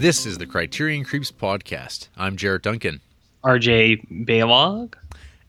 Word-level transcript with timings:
This 0.00 0.24
is 0.24 0.38
the 0.38 0.46
Criterion 0.46 1.04
Creeps 1.04 1.30
podcast. 1.30 2.08
I'm 2.16 2.38
Jarrett 2.38 2.62
Duncan, 2.62 3.02
RJ 3.44 4.24
Baylog. 4.24 4.94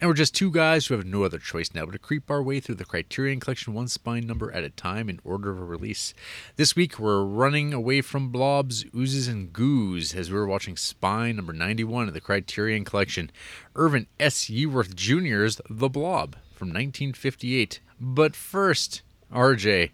and 0.02 0.10
we're 0.10 0.14
just 0.14 0.36
two 0.36 0.52
guys 0.52 0.88
who 0.88 0.94
have 0.94 1.06
no 1.06 1.24
other 1.24 1.38
choice 1.38 1.70
now 1.74 1.86
but 1.86 1.94
to 1.94 1.98
creep 1.98 2.30
our 2.30 2.44
way 2.44 2.60
through 2.60 2.76
the 2.76 2.84
Criterion 2.84 3.40
Collection 3.40 3.74
one 3.74 3.88
spine 3.88 4.28
number 4.28 4.52
at 4.52 4.66
a 4.66 4.70
time 4.70 5.08
in 5.08 5.22
order 5.24 5.52
of 5.52 5.70
release. 5.70 6.14
This 6.58 6.76
week 6.76 7.00
we're 7.00 7.24
running 7.24 7.74
away 7.74 8.02
from 8.02 8.28
blobs, 8.28 8.84
oozes, 8.94 9.30
and 9.30 9.54
goos 9.54 10.14
as 10.14 10.30
we're 10.30 10.46
watching 10.46 10.76
spine 10.76 11.38
number 11.38 11.54
91 11.54 12.10
of 12.10 12.14
the 12.14 12.20
Criterion 12.20 12.84
Collection, 12.84 13.32
Irvin 13.74 14.08
S. 14.20 14.48
Yeworth 14.48 14.94
Jr.'s 14.96 15.62
The 15.70 15.88
Blob 15.88 16.36
from 16.54 16.68
1958. 16.68 17.80
But 18.02 18.36
first, 18.36 19.02
RJ, 19.34 19.92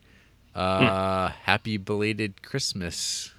uh, 0.55 1.27
happy 1.27 1.77
belated 1.77 2.41
Christmas. 2.41 3.35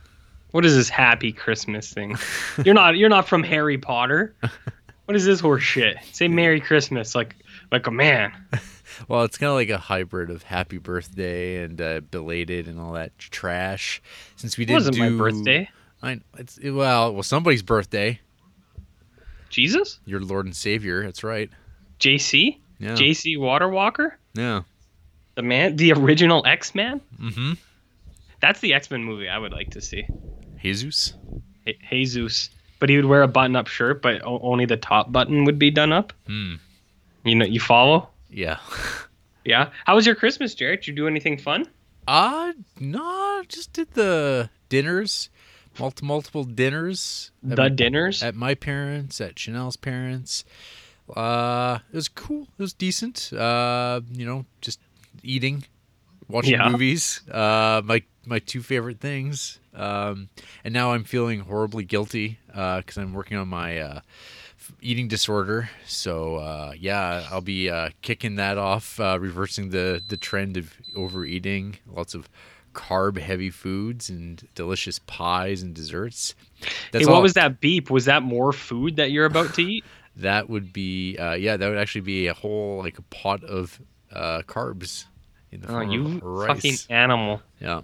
What 0.51 0.65
is 0.65 0.75
this 0.75 0.89
happy 0.89 1.33
Christmas 1.33 1.93
thing? 1.93 2.17
You're 2.65 2.75
not 2.75 2.97
you're 2.97 3.09
not 3.09 3.29
from 3.29 3.43
Harry 3.43 3.79
Potter. 3.79 4.35
What 5.05 5.17
is 5.17 5.25
this 5.25 5.41
horse 5.41 5.63
shit? 5.63 5.97
Say 6.13 6.29
Merry 6.29 6.61
Christmas 6.61 7.15
like 7.15 7.35
like 7.73 7.87
a 7.87 7.91
man. 7.91 8.33
Well, 9.07 9.23
it's 9.23 9.39
kind 9.39 9.51
of 9.51 9.55
like 9.55 9.69
a 9.69 9.79
hybrid 9.79 10.29
of 10.29 10.43
happy 10.43 10.79
birthday 10.79 11.63
and 11.63 11.81
uh, 11.81 12.01
belated 12.01 12.67
and 12.67 12.81
all 12.81 12.95
that 12.95 13.17
trash. 13.19 14.03
Since 14.37 14.59
we 14.59 14.65
did 14.65 14.73
it 14.73 14.77
wasn't 14.77 14.99
my 14.99 15.11
birthday. 15.11 15.69
I, 16.03 16.21
it's 16.37 16.59
it, 16.59 16.73
well, 16.73 17.15
well, 17.15 17.23
somebody's 17.23 17.63
birthday. 17.63 18.19
Jesus? 19.51 20.01
Your 20.05 20.21
Lord 20.21 20.47
and 20.47 20.57
Savior. 20.57 21.05
That's 21.05 21.23
right. 21.23 21.49
JC? 22.01 22.59
Yeah. 22.79 22.95
JC 22.95 23.37
Waterwalker? 23.37 24.13
Yeah. 24.35 24.63
The 25.37 25.43
man 25.43 25.77
the 25.77 25.93
original 25.93 26.45
X-Man? 26.45 27.01
Mm-hmm. 27.21 27.53
That's 28.41 28.61
the 28.61 28.75
X-Men 28.75 29.05
movie 29.05 29.29
I 29.29 29.39
would 29.39 29.53
like 29.53 29.71
to 29.71 29.81
see. 29.81 30.07
Jesus. 30.63 31.15
Je- 31.67 31.79
Jesus. 31.91 32.51
But 32.81 32.89
he 32.91 32.97
would 32.97 33.07
wear 33.07 33.23
a 33.23 33.29
button-up 33.29 33.67
shirt, 33.67 34.03
but 34.03 34.23
o- 34.25 34.39
only 34.41 34.65
the 34.65 34.77
top 34.77 35.11
button 35.11 35.45
would 35.45 35.59
be 35.59 35.71
done 35.71 35.93
up. 35.93 36.13
Hmm. 36.27 36.55
You 37.25 37.35
know, 37.35 37.45
you 37.45 37.61
follow? 37.61 38.09
Yeah. 38.31 38.59
Yeah. 39.45 39.71
How 39.87 39.95
was 39.95 40.05
your 40.05 40.15
Christmas, 40.15 40.55
Jared? 40.55 40.81
Did 40.81 40.89
you 40.89 40.95
do 40.95 41.07
anything 41.07 41.39
fun? 41.39 41.65
Uh 42.07 42.53
no, 42.79 43.43
just 43.49 43.73
did 43.73 43.91
the 43.95 44.51
dinners, 44.69 45.31
multiple 45.79 46.07
multiple 46.07 46.45
dinners. 46.45 47.31
The 47.43 47.57
my- 47.57 47.69
dinners? 47.71 48.23
at 48.23 48.35
my 48.35 48.55
parents, 48.55 49.23
at 49.23 49.39
Chanel's 49.39 49.77
parents. 49.77 50.45
Uh, 51.17 51.79
it 51.91 51.97
was 51.97 52.09
cool. 52.09 52.43
It 52.59 52.63
was 52.63 52.75
decent. 52.75 53.33
Uh, 53.33 54.03
you 54.13 54.27
know, 54.27 54.45
just 54.61 54.81
eating, 55.23 55.65
watching 56.29 56.53
Yeah. 56.53 56.69
movies. 56.69 57.21
Uh, 57.31 57.83
my 57.85 58.03
my 58.27 58.39
two 58.39 58.63
favorite 58.63 59.01
things. 59.01 59.59
Um, 59.75 60.29
and 60.65 60.75
now 60.75 60.93
I'm 60.93 61.05
feeling 61.05 61.41
horribly 61.41 61.85
guilty 61.85 62.39
because 62.49 62.97
I'm 62.99 63.13
working 63.15 63.37
on 63.37 63.49
my 63.49 63.79
uh, 63.79 64.01
eating 64.81 65.09
disorder. 65.09 65.71
So 65.87 66.37
uh, 66.37 66.73
yeah, 66.79 67.27
I'll 67.31 67.41
be 67.41 67.71
uh, 67.71 67.91
kicking 68.03 68.37
that 68.37 68.59
off, 68.59 68.99
uh, 69.01 69.19
reversing 69.21 69.71
the 69.71 70.03
the 70.09 70.17
trend 70.17 70.57
of 70.57 70.73
overeating. 70.97 71.79
Lots 71.87 72.15
of 72.15 72.29
carb 72.75 73.19
heavy 73.19 73.51
foods 73.51 74.09
and 74.11 74.47
delicious 74.55 74.99
pies 75.01 75.63
and 75.63 75.75
desserts. 75.75 76.35
hey, 76.93 77.07
what 77.07 77.23
was 77.23 77.33
that 77.35 77.61
beep? 77.61 77.91
Was 77.91 78.05
that 78.05 78.23
more 78.23 78.53
food 78.53 78.97
that 78.97 79.11
you're 79.11 79.25
about 79.27 79.55
to 79.55 79.63
eat? 79.63 79.85
That 80.17 80.51
would 80.51 80.73
be, 80.73 81.17
uh, 81.17 81.35
yeah, 81.35 81.57
that 81.57 81.69
would 81.69 81.79
actually 81.79 82.01
be 82.01 82.27
a 82.27 82.35
whole 82.35 82.79
like 82.79 82.99
a 82.99 83.03
pot 83.03 83.45
of 83.45 83.81
uh, 84.13 84.43
carbs 84.49 85.05
in 85.53 85.61
the 85.63 85.69
Oh, 85.69 85.71
form 85.73 85.91
you 85.91 86.07
of 86.19 86.23
rice. 86.23 86.49
fucking 86.49 86.77
animal. 86.91 87.43
Yeah, 87.61 87.83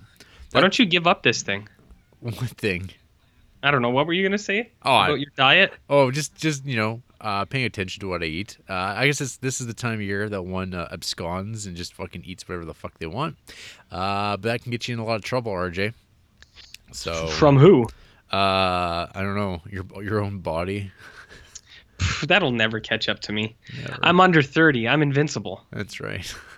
Why 0.53 0.61
don't 0.61 0.79
you 0.79 0.87
give 0.87 1.07
up 1.07 1.23
this 1.23 1.43
thing? 1.43 1.69
one 2.21 2.35
thing. 2.35 2.91
I 3.63 3.71
don't 3.71 3.81
know. 3.81 3.91
What 3.91 4.07
were 4.07 4.13
you 4.13 4.23
gonna 4.23 4.37
say 4.39 4.71
Oh, 4.83 4.93
I- 4.95 5.15
your 5.17 5.31
diet? 5.37 5.73
Oh, 5.89 6.11
just 6.11 6.35
just 6.37 6.67
you 6.67 6.77
know, 6.77 7.01
uh, 7.21 7.47
paying 7.47 7.65
attention 7.65 8.01
to 8.01 8.09
what 8.09 8.23
I 8.23 8.27
eat. 8.27 8.59
Uh, 8.69 8.75
I 8.75 9.07
guess 9.07 9.19
this 9.19 9.37
this 9.39 9.61
is 9.61 9.67
the 9.67 9.73
time 9.75 9.95
of 9.95 10.03
year 10.03 10.29
that 10.29 10.43
one 10.43 10.75
uh, 10.75 10.89
absconds 10.93 11.67
and 11.67 11.75
just 11.75 11.95
fucking 11.95 12.25
eats 12.27 12.47
whatever 12.47 12.67
the 12.67 12.75
fuck 12.75 12.99
they 12.99 13.07
want. 13.07 13.37
Uh, 13.91 14.37
but 14.37 14.43
that 14.43 14.63
can 14.63 14.71
get 14.71 14.87
you 14.87 14.93
in 14.93 14.99
a 15.01 15.05
lot 15.05 15.15
of 15.17 15.23
trouble, 15.23 15.51
RJ. 15.53 15.95
So 16.93 17.27
From 17.29 17.57
who? 17.57 17.85
uh, 18.31 19.07
I 19.15 19.23
don't 19.23 19.35
know 19.35 19.63
your 19.71 19.85
your 20.03 20.21
own 20.21 20.41
body. 20.41 20.93
That'll 22.25 22.53
never 22.53 22.81
catch 22.81 23.09
up 23.09 23.21
to 23.21 23.33
me. 23.33 23.57
Never. 23.81 23.99
I'm 24.03 24.21
under 24.21 24.43
30. 24.43 24.89
I'm 24.89 25.01
invincible, 25.03 25.65
That's 25.71 26.01
right. 26.01 26.35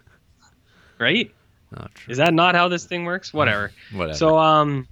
right? 0.98 1.32
Not 1.70 1.94
true. 1.94 2.12
Is 2.12 2.18
that 2.18 2.32
not 2.34 2.54
how 2.54 2.68
this 2.68 2.84
thing 2.86 3.04
works? 3.04 3.32
Whatever. 3.34 3.72
Whatever. 3.92 4.16
So, 4.16 4.38
um, 4.38 4.86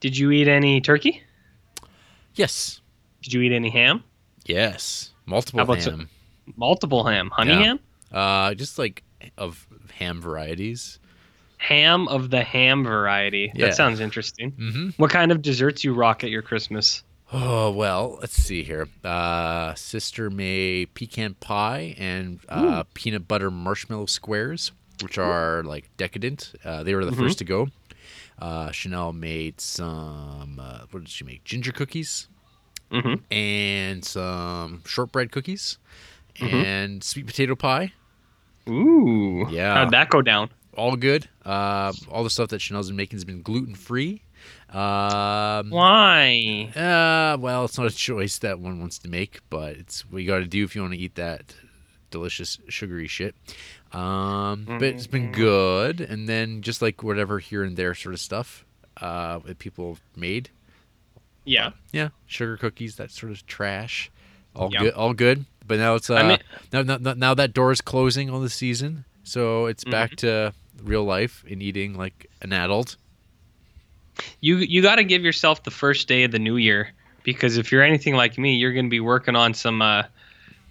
did 0.00 0.16
you 0.16 0.30
eat 0.30 0.48
any 0.48 0.80
turkey? 0.80 1.22
yes, 2.34 2.80
Did 3.22 3.32
you 3.32 3.40
eat 3.42 3.52
any 3.52 3.70
ham? 3.70 4.02
yes, 4.46 5.10
multiple 5.26 5.58
How 5.58 5.64
about 5.64 5.82
so- 5.82 5.90
ham. 5.92 6.08
Multiple 6.56 7.04
ham. 7.04 7.30
Honey 7.30 7.52
Yeah. 7.52 7.62
ham? 7.62 7.80
Uh, 8.12 8.54
just 8.54 8.78
like 8.78 9.02
of 9.38 9.66
ham 9.94 10.20
varieties. 10.20 10.98
Ham 11.56 12.06
of 12.08 12.28
the 12.28 12.44
ham 12.44 12.84
variety. 12.84 13.50
Yeah. 13.54 13.66
That 13.66 13.74
sounds 13.76 13.98
interesting. 14.00 14.52
Mm-hmm. 14.52 14.88
What 14.98 15.10
kind 15.10 15.32
of 15.32 15.40
desserts 15.40 15.82
you 15.84 15.94
rock 15.94 16.22
at 16.22 16.28
your 16.28 16.42
Christmas? 16.42 17.02
Oh 17.32 17.70
well, 17.70 18.18
let's 18.20 18.34
see 18.34 18.62
here. 18.62 18.86
Uh, 19.02 19.72
sister 19.74 20.28
made 20.28 20.92
pecan 20.92 21.32
pie 21.34 21.94
and 21.96 22.38
uh, 22.50 22.84
peanut 22.92 23.26
butter 23.26 23.50
marshmallow 23.50 24.06
squares, 24.06 24.70
which 25.02 25.18
are 25.18 25.62
like 25.64 25.88
decadent. 25.96 26.52
Uh, 26.64 26.82
they 26.82 26.94
were 26.94 27.04
the 27.04 27.10
Mhm. 27.12 27.18
first 27.18 27.38
to 27.38 27.44
go. 27.44 27.68
Uh, 28.38 28.70
Chanel 28.72 29.12
made 29.12 29.60
some. 29.60 30.58
Uh, 30.60 30.80
what 30.90 31.00
did 31.04 31.08
she 31.08 31.24
make? 31.24 31.44
Ginger 31.44 31.72
cookies 31.72 32.28
Mm-hmm. 32.90 33.14
and 33.34 34.04
some 34.04 34.82
shortbread 34.86 35.32
cookies 35.32 35.78
Mhm. 36.36 36.64
and 36.64 37.04
sweet 37.04 37.26
potato 37.26 37.54
pie. 37.56 37.92
Ooh. 38.68 39.46
Yeah. 39.50 39.74
How'd 39.74 39.90
that 39.92 40.10
go 40.10 40.22
down? 40.22 40.50
All 40.76 40.96
good. 40.96 41.28
Uh, 41.44 41.92
all 42.10 42.24
the 42.24 42.30
stuff 42.30 42.48
that 42.50 42.60
Chanel's 42.60 42.88
been 42.88 42.96
making 42.96 43.16
has 43.16 43.24
been 43.24 43.42
gluten 43.42 43.74
free. 43.74 44.22
Um, 44.70 45.70
Why? 45.70 46.70
Uh, 46.74 47.36
well, 47.40 47.64
it's 47.64 47.78
not 47.78 47.86
a 47.86 47.90
choice 47.94 48.38
that 48.38 48.58
one 48.58 48.80
wants 48.80 48.98
to 49.00 49.08
make, 49.08 49.40
but 49.50 49.76
it's 49.76 50.02
what 50.10 50.20
you 50.22 50.26
got 50.28 50.38
to 50.40 50.46
do 50.46 50.64
if 50.64 50.74
you 50.74 50.82
want 50.82 50.94
to 50.94 50.98
eat 50.98 51.14
that 51.14 51.54
delicious 52.10 52.58
sugary 52.68 53.06
shit. 53.08 53.34
Um, 53.94 54.64
but 54.66 54.82
it's 54.82 55.06
been 55.06 55.30
good, 55.32 56.00
and 56.00 56.28
then 56.28 56.62
just 56.62 56.82
like 56.82 57.02
whatever 57.02 57.38
here 57.38 57.62
and 57.62 57.76
there 57.76 57.94
sort 57.94 58.14
of 58.14 58.20
stuff 58.20 58.64
uh, 59.00 59.38
that 59.40 59.58
people 59.58 59.98
made. 60.16 60.50
Yeah. 61.44 61.70
Yeah, 61.92 62.08
sugar 62.26 62.56
cookies, 62.56 62.96
that 62.96 63.10
sort 63.10 63.30
of 63.32 63.46
trash. 63.46 64.10
All 64.56 64.70
Yum. 64.72 64.82
good, 64.84 64.94
all 64.94 65.12
good. 65.14 65.44
But 65.66 65.78
now 65.78 65.94
it's 65.94 66.10
uh, 66.10 66.14
I 66.16 66.28
mean- 66.28 66.38
now, 66.72 66.82
now 66.96 67.14
now 67.14 67.34
that 67.34 67.54
door 67.54 67.70
is 67.70 67.80
closing 67.80 68.30
on 68.30 68.42
the 68.42 68.50
season, 68.50 69.04
so 69.22 69.66
it's 69.66 69.84
back 69.84 70.10
Mm-hmm. 70.12 70.26
to 70.26 70.54
real 70.82 71.04
life 71.04 71.44
and 71.48 71.62
eating 71.62 71.94
like 71.96 72.28
an 72.42 72.52
adult. 72.52 72.96
You 74.40 74.56
you 74.58 74.82
got 74.82 74.96
to 74.96 75.04
give 75.04 75.22
yourself 75.22 75.62
the 75.64 75.70
first 75.70 76.06
day 76.08 76.24
of 76.24 76.30
the 76.32 76.38
new 76.38 76.56
year 76.56 76.90
because 77.24 77.56
if 77.56 77.72
you're 77.72 77.82
anything 77.82 78.14
like 78.14 78.38
me, 78.38 78.54
you're 78.56 78.72
going 78.72 78.86
to 78.86 78.90
be 78.90 79.00
working 79.00 79.34
on 79.36 79.54
some 79.54 79.82
uh, 79.82 80.04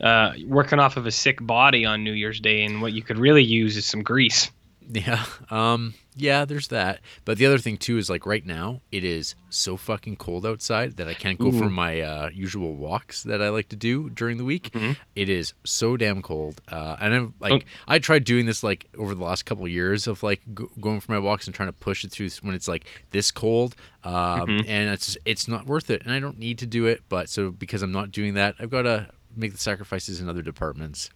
uh, 0.03 0.33
working 0.45 0.79
off 0.79 0.97
of 0.97 1.05
a 1.07 1.11
sick 1.11 1.37
body 1.41 1.85
on 1.85 2.03
New 2.03 2.13
Year's 2.13 2.39
Day, 2.39 2.63
and 2.65 2.81
what 2.81 2.93
you 2.93 3.01
could 3.01 3.17
really 3.17 3.43
use 3.43 3.77
is 3.77 3.85
some 3.85 4.03
grease. 4.03 4.51
Yeah. 4.91 5.23
Um 5.49 5.93
yeah, 6.15 6.45
there's 6.45 6.67
that. 6.67 6.99
But 7.25 7.37
the 7.39 7.45
other 7.47 7.57
thing 7.57 7.77
too 7.77 7.97
is 7.97 8.07
like 8.09 8.25
right 8.27 8.45
now 8.45 8.81
it 8.91 9.03
is 9.03 9.33
so 9.49 9.77
fucking 9.77 10.17
cold 10.17 10.45
outside 10.45 10.97
that 10.97 11.07
I 11.07 11.13
can't 11.15 11.39
go 11.39 11.51
for 11.51 11.69
my 11.69 12.01
uh, 12.01 12.29
usual 12.31 12.75
walks 12.75 13.23
that 13.23 13.41
I 13.41 13.49
like 13.49 13.69
to 13.69 13.75
do 13.75 14.09
during 14.11 14.37
the 14.37 14.43
week. 14.43 14.69
Mhm. 14.73 14.95
It 15.15 15.29
is 15.29 15.53
so 15.63 15.95
damn 15.97 16.21
cold. 16.21 16.61
Uh 16.67 16.97
and 16.99 17.13
I'm 17.15 17.33
like 17.39 17.53
Oh. 17.65 17.93
I 17.95 17.99
tried 17.99 18.25
doing 18.25 18.45
this 18.45 18.61
like 18.63 18.87
over 18.97 19.15
the 19.15 19.23
last 19.23 19.45
couple 19.45 19.63
of 19.65 19.71
years 19.71 20.05
of 20.07 20.21
like 20.21 20.41
go- 20.53 20.69
going 20.81 20.99
for 20.99 21.11
my 21.13 21.19
walks 21.19 21.47
and 21.47 21.55
trying 21.55 21.69
to 21.69 21.73
push 21.87 22.03
it 22.03 22.11
through 22.11 22.29
when 22.41 22.53
it's 22.53 22.67
like 22.67 22.85
this 23.11 23.31
cold. 23.31 23.75
Um 24.03 24.13
Mhm. 24.49 24.65
and 24.67 24.89
it's 24.93 25.17
it's 25.25 25.47
not 25.47 25.65
worth 25.65 25.89
it 25.89 26.01
and 26.03 26.11
I 26.13 26.19
don't 26.19 26.37
need 26.37 26.57
to 26.59 26.65
do 26.67 26.85
it, 26.87 27.01
but 27.09 27.29
so 27.29 27.51
because 27.51 27.81
I'm 27.83 27.91
not 27.93 28.11
doing 28.11 28.33
that, 28.35 28.55
I've 28.59 28.69
got 28.71 28.83
to 28.83 29.07
make 29.35 29.51
the 29.51 29.57
sacrifices 29.57 30.19
in 30.21 30.29
other 30.29 30.41
departments. 30.41 31.09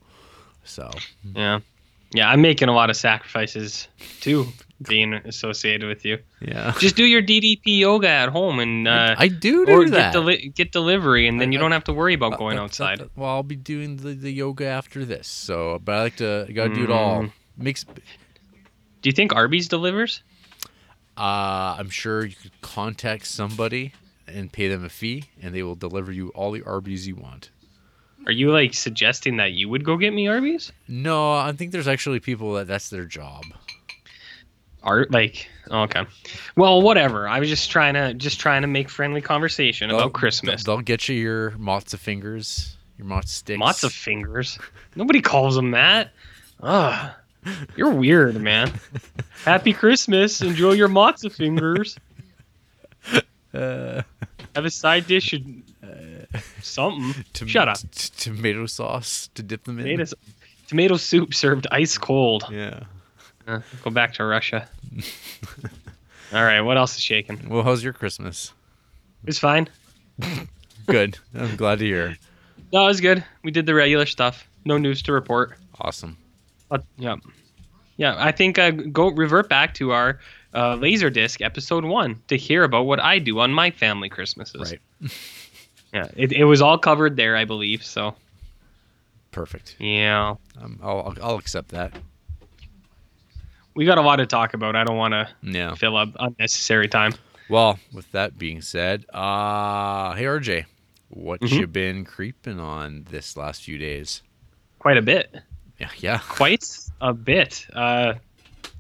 So, 0.63 0.89
Yeah, 1.35 1.59
yeah, 2.13 2.29
I'm 2.29 2.41
making 2.41 2.67
a 2.69 2.73
lot 2.73 2.89
of 2.89 2.97
sacrifices 2.97 3.87
too, 4.19 4.47
being 4.87 5.13
associated 5.13 5.87
with 5.87 6.03
you. 6.05 6.17
yeah. 6.41 6.73
Just 6.79 6.95
do 6.95 7.05
your 7.05 7.21
DDP 7.21 7.79
yoga 7.79 8.09
at 8.09 8.29
home 8.29 8.59
and 8.59 8.87
uh, 8.87 9.15
I 9.17 9.27
do 9.29 9.65
do 9.65 9.71
or 9.71 9.89
that. 9.89 10.11
get 10.11 10.13
deli- 10.13 10.51
get 10.55 10.71
delivery, 10.71 11.27
and 11.27 11.39
then 11.39 11.49
I- 11.49 11.51
you 11.53 11.57
don't 11.57 11.71
have 11.71 11.85
to 11.85 11.93
worry 11.93 12.13
about 12.13 12.33
Uh, 12.33 12.37
going 12.37 12.55
that- 12.57 12.63
outside. 12.63 12.99
that- 12.99 13.11
well, 13.15 13.29
I'll 13.29 13.43
be 13.43 13.55
doing 13.55 13.97
the, 13.97 14.13
the 14.13 14.31
yoga 14.31 14.65
after 14.67 15.05
this. 15.05 15.27
So, 15.27 15.79
but 15.83 15.95
I 15.95 16.01
like 16.01 16.15
to. 16.17 16.45
I 16.49 16.51
gotta 16.51 16.73
do 16.75 16.83
it 16.83 16.91
all. 16.91 17.27
Mix. 17.57 17.83
Do 17.85 19.09
you 19.09 19.13
think 19.13 19.33
Arby's 19.33 19.67
delivers? 19.67 20.21
Uh, 21.17 21.75
I'm 21.79 21.89
sure 21.89 22.25
you 22.25 22.35
could 22.35 22.59
contact 22.61 23.25
somebody 23.25 23.93
and 24.27 24.51
pay 24.51 24.67
them 24.67 24.83
a 24.83 24.89
fee, 24.89 25.23
and 25.41 25.55
they 25.55 25.63
will 25.63 25.75
deliver 25.75 26.11
you 26.11 26.29
all 26.29 26.51
the 26.51 26.61
Arby's 26.63 27.07
you 27.07 27.15
want. 27.15 27.49
Are 28.27 28.31
you 28.31 28.51
like 28.51 28.73
suggesting 28.75 29.37
that 29.37 29.53
you 29.53 29.69
would 29.69 29.83
go 29.83 29.97
get 29.97 30.13
me 30.13 30.27
Arby's? 30.27 30.71
No, 30.87 31.33
I 31.33 31.53
think 31.53 31.71
there's 31.71 31.87
actually 31.87 32.19
people 32.19 32.53
that 32.55 32.67
that's 32.67 32.89
their 32.89 33.05
job. 33.05 33.43
art 34.83 35.09
like 35.11 35.49
okay 35.69 36.05
well 36.55 36.81
whatever 36.81 37.27
i 37.27 37.39
was 37.39 37.49
just 37.49 37.69
trying 37.71 37.95
to 37.95 38.13
just 38.13 38.39
trying 38.39 38.61
to 38.61 38.67
make 38.69 38.89
friendly 38.89 39.19
conversation 39.21 39.89
about 39.89 39.97
They'll- 39.99 40.09
christmas 40.11 40.63
They'll 40.63 40.79
get 40.81 41.09
you 41.09 41.15
your 41.15 41.51
matzo 41.51 41.97
fingers, 41.97 42.77
your 42.97 43.07
matzo 43.07 43.27
sticks. 43.27 43.59
Matzo 43.61 43.91
fingers. 43.91 44.57
Nobody 44.95 45.19
calls 45.21 45.55
them 45.55 45.71
that. 45.71 46.11
Ugh. 46.61 47.11
You're 47.75 47.91
weird, 47.91 48.35
man. 48.41 48.71
Happy 49.45 49.71
Christmas. 49.73 50.41
Enjoy 50.41 50.71
your 50.73 50.89
matzo 50.89 51.31
fingers. 51.31 51.97
Uh, 53.53 54.03
Have 54.55 54.65
a 54.65 54.69
side 54.69 55.07
dish 55.07 55.33
and 55.33 55.63
something. 56.61 57.23
tom- 57.33 57.47
Shut 57.47 57.67
up. 57.67 57.77
t- 57.91 58.09
tomato 58.17 58.65
sauce 58.65 59.29
to 59.35 59.43
dip 59.43 59.63
them 59.63 59.79
in. 59.79 59.85
Tomato, 59.85 60.15
tomato 60.67 60.97
soup 60.97 61.33
served 61.33 61.67
ice 61.71 61.97
cold. 61.97 62.45
Yeah. 62.51 62.81
Uh, 63.47 63.61
go 63.83 63.89
back 63.91 64.13
to 64.15 64.25
Russia. 64.25 64.67
All 66.33 66.43
right, 66.43 66.61
what 66.61 66.77
else 66.77 66.95
is 66.97 67.01
shaking? 67.01 67.47
Well, 67.47 67.63
how's 67.63 67.83
your 67.83 67.93
Christmas? 67.93 68.51
It's 69.25 69.39
fine. 69.39 69.69
Good. 70.87 71.17
I'm 71.33 71.55
glad 71.55 71.79
to 71.79 71.85
hear. 71.85 72.17
No, 72.73 72.83
it 72.83 72.87
was 72.87 73.01
good. 73.01 73.23
We 73.43 73.51
did 73.51 73.65
the 73.65 73.73
regular 73.73 74.05
stuff. 74.05 74.45
No 74.65 74.77
news 74.77 75.01
to 75.03 75.13
report. 75.13 75.57
Awesome. 75.79 76.17
But, 76.69 76.83
yeah. 76.97 77.15
Yeah, 77.95 78.15
I 78.17 78.31
think 78.33 78.59
uh, 78.59 78.71
go 78.71 79.09
revert 79.09 79.47
back 79.47 79.73
to 79.75 79.91
our 79.91 80.19
uh, 80.53 80.75
Laserdisc 80.75 81.41
episode 81.41 81.85
one 81.85 82.21
to 82.27 82.35
hear 82.37 82.63
about 82.63 82.83
what 82.85 82.99
I 82.99 83.19
do 83.19 83.39
on 83.39 83.51
my 83.53 83.71
family 83.71 84.09
Christmases. 84.09 84.73
Right. 85.01 85.11
Yeah, 85.93 86.07
it, 86.15 86.31
it 86.33 86.43
was 86.43 86.61
all 86.61 86.77
covered 86.77 87.15
there, 87.15 87.35
I 87.35 87.45
believe. 87.45 87.83
So, 87.83 88.15
Perfect. 89.31 89.75
yeah. 89.79 90.35
Um, 90.61 90.79
I'll, 90.83 91.15
I'll 91.21 91.35
accept 91.37 91.69
that. 91.69 91.93
We 93.73 93.85
got 93.85 93.97
a 93.97 94.01
lot 94.01 94.15
to 94.17 94.25
talk 94.25 94.53
about. 94.53 94.75
I 94.75 94.83
don't 94.83 94.97
want 94.97 95.13
to 95.13 95.75
fill 95.75 95.95
up 95.97 96.09
unnecessary 96.19 96.87
time. 96.87 97.13
Well, 97.49 97.79
with 97.93 98.11
that 98.11 98.37
being 98.37 98.61
said, 98.61 99.05
uh 99.13 100.13
hey 100.15 100.23
RJ, 100.25 100.65
what 101.09 101.39
Mhm. 101.41 101.59
you 101.59 101.67
been 101.67 102.03
creeping 102.03 102.59
on 102.59 103.05
this 103.09 103.37
last 103.37 103.61
few 103.61 103.77
days? 103.77 104.21
Quite 104.79 104.97
a 104.97 105.01
bit. 105.01 105.33
Yeah, 105.79 105.89
yeah. 105.99 106.17
Quite 106.27 106.67
a 106.99 107.13
bit. 107.13 107.65
Uh, 107.71 108.15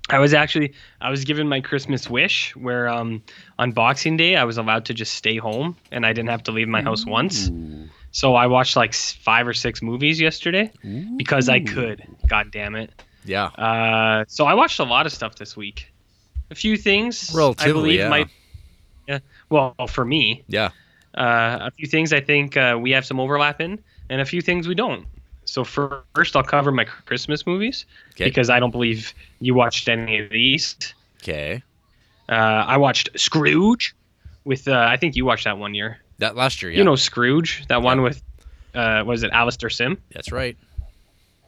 I 0.09 0.19
was 0.19 0.33
actually 0.33 0.73
I 1.01 1.09
was 1.09 1.25
given 1.25 1.47
my 1.49 1.59
Christmas 1.61 2.09
wish 2.09 2.55
where 2.55 2.87
um, 2.87 3.21
on 3.59 3.71
Boxing 3.71 4.15
Day 4.17 4.35
I 4.35 4.43
was 4.45 4.57
allowed 4.57 4.85
to 4.85 4.93
just 4.93 5.13
stay 5.15 5.37
home 5.37 5.75
and 5.91 6.05
I 6.05 6.13
didn't 6.13 6.29
have 6.29 6.43
to 6.43 6.51
leave 6.51 6.67
my 6.67 6.81
house 6.81 7.05
once. 7.05 7.49
Ooh. 7.49 7.89
So 8.11 8.35
I 8.35 8.47
watched 8.47 8.75
like 8.75 8.93
five 8.93 9.47
or 9.47 9.53
six 9.53 9.81
movies 9.81 10.19
yesterday 10.19 10.71
because 11.17 11.49
I 11.49 11.59
could. 11.59 12.03
God 12.27 12.51
damn 12.51 12.75
it. 12.75 12.89
Yeah. 13.25 13.45
Uh, 13.47 14.23
so 14.27 14.45
I 14.45 14.53
watched 14.53 14.79
a 14.79 14.85
lot 14.85 15.05
of 15.05 15.11
stuff 15.11 15.35
this 15.35 15.57
week. 15.57 15.91
A 16.49 16.55
few 16.55 16.77
things 16.77 17.35
I 17.35 17.37
Relatively, 17.37 17.73
believe 17.73 17.99
yeah. 17.99 18.09
might. 18.09 18.27
Yeah. 19.07 19.19
Well, 19.49 19.75
for 19.89 20.05
me, 20.05 20.43
Yeah. 20.47 20.69
uh, 21.15 21.57
a 21.61 21.71
few 21.71 21.87
things 21.87 22.13
I 22.13 22.21
think 22.21 22.55
uh, 22.55 22.77
we 22.79 22.91
have 22.91 23.05
some 23.05 23.19
overlap 23.19 23.59
in, 23.59 23.79
and 24.09 24.21
a 24.21 24.25
few 24.25 24.41
things 24.41 24.67
we 24.67 24.75
don't. 24.75 25.05
So 25.47 25.63
fir- 25.63 26.03
first, 26.13 26.35
I'll 26.35 26.43
cover 26.43 26.71
my 26.71 26.83
Christmas 26.83 27.47
movies 27.47 27.85
Okay. 28.11 28.25
because 28.25 28.49
I 28.49 28.59
don't 28.59 28.71
believe 28.71 29.13
you 29.39 29.53
watched 29.53 29.87
any 29.87 30.19
of 30.19 30.29
these. 30.29 30.75
Okay. 31.23 31.63
Uh, 32.29 32.33
I 32.33 32.77
watched 32.77 33.09
Scrooge 33.19 33.95
with. 34.43 34.67
Uh, 34.67 34.85
I 34.89 34.97
think 34.97 35.15
you 35.15 35.25
watched 35.25 35.45
that 35.45 35.57
one 35.57 35.73
year. 35.73 35.99
That 36.19 36.35
last 36.35 36.61
year, 36.61 36.71
yeah. 36.71 36.79
You 36.79 36.83
know 36.83 36.95
Scrooge, 36.95 37.65
that 37.69 37.81
one 37.81 38.01
with. 38.01 38.21
Uh, 38.75 39.03
was 39.05 39.23
it 39.23 39.31
Alastair 39.31 39.69
Sim? 39.69 39.97
That's 40.11 40.31
right. 40.31 40.57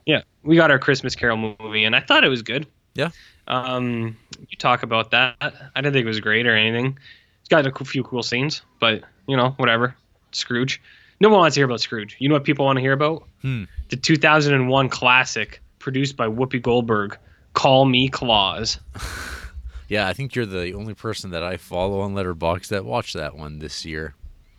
Yeah, 0.05 0.21
we 0.43 0.55
got 0.55 0.71
our 0.71 0.79
Christmas 0.79 1.15
Carol 1.15 1.55
movie, 1.59 1.83
and 1.83 1.95
I 1.95 1.99
thought 1.99 2.23
it 2.23 2.29
was 2.29 2.41
good. 2.41 2.65
Yeah. 2.95 3.09
Um, 3.47 4.17
you 4.47 4.57
talk 4.57 4.83
about 4.83 5.11
that. 5.11 5.35
I 5.41 5.51
didn't 5.81 5.93
think 5.93 6.05
it 6.05 6.07
was 6.07 6.19
great 6.19 6.47
or 6.47 6.55
anything. 6.55 6.97
It's 7.41 7.49
got 7.49 7.67
a 7.67 7.85
few 7.85 8.03
cool 8.03 8.23
scenes, 8.23 8.61
but 8.79 9.03
you 9.27 9.35
know, 9.35 9.49
whatever. 9.57 9.95
Scrooge. 10.31 10.81
No 11.19 11.29
one 11.29 11.39
wants 11.39 11.55
to 11.55 11.59
hear 11.59 11.65
about 11.65 11.81
Scrooge. 11.81 12.15
You 12.19 12.29
know 12.29 12.35
what 12.35 12.43
people 12.43 12.65
want 12.65 12.77
to 12.77 12.81
hear 12.81 12.93
about? 12.93 13.23
Hmm. 13.41 13.63
The 13.89 13.97
2001 13.97 14.89
classic 14.89 15.61
produced 15.79 16.15
by 16.15 16.27
Whoopi 16.27 16.61
Goldberg, 16.61 17.17
"Call 17.53 17.85
Me 17.85 18.09
Claus." 18.09 18.79
Yeah, 19.89 20.07
I 20.07 20.13
think 20.13 20.35
you're 20.35 20.45
the 20.45 20.73
only 20.73 20.93
person 20.93 21.31
that 21.31 21.41
I 21.41 21.57
follow 21.57 22.01
on 22.01 22.13
Letterboxd 22.13 22.67
that 22.67 22.85
watched 22.85 23.15
that 23.15 23.35
one 23.35 23.57
this 23.57 23.83
year. 23.83 24.13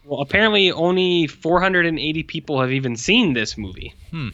Well, 0.04 0.20
apparently 0.20 0.72
only 0.72 1.28
480 1.28 2.24
people 2.24 2.60
have 2.60 2.72
even 2.72 2.96
seen 2.96 3.32
this 3.32 3.56
movie. 3.56 3.94
Hmm. 4.10 4.30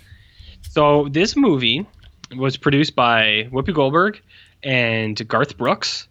So 0.62 1.08
this 1.10 1.36
movie 1.36 1.86
was 2.34 2.56
produced 2.56 2.96
by 2.96 3.46
Whoopi 3.52 3.74
Goldberg 3.74 4.22
and 4.62 5.28
Garth 5.28 5.58
Brooks, 5.58 6.08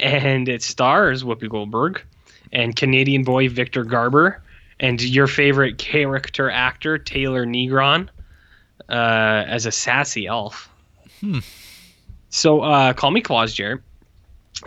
and 0.00 0.48
it 0.48 0.62
stars 0.62 1.22
Whoopi 1.22 1.50
Goldberg 1.50 2.02
and 2.50 2.74
Canadian 2.74 3.24
boy 3.24 3.50
Victor 3.50 3.84
Garber 3.84 4.42
and 4.82 5.00
your 5.00 5.28
favorite 5.28 5.78
character 5.78 6.50
actor 6.50 6.98
Taylor 6.98 7.46
Negron 7.46 8.08
uh, 8.88 9.44
as 9.46 9.64
a 9.64 9.72
sassy 9.72 10.26
elf. 10.26 10.68
Hmm. 11.20 11.38
So, 12.30 12.60
uh, 12.60 12.92
Call 12.92 13.12
Me 13.12 13.20
Claus, 13.20 13.54
Jarrett, 13.54 13.80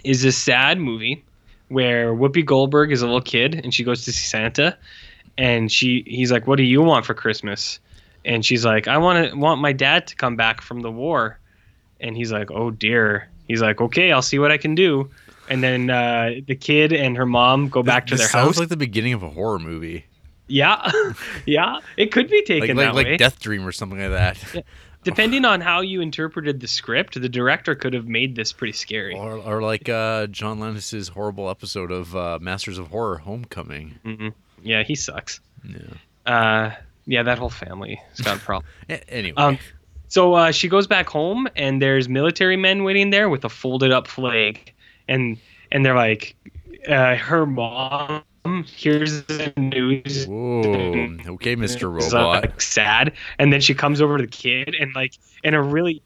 is 0.04 0.24
a 0.24 0.32
sad 0.32 0.80
movie 0.80 1.24
where 1.68 2.14
Whoopi 2.14 2.46
Goldberg 2.46 2.92
is 2.92 3.02
a 3.02 3.06
little 3.06 3.22
kid 3.22 3.56
and 3.56 3.74
she 3.74 3.84
goes 3.84 4.06
to 4.06 4.14
see 4.14 4.26
Santa, 4.26 4.78
and 5.38 5.72
she 5.72 6.04
he's 6.08 6.32
like, 6.32 6.48
"What 6.48 6.58
do 6.58 6.64
you 6.64 6.82
want 6.82 7.06
for 7.06 7.14
Christmas?" 7.14 7.80
And 8.24 8.46
she's 8.46 8.66
like, 8.66 8.88
"I 8.88 8.98
want 8.98 9.32
to 9.32 9.38
want 9.38 9.62
my 9.62 9.74
dad 9.74 10.08
to 10.08 10.16
come 10.16 10.36
back 10.36 10.62
from 10.62 10.82
the 10.82 10.92
war," 10.92 11.38
and 12.00 12.16
he's 12.16 12.32
like, 12.32 12.52
"Oh 12.52 12.72
dear." 12.72 13.30
He's 13.48 13.62
like, 13.62 13.82
"Okay, 13.82 14.12
I'll 14.12 14.22
see 14.22 14.40
what 14.40 14.52
I 14.52 14.58
can 14.58 14.76
do." 14.76 15.10
And 15.50 15.64
then 15.64 15.90
uh, 15.90 16.32
the 16.48 16.56
kid 16.56 16.92
and 16.94 17.16
her 17.18 17.26
mom 17.26 17.70
go 17.70 17.84
back 17.84 18.08
to 18.08 18.14
this 18.16 18.22
their 18.22 18.30
sounds 18.30 18.48
house. 18.56 18.60
like 18.60 18.70
the 18.70 18.78
beginning 18.78 19.14
of 19.14 19.22
a 19.24 19.30
horror 19.30 19.60
movie, 19.60 20.06
yeah, 20.48 20.92
yeah, 21.46 21.80
it 21.98 22.12
could 22.12 22.30
be 22.30 22.42
taken 22.44 22.78
like, 22.78 22.86
that 22.88 22.96
like 22.96 23.06
way. 23.06 23.18
Death 23.18 23.40
Dream 23.40 23.66
or 23.66 23.72
something 23.72 24.00
like 24.00 24.10
that, 24.12 24.64
Depending 25.04 25.46
on 25.46 25.62
how 25.62 25.82
you 25.82 26.02
interpreted 26.02 26.60
the 26.60 26.68
script, 26.68 27.22
the 27.22 27.30
director 27.30 27.76
could 27.76 27.94
have 27.94 28.08
made 28.08 28.36
this 28.36 28.52
pretty 28.52 28.74
scary. 28.74 29.14
or 29.16 29.38
or 29.38 29.62
like 29.62 29.88
uh, 29.88 30.26
John 30.28 30.60
Landis's 30.60 31.10
horrible 31.10 31.48
episode 31.50 31.92
of 31.92 32.16
uh, 32.16 32.40
Masters 32.42 32.80
of 32.80 32.88
Horror: 32.88 33.20
Homecoming. 33.20 34.00
hmm 34.04 34.30
Yeah, 34.64 34.82
he 34.84 34.96
sucks. 34.96 35.42
Yeah. 35.64 36.32
Uh, 36.32 36.72
yeah, 37.06 37.22
that 37.22 37.38
whole 37.38 37.52
family 37.52 38.02
has 38.10 38.22
got 38.22 38.38
a 38.38 38.40
problem. 38.40 38.66
Anyway, 39.10 39.36
Um, 39.38 39.60
So 40.08 40.34
uh, 40.34 40.52
she 40.52 40.68
goes 40.70 40.88
back 40.88 41.08
home, 41.08 41.48
and 41.56 41.80
there's 41.82 42.10
military 42.10 42.58
men 42.58 42.84
waiting 42.84 43.12
there 43.12 43.30
with 43.30 43.46
a 43.46 43.50
folded 43.50 43.92
up 43.92 44.08
flag, 44.08 44.74
and 45.08 45.38
and 45.72 45.86
they're 45.86 45.96
like, 45.96 46.36
uh, 46.88 47.16
her 47.16 47.46
mom 47.46 48.24
hears 48.66 49.24
the 49.24 49.54
news. 49.58 50.26
whoa, 50.28 50.62
okay, 51.34 51.56
Mr. 51.56 51.98
is, 51.98 52.14
Robot. 52.14 52.44
like, 52.44 52.62
sad, 52.62 53.14
and 53.40 53.52
then 53.52 53.62
she 53.62 53.74
comes 53.74 54.02
over 54.02 54.18
to 54.18 54.24
the 54.24 54.32
kid 54.32 54.76
and 54.80 54.94
like 54.96 55.14
in 55.44 55.54
a 55.54 55.62
really. 55.62 56.02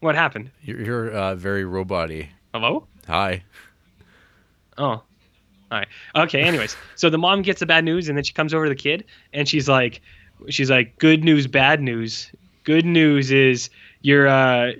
What 0.00 0.16
happened? 0.16 0.50
You're, 0.62 0.80
you're 0.80 1.10
uh, 1.12 1.34
very 1.36 1.64
robot-y. 1.64 2.28
Hello. 2.52 2.88
Hi. 3.06 3.44
Oh. 4.76 4.84
All 4.84 5.04
right. 5.70 5.86
Okay. 6.16 6.42
Anyways, 6.42 6.76
so 6.96 7.08
the 7.08 7.18
mom 7.18 7.42
gets 7.42 7.60
the 7.60 7.66
bad 7.66 7.84
news, 7.84 8.08
and 8.08 8.16
then 8.16 8.24
she 8.24 8.32
comes 8.32 8.52
over 8.52 8.64
to 8.64 8.68
the 8.68 8.74
kid, 8.74 9.04
and 9.32 9.48
she's 9.48 9.68
like, 9.68 10.00
she's 10.48 10.70
like, 10.70 10.98
good 10.98 11.24
news, 11.24 11.46
bad 11.46 11.80
news. 11.80 12.30
Good 12.64 12.84
news 12.84 13.30
is 13.30 13.70
your 14.02 14.28
uh, 14.28 14.72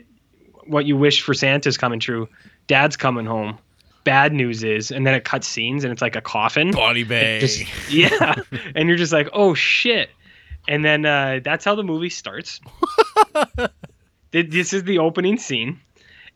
what 0.72 0.86
you 0.86 0.96
wish 0.96 1.22
for 1.22 1.34
Santa's 1.34 1.76
coming 1.78 2.00
true. 2.00 2.28
Dad's 2.66 2.96
coming 2.96 3.26
home. 3.26 3.58
Bad 4.04 4.32
news 4.32 4.64
is, 4.64 4.90
and 4.90 5.06
then 5.06 5.14
it 5.14 5.24
cuts 5.24 5.46
scenes, 5.46 5.84
and 5.84 5.92
it's 5.92 6.02
like 6.02 6.16
a 6.16 6.20
coffin. 6.20 6.72
Body 6.72 7.04
bag. 7.04 7.40
Just- 7.40 7.64
yeah, 7.90 8.34
and 8.74 8.88
you're 8.88 8.96
just 8.98 9.12
like, 9.12 9.28
oh 9.32 9.54
shit. 9.54 10.10
And 10.68 10.84
then 10.84 11.06
uh, 11.06 11.40
that's 11.44 11.64
how 11.64 11.74
the 11.74 11.82
movie 11.84 12.08
starts. 12.10 12.60
This 14.32 14.72
is 14.72 14.84
the 14.84 14.98
opening 14.98 15.36
scene, 15.36 15.78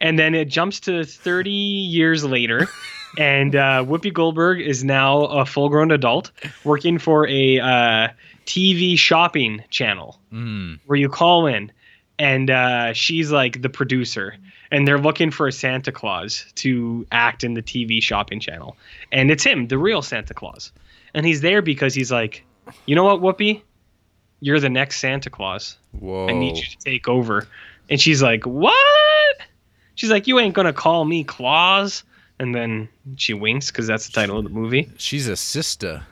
and 0.03 0.19
then 0.19 0.35
it 0.35 0.49
jumps 0.49 0.81
to 0.81 1.03
30 1.05 1.49
years 1.51 2.25
later, 2.25 2.69
and 3.19 3.57
uh, 3.57 3.83
Whoopi 3.87 4.13
Goldberg 4.13 4.61
is 4.61 4.85
now 4.85 5.23
a 5.23 5.47
full-grown 5.47 5.91
adult 5.91 6.31
working 6.63 6.99
for 6.99 7.27
a 7.27 7.59
uh, 7.59 8.09
TV 8.45 8.99
shopping 8.99 9.65
channel 9.71 10.21
Mm. 10.31 10.79
where 10.85 10.99
you 10.99 11.09
call 11.09 11.47
in, 11.47 11.73
and 12.19 12.51
uh, 12.51 12.93
she's 12.93 13.31
like 13.31 13.63
the 13.63 13.69
producer, 13.69 14.37
and 14.71 14.87
they're 14.87 14.99
looking 14.99 15.31
for 15.31 15.49
a 15.49 15.53
Santa 15.53 15.93
Claus 15.93 16.45
to 16.57 17.07
act 17.13 17.45
in 17.45 17.55
the 17.55 17.63
TV 17.63 18.03
shopping 18.03 18.41
channel, 18.41 18.77
and 19.13 19.31
it's 19.31 19.45
him, 19.45 19.69
the 19.69 19.79
real 19.79 20.03
Santa 20.03 20.35
Claus, 20.35 20.73
and 21.15 21.27
he's 21.27 21.41
there 21.41 21.63
because 21.63 21.95
he's 21.95 22.13
like, 22.13 22.45
you 22.87 22.95
know 22.95 23.05
what, 23.05 23.21
Whoopi, 23.21 23.63
you're 24.41 24.61
the 24.61 24.69
next 24.69 25.01
Santa 25.01 25.31
Claus. 25.31 25.77
Whoa. 25.93 26.29
I 26.29 26.33
need 26.33 26.57
you 26.57 26.65
to 26.65 26.79
take 26.79 27.09
over. 27.09 27.47
And 27.89 28.01
she's 28.01 28.23
like, 28.23 28.45
What? 28.45 29.37
She's 29.95 30.11
like, 30.11 30.27
You 30.27 30.39
ain't 30.39 30.55
gonna 30.55 30.73
call 30.73 31.05
me 31.05 31.25
Claus. 31.25 32.05
And 32.39 32.55
then 32.55 32.89
she 33.17 33.33
winks 33.33 33.71
because 33.71 33.87
that's 33.87 34.07
the 34.07 34.13
title 34.13 34.37
of 34.37 34.45
the 34.45 34.51
movie. 34.51 34.91
She's 34.99 35.27
a 35.27 35.37
sister. 35.37 36.03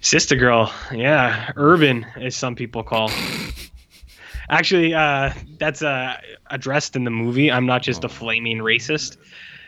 Sister 0.00 0.34
Girl, 0.34 0.72
yeah, 0.92 1.52
Urban, 1.56 2.06
as 2.16 2.34
some 2.34 2.56
people 2.56 2.82
call. 2.82 3.10
Actually, 4.50 4.92
uh, 4.94 5.32
that's 5.58 5.80
uh, 5.80 6.16
addressed 6.50 6.96
in 6.96 7.04
the 7.04 7.10
movie. 7.10 7.50
I'm 7.50 7.66
not 7.66 7.82
just 7.82 8.02
a 8.02 8.08
flaming 8.08 8.58
racist. 8.58 9.16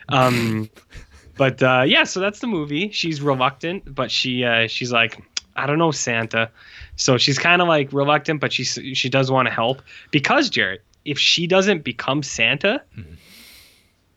Um, 0.09 0.69
but 1.37 1.63
uh, 1.63 1.85
yeah, 1.87 2.03
so 2.03 2.19
that's 2.19 2.41
the 2.41 2.49
movie. 2.49 2.91
She's 2.91 3.23
reluctant, 3.23 3.95
but 3.95 4.11
she 4.11 4.45
uh, 4.45 4.67
she's 4.67 4.91
like, 4.91 5.23
I 5.55 5.67
don't 5.67 5.79
know 5.79 5.93
Santa. 5.93 6.51
So 6.97 7.17
she's 7.17 7.39
kind 7.39 7.63
of 7.63 7.69
like 7.69 7.93
reluctant, 7.93 8.41
but 8.41 8.53
she 8.53 8.65
she 8.65 9.09
does 9.09 9.31
want 9.31 9.47
to 9.47 9.55
help 9.55 9.83
because 10.11 10.51
Jared, 10.51 10.81
if 11.05 11.17
she 11.19 11.47
doesn't 11.47 11.85
become 11.85 12.25
Santa, 12.25 12.83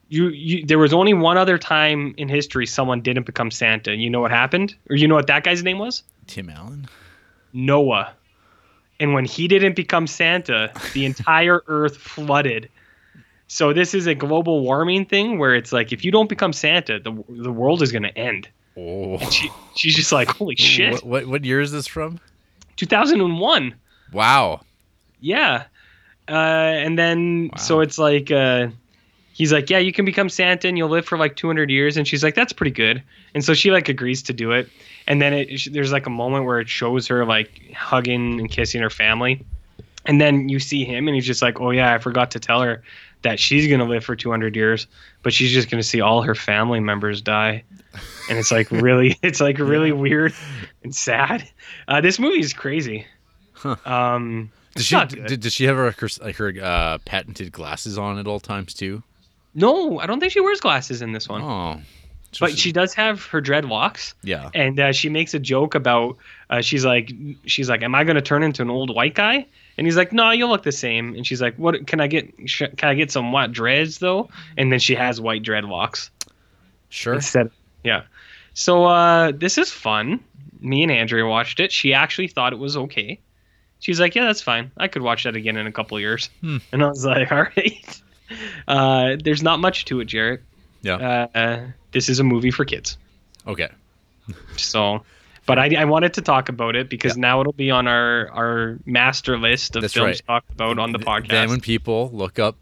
you 0.10 0.30
you 0.30 0.66
there 0.66 0.80
was 0.80 0.94
only 0.94 1.14
one 1.14 1.38
other 1.38 1.60
time 1.60 2.16
in 2.18 2.28
history 2.28 2.66
someone 2.66 3.02
didn't 3.02 3.28
become 3.28 3.52
Santa. 3.52 3.92
And 3.92 4.02
you 4.02 4.10
know 4.10 4.22
what 4.22 4.32
happened, 4.32 4.76
or 4.90 4.96
you 4.96 5.08
know 5.08 5.16
what 5.16 5.28
that 5.28 5.44
guy's 5.44 5.64
name 5.64 5.78
was? 5.78 6.02
Tim 6.26 6.50
Allen. 6.50 6.88
Noah. 7.54 8.14
And 9.00 9.14
when 9.14 9.26
he 9.26 9.48
didn't 9.48 9.76
become 9.76 10.08
Santa, 10.08 10.72
the 10.94 11.06
entire 11.12 11.64
earth 11.68 11.98
flooded. 11.98 12.70
So 13.48 13.74
this 13.74 13.94
is 13.94 14.08
a 14.08 14.16
global 14.16 14.62
warming 14.62 15.06
thing 15.06 15.38
where 15.38 15.54
it's 15.54 15.72
like 15.72 15.92
if 15.92 16.04
you 16.04 16.12
don't 16.12 16.30
become 16.30 16.54
Santa, 16.54 17.00
the 17.00 17.12
the 17.30 17.52
world 17.52 17.82
is 17.82 17.92
going 17.92 18.04
to 18.04 18.18
end. 18.18 18.48
Oh. 18.78 19.18
She, 19.30 19.50
she's 19.76 19.96
just 19.96 20.12
like, 20.12 20.28
holy 20.30 20.56
shit. 20.56 20.94
What, 20.94 21.04
what 21.06 21.28
what 21.28 21.46
year 21.46 21.62
is 21.62 21.72
this 21.72 21.88
from? 21.88 22.20
2001. 22.78 23.76
Wow. 24.12 24.62
Yeah. 25.20 25.66
Uh, 26.28 26.32
and 26.32 26.98
then 26.98 27.50
Wow. 27.54 27.58
so 27.58 27.80
it's 27.82 27.98
like 27.98 28.32
uh, 28.32 28.68
he's 29.34 29.54
like, 29.54 29.70
yeah, 29.70 29.78
you 29.78 29.94
can 29.94 30.06
become 30.06 30.28
Santa 30.30 30.68
and 30.68 30.78
you'll 30.78 30.90
live 30.90 31.06
for 31.06 31.18
like 31.18 31.36
200 31.36 31.70
years. 31.70 31.98
And 31.98 32.08
she's 32.08 32.24
like, 32.24 32.36
that's 32.36 32.54
pretty 32.54 32.72
good. 32.72 33.04
And 33.34 33.44
so 33.44 33.54
she 33.54 33.72
like 33.72 33.90
agrees 33.90 34.24
to 34.24 34.34
do 34.34 34.52
it. 34.52 34.70
And 35.08 35.22
then 35.22 35.34
it, 35.34 35.68
there's 35.72 35.92
like 35.92 36.06
a 36.06 36.12
moment 36.12 36.46
where 36.46 36.60
it 36.60 36.70
shows 36.70 37.08
her 37.08 37.26
like 37.26 37.74
hugging 37.74 38.40
and 38.40 38.50
kissing 38.50 38.82
her 38.82 38.90
family. 38.90 39.46
And 40.06 40.22
then 40.22 40.50
you 40.50 40.60
see 40.60 40.86
him 40.86 41.08
and 41.08 41.16
he's 41.16 41.26
just 41.26 41.42
like, 41.42 41.60
oh 41.60 41.72
yeah, 41.72 41.94
I 41.94 41.98
forgot 41.98 42.32
to 42.32 42.40
tell 42.40 42.62
her 42.62 42.84
that 43.24 43.40
she's 43.40 43.68
gonna 43.68 43.86
live 43.86 44.04
for 44.04 44.16
200 44.16 44.56
years, 44.56 44.88
but 45.24 45.34
she's 45.34 45.52
just 45.52 45.70
gonna 45.70 45.84
see 45.84 46.02
all 46.02 46.22
her 46.22 46.36
family 46.36 46.80
members 46.80 47.22
die. 47.22 47.64
And 48.30 48.38
it's 48.38 48.52
like 48.52 48.70
really, 48.72 49.18
it's 49.22 49.42
like 49.42 49.58
really 49.58 49.92
weird 49.92 50.34
and 50.84 50.96
sad. 50.96 51.48
Uh, 51.88 52.02
this 52.02 52.20
movie 52.20 52.40
is 52.40 52.54
crazy. 52.54 53.06
Huh. 53.54 53.76
Um, 53.86 54.52
Does 54.76 54.86
she 54.86 55.06
did, 55.06 55.40
does 55.40 55.54
she 55.54 55.64
have 55.64 55.78
her 55.78 55.96
like 56.22 56.36
her 56.36 56.54
uh, 56.62 56.98
patented 57.06 57.52
glasses 57.52 57.98
on 57.98 58.20
at 58.20 58.28
all 58.28 58.40
times 58.40 58.74
too? 58.74 59.02
No, 59.56 60.00
I 60.00 60.06
don't 60.06 60.20
think 60.20 60.34
she 60.34 60.42
wears 60.42 60.60
glasses 60.60 61.02
in 61.02 61.14
this 61.14 61.30
one. 61.30 61.42
Oh. 61.42 61.82
But 62.40 62.58
she 62.58 62.72
does 62.72 62.94
have 62.96 63.26
her 63.28 63.42
dreadlocks, 63.42 64.14
yeah. 64.24 64.50
and 64.54 64.80
uh, 64.80 64.92
she 64.92 65.10
makes 65.10 65.34
a 65.34 65.40
joke 65.40 65.76
about. 65.76 66.18
Uh, 66.50 66.62
she's 66.62 66.86
like, 66.86 67.12
she's 67.46 67.70
like, 67.70 67.82
"Am 67.84 67.96
I 67.96 68.04
going 68.04 68.16
to 68.16 68.22
turn 68.22 68.44
into 68.44 68.62
an 68.62 68.70
old 68.70 68.94
white 68.94 69.16
guy?" 69.16 69.46
And 69.78 69.86
he's 69.88 69.98
like, 69.98 70.12
"No, 70.14 70.32
you 70.32 70.48
look 70.48 70.64
the 70.64 70.72
same." 70.72 71.16
And 71.16 71.26
she's 71.26 71.42
like, 71.42 71.56
"What? 71.56 71.88
Can 71.88 72.00
I 72.02 72.08
get? 72.08 72.34
Sh- 72.46 72.64
can 72.78 72.90
I 72.90 72.94
get 72.96 73.12
some 73.12 73.32
white 73.32 73.52
dreads 73.52 73.98
though?" 74.00 74.30
And 74.58 74.72
then 74.72 74.80
she 74.80 74.96
has 74.96 75.20
white 75.20 75.44
dreadlocks 75.44 76.10
Sure. 76.90 77.14
instead. 77.16 77.52
Yeah. 77.84 78.04
So 78.54 78.86
uh, 78.86 79.32
this 79.36 79.58
is 79.58 79.70
fun. 79.72 80.24
Me 80.62 80.84
and 80.84 80.92
Andrea 80.92 81.26
watched 81.26 81.60
it. 81.60 81.72
She 81.72 81.94
actually 81.94 82.28
thought 82.30 82.54
it 82.54 82.60
was 82.60 82.78
okay. 82.78 83.20
She's 83.80 84.00
like, 84.00 84.16
"Yeah, 84.16 84.26
that's 84.26 84.42
fine. 84.42 84.72
I 84.78 84.88
could 84.88 85.02
watch 85.02 85.24
that 85.24 85.36
again 85.36 85.58
in 85.58 85.68
a 85.68 85.72
couple 85.72 86.00
years." 86.00 86.30
Hmm. 86.42 86.58
And 86.72 86.84
I 86.84 86.88
was 86.88 87.06
like, 87.06 87.32
"All 87.32 87.44
right." 87.44 88.02
Uh, 88.68 89.18
there's 89.24 89.44
not 89.44 89.60
much 89.60 89.86
to 89.86 90.00
it, 90.00 90.06
Jarrett. 90.06 90.42
Yeah. 90.82 91.28
Uh, 91.36 91.68
this 91.96 92.10
is 92.10 92.20
a 92.20 92.24
movie 92.24 92.52
for 92.52 92.66
kids. 92.66 92.98
Okay. 93.48 93.70
So, 94.58 95.04
but 95.46 95.58
I, 95.58 95.74
I 95.78 95.86
wanted 95.86 96.14
to 96.16 96.22
talk 96.22 96.50
about 96.50 96.76
it 96.76 96.90
because 96.90 97.16
now 97.16 97.40
it'll 97.40 97.54
be 97.54 97.72
on 97.72 97.88
our 97.88 98.30
our 98.32 98.78
master 98.86 99.38
list 99.40 99.76
of 99.76 99.82
That's 99.82 99.94
films 99.94 100.08
right. 100.08 100.22
talked 100.28 100.52
about 100.52 100.78
on 100.78 100.92
the 100.92 100.98
Th- 101.00 101.08
podcast. 101.08 101.30
Then 101.30 101.50
when 101.50 101.62
people 101.62 102.10
look 102.12 102.38
up 102.38 102.58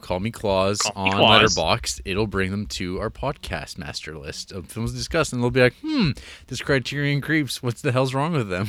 Call 0.00 0.20
Me 0.20 0.30
Claus 0.30 0.78
Call 0.78 1.06
on 1.06 1.12
Claus. 1.12 1.54
Letterboxd, 1.56 2.00
it'll 2.04 2.26
bring 2.26 2.50
them 2.50 2.66
to 2.66 2.98
our 3.00 3.10
podcast 3.10 3.78
master 3.78 4.18
list 4.18 4.50
of 4.52 4.66
films 4.66 4.92
discussed, 4.92 5.32
and 5.32 5.42
they'll 5.42 5.50
be 5.50 5.60
like, 5.60 5.74
"Hmm, 5.82 6.10
this 6.48 6.60
Criterion 6.60 7.20
creeps. 7.20 7.62
What's 7.62 7.82
the 7.82 7.92
hell's 7.92 8.14
wrong 8.14 8.32
with 8.32 8.48
them?" 8.48 8.66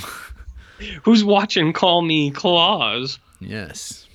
Who's 1.04 1.24
watching 1.24 1.74
Call 1.74 2.02
Me 2.04 2.30
Claus? 2.32 3.18
yes. 3.40 4.08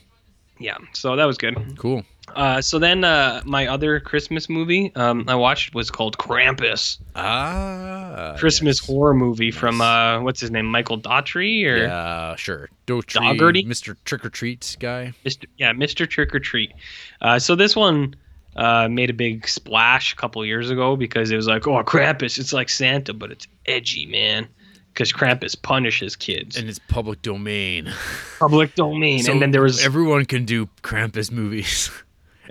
Yeah, 0.60 0.76
so 0.92 1.14
that 1.16 1.24
was 1.24 1.38
good. 1.38 1.78
Cool. 1.78 2.04
Uh, 2.34 2.60
so 2.62 2.78
then 2.78 3.02
uh, 3.04 3.42
my 3.44 3.66
other 3.66 3.98
Christmas 4.00 4.48
movie 4.48 4.92
um, 4.94 5.24
I 5.28 5.34
watched 5.34 5.74
was 5.74 5.90
called 5.90 6.18
Krampus, 6.18 6.98
Ah. 7.16 8.36
Christmas 8.38 8.80
yes. 8.80 8.86
horror 8.86 9.14
movie 9.14 9.50
from 9.50 9.80
uh, 9.80 10.20
what's 10.20 10.40
his 10.40 10.50
name, 10.50 10.66
Michael 10.66 10.98
Daughtry 11.00 11.64
or 11.64 11.76
Yeah, 11.78 12.36
sure. 12.36 12.68
Dougherty? 12.86 13.64
Mr. 13.64 13.96
Trick 14.04 14.24
or 14.24 14.30
Treat 14.30 14.76
guy. 14.80 15.12
Mr. 15.24 15.46
Yeah, 15.56 15.72
Mr. 15.72 16.08
Trick 16.08 16.34
or 16.34 16.40
Treat. 16.40 16.72
Uh, 17.20 17.38
so 17.38 17.54
this 17.54 17.74
one 17.76 18.14
uh, 18.56 18.88
made 18.88 19.10
a 19.10 19.14
big 19.14 19.46
splash 19.48 20.12
a 20.12 20.16
couple 20.16 20.44
years 20.44 20.70
ago 20.70 20.96
because 20.96 21.30
it 21.30 21.36
was 21.36 21.46
like, 21.46 21.66
oh, 21.66 21.82
Krampus, 21.84 22.38
it's 22.38 22.52
like 22.52 22.68
Santa, 22.68 23.12
but 23.12 23.30
it's 23.30 23.46
edgy, 23.66 24.06
man. 24.06 24.48
Because 24.94 25.12
Krampus 25.12 25.60
punishes 25.60 26.16
kids. 26.16 26.56
And 26.56 26.68
it's 26.68 26.80
public 26.88 27.22
domain. 27.22 27.92
public 28.40 28.74
domain. 28.74 29.22
So 29.24 29.32
and 29.32 29.40
then 29.42 29.52
there 29.52 29.62
was 29.62 29.84
everyone 29.84 30.24
can 30.24 30.44
do 30.44 30.68
Krampus 30.82 31.30
movies. 31.30 31.90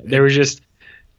there 0.03 0.23
was 0.23 0.33
just 0.35 0.61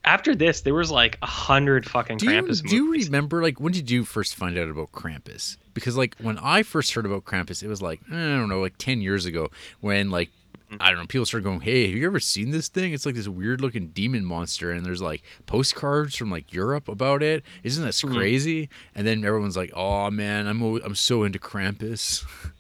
after 0.04 0.35
this 0.35 0.61
there 0.62 0.75
was 0.75 0.90
like 0.90 1.18
a 1.23 1.26
hundred 1.26 1.88
fucking 1.88 2.18
Do 2.18 2.26
you, 2.30 2.42
Krampus 2.42 2.62
do 2.62 2.75
you 2.76 2.92
remember 2.92 3.42
like 3.42 3.61
when 3.61 3.73
did 3.73 3.90
you 3.90 4.04
first 4.04 4.35
find 4.37 4.56
out 4.58 4.68
about 4.68 4.92
Krampus? 4.92 5.56
Because 5.75 5.97
like 5.97 6.16
when 6.20 6.38
I 6.38 6.62
first 6.62 6.92
heard 6.94 7.06
about 7.06 7.25
Krampus, 7.25 7.62
it 7.62 7.68
was 7.68 7.82
like 7.82 8.00
I 8.11 8.14
don't 8.14 8.49
know, 8.49 8.61
like 8.61 8.78
ten 8.78 9.00
years 9.00 9.25
ago 9.26 9.50
when 9.80 10.11
like 10.11 10.30
Mm-hmm. 10.70 10.82
I 10.82 10.90
don't 10.90 10.99
know, 10.99 11.06
people 11.06 11.25
started 11.25 11.44
going, 11.44 11.62
"Hey, 11.62 11.87
have 11.88 11.97
you 11.97 12.04
ever 12.06 12.20
seen 12.20 12.50
this 12.50 12.68
thing? 12.68 12.92
It's 12.92 13.06
like 13.06 13.14
this 13.14 13.26
weird 13.26 13.62
looking 13.62 13.88
demon 13.88 14.23
monster, 14.23 14.70
and 14.70 14.85
there's 14.85 15.00
like 15.00 15.23
postcards 15.47 16.14
from 16.14 16.30
like 16.30 16.52
Europe 16.52 16.88
about 16.88 17.23
it. 17.23 17.42
Isn't 17.62 17.87
this 17.87 18.02
Mm-hmm. 18.02 18.14
crazy?" 18.14 18.68
And 18.94 19.06
then 19.06 19.25
everyone's 19.25 19.56
like, 19.56 19.70
"Oh 19.75 20.11
man, 20.11 20.47
I'm 20.47 20.61
I'm 20.62 20.94
so 20.94 21.23
into 21.25 21.38
Krampus." 21.38 22.23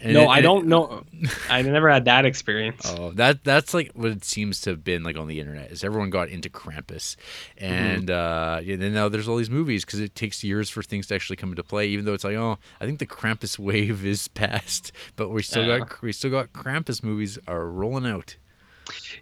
And 0.00 0.14
no, 0.14 0.22
it- 0.22 0.28
I 0.28 0.40
don't 0.40 0.66
know. 0.66 1.02
I 1.50 1.62
never 1.62 1.90
had 1.90 2.04
that 2.04 2.24
experience. 2.24 2.82
Oh, 2.96 3.10
that 3.12 3.42
that's 3.44 3.74
like 3.74 3.90
what 3.94 4.10
it 4.10 4.24
seems 4.24 4.60
to 4.62 4.70
have 4.70 4.84
been 4.84 5.02
like 5.02 5.16
on 5.16 5.26
the 5.28 5.40
internet 5.40 5.70
is 5.72 5.82
everyone 5.82 6.10
got 6.10 6.28
into 6.28 6.48
Krampus, 6.48 7.16
and 7.56 8.10
uh, 8.10 8.60
yeah, 8.62 8.76
then 8.76 8.94
now 8.94 9.08
there's 9.08 9.26
all 9.28 9.36
these 9.36 9.50
movies 9.50 9.84
because 9.84 10.00
it 10.00 10.14
takes 10.14 10.44
years 10.44 10.70
for 10.70 10.82
things 10.82 11.06
to 11.08 11.14
actually 11.14 11.36
come 11.36 11.50
into 11.50 11.64
play. 11.64 11.88
Even 11.88 12.04
though 12.04 12.14
it's 12.14 12.24
like, 12.24 12.36
oh, 12.36 12.58
I 12.80 12.86
think 12.86 12.98
the 13.00 13.06
Krampus 13.06 13.58
wave 13.58 14.04
is 14.04 14.28
past, 14.28 14.92
but 15.16 15.30
we 15.30 15.42
still 15.42 15.64
Yeah. 15.64 15.78
got 15.80 16.02
we 16.02 16.12
still 16.12 16.30
got 16.30 16.52
Krampus 16.52 17.02
movies 17.02 17.38
are 17.48 17.66
rolling 17.66 18.06
out. 18.06 18.36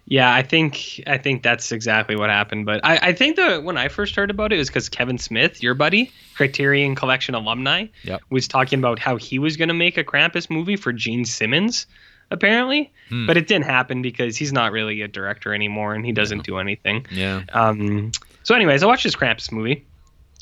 Yeah, 0.05 0.33
I 0.33 0.41
think 0.41 1.01
I 1.07 1.17
think 1.17 1.43
that's 1.43 1.71
exactly 1.71 2.15
what 2.15 2.29
happened. 2.29 2.65
But 2.65 2.79
I, 2.85 2.97
I 3.09 3.13
think 3.13 3.35
that 3.35 3.63
when 3.63 3.77
I 3.77 3.87
first 3.89 4.15
heard 4.15 4.29
about 4.31 4.51
it, 4.53 4.55
it 4.55 4.59
was 4.59 4.69
because 4.69 4.87
Kevin 4.89 5.17
Smith, 5.17 5.61
your 5.61 5.73
buddy, 5.73 6.11
Criterion 6.35 6.95
Collection 6.95 7.35
alumni, 7.35 7.87
Yep. 8.03 8.21
was 8.29 8.47
talking 8.47 8.79
about 8.79 8.99
how 8.99 9.17
he 9.17 9.37
was 9.39 9.57
going 9.57 9.67
to 9.67 9.73
make 9.73 9.97
a 9.97 10.03
Krampus 10.03 10.49
movie 10.49 10.77
for 10.77 10.93
Gene 10.93 11.25
Simmons, 11.25 11.87
apparently. 12.31 12.91
Hmm. 13.09 13.27
But 13.27 13.35
it 13.37 13.47
didn't 13.47 13.65
happen 13.65 14.01
because 14.01 14.37
he's 14.37 14.53
not 14.53 14.71
really 14.71 15.01
a 15.01 15.07
director 15.07 15.53
anymore 15.53 15.93
and 15.93 16.05
he 16.05 16.11
doesn't 16.13 16.43
do 16.43 16.57
anything. 16.57 17.05
Yeah, 17.11 17.43
Um, 17.53 18.11
so, 18.43 18.55
anyways, 18.55 18.83
I 18.83 18.85
watched 18.85 19.03
this 19.03 19.15
Krampus 19.15 19.51
movie. 19.51 19.85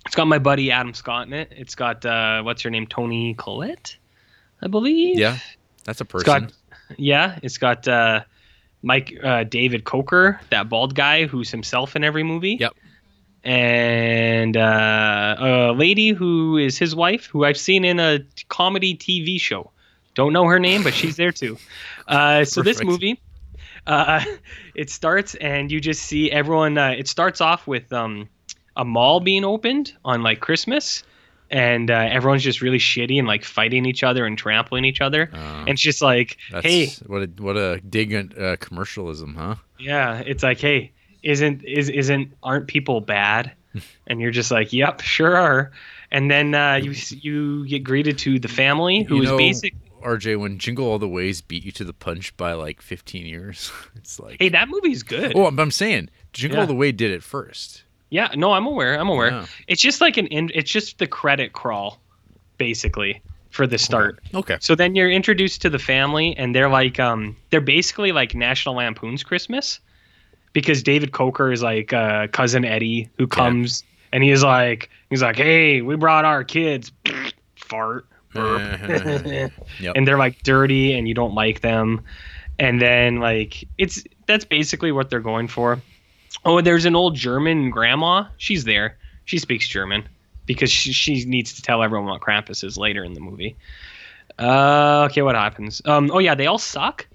It's 0.06 0.16
got 0.16 0.26
my 0.28 0.38
buddy 0.38 0.70
Adam 0.72 0.94
Scott 0.94 1.26
in 1.26 1.34
it. 1.34 1.52
It's 1.56 1.74
got 1.74 2.06
uh, 2.06 2.44
what's 2.44 2.62
her 2.62 2.70
name, 2.70 2.86
Toni 2.86 3.34
Collette, 3.34 3.98
I 4.62 4.68
believe. 4.68 5.18
yeah, 5.18 5.40
that's 5.86 6.02
a 6.02 6.04
It's 6.04 6.12
person. 6.12 6.26
got, 6.26 6.54
yeah, 6.98 7.40
it's 7.42 7.58
got 7.58 7.88
uh, 7.88 8.22
Mike 8.86 9.18
uh, 9.24 9.44
David 9.44 9.84
Koechner, 9.84 10.40
that 10.52 10.70
bald 10.70 10.94
guy 10.94 11.26
who's 11.26 11.50
himself 11.50 11.96
in 11.96 12.04
every 12.04 12.22
movie. 12.22 12.58
Yep. 12.60 12.74
And 13.44 14.56
uh, 14.56 15.36
a 15.40 15.74
lady 15.74 16.10
who 16.10 16.58
is 16.58 16.78
his 16.78 16.96
wife, 16.96 17.26
who 17.26 17.46
I've 17.46 17.58
seen 17.58 17.84
in 17.84 18.00
a 18.00 18.20
comedy 18.48 18.96
TV 18.96 19.42
show. 19.42 19.72
Don't 20.14 20.34
know 20.34 20.46
her 20.46 20.60
name, 20.60 20.84
but 20.84 20.94
she's 20.94 21.18
there 21.18 21.32
too. 21.32 21.58
Uh, 22.08 22.46
so 22.46 22.62
this 22.62 22.84
movie, 22.84 23.20
uh, 23.88 24.24
it 24.76 24.92
starts 24.92 25.34
and 25.34 25.72
you 25.72 25.82
just 25.82 26.04
see 26.04 26.32
everyone. 26.32 26.78
Uh, 26.78 26.90
it 26.90 27.08
starts 27.08 27.42
off 27.42 27.66
with 27.66 27.92
um, 27.92 28.30
a 28.78 28.86
mall 28.86 29.20
being 29.20 29.44
opened 29.44 29.92
on 30.06 30.22
like 30.22 30.40
Christmas, 30.40 31.02
and 31.52 31.92
uh, 31.92 32.08
everyone's 32.12 32.44
just 32.44 32.62
really 32.62 32.80
shitty 32.80 33.18
and 33.20 33.28
like 33.28 33.44
fighting 33.44 33.86
each 33.86 34.04
other 34.04 34.26
and 34.26 34.38
trampling 34.38 34.86
each 34.86 35.02
other. 35.02 35.30
Uh, 35.34 35.38
And 35.38 35.70
it's 35.70 35.82
just 35.82 36.02
like, 36.02 36.38
hey, 36.62 36.88
what 37.06 37.24
a 37.24 37.26
what 37.42 37.58
a 37.58 37.82
dig 37.88 38.14
at 38.14 38.38
uh, 38.38 38.56
commercialism, 38.58 39.36
huh? 39.36 39.56
yeah, 39.80 40.22
it's 40.26 40.44
like, 40.44 40.60
hey, 40.60 40.92
isn't 41.24 41.64
is 41.64 41.90
isn't 41.90 42.34
aren't 42.44 42.68
people 42.68 43.02
bad? 43.02 43.52
And 44.08 44.22
you're 44.22 44.32
just 44.32 44.52
like, 44.52 44.72
yep, 44.72 45.02
sure 45.02 45.36
are. 45.36 45.72
And 46.12 46.32
then 46.32 46.56
uh, 46.56 46.76
you 46.76 46.94
you 47.10 47.68
get 47.68 47.84
greeted 47.84 48.18
to 48.20 48.40
the 48.40 48.48
family 48.48 49.04
who 49.04 49.18
You 49.18 49.24
is 49.24 49.30
know, 49.30 49.38
basic. 49.38 49.76
RJ, 50.02 50.40
when 50.40 50.60
Jingle 50.60 50.86
All 50.88 51.00
the 51.00 51.10
Ways 51.10 51.42
beat 51.42 51.66
you 51.66 51.72
to 51.74 51.84
the 51.84 51.92
punch 51.92 52.38
by 52.38 52.54
like 52.54 52.80
15 52.80 53.26
years, 53.26 53.72
it's 53.96 54.20
like, 54.20 54.38
Hey, 54.40 54.50
that 54.50 54.70
movie's 54.70 55.02
good. 55.04 55.34
oh, 55.36 55.50
but 55.52 55.62
I'm 55.62 55.72
saying 55.72 56.10
Jingle 56.32 56.58
Yeah. 56.58 56.62
All 56.62 56.68
the 56.68 56.76
Way 56.76 56.92
did 56.92 57.10
it 57.12 57.24
first. 57.24 57.84
Yeah, 58.10 58.30
no, 58.36 58.52
I'm 58.54 58.66
aware. 58.66 59.00
I'm 59.00 59.10
aware. 59.10 59.32
Yeah. 59.32 59.46
It's 59.68 59.82
just 59.82 60.00
like 60.02 60.18
an 60.18 60.28
in, 60.28 60.52
it's 60.54 60.72
just 60.72 61.00
the 61.00 61.08
credit 61.08 61.54
crawl, 61.54 62.00
basically, 62.58 63.22
for 63.50 63.66
the 63.68 63.78
start. 63.78 64.20
Okay. 64.34 64.58
So 64.62 64.76
then 64.76 64.96
you're 64.96 65.10
introduced 65.10 65.62
to 65.64 65.70
the 65.70 65.80
family, 65.80 66.36
and 66.38 66.56
they're 66.56 66.70
like, 66.70 67.00
um, 67.00 67.36
they're 67.50 67.62
basically 67.62 68.12
like 68.12 68.36
National 68.36 68.76
Lampoon's 68.76 69.24
Christmas, 69.24 69.80
because 70.54 70.84
David 70.84 71.12
Koechner 71.12 71.52
is 71.52 71.64
like 71.64 71.92
uh, 71.94 72.28
cousin 72.28 72.64
Eddie 72.64 73.10
who 73.18 73.28
comes, 73.28 73.84
and 74.14 74.24
he's 74.24 74.44
like, 74.44 74.90
he's 75.10 75.22
like, 75.22 75.36
hey, 75.36 75.82
we 75.82 75.96
brought 75.96 76.26
our 76.26 76.44
kids, 76.44 76.92
fart. 77.56 78.06
Yep. 78.36 79.94
and 79.96 80.06
they're 80.08 80.18
like 80.18 80.44
dirty, 80.44 80.94
and 80.94 81.08
you 81.08 81.14
don't 81.14 81.34
like 81.36 81.62
them, 81.62 82.04
and 82.60 82.82
then 82.82 83.20
like 83.22 83.66
it's 83.78 84.04
that's 84.26 84.44
basically 84.44 84.92
what 84.92 85.10
they're 85.10 85.22
going 85.22 85.48
for. 85.48 85.82
Oh, 86.44 86.62
there's 86.62 86.86
an 86.86 86.96
old 86.96 87.16
German 87.16 87.70
grandma. 87.70 88.26
She's 88.38 88.64
there. 88.64 88.98
She 89.26 89.40
speaks 89.40 89.68
German 89.68 90.08
because 90.46 90.72
she, 90.72 90.92
she 90.92 91.26
needs 91.26 91.54
to 91.54 91.62
tell 91.62 91.82
everyone 91.82 92.08
what 92.08 92.22
Krampus 92.22 92.64
is 92.64 92.78
later 92.78 93.04
in 93.04 93.14
the 93.14 93.20
movie. 93.20 93.56
Uh, 94.38 95.08
okay, 95.10 95.22
what 95.22 95.36
happens? 95.36 95.82
Um, 95.86 96.12
oh 96.12 96.20
yeah, 96.20 96.36
they 96.36 96.48
all 96.48 96.58
suck. 96.58 97.08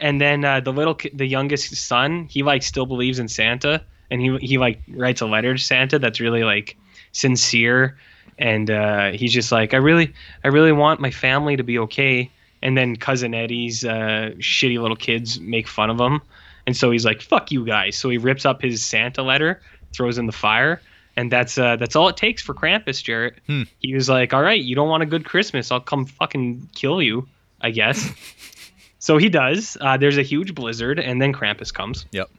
And 0.00 0.20
then 0.20 0.44
uh, 0.44 0.60
the 0.60 0.72
little, 0.72 0.98
the 1.12 1.26
youngest 1.26 1.74
son, 1.74 2.26
he 2.30 2.42
like 2.42 2.62
still 2.62 2.86
believes 2.86 3.18
in 3.18 3.28
Santa, 3.28 3.82
and 4.10 4.20
he 4.20 4.36
he 4.38 4.58
like 4.58 4.80
writes 4.88 5.20
a 5.20 5.26
letter 5.26 5.54
to 5.54 5.62
Santa 5.62 5.98
that's 5.98 6.20
really 6.20 6.42
like 6.42 6.76
sincere, 7.12 7.96
and 8.38 8.70
uh, 8.70 9.12
he's 9.12 9.32
just 9.32 9.52
like, 9.52 9.72
I 9.72 9.78
really, 9.78 10.12
I 10.42 10.48
really 10.48 10.72
want 10.72 11.00
my 11.00 11.10
family 11.10 11.56
to 11.56 11.62
be 11.62 11.78
okay. 11.80 12.30
And 12.60 12.76
then 12.76 12.96
cousin 12.96 13.34
Eddie's 13.34 13.84
uh, 13.84 14.32
shitty 14.38 14.80
little 14.80 14.96
kids 14.96 15.38
make 15.38 15.68
fun 15.68 15.90
of 15.90 16.00
him, 16.00 16.22
and 16.66 16.76
so 16.76 16.90
he's 16.90 17.04
like, 17.04 17.22
"Fuck 17.22 17.50
you 17.52 17.64
guys!" 17.64 17.96
So 17.96 18.08
he 18.10 18.18
rips 18.18 18.44
up 18.44 18.62
his 18.62 18.84
Santa 18.84 19.22
letter, 19.22 19.60
throws 19.92 20.18
in 20.18 20.26
the 20.26 20.32
fire, 20.32 20.80
and 21.16 21.30
that's 21.30 21.58
uh, 21.58 21.76
that's 21.76 21.96
all 21.96 22.08
it 22.08 22.16
takes 22.16 22.42
for 22.42 22.54
Krampus, 22.54 23.02
Jarrett. 23.02 23.38
Hmm. 23.46 23.62
He 23.80 23.94
was 23.94 24.08
like, 24.08 24.32
"All 24.32 24.42
right, 24.42 24.60
you 24.60 24.74
don't 24.74 24.88
want 24.88 25.02
a 25.02 25.06
good 25.06 25.24
Christmas? 25.24 25.70
I'll 25.70 25.80
come 25.80 26.06
fucking 26.06 26.68
kill 26.74 27.00
you, 27.02 27.28
I 27.60 27.70
guess." 27.70 28.10
so 28.98 29.16
he 29.18 29.28
does. 29.28 29.76
Uh, 29.80 29.96
there's 29.96 30.18
a 30.18 30.22
huge 30.22 30.54
blizzard, 30.54 30.98
and 30.98 31.20
then 31.20 31.32
Krampus 31.32 31.72
comes, 31.72 32.06
Yep. 32.12 32.30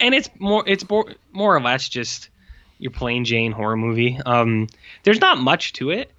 and 0.00 0.14
it's 0.14 0.30
more 0.38 0.64
it's 0.66 0.88
more 0.88 1.12
more 1.32 1.54
or 1.56 1.60
less 1.60 1.88
just 1.88 2.28
your 2.78 2.90
plain 2.90 3.24
Jane 3.24 3.52
horror 3.52 3.76
movie. 3.76 4.18
Um, 4.26 4.66
there's 5.04 5.20
not 5.20 5.38
much 5.38 5.72
to 5.74 5.90
it. 5.90 6.10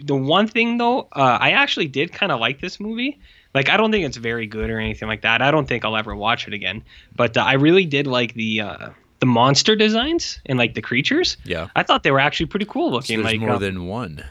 The 0.00 0.14
one 0.16 0.46
thing 0.48 0.78
though, 0.78 1.00
uh, 1.12 1.38
I 1.40 1.52
actually 1.52 1.88
did 1.88 2.12
kind 2.12 2.30
of 2.32 2.38
like 2.40 2.60
this 2.60 2.78
movie. 2.78 3.18
Like 3.56 3.70
I 3.70 3.76
don't 3.78 3.90
think 3.90 4.04
it's 4.04 4.18
very 4.18 4.46
good 4.46 4.68
or 4.70 4.78
anything 4.78 5.08
like 5.08 5.22
that. 5.22 5.40
I 5.40 5.50
don't 5.50 5.66
think 5.66 5.84
I'll 5.84 5.96
ever 5.96 6.14
watch 6.14 6.46
it 6.46 6.52
again. 6.52 6.84
But 7.16 7.36
uh, 7.36 7.40
I 7.42 7.54
really 7.54 7.86
did 7.86 8.06
like 8.06 8.34
the 8.34 8.60
uh, 8.60 8.90
the 9.20 9.26
monster 9.26 9.74
designs 9.74 10.38
and 10.44 10.58
like 10.58 10.74
the 10.74 10.82
creatures. 10.82 11.38
Yeah. 11.44 11.68
I 11.74 11.82
thought 11.82 12.02
they 12.02 12.10
were 12.10 12.20
actually 12.20 12.46
pretty 12.46 12.66
cool 12.66 12.90
So 12.90 12.94
looking. 12.96 13.16
there's 13.22 13.32
like 13.32 13.40
more 13.40 13.52
uh, 13.52 13.58
than 13.58 13.86
one. 13.86 14.22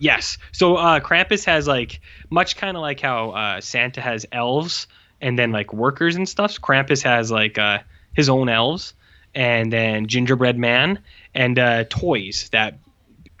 Yes. 0.00 0.36
So 0.50 0.74
uh, 0.76 0.98
Krampus 1.00 1.44
has 1.44 1.68
like 1.68 2.00
much 2.28 2.56
kind 2.56 2.76
of 2.76 2.80
like 2.80 3.00
how 3.00 3.30
uh, 3.30 3.60
Santa 3.60 4.00
has 4.00 4.26
elves 4.32 4.88
and 5.20 5.38
then 5.38 5.52
like 5.52 5.72
workers 5.72 6.16
and 6.16 6.28
stuff. 6.28 6.60
Krampus 6.60 7.02
has 7.04 7.30
like 7.30 7.56
uh, 7.56 7.78
his 8.14 8.28
own 8.28 8.48
elves 8.48 8.94
and 9.34 9.72
then 9.72 10.06
gingerbread 10.06 10.58
man 10.58 10.98
and 11.34 11.58
uh, 11.58 11.84
toys 11.88 12.48
that 12.50 12.78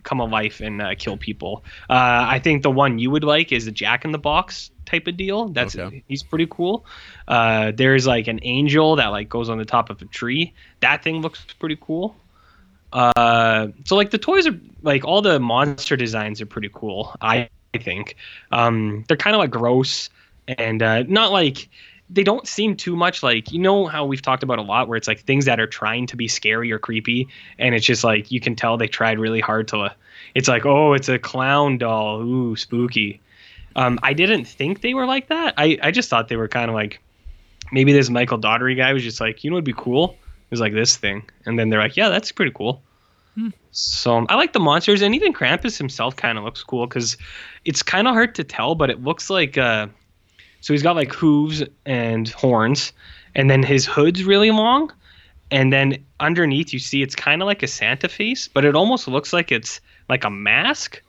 come 0.04 0.20
alive 0.20 0.60
and 0.62 0.80
uh, 0.80 0.94
kill 0.96 1.16
people. 1.16 1.64
Uh, 1.90 2.26
I 2.28 2.38
think 2.38 2.62
the 2.62 2.70
one 2.70 2.98
you 2.98 3.10
would 3.10 3.24
like 3.24 3.50
is 3.52 3.64
the 3.64 3.72
Jack 3.72 4.04
in 4.04 4.12
the 4.12 4.18
Box 4.18 4.70
type 4.86 5.06
of 5.06 5.16
deal. 5.16 5.48
That's 5.48 5.76
Okay. 5.76 6.02
he's 6.08 6.22
pretty 6.22 6.46
cool. 6.50 6.84
Uh, 7.28 7.72
there's 7.74 8.06
like 8.06 8.28
an 8.28 8.40
angel 8.42 8.96
that 8.96 9.08
like 9.08 9.28
goes 9.28 9.48
on 9.48 9.58
the 9.58 9.64
top 9.64 9.90
of 9.90 10.00
a 10.02 10.06
tree. 10.06 10.52
That 10.80 11.02
thing 11.02 11.20
looks 11.22 11.44
pretty 11.58 11.78
cool. 11.80 12.16
Uh, 12.92 13.68
so 13.84 13.96
like 13.96 14.10
the 14.10 14.18
toys 14.18 14.46
are 14.46 14.58
like 14.82 15.04
all 15.04 15.20
the 15.22 15.40
monster 15.40 15.96
designs 15.96 16.40
are 16.40 16.46
pretty 16.46 16.70
cool. 16.72 17.14
I 17.20 17.48
I 17.74 17.78
think 17.78 18.16
um, 18.52 19.04
they're 19.08 19.16
kind 19.16 19.34
of 19.34 19.40
like 19.40 19.50
gross 19.50 20.10
and 20.46 20.80
uh, 20.82 21.02
not 21.02 21.32
like 21.32 21.68
they 22.10 22.22
don't 22.22 22.46
seem 22.46 22.76
too 22.76 22.94
much 22.94 23.22
like 23.22 23.50
you 23.50 23.58
know 23.58 23.86
how 23.86 24.04
we've 24.04 24.22
talked 24.22 24.42
about 24.44 24.58
a 24.58 24.62
lot 24.62 24.86
where 24.86 24.96
it's 24.96 25.08
like 25.08 25.20
things 25.22 25.46
that 25.46 25.58
are 25.58 25.66
trying 25.66 26.06
to 26.06 26.16
be 26.16 26.28
scary 26.28 26.70
or 26.70 26.78
creepy 26.78 27.26
and 27.58 27.74
it's 27.74 27.84
just 27.84 28.04
like 28.04 28.30
you 28.30 28.40
can 28.40 28.54
tell 28.54 28.76
they 28.76 28.86
tried 28.86 29.18
really 29.18 29.40
hard 29.40 29.66
to 29.68 29.92
it's 30.34 30.46
like 30.46 30.66
oh 30.66 30.92
it's 30.92 31.08
a 31.08 31.18
clown 31.18 31.78
doll 31.78 32.20
ooh 32.20 32.54
spooky 32.56 33.20
um, 33.76 33.98
i 34.02 34.12
didn't 34.12 34.44
think 34.44 34.80
they 34.80 34.94
were 34.94 35.06
like 35.06 35.28
that. 35.28 35.54
I, 35.56 35.78
I 35.82 35.90
just 35.90 36.08
thought 36.08 36.28
they 36.28 36.36
were 36.36 36.48
kind 36.48 36.70
of 36.70 36.74
like 36.74 37.00
maybe 37.72 37.92
this 37.92 38.10
michael 38.10 38.38
Dougherty 38.38 38.74
guy 38.74 38.92
was 38.92 39.02
just 39.02 39.20
like 39.20 39.44
you 39.44 39.50
know 39.50 39.54
what'd 39.54 39.64
be 39.64 39.74
cool? 39.76 40.16
It 40.20 40.50
was 40.50 40.60
like 40.60 40.74
this 40.74 40.96
thing. 40.96 41.28
And 41.46 41.58
then 41.58 41.70
they're 41.70 41.80
like 41.80 41.96
yeah 41.96 42.08
that's 42.08 42.32
pretty 42.32 42.52
cool. 42.52 42.82
So 43.72 44.16
um, 44.16 44.26
I 44.28 44.36
like 44.36 44.52
the 44.52 44.60
monsters, 44.60 45.02
and 45.02 45.14
even 45.14 45.32
Krampus 45.32 45.76
himself 45.76 46.14
kind 46.14 46.38
of 46.38 46.44
looks 46.44 46.62
cool 46.62 46.86
because 46.86 47.16
it's 47.64 47.82
kind 47.82 48.06
of 48.06 48.14
hard 48.14 48.36
to 48.36 48.44
tell, 48.44 48.76
but 48.76 48.88
it 48.88 49.02
looks 49.02 49.28
like 49.28 49.58
uh, 49.58 49.88
so 50.60 50.72
he's 50.72 50.82
got 50.82 50.94
like 50.94 51.12
hooves 51.12 51.62
and 51.84 52.28
horns, 52.28 52.92
and 53.34 53.50
then 53.50 53.62
his 53.64 53.84
hood's 53.84 54.22
really 54.22 54.52
long, 54.52 54.92
and 55.50 55.72
then 55.72 56.04
underneath 56.20 56.72
you 56.72 56.78
see 56.78 57.02
it's 57.02 57.16
kind 57.16 57.42
of 57.42 57.46
like 57.46 57.64
a 57.64 57.66
Santa 57.66 58.08
face, 58.08 58.46
but 58.46 58.64
it 58.64 58.76
almost 58.76 59.08
looks 59.08 59.32
like 59.32 59.50
it's 59.50 59.80
like 60.08 60.24
a 60.24 60.30
mask 60.30 61.02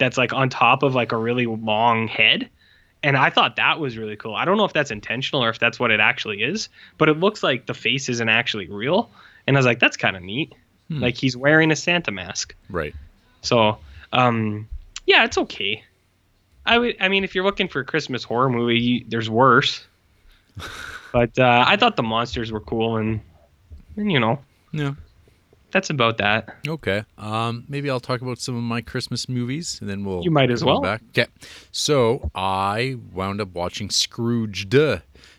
that's 0.00 0.16
like 0.18 0.32
on 0.32 0.48
top 0.48 0.82
of 0.82 0.96
like 0.96 1.12
a 1.12 1.16
really 1.16 1.46
long 1.46 2.08
head. 2.08 2.48
And 3.02 3.16
I 3.16 3.30
thought 3.30 3.56
that 3.56 3.78
was 3.78 3.96
really 3.96 4.16
cool. 4.16 4.34
I 4.34 4.44
don't 4.44 4.56
know 4.56 4.64
if 4.64 4.72
that's 4.72 4.90
intentional 4.90 5.44
or 5.44 5.50
if 5.50 5.58
that's 5.58 5.78
what 5.78 5.90
it 5.90 6.00
actually 6.00 6.42
is, 6.42 6.68
but 6.98 7.08
it 7.08 7.18
looks 7.18 7.42
like 7.42 7.66
the 7.66 7.74
face 7.74 8.08
isn't 8.08 8.28
actually 8.28 8.66
real. 8.68 9.10
And 9.46 9.56
I 9.56 9.58
was 9.58 9.66
like, 9.66 9.78
that's 9.78 9.96
kind 9.96 10.16
of 10.16 10.22
neat. 10.22 10.52
Hmm. 10.88 11.00
Like 11.00 11.16
he's 11.16 11.36
wearing 11.36 11.70
a 11.70 11.76
Santa 11.76 12.10
mask. 12.10 12.54
Right. 12.68 12.94
So, 13.42 13.78
um, 14.12 14.68
yeah, 15.06 15.24
it's 15.24 15.38
okay. 15.38 15.84
I 16.66 16.78
would. 16.78 16.96
I 17.00 17.08
mean, 17.08 17.24
if 17.24 17.34
you're 17.34 17.44
looking 17.44 17.68
for 17.68 17.80
a 17.80 17.84
Christmas 17.84 18.22
horror 18.22 18.50
movie, 18.50 18.78
you, 18.78 19.04
there's 19.08 19.30
worse. 19.30 19.86
but 21.12 21.38
uh, 21.38 21.64
I 21.66 21.76
thought 21.76 21.96
the 21.96 22.02
monsters 22.02 22.52
were 22.52 22.60
cool, 22.60 22.96
and, 22.96 23.20
and 23.96 24.12
you 24.12 24.20
know, 24.20 24.40
Yeah. 24.72 24.94
That's 25.70 25.90
about 25.90 26.18
that. 26.18 26.56
Okay. 26.66 27.04
Um, 27.18 27.64
maybe 27.68 27.90
I'll 27.90 28.00
talk 28.00 28.20
about 28.20 28.38
some 28.38 28.56
of 28.56 28.62
my 28.62 28.80
Christmas 28.80 29.28
movies, 29.28 29.78
and 29.80 29.88
then 29.88 30.04
we'll. 30.04 30.22
You 30.22 30.30
might 30.30 30.50
as 30.50 30.64
well. 30.64 30.80
Back. 30.80 31.02
Okay. 31.10 31.26
So 31.72 32.30
I 32.34 32.96
wound 33.12 33.40
up 33.40 33.54
watching 33.54 33.90
Scrooged 33.90 34.74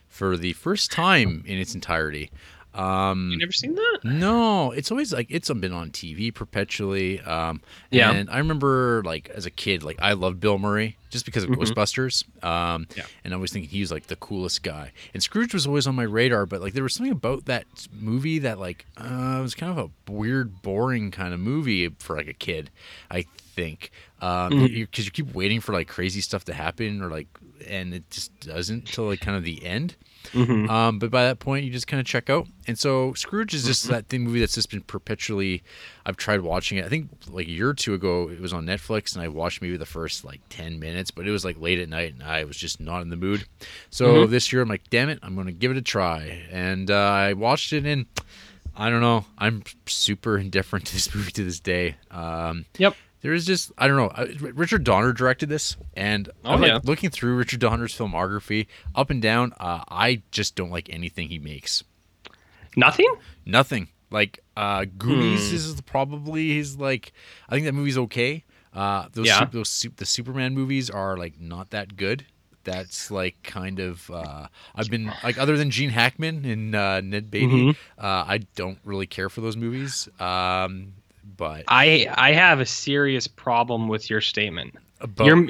for 0.07 0.37
the 0.37 0.53
first 0.53 0.91
time 0.91 1.43
in 1.47 1.57
its 1.57 1.73
entirety. 1.73 2.31
Um, 2.73 3.29
You 3.31 3.37
never 3.39 3.51
seen 3.51 3.75
that? 3.75 3.99
no, 4.03 4.71
it's 4.71 4.91
always 4.91 5.11
like 5.13 5.27
it's 5.29 5.49
been 5.49 5.73
on 5.73 5.91
TV 5.91 6.33
perpetually. 6.33 7.19
Um, 7.21 7.61
Yeah. 7.89 8.11
And 8.11 8.29
I 8.29 8.37
remember 8.37 9.01
like 9.05 9.29
as 9.29 9.45
a 9.45 9.51
kid, 9.51 9.83
like 9.83 9.97
I 10.01 10.13
loved 10.13 10.39
Bill 10.39 10.57
Murray 10.57 10.95
just 11.09 11.25
because 11.25 11.43
of 11.43 11.49
Ghostbusters. 11.49 12.23
Um, 12.43 12.85
Mm-hmm. 12.85 12.99
Yeah. 12.99 13.05
And 13.25 13.33
I 13.33 13.37
was 13.37 13.51
thinking 13.51 13.69
he 13.69 13.81
was 13.81 13.91
like 13.91 14.07
the 14.07 14.15
coolest 14.15 14.63
guy. 14.63 14.91
And 15.13 15.21
Scrooge 15.21 15.53
was 15.53 15.67
always 15.67 15.85
on 15.87 15.95
my 15.95 16.03
radar, 16.03 16.45
but 16.45 16.61
like 16.61 16.73
there 16.73 16.83
was 16.83 16.93
something 16.95 17.11
about 17.11 17.45
that 17.45 17.65
movie 17.99 18.39
that 18.39 18.59
like 18.59 18.85
uh, 18.97 19.37
it 19.39 19.41
was 19.41 19.53
kind 19.55 19.77
of 19.77 19.91
a 20.07 20.11
weird, 20.11 20.61
boring 20.61 21.11
kind 21.11 21.33
of 21.33 21.39
movie 21.39 21.89
for 21.99 22.15
like 22.15 22.27
a 22.27 22.33
kid. 22.33 22.69
I 23.09 23.23
think 23.23 23.91
because 24.19 24.51
Mm-hmm. 24.51 24.65
you 24.75 24.87
keep 24.87 25.33
waiting 25.33 25.59
for 25.59 25.73
like 25.73 25.87
crazy 25.87 26.21
stuff 26.21 26.45
to 26.45 26.53
happen 26.53 27.01
or 27.01 27.09
like, 27.09 27.27
and 27.67 27.93
it 27.93 28.09
just 28.09 28.39
doesn't 28.39 28.85
till 28.87 29.05
like 29.05 29.19
kind 29.19 29.35
of 29.35 29.43
the 29.43 29.65
end. 29.65 29.95
Mm-hmm. 30.33 30.69
Um, 30.69 30.99
but 30.99 31.09
by 31.11 31.23
that 31.23 31.39
point, 31.39 31.65
you 31.65 31.71
just 31.71 31.87
kind 31.87 31.99
of 31.99 32.05
check 32.05 32.29
out. 32.29 32.47
And 32.67 32.77
so 32.77 33.13
Scrooge 33.13 33.53
is 33.53 33.61
Mm-hmm. 33.63 33.67
just 33.67 33.87
that 33.89 34.07
thing 34.07 34.21
movie 34.23 34.39
that's 34.39 34.55
just 34.55 34.69
been 34.69 34.81
perpetually. 34.81 35.63
I've 36.05 36.17
tried 36.17 36.41
watching 36.41 36.77
it. 36.77 36.85
I 36.85 36.89
think 36.89 37.09
like 37.29 37.47
a 37.47 37.51
year 37.51 37.69
or 37.69 37.73
two 37.73 37.93
ago, 37.93 38.29
it 38.29 38.39
was 38.39 38.53
on 38.53 38.65
Netflix, 38.65 39.13
and 39.15 39.23
I 39.23 39.27
watched 39.27 39.61
maybe 39.61 39.77
the 39.77 39.85
first 39.85 40.23
like 40.23 40.41
ten 40.49 40.79
minutes, 40.79 41.11
but 41.11 41.27
it 41.27 41.31
was 41.31 41.43
like 41.45 41.59
late 41.59 41.79
at 41.79 41.89
night, 41.89 42.13
and 42.13 42.23
I 42.23 42.43
was 42.43 42.57
just 42.57 42.79
not 42.79 43.01
in 43.01 43.09
the 43.09 43.17
mood. 43.17 43.45
So 43.89 44.05
Mm-hmm. 44.05 44.31
this 44.31 44.51
year, 44.53 44.61
I'm 44.61 44.69
like, 44.69 44.89
damn 44.89 45.09
it, 45.09 45.19
I'm 45.23 45.35
going 45.35 45.47
to 45.47 45.53
give 45.53 45.71
it 45.71 45.77
a 45.77 45.81
try. 45.81 46.43
And 46.51 46.89
uh, 46.89 46.95
I 46.95 47.33
watched 47.33 47.73
it, 47.73 47.85
and 47.85 48.05
I 48.75 48.89
don't 48.89 49.01
know, 49.01 49.25
I'm 49.37 49.63
super 49.85 50.37
indifferent 50.37 50.85
to 50.87 50.93
this 50.93 51.13
movie 51.13 51.31
to 51.31 51.43
this 51.43 51.59
day. 51.59 51.97
Um, 52.09 52.65
Yep. 52.77 52.95
There 53.21 53.33
is 53.33 53.45
just 53.45 53.71
I 53.77 53.87
don't 53.87 53.97
know. 53.97 54.49
Richard 54.51 54.83
Donner 54.83 55.13
directed 55.13 55.49
this, 55.49 55.77
and 55.95 56.29
Oh, 56.45 56.51
I'm 56.53 56.61
like 56.61 56.83
looking 56.85 57.09
through 57.09 57.35
Richard 57.35 57.59
Donner's 57.59 57.95
filmography 57.97 58.67
up 58.95 59.09
and 59.09 59.21
down. 59.21 59.53
Uh, 59.59 59.83
I 59.89 60.21
just 60.31 60.55
don't 60.55 60.71
like 60.71 60.89
anything 60.89 61.29
he 61.29 61.39
makes. 61.39 61.83
Nothing. 62.75 63.13
Nothing 63.45 63.89
like 64.09 64.39
uh, 64.55 64.85
Goonies 64.97 65.49
Hmm. 65.49 65.55
is 65.55 65.81
probably 65.81 66.55
his 66.55 66.77
like. 66.77 67.13
I 67.49 67.53
think 67.55 67.65
that 67.65 67.73
movie's 67.73 67.97
okay. 67.97 68.43
Uh, 68.73 69.07
those 69.13 69.27
Yeah. 69.27 69.39
su- 69.39 69.45
those 69.51 69.69
su- 69.69 69.93
the 69.95 70.05
Superman 70.05 70.53
movies 70.53 70.89
are 70.89 71.17
like 71.17 71.39
not 71.39 71.71
that 71.71 71.97
good. 71.97 72.25
That's 72.63 73.09
like 73.11 73.41
kind 73.43 73.79
of 73.79 74.09
uh, 74.11 74.47
I've 74.75 74.89
been 74.89 75.11
like 75.23 75.37
other 75.37 75.57
than 75.57 75.71
Gene 75.71 75.89
Hackman 75.89 76.45
and 76.45 76.75
uh, 76.75 77.01
Ned 77.01 77.29
Beatty, 77.31 77.47
Mm-hmm. 77.47 78.03
uh, 78.05 78.23
I 78.27 78.39
don't 78.55 78.77
really 78.85 79.07
care 79.07 79.29
for 79.29 79.41
those 79.41 79.57
movies. 79.57 80.07
Um, 80.19 80.93
but 81.41 81.63
I 81.67 82.07
I 82.13 82.33
have 82.33 82.59
a 82.59 82.67
serious 82.67 83.25
problem 83.25 83.87
with 83.87 84.11
your 84.11 84.21
statement. 84.21 84.75
about, 84.99 85.25
You're 85.25 85.49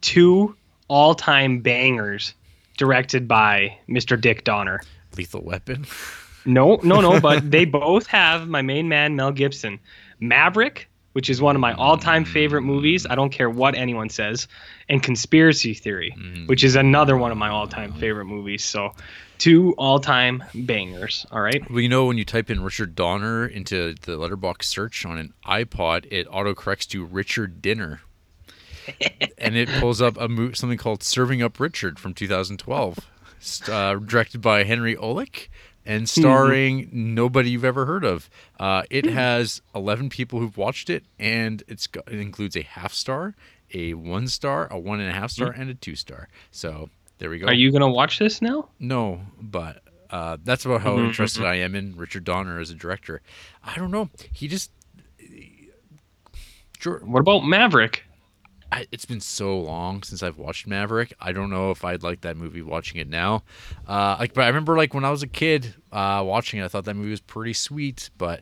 two 0.00 0.56
all-time 0.88 1.60
bangers 1.60 2.34
directed 2.76 3.28
by 3.28 3.78
Mr. 3.88 4.20
Dick 4.20 4.42
Donner. 4.42 4.82
Lethal 5.16 5.44
Weapon. 5.44 5.86
No, 6.44 6.80
no, 6.82 7.00
no, 7.00 7.20
but 7.20 7.48
they 7.52 7.64
both 7.64 8.08
have 8.08 8.48
my 8.48 8.62
main 8.62 8.88
man 8.88 9.14
Mel 9.14 9.30
Gibson. 9.30 9.78
Maverick 10.18 10.90
which 11.12 11.28
is 11.30 11.40
one 11.42 11.54
of 11.56 11.60
my 11.60 11.72
all-time 11.74 12.24
favorite 12.24 12.62
movies. 12.62 13.06
I 13.08 13.14
don't 13.14 13.30
care 13.30 13.48
what 13.50 13.74
anyone 13.74 14.08
says, 14.08 14.48
and 14.88 15.02
Conspiracy 15.02 15.74
Theory, 15.74 16.14
Mm. 16.18 16.46
which 16.48 16.64
is 16.64 16.76
another 16.76 17.16
one 17.16 17.30
of 17.32 17.38
my 17.38 17.48
all-time 17.48 17.92
favorite 17.94 18.24
movies. 18.26 18.64
So, 18.64 18.94
two 19.38 19.72
all-time 19.78 20.44
bangers. 20.54 21.26
All 21.32 21.40
right. 21.40 21.68
Well, 21.70 21.80
you 21.80 21.88
know, 21.88 22.06
when 22.06 22.16
you 22.18 22.24
type 22.24 22.48
in 22.50 22.62
Richard 22.62 22.94
Donner 22.94 23.46
into 23.46 23.94
the 24.02 24.12
Letterboxd 24.18 24.62
search 24.64 25.04
on 25.04 25.18
an 25.18 25.32
iPod, 25.46 26.06
it 26.12 26.28
autocorrects 26.28 26.86
to 26.88 27.04
Richard 27.04 27.60
Dinner. 27.60 28.00
and 29.38 29.56
it 29.56 29.68
pulls 29.78 30.00
up 30.02 30.16
a 30.18 30.28
mo- 30.28 30.52
something 30.52 30.78
called 30.78 31.02
Serving 31.02 31.40
Up 31.42 31.60
Richard 31.60 31.98
from 32.00 32.14
2012, 32.14 32.98
uh, 33.68 33.94
directed 33.96 34.40
by 34.40 34.64
Henry 34.64 34.96
Olick 34.96 35.48
and 35.84 36.02
hmm. 36.02 36.20
starring 36.20 36.88
nobody 36.92 37.50
you've 37.50 37.64
ever 37.64 37.86
heard 37.86 38.04
of. 38.04 38.28
Uh, 38.58 38.82
it 38.90 39.06
hmm. 39.06 39.12
has 39.12 39.62
11 39.74 40.10
people 40.10 40.38
who've 40.38 40.56
watched 40.56 40.90
it, 40.90 41.04
and 41.18 41.62
it's 41.68 41.88
it 42.06 42.20
includes 42.20 42.56
a 42.56 42.62
half 42.62 42.92
star, 42.92 43.34
a 43.74 43.94
one 43.94 44.28
star, 44.28 44.68
a 44.70 44.78
one 44.78 45.00
and 45.00 45.10
a 45.10 45.12
half 45.12 45.30
star, 45.30 45.52
hmm. 45.52 45.60
and 45.60 45.70
a 45.70 45.74
two 45.74 45.96
star. 45.96 46.28
So 46.50 46.90
there 47.18 47.30
we 47.30 47.38
go. 47.38 47.46
Are 47.46 47.54
you 47.54 47.72
gonna 47.72 47.90
watch 47.90 48.18
this 48.18 48.42
now? 48.42 48.68
No, 48.78 49.20
but 49.40 49.82
uh, 50.10 50.36
that's 50.44 50.64
about 50.64 50.82
how 50.82 50.96
mm-hmm, 50.96 51.06
interested 51.06 51.40
mm-hmm. 51.40 51.52
I 51.52 51.56
am 51.56 51.74
in 51.74 51.96
Richard 51.96 52.24
Donner 52.24 52.60
as 52.60 52.70
a 52.70 52.74
director. 52.74 53.22
I 53.64 53.76
don't 53.76 53.90
know. 53.90 54.10
He 54.32 54.48
just. 54.48 54.70
Uh, 55.20 55.26
sure. 56.78 56.98
What 57.04 57.20
about 57.20 57.44
Maverick? 57.44 58.04
I, 58.72 58.86
it's 58.90 59.04
been 59.04 59.20
so 59.20 59.58
long 59.58 60.02
since 60.02 60.22
I've 60.22 60.38
watched 60.38 60.66
Maverick. 60.66 61.12
I 61.20 61.32
don't 61.32 61.50
know 61.50 61.70
if 61.70 61.84
I'd 61.84 62.02
like 62.02 62.22
that 62.22 62.36
movie 62.36 62.62
watching 62.62 63.00
it 63.00 63.08
now. 63.08 63.42
Uh, 63.86 64.16
like, 64.18 64.32
but 64.34 64.44
I 64.44 64.48
remember 64.48 64.76
like 64.76 64.94
when 64.94 65.04
I 65.04 65.10
was 65.10 65.22
a 65.22 65.26
kid 65.26 65.74
uh, 65.92 66.22
watching 66.26 66.60
it, 66.60 66.64
I 66.64 66.68
thought 66.68 66.84
that 66.86 66.94
movie 66.94 67.10
was 67.10 67.20
pretty 67.20 67.52
sweet. 67.52 68.10
But 68.16 68.40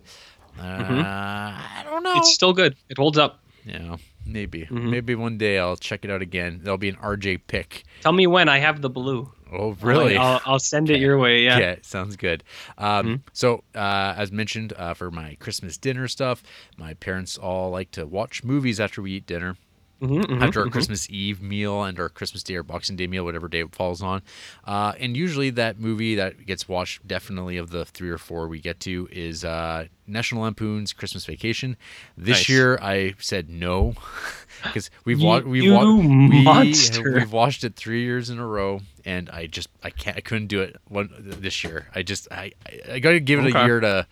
uh, 0.58 0.62
I 0.62 1.82
don't 1.84 2.02
know. 2.02 2.14
It's 2.16 2.32
still 2.32 2.52
good. 2.52 2.76
It 2.88 2.96
holds 2.98 3.18
up. 3.18 3.40
yeah, 3.64 3.96
maybe 4.24 4.66
Mhm. 4.70 4.88
maybe 4.90 5.14
one 5.14 5.36
day 5.36 5.58
I'll 5.58 5.76
check 5.76 6.04
it 6.04 6.10
out 6.10 6.22
again. 6.22 6.60
There'll 6.62 6.78
be 6.78 6.88
an 6.88 6.96
RJ 6.96 7.42
pick. 7.46 7.84
Tell 8.00 8.12
me 8.12 8.26
when 8.26 8.48
I 8.48 8.58
have 8.58 8.80
the 8.80 8.88
blue. 8.90 9.32
Oh, 9.52 9.76
really? 9.80 10.16
I'll, 10.16 10.40
I'll 10.46 10.58
send 10.60 10.90
it 10.90 11.00
your 11.00 11.18
way. 11.18 11.42
Yeah. 11.42 11.58
Yeah, 11.58 11.74
sounds 11.82 12.14
good. 12.16 12.44
Um, 12.78 13.24
So, 13.32 13.64
uh, 13.74 14.14
as 14.16 14.30
mentioned, 14.30 14.72
uh, 14.76 14.94
for 14.94 15.10
my 15.10 15.34
Christmas 15.40 15.76
dinner 15.76 16.06
stuff, 16.06 16.42
my 16.78 16.94
parents 16.94 17.36
all 17.36 17.70
like 17.70 17.90
to 17.92 18.06
watch 18.06 18.44
movies 18.44 18.78
after 18.78 19.02
we 19.02 19.10
eat 19.12 19.26
dinner. 19.26 19.56
Mhm, 20.00 20.24
mhm, 20.26 20.40
After 20.40 20.60
our 20.60 20.66
mhm. 20.66 20.70
Christmas 20.70 21.08
Eve 21.10 21.42
meal 21.42 21.82
and 21.84 21.98
our 22.00 22.08
Christmas 22.08 22.42
Day 22.42 22.54
or 22.54 22.62
Boxing 22.62 22.96
Day 22.96 23.06
meal, 23.06 23.24
whatever 23.24 23.48
day 23.48 23.60
it 23.60 23.74
falls 23.74 24.02
on. 24.02 24.22
Uh, 24.64 24.94
and 24.98 25.16
usually 25.16 25.50
that 25.50 25.78
movie 25.78 26.14
that 26.14 26.46
gets 26.46 26.68
watched, 26.68 27.06
definitely 27.06 27.56
of 27.56 27.70
the 27.70 27.84
three 27.84 28.10
or 28.10 28.18
four 28.18 28.48
we 28.48 28.60
get 28.60 28.80
to, 28.80 29.08
is 29.12 29.44
uh, 29.44 29.86
National 30.06 30.42
Lampoon's 30.42 30.92
Christmas 30.92 31.26
Vacation. 31.26 31.76
This 32.16 32.48
Nice. 32.48 32.48
year 32.48 32.78
I 32.80 33.14
said 33.18 33.50
no 33.50 33.94
because 34.62 34.90
we've 35.04 35.20
watched 35.20 35.46
we've 35.46 35.66
you 35.66 35.70
wa- 35.70 35.88
we, 36.24 36.90
we've 37.06 37.32
watched 37.32 37.64
it 37.64 37.76
three 37.76 38.02
years 38.02 38.30
in 38.30 38.38
a 38.38 38.46
row, 38.46 38.80
and 39.04 39.28
I 39.30 39.46
just 39.46 39.68
I 39.82 39.90
can't 39.90 40.16
I 40.16 40.20
couldn't 40.20 40.46
do 40.48 40.62
it 40.62 40.76
one 40.88 41.10
this 41.18 41.62
year. 41.64 41.88
I 41.94 42.02
just 42.02 42.28
I 42.30 42.52
I, 42.66 42.80
I 42.94 42.98
got 43.00 43.12
to 43.12 43.20
give 43.20 43.40
it 43.40 43.46
a 43.46 43.52
year 43.52 43.80
to. 43.80 44.06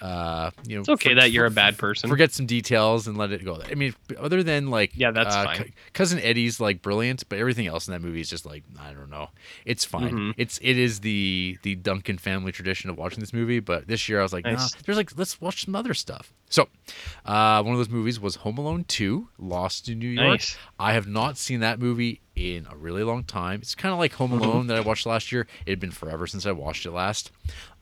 Uh, 0.00 0.50
you 0.66 0.76
know, 0.76 0.80
It's 0.80 0.88
okay 0.90 1.14
that 1.14 1.32
you're 1.32 1.46
a 1.46 1.50
bad 1.50 1.76
person. 1.78 2.08
Forget 2.08 2.32
some 2.32 2.46
details 2.46 3.06
and 3.08 3.16
let 3.16 3.32
it 3.32 3.44
go. 3.44 3.60
I 3.68 3.74
mean, 3.74 3.94
other 4.18 4.42
than 4.42 4.70
like, 4.70 4.92
Yeah, 4.94 5.10
that's 5.10 5.34
uh, 5.34 5.44
fine. 5.44 5.56
Cou- 5.56 5.70
cousin 5.92 6.18
Eddie's 6.20 6.60
like 6.60 6.82
brilliant, 6.82 7.28
but 7.28 7.38
everything 7.38 7.66
else 7.66 7.88
in 7.88 7.92
that 7.92 8.00
movie 8.00 8.20
is 8.20 8.30
just 8.30 8.46
like 8.46 8.62
I 8.80 8.92
don't 8.92 9.10
know. 9.10 9.30
It's 9.64 9.84
fine. 9.84 10.10
Mhm. 10.12 10.34
It's 10.36 10.58
it 10.62 10.78
is 10.78 11.00
the 11.00 11.58
the 11.62 11.74
Duncan 11.74 12.18
family 12.18 12.52
tradition 12.52 12.90
of 12.90 12.96
watching 12.98 13.20
this 13.20 13.32
movie. 13.32 13.60
But 13.60 13.88
this 13.88 14.08
year 14.08 14.20
I 14.20 14.22
was 14.22 14.32
like, 14.32 14.44
Nice. 14.44 14.74
nah. 14.74 14.80
There's 14.86 14.96
like 14.98 15.16
let's 15.18 15.40
watch 15.40 15.64
some 15.64 15.74
other 15.74 15.94
stuff. 15.94 16.32
So, 16.50 16.66
uh, 17.26 17.62
one 17.62 17.72
of 17.74 17.78
those 17.78 17.90
movies 17.90 18.18
was 18.18 18.36
Home 18.36 18.56
Alone 18.56 18.84
Two, 18.84 19.28
Lost 19.38 19.88
in 19.90 19.98
New 19.98 20.08
York. 20.08 20.38
Nice. 20.38 20.56
I 20.78 20.94
have 20.94 21.06
not 21.06 21.36
seen 21.36 21.60
that 21.60 21.78
movie 21.78 22.20
in 22.34 22.66
a 22.70 22.76
really 22.76 23.02
long 23.02 23.24
time. 23.24 23.60
It's 23.60 23.74
kind 23.74 23.92
of 23.92 23.98
like 23.98 24.14
Home 24.14 24.30
Mm-hmm. 24.30 24.42
Alone 24.44 24.66
that 24.68 24.76
I 24.78 24.80
watched 24.80 25.04
last 25.04 25.30
year. 25.30 25.46
It 25.66 25.70
had 25.70 25.80
been 25.80 25.90
forever 25.90 26.26
since 26.26 26.46
I 26.46 26.52
watched 26.52 26.86
it 26.86 26.92
last. 26.92 27.32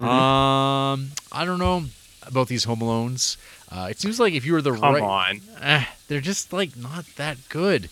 Mm-hmm. 0.01 0.09
Um, 0.09 1.11
I 1.31 1.45
don't 1.45 1.59
know 1.61 1.85
about 2.27 2.49
these 2.49 2.65
Home 2.65 2.81
Alones. 2.81 3.37
Uh, 3.71 3.89
it 3.91 3.99
seems 4.01 4.19
like 4.21 4.35
if 4.35 4.45
you 4.45 4.53
were 4.53 4.63
the 4.63 4.73
Come 4.73 4.95
right, 4.95 5.03
on. 5.03 5.41
eh, 5.61 5.85
they're 6.09 6.21
just 6.21 6.53
like 6.53 6.77
not 6.77 7.05
that 7.17 7.37
good. 7.49 7.89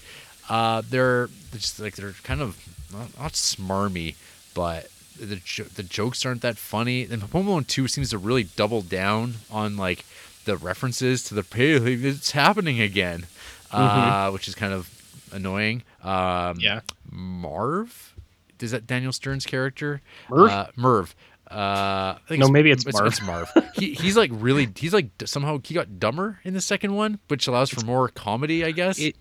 Uh, 0.49 0.83
they're, 0.89 1.29
they're 1.51 1.61
just 1.61 1.81
like 1.81 1.97
they're 1.97 2.13
kind 2.23 2.41
of 2.43 2.57
not, 2.93 3.19
not 3.19 3.33
smarmy, 3.33 4.15
but 4.55 4.89
the 5.19 5.37
jo- 5.37 5.65
the 5.65 5.83
jokes 5.83 6.25
aren't 6.27 6.43
that 6.43 6.59
funny. 6.59 7.05
And 7.11 7.23
Home 7.23 7.47
Alone 7.49 7.65
Two 7.65 7.89
seems 7.89 8.11
to 8.11 8.19
really 8.19 8.45
double 8.45 8.83
down 8.83 9.35
on 9.51 9.77
like 9.77 10.05
the 10.45 10.57
references 10.57 11.25
to 11.25 11.35
the 11.35 11.45
hey, 11.55 11.75
it's 11.77 12.33
happening 12.33 12.81
again, 12.81 13.27
uh, 13.73 14.31
which 14.31 14.47
is 14.49 14.55
kind 14.55 14.73
of 14.73 14.91
annoying. 15.33 15.83
Um, 16.03 16.59
Yeah. 16.61 16.81
Marv, 17.11 18.13
is 18.61 18.71
that 18.73 18.87
Daniel 18.87 19.13
Stern's 19.13 19.47
character? 19.47 20.01
Merv? 20.29 20.51
Uh, 20.51 20.67
Merv. 20.77 21.15
Uh, 21.55 22.19
No, 22.31 22.49
maybe 22.49 22.71
it's 22.71 22.85
Marv. 22.93 23.07
It's 23.07 23.23
Marv. 23.23 23.49
he, 23.75 23.95
he's 23.95 24.17
like 24.17 24.31
really. 24.33 24.69
He's 24.77 24.93
like 24.95 25.11
somehow 25.25 25.61
he 25.65 25.75
got 25.75 25.99
dumber 25.99 26.41
in 26.45 26.55
the 26.55 26.61
second 26.61 26.95
one, 26.95 27.19
which 27.29 27.47
allows 27.47 27.71
for 27.71 27.85
more 27.85 28.09
comedy, 28.09 28.65
I 28.65 28.71
guess. 28.73 28.99
It- 28.99 29.17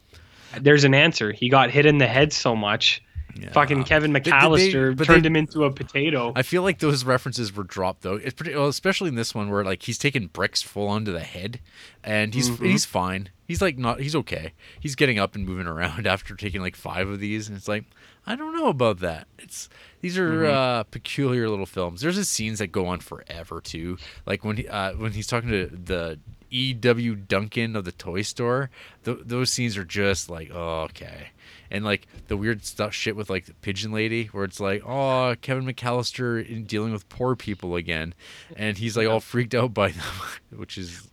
There's 0.59 0.83
an 0.83 0.93
answer. 0.93 1.31
He 1.31 1.49
got 1.49 1.69
hit 1.71 1.85
in 1.85 1.97
the 1.97 2.07
head 2.07 2.33
so 2.33 2.55
much. 2.55 3.01
Yeah. 3.35 3.51
Fucking 3.51 3.85
Kevin 3.85 4.13
they- 4.13 4.19
McAllister 4.21 5.03
turned 5.05 5.23
they- 5.23 5.27
him 5.27 5.35
into 5.35 5.63
a 5.63 5.71
potato. 5.71 6.33
I 6.35 6.43
feel 6.43 6.61
like 6.61 6.77
those 6.79 7.03
references 7.03 7.55
were 7.55 7.63
dropped 7.63 8.03
though. 8.03 8.15
It's 8.15 8.33
pretty, 8.35 8.53
well, 8.55 8.67
especially 8.67 9.09
in 9.09 9.15
this 9.15 9.33
one 9.33 9.49
where 9.49 9.63
like 9.63 9.81
he's 9.83 9.97
taking 9.97 10.27
bricks 10.27 10.61
full 10.61 10.87
onto 10.87 11.11
the 11.11 11.19
head, 11.21 11.59
and 12.03 12.33
he's 12.33 12.49
Mm-hmm. 12.51 12.65
he's 12.65 12.85
fine. 12.85 13.29
He's 13.47 13.61
like 13.61 13.77
not. 13.79 13.99
He's 14.01 14.15
okay. 14.15 14.53
He's 14.79 14.95
getting 14.95 15.17
up 15.17 15.33
and 15.35 15.45
moving 15.47 15.65
around 15.73 16.05
after 16.05 16.35
taking 16.35 16.61
like 16.61 16.75
five 16.75 17.09
of 17.09 17.19
these, 17.19 17.47
and 17.47 17.57
it's 17.57 17.67
like 17.67 17.85
I 18.27 18.35
don't 18.35 18.55
know 18.55 18.67
about 18.67 18.99
that. 18.99 19.27
It's 19.39 19.67
these 20.03 20.17
are 20.19 20.29
Mm-hmm. 20.43 20.53
uh, 20.55 20.83
peculiar 20.83 21.49
little 21.49 21.65
films. 21.65 22.01
There's 22.01 22.15
just 22.17 22.31
scenes 22.31 22.59
that 22.59 22.67
go 22.67 22.85
on 22.85 22.99
forever 22.99 23.59
too. 23.59 23.97
Like 24.27 24.43
when 24.45 24.57
he, 24.57 24.67
uh, 24.67 24.93
when 24.93 25.13
he's 25.13 25.25
talking 25.25 25.49
to 25.49 25.65
the 25.65 26.19
E.W. 26.51 27.15
Duncan 27.15 27.75
of 27.75 27.83
the 27.85 27.91
toy 27.91 28.21
store, 28.21 28.69
th- 29.05 29.17
those 29.25 29.49
scenes 29.49 29.75
are 29.77 29.83
just 29.85 30.29
like 30.29 30.51
oh, 30.53 30.81
okay. 30.83 31.29
And 31.71 31.83
like 31.83 32.05
the 32.27 32.37
weird 32.37 32.63
stuff, 32.63 32.93
shit 32.93 33.15
with 33.15 33.31
like 33.31 33.45
the 33.45 33.53
pigeon 33.55 33.91
lady, 33.91 34.25
where 34.27 34.43
it's 34.43 34.59
like, 34.59 34.83
oh, 34.85 35.35
Kevin 35.41 35.65
McAllister 35.65 36.47
in 36.47 36.65
dealing 36.65 36.93
with 36.93 37.09
poor 37.09 37.35
people 37.35 37.75
again, 37.75 38.13
and 38.55 38.77
he's 38.77 38.95
like 38.95 39.07
all 39.07 39.19
freaked 39.19 39.55
out 39.55 39.73
by 39.73 39.89
them, 39.89 40.03
which 40.55 40.77
is, 40.77 41.07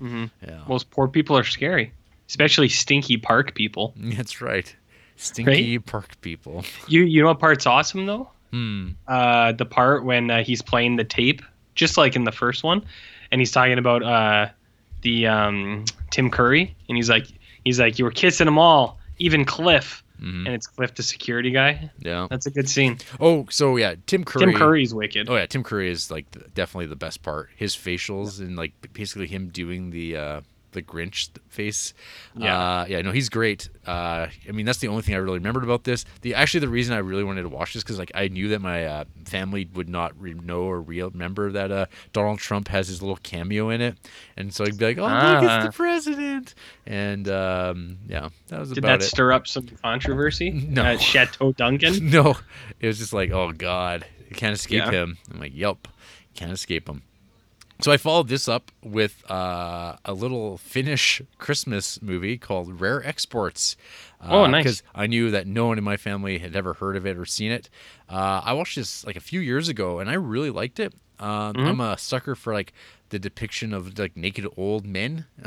Mm-hmm. 0.00 0.24
yeah, 0.44 0.62
Most 0.66 0.90
poor 0.90 1.06
people 1.06 1.36
are 1.38 1.44
scary, 1.44 1.92
especially 2.28 2.68
stinky 2.68 3.16
park 3.18 3.54
people. 3.54 3.92
that's 3.96 4.40
right, 4.40 4.74
stinky 5.22 5.78
park 5.78 6.20
people. 6.20 6.64
You 6.88 7.02
you 7.04 7.22
know 7.22 7.28
what 7.28 7.38
part's 7.38 7.66
awesome 7.66 8.06
though? 8.06 8.30
Hmm. 8.50 8.90
Uh, 9.08 9.52
the 9.52 9.64
part 9.64 10.04
when 10.04 10.30
uh, 10.30 10.42
he's 10.44 10.60
playing 10.62 10.96
the 10.96 11.04
tape, 11.04 11.42
just 11.74 11.96
like 11.96 12.16
in 12.16 12.24
the 12.24 12.32
first 12.32 12.62
one, 12.64 12.84
and 13.30 13.40
he's 13.40 13.50
talking 13.50 13.78
about 13.78 14.02
uh, 14.02 14.48
the 15.02 15.26
um, 15.26 15.84
Tim 16.10 16.30
Curry, 16.30 16.74
and 16.88 16.96
he's 16.96 17.08
like 17.08 17.26
he's 17.64 17.80
like 17.80 17.98
you 17.98 18.04
were 18.04 18.10
kissing 18.10 18.44
them 18.44 18.58
all, 18.58 18.98
even 19.18 19.44
Cliff, 19.46 20.04
Mhm. 20.20 20.46
and 20.46 20.48
it's 20.48 20.66
Cliff 20.66 20.94
the 20.94 21.02
security 21.02 21.50
guy. 21.50 21.90
Yeah. 21.98 22.26
That's 22.30 22.46
a 22.46 22.50
good 22.50 22.68
scene. 22.68 22.98
Oh, 23.18 23.46
so 23.50 23.76
yeah, 23.76 23.94
Tim 24.06 24.22
Curry. 24.24 24.44
Tim 24.46 24.54
Curry's 24.54 24.94
wicked. 24.94 25.28
Oh 25.30 25.34
yeah, 25.36 25.46
Tim 25.46 25.62
Curry 25.64 25.90
is 25.90 26.10
like 26.10 26.30
the, 26.32 26.40
definitely 26.54 26.86
the 26.86 26.94
best 26.96 27.22
part. 27.22 27.48
His 27.56 27.74
facials 27.74 28.38
and 28.40 28.54
like 28.56 28.72
basically 28.92 29.26
him 29.28 29.48
doing 29.48 29.90
the 29.90 30.16
uh 30.16 30.40
the 30.72 30.82
Grinch 30.82 31.28
face. 31.48 31.94
Yeah. 32.36 32.58
uh, 32.80 32.84
yeah. 32.88 33.00
No, 33.02 33.12
he's 33.12 33.28
great. 33.28 33.68
Uh, 33.86 34.26
I 34.48 34.52
mean, 34.52 34.66
that's 34.66 34.78
the 34.78 34.88
only 34.88 35.02
thing 35.02 35.14
I 35.14 35.18
really 35.18 35.38
remembered 35.38 35.64
about 35.64 35.84
this. 35.84 36.04
The 36.22 36.34
actually 36.34 36.60
the 36.60 36.68
reason 36.68 36.94
I 36.94 36.98
really 36.98 37.24
wanted 37.24 37.42
to 37.42 37.48
watch 37.48 37.74
this 37.74 37.82
because 37.82 37.98
like 37.98 38.10
I 38.14 38.28
knew 38.28 38.48
that 38.48 38.60
my 38.60 38.84
uh, 38.84 39.04
family 39.24 39.68
would 39.74 39.88
not 39.88 40.12
re- 40.20 40.34
know 40.34 40.62
or 40.62 40.80
re- 40.80 41.02
remember 41.02 41.52
that 41.52 41.70
uh, 41.70 41.86
Donald 42.12 42.38
Trump 42.38 42.68
has 42.68 42.88
his 42.88 43.00
little 43.02 43.16
cameo 43.22 43.70
in 43.70 43.80
it, 43.80 43.96
and 44.36 44.52
so 44.52 44.64
I'd 44.64 44.78
be 44.78 44.84
like, 44.86 44.98
oh, 44.98 45.02
look, 45.02 45.10
Ah. 45.12 45.56
it's 45.58 45.66
the 45.66 45.72
president, 45.72 46.54
and 46.86 47.28
um, 47.28 47.98
yeah, 48.08 48.28
that 48.48 48.60
was 48.60 48.70
Did 48.70 48.78
about 48.78 49.00
that 49.00 49.04
it. 49.06 49.08
stir 49.08 49.32
up 49.32 49.46
some 49.46 49.66
controversy 49.82 50.50
No. 50.68 50.82
at 50.84 51.00
Chateau 51.00 51.52
Duncan? 51.52 51.92
No, 52.10 52.36
it 52.80 52.86
was 52.86 52.98
just 52.98 53.12
like, 53.12 53.30
oh 53.30 53.52
god, 53.52 54.04
you 54.28 54.36
can't 54.36 54.54
escape 54.54 54.84
Yeah. 54.84 54.90
him. 54.90 55.18
I'm 55.32 55.40
like, 55.40 55.52
yep, 55.54 55.88
can't 56.34 56.52
escape 56.52 56.88
him. 56.88 57.02
So 57.82 57.90
I 57.90 57.96
followed 57.96 58.28
this 58.28 58.46
up 58.48 58.70
with 58.84 59.28
uh, 59.28 59.96
a 60.04 60.12
little 60.14 60.56
Finnish 60.56 61.20
Christmas 61.38 62.00
movie 62.00 62.38
called 62.38 62.80
Rare 62.80 63.04
Exports. 63.04 63.76
Uh, 64.20 64.28
Oh, 64.30 64.46
nice. 64.46 64.62
Because 64.62 64.82
I 64.94 65.08
knew 65.08 65.32
that 65.32 65.48
no 65.48 65.66
one 65.66 65.78
in 65.78 65.84
my 65.84 65.96
family 65.96 66.38
had 66.38 66.54
ever 66.54 66.74
heard 66.74 66.94
of 66.96 67.06
it 67.06 67.16
or 67.18 67.24
seen 67.24 67.50
it. 67.50 67.68
Uh, 68.08 68.40
I 68.44 68.52
watched 68.52 68.76
this 68.76 69.04
like 69.04 69.16
a 69.16 69.20
few 69.20 69.40
years 69.40 69.68
ago, 69.68 69.98
and 69.98 70.08
I 70.08 70.14
really 70.14 70.50
liked 70.50 70.78
it. 70.78 70.94
Um, 71.18 71.54
Mm-hmm. 71.54 71.66
I'm 71.66 71.80
a 71.80 71.98
sucker 71.98 72.36
for 72.36 72.54
like 72.54 72.72
the 73.08 73.18
depiction 73.18 73.74
of 73.74 73.98
like 73.98 74.16
naked 74.16 74.46
old 74.56 74.86
men. 74.86 75.26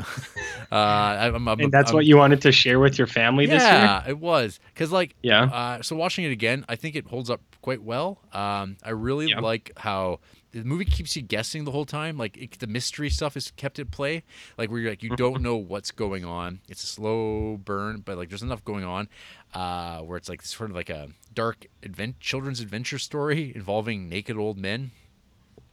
uh, 0.70 0.74
I'm, 0.74 1.48
I'm, 1.48 1.60
And 1.60 1.72
that's 1.72 1.88
I'm- 1.90 1.94
what 1.96 2.04
you 2.04 2.18
wanted 2.18 2.42
to 2.42 2.52
share 2.52 2.78
with 2.80 2.98
your 2.98 3.06
family 3.06 3.46
this 3.46 3.62
year? 3.62 3.72
yeah, 3.72 4.02
it 4.06 4.18
was 4.18 4.60
because 4.74 4.92
like 4.92 5.14
Yeah. 5.22 5.44
Uh, 5.44 5.82
so 5.82 5.96
watching 5.96 6.24
it 6.26 6.32
again, 6.32 6.66
I 6.68 6.76
think 6.76 6.96
it 6.96 7.06
holds 7.06 7.30
up 7.30 7.40
quite 7.62 7.82
well. 7.82 8.18
Um, 8.34 8.76
I 8.84 8.90
really 8.90 9.28
Yeah. 9.28 9.40
like 9.40 9.72
how 9.76 10.20
the 10.62 10.64
movie 10.64 10.84
keeps 10.84 11.16
you 11.16 11.22
guessing 11.22 11.64
the 11.64 11.70
whole 11.70 11.84
time. 11.84 12.16
Like 12.16 12.36
it, 12.36 12.58
the 12.58 12.66
mystery 12.66 13.10
stuff 13.10 13.36
is 13.36 13.50
kept 13.52 13.78
at 13.78 13.90
play. 13.90 14.22
Like 14.56 14.70
where 14.70 14.80
you're 14.80 14.90
like 14.90 15.02
you 15.02 15.10
don't 15.16 15.42
know 15.42 15.56
what's 15.56 15.90
going 15.90 16.24
on. 16.24 16.60
It's 16.68 16.82
a 16.82 16.86
slow 16.86 17.56
burn, 17.56 18.00
but 18.04 18.16
like 18.16 18.28
there's 18.28 18.42
enough 18.42 18.64
going 18.64 18.84
on. 18.84 19.08
Uh, 19.54 20.00
where 20.00 20.16
it's 20.16 20.28
like 20.28 20.42
sort 20.42 20.70
of 20.70 20.76
like 20.76 20.90
a 20.90 21.08
dark 21.32 21.66
advent 21.82 22.20
children's 22.20 22.60
adventure 22.60 22.98
story 22.98 23.52
involving 23.54 24.08
naked 24.08 24.36
old 24.36 24.58
men. 24.58 24.90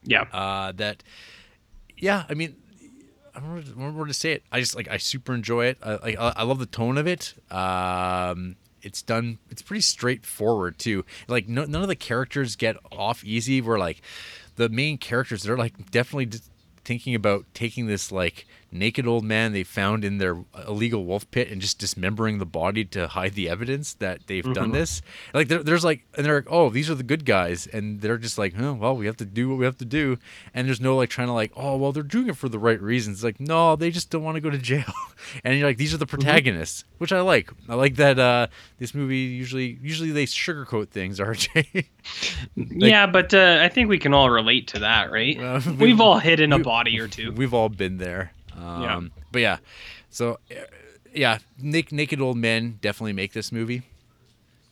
Yeah. 0.02 0.22
Uh, 0.32 0.72
that, 0.72 1.02
yeah, 1.96 2.24
I 2.28 2.34
mean, 2.34 2.56
I 3.34 3.40
don't 3.40 3.54
know, 3.54 3.60
I 3.60 3.62
don't 3.62 3.78
know 3.78 3.98
where 3.98 4.06
to 4.06 4.14
say 4.14 4.32
it. 4.32 4.44
I 4.52 4.60
just 4.60 4.76
like 4.76 4.88
I 4.88 4.98
super 4.98 5.34
enjoy 5.34 5.66
it. 5.66 5.78
I 5.82 5.94
like 5.96 6.18
I 6.18 6.32
I 6.36 6.42
love 6.44 6.58
the 6.58 6.66
tone 6.66 6.98
of 6.98 7.06
it. 7.06 7.34
Um, 7.50 8.56
it's 8.84 9.02
done. 9.02 9.38
It's 9.50 9.62
pretty 9.62 9.80
straightforward 9.80 10.78
too. 10.78 11.04
Like 11.26 11.48
no, 11.48 11.64
none 11.64 11.82
of 11.82 11.88
the 11.88 11.96
characters 11.96 12.54
get 12.54 12.76
off 12.92 13.24
easy. 13.24 13.60
Where 13.60 13.78
like 13.78 14.02
the 14.56 14.68
main 14.68 14.98
characters, 14.98 15.42
they're 15.42 15.56
like 15.56 15.90
definitely 15.90 16.40
thinking 16.84 17.14
about 17.14 17.46
taking 17.54 17.86
this 17.86 18.12
like 18.12 18.46
naked 18.74 19.06
old 19.06 19.24
man 19.24 19.52
they 19.52 19.62
found 19.62 20.04
in 20.04 20.18
their 20.18 20.36
illegal 20.66 21.04
wolf 21.04 21.30
pit 21.30 21.50
and 21.50 21.60
just 21.60 21.78
dismembering 21.78 22.38
the 22.38 22.44
body 22.46 22.84
to 22.84 23.06
hide 23.08 23.34
the 23.34 23.48
evidence 23.48 23.94
that 23.94 24.26
they've 24.26 24.52
done 24.52 24.72
this. 24.72 25.00
Like 25.32 25.48
there, 25.48 25.62
there's 25.62 25.84
like, 25.84 26.04
and 26.16 26.26
they're 26.26 26.36
like, 26.36 26.48
oh, 26.50 26.68
these 26.70 26.90
are 26.90 26.94
the 26.94 27.02
good 27.02 27.24
guys, 27.24 27.66
and 27.66 28.00
they're 28.00 28.18
just 28.18 28.36
like, 28.36 28.54
oh, 28.58 28.74
well, 28.74 28.96
we 28.96 29.06
have 29.06 29.16
to 29.18 29.24
do 29.24 29.48
what 29.48 29.58
we 29.58 29.64
have 29.64 29.78
to 29.78 29.84
do, 29.84 30.18
and 30.52 30.66
there's 30.66 30.80
no 30.80 30.96
like 30.96 31.08
trying 31.08 31.28
to 31.28 31.32
like, 31.32 31.52
oh, 31.56 31.76
well, 31.76 31.92
they're 31.92 32.02
doing 32.02 32.28
it 32.28 32.36
for 32.36 32.48
the 32.48 32.58
right 32.58 32.80
reasons. 32.82 33.24
Like, 33.24 33.40
no, 33.40 33.76
they 33.76 33.90
just 33.90 34.10
don't 34.10 34.22
want 34.24 34.34
to 34.34 34.40
go 34.40 34.50
to 34.50 34.58
jail, 34.58 34.92
and 35.44 35.56
you're 35.58 35.66
like, 35.68 35.78
these 35.78 35.94
are 35.94 35.98
the 35.98 36.06
protagonists, 36.06 36.84
which 36.98 37.12
I 37.12 37.20
like. 37.20 37.50
I 37.68 37.74
like 37.76 37.96
that 37.96 38.18
uh, 38.18 38.48
this 38.78 38.94
movie 38.94 39.18
usually 39.18 39.78
usually 39.82 40.10
they 40.10 40.26
sugarcoat 40.26 40.88
things, 40.88 41.18
RJ. 41.24 41.86
yeah, 42.56 43.06
but 43.06 43.32
uh, 43.32 43.58
I 43.62 43.68
think 43.68 43.88
we 43.88 43.98
can 43.98 44.12
all 44.12 44.30
relate 44.30 44.68
to 44.68 44.80
that, 44.80 45.10
right? 45.10 45.38
Well, 45.38 45.60
we- 45.78 45.94
We've 45.94 46.00
all 46.00 46.18
hidden 46.18 46.52
a 46.52 46.58
body 46.58 46.98
or 46.98 47.06
two. 47.08 47.30
We've 47.32 47.54
all 47.54 47.68
been 47.68 47.98
there. 47.98 48.32
Um, 48.56 48.82
Yeah. 48.82 49.00
But 49.32 49.42
yeah, 49.42 49.56
so 50.10 50.38
uh, 50.50 50.54
yeah, 51.14 51.38
Nick, 51.58 51.92
naked 51.92 52.20
old 52.20 52.36
men 52.36 52.78
definitely 52.80 53.12
make 53.12 53.32
this 53.32 53.50
movie. 53.52 53.82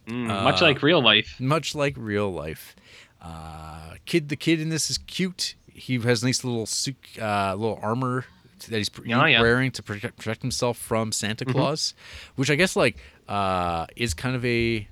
Mm, 0.07 0.31
Uh, 0.31 0.43
much 0.45 0.61
like 0.61 0.83
real 0.83 1.03
life. 1.03 1.37
much 1.41 1.75
like 1.75 1.95
real 1.97 2.33
life. 2.33 2.75
Uh, 3.21 3.95
kid, 4.05 4.29
the 4.29 4.37
kid 4.37 4.61
in 4.61 4.69
this 4.69 4.91
is 4.91 4.99
cute. 4.99 5.55
He 5.73 5.99
has 5.99 6.23
nice 6.25 6.43
little 6.45 6.67
suit, 6.67 6.97
uh, 7.21 7.55
little 7.55 7.79
armor 7.83 8.25
that 8.69 8.77
he's 8.79 8.91
Oh, 8.97 9.03
yeah. 9.05 9.17
Mm-hmm. 9.17 9.43
wearing 9.43 9.71
to 9.73 9.83
protect, 9.83 10.17
protect 10.19 10.43
himself 10.43 10.77
from 10.79 11.11
Santa 11.13 11.45
Claus, 11.45 11.95
which 12.37 12.51
I 12.51 12.55
guess 12.57 12.77
like 12.77 12.97
uh, 13.29 13.87
is 13.97 14.13
kind 14.15 14.37
of 14.37 14.45
a 14.45 14.87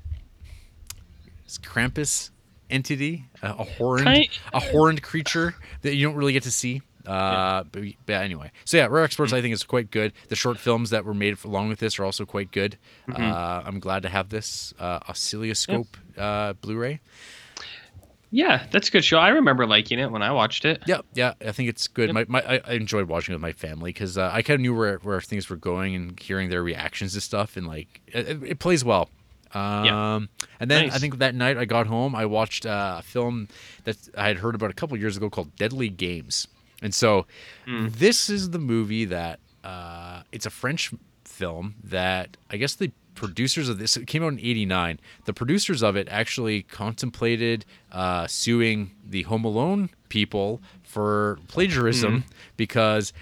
Krampus 1.62 2.30
entity, 2.68 3.24
a, 3.42 3.48
a 3.50 3.64
horned, 3.64 4.04
Kind- 4.04 4.28
a 4.52 4.60
horned 4.60 5.02
creature 5.02 5.54
that 5.82 5.94
you 5.96 6.06
don't 6.06 6.14
really 6.16 6.32
get 6.32 6.44
to 6.44 6.50
see. 6.50 6.82
Uh, 7.06 7.64
but, 7.70 7.82
but 8.06 8.12
anyway, 8.14 8.50
so 8.64 8.76
yeah, 8.76 8.86
Rare 8.86 9.04
Exports 9.04 9.32
I 9.32 9.40
think 9.40 9.54
is 9.54 9.62
quite 9.62 9.90
good. 9.90 10.12
The 10.28 10.36
short 10.36 10.58
films 10.58 10.90
that 10.90 11.04
were 11.04 11.14
made 11.14 11.42
along 11.44 11.68
with 11.68 11.78
this 11.78 11.98
are 11.98 12.04
also 12.04 12.24
quite 12.24 12.52
good. 12.52 12.76
Mm-hmm. 13.08 13.22
Uh, 13.22 13.62
I'm 13.64 13.80
glad 13.80 14.02
to 14.02 14.08
have 14.08 14.28
this 14.28 14.74
uh, 14.78 15.00
oscilloscope 15.08 15.96
uh, 16.18 16.52
Blu-ray. 16.54 17.00
Yeah, 18.32 18.66
that's 18.70 18.88
a 18.88 18.90
good 18.92 19.04
show. 19.04 19.18
I 19.18 19.30
remember 19.30 19.66
liking 19.66 19.98
it 19.98 20.10
when 20.10 20.22
I 20.22 20.30
watched 20.30 20.64
it. 20.64 20.82
Yeah, 20.86 21.00
yeah, 21.14 21.34
I 21.44 21.50
think 21.50 21.68
it's 21.68 21.88
good. 21.88 22.12
My, 22.14 22.24
my, 22.28 22.62
I, 22.64 22.74
enjoyed 22.74 23.08
watching 23.08 23.32
it 23.32 23.36
with 23.36 23.42
my 23.42 23.52
family 23.52 23.92
because 23.92 24.16
uh, 24.16 24.30
I 24.32 24.42
kind 24.42 24.54
of 24.54 24.60
knew 24.60 24.74
where, 24.74 24.98
where 24.98 25.20
things 25.20 25.50
were 25.50 25.56
going 25.56 25.96
and 25.96 26.20
hearing 26.20 26.48
their 26.48 26.62
reactions 26.62 27.14
to 27.14 27.20
stuff, 27.20 27.56
and 27.56 27.66
like 27.66 28.00
it, 28.06 28.42
it- 28.42 28.58
plays 28.60 28.84
well. 28.84 29.10
Um, 29.52 30.28
and 30.60 30.70
then 30.70 30.90
I 30.90 30.98
think 30.98 31.18
that 31.18 31.34
night 31.34 31.58
I 31.58 31.64
got 31.64 31.88
home, 31.88 32.14
I 32.14 32.26
watched 32.26 32.66
uh, 32.66 32.96
a 33.00 33.02
film 33.02 33.48
that 33.82 33.96
I 34.16 34.28
had 34.28 34.36
heard 34.36 34.54
about 34.54 34.70
a 34.70 34.74
couple 34.74 34.96
years 34.96 35.16
ago 35.16 35.28
called 35.28 35.56
Deadly 35.56 35.88
Games, 35.88 36.46
and 36.82 36.94
so 36.94 37.26
this 37.66 38.28
is 38.30 38.50
the 38.50 38.58
movie 38.58 39.04
that 39.04 39.38
uh, 39.64 40.22
it's 40.32 40.46
a 40.46 40.50
French 40.50 40.92
film 41.24 41.74
that 41.84 42.36
I 42.50 42.56
guess 42.56 42.74
the 42.74 42.90
producers 43.14 43.68
of 43.68 43.78
this 43.78 43.96
it 43.96 44.06
came 44.06 44.22
out 44.22 44.32
in 44.32 44.38
89 44.38 44.98
the 45.26 45.34
producers 45.34 45.82
of 45.82 45.94
it 45.94 46.08
actually 46.10 46.62
contemplated 46.62 47.66
uh, 47.92 48.26
suing 48.26 48.92
the 49.06 49.22
home 49.24 49.44
alone 49.44 49.90
people 50.08 50.60
for 50.82 51.38
plagiarism 51.48 52.24
because 52.56 53.12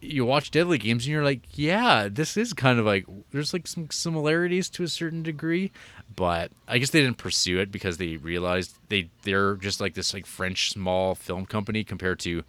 you 0.00 0.24
watch 0.24 0.50
deadly 0.50 0.78
games 0.78 1.04
and 1.04 1.12
you're 1.12 1.22
like 1.24 1.42
yeah 1.52 2.08
this 2.10 2.36
is 2.36 2.52
kind 2.52 2.78
of 2.80 2.86
like 2.86 3.06
there's 3.30 3.52
like 3.52 3.66
some 3.66 3.88
similarities 3.90 4.68
to 4.70 4.82
a 4.82 4.88
certain 4.88 5.22
degree 5.22 5.70
but 6.16 6.50
i 6.66 6.78
guess 6.78 6.90
they 6.90 7.00
didn't 7.00 7.18
pursue 7.18 7.58
it 7.60 7.70
because 7.70 7.98
they 7.98 8.16
realized 8.16 8.76
they 8.88 9.08
they're 9.22 9.54
just 9.56 9.80
like 9.80 9.94
this 9.94 10.12
like 10.14 10.26
french 10.26 10.70
small 10.70 11.14
film 11.14 11.46
company 11.46 11.84
compared 11.84 12.18
to 12.18 12.42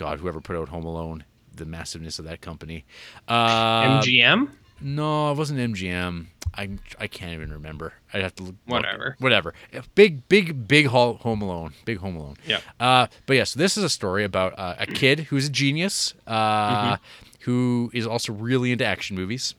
god 0.00 0.18
whoever 0.18 0.40
put 0.40 0.56
out 0.56 0.68
home 0.70 0.84
alone 0.84 1.22
the 1.54 1.66
massiveness 1.66 2.18
of 2.18 2.24
that 2.24 2.40
company 2.40 2.84
uh, 3.28 4.00
MGM. 4.00 4.48
no, 4.80 5.30
it 5.30 5.36
wasn't 5.36 5.58
MGM. 5.60 6.26
I 6.54 6.70
I 6.98 7.06
can't 7.06 7.32
even 7.32 7.52
remember. 7.52 7.92
I'd 8.12 8.22
have 8.22 8.34
to 8.36 8.42
look. 8.44 8.54
Whatever. 8.66 9.14
Whatever. 9.20 9.54
Big 9.94 10.26
big 10.28 10.66
big 10.66 10.86
Home 10.86 11.42
Alone. 11.42 11.74
Big 11.84 11.98
Home 11.98 12.16
Alone. 12.16 12.36
Yeah. 12.46 12.60
Uh, 12.80 13.06
but 13.26 13.34
yes, 13.34 13.54
this 13.54 13.76
is 13.76 13.84
a 13.84 13.88
story 13.88 14.24
about 14.24 14.58
uh, 14.58 14.74
a 14.78 14.86
kid 14.86 15.20
who's 15.30 15.46
a 15.46 15.50
genius, 15.50 16.14
uh, 16.26 16.96
who 17.40 17.90
is 17.94 18.04
also 18.06 18.32
really 18.32 18.72
into 18.72 18.84
action 18.84 19.14
movies, 19.16 19.54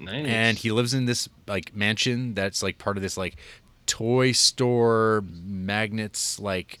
Nice. 0.00 0.26
and 0.26 0.58
he 0.58 0.72
lives 0.72 0.92
in 0.94 1.04
this 1.04 1.28
like 1.46 1.76
mansion 1.76 2.34
that's 2.34 2.62
like 2.62 2.78
part 2.78 2.96
of 2.96 3.02
this 3.02 3.16
like 3.16 3.36
toy 3.86 4.32
store 4.32 5.22
magnets 5.44 6.40
like 6.40 6.78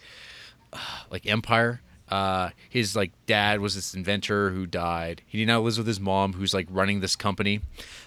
like 1.10 1.26
empire. 1.26 1.80
Uh, 2.14 2.50
his 2.68 2.94
like 2.94 3.10
dad 3.26 3.58
was 3.60 3.74
this 3.74 3.92
inventor 3.92 4.50
who 4.50 4.66
died. 4.66 5.22
He 5.26 5.44
now 5.44 5.60
lives 5.60 5.78
with 5.78 5.86
his 5.88 5.98
mom, 5.98 6.34
who's 6.34 6.54
like 6.54 6.68
running 6.70 7.00
this 7.00 7.16
company, 7.16 7.60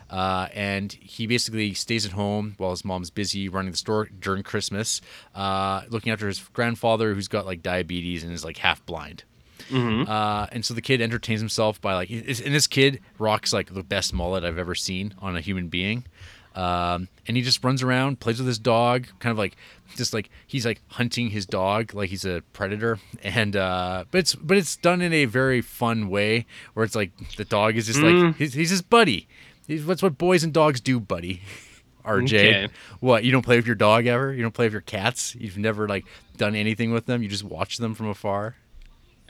uh, 0.09 0.47
and 0.53 0.93
he 0.93 1.27
basically 1.27 1.73
stays 1.73 2.05
at 2.05 2.13
home 2.13 2.53
while 2.57 2.71
his 2.71 2.85
mom's 2.85 3.09
busy 3.09 3.49
running 3.49 3.71
the 3.71 3.77
store 3.77 4.05
during 4.05 4.43
Christmas, 4.43 5.01
uh, 5.35 5.81
looking 5.89 6.13
after 6.13 6.27
his 6.27 6.39
grandfather, 6.53 7.13
who's 7.13 7.27
got 7.27 7.45
like 7.45 7.61
diabetes 7.61 8.23
and 8.23 8.31
is 8.31 8.45
like 8.45 8.57
half 8.57 8.85
blind. 8.85 9.25
Uh, 10.07 10.47
and 10.53 10.63
so 10.63 10.73
the 10.73 10.81
kid 10.81 11.01
entertains 11.01 11.41
himself 11.41 11.81
by 11.81 11.93
like, 11.93 12.09
and 12.09 12.25
this 12.55 12.67
kid 12.67 13.01
rocks 13.19 13.51
like 13.51 13.73
the 13.73 13.83
best 13.83 14.13
mullet 14.13 14.45
I've 14.45 14.57
ever 14.57 14.75
seen 14.75 15.13
on 15.19 15.35
a 15.35 15.41
human 15.41 15.67
being. 15.67 16.05
Um, 16.57 17.07
and 17.27 17.37
he 17.37 17.43
just 17.43 17.63
runs 17.63 17.83
around, 17.83 18.19
plays 18.19 18.39
with 18.39 18.47
his 18.47 18.57
dog, 18.57 19.07
kind 19.19 19.31
of 19.31 19.37
like, 19.37 19.55
just 19.95 20.11
like 20.13 20.29
he's 20.47 20.65
like 20.65 20.81
hunting 20.87 21.29
his 21.29 21.45
dog, 21.45 21.93
like 21.93 22.09
he's 22.09 22.25
a 22.25 22.41
predator. 22.53 22.97
And 23.21 23.55
uh, 23.55 24.05
but 24.09 24.17
it's 24.19 24.33
but 24.33 24.57
it's 24.57 24.75
done 24.75 25.01
in 25.01 25.13
a 25.13 25.25
very 25.25 25.61
fun 25.61 26.09
way, 26.09 26.45
where 26.73 26.83
it's 26.83 26.95
like 26.95 27.11
the 27.35 27.45
dog 27.45 27.75
is 27.77 27.85
just 27.85 27.99
like 28.01 28.35
he's, 28.37 28.53
he's 28.53 28.71
his 28.71 28.81
buddy. 28.81 29.27
He's, 29.67 29.85
that's 29.85 30.01
what 30.01 30.17
boys 30.17 30.43
and 30.43 30.51
dogs 30.51 30.81
do, 30.81 30.99
buddy. 30.99 31.41
RJ, 32.05 32.23
Okay. 32.33 32.67
what 33.01 33.25
you 33.25 33.33
don't 33.33 33.41
play 33.43 33.57
with 33.57 33.65
your 33.67 33.75
dog 33.75 34.07
ever? 34.07 34.33
You 34.33 34.41
don't 34.41 34.53
play 34.53 34.65
with 34.65 34.71
your 34.71 34.81
cats? 34.81 35.35
You've 35.35 35.57
never 35.57 35.87
like 35.89 36.05
done 36.37 36.55
anything 36.55 36.91
with 36.93 37.05
them? 37.05 37.21
You 37.21 37.27
just 37.27 37.43
watch 37.43 37.77
them 37.77 37.93
from 37.93 38.07
afar? 38.07 38.55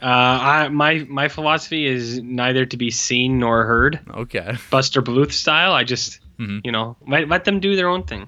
uh, 0.00 0.06
I, 0.06 0.68
my 0.68 1.04
my 1.08 1.26
philosophy 1.28 1.86
is 1.86 2.22
neither 2.22 2.64
to 2.66 2.76
be 2.76 2.90
seen 2.92 3.40
nor 3.40 3.64
heard. 3.64 3.98
Okay. 4.14 4.56
Buster 4.70 5.02
Bluth 5.02 5.32
style. 5.32 5.72
I 5.72 5.82
just 5.84 6.20
Mm-hmm. 6.38 6.58
you 6.64 6.72
know 6.72 6.96
let, 7.06 7.28
let 7.28 7.44
them 7.44 7.60
do 7.60 7.74
their 7.76 7.88
own 7.88 8.04
thing. 8.04 8.26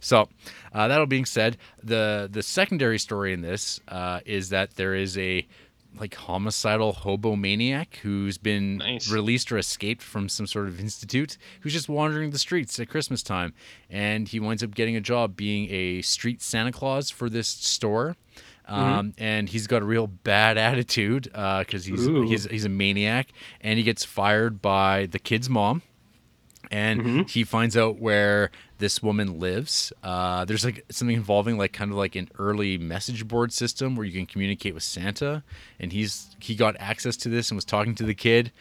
So, 0.00 0.28
uh, 0.72 0.88
that 0.88 1.00
all 1.00 1.06
being 1.06 1.24
said, 1.24 1.56
the 1.82 2.28
the 2.30 2.42
secondary 2.42 2.98
story 2.98 3.32
in 3.32 3.40
this 3.40 3.80
uh, 3.88 4.20
is 4.24 4.50
that 4.50 4.74
there 4.76 4.94
is 4.94 5.18
a 5.18 5.46
like 5.98 6.14
homicidal 6.14 6.92
hobo 6.92 7.34
maniac 7.34 7.98
who's 8.02 8.38
been 8.38 8.76
Nice. 8.78 9.10
released 9.10 9.50
or 9.50 9.58
escaped 9.58 10.02
from 10.02 10.28
some 10.28 10.46
sort 10.46 10.68
of 10.68 10.78
institute 10.78 11.36
who's 11.62 11.72
just 11.72 11.88
wandering 11.88 12.30
the 12.30 12.38
streets 12.38 12.78
at 12.78 12.88
Christmas 12.88 13.22
time, 13.22 13.54
and 13.90 14.28
he 14.28 14.38
winds 14.38 14.62
up 14.62 14.74
getting 14.74 14.94
a 14.96 15.00
job 15.00 15.34
being 15.36 15.68
a 15.70 16.02
street 16.02 16.42
Santa 16.42 16.72
Claus 16.72 17.10
for 17.10 17.28
this 17.28 17.48
store. 17.48 18.16
Um, 18.66 19.14
and 19.16 19.48
he's 19.48 19.66
got 19.66 19.80
a 19.80 19.84
real 19.86 20.06
bad 20.06 20.58
attitude 20.68 21.24
because 21.24 21.86
he's, 21.86 22.06
Ooh. 22.06 22.28
he's 22.28 22.44
he's 22.44 22.66
a 22.66 22.68
maniac, 22.68 23.28
and 23.62 23.78
he 23.78 23.82
gets 23.82 24.04
fired 24.04 24.60
by 24.60 25.06
the 25.06 25.18
kid's 25.18 25.48
mom 25.48 25.80
and 26.70 27.28
he 27.30 27.44
finds 27.44 27.76
out 27.76 27.98
where 27.98 28.50
this 28.78 29.02
woman 29.02 29.40
lives. 29.40 29.92
Uh, 30.04 30.44
there's 30.44 30.64
like 30.64 30.84
something 30.90 31.16
involving 31.16 31.58
like 31.58 31.72
kind 31.72 31.90
of 31.90 31.96
like 31.96 32.14
an 32.14 32.28
early 32.38 32.78
message 32.78 33.26
board 33.26 33.52
system 33.52 33.96
where 33.96 34.06
you 34.06 34.12
can 34.12 34.26
communicate 34.26 34.74
with 34.74 34.82
Santa, 34.82 35.42
and 35.80 35.92
he's 35.92 36.36
he 36.40 36.54
got 36.54 36.76
access 36.78 37.16
to 37.18 37.28
this 37.28 37.50
and 37.50 37.56
was 37.56 37.64
talking 37.64 37.94
to 37.96 38.04
the 38.04 38.14
kid, 38.14 38.52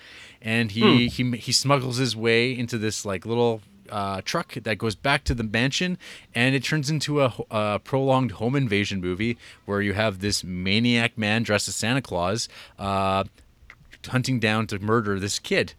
and 0.41 0.72
he 0.72 1.08
he 1.08 1.32
he 1.38 1.52
smuggles 1.52 1.98
his 1.98 2.15
way 2.15 2.58
into 2.58 2.78
this 2.78 3.06
like 3.06 3.26
little. 3.26 3.62
Uh, 3.89 4.20
truck 4.26 4.54
that 4.56 4.78
goes 4.78 4.96
back 4.96 5.24
to 5.24 5.34
the 5.34 5.43
mansion, 5.43 5.98
and 6.36 6.54
it 6.54 6.62
turns 6.62 6.89
into 6.89 7.22
a, 7.22 7.34
a 7.50 7.80
prolonged 7.80 8.32
home 8.34 8.54
invasion 8.54 9.00
movie 9.00 9.38
where 9.63 9.82
you 9.82 9.93
have 9.93 10.20
this 10.20 10.43
maniac 10.43 11.17
man 11.17 11.41
dressed 11.41 11.70
as 11.70 11.76
Santa 11.78 12.02
Claus 12.02 12.50
uh, 12.78 13.24
hunting 14.10 14.41
down 14.41 14.67
to 14.67 14.80
murder 14.80 15.22
this 15.22 15.39
kid 15.39 15.74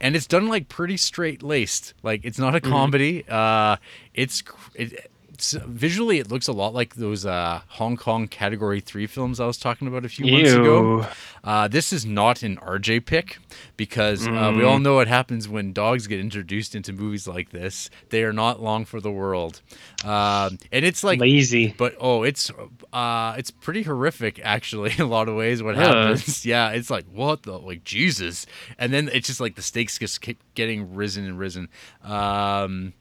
and 0.00 0.16
it's 0.16 0.26
done 0.26 0.48
like 0.48 0.68
pretty 0.68 0.96
straight 0.96 1.42
laced. 1.42 1.94
Like 2.02 2.24
it's 2.24 2.38
not 2.38 2.54
a 2.54 2.60
comedy. 2.60 3.24
Uh 3.28 3.76
it's 4.14 4.42
it, 4.74 5.10
it's 5.40 5.52
visually 5.52 6.18
it 6.18 6.30
looks 6.30 6.48
a 6.48 6.52
lot 6.52 6.74
like 6.74 6.96
those 6.96 7.24
uh, 7.24 7.62
Hong 7.68 7.96
Kong 7.96 8.28
Category 8.28 8.80
Three 8.82 9.06
films 9.06 9.40
I 9.40 9.46
was 9.46 9.56
talking 9.56 9.88
about 9.88 10.04
a 10.04 10.08
few 10.10 10.30
months 10.30 10.52
ago. 10.52 11.06
Uh, 11.42 11.66
this 11.66 11.94
is 11.94 12.04
not 12.04 12.42
an 12.42 12.58
RJ 12.58 13.06
pick 13.06 13.38
because 13.78 14.26
uh, 14.26 14.30
Mm. 14.30 14.58
we 14.58 14.64
all 14.64 14.78
know 14.78 14.96
what 14.96 15.08
happens 15.08 15.48
when 15.48 15.72
dogs 15.72 16.06
get 16.06 16.20
introduced 16.20 16.74
into 16.74 16.92
movies 16.92 17.26
like 17.26 17.50
this. 17.52 17.88
They 18.10 18.22
are 18.24 18.34
not 18.34 18.62
long 18.62 18.84
for 18.84 19.00
the 19.00 19.10
world, 19.10 19.62
um, 20.04 20.58
and 20.70 20.84
it's 20.84 21.02
like 21.02 21.18
Lazy. 21.20 21.74
but 21.78 21.94
oh, 21.98 22.22
it's 22.22 22.50
uh, 22.92 23.34
it's 23.38 23.50
pretty 23.50 23.82
horrific 23.82 24.40
actually. 24.44 24.92
In 24.98 25.00
a 25.00 25.06
lot 25.06 25.30
of 25.30 25.36
ways, 25.36 25.62
what 25.62 25.76
happens? 25.76 26.44
Yeah, 26.50 26.70
it's 26.70 26.90
like 26.90 27.06
what 27.10 27.44
the 27.44 27.58
like 27.58 27.82
Jesus, 27.84 28.44
and 28.78 28.92
then 28.92 29.08
it's 29.10 29.26
just 29.26 29.40
like 29.40 29.54
the 29.54 29.62
stakes 29.62 29.98
just 29.98 30.20
keep 30.20 30.38
getting 30.54 30.94
risen 30.94 31.24
and 31.24 31.38
risen. 31.38 31.68
Um, 32.04 32.92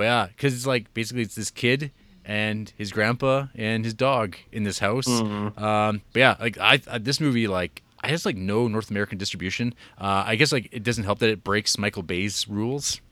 but 0.00 0.04
yeah, 0.04 0.28
because 0.28 0.54
it's 0.54 0.66
like 0.66 0.94
basically 0.94 1.20
it's 1.20 1.34
this 1.34 1.50
kid 1.50 1.90
and 2.24 2.72
his 2.78 2.90
grandpa 2.90 3.48
and 3.54 3.84
his 3.84 3.92
dog 3.92 4.34
in 4.50 4.62
this 4.62 4.78
house. 4.78 5.06
Mm-hmm. 5.06 5.62
Um, 5.62 6.00
but 6.14 6.20
yeah, 6.20 6.36
like 6.40 6.56
I, 6.56 6.80
I 6.90 6.96
this 6.96 7.20
movie 7.20 7.46
like. 7.46 7.82
I 8.02 8.08
has 8.08 8.24
like 8.24 8.34
no 8.34 8.66
North 8.66 8.90
American 8.90 9.18
distribution. 9.18 9.74
Uh, 9.98 10.24
I 10.26 10.36
guess 10.36 10.52
like 10.52 10.70
it 10.72 10.82
doesn't 10.84 11.04
help 11.04 11.18
that 11.18 11.28
it 11.28 11.44
breaks 11.44 11.76
Michael 11.76 12.02
Bay's 12.02 12.48
rules. 12.48 13.02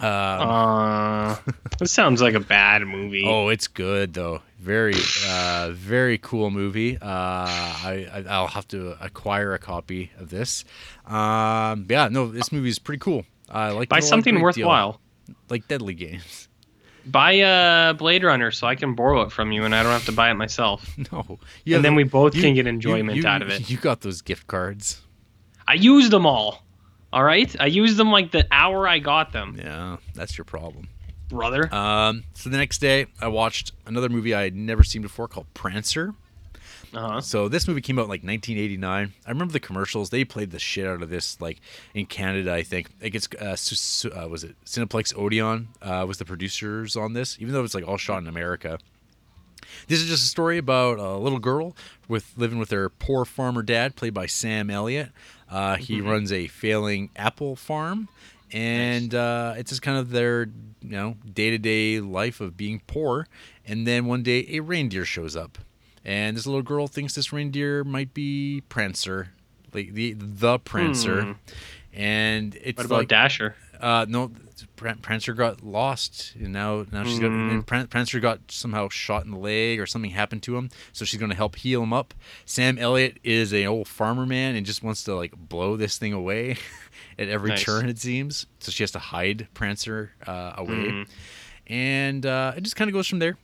Uh, 0.00 1.34
this 1.80 1.90
sounds 1.90 2.22
like 2.22 2.34
a 2.34 2.40
bad 2.40 2.86
movie. 2.86 3.24
Oh, 3.26 3.48
it's 3.48 3.66
good 3.66 4.14
though. 4.14 4.42
Very, 4.60 4.94
uh, 5.28 5.70
very 5.72 6.18
cool 6.18 6.52
movie. 6.52 6.98
Uh, 6.98 7.02
I, 7.02 8.06
I 8.12 8.24
I'll 8.28 8.46
have 8.46 8.68
to 8.68 8.96
acquire 9.04 9.54
a 9.54 9.58
copy 9.58 10.12
of 10.20 10.30
this. 10.30 10.64
Um, 11.04 11.86
yeah, 11.90 12.06
no, 12.12 12.28
this 12.28 12.52
movie 12.52 12.68
is 12.68 12.78
pretty 12.78 13.00
cool. 13.00 13.24
I 13.50 13.70
like 13.70 13.88
Buy 13.88 13.98
something 13.98 14.40
worthwhile. 14.40 15.00
Like 15.50 15.68
Deadly 15.68 15.94
Games. 15.94 16.48
Buy 17.04 17.32
a 17.34 17.94
Blade 17.94 18.24
Runner 18.24 18.50
so 18.50 18.66
I 18.66 18.74
can 18.74 18.94
borrow 18.96 19.22
it 19.22 19.30
from 19.30 19.52
you 19.52 19.64
and 19.64 19.74
I 19.74 19.82
don't 19.84 19.92
have 19.92 20.06
to 20.06 20.12
buy 20.12 20.30
it 20.30 20.34
myself. 20.34 20.96
No, 21.12 21.38
you 21.64 21.76
And 21.76 21.84
then 21.84 21.94
we 21.94 22.02
both 22.04 22.34
you- 22.34 22.42
can 22.42 22.54
get 22.54 22.64
you- 22.66 22.70
enjoyment 22.70 23.16
you- 23.16 23.26
out 23.26 23.42
of 23.42 23.48
it. 23.50 23.70
You 23.70 23.76
got 23.76 24.00
those 24.00 24.22
gift 24.22 24.46
cards. 24.48 25.00
I 25.68 25.74
used 25.74 26.10
them 26.10 26.26
all. 26.26 26.64
All 27.12 27.22
right? 27.22 27.54
I 27.60 27.66
used 27.66 27.96
them 27.96 28.10
like 28.10 28.32
the 28.32 28.46
hour 28.50 28.88
I 28.88 28.98
got 28.98 29.32
them, 29.32 29.56
Yeah, 29.58 29.98
that's 30.14 30.36
your 30.36 30.44
problem. 30.44 30.88
brother. 31.28 31.72
Um, 31.72 32.24
so 32.34 32.50
the 32.50 32.56
next 32.58 32.78
day, 32.78 33.06
I 33.20 33.28
watched 33.28 33.72
another 33.86 34.08
movie 34.08 34.34
I 34.34 34.42
had 34.42 34.54
never 34.56 34.82
seen 34.82 35.02
before 35.02 35.28
called 35.28 35.46
Prancer. 35.54 36.14
Uh-huh. 36.96 37.20
So 37.20 37.48
this 37.48 37.68
movie 37.68 37.82
came 37.82 37.98
out 37.98 38.04
in 38.04 38.08
like 38.08 38.22
1989. 38.22 39.12
I 39.26 39.30
remember 39.30 39.52
the 39.52 39.60
commercials. 39.60 40.08
They 40.08 40.24
played 40.24 40.50
the 40.50 40.58
shit 40.58 40.86
out 40.86 41.02
of 41.02 41.10
this, 41.10 41.38
like 41.42 41.60
in 41.92 42.06
Canada. 42.06 42.54
I 42.54 42.62
think 42.62 42.88
it 43.02 43.10
gets 43.10 43.28
uh, 43.38 43.54
Su- 43.54 44.10
uh, 44.10 44.26
was 44.28 44.44
it 44.44 44.56
Cineplex 44.64 45.14
Odeon 45.14 45.68
uh, 45.82 46.06
was 46.08 46.16
the 46.16 46.24
producers 46.24 46.96
on 46.96 47.12
this, 47.12 47.36
even 47.38 47.52
though 47.52 47.64
it's 47.64 47.74
like 47.74 47.86
all 47.86 47.98
shot 47.98 48.22
in 48.22 48.26
America. 48.26 48.78
This 49.88 50.00
is 50.00 50.08
just 50.08 50.24
a 50.24 50.28
story 50.28 50.56
about 50.56 50.98
a 50.98 51.18
little 51.18 51.38
girl 51.38 51.76
with 52.08 52.32
living 52.36 52.58
with 52.58 52.70
her 52.70 52.88
poor 52.88 53.26
farmer 53.26 53.62
dad, 53.62 53.94
played 53.94 54.14
by 54.14 54.24
Sam 54.24 54.70
Elliott. 54.70 55.10
Uh, 55.50 55.76
he 55.76 56.00
runs 56.00 56.32
a 56.32 56.46
failing 56.46 57.10
apple 57.14 57.56
farm, 57.56 58.08
and 58.52 59.14
uh, 59.14 59.52
it's 59.58 59.70
just 59.70 59.82
kind 59.82 59.98
of 59.98 60.10
their 60.10 60.44
you 60.80 60.90
know 60.90 61.16
day 61.30 61.50
to 61.50 61.58
day 61.58 62.00
life 62.00 62.40
of 62.40 62.56
being 62.56 62.80
poor. 62.86 63.26
And 63.66 63.86
then 63.86 64.06
one 64.06 64.22
day, 64.22 64.46
a 64.48 64.60
reindeer 64.60 65.04
shows 65.04 65.36
up, 65.36 65.58
and 66.06 66.34
this 66.36 66.46
little 66.46 66.62
girl 66.62 66.86
thinks 66.86 67.14
this 67.14 67.32
reindeer 67.34 67.84
might 67.84 68.14
be 68.14 68.62
Prancer, 68.70 69.28
like 69.74 69.92
the 69.92 70.14
the 70.16 70.58
Prancer. 70.58 71.22
Hmm. 71.22 71.32
And 71.92 72.54
it's 72.62 72.76
What 72.76 72.86
about 72.86 72.98
like 73.00 73.08
Dasher? 73.08 73.56
uh, 73.80 74.04
no, 74.08 74.30
Pran- 74.76 75.00
Prancer 75.00 75.32
got 75.32 75.62
lost, 75.64 76.34
and 76.38 76.52
now 76.52 76.84
now 76.92 77.04
she's 77.04 77.18
got 77.18 77.30
Mm. 77.30 77.50
and 77.72 77.90
Prancer 77.90 78.20
got 78.20 78.40
somehow 78.50 78.88
shot 78.90 79.24
in 79.24 79.30
the 79.30 79.38
leg 79.38 79.80
or 79.80 79.86
something 79.86 80.10
happened 80.10 80.42
to 80.44 80.56
him, 80.56 80.68
so 80.92 81.04
she's 81.06 81.18
going 81.18 81.30
to 81.30 81.36
help 81.36 81.56
heal 81.56 81.82
him 81.82 81.92
up. 81.94 82.12
Sam 82.44 82.78
Elliott 82.78 83.18
is 83.24 83.52
a 83.54 83.64
old 83.66 83.88
farmer 83.88 84.26
man 84.26 84.54
and 84.56 84.66
just 84.66 84.82
wants 84.82 85.04
to 85.04 85.14
like 85.14 85.32
blow 85.36 85.76
this 85.76 85.96
thing 85.98 86.12
away 86.12 86.56
at 87.18 87.28
every 87.28 87.50
Nice. 87.50 87.64
turn 87.64 87.88
it 87.88 87.98
seems. 87.98 88.46
So 88.60 88.70
she 88.70 88.82
has 88.82 88.90
to 88.92 88.98
hide 88.98 89.48
Prancer 89.54 90.12
uh, 90.26 90.52
away, 90.56 90.74
Mhm. 90.74 91.08
and 91.66 92.26
uh, 92.26 92.52
it 92.56 92.62
just 92.62 92.76
kind 92.76 92.88
of 92.90 92.92
goes 92.94 93.06
from 93.08 93.18
there. 93.20 93.36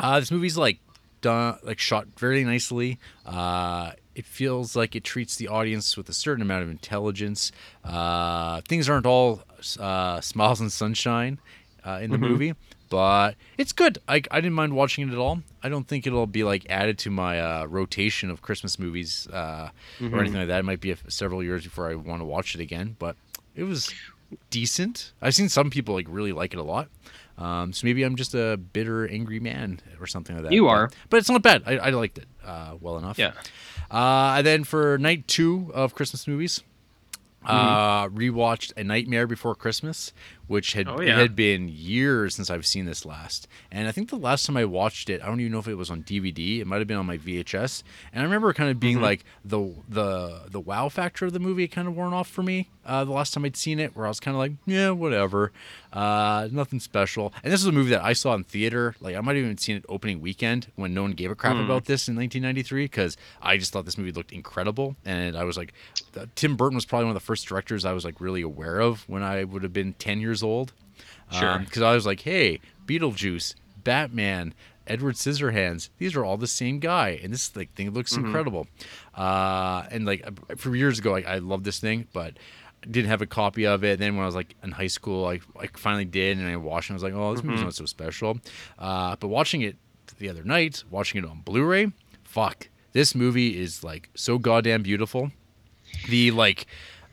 Uh, 0.00 0.18
this 0.20 0.30
movie's 0.32 0.56
like 0.56 0.78
done, 1.20 1.58
like 1.62 1.78
shot 1.78 2.06
very 2.18 2.44
nicely. 2.44 2.98
Uh, 3.26 3.92
it 4.14 4.24
feels 4.24 4.74
like 4.74 4.96
it 4.96 5.04
treats 5.04 5.36
the 5.36 5.48
audience 5.48 5.96
with 5.96 6.08
a 6.08 6.12
certain 6.12 6.42
amount 6.42 6.64
of 6.64 6.70
intelligence. 6.70 7.52
Uh, 7.84 8.60
things 8.62 8.88
aren't 8.88 9.06
all 9.06 9.42
uh, 9.78 10.20
smiles 10.20 10.60
and 10.60 10.72
sunshine 10.72 11.38
uh, 11.86 12.00
in 12.02 12.10
the 12.10 12.18
movie, 12.18 12.54
but 12.90 13.36
it's 13.56 13.72
good. 13.72 13.98
I, 14.08 14.22
I 14.30 14.40
didn't 14.40 14.54
mind 14.54 14.74
watching 14.74 15.08
it 15.08 15.12
at 15.12 15.18
all. 15.18 15.42
I 15.62 15.68
don't 15.68 15.86
think 15.86 16.06
it'll 16.06 16.26
be 16.26 16.42
like 16.42 16.66
added 16.68 16.98
to 16.98 17.10
my 17.10 17.40
uh, 17.40 17.64
rotation 17.66 18.28
of 18.30 18.42
Christmas 18.42 18.78
movies 18.78 19.28
uh, 19.32 19.70
or 20.00 20.20
anything 20.20 20.38
like 20.38 20.48
that. 20.48 20.60
It 20.60 20.64
might 20.64 20.80
be 20.80 20.90
a, 20.90 20.96
several 21.08 21.42
years 21.42 21.62
before 21.64 21.88
I 21.88 21.94
want 21.94 22.20
to 22.20 22.24
watch 22.26 22.54
it 22.54 22.60
again, 22.60 22.96
but 22.98 23.14
it 23.54 23.64
was 23.64 23.92
decent. 24.50 25.12
I've 25.22 25.34
seen 25.34 25.48
some 25.48 25.70
people 25.70 25.94
like 25.94 26.06
really 26.08 26.32
like 26.32 26.52
it 26.52 26.58
a 26.58 26.62
lot. 26.62 26.88
Um, 27.38 27.72
so 27.72 27.86
maybe 27.86 28.02
I'm 28.02 28.16
just 28.16 28.34
a 28.34 28.56
bitter, 28.56 29.06
angry 29.08 29.38
man 29.40 29.80
or 30.00 30.06
something 30.08 30.34
like 30.36 30.44
that. 30.44 30.52
You 30.52 30.64
But- 30.64 30.68
are. 30.70 30.90
but 31.08 31.16
it's 31.18 31.30
not 31.30 31.42
bad. 31.42 31.62
I, 31.66 31.76
I 31.78 31.90
liked 31.90 32.18
it 32.18 32.26
uh, 32.44 32.74
well 32.80 32.98
enough. 32.98 33.16
Yeah. 33.18 33.32
Uh, 33.90 34.34
and 34.38 34.46
then 34.46 34.64
for 34.64 34.98
night 34.98 35.26
two 35.28 35.70
of 35.74 35.94
Christmas 35.94 36.26
movies, 36.26 36.62
Mm-hmm. 37.46 37.54
uh, 37.56 38.08
rewatched 38.08 38.72
A 38.76 38.82
Nightmare 38.82 39.26
Before 39.28 39.54
Christmas, 39.54 40.12
which 40.48 40.72
had 40.72 40.88
Oh, 40.88 40.96
it 40.96 41.06
yeah. 41.06 41.16
had 41.18 41.36
been 41.36 41.68
years 41.68 42.34
since 42.34 42.50
I've 42.50 42.66
seen 42.66 42.84
this 42.86 43.06
last. 43.06 43.46
And 43.70 43.86
I 43.86 43.92
think 43.92 44.10
the 44.10 44.16
last 44.16 44.44
time 44.46 44.56
I 44.56 44.64
watched 44.64 45.08
it, 45.08 45.22
I 45.22 45.26
don't 45.26 45.38
even 45.40 45.52
know 45.52 45.58
if 45.60 45.68
it 45.68 45.74
was 45.76 45.90
on 45.90 46.02
DVD. 46.02 46.58
It 46.60 46.66
might 46.66 46.78
have 46.78 46.88
been 46.88 46.96
on 46.96 47.06
my 47.06 47.18
VHS. 47.18 47.82
And 48.12 48.20
I 48.22 48.24
remember 48.24 48.52
kind 48.52 48.70
of 48.70 48.80
being 48.80 48.96
Mm-hmm. 48.96 49.04
like 49.04 49.24
the 49.44 49.74
the 49.88 50.42
the 50.50 50.60
wow 50.60 50.88
factor 50.88 51.26
of 51.26 51.32
the 51.32 51.38
movie 51.38 51.68
kind 51.68 51.86
of 51.86 51.94
worn 51.96 52.12
off 52.12 52.28
for 52.28 52.42
me 52.42 52.68
uh, 52.84 53.04
the 53.04 53.12
last 53.12 53.34
time 53.34 53.44
I'd 53.44 53.54
seen 53.56 53.78
it, 53.78 53.94
where 53.94 54.06
I 54.06 54.08
was 54.08 54.18
kind 54.18 54.34
of 54.34 54.38
like, 54.38 54.52
yeah, 54.64 54.88
whatever, 54.90 55.52
uh, 55.92 56.48
nothing 56.50 56.80
special. 56.80 57.34
And 57.44 57.52
this 57.52 57.60
is 57.60 57.66
a 57.66 57.72
movie 57.72 57.90
that 57.90 58.02
I 58.02 58.14
saw 58.14 58.32
in 58.34 58.44
theater. 58.44 58.94
Like 59.00 59.14
I 59.14 59.20
might 59.20 59.36
have 59.36 59.44
even 59.44 59.58
seen 59.58 59.76
it 59.76 59.84
opening 59.90 60.22
weekend 60.22 60.72
when 60.76 60.94
no 60.94 61.02
one 61.02 61.12
gave 61.12 61.30
a 61.30 61.34
crap 61.34 61.56
Hmm. 61.56 61.64
about 61.64 61.84
this 61.84 62.08
in 62.08 62.16
1993 62.16 62.84
because 62.84 63.16
I 63.42 63.58
just 63.58 63.72
thought 63.72 63.84
this 63.84 63.98
movie 63.98 64.12
looked 64.12 64.32
incredible. 64.32 64.96
And 65.04 65.36
I 65.36 65.44
was 65.44 65.56
like, 65.58 65.74
Tim 66.34 66.56
Burton 66.56 66.76
was 66.76 66.86
probably 66.86 67.04
one 67.06 67.10
of 67.16 67.20
the 67.22 67.26
first 67.26 67.46
directors 67.46 67.84
I 67.84 67.92
was 67.92 68.04
like 68.06 68.20
really 68.20 68.42
aware 68.42 68.80
of 68.80 69.06
when 69.08 69.22
I 69.22 69.44
would 69.44 69.62
have 69.62 69.72
been 69.74 69.92
10 69.94 70.20
years 70.20 70.37
old. 70.42 70.72
Sure. 71.30 71.58
Because 71.58 71.82
I 71.82 71.94
was 71.94 72.06
like, 72.06 72.20
hey, 72.20 72.60
Beetlejuice, 72.86 73.54
Batman, 73.84 74.54
Edward 74.86 75.16
Scissorhands, 75.16 75.90
these 75.98 76.16
are 76.16 76.24
all 76.24 76.36
the 76.38 76.46
same 76.46 76.78
guy, 76.78 77.20
and 77.22 77.32
this 77.32 77.54
like 77.54 77.72
thing 77.74 77.90
looks 77.90 78.16
incredible. 78.16 78.66
Uh, 79.14 79.84
and 79.90 80.06
like 80.06 80.26
from 80.56 80.74
years 80.74 80.98
ago, 80.98 81.12
like, 81.12 81.26
I 81.26 81.38
loved 81.38 81.64
this 81.64 81.78
thing, 81.78 82.06
but 82.12 82.38
didn't 82.88 83.10
have 83.10 83.20
a 83.20 83.26
copy 83.26 83.66
of 83.66 83.84
it. 83.84 83.94
And 83.94 84.00
Then 84.02 84.14
when 84.16 84.22
I 84.22 84.26
was 84.26 84.34
like 84.34 84.54
in 84.62 84.70
high 84.70 84.86
school, 84.86 85.26
I, 85.26 85.40
I 85.58 85.66
finally 85.74 86.04
did, 86.06 86.38
and 86.38 86.46
I 86.48 86.56
watched, 86.56 86.88
it. 86.88 86.94
and 86.94 86.94
I 86.94 86.96
was 86.96 87.02
like, 87.02 87.20
oh, 87.20 87.34
this 87.34 87.44
movie's 87.44 87.62
not 87.62 87.74
so 87.74 87.84
special. 87.84 88.38
Uh, 88.78 89.16
but 89.16 89.28
watching 89.28 89.62
it 89.62 89.76
the 90.18 90.28
other 90.30 90.44
night, 90.44 90.84
watching 90.90 91.22
it 91.22 91.28
on 91.28 91.40
Blu-ray, 91.42 91.92
fuck, 92.24 92.68
this 92.92 93.14
movie 93.14 93.60
is 93.60 93.84
like 93.84 94.08
so 94.14 94.38
goddamn 94.38 94.82
beautiful 94.82 95.30
the 96.08 96.30
like 96.30 96.66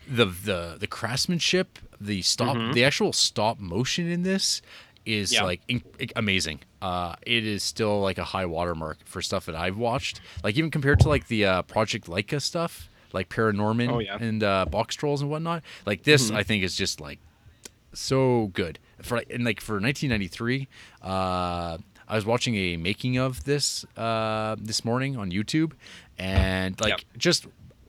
the 0.07 0.25
the 0.25 0.77
the 0.79 0.87
craftsmanship 0.87 1.79
the 2.01 2.21
stop 2.21 2.57
the 2.73 2.83
actual 2.83 3.13
stop 3.13 3.59
motion 3.59 4.09
in 4.09 4.23
this 4.23 4.61
is 5.05 5.31
Yeah. 5.33 5.43
like 5.43 5.61
in, 5.67 5.83
amazing 6.15 6.59
uh 6.81 7.15
it 7.21 7.45
is 7.45 7.61
still 7.63 8.01
like 8.01 8.17
a 8.17 8.23
high 8.23 8.45
watermark 8.45 8.97
for 9.05 9.21
stuff 9.21 9.45
that 9.45 9.55
i've 9.55 9.77
watched 9.77 10.19
like 10.43 10.55
even 10.57 10.71
compared 10.71 10.99
to 11.01 11.09
like 11.09 11.27
the 11.27 11.45
uh 11.45 11.61
project 11.61 12.07
laika 12.07 12.41
stuff 12.41 12.89
like 13.13 13.29
paranorman 13.29 13.89
Oh, 13.91 13.99
yeah. 13.99 14.17
and 14.19 14.43
uh 14.43 14.65
box 14.65 14.95
trolls 14.95 15.21
and 15.21 15.29
whatnot 15.29 15.61
like 15.85 16.03
this 16.03 16.31
i 16.31 16.41
think 16.43 16.63
is 16.63 16.75
just 16.75 16.99
like 16.99 17.19
so 17.93 18.47
good 18.53 18.79
for 19.01 19.21
and 19.29 19.45
like 19.45 19.61
for 19.61 19.73
1993 19.79 20.67
uh 21.03 21.77
i 22.07 22.15
was 22.15 22.25
watching 22.25 22.55
a 22.55 22.75
making 22.77 23.17
of 23.17 23.43
this 23.45 23.85
uh 23.97 24.55
this 24.59 24.83
morning 24.83 25.15
on 25.17 25.31
youtube 25.31 25.71
and 26.17 26.79
like 26.81 26.89
Yep. 26.89 27.01
just 27.17 27.47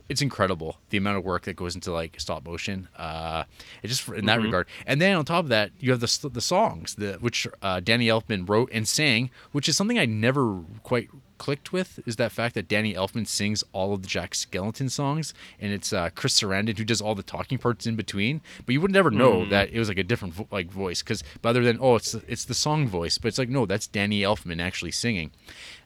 it's 0.09 0.23
incredible 0.23 0.79
the 0.91 0.97
amount 0.99 1.17
of 1.17 1.25
work 1.25 1.45
that 1.45 1.57
goes 1.57 1.75
into 1.75 1.93
like 1.93 2.19
stop 2.19 2.45
motion 2.45 2.89
uh 2.97 3.45
it 3.83 3.89
just 3.89 4.09
in 4.09 4.27
that 4.27 4.41
regard. 4.41 4.67
And 4.87 5.01
then 5.01 5.17
on 5.17 5.25
top 5.25 5.45
of 5.45 5.49
that 5.49 5.71
you 5.79 5.91
have 5.91 6.01
the 6.01 6.31
the 6.33 6.41
songs 6.41 6.95
the 6.95 7.15
which 7.15 7.47
uh 7.63 7.81
danny 7.81 8.07
elfman 8.07 8.49
wrote 8.49 8.71
and 8.73 8.87
sang 8.87 9.31
which 9.53 9.69
is 9.69 9.77
something 9.77 9.99
i 9.99 10.05
never 10.05 10.61
quite 10.83 11.09
clicked 11.39 11.73
with 11.73 12.01
is 12.07 12.17
that 12.17 12.33
fact 12.33 12.55
that 12.55 12.69
Danny 12.69 12.95
Elfman 12.95 13.27
sings 13.27 13.63
all 13.73 13.93
of 13.93 14.03
the 14.03 14.09
Jack 14.09 14.33
Skellington 14.33 14.91
songs, 14.91 15.35
and 15.61 15.73
it's 15.73 15.93
uh, 15.93 16.11
Chris 16.15 16.39
Sarandon 16.39 16.77
who 16.77 16.85
does 16.85 17.01
all 17.01 17.15
the 17.15 17.23
talking 17.23 17.59
parts 17.59 17.87
in 17.87 17.97
between. 17.97 18.41
But 18.65 18.73
you 18.73 18.81
would 18.81 18.91
never 18.91 19.11
know 19.11 19.45
that 19.47 19.71
it 19.71 19.79
was 19.79 19.89
like 19.89 19.99
a 19.99 20.05
different 20.05 20.35
vo- 20.35 20.49
like 20.51 20.71
voice, 20.71 21.03
because 21.03 21.23
other 21.45 21.63
than 21.63 21.79
oh, 21.81 21.97
it's 21.97 22.15
it's 22.27 22.45
the 22.45 22.55
song 22.55 22.89
voice, 22.89 23.19
but 23.19 23.29
it's 23.29 23.39
like 23.39 23.49
no, 23.49 23.67
that's 23.67 23.87
Danny 23.87 24.23
Elfman 24.23 24.61
actually 24.61 24.93
singing, 24.93 25.31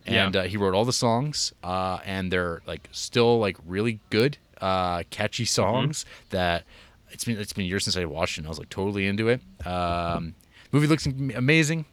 and 0.06 0.34
Yeah. 0.34 0.42
uh, 0.42 0.44
he 0.46 0.56
wrote 0.56 0.74
all 0.74 0.84
the 0.84 0.92
songs, 0.92 1.52
uh, 1.62 1.98
and 2.04 2.32
they're 2.32 2.62
like 2.66 2.88
still 2.92 3.38
like 3.38 3.56
really 3.66 4.00
good, 4.10 4.38
uh, 4.60 5.02
catchy 5.10 5.44
songs 5.44 6.04
that 6.30 6.64
it's 7.10 7.24
been 7.24 7.38
it's 7.38 7.52
been 7.52 7.66
years 7.66 7.84
since 7.84 7.96
I 7.96 8.04
watched 8.04 8.36
it. 8.38 8.40
and 8.40 8.46
I 8.46 8.50
was 8.50 8.58
like 8.58 8.70
totally 8.70 9.06
into 9.06 9.28
it. 9.28 9.40
Um, 9.66 10.34
movie 10.72 10.86
looks 10.86 11.06
amazing. 11.06 11.84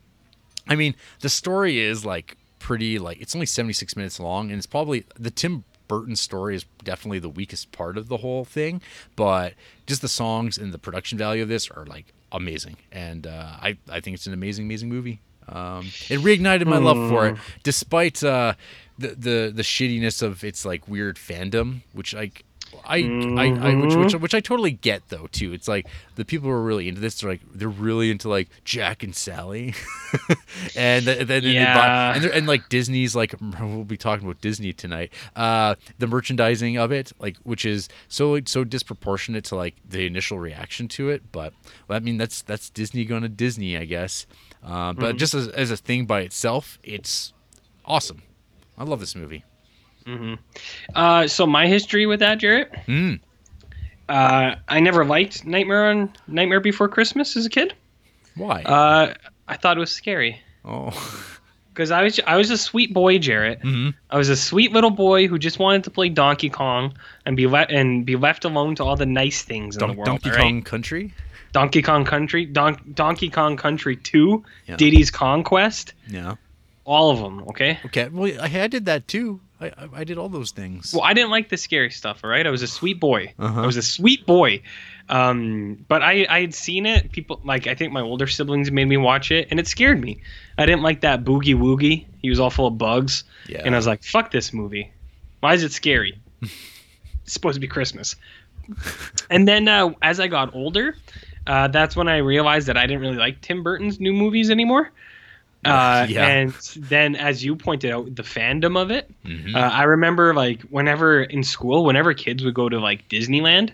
I 0.67 0.75
mean, 0.75 0.95
the 1.21 1.29
story 1.29 1.79
is 1.79 2.05
like 2.05 2.37
pretty 2.59 2.99
like 2.99 3.21
it's 3.21 3.35
only 3.35 3.45
76 3.45 3.95
minutes 3.95 4.19
long 4.19 4.49
and 4.49 4.57
it's 4.57 4.65
probably 4.65 5.05
the 5.17 5.31
Tim 5.31 5.63
Burton 5.87 6.15
story 6.17 6.55
is 6.55 6.65
definitely 6.83 7.19
the 7.19 7.29
weakest 7.29 7.71
part 7.71 7.97
of 7.97 8.09
the 8.09 8.17
whole 8.17 8.43
thing, 8.43 8.81
but 9.15 9.53
just 9.85 10.01
the 10.01 10.09
songs 10.09 10.57
and 10.57 10.73
the 10.73 10.77
production 10.77 11.17
value 11.17 11.41
of 11.43 11.47
this 11.49 11.69
are 11.71 11.85
like 11.85 12.13
amazing. 12.31 12.75
And 12.91 13.25
uh, 13.25 13.55
I 13.61 13.77
I 13.89 14.01
think 14.01 14.15
it's 14.15 14.27
an 14.27 14.33
amazing 14.33 14.65
amazing 14.65 14.89
movie. 14.89 15.21
Um, 15.49 15.85
it 16.09 16.19
reignited 16.19 16.65
my 16.67 16.77
love 16.77 17.09
for 17.09 17.27
it, 17.27 17.37
despite 17.63 18.23
uh, 18.23 18.53
the 18.97 19.07
the 19.09 19.51
the 19.55 19.63
shittiness 19.63 20.21
of 20.21 20.43
its 20.43 20.65
like 20.65 20.87
weird 20.87 21.17
fandom, 21.17 21.81
which 21.93 22.13
like 22.13 22.43
I, 22.85 22.97
I, 23.37 23.45
I 23.69 23.75
which, 23.75 23.95
which 23.95 24.13
which 24.15 24.35
I 24.35 24.41
totally 24.41 24.71
get 24.71 25.07
though 25.07 25.27
too. 25.31 25.53
It's 25.53 25.69
like 25.69 25.87
the 26.15 26.25
people 26.25 26.49
who 26.49 26.53
are 26.55 26.61
really 26.61 26.89
into 26.89 26.99
this. 26.99 27.21
They're 27.21 27.31
like 27.31 27.41
they're 27.53 27.69
really 27.69 28.11
into 28.11 28.27
like 28.27 28.49
Jack 28.65 29.03
and 29.03 29.15
Sally, 29.15 29.73
and 30.75 31.05
then 31.05 31.27
they 31.27 31.39
buy, 31.39 31.49
Yeah. 31.49 32.15
and 32.15 32.25
and 32.25 32.47
like 32.47 32.67
Disney's 32.69 33.15
like 33.15 33.33
we'll 33.61 33.83
be 33.85 33.97
talking 33.97 34.25
about 34.25 34.41
Disney 34.41 34.73
tonight. 34.73 35.13
Uh, 35.35 35.75
the 35.97 36.07
merchandising 36.07 36.77
of 36.77 36.91
it, 36.91 37.13
like 37.19 37.37
which 37.43 37.65
is 37.65 37.87
so 38.09 38.39
so 38.45 38.63
disproportionate 38.65 39.45
to 39.45 39.55
like 39.55 39.75
the 39.87 40.05
initial 40.05 40.37
reaction 40.39 40.87
to 40.89 41.09
it. 41.09 41.31
But 41.31 41.53
well, 41.87 41.95
I 41.95 41.99
mean 41.99 42.17
that's 42.17 42.41
that's 42.41 42.69
Disney 42.69 43.05
going 43.05 43.21
to 43.23 43.29
Disney, 43.29 43.77
I 43.77 43.85
guess. 43.85 44.25
Uh, 44.63 44.93
but 44.93 45.17
just 45.17 45.33
as, 45.33 45.47
as 45.49 45.71
a 45.71 45.77
thing 45.77 46.05
by 46.05 46.21
itself, 46.21 46.79
it's 46.83 47.33
awesome. 47.85 48.21
I 48.77 48.83
love 48.83 48.99
this 48.99 49.15
movie. 49.15 49.43
Uh, 50.95 51.27
so 51.27 51.45
my 51.45 51.67
history 51.67 52.05
with 52.05 52.19
that, 52.19 52.37
Jarrett. 52.37 52.71
Mm. 52.87 53.19
Uh, 54.07 54.55
I 54.67 54.79
never 54.79 55.03
liked 55.03 55.45
Nightmare 55.45 55.89
on 55.89 56.13
Nightmare 56.27 56.61
Before 56.61 56.87
Christmas 56.87 57.35
as 57.35 57.45
a 57.45 57.49
kid. 57.49 57.73
Why? 58.35 58.61
Uh, 58.63 59.13
I 59.47 59.57
thought 59.57 59.77
it 59.77 59.79
was 59.79 59.91
scary 59.91 60.39
oh. 60.63 60.91
because 61.73 61.91
I 61.91 62.03
was 62.03 62.19
I 62.25 62.37
was 62.37 62.49
a 62.51 62.57
sweet 62.57 62.93
boy, 62.93 63.17
Jarrett. 63.17 63.61
Mhm. 63.61 63.93
I 64.09 64.17
was 64.17 64.29
a 64.29 64.35
sweet 64.35 64.71
little 64.71 64.91
boy 64.91 65.27
who 65.27 65.37
just 65.37 65.59
wanted 65.59 65.83
to 65.85 65.89
play 65.89 66.09
Donkey 66.09 66.49
Kong 66.49 66.93
and 67.25 67.35
be 67.35 67.47
let 67.47 67.71
and 67.71 68.05
be 68.05 68.15
left 68.15 68.45
alone 68.45 68.75
to 68.75 68.83
all 68.83 68.95
the 68.95 69.05
nice 69.05 69.41
things 69.41 69.75
in 69.75 69.79
Don- 69.81 69.89
the 69.89 69.95
world. 69.95 70.05
Donkey 70.05 70.29
right? 70.29 70.39
Kong 70.39 70.61
Country. 70.61 71.13
Donkey 71.53 71.81
Kong 71.81 72.05
Country, 72.05 72.45
Don- 72.45 72.91
Donkey 72.93 73.29
Kong 73.29 73.57
Country 73.57 73.95
Two, 73.95 74.43
Yeah. 74.67 74.75
Diddy's 74.77 75.11
Kong-Quest, 75.11 75.93
Yeah. 76.07 76.35
all 76.85 77.11
of 77.11 77.19
them. 77.19 77.43
Okay. 77.49 77.79
Okay. 77.85 78.09
Well, 78.09 78.31
I, 78.41 78.63
I 78.63 78.67
did 78.67 78.85
that 78.85 79.07
too. 79.07 79.39
I, 79.59 79.67
I, 79.69 79.87
I 79.95 80.03
did 80.03 80.17
all 80.19 80.29
those 80.29 80.51
things. 80.51 80.93
Well, 80.93 81.03
I 81.03 81.13
didn't 81.13 81.31
like 81.31 81.49
the 81.49 81.57
scary 81.57 81.89
stuff. 81.89 82.21
All 82.23 82.29
right, 82.29 82.45
I 82.45 82.51
was 82.51 82.61
a 82.61 82.67
sweet 82.67 82.99
boy. 82.99 83.33
Uh-huh. 83.39 83.63
I 83.63 83.65
was 83.65 83.75
a 83.77 83.81
sweet 83.81 84.25
boy. 84.27 84.61
Um, 85.09 85.83
but 85.87 86.03
I 86.03 86.27
I 86.29 86.41
had 86.41 86.53
seen 86.53 86.85
it. 86.85 87.11
People 87.11 87.39
like 87.43 87.65
I 87.65 87.73
think 87.75 87.91
my 87.93 88.01
older 88.01 88.27
siblings 88.27 88.69
made 88.71 88.85
me 88.85 88.97
watch 88.97 89.31
it, 89.31 89.47
and 89.49 89.59
it 89.59 89.65
scared 89.65 89.99
me. 89.99 90.21
I 90.57 90.65
didn't 90.65 90.81
like 90.83 91.01
that 91.01 91.23
boogie 91.23 91.55
woogie. 91.55 92.05
He 92.21 92.29
was 92.29 92.39
all 92.39 92.49
full 92.49 92.67
of 92.67 92.77
bugs, 92.77 93.23
yeah. 93.47 93.61
and 93.65 93.73
I 93.73 93.77
was 93.77 93.87
like, 93.87 94.03
"Fuck 94.03 94.31
this 94.31 94.53
movie. 94.53 94.91
Why 95.39 95.53
is 95.53 95.63
it 95.63 95.71
scary? 95.71 96.19
it's 96.41 96.53
supposed 97.33 97.55
to 97.55 97.61
be 97.61 97.67
Christmas." 97.67 98.15
and 99.29 99.47
then 99.47 99.67
uh, 99.69 99.91
as 100.01 100.19
I 100.19 100.27
got 100.27 100.53
older, 100.53 100.95
uh, 101.47 101.67
that's 101.69 101.95
when 101.95 102.07
I 102.07 102.17
realized 102.17 102.67
that 102.67 102.77
I 102.77 102.85
didn't 102.85 103.01
really 103.01 103.17
like 103.17 103.41
Tim 103.41 103.63
Burton's 103.63 103.99
new 103.99 104.13
movies 104.13 104.49
anymore. 104.51 104.91
Uh, 105.65 106.05
Yeah. 106.07 106.25
And 106.27 106.51
then, 106.77 107.15
as 107.15 107.43
you 107.43 107.55
pointed 107.55 107.91
out, 107.91 108.15
the 108.15 108.21
fandom 108.23 108.79
of 108.79 108.89
it. 108.91 109.09
Mhm. 109.25 109.55
Uh, 109.55 109.59
I 109.59 109.83
remember 109.83 110.33
like 110.33 110.61
whenever 110.69 111.23
in 111.23 111.43
school, 111.43 111.83
whenever 111.83 112.13
kids 112.13 112.43
would 112.43 112.53
go 112.53 112.69
to 112.69 112.79
like 112.79 113.09
Disneyland, 113.09 113.71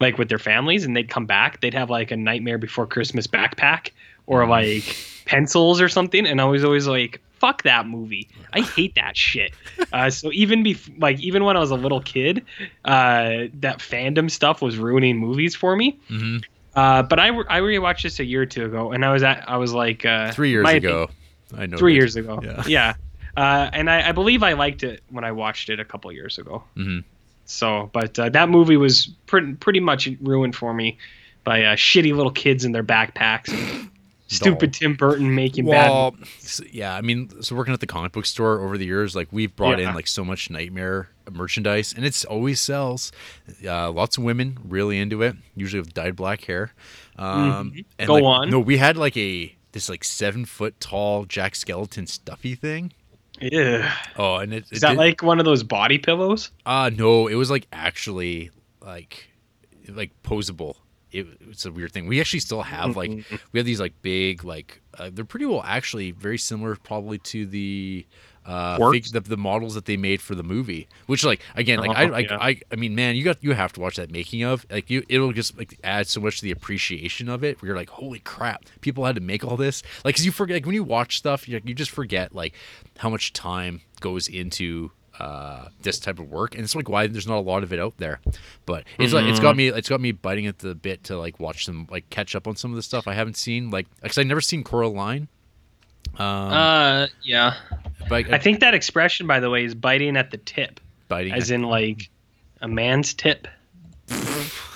like 0.00 0.18
with 0.18 0.28
their 0.28 0.40
families, 0.40 0.84
and 0.84 0.94
they'd 0.94 1.08
come 1.08 1.26
back, 1.26 1.60
they'd 1.60 1.72
have 1.72 1.88
like 1.88 2.10
a 2.10 2.16
Nightmare 2.16 2.58
Before 2.58 2.86
Christmas 2.86 3.26
backpack 3.28 3.90
or 4.26 4.46
like 4.46 4.84
pencils 5.24 5.80
or 5.80 5.88
something, 5.88 6.26
and 6.26 6.40
I 6.40 6.44
was 6.44 6.64
always 6.64 6.86
like, 6.88 7.20
"Fuck 7.38 7.62
that 7.62 7.86
movie! 7.86 8.28
I 8.52 8.60
hate 8.76 8.96
that 8.96 9.16
shit." 9.16 9.52
Uh, 9.92 10.10
so 10.10 10.30
even 10.32 10.62
bef- 10.64 11.00
like 11.00 11.20
even 11.20 11.44
when 11.44 11.56
I 11.56 11.60
was 11.60 11.70
a 11.70 11.76
little 11.76 12.00
kid, 12.02 12.44
uh, 12.84 13.46
that 13.60 13.78
fandom 13.78 14.30
stuff 14.30 14.60
was 14.60 14.76
ruining 14.78 15.16
movies 15.16 15.54
for 15.54 15.74
me. 15.76 15.96
Mhm. 16.10 16.44
Uh, 16.74 17.02
but 17.02 17.18
I 17.18 17.28
I 17.28 17.60
rewatched 17.60 18.02
this 18.02 18.20
a 18.20 18.24
year 18.24 18.42
or 18.42 18.46
two 18.46 18.64
ago, 18.66 18.92
and 18.92 19.04
I 19.04 19.12
was 19.12 19.22
at 19.22 19.48
I 19.48 19.56
was 19.56 19.72
like 19.72 20.04
uh, 20.04 20.32
Three 20.32 20.50
years 20.50 20.68
ago. 20.68 21.10
I 21.56 21.66
know. 21.66 21.76
three 21.78 21.94
years 21.94 22.14
ago. 22.16 22.40
Yeah. 22.42 22.62
Yeah. 22.66 22.94
Uh, 23.36 23.70
and 23.72 23.90
I, 23.90 24.10
I 24.10 24.12
believe 24.12 24.42
I 24.42 24.52
liked 24.52 24.82
it 24.84 25.02
when 25.08 25.24
I 25.24 25.32
watched 25.32 25.68
it 25.68 25.80
a 25.80 25.84
couple 25.84 26.12
years 26.12 26.38
ago. 26.38 26.62
Mhm. 26.76 27.02
So, 27.44 27.90
but 27.92 28.16
uh, 28.18 28.28
that 28.28 28.48
movie 28.48 28.76
was 28.76 29.06
pretty 29.26 29.54
pretty 29.54 29.80
much 29.80 30.08
ruined 30.20 30.54
for 30.54 30.72
me 30.72 30.98
by 31.42 31.64
uh, 31.64 31.74
shitty 31.76 32.14
little 32.14 32.30
kids 32.30 32.64
in 32.64 32.70
their 32.72 32.84
backpacks. 32.84 33.48
And 33.52 33.89
stupid 34.36 34.72
Tim 34.72 34.94
Burton 34.94 35.34
making 35.34 35.66
Well, 35.66 36.12
bad. 36.12 36.22
s- 36.38 36.60
yeah. 36.72 36.94
I 36.94 37.00
mean, 37.00 37.42
so 37.42 37.54
working 37.56 37.74
at 37.74 37.80
the 37.80 37.86
comic 37.86 38.12
book 38.12 38.26
store 38.26 38.60
over 38.60 38.76
the 38.78 38.86
years, 38.86 39.14
like 39.16 39.28
we've 39.30 39.54
brought 39.54 39.78
Yeah. 39.78 39.88
in 39.90 39.94
like 39.94 40.06
so 40.06 40.24
much 40.24 40.50
nightmare 40.50 41.08
merchandise, 41.30 41.92
and 41.96 42.04
it's 42.04 42.24
always 42.24 42.60
sells. 42.60 43.12
Uh, 43.64 43.90
lots 43.90 44.18
of 44.18 44.24
women 44.24 44.58
really 44.64 44.98
into 44.98 45.22
it, 45.22 45.36
usually 45.56 45.80
with 45.80 45.94
dyed 45.94 46.16
black 46.16 46.44
hair. 46.44 46.72
Um, 47.16 47.72
Mhm. 47.72 47.84
and, 47.98 48.06
Go 48.06 48.14
like, 48.14 48.24
on. 48.24 48.50
No, 48.50 48.58
we 48.60 48.76
had 48.78 48.96
like 48.96 49.16
a 49.16 49.54
this 49.72 49.88
like 49.88 50.02
seven 50.04 50.44
foot 50.44 50.80
tall 50.80 51.24
Jack 51.26 51.52
Skellington 51.54 52.08
stuffy 52.08 52.54
thing. 52.54 52.92
Yeah. 53.40 53.94
Oh, 54.16 54.36
and 54.36 54.52
it, 54.52 54.64
Is 54.70 54.78
it 54.78 54.80
that 54.82 54.90
did- 54.90 54.98
like 54.98 55.22
one 55.22 55.38
of 55.38 55.44
those 55.44 55.62
body 55.62 55.98
pillows? 55.98 56.50
Uh 56.66 56.90
no, 56.94 57.26
it 57.26 57.34
was 57.36 57.50
like 57.50 57.66
actually 57.72 58.50
like 58.84 59.28
like 59.88 60.10
posable. 60.22 60.74
It, 61.12 61.26
it's 61.48 61.66
a 61.66 61.72
weird 61.72 61.92
thing. 61.92 62.06
We 62.06 62.20
actually 62.20 62.40
still 62.40 62.62
have 62.62 62.96
like 62.96 63.10
we 63.52 63.58
have 63.58 63.66
these 63.66 63.80
like 63.80 64.00
big 64.02 64.44
like 64.44 64.80
uh, 64.98 65.10
they're 65.12 65.24
pretty 65.24 65.46
well 65.46 65.62
actually 65.64 66.10
very 66.12 66.38
similar 66.38 66.76
probably 66.76 67.18
to 67.18 67.46
the 67.46 68.06
uh 68.46 68.78
fig- 68.90 69.12
the, 69.12 69.20
the 69.20 69.36
models 69.36 69.74
that 69.74 69.84
they 69.84 69.96
made 69.96 70.20
for 70.20 70.34
the 70.34 70.42
movie. 70.42 70.88
Which 71.06 71.24
like 71.24 71.40
again 71.56 71.78
like 71.78 71.96
I 71.96 72.04
Oh, 72.04 72.08
like 72.08 72.30
yeah. 72.30 72.38
I 72.40 72.60
I 72.72 72.76
mean 72.76 72.94
man 72.94 73.14
you 73.16 73.22
got 73.24 73.42
you 73.42 73.52
have 73.52 73.72
to 73.74 73.80
watch 73.80 73.96
that 73.96 74.10
making 74.10 74.42
of 74.44 74.64
like 74.70 74.88
you 74.88 75.02
it'll 75.08 75.32
just 75.32 75.58
like 75.58 75.78
add 75.84 76.06
so 76.06 76.20
much 76.20 76.38
to 76.38 76.44
the 76.44 76.50
appreciation 76.50 77.28
of 77.28 77.44
it. 77.44 77.60
Where 77.60 77.68
you're 77.68 77.76
like 77.76 77.90
holy 77.90 78.20
crap 78.20 78.64
people 78.80 79.04
had 79.04 79.14
to 79.16 79.20
make 79.20 79.44
all 79.44 79.56
this 79.56 79.82
like 80.04 80.16
cause 80.16 80.24
you 80.24 80.32
forget 80.32 80.54
like 80.56 80.66
when 80.66 80.74
you 80.74 80.84
watch 80.84 81.18
stuff 81.18 81.48
you 81.48 81.60
you 81.64 81.74
just 81.74 81.90
forget 81.90 82.34
like 82.34 82.54
how 82.98 83.10
much 83.10 83.32
time 83.32 83.82
goes 84.00 84.26
into 84.26 84.90
uh, 85.20 85.68
this 85.82 85.98
type 85.98 86.18
of 86.18 86.30
work, 86.30 86.54
and 86.54 86.64
it's 86.64 86.74
like 86.74 86.88
why 86.88 87.06
there's 87.06 87.26
not 87.26 87.36
a 87.36 87.40
lot 87.40 87.62
of 87.62 87.72
it 87.72 87.78
out 87.78 87.96
there. 87.98 88.20
But 88.64 88.84
it's 88.98 89.12
like 89.12 89.26
it's 89.26 89.38
got 89.40 89.54
me 89.54 89.68
it's 89.68 89.88
got 89.88 90.00
me 90.00 90.12
biting 90.12 90.46
at 90.46 90.58
the 90.58 90.74
bit 90.74 91.04
to 91.04 91.18
like 91.18 91.38
watch 91.38 91.66
some 91.66 91.86
like 91.90 92.08
catch 92.10 92.34
up 92.34 92.48
on 92.48 92.56
some 92.56 92.70
of 92.70 92.76
the 92.76 92.82
stuff 92.82 93.06
I 93.06 93.12
haven't 93.12 93.36
seen. 93.36 93.70
Like 93.70 93.86
because 94.02 94.18
I 94.18 94.22
never 94.22 94.40
seen 94.40 94.64
Coraline. 94.64 95.28
Um, 96.16 96.26
uh, 96.26 97.06
yeah. 97.22 97.54
but 98.08 98.32
I 98.32 98.38
think 98.38 98.60
that 98.60 98.74
expression, 98.74 99.26
by 99.26 99.40
the 99.40 99.50
way, 99.50 99.64
is 99.64 99.74
biting 99.74 100.16
at 100.16 100.30
the 100.30 100.38
tip, 100.38 100.80
biting. 101.08 101.32
as 101.34 101.50
in 101.50 101.62
like 101.62 102.08
a 102.62 102.68
man's 102.68 103.14
tip. 103.14 103.46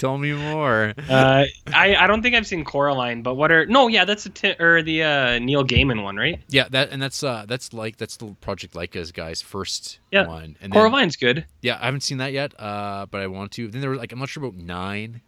Tell 0.00 0.16
me 0.18 0.32
more. 0.32 0.94
Uh, 1.08 1.44
I, 1.74 1.94
I 1.94 2.06
don't 2.06 2.22
think 2.22 2.34
I've 2.34 2.46
seen 2.46 2.64
Coraline, 2.64 3.22
but 3.22 3.34
what 3.34 3.52
are 3.52 3.66
no? 3.66 3.86
Yeah, 3.88 4.04
that's 4.06 4.24
the 4.24 4.56
or 4.60 4.82
the 4.82 5.02
uh, 5.02 5.38
Neil 5.38 5.62
Gaiman 5.64 6.02
one, 6.02 6.16
right? 6.16 6.40
Yeah, 6.48 6.68
that 6.70 6.88
and 6.90 7.02
that's 7.02 7.22
uh 7.22 7.44
that's 7.46 7.72
like 7.74 7.98
that's 7.98 8.16
the 8.16 8.34
Project 8.40 8.74
Laika's 8.74 9.12
guy's 9.12 9.42
first 9.42 9.98
Yeah, 10.10 10.26
one. 10.26 10.56
And 10.60 10.72
then, 10.72 10.80
Coraline's 10.80 11.16
good. 11.16 11.44
yeah, 11.60 11.78
I 11.80 11.84
haven't 11.84 12.00
seen 12.00 12.18
that 12.18 12.32
yet. 12.32 12.58
Uh, 12.58 13.04
but 13.10 13.20
I 13.20 13.26
want 13.26 13.52
to. 13.52 13.68
Then 13.68 13.82
there 13.82 13.90
was 13.90 13.98
like 13.98 14.12
I'm 14.12 14.18
not 14.18 14.28
sure 14.30 14.42
about 14.42 14.56
nine. 14.58 15.20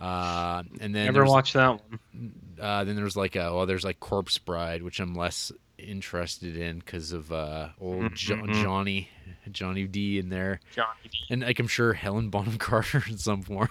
Uh, 0.00 0.62
and 0.80 0.94
then 0.94 1.04
Never 1.04 1.24
watched 1.24 1.52
that 1.54 1.68
one. 1.90 2.32
Uh, 2.60 2.84
then 2.84 2.96
there's 2.96 3.16
like 3.16 3.36
a 3.36 3.54
well, 3.54 3.66
there's 3.66 3.84
like 3.84 4.00
Corpse 4.00 4.38
Bride, 4.38 4.82
which 4.82 5.00
I'm 5.00 5.14
less 5.14 5.52
interested 5.78 6.56
in 6.56 6.78
because 6.78 7.12
of 7.12 7.30
uh, 7.30 7.68
old 7.80 8.14
jo- 8.14 8.36
Mhm. 8.36 8.62
Johnny, 8.62 9.08
Johnny 9.50 9.86
D 9.86 10.18
in 10.18 10.30
there, 10.30 10.60
Johnny 10.74 11.10
and 11.30 11.42
like 11.42 11.58
I'm 11.58 11.68
sure 11.68 11.92
Helen 11.92 12.30
Bonham 12.30 12.56
Carter 12.58 13.04
in 13.08 13.18
some 13.18 13.42
form. 13.42 13.68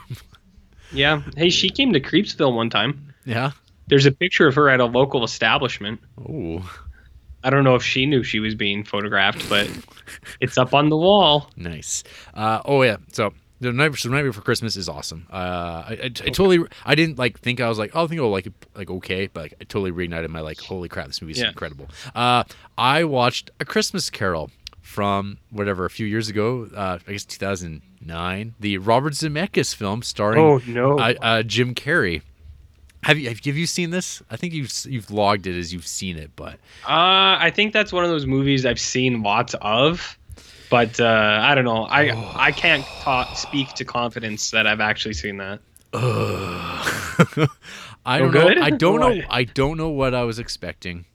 Yeah. 0.93 1.21
Hey, 1.35 1.49
she 1.49 1.69
came 1.69 1.93
to 1.93 1.99
Creepsville 1.99 2.55
one 2.55 2.69
time. 2.69 3.13
yeah. 3.25 3.51
There's 3.87 4.05
a 4.05 4.11
picture 4.13 4.47
of 4.47 4.55
her 4.55 4.69
at 4.69 4.79
a 4.79 4.85
local 4.85 5.25
establishment. 5.25 5.99
Oh, 6.17 6.61
I 7.43 7.49
don't 7.49 7.65
know 7.65 7.75
if 7.75 7.83
she 7.83 8.05
knew 8.05 8.23
she 8.23 8.39
was 8.39 8.55
being 8.55 8.85
photographed, 8.85 9.49
but 9.49 9.69
it's 10.39 10.57
up 10.57 10.73
on 10.73 10.87
the 10.89 10.95
wall. 10.95 11.49
nice. 11.57 12.03
Uh, 12.33 12.61
oh 12.63 12.81
yeah. 12.83 12.95
So 13.11 13.33
the 13.59 13.73
night, 13.73 13.93
so 13.95 14.07
the 14.07 14.15
night 14.15 14.23
before 14.23 14.41
Christmas 14.41 14.77
is 14.77 14.87
awesome. 14.87 15.27
Uh, 15.29 15.35
I, 15.35 15.97
I, 16.01 16.05
I 16.05 16.09
totally, 16.09 16.59
I 16.85 16.95
didn't 16.95 17.17
like 17.19 17.39
think 17.41 17.59
I 17.59 17.67
was 17.67 17.77
like, 17.77 17.91
oh, 17.93 18.05
I 18.05 18.07
think 18.07 18.21
I'll 18.21 18.29
like 18.31 18.47
like 18.73 18.89
okay, 18.89 19.27
but 19.27 19.41
like 19.41 19.53
I 19.59 19.65
totally 19.65 19.91
reignited 19.91 20.29
my 20.29 20.39
like, 20.39 20.61
holy 20.61 20.87
crap, 20.87 21.07
this 21.07 21.21
movie's 21.21 21.39
Yeah. 21.39 21.49
incredible. 21.49 21.89
Uh, 22.15 22.45
I 22.77 23.03
watched 23.03 23.51
A 23.59 23.65
Christmas 23.65 24.09
Carol 24.09 24.49
from 24.83 25.39
whatever 25.49 25.85
a 25.85 25.89
few 25.89 26.05
years 26.05 26.29
ago, 26.29 26.67
uh, 26.75 26.99
I 27.07 27.11
guess 27.13 27.25
2009, 27.25 28.53
the 28.59 28.77
Robert 28.77 29.13
Zemeckis 29.13 29.73
film 29.73 30.03
starring 30.03 30.39
Oh 30.43 30.61
no. 30.67 30.99
uh, 30.99 31.13
uh, 31.21 31.41
Jim 31.43 31.73
Carrey. 31.73 32.21
Have 33.03 33.17
you 33.17 33.27
have 33.29 33.45
you 33.45 33.65
seen 33.65 33.89
this? 33.89 34.21
I 34.29 34.35
think 34.37 34.53
you've 34.53 34.71
you've 34.85 35.09
logged 35.11 35.47
it 35.47 35.57
as 35.57 35.73
you've 35.73 35.87
seen 35.87 36.17
it, 36.17 36.31
but 36.35 36.53
Uh, 36.87 37.35
I 37.39 37.51
think 37.53 37.73
that's 37.73 37.91
one 37.91 38.03
of 38.05 38.09
those 38.11 38.25
movies 38.25 38.65
I've 38.65 38.79
seen 38.79 39.23
lots 39.23 39.55
of, 39.61 40.17
but 40.69 40.99
uh, 41.01 41.39
I 41.41 41.53
don't 41.55 41.65
know. 41.65 41.83
I 41.83 42.09
Oh. 42.11 42.31
I 42.35 42.51
can't 42.51 42.85
talk, 43.01 43.35
speak 43.37 43.69
to 43.73 43.83
confidence 43.85 44.51
that 44.51 44.67
I've 44.67 44.79
actually 44.79 45.15
seen 45.15 45.37
that. 45.37 45.59
I 48.05 48.19
don't 48.19 48.33
know. 48.33 48.41
good? 48.47 48.57
I 48.57 48.69
don't 48.69 48.99
know. 48.99 49.21
I 49.29 49.43
don't 49.43 49.77
know 49.77 49.89
what 49.89 50.13
I 50.13 50.23
was 50.23 50.39
expecting. 50.39 51.05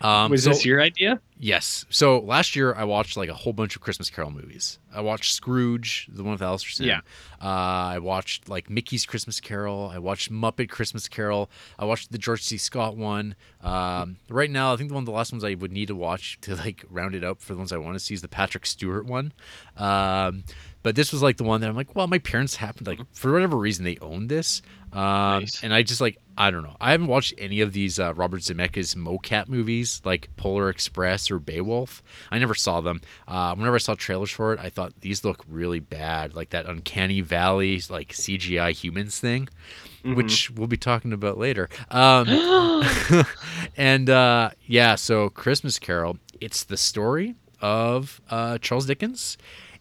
Um, 0.00 0.30
Was 0.30 0.44
so- 0.44 0.50
this 0.50 0.64
your 0.64 0.80
idea? 0.80 1.20
Yes. 1.38 1.84
So 1.90 2.20
last 2.20 2.56
year 2.56 2.74
I 2.74 2.84
watched 2.84 3.16
like 3.16 3.28
a 3.28 3.34
whole 3.34 3.52
bunch 3.52 3.76
of 3.76 3.82
Christmas 3.82 4.08
Carol 4.08 4.30
movies. 4.30 4.78
I 4.94 5.00
watched 5.00 5.34
Scrooge, 5.34 6.08
the 6.10 6.22
one 6.22 6.32
with 6.32 6.42
Alastair 6.42 6.70
Sim. 6.70 6.86
Yeah. 6.86 7.00
Uh, 7.42 7.94
I 7.94 7.98
watched 7.98 8.48
like 8.48 8.70
Mickey's 8.70 9.04
Christmas 9.04 9.40
Carol. 9.40 9.90
I 9.92 9.98
watched 9.98 10.32
Muppet 10.32 10.70
Christmas 10.70 11.06
Carol. 11.08 11.50
I 11.78 11.84
watched 11.84 12.12
the 12.12 12.18
George 12.18 12.42
C. 12.42 12.56
Scott 12.56 12.96
one. 12.96 13.34
Um, 13.62 14.16
right 14.30 14.50
now, 14.50 14.72
I 14.72 14.76
think 14.76 14.88
the 14.88 14.94
one 14.94 15.02
of 15.02 15.06
the 15.06 15.12
last 15.12 15.32
ones 15.32 15.44
I 15.44 15.54
would 15.54 15.72
need 15.72 15.88
to 15.88 15.94
watch 15.94 16.38
to 16.42 16.54
like 16.54 16.84
round 16.88 17.14
it 17.14 17.24
up 17.24 17.40
for 17.42 17.52
the 17.52 17.58
ones 17.58 17.72
I 17.72 17.76
want 17.78 17.94
to 17.96 18.00
see 18.00 18.14
is 18.14 18.22
the 18.22 18.28
Patrick 18.28 18.64
Stewart 18.64 19.04
one. 19.04 19.32
Um, 19.76 20.44
but 20.84 20.94
this 20.94 21.12
was 21.12 21.22
like 21.22 21.38
the 21.38 21.44
one 21.44 21.62
that 21.62 21.68
I'm 21.70 21.74
like, 21.74 21.96
well, 21.96 22.06
my 22.06 22.18
parents 22.18 22.54
happened 22.54 22.86
like 22.86 23.00
for 23.12 23.32
whatever 23.32 23.56
reason 23.56 23.84
they 23.84 23.96
owned 24.02 24.28
this, 24.28 24.60
um, 24.92 25.40
Nice. 25.40 25.64
and 25.64 25.74
I 25.74 25.82
just 25.82 26.00
like 26.00 26.18
I 26.36 26.50
don't 26.50 26.62
know. 26.62 26.76
I 26.80 26.90
haven't 26.92 27.06
watched 27.06 27.32
any 27.38 27.60
of 27.60 27.72
these 27.72 27.98
uh, 27.98 28.12
Robert 28.14 28.42
Zemeckis 28.42 28.94
mocap 28.96 29.48
movies 29.48 30.02
like 30.04 30.28
Polar 30.36 30.68
Express 30.68 31.30
or 31.30 31.38
Beowulf. 31.38 32.02
I 32.30 32.38
never 32.38 32.54
saw 32.54 32.80
them. 32.80 33.00
Uh, 33.26 33.54
whenever 33.54 33.76
I 33.76 33.78
saw 33.78 33.94
trailers 33.94 34.30
for 34.30 34.52
it, 34.52 34.60
I 34.60 34.68
thought 34.68 34.92
these 35.00 35.24
look 35.24 35.44
really 35.48 35.80
bad, 35.80 36.34
like 36.34 36.50
that 36.50 36.66
uncanny 36.66 37.22
valley 37.22 37.80
like 37.88 38.10
CGI 38.10 38.72
humans 38.72 39.18
thing, 39.18 39.48
which 40.04 40.50
we'll 40.50 40.66
be 40.66 40.76
talking 40.76 41.12
about 41.14 41.38
later. 41.38 41.68
Um, 41.90 42.26
and 43.76 44.10
uh, 44.10 44.50
yeah, 44.66 44.96
so 44.96 45.30
Christmas 45.30 45.78
Carol, 45.78 46.18
it's 46.40 46.64
the 46.64 46.76
story 46.76 47.36
of 47.60 48.20
uh, 48.28 48.58
Charles 48.58 48.86
Dickens 48.86 49.38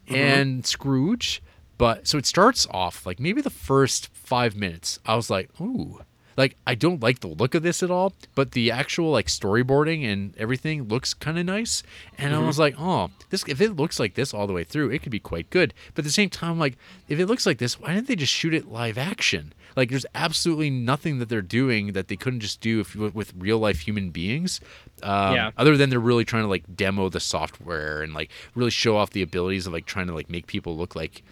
Mm-hmm. 0.07 0.15
and 0.15 0.65
Scrooge. 0.65 1.41
But 1.77 2.07
so 2.07 2.17
it 2.17 2.25
starts 2.25 2.67
off 2.71 3.05
like 3.05 3.19
maybe 3.19 3.41
the 3.41 3.49
first 3.49 4.09
five 4.13 4.55
minutes, 4.55 4.99
I 5.05 5.15
was 5.15 5.29
like, 5.29 5.49
ooh. 5.59 6.01
Like 6.35 6.55
I 6.65 6.73
don't 6.73 7.01
like 7.01 7.19
the 7.19 7.27
look 7.27 7.53
of 7.53 7.61
this 7.61 7.83
at 7.83 7.91
all, 7.91 8.13
but 8.33 8.53
the 8.53 8.71
actual 8.71 9.11
like 9.11 9.27
storyboarding 9.27 10.03
and 10.11 10.35
everything 10.37 10.87
looks 10.87 11.13
kind 11.13 11.37
of 11.37 11.45
nice. 11.45 11.83
And 12.17 12.33
I 12.33 12.37
mm-hmm. 12.37 12.47
was 12.47 12.57
like, 12.57 12.75
oh, 12.79 13.11
this 13.29 13.43
if 13.47 13.61
it 13.61 13.75
looks 13.75 13.99
like 13.99 14.15
this 14.15 14.33
all 14.33 14.47
the 14.47 14.53
way 14.53 14.63
through, 14.63 14.89
it 14.89 15.03
could 15.03 15.11
be 15.11 15.19
quite 15.19 15.49
good. 15.51 15.73
But 15.93 16.01
at 16.01 16.05
the 16.05 16.11
same 16.11 16.29
time, 16.29 16.57
like 16.57 16.77
if 17.07 17.19
it 17.19 17.27
looks 17.27 17.45
like 17.45 17.59
this, 17.59 17.79
why 17.79 17.93
didn't 17.93 18.07
they 18.07 18.15
just 18.15 18.33
shoot 18.33 18.53
it 18.53 18.71
live 18.71 18.97
action? 18.97 19.53
Like 19.75 19.89
there's 19.89 20.05
absolutely 20.15 20.69
nothing 20.69 21.19
that 21.19 21.29
they're 21.29 21.41
doing 21.41 21.93
that 21.93 22.07
they 22.07 22.15
couldn't 22.15 22.39
just 22.41 22.61
do 22.61 22.79
if, 22.81 22.95
with, 22.95 23.33
real 23.37 23.59
life 23.59 23.79
human 23.79 24.09
beings. 24.11 24.61
Um, 25.01 25.33
Yeah. 25.35 25.51
Other 25.57 25.77
than 25.77 25.89
they're 25.89 25.99
really 25.99 26.25
trying 26.25 26.43
to 26.43 26.49
like 26.49 26.63
demo 26.75 27.09
the 27.09 27.19
software 27.19 28.01
and 28.03 28.13
like 28.13 28.29
really 28.55 28.71
show 28.71 28.97
off 28.97 29.11
the 29.11 29.21
abilities 29.21 29.67
of 29.67 29.73
like 29.73 29.85
trying 29.85 30.07
to 30.07 30.13
like 30.13 30.29
make 30.29 30.47
people 30.47 30.75
look 30.77 30.95
like 30.95 31.23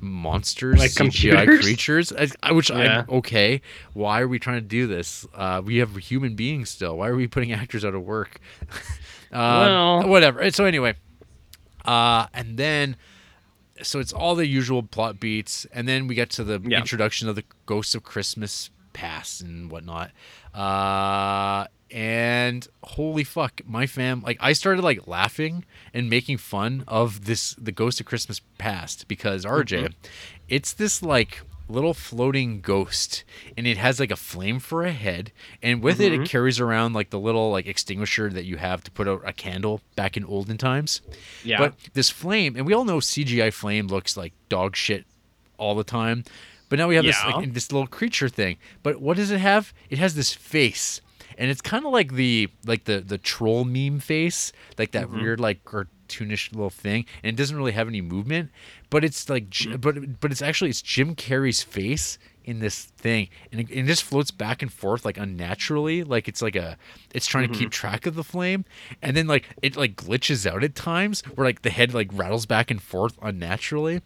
monsters, 0.00 0.78
Like 0.78 0.90
CGI 0.90 0.96
computers? 1.44 1.60
creatures. 1.64 2.12
I, 2.12 2.28
I, 2.42 2.52
which 2.52 2.68
Yeah. 2.70 3.04
I'm 3.08 3.14
okay. 3.18 3.62
Why 3.94 4.20
are 4.20 4.28
we 4.28 4.38
trying 4.38 4.58
to 4.60 4.66
do 4.66 4.86
this? 4.86 5.26
Uh, 5.34 5.62
we 5.64 5.78
have 5.78 5.96
human 5.96 6.34
beings 6.34 6.68
still. 6.70 6.98
Why 6.98 7.08
are 7.08 7.16
we 7.16 7.26
putting 7.26 7.52
actors 7.52 7.84
out 7.84 7.94
of 7.94 8.02
work? 8.02 8.38
um, 9.32 9.40
Well- 9.40 10.08
whatever. 10.08 10.50
So 10.50 10.64
anyway, 10.66 10.94
uh, 11.84 12.26
and 12.34 12.58
then 12.58 12.96
so 13.82 13.98
it's 14.00 14.12
all 14.12 14.34
the 14.34 14.46
usual 14.46 14.82
plot 14.82 15.18
beats, 15.20 15.66
and 15.72 15.86
then 15.88 16.06
we 16.06 16.14
get 16.14 16.30
to 16.30 16.44
the 16.44 16.60
Yeah. 16.64 16.78
introduction 16.78 17.28
of 17.28 17.36
the 17.36 17.44
Ghosts 17.66 17.94
of 17.94 18.02
Christmas 18.02 18.70
Past 18.92 19.40
and 19.42 19.70
whatnot. 19.70 20.10
Uh, 20.54 21.66
and 21.90 22.66
holy 22.82 23.24
fuck, 23.24 23.60
my 23.66 23.86
fam! 23.86 24.20
Like 24.22 24.36
I 24.40 24.52
started 24.52 24.82
like 24.82 25.06
laughing 25.06 25.64
and 25.94 26.10
making 26.10 26.38
fun 26.38 26.84
of 26.88 27.24
this, 27.24 27.54
the 27.56 27.72
Ghost 27.72 28.00
of 28.00 28.06
Christmas 28.06 28.40
Past, 28.58 29.08
because 29.08 29.44
RJ, 29.44 29.92
it's 30.48 30.72
this 30.72 31.02
like 31.02 31.42
little 31.68 31.92
floating 31.94 32.60
ghost 32.60 33.24
and 33.56 33.66
it 33.66 33.76
has 33.76 34.00
like 34.00 34.10
a 34.10 34.16
flame 34.16 34.58
for 34.58 34.84
a 34.84 34.92
head 34.92 35.30
and 35.62 35.82
with 35.82 36.00
it 36.00 36.12
it 36.12 36.26
carries 36.28 36.58
around 36.58 36.94
like 36.94 37.10
the 37.10 37.18
little 37.20 37.50
like 37.50 37.66
extinguisher 37.66 38.30
that 38.30 38.44
you 38.44 38.56
have 38.56 38.82
to 38.82 38.90
put 38.90 39.06
out 39.06 39.20
a 39.26 39.32
candle 39.32 39.80
back 39.94 40.16
in 40.16 40.24
olden 40.24 40.56
times 40.56 41.02
Yeah. 41.44 41.58
but 41.58 41.74
this 41.92 42.08
flame, 42.10 42.56
and 42.56 42.64
we 42.66 42.72
all 42.72 42.84
know 42.84 42.98
CGI 42.98 43.52
flame 43.52 43.86
looks 43.88 44.16
like 44.16 44.32
dog 44.48 44.76
shit 44.76 45.04
all 45.58 45.74
the 45.74 45.84
time. 45.84 46.24
But 46.70 46.78
now 46.78 46.86
we 46.88 46.96
have 46.96 47.04
this 47.04 47.16
like, 47.24 47.52
this 47.54 47.72
little 47.72 47.86
creature 47.86 48.28
thing. 48.28 48.58
But 48.82 49.00
what 49.00 49.16
does 49.16 49.30
it 49.30 49.38
have? 49.40 49.72
It 49.88 49.98
has 49.98 50.14
this 50.14 50.34
face, 50.34 51.00
and 51.38 51.50
it's 51.50 51.62
kind 51.62 51.86
of 51.86 51.92
like 51.92 52.12
the 52.12 52.48
like 52.66 52.84
the 52.84 53.00
the 53.00 53.16
troll 53.16 53.64
meme 53.64 54.00
face, 54.00 54.52
like 54.78 54.90
that 54.92 55.06
Mm-hmm. 55.06 55.20
weird 55.22 55.40
like 55.40 55.64
cartoonish 56.08 56.52
little 56.52 56.70
thing. 56.70 57.04
And 57.22 57.30
it 57.34 57.36
doesn't 57.36 57.56
really 57.56 57.72
have 57.72 57.88
any 57.88 58.00
movement, 58.00 58.50
but 58.90 59.04
it's 59.04 59.28
like 59.28 59.48
Mm-hmm. 59.50 59.76
but 59.76 60.20
but 60.20 60.30
it's 60.32 60.42
actually 60.42 60.70
it's 60.70 60.82
Jim 60.82 61.14
Carrey's 61.14 61.62
face 61.62 62.18
in 62.44 62.60
this 62.60 62.84
thing 62.84 63.28
and 63.52 63.60
it, 63.60 63.70
it 63.70 63.84
just 63.84 64.02
floats 64.02 64.30
back 64.30 64.62
and 64.62 64.72
forth 64.72 65.04
like 65.04 65.18
unnaturally 65.18 66.02
like 66.02 66.28
it's 66.28 66.40
like 66.40 66.56
a 66.56 66.78
it's 67.12 67.26
trying 67.26 67.46
to 67.46 67.52
Mm-hmm. 67.52 67.60
keep 67.60 67.70
track 67.70 68.06
of 68.06 68.14
the 68.14 68.24
flame 68.24 68.64
and 69.02 69.14
then 69.14 69.26
like 69.26 69.44
it 69.60 69.76
like 69.76 69.96
glitches 69.96 70.50
out 70.50 70.64
at 70.64 70.74
times 70.74 71.20
where 71.34 71.46
like 71.46 71.60
the 71.60 71.68
head 71.68 71.92
like 71.92 72.08
rattles 72.12 72.46
back 72.46 72.70
and 72.70 72.80
forth 72.80 73.18
unnaturally 73.20 74.00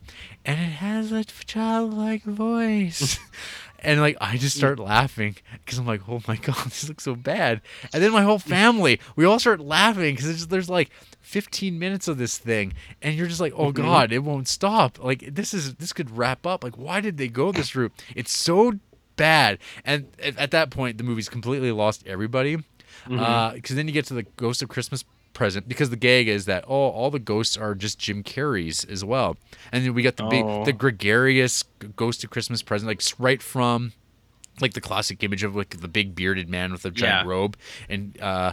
and 0.44 0.59
it 0.59 0.72
has 0.72 1.12
a 1.12 1.22
childlike 1.24 2.24
voice 2.24 3.16
and 3.83 4.01
like 4.01 4.16
i 4.20 4.37
just 4.37 4.57
start 4.57 4.78
laughing 4.78 5.37
because 5.64 5.78
i'm 5.78 5.87
like 5.87 6.01
oh 6.09 6.22
my 6.26 6.37
god 6.43 6.57
this 6.64 6.89
looks 6.89 7.05
so 7.05 7.14
bad. 7.14 7.61
And 7.93 8.03
then 8.03 8.12
my 8.12 8.22
whole 8.22 8.39
family 8.39 9.01
we 9.16 9.24
all 9.24 9.39
start 9.39 9.61
laughing 9.61 10.14
because 10.14 10.47
there's 10.49 10.70
like 10.70 10.91
15 11.20 11.78
minutes 11.78 12.09
of 12.09 12.18
this 12.18 12.39
thing 12.39 12.72
and 13.03 13.14
you're 13.14 13.26
just 13.26 13.41
like 13.41 13.53
oh 13.57 13.72
mm-hmm. 13.72 13.83
god 13.83 14.12
it 14.12 14.20
won't 14.20 14.49
stop. 14.49 15.03
Like 15.03 15.35
this 15.35 15.53
is 15.53 15.74
this 15.74 15.93
could 15.93 16.16
wrap 16.16 16.47
up. 16.47 16.64
Like 16.64 16.78
why 16.78 17.01
did 17.01 17.18
they 17.18 17.28
go 17.28 17.53
this 17.53 17.74
route? 17.76 17.93
It's 18.14 18.33
so 18.33 18.74
bad. 19.16 19.59
And 19.85 20.09
at, 20.22 20.39
at 20.39 20.51
that 20.53 20.70
point 20.70 20.99
the 20.99 21.05
movie's 21.05 21.28
completely 21.28 21.72
lost 21.72 22.07
everybody 22.07 22.57
mm-hmm. 22.57 23.18
uh, 23.18 23.53
because 23.53 23.76
then 23.76 23.87
you 23.87 23.93
get 23.93 24.07
to 24.07 24.14
the 24.14 24.24
ghost 24.37 24.62
of 24.62 24.68
christmas 24.68 25.05
present 25.33 25.68
because 25.68 25.91
the 25.91 25.97
gag 25.97 26.28
is 26.28 26.45
that 26.45 26.64
oh 26.68 26.89
all 26.91 27.11
the 27.11 27.18
ghosts 27.18 27.57
are 27.57 27.74
just 27.74 27.99
jim 27.99 28.22
carrey's 28.22 28.85
as 28.85 29.05
well 29.05 29.37
and 29.72 29.85
then 29.85 29.95
we 29.95 30.03
got 30.03 30.16
the 30.16 30.24
big 30.24 30.45
Oh. 30.45 30.64
the 30.64 30.72
gregarious 30.72 31.64
ghost 31.97 32.22
of 32.24 32.30
christmas 32.30 32.62
present 32.62 32.89
like 32.89 33.03
right 33.18 33.43
from 33.43 33.93
like 34.61 34.74
the 34.74 34.80
classic 34.80 35.22
image 35.24 35.43
of 35.43 35.57
like 35.57 35.80
the 35.80 35.89
big 35.89 36.14
bearded 36.14 36.49
man 36.49 36.72
with 36.72 36.85
a 36.85 36.91
giant 36.91 37.26
Yeah. 37.26 37.30
robe 37.30 37.57
and 37.89 38.20
uh 38.20 38.53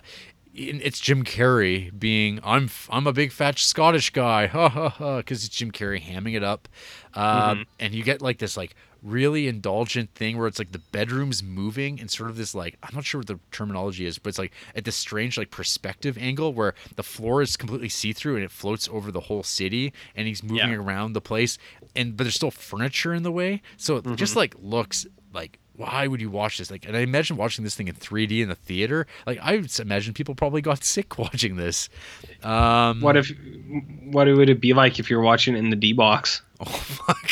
it's 0.62 1.00
Jim 1.00 1.24
Carrey 1.24 1.98
being 1.98 2.40
I'm 2.44 2.70
I'm 2.90 3.06
a 3.08 3.14
big 3.14 3.32
fat 3.32 3.60
Scottish 3.60 4.10
guy 4.10 4.48
ha 4.56 4.68
ha 4.68 4.90
ha 4.90 5.18
because 5.18 5.46
it's 5.46 5.56
Jim 5.56 5.72
Carrey 5.72 6.02
hamming 6.02 6.36
it 6.36 6.44
up 6.44 6.68
uh, 7.14 7.54
Mm-hmm. 7.54 7.62
and 7.80 7.94
you 7.94 8.04
get 8.04 8.22
like 8.22 8.40
this 8.40 8.58
like 8.58 8.76
really 9.02 9.48
indulgent 9.48 10.14
thing 10.14 10.38
where 10.38 10.48
it's 10.48 10.60
like 10.60 10.72
the 10.72 10.82
bedroom's 10.92 11.42
moving 11.42 12.00
and 12.00 12.12
sort 12.12 12.30
of 12.30 12.36
this 12.38 12.54
like 12.54 12.78
I'm 12.84 12.94
not 12.96 13.06
sure 13.06 13.20
what 13.20 13.28
the 13.28 13.40
terminology 13.52 14.06
is 14.06 14.18
but 14.20 14.30
it's 14.30 14.40
like 14.40 14.52
at 14.76 14.84
this 14.86 14.96
strange 14.96 15.38
like 15.38 15.52
perspective 15.52 16.18
angle 16.18 16.54
where 16.54 16.74
the 16.96 17.04
floor 17.04 17.42
is 17.42 17.56
completely 17.56 17.90
see-through 17.90 18.36
and 18.36 18.44
it 18.44 18.52
floats 18.52 18.90
over 18.92 19.12
the 19.12 19.22
whole 19.22 19.44
city 19.44 19.94
and 20.16 20.28
he's 20.28 20.44
moving 20.44 20.70
Yeah. 20.72 20.76
around 20.78 21.14
the 21.14 21.22
place 21.22 21.58
and 21.96 22.18
but 22.18 22.26
there's 22.26 22.36
still 22.36 22.52
furniture 22.52 23.14
in 23.14 23.24
the 23.24 23.32
way 23.32 23.62
so 23.78 23.98
it 23.98 24.06
just 24.16 24.32
Mm-hmm. 24.32 24.40
like 24.40 24.56
looks 24.62 25.06
like 25.34 25.60
why 25.76 26.06
would 26.08 26.20
you 26.20 26.30
watch 26.30 26.58
this 26.58 26.70
like 26.70 26.86
and 26.86 26.98
i 26.98 27.00
imagine 27.00 27.38
watching 27.38 27.64
this 27.64 27.74
thing 27.76 27.88
in 27.88 27.96
3d 27.96 28.42
in 28.42 28.50
the 28.50 28.56
theater 28.56 29.08
like 29.26 29.40
i 29.42 29.64
imagine 29.80 30.14
people 30.14 30.36
probably 30.36 30.62
got 30.62 30.84
sick 30.96 31.18
watching 31.18 31.56
this 31.56 31.88
um 32.44 33.00
what 33.00 33.16
if 33.16 33.32
what 34.12 34.28
would 34.28 34.50
it 34.50 34.60
be 34.60 34.74
like 34.74 35.00
if 35.00 35.10
you're 35.10 35.22
watching 35.22 35.56
it 35.56 35.60
in 35.60 35.70
the 35.70 35.76
D 35.78 35.94
box? 35.94 36.42
oh 36.60 36.66
fuck 36.66 37.30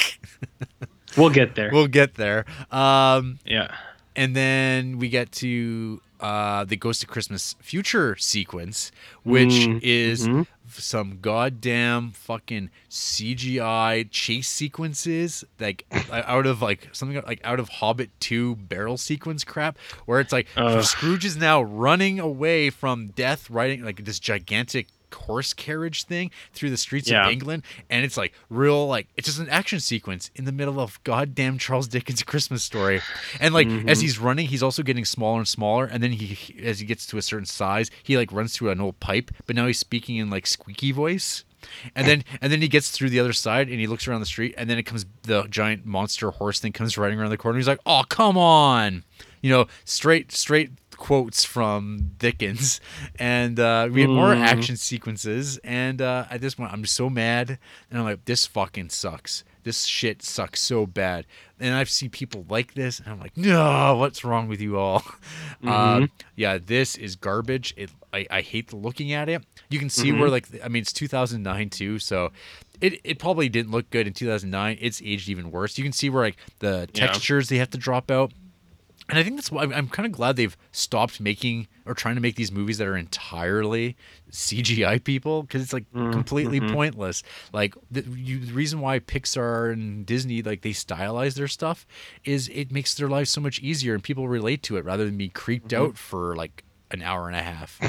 We'll 1.16 1.30
get 1.30 1.55
there. 1.55 1.70
we'll 1.72 1.88
get 1.88 2.16
there 2.16 2.45
um 2.72 3.39
yeah. 3.45 3.76
and 4.16 4.36
then 4.36 4.97
we 4.99 5.10
get 5.10 5.32
to 5.34 6.01
uh 6.20 6.66
the 6.66 6.76
ghost 6.76 7.03
of 7.03 7.10
christmas 7.10 7.55
future 7.62 8.16
sequence 8.16 8.91
which 9.24 9.49
Mm, 9.49 9.80
is 9.84 10.28
mhm. 10.28 10.47
some 10.68 11.20
goddamn 11.22 12.12
fucking 12.12 12.70
cgi 12.89 14.08
chase 14.12 14.47
sequences 14.49 15.43
like 15.60 15.86
out 16.12 16.45
of 16.45 16.62
like 16.62 16.89
something 16.91 17.22
like 17.26 17.39
out 17.43 17.60
of 17.60 17.70
hobbit 17.70 18.10
2 18.20 18.55
barrel 18.55 18.97
sequence 18.97 19.43
crap 19.43 19.78
where 20.05 20.20
it's 20.20 20.34
like 20.34 20.47
Ugh. 20.58 20.84
scrooge 20.84 21.24
is 21.26 21.38
now 21.38 21.62
running 21.62 22.20
away 22.20 22.70
from 22.70 23.08
death 23.10 23.49
riding 23.49 23.84
like 23.84 24.03
this 24.03 24.20
gigantic 24.20 24.88
horse 25.14 25.53
carriage 25.53 26.03
thing 26.05 26.32
through 26.53 26.70
the 26.70 26.78
streets 26.78 27.10
Yeah. 27.10 27.26
of 27.26 27.32
england 27.32 27.64
and 27.89 28.03
it's 28.05 28.18
like 28.18 28.34
real 28.49 28.88
like 28.88 29.08
it's 29.16 29.28
just 29.28 29.39
an 29.39 29.49
action 29.49 29.80
sequence 29.80 30.30
in 30.36 30.45
the 30.45 30.51
middle 30.51 30.80
of 30.80 31.01
goddamn 31.03 31.58
charles 31.58 31.88
dickens 31.88 32.24
christmas 32.24 32.64
story 32.64 33.01
and 33.39 33.53
like 33.53 33.68
Mm-hmm. 33.68 33.89
as 33.89 34.01
he's 34.01 34.20
running 34.20 34.47
he's 34.47 34.64
also 34.64 34.84
getting 34.84 35.05
smaller 35.05 35.39
and 35.39 35.47
smaller 35.47 35.86
and 35.86 36.01
then 36.03 36.12
he 36.14 36.38
as 36.64 36.80
he 36.80 36.86
gets 36.86 37.05
to 37.08 37.18
a 37.18 37.22
certain 37.22 37.45
size 37.45 37.89
he 38.03 38.18
like 38.18 38.32
runs 38.32 38.53
through 38.53 38.70
an 38.70 38.80
old 38.82 38.99
pipe 38.99 39.32
but 39.45 39.55
now 39.55 39.68
he's 39.68 39.80
speaking 39.80 40.18
in 40.18 40.30
like 40.30 40.45
squeaky 40.47 40.91
voice 40.91 41.43
and 41.95 42.08
then 42.08 42.24
and 42.41 42.51
then 42.51 42.62
he 42.62 42.68
gets 42.68 42.91
through 42.91 43.10
the 43.10 43.20
other 43.20 43.34
side 43.34 43.68
and 43.70 43.80
he 43.80 43.88
looks 43.88 44.08
around 44.08 44.20
the 44.20 44.26
street 44.26 44.53
and 44.58 44.70
then 44.70 44.78
it 44.78 44.84
comes 44.84 45.05
the 45.24 45.43
giant 45.49 45.86
monster 45.86 46.30
horse 46.32 46.60
thing 46.60 46.72
comes 46.72 46.97
riding 46.97 47.20
around 47.20 47.30
the 47.32 47.38
corner 47.38 47.58
he's 47.58 47.68
like 47.68 47.80
oh 47.86 48.03
come 48.10 48.38
on 48.38 49.03
you 49.41 49.49
know 49.49 49.66
straight 49.84 50.32
straight 50.32 50.72
quotes 50.98 51.43
from 51.43 52.12
Dickens, 52.20 52.82
and 53.18 53.60
uh, 53.60 53.88
we 53.91 54.02
had 54.02 54.10
more 54.10 54.34
Mm. 54.34 54.41
action 54.41 54.78
sequences. 54.78 55.58
And 55.64 56.02
uh, 56.02 56.26
at 56.30 56.41
this 56.41 56.56
point, 56.56 56.74
I'm 56.74 56.86
so 56.86 57.10
mad, 57.10 57.60
and 57.89 58.00
I'm 58.00 58.06
like, 58.06 58.26
this 58.26 58.45
fucking 58.45 58.89
sucks. 58.89 59.43
This 59.64 59.84
shit 59.84 60.24
sucks 60.24 60.62
so 60.62 60.86
bad. 60.86 61.26
And 61.60 61.74
I've 61.76 61.89
seen 61.89 62.10
people 62.10 62.45
like 62.50 62.74
this, 62.74 63.00
and 63.00 63.10
I'm 63.10 63.20
like, 63.20 63.36
no, 63.36 63.95
what's 63.98 64.24
wrong 64.24 64.48
with 64.48 64.62
you 64.62 64.78
all? 64.78 65.04
Uh, 65.66 66.06
yeah, 66.36 66.60
this 66.64 66.95
is 66.95 67.16
garbage. 67.16 67.74
It 67.78 67.89
I, 68.14 68.28
I 68.30 68.41
hate 68.41 68.72
looking 68.72 69.12
at 69.12 69.28
it. 69.28 69.43
You 69.70 69.80
can 69.80 69.89
see 69.89 70.12
where 70.12 70.30
like 70.30 70.45
I 70.64 70.68
mean 70.68 70.82
it's 70.82 70.93
2009 70.93 71.70
too, 71.72 71.98
so 72.00 72.32
it 72.80 73.02
it 73.04 73.18
probably 73.18 73.50
didn't 73.50 73.72
look 73.72 73.89
good 73.89 74.06
in 74.08 74.14
2009. 74.14 74.78
It's 74.80 75.02
aged 75.04 75.30
even 75.30 75.50
worse. 75.52 75.78
You 75.78 75.84
can 75.84 75.91
see 75.93 76.10
where 76.12 76.24
like 76.24 76.38
the 76.60 76.88
Yeah. 76.93 77.08
textures 77.08 77.50
they 77.50 77.58
have 77.58 77.72
to 77.72 77.78
drop 77.78 78.12
out. 78.12 78.32
And 79.10 79.18
I 79.18 79.24
think 79.24 79.38
that's 79.38 79.51
why 79.51 79.64
I'm, 79.64 79.88
kind 79.88 80.05
of 80.05 80.12
glad 80.12 80.36
they've 80.36 80.58
stopped 80.74 81.22
making 81.22 81.68
or 81.86 81.93
trying 81.93 82.16
to 82.16 82.22
make 82.22 82.36
these 82.36 82.51
movies 82.51 82.78
that 82.80 82.88
are 82.88 82.97
entirely 82.97 83.95
CGI 84.32 85.01
people 85.01 85.43
because 85.43 85.62
it's 85.62 85.72
like 85.72 85.89
mm-hmm. 85.93 86.12
completely 86.12 86.60
mm-hmm. 86.60 86.74
pointless. 86.74 87.24
Like 87.53 87.74
the, 87.89 88.01
you, 88.01 88.39
the 88.39 88.51
reason 88.51 88.82
why 88.82 88.99
Pixar 88.99 89.72
and 89.72 90.05
Disney 90.05 90.41
like 90.41 90.62
they 90.62 90.72
stylize 90.72 91.36
their 91.36 91.47
stuff 91.47 91.88
is 92.26 92.49
it 92.49 92.72
makes 92.72 92.95
their 92.95 93.08
lives 93.08 93.30
so 93.30 93.39
much 93.39 93.60
easier 93.60 93.93
and 93.93 94.03
people 94.03 94.28
relate 94.28 94.62
to 94.64 94.76
it 94.76 94.84
rather 94.84 95.05
than 95.05 95.18
be 95.18 95.30
creeped 95.30 95.70
mm-hmm. 95.70 95.86
out 95.86 95.97
for 95.97 96.36
like 96.36 96.66
an 96.91 97.01
hour 97.01 97.28
and 97.28 97.38
a 97.38 97.43
half. 97.43 97.80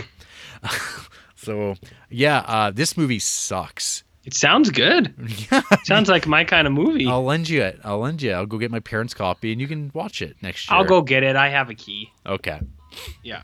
so 1.35 1.75
yeah, 2.11 2.45
uh, 2.47 2.71
this 2.71 2.97
movie 2.97 3.19
sucks. 3.19 4.05
It 4.29 4.35
sounds 4.35 4.69
good. 4.71 5.15
sounds 5.85 6.11
like 6.11 6.27
my 6.27 6.45
kind 6.45 6.67
of 6.67 6.73
movie. 6.75 7.07
I'll 7.07 7.25
lend 7.25 7.49
you 7.49 7.63
it. 7.63 7.81
I'll 7.83 7.99
lend 8.01 8.21
you. 8.21 8.33
I'll 8.33 8.45
go 8.45 8.59
get 8.59 8.71
my 8.71 8.79
parents' 8.81 9.15
copy 9.15 9.53
and 9.53 9.59
you 9.61 9.67
can 9.67 9.91
watch 9.95 10.21
it 10.21 10.37
next 10.43 10.69
year. 10.69 10.77
I'll 10.77 10.85
go 10.85 11.01
get 11.01 11.23
it. 11.23 11.35
I 11.35 11.49
have 11.49 11.71
a 11.71 11.75
key. 11.75 12.13
Okay. 12.27 12.61
Yeah. 13.23 13.41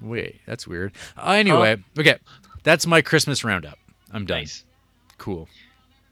Wait, 0.00 0.40
that's 0.46 0.64
weird. 0.68 0.92
Uh, 1.16 1.32
anyway, 1.32 1.82
okay, 1.98 2.18
that's 2.62 2.86
my 2.86 3.02
Christmas 3.02 3.42
roundup. 3.42 3.80
I'm 4.12 4.26
done. 4.26 4.38
Nice. 4.38 4.64
Cool. 5.18 5.48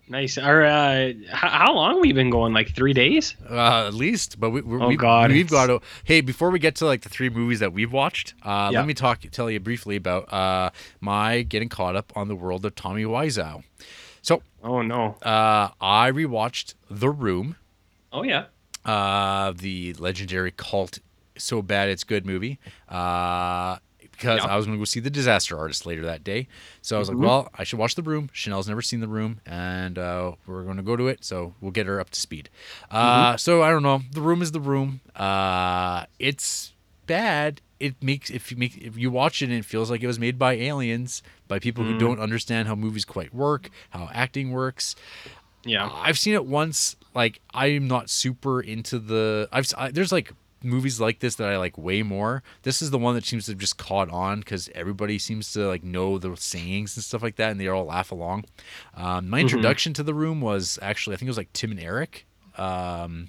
Nice. 0.08 0.38
Or 0.38 0.64
uh, 0.64 0.94
h- 0.96 1.16
how 1.30 1.72
long 1.72 1.94
have 1.94 2.00
we 2.00 2.12
been 2.12 2.30
going? 2.30 2.52
Like 2.52 2.74
three 2.74 2.92
days? 2.94 3.36
Uh, 3.48 3.86
at 3.86 3.94
least, 3.94 4.40
but 4.40 4.50
we, 4.50 4.60
we're, 4.60 4.82
Oh, 4.82 4.88
we, 4.88 4.96
God, 4.96 5.30
we've 5.30 5.46
it's- 5.46 5.50
got 5.52 5.66
to. 5.68 5.80
Hey, 6.02 6.20
before 6.20 6.50
we 6.50 6.58
get 6.58 6.74
to 6.76 6.86
like 6.86 7.02
the 7.02 7.08
three 7.08 7.30
movies 7.30 7.60
that 7.60 7.72
we've 7.72 7.92
watched, 7.92 8.34
uh, 8.42 8.70
Yeah. 8.72 8.80
let 8.80 8.88
me 8.88 8.94
talk, 8.94 9.20
tell 9.30 9.48
you 9.48 9.60
briefly 9.60 9.94
about 9.94 10.32
uh, 10.32 10.70
my 11.00 11.42
getting 11.42 11.68
caught 11.68 11.94
up 11.94 12.12
on 12.16 12.26
the 12.26 12.34
world 12.36 12.64
of 12.64 12.74
Tommy 12.74 13.04
Wiseau. 13.04 13.62
So, 14.26 14.42
Oh 14.64 14.82
no. 14.82 15.14
uh, 15.22 15.68
I 15.80 16.10
rewatched 16.10 16.74
The 16.90 17.10
Room, 17.10 17.54
Oh 18.12 18.24
yeah. 18.24 18.46
uh, 18.84 19.52
the 19.56 19.92
legendary 19.94 20.50
cult 20.50 20.98
so 21.38 21.62
bad 21.62 21.88
it's 21.90 22.02
good 22.02 22.26
movie. 22.26 22.58
Uh, 22.88 23.76
because 24.00 24.40
Yeah. 24.42 24.46
I 24.50 24.56
was 24.56 24.66
going 24.66 24.76
to 24.76 24.80
go 24.80 24.84
see 24.84 24.98
the 24.98 25.10
Disaster 25.10 25.56
Artist 25.56 25.86
later 25.86 26.02
that 26.06 26.24
day, 26.24 26.48
so 26.82 26.96
I 26.96 26.98
was 26.98 27.08
Mhm. 27.08 27.12
like, 27.20 27.22
"Well, 27.22 27.48
I 27.54 27.62
should 27.64 27.78
watch 27.78 27.94
The 27.94 28.02
Room." 28.02 28.28
Chanel's 28.32 28.66
never 28.66 28.82
seen 28.82 28.98
The 29.00 29.06
Room, 29.08 29.40
and 29.46 29.96
uh, 29.98 30.32
we're 30.46 30.64
going 30.64 30.78
to 30.78 30.82
go 30.82 30.96
to 30.96 31.06
it, 31.06 31.22
so 31.24 31.54
we'll 31.60 31.70
get 31.70 31.86
her 31.86 32.00
up 32.00 32.10
to 32.10 32.18
speed. 32.20 32.48
Uh, 32.90 33.36
So 33.36 33.62
I 33.62 33.70
don't 33.70 33.82
know. 33.84 34.02
The 34.10 34.22
Room 34.22 34.42
is 34.42 34.50
The 34.52 34.60
Room. 34.60 35.02
Uh, 35.14 36.06
it's 36.18 36.72
bad. 37.06 37.60
It 37.78 38.02
makes 38.02 38.30
if 38.30 38.50
you 38.50 38.56
make 38.56 38.76
if 38.78 38.96
you 38.96 39.10
watch 39.10 39.42
it 39.42 39.46
and 39.46 39.54
it 39.54 39.64
feels 39.64 39.90
like 39.90 40.02
it 40.02 40.06
was 40.06 40.18
made 40.18 40.38
by 40.38 40.54
aliens, 40.54 41.22
by 41.48 41.58
people 41.58 41.84
who 41.84 41.98
don't 41.98 42.18
understand 42.20 42.68
how 42.68 42.74
movies 42.74 43.04
quite 43.04 43.34
work, 43.34 43.68
how 43.90 44.08
acting 44.12 44.50
works. 44.52 44.96
Yeah. 45.64 45.90
I've 45.92 46.18
seen 46.18 46.34
it 46.34 46.46
once. 46.46 46.96
Like 47.14 47.40
I'm 47.52 47.86
not 47.88 48.08
super 48.08 48.60
into 48.60 48.98
the. 48.98 49.48
I've 49.52 49.66
I, 49.76 49.90
there's 49.90 50.12
like 50.12 50.32
movies 50.62 51.00
like 51.00 51.18
this 51.20 51.34
that 51.36 51.48
I 51.48 51.58
like 51.58 51.76
way 51.76 52.02
more. 52.02 52.42
This 52.62 52.80
is 52.80 52.90
the 52.90 52.98
one 52.98 53.14
that 53.14 53.24
seems 53.26 53.44
to 53.46 53.52
have 53.52 53.58
just 53.58 53.76
caught 53.76 54.10
on 54.10 54.40
because 54.40 54.70
everybody 54.74 55.18
seems 55.18 55.52
to 55.52 55.66
like 55.66 55.84
know 55.84 56.18
the 56.18 56.34
sayings 56.36 56.96
and 56.96 57.04
stuff 57.04 57.22
like 57.22 57.36
that, 57.36 57.50
and 57.50 57.60
they 57.60 57.68
all 57.68 57.84
laugh 57.84 58.10
along. 58.10 58.44
Um, 58.94 59.28
my 59.28 59.40
introduction 59.40 59.92
to 59.94 60.02
the 60.02 60.14
room 60.14 60.40
was 60.40 60.78
actually 60.80 61.14
I 61.14 61.16
think 61.18 61.26
it 61.26 61.30
was 61.30 61.36
like 61.36 61.52
Tim 61.52 61.72
and 61.72 61.80
Eric. 61.80 62.26
Um, 62.58 63.28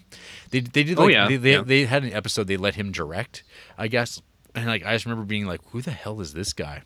they 0.51 0.61
they 0.61 0.83
did 0.83 0.97
Oh, 0.97 1.03
like 1.03 1.13
yeah, 1.13 1.27
they, 1.27 1.35
they, 1.37 1.51
yeah. 1.53 1.61
they 1.61 1.85
had 1.85 2.03
an 2.03 2.13
episode 2.13 2.47
they 2.47 2.55
let 2.57 2.75
him 2.75 2.91
direct, 2.93 3.43
I 3.77 3.87
guess, 3.89 4.21
and 4.57 4.65
like 4.67 4.85
I 4.85 4.93
just 4.93 5.05
remember 5.05 5.23
being 5.25 5.45
like, 5.45 5.61
who 5.71 5.81
the 5.81 5.91
hell 5.91 6.19
is 6.21 6.33
this 6.33 6.53
guy? 6.53 6.81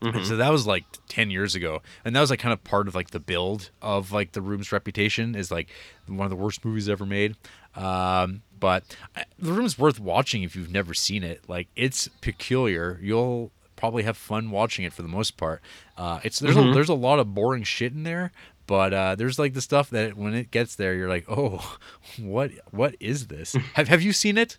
And 0.00 0.24
so 0.24 0.36
that 0.36 0.52
was 0.52 0.64
like 0.64 0.84
10 1.08 1.32
years 1.32 1.56
ago 1.56 1.82
and 2.04 2.14
that 2.14 2.20
was 2.20 2.30
like 2.30 2.38
kind 2.38 2.52
of 2.52 2.62
part 2.62 2.86
of 2.86 2.94
like 2.94 3.10
the 3.10 3.18
build 3.18 3.70
of 3.82 4.12
like 4.12 4.30
the 4.30 4.40
room's 4.40 4.70
reputation 4.70 5.34
is 5.34 5.50
like 5.50 5.70
one 6.06 6.24
of 6.24 6.30
the 6.30 6.36
worst 6.36 6.64
movies 6.64 6.88
ever 6.88 7.04
made 7.04 7.34
um 7.74 8.42
but 8.60 8.84
I- 9.16 9.24
the 9.40 9.52
room's 9.52 9.76
worth 9.76 9.98
watching 9.98 10.44
if 10.44 10.54
you've 10.54 10.70
never 10.70 10.94
seen 10.94 11.24
it 11.24 11.48
like 11.48 11.66
it's 11.74 12.06
peculiar 12.20 13.00
you'll 13.02 13.50
probably 13.74 14.04
have 14.04 14.16
fun 14.16 14.52
watching 14.52 14.84
it 14.84 14.92
for 14.92 15.02
the 15.02 15.08
most 15.08 15.36
part 15.36 15.60
uh 15.96 16.20
it's 16.22 16.38
there's 16.38 16.56
a, 16.56 16.72
there's 16.72 16.88
a 16.88 16.94
lot 16.94 17.18
of 17.18 17.34
boring 17.34 17.64
shit 17.64 17.92
in 17.92 18.04
there 18.04 18.30
but 18.68 18.92
uh, 18.94 19.14
there's 19.16 19.38
like 19.38 19.54
the 19.54 19.62
stuff 19.62 19.88
that 19.90 20.14
when 20.14 20.34
it 20.34 20.50
gets 20.50 20.74
there, 20.74 20.94
you're 20.94 21.08
like, 21.08 21.24
oh, 21.26 21.78
what 22.20 22.50
what 22.70 22.94
is 23.00 23.28
this? 23.28 23.54
have 23.72 23.88
Have 23.88 24.02
you 24.02 24.12
seen 24.12 24.36
it? 24.36 24.58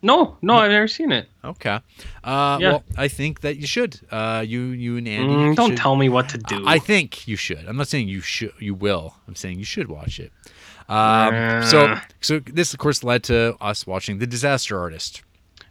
No, 0.00 0.36
no, 0.42 0.54
I've 0.54 0.70
never 0.70 0.86
seen 0.88 1.10
it. 1.12 1.28
Okay. 1.44 1.80
Uh, 2.22 2.58
Yeah. 2.60 2.68
Well, 2.70 2.84
I 2.96 3.08
think 3.08 3.40
that 3.40 3.56
you 3.56 3.66
should. 3.66 4.00
Uh, 4.10 4.44
you 4.46 4.60
you 4.66 4.96
and 4.96 5.08
Andy. 5.08 5.34
Mm, 5.34 5.56
don't 5.56 5.70
should- 5.70 5.78
tell 5.78 5.96
me 5.96 6.08
what 6.08 6.28
to 6.30 6.38
do. 6.38 6.62
I 6.66 6.78
think 6.78 7.26
you 7.26 7.36
should. 7.36 7.64
I'm 7.66 7.76
not 7.76 7.88
saying 7.88 8.08
you 8.08 8.20
should. 8.20 8.52
You 8.60 8.74
will. 8.74 9.14
I'm 9.26 9.34
saying 9.34 9.58
you 9.58 9.64
should 9.64 9.88
watch 9.88 10.20
it. 10.20 10.32
Um, 10.88 11.62
so 11.64 11.86
Uh. 11.86 12.00
so 12.20 12.38
this 12.40 12.72
of 12.72 12.78
course 12.78 13.02
led 13.04 13.22
to 13.24 13.56
us 13.60 13.86
watching 13.86 14.18
The 14.18 14.26
Disaster 14.26 14.78
Artist, 14.78 15.22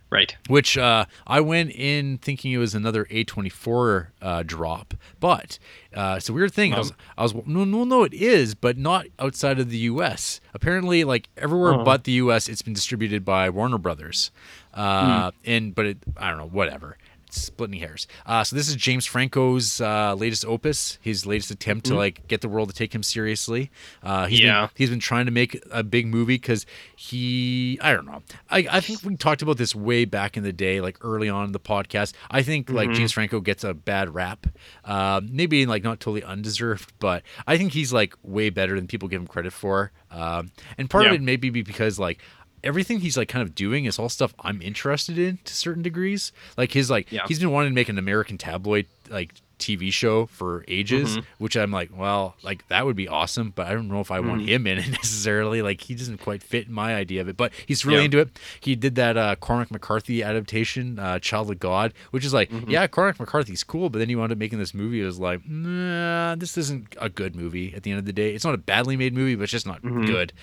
right. 0.09 0.35
which 0.47 0.77
uh, 0.77 1.05
I 1.25 1.39
went 1.41 1.71
in 1.71 2.17
thinking 2.19 2.51
it 2.51 2.57
was 2.57 2.73
another 2.75 3.05
A24 3.05 4.07
uh, 4.21 4.43
drop, 4.43 4.93
but 5.19 5.59
uh, 5.95 6.15
it's 6.17 6.29
a 6.29 6.33
weird 6.33 6.53
thing. 6.53 6.73
I 6.73 6.79
was 6.79 6.93
I 7.17 7.23
was 7.23 7.33
no 7.33 7.63
no 7.63 7.83
no 7.83 8.03
it 8.03 8.13
is, 8.13 8.55
but 8.55 8.77
not 8.77 9.05
outside 9.19 9.59
of 9.59 9.69
the 9.69 9.77
U.S. 9.79 10.39
Apparently, 10.53 11.03
like 11.03 11.29
everywhere 11.37 11.73
Oh. 11.75 11.83
but 11.83 12.03
the 12.03 12.13
U.S., 12.13 12.47
it's 12.49 12.61
been 12.61 12.73
distributed 12.73 13.23
by 13.25 13.49
Warner 13.49 13.77
Brothers, 13.77 14.31
uh, 14.73 15.31
Hmm. 15.31 15.37
and 15.45 15.75
but 15.75 15.85
it 15.85 15.97
I 16.17 16.29
don't 16.29 16.37
know 16.37 16.47
whatever. 16.49 16.97
Splitting 17.29 17.79
hairs. 17.79 18.07
Uh, 18.25 18.43
so 18.43 18.55
this 18.55 18.69
is 18.69 18.75
James 18.75 19.05
Franco's 19.05 19.81
uh, 19.81 20.13
latest 20.15 20.45
opus, 20.45 20.97
his 21.01 21.25
latest 21.25 21.51
attempt 21.51 21.85
to 21.87 21.95
like 21.95 22.27
get 22.27 22.41
the 22.41 22.49
world 22.49 22.69
to 22.69 22.75
take 22.75 22.93
him 22.93 23.03
seriously. 23.03 23.69
Uh, 24.01 24.27
he's. 24.27 24.39
Yeah. 24.39 24.61
been, 24.61 24.69
he's 24.75 24.89
been 24.89 24.99
trying 24.99 25.25
to 25.25 25.31
make 25.31 25.61
a 25.71 25.83
big 25.83 26.07
movie 26.07 26.35
because 26.35 26.65
he 26.95 27.77
I 27.81 27.93
don't 27.93 28.05
know. 28.05 28.23
I, 28.49 28.67
I 28.71 28.79
think 28.79 29.03
we 29.03 29.15
talked 29.15 29.41
about 29.41 29.57
this 29.57 29.75
way 29.75 30.05
back 30.05 30.37
in 30.37 30.43
the 30.43 30.53
day, 30.53 30.81
like 30.81 30.97
early 31.01 31.29
on 31.29 31.45
in 31.45 31.51
the 31.51 31.59
podcast. 31.59 32.13
I 32.31 32.43
think 32.43 32.69
like 32.69 32.91
James 32.91 33.11
Franco 33.11 33.39
gets 33.39 33.63
a 33.63 33.73
bad 33.73 34.13
rap, 34.13 34.47
um, 34.85 35.29
maybe 35.31 35.65
like 35.65 35.83
not 35.83 35.99
totally 35.99 36.23
undeserved, 36.23 36.93
but 36.99 37.23
I 37.45 37.57
think 37.57 37.73
he's 37.73 37.91
like 37.91 38.15
way 38.23 38.49
better 38.49 38.75
than 38.75 38.87
people 38.87 39.09
give 39.09 39.21
him 39.21 39.27
credit 39.27 39.53
for. 39.53 39.91
Um, 40.09 40.51
and 40.77 40.89
part 40.89 41.05
of 41.05 41.13
it 41.13 41.21
maybe 41.21 41.49
be 41.49 41.61
because 41.61 41.99
like 41.99 42.19
everything 42.67 42.99
he's 42.99 43.17
like 43.17 43.29
kind 43.29 43.41
of 43.41 43.55
doing 43.55 43.85
is 43.85 43.97
all 43.97 44.09
stuff 44.09 44.33
I'm 44.41 44.61
interested 44.61 45.17
in 45.17 45.39
to 45.45 45.53
certain 45.55 45.81
degrees. 45.81 46.31
Like 46.57 46.73
his 46.73 46.89
like 46.89 47.11
Yeah. 47.11 47.21
he's 47.27 47.39
been 47.39 47.51
wanting 47.51 47.71
to 47.71 47.75
make 47.75 47.89
an 47.89 47.97
American 47.97 48.37
tabloid 48.37 48.85
like 49.09 49.33
TV 49.59 49.91
show 49.91 50.25
for 50.27 50.63
ages, 50.67 51.17
which 51.39 51.55
I'm 51.57 51.71
like, 51.71 51.89
well, 51.95 52.35
like 52.43 52.67
that 52.67 52.85
would 52.85 52.95
be 52.95 53.07
awesome, 53.07 53.51
but 53.55 53.67
I 53.67 53.73
don't 53.73 53.87
know 53.87 53.99
if 54.01 54.11
I 54.11 54.19
want 54.19 54.47
him 54.47 54.67
in 54.67 54.77
it 54.77 54.89
necessarily. 54.91 55.61
Like 55.61 55.81
he 55.81 55.95
doesn't 55.95 56.19
quite 56.19 56.43
fit 56.43 56.69
my 56.69 56.95
idea 56.95 57.21
of 57.21 57.27
it, 57.27 57.37
but 57.37 57.51
he's 57.65 57.85
really 57.85 57.99
Yeah. 57.99 58.05
into 58.05 58.19
it. 58.19 58.39
He 58.59 58.75
did 58.75 58.95
that 58.95 59.17
uh, 59.17 59.35
Cormac 59.37 59.71
McCarthy 59.71 60.21
adaptation, 60.23 60.99
uh, 60.99 61.19
Child 61.19 61.51
of 61.51 61.59
God, 61.59 61.93
which 62.11 62.23
is 62.25 62.33
like, 62.33 62.49
yeah, 62.67 62.85
Cormac 62.87 63.19
McCarthy's 63.19 63.63
cool, 63.63 63.89
but 63.89 63.99
then 63.99 64.09
he 64.09 64.15
wound 64.15 64.31
up 64.31 64.37
making 64.37 64.59
this 64.59 64.73
movie. 64.73 65.01
It 65.01 65.05
was 65.05 65.19
like, 65.19 65.41
nah, 65.47 66.35
this 66.35 66.57
isn't 66.57 66.95
a 67.01 67.09
good 67.09 67.35
movie. 67.35 67.73
At 67.75 67.83
the 67.83 67.91
end 67.91 67.99
of 67.99 68.05
the 68.05 68.13
day, 68.13 68.33
it's 68.35 68.45
not 68.45 68.53
a 68.53 68.57
badly 68.59 68.95
made 68.97 69.13
movie, 69.13 69.35
but 69.35 69.43
it's 69.43 69.51
just 69.51 69.65
not 69.67 69.81
good. 69.81 70.33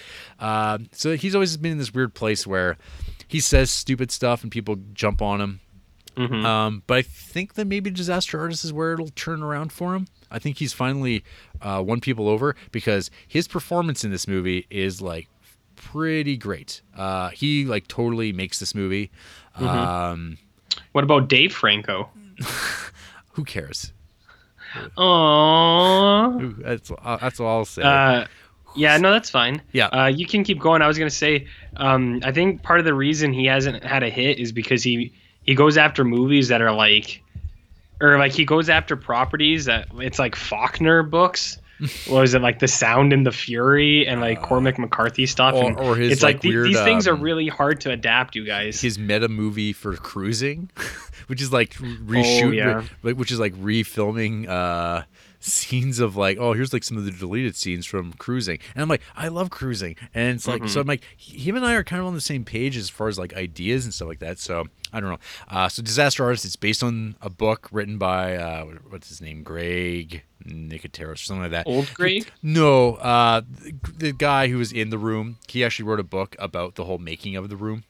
Um, 0.40 0.88
so 0.92 1.16
he's 1.16 1.34
always 1.34 1.56
been 1.56 1.72
in 1.72 1.78
this 1.78 1.94
weird 1.94 2.14
place 2.14 2.46
where 2.46 2.76
he 3.28 3.40
says 3.40 3.70
stupid 3.70 4.10
stuff 4.10 4.42
and 4.42 4.50
people 4.52 4.76
jump 4.92 5.22
on 5.22 5.40
him. 5.40 5.60
Mhm. 6.16 6.44
Um, 6.44 6.82
but 6.86 6.98
I 6.98 7.02
think 7.02 7.54
that 7.54 7.66
maybe 7.66 7.90
Disaster 7.90 8.38
Artist 8.40 8.64
is 8.64 8.72
where 8.72 8.92
it'll 8.92 9.08
turn 9.08 9.42
around 9.42 9.72
for 9.72 9.94
him. 9.94 10.06
I 10.30 10.38
think 10.38 10.58
he's 10.58 10.72
finally 10.72 11.24
uh, 11.62 11.82
won 11.86 12.00
people 12.00 12.28
over 12.28 12.54
because 12.72 13.10
his 13.26 13.48
performance 13.48 14.04
in 14.04 14.10
this 14.10 14.26
movie 14.28 14.66
is 14.70 15.00
like 15.02 15.28
pretty 15.76 16.36
great. 16.36 16.82
Uh, 16.96 17.30
he 17.30 17.64
like 17.64 17.86
totally 17.88 18.32
makes 18.32 18.58
this 18.58 18.74
movie. 18.74 19.10
Um, 19.56 20.38
What 20.92 21.04
about 21.04 21.28
Dave 21.28 21.52
Franco? 21.52 22.10
who 23.32 23.44
cares? 23.44 23.92
Aww. 24.96 26.56
That's 26.62 26.90
uh, 26.90 27.16
that's 27.20 27.40
all 27.40 27.58
I'll 27.58 27.64
say. 27.64 27.82
Uh, 27.82 28.26
yeah, 28.76 28.96
no, 28.96 29.12
that's 29.12 29.30
fine. 29.30 29.62
Yeah. 29.72 29.86
Uh, 29.86 30.06
you 30.06 30.26
can 30.26 30.42
keep 30.42 30.58
going. 30.58 30.82
I 30.82 30.88
was 30.88 30.98
gonna 30.98 31.10
say, 31.10 31.46
um, 31.76 32.20
I 32.24 32.32
think 32.32 32.62
part 32.62 32.80
of 32.80 32.84
the 32.84 32.94
reason 32.94 33.32
he 33.32 33.46
hasn't 33.46 33.84
had 33.84 34.02
a 34.02 34.10
hit 34.10 34.38
is 34.38 34.50
because 34.52 34.82
he 34.82 35.12
he 35.44 35.54
goes 35.54 35.76
after 35.76 36.04
movies 36.04 36.48
that 36.48 36.60
are 36.62 36.72
like, 36.72 37.22
or 38.00 38.18
like 38.18 38.32
he 38.32 38.44
goes 38.44 38.68
after 38.68 38.96
properties 38.96 39.66
that 39.66 39.88
it's 39.98 40.18
like 40.18 40.34
Faulkner 40.36 41.02
books. 41.02 41.58
what 42.06 42.20
was 42.20 42.34
it 42.34 42.40
like 42.40 42.60
the 42.60 42.68
Sound 42.68 43.12
and 43.12 43.26
the 43.26 43.32
Fury 43.32 44.06
and 44.06 44.20
like 44.20 44.40
Cormac 44.40 44.78
McCarthy 44.78 45.26
stuff? 45.26 45.54
or, 45.54 45.76
or 45.78 45.96
his 45.96 46.12
it's 46.12 46.22
like, 46.22 46.36
like, 46.36 46.44
weird, 46.44 46.68
these 46.68 46.80
things 46.80 47.08
are 47.08 47.14
um, 47.14 47.20
really 47.20 47.48
hard 47.48 47.80
to 47.80 47.90
adapt, 47.90 48.36
you 48.36 48.44
guys. 48.44 48.80
his 48.80 48.96
meta 48.98 49.28
movie 49.28 49.72
for 49.72 49.96
cruising, 49.96 50.70
which 51.26 51.42
is 51.42 51.52
like 51.52 51.74
reshoot, 51.74 52.44
Oh, 52.44 52.50
yeah. 52.52 52.84
like 53.02 53.16
which 53.16 53.32
is 53.32 53.40
like 53.40 53.54
refilming 53.54 54.48
uh, 54.48 55.02
scenes 55.44 55.98
of 56.00 56.16
like, 56.16 56.38
oh, 56.38 56.52
here's 56.54 56.72
like 56.72 56.82
some 56.84 56.96
of 56.96 57.04
the 57.04 57.10
deleted 57.10 57.54
scenes 57.56 57.86
from 57.86 58.12
cruising, 58.14 58.58
and 58.74 58.82
I'm 58.82 58.88
like, 58.88 59.02
I 59.16 59.28
love 59.28 59.50
cruising, 59.50 59.96
and 60.14 60.36
it's 60.36 60.48
like, 60.48 60.62
Mm-hmm. 60.62 60.68
so 60.68 60.80
I'm 60.80 60.86
like, 60.86 61.04
him 61.16 61.56
and 61.56 61.64
I 61.66 61.74
are 61.74 61.84
kind 61.84 62.00
of 62.00 62.06
on 62.06 62.14
the 62.14 62.20
same 62.20 62.44
page 62.44 62.76
as 62.76 62.88
far 62.88 63.08
as 63.08 63.18
like 63.18 63.34
ideas 63.34 63.84
and 63.84 63.92
stuff 63.92 64.08
like 64.08 64.20
that. 64.20 64.38
So 64.38 64.64
I 64.92 65.00
don't 65.00 65.10
know. 65.10 65.18
Uh, 65.48 65.68
so 65.68 65.82
Disaster 65.82 66.24
Artist, 66.24 66.44
it's 66.44 66.56
based 66.56 66.82
on 66.82 67.16
a 67.20 67.28
book 67.28 67.68
written 67.72 67.98
by 67.98 68.36
uh, 68.36 68.64
what's 68.88 69.08
his 69.08 69.20
name, 69.20 69.42
Greg 69.42 70.22
Nicoteros 70.46 71.12
or 71.12 71.16
something 71.16 71.42
like 71.42 71.50
that. 71.50 71.66
Old 71.66 71.92
Greg? 71.94 72.30
No, 72.42 72.94
uh, 72.96 73.40
the, 73.40 73.72
the 73.96 74.12
guy 74.12 74.48
who 74.48 74.58
was 74.58 74.72
in 74.72 74.90
the 74.90 74.98
room, 74.98 75.38
he 75.48 75.64
actually 75.64 75.86
wrote 75.86 76.00
a 76.00 76.04
book 76.04 76.36
about 76.38 76.76
the 76.76 76.84
whole 76.84 76.98
making 76.98 77.34
of 77.36 77.48
the 77.48 77.56
room. 77.56 77.84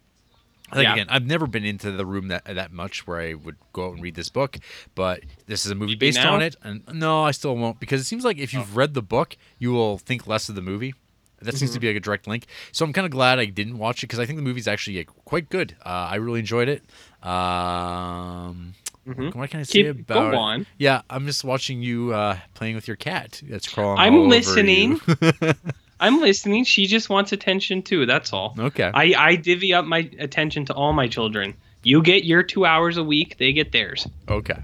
Like 0.74 0.82
Yeah. 0.84 0.92
again, 0.94 1.06
I've 1.08 1.24
never 1.26 1.46
been 1.46 1.64
into 1.64 1.92
the 1.92 2.04
room 2.04 2.28
that 2.28 2.44
that 2.46 2.72
much 2.72 3.06
where 3.06 3.20
I 3.20 3.34
would 3.34 3.56
go 3.72 3.86
out 3.88 3.92
and 3.94 4.02
read 4.02 4.14
this 4.16 4.28
book, 4.28 4.58
but 4.94 5.20
this 5.46 5.64
is 5.64 5.70
a 5.70 5.74
movie 5.74 5.94
based 5.94 6.18
now? 6.18 6.34
on 6.34 6.42
it, 6.42 6.56
and 6.62 6.82
no, 6.92 7.22
I 7.22 7.30
still 7.30 7.56
won't 7.56 7.78
because 7.80 8.00
it 8.00 8.04
seems 8.04 8.24
like 8.24 8.38
if 8.38 8.52
you've 8.52 8.76
read 8.76 8.94
the 8.94 9.02
book, 9.02 9.36
you 9.58 9.72
will 9.72 9.98
think 9.98 10.26
less 10.26 10.48
of 10.48 10.54
the 10.56 10.62
movie. 10.62 10.94
That 11.42 11.54
seems 11.56 11.72
to 11.72 11.80
be 11.80 11.88
like 11.88 11.96
a 11.96 12.00
direct 12.00 12.26
link. 12.26 12.46
So 12.72 12.86
I'm 12.86 12.92
kind 12.94 13.04
of 13.04 13.10
glad 13.10 13.38
I 13.38 13.44
didn't 13.44 13.76
watch 13.76 14.02
it 14.02 14.06
because 14.06 14.18
I 14.18 14.24
think 14.24 14.38
the 14.38 14.42
movie's 14.42 14.66
actually 14.66 14.96
like, 14.96 15.10
quite 15.26 15.50
good. 15.50 15.76
Uh, 15.84 15.88
I 16.10 16.14
really 16.16 16.40
enjoyed 16.40 16.68
it. 16.68 16.82
Um, 17.22 18.74
Mhm. 19.06 19.34
What 19.34 19.50
can 19.50 19.60
I 19.60 19.64
say 19.64 19.82
Keep- 19.82 20.08
about 20.08 20.32
go 20.32 20.50
it? 20.52 20.66
Yeah, 20.78 21.02
I'm 21.10 21.26
just 21.26 21.44
watching 21.44 21.82
you 21.82 22.14
uh, 22.14 22.38
playing 22.54 22.74
with 22.74 22.88
your 22.88 22.96
cat. 22.96 23.42
That's 23.46 23.68
crawling. 23.68 23.98
I'm 23.98 24.28
listening. 24.30 24.98
I'm 26.04 26.20
listening. 26.20 26.64
She 26.64 26.86
just 26.86 27.08
wants 27.10 27.32
attention 27.32 27.82
too. 27.82 28.06
That's 28.06 28.32
all. 28.32 28.54
okay. 28.58 28.90
I, 28.94 29.14
I 29.16 29.36
divvy 29.36 29.72
up 29.74 29.84
my 29.84 30.08
attention 30.18 30.64
to 30.66 30.74
all 30.74 30.92
my 30.92 31.08
children. 31.08 31.54
You 31.82 32.02
get 32.02 32.24
your 32.24 32.42
two 32.42 32.64
hours 32.64 32.96
a 32.96 33.04
week. 33.04 33.36
They 33.38 33.52
get 33.52 33.72
theirs. 33.72 34.06
okay. 34.28 34.58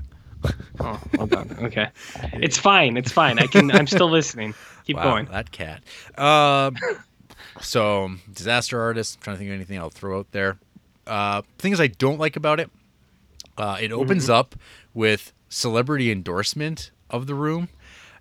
Oh, 0.80 0.98
hold 1.16 1.34
on. 1.34 1.50
Okay, 1.64 1.88
it's 2.32 2.56
fine. 2.56 2.96
It's 2.96 3.12
fine. 3.12 3.38
I 3.38 3.46
can. 3.46 3.70
I'm 3.70 3.86
still 3.86 4.08
listening. 4.10 4.54
Keep 4.86 4.96
Wow, 4.96 5.02
going. 5.02 5.26
That 5.26 5.50
cat. 5.52 5.82
Um, 6.16 6.76
so, 7.60 8.10
disaster 8.32 8.80
artist. 8.80 9.18
I'm 9.18 9.22
trying 9.22 9.36
to 9.36 9.38
think 9.38 9.50
of 9.50 9.54
anything 9.56 9.78
I'll 9.78 9.90
throw 9.90 10.18
out 10.20 10.32
there. 10.32 10.56
Uh, 11.06 11.42
things 11.58 11.78
I 11.78 11.88
don't 11.88 12.18
like 12.18 12.36
about 12.36 12.58
it. 12.58 12.70
Uh, 13.58 13.76
it 13.80 13.92
opens 13.92 14.24
Mm-hmm. 14.24 14.32
up 14.32 14.54
with 14.94 15.32
celebrity 15.50 16.10
endorsement 16.10 16.90
of 17.10 17.26
the 17.26 17.34
room, 17.34 17.68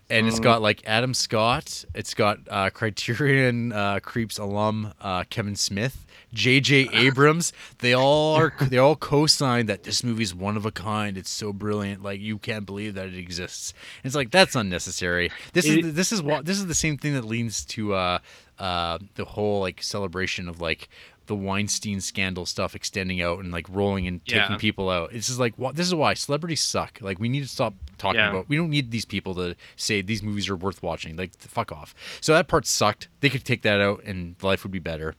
and 0.09 0.27
it's 0.27 0.39
got 0.39 0.61
like 0.61 0.81
Adam 0.85 1.13
Scott. 1.13 1.85
It's 1.93 2.13
got 2.13 2.39
uh, 2.49 2.69
Criterion 2.71 3.71
uh, 3.71 3.99
Creeps 4.01 4.37
alum 4.37 4.93
uh, 5.01 5.23
Kevin 5.29 5.55
Smith. 5.55 6.05
J.J. 6.31 6.89
Abrams, 6.93 7.51
they 7.79 7.93
all 7.93 8.35
are 8.35 8.53
they 8.61 8.77
all 8.77 8.95
co-signed 8.95 9.67
that 9.67 9.83
this 9.83 10.03
movie's 10.03 10.33
one 10.35 10.57
of 10.57 10.65
a 10.65 10.71
kind. 10.71 11.17
It's 11.17 11.29
so 11.31 11.51
brilliant, 11.51 12.03
like 12.03 12.19
you 12.21 12.37
can't 12.37 12.65
believe 12.67 12.93
that 12.95 13.07
it 13.07 13.15
exists. 13.15 13.73
It's 14.03 14.13
like 14.15 14.29
that's 14.29 14.55
unnecessary. 14.55 15.31
This 15.53 15.65
It- 15.65 15.85
is 15.85 15.93
this 15.95 16.11
is 16.11 16.21
what 16.21 16.45
this 16.45 16.57
is 16.59 16.67
the 16.67 16.75
same 16.75 16.97
thing 16.97 17.15
that 17.15 17.25
leads 17.25 17.65
to 17.65 17.95
uh, 17.95 18.19
uh, 18.59 18.99
the 19.15 19.25
whole 19.25 19.61
like 19.61 19.81
celebration 19.81 20.47
of 20.47 20.61
like 20.61 20.87
the 21.29 21.35
Weinstein 21.35 22.01
scandal 22.01 22.45
stuff 22.45 22.75
extending 22.75 23.21
out 23.21 23.39
and 23.39 23.51
like 23.53 23.67
rolling 23.69 24.05
and 24.07 24.25
taking 24.25 24.57
people 24.57 24.89
out. 24.89 25.11
This 25.13 25.29
is 25.29 25.39
like 25.39 25.53
what 25.57 25.75
this 25.77 25.87
is 25.87 25.95
why 25.95 26.13
celebrities 26.15 26.59
suck. 26.59 26.97
Like 27.01 27.19
we 27.19 27.29
need 27.29 27.43
to 27.43 27.47
stop 27.47 27.73
talking 27.97 28.19
Yeah. 28.19 28.31
about. 28.31 28.49
We 28.49 28.57
don't 28.57 28.69
need 28.71 28.91
these 28.91 29.05
people 29.05 29.33
to 29.35 29.55
say 29.77 30.01
these 30.01 30.21
movies 30.23 30.49
are 30.49 30.55
worth 30.55 30.83
watching. 30.83 31.15
Like 31.15 31.37
fuck 31.39 31.71
off. 31.71 31.95
So 32.19 32.33
that 32.33 32.47
part 32.49 32.65
sucked. 32.67 33.07
They 33.21 33.29
could 33.29 33.45
take 33.45 33.61
that 33.61 33.79
out 33.79 34.03
and 34.03 34.35
life 34.41 34.63
would 34.63 34.71
be 34.71 34.79
better. 34.79 35.15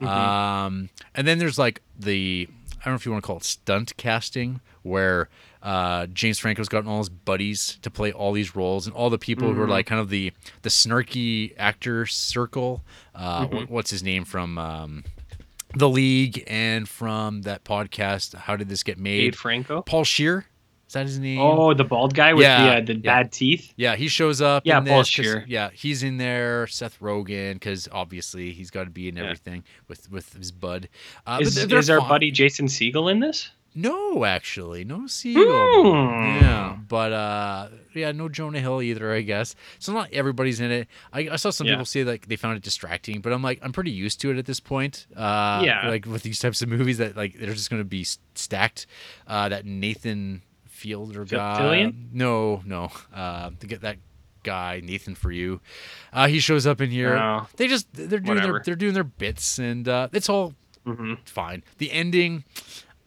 Mm-hmm. 0.00 0.06
Um, 0.08 0.90
and 1.14 1.26
then 1.26 1.38
there's 1.38 1.58
like 1.58 1.80
the 1.98 2.48
I 2.80 2.84
don't 2.86 2.94
know 2.94 2.96
if 2.96 3.06
you 3.06 3.12
want 3.12 3.22
to 3.22 3.26
call 3.28 3.36
it 3.36 3.44
stunt 3.44 3.96
casting 3.96 4.60
where 4.82 5.28
uh, 5.62 6.06
James 6.06 6.40
Franco's 6.40 6.68
gotten 6.68 6.90
all 6.90 6.98
his 6.98 7.08
buddies 7.08 7.78
to 7.82 7.90
play 7.90 8.10
all 8.10 8.32
these 8.32 8.56
roles 8.56 8.88
and 8.88 8.96
all 8.96 9.08
the 9.10 9.18
people 9.18 9.46
Mm-hmm. 9.46 9.56
who 9.56 9.62
are 9.62 9.68
like 9.68 9.86
kind 9.86 10.00
of 10.00 10.08
the 10.08 10.32
the 10.62 10.68
snarky 10.68 11.54
actor 11.56 12.04
circle. 12.06 12.82
Uh, 13.14 13.46
Mm-hmm. 13.46 13.56
wh- 13.66 13.70
what's 13.70 13.90
his 13.92 14.02
name 14.02 14.24
from 14.24 14.58
um, 14.58 15.04
the 15.74 15.88
League 15.88 16.44
and 16.46 16.88
from 16.88 17.42
that 17.42 17.64
podcast? 17.64 18.34
How 18.34 18.56
did 18.56 18.68
this 18.68 18.82
get 18.82 18.98
made? 18.98 19.20
Dave 19.22 19.34
Franco. 19.36 19.82
Paul 19.82 20.04
Scheer. 20.04 20.46
Is 20.86 20.94
that 20.94 21.06
his 21.06 21.18
name? 21.18 21.40
Oh, 21.40 21.72
the 21.72 21.84
bald 21.84 22.14
guy 22.14 22.34
with 22.34 22.42
Yeah, 22.42 22.66
the 22.66 22.76
uh, 22.76 22.80
the 22.84 22.94
yeah. 22.96 23.00
bad 23.22 23.32
teeth. 23.32 23.72
Yeah, 23.76 23.96
he 23.96 24.08
shows 24.08 24.42
up. 24.42 24.64
Yeah, 24.66 24.76
in 24.78 24.84
Paul 24.84 25.04
Scheer. 25.04 25.42
Yeah, 25.48 25.70
he's 25.72 26.02
in 26.02 26.18
there. 26.18 26.66
Seth 26.66 27.00
Rogen, 27.00 27.54
because 27.54 27.88
obviously 27.90 28.52
he's 28.52 28.70
got 28.70 28.84
to 28.84 28.90
be 28.90 29.08
in 29.08 29.16
Yeah. 29.16 29.22
everything 29.24 29.64
with 29.88 30.10
with 30.10 30.34
his 30.34 30.52
bud. 30.52 30.90
Uh, 31.26 31.38
Is, 31.40 31.56
is 31.56 31.88
our 31.88 32.00
buddy 32.00 32.30
Jason 32.30 32.66
Segel 32.66 33.10
in 33.10 33.20
this? 33.20 33.50
No, 33.74 34.24
actually, 34.24 34.84
no 34.84 35.00
Segel. 35.02 35.36
Hmm. 35.36 36.42
Yeah, 36.44 36.76
but 36.88 37.12
uh, 37.12 37.68
yeah, 37.94 38.12
no 38.12 38.28
Jonah 38.28 38.60
Hill 38.60 38.82
either. 38.82 39.12
I 39.12 39.22
guess 39.22 39.54
so. 39.78 39.92
Not 39.92 40.12
everybody's 40.12 40.60
in 40.60 40.70
it. 40.70 40.88
I, 41.12 41.28
I 41.32 41.36
saw 41.36 41.50
some 41.50 41.66
Yeah. 41.66 41.74
people 41.74 41.86
say 41.86 42.04
like 42.04 42.28
they 42.28 42.36
found 42.36 42.56
it 42.58 42.62
distracting, 42.62 43.20
but 43.22 43.32
I'm 43.32 43.42
like 43.42 43.60
I'm 43.62 43.72
pretty 43.72 43.90
used 43.90 44.20
to 44.22 44.30
it 44.30 44.36
at 44.38 44.44
this 44.46 44.60
point. 44.60 45.06
Uh, 45.16 45.62
Yeah. 45.64 45.88
like 45.88 46.04
with 46.06 46.22
these 46.22 46.38
types 46.38 46.60
of 46.60 46.68
movies 46.68 46.98
that 46.98 47.16
like 47.16 47.38
they're 47.38 47.54
just 47.54 47.70
going 47.70 47.80
to 47.80 47.88
be 47.88 48.04
stacked. 48.34 48.86
Uh, 49.26 49.48
that 49.48 49.64
Nathan 49.64 50.42
Fielder 50.68 51.24
guy. 51.24 51.60
Fillion? 51.60 52.12
No, 52.12 52.62
no. 52.66 52.90
Uh, 53.14 53.50
to 53.60 53.66
get 53.66 53.80
that 53.82 53.96
guy 54.42 54.80
Nathan 54.84 55.14
for 55.14 55.30
you. 55.30 55.60
Uh, 56.12 56.26
he 56.28 56.40
shows 56.40 56.66
up 56.66 56.80
in 56.80 56.90
here. 56.90 57.16
Oh. 57.16 57.46
They 57.56 57.68
just 57.68 57.86
they're 57.94 58.18
doing 58.18 58.42
their 58.42 58.60
they're 58.64 58.74
doing 58.76 58.92
their 58.94 59.04
bits, 59.04 59.58
and 59.58 59.88
uh, 59.88 60.08
it's 60.12 60.28
all 60.28 60.52
hmm 60.84 61.14
fine. 61.24 61.62
The 61.78 61.92
ending, 61.92 62.42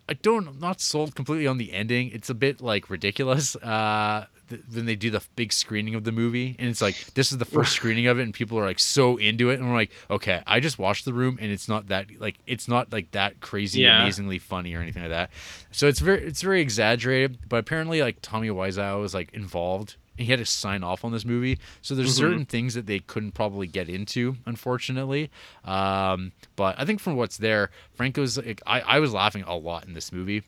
I 0.07 0.13
don't 0.13 0.47
I'm 0.47 0.59
not 0.59 0.81
sold 0.81 1.15
completely 1.15 1.47
on 1.47 1.57
the 1.57 1.73
ending. 1.73 2.11
It's 2.11 2.29
a 2.29 2.33
bit 2.35 2.61
like 2.61 2.89
ridiculous. 2.89 3.55
Uh, 3.55 4.25
th- 4.49 4.61
when 4.71 4.85
they 4.85 4.95
do 4.95 5.09
the 5.09 5.21
big 5.35 5.51
screening 5.51 5.95
of 5.95 6.03
the 6.03 6.11
movie, 6.11 6.55
and 6.59 6.69
it's 6.69 6.81
like 6.81 6.95
this 7.15 7.31
is 7.31 7.39
the 7.39 7.45
first 7.45 7.71
screening 7.75 8.05
of 8.07 8.19
it, 8.19 8.23
and 8.23 8.33
people 8.33 8.59
are 8.59 8.65
like 8.65 8.79
so 8.79 9.17
into 9.17 9.49
it, 9.49 9.59
and 9.59 9.67
we're 9.67 9.75
like, 9.75 9.91
okay, 10.11 10.43
I 10.45 10.59
just 10.59 10.77
watched 10.77 11.05
the 11.05 11.13
room, 11.13 11.39
and 11.41 11.51
it's 11.51 11.67
not 11.67 11.87
that 11.87 12.07
like 12.19 12.35
it's 12.45 12.67
not 12.67 12.91
like 12.93 13.11
that 13.11 13.39
crazy, 13.41 13.81
Yeah. 13.81 14.01
amazingly 14.01 14.37
funny 14.37 14.75
or 14.75 14.79
anything 14.81 15.01
like 15.01 15.11
that. 15.11 15.31
So 15.71 15.87
it's 15.87 15.99
very 15.99 16.21
it's 16.23 16.41
very 16.43 16.61
exaggerated, 16.61 17.39
but 17.49 17.57
apparently 17.57 18.01
like 18.01 18.17
Tommy 18.21 18.49
Wiseau 18.49 19.01
was 19.01 19.13
like 19.15 19.33
involved. 19.33 19.95
He 20.17 20.25
had 20.25 20.39
to 20.39 20.45
sign 20.45 20.81
off 20.83 21.03
on 21.03 21.11
this 21.11 21.25
movie, 21.25 21.59
so 21.81 21.93
there's 21.93 22.13
Mhm. 22.15 22.17
certain 22.19 22.45
things 22.45 22.73
that 22.75 22.85
they 22.85 22.99
couldn't 22.99 23.33
probably 23.33 23.67
get 23.67 23.89
into, 23.89 24.37
unfortunately. 24.45 25.29
Um, 25.65 26.31
but 26.55 26.75
I 26.79 26.85
think 26.85 27.01
from 27.01 27.15
what's 27.17 27.37
there, 27.37 27.69
Franco's. 27.95 28.37
Like, 28.37 28.61
I 28.65 28.79
I 28.81 28.99
was 28.99 29.13
laughing 29.13 29.43
a 29.45 29.55
lot 29.55 29.85
in 29.85 29.93
this 29.93 30.11
movie. 30.13 30.43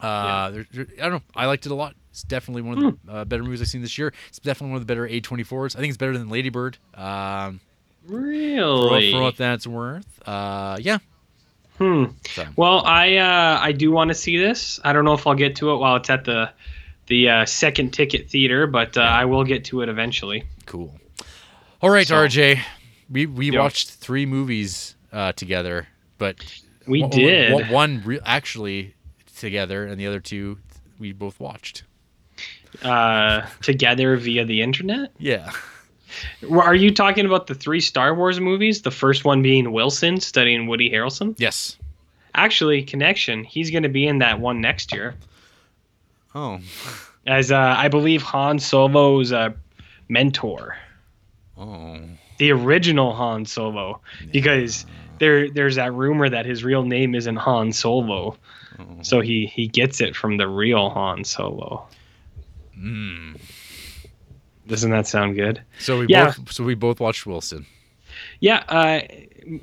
Uh, 0.00 0.50
there, 0.50 0.66
there- 0.72 0.86
I 0.98 1.02
don't 1.02 1.12
know. 1.12 1.22
I 1.34 1.46
liked 1.46 1.64
it 1.66 1.72
a 1.72 1.74
lot. 1.74 1.94
It's 2.10 2.22
definitely 2.22 2.62
one 2.62 2.84
of 2.84 2.98
the 3.06 3.12
uh, 3.12 3.24
better 3.24 3.42
movies 3.42 3.62
I've 3.62 3.68
seen 3.68 3.80
this 3.80 3.96
year. 3.96 4.12
It's 4.28 4.38
definitely 4.38 4.72
one 4.72 4.82
of 4.82 4.86
the 4.86 4.94
better 4.94 5.08
A24s. 5.08 5.74
I 5.76 5.80
think 5.80 5.88
it's 5.90 5.96
better 5.96 6.16
than 6.18 6.28
Lady 6.28 6.50
Bird. 6.50 6.76
Um, 6.94 7.60
for, 8.06 8.16
Really? 8.18 9.12
for 9.12 9.22
what 9.22 9.36
that's 9.36 9.66
worth. 9.66 10.06
Uh, 10.28 10.76
yeah. 10.80 10.98
Hmm. 11.78 12.04
So, 12.28 12.44
Well, 12.56 12.84
I 12.84 13.16
uh, 13.16 13.58
I 13.62 13.72
do 13.72 13.90
want 13.90 14.08
to 14.08 14.14
see 14.14 14.36
this. 14.36 14.78
I 14.84 14.92
don't 14.92 15.04
know 15.06 15.14
if 15.14 15.26
I'll 15.26 15.34
get 15.34 15.56
to 15.56 15.70
it 15.72 15.76
while 15.78 15.96
it's 15.96 16.10
at 16.10 16.24
the 16.26 16.50
the 17.12 17.28
uh, 17.28 17.44
second 17.44 17.90
ticket 17.92 18.30
theater, 18.30 18.66
but 18.66 18.96
uh, 18.96 19.02
I 19.02 19.26
will 19.26 19.44
get 19.44 19.64
to 19.66 19.82
it 19.82 19.88
eventually. 19.90 20.44
cool. 20.64 20.90
All 21.82 21.90
right, 21.90 22.06
So- 22.06 22.16
RJ. 22.16 22.58
We 23.10 23.26
we 23.26 23.50
Yeah. 23.50 23.60
watched 23.60 23.90
three 23.90 24.24
movies 24.24 24.94
uh, 25.12 25.32
together, 25.32 25.88
but 26.16 26.36
We 26.86 27.02
did. 27.08 27.52
one, 27.52 27.68
one 27.68 28.02
re- 28.06 28.20
actually 28.24 28.94
together, 29.36 29.84
and 29.86 30.00
the 30.00 30.06
other 30.06 30.20
two 30.20 30.56
we 30.98 31.12
both 31.12 31.38
watched. 31.38 31.84
uh, 32.82 33.42
together 33.60 34.16
via 34.16 34.44
the 34.46 34.62
internet. 34.62 35.10
Yeah. 35.18 35.52
Are 36.50 36.74
you 36.74 36.90
talking 36.94 37.26
about 37.26 37.46
the 37.46 37.54
three 37.54 37.80
Star 37.80 38.14
Wars 38.14 38.40
movies? 38.40 38.80
The 38.82 38.90
first 38.90 39.24
one 39.26 39.42
being 39.42 39.72
Wilson 39.72 40.20
studying 40.20 40.66
Woody 40.66 40.90
Harrelson. 40.90 41.34
Yes. 41.38 41.76
Actually, 42.34 42.82
connection. 42.82 43.44
He's 43.44 43.70
going 43.70 43.82
to 43.82 43.90
be 43.90 44.06
in 44.06 44.18
that 44.20 44.40
one 44.40 44.60
next 44.62 44.94
year, 44.94 45.14
Oh. 46.34 46.60
as 47.26 47.52
uh, 47.52 47.74
I 47.78 47.88
believe 47.88 48.22
Han 48.22 48.58
Solo's 48.58 49.32
uh, 49.32 49.50
mentor, 50.08 50.76
Oh. 51.58 51.98
the 52.38 52.50
original 52.52 53.12
Han 53.14 53.44
Solo, 53.44 54.00
because 54.32 54.86
there 55.18 55.50
there's 55.50 55.76
that 55.76 55.92
rumor 55.92 56.28
that 56.28 56.46
his 56.46 56.64
real 56.64 56.84
name 56.84 57.14
isn't 57.14 57.36
Han 57.36 57.72
Solo, 57.72 58.36
Oh. 58.78 58.84
so 59.02 59.20
he 59.20 59.46
he 59.46 59.68
gets 59.68 60.00
it 60.00 60.16
from 60.16 60.36
the 60.38 60.48
real 60.48 60.88
Han 60.90 61.24
Solo. 61.24 61.86
Mm. 62.78 63.38
Doesn't 64.66 64.90
that 64.90 65.06
sound 65.06 65.36
good? 65.36 65.60
So 65.78 66.00
we 66.00 66.06
Yeah. 66.08 66.26
both 66.36 66.52
so 66.52 66.64
we 66.64 66.74
both 66.74 66.98
watched 67.00 67.26
Wilson. 67.26 67.66
Yeah, 68.42 68.64
uh, 68.68 69.02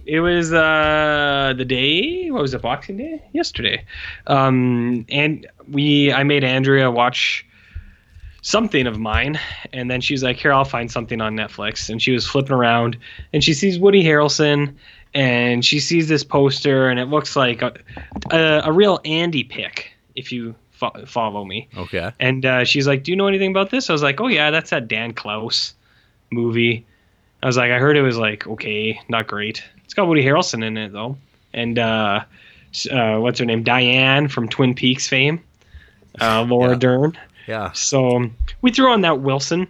it 0.06 0.22
was 0.22 0.54
uh, 0.54 1.54
the 1.58 1.66
day. 1.66 2.32
What 2.32 2.42
was 2.42 2.54
it? 2.54 2.62
Boxing 2.62 2.96
Day 2.96 3.22
yesterday. 3.34 3.84
Um, 4.26 5.06
and 5.10 5.46
we, 5.68 6.14
I 6.14 6.24
made 6.24 6.46
Andrea 6.46 6.90
watch 6.90 7.46
something 8.42 8.88
of 8.88 8.98
mine, 8.98 9.38
and 9.74 9.92
then 9.92 10.00
she's 10.00 10.24
like, 10.24 10.38
"Here, 10.38 10.54
I'll 10.54 10.64
find 10.64 10.90
something 10.90 11.20
on 11.20 11.36
Netflix." 11.36 11.90
And 11.90 12.02
she 12.02 12.14
was 12.14 12.26
flipping 12.26 12.54
around, 12.54 12.98
and 13.34 13.44
she 13.44 13.54
sees 13.54 13.78
Woody 13.78 14.02
Harrelson, 14.02 14.74
and 15.14 15.66
she 15.66 15.82
sees 15.82 16.08
this 16.08 16.24
poster, 16.24 16.88
and 16.88 17.02
it 17.02 17.08
looks 17.08 17.36
like 17.36 17.62
a, 17.62 17.74
a, 18.32 18.62
a 18.64 18.72
real 18.72 19.02
Andy 19.04 19.44
pick. 19.44 19.92
If 20.16 20.32
you 20.32 20.56
fo- 20.72 21.06
follow 21.06 21.44
me. 21.44 21.68
Okay. 21.76 22.14
And 22.22 22.46
uh, 22.46 22.64
she's 22.64 22.88
like, 22.88 23.04
"Do 23.04 23.12
you 23.12 23.18
know 23.18 23.28
anything 23.28 23.52
about 23.52 23.72
this?" 23.72 23.90
I 23.90 23.94
was 23.94 24.04
like, 24.04 24.22
"Oh 24.22 24.28
yeah, 24.28 24.52
that's 24.52 24.70
that 24.70 24.88
Dan 24.88 25.14
Clowes 25.14 25.74
movie." 26.32 26.86
I 27.42 27.48
was 27.48 27.58
like, 27.58 27.72
"I 27.72 27.80
heard 27.80 27.98
it 27.98 28.02
was 28.02 28.18
like 28.18 28.46
okay, 28.48 29.00
not 29.10 29.28
great. 29.28 29.64
It's 29.86 29.94
got 29.94 30.08
Woody 30.08 30.24
Harrelson 30.24 30.64
in 30.64 30.78
it 30.78 30.92
though, 30.92 31.18
and 31.54 31.80
uh, 31.80 32.24
uh, 32.92 33.18
what's 33.18 33.40
her 33.40 33.46
name, 33.46 33.64
Diane 33.64 34.28
from 34.28 34.48
Twin 34.50 34.74
Peaks 34.76 35.08
fame, 35.08 35.42
uh, 36.22 36.42
Laura 36.48 36.72
Yeah. 36.72 36.76
Dern." 36.78 37.18
Yeah. 37.48 37.72
So 37.72 38.16
um, 38.18 38.36
we 38.62 38.72
threw 38.72 38.92
on 38.92 39.02
that 39.02 39.22
Wilson, 39.22 39.68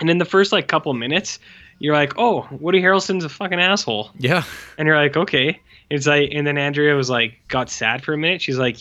and 0.00 0.10
in 0.10 0.18
the 0.18 0.24
first 0.24 0.50
like 0.52 0.66
couple 0.66 0.92
minutes, 0.94 1.38
you're 1.78 1.94
like, 1.94 2.14
"Oh, 2.18 2.48
Woody 2.50 2.80
Harrelson's 2.80 3.24
a 3.24 3.28
fucking 3.28 3.60
asshole," 3.60 4.10
Yeah. 4.18 4.42
and 4.78 4.86
you're 4.86 4.96
like, 4.96 5.16
"Okay." 5.16 5.60
It's 5.90 6.06
like, 6.06 6.30
and 6.32 6.46
then 6.46 6.56
Andrea 6.56 6.94
was 6.96 7.10
like, 7.10 7.38
got 7.48 7.68
sad 7.68 8.02
for 8.02 8.14
a 8.14 8.16
minute. 8.18 8.40
She's 8.40 8.56
like, 8.58 8.78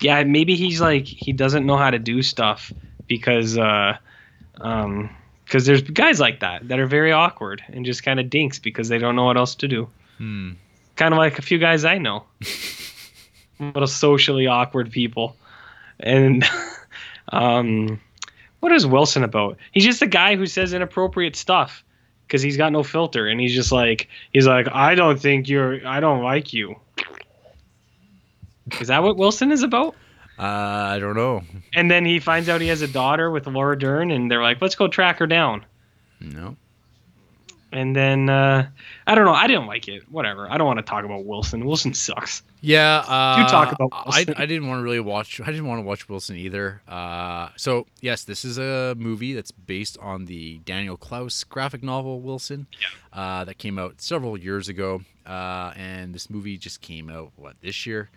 "Yeah, 0.00 0.24
maybe 0.24 0.56
he's 0.56 0.80
like 0.80 1.04
he 1.06 1.32
doesn't 1.32 1.66
know 1.66 1.76
how 1.76 1.90
to 1.90 1.98
do 1.98 2.22
stuff 2.22 2.72
because, 3.06 3.56
uh, 3.58 3.98
um, 4.62 5.10
because 5.46 5.64
there's 5.64 5.82
guys 5.82 6.18
like 6.18 6.40
that 6.40 6.66
that 6.68 6.80
are 6.80 6.86
very 6.86 7.12
awkward 7.12 7.62
and 7.68 7.86
just 7.86 8.02
kind 8.02 8.18
of 8.18 8.28
dinks 8.28 8.58
because 8.58 8.88
they 8.88 8.98
don't 8.98 9.14
know 9.14 9.24
what 9.24 9.36
else 9.36 9.54
to 9.54 9.68
do. 9.68 9.88
Hmm. 10.18 10.52
Kind 10.96 11.14
of 11.14 11.18
like 11.18 11.38
a 11.38 11.42
few 11.42 11.58
guys 11.58 11.84
I 11.84 11.98
know, 11.98 12.24
little 13.60 13.86
socially 13.86 14.46
awkward 14.46 14.90
people, 14.90 15.36
and 16.00 16.44
um, 17.28 18.00
what 18.60 18.72
is 18.72 18.86
Wilson 18.86 19.22
about? 19.22 19.58
He's 19.72 19.84
just 19.84 20.02
a 20.02 20.06
guy 20.06 20.36
who 20.36 20.46
says 20.46 20.72
inappropriate 20.72 21.36
stuff 21.36 21.84
because 22.26 22.42
he's 22.42 22.56
got 22.56 22.72
no 22.72 22.82
filter, 22.82 23.28
and 23.28 23.38
he's 23.40 23.54
just 23.54 23.72
like 23.72 24.08
he's 24.32 24.46
like 24.46 24.68
I 24.72 24.94
don't 24.94 25.20
think 25.20 25.48
you're 25.48 25.86
I 25.86 26.00
don't 26.00 26.22
like 26.22 26.52
you. 26.52 26.76
Is 28.80 28.88
that 28.88 29.02
what 29.02 29.16
Wilson 29.16 29.52
is 29.52 29.62
about? 29.62 29.94
Uh, 30.38 30.42
I 30.42 30.98
don't 30.98 31.16
know. 31.16 31.42
And 31.74 31.90
then 31.90 32.04
he 32.04 32.20
finds 32.20 32.48
out 32.48 32.60
he 32.60 32.68
has 32.68 32.82
a 32.82 32.88
daughter 32.88 33.30
with 33.30 33.46
Laura 33.46 33.78
Dern, 33.78 34.10
and 34.10 34.30
they're 34.30 34.42
like, 34.42 34.60
let's 34.60 34.74
go 34.74 34.88
track 34.88 35.18
her 35.18 35.26
down. 35.26 35.64
No. 36.20 36.56
And 37.72 37.94
then 37.96 38.30
uh, 38.30 38.68
I 39.06 39.14
don't 39.14 39.24
know. 39.24 39.34
I 39.34 39.46
didn't 39.48 39.66
like 39.66 39.88
it. 39.88 40.10
Whatever. 40.10 40.50
I 40.50 40.56
don't 40.56 40.66
want 40.66 40.78
to 40.78 40.84
talk 40.84 41.04
about 41.04 41.24
Wilson. 41.24 41.66
Wilson 41.66 41.92
sucks. 41.94 42.42
Yeah, 42.60 43.04
uh, 43.06 43.48
talk 43.48 43.72
about 43.72 43.90
I, 43.92 44.04
Wilson. 44.04 44.34
I 44.38 44.46
didn't 44.46 44.68
want 44.68 44.78
to 44.78 44.82
really 44.82 45.00
watch. 45.00 45.40
I 45.40 45.46
didn't 45.46 45.66
want 45.66 45.80
to 45.80 45.82
watch 45.82 46.08
Wilson 46.08 46.36
either. 46.36 46.80
Uh, 46.88 47.48
so 47.56 47.86
yes, 48.00 48.24
this 48.24 48.44
is 48.44 48.56
a 48.58 48.94
movie 48.96 49.34
that's 49.34 49.50
based 49.50 49.98
on 49.98 50.26
the 50.26 50.58
Daniel 50.58 50.96
Clowes 50.96 51.44
graphic 51.44 51.82
novel 51.82 52.20
Wilson, 52.20 52.66
uh, 53.12 53.44
that 53.44 53.58
came 53.58 53.78
out 53.78 54.00
several 54.00 54.38
years 54.38 54.68
ago. 54.68 55.02
Uh, 55.26 55.72
and 55.76 56.14
this 56.14 56.30
movie 56.30 56.56
just 56.56 56.80
came 56.80 57.10
out 57.10 57.32
what 57.36 57.56
this 57.60 57.84
year. 57.84 58.10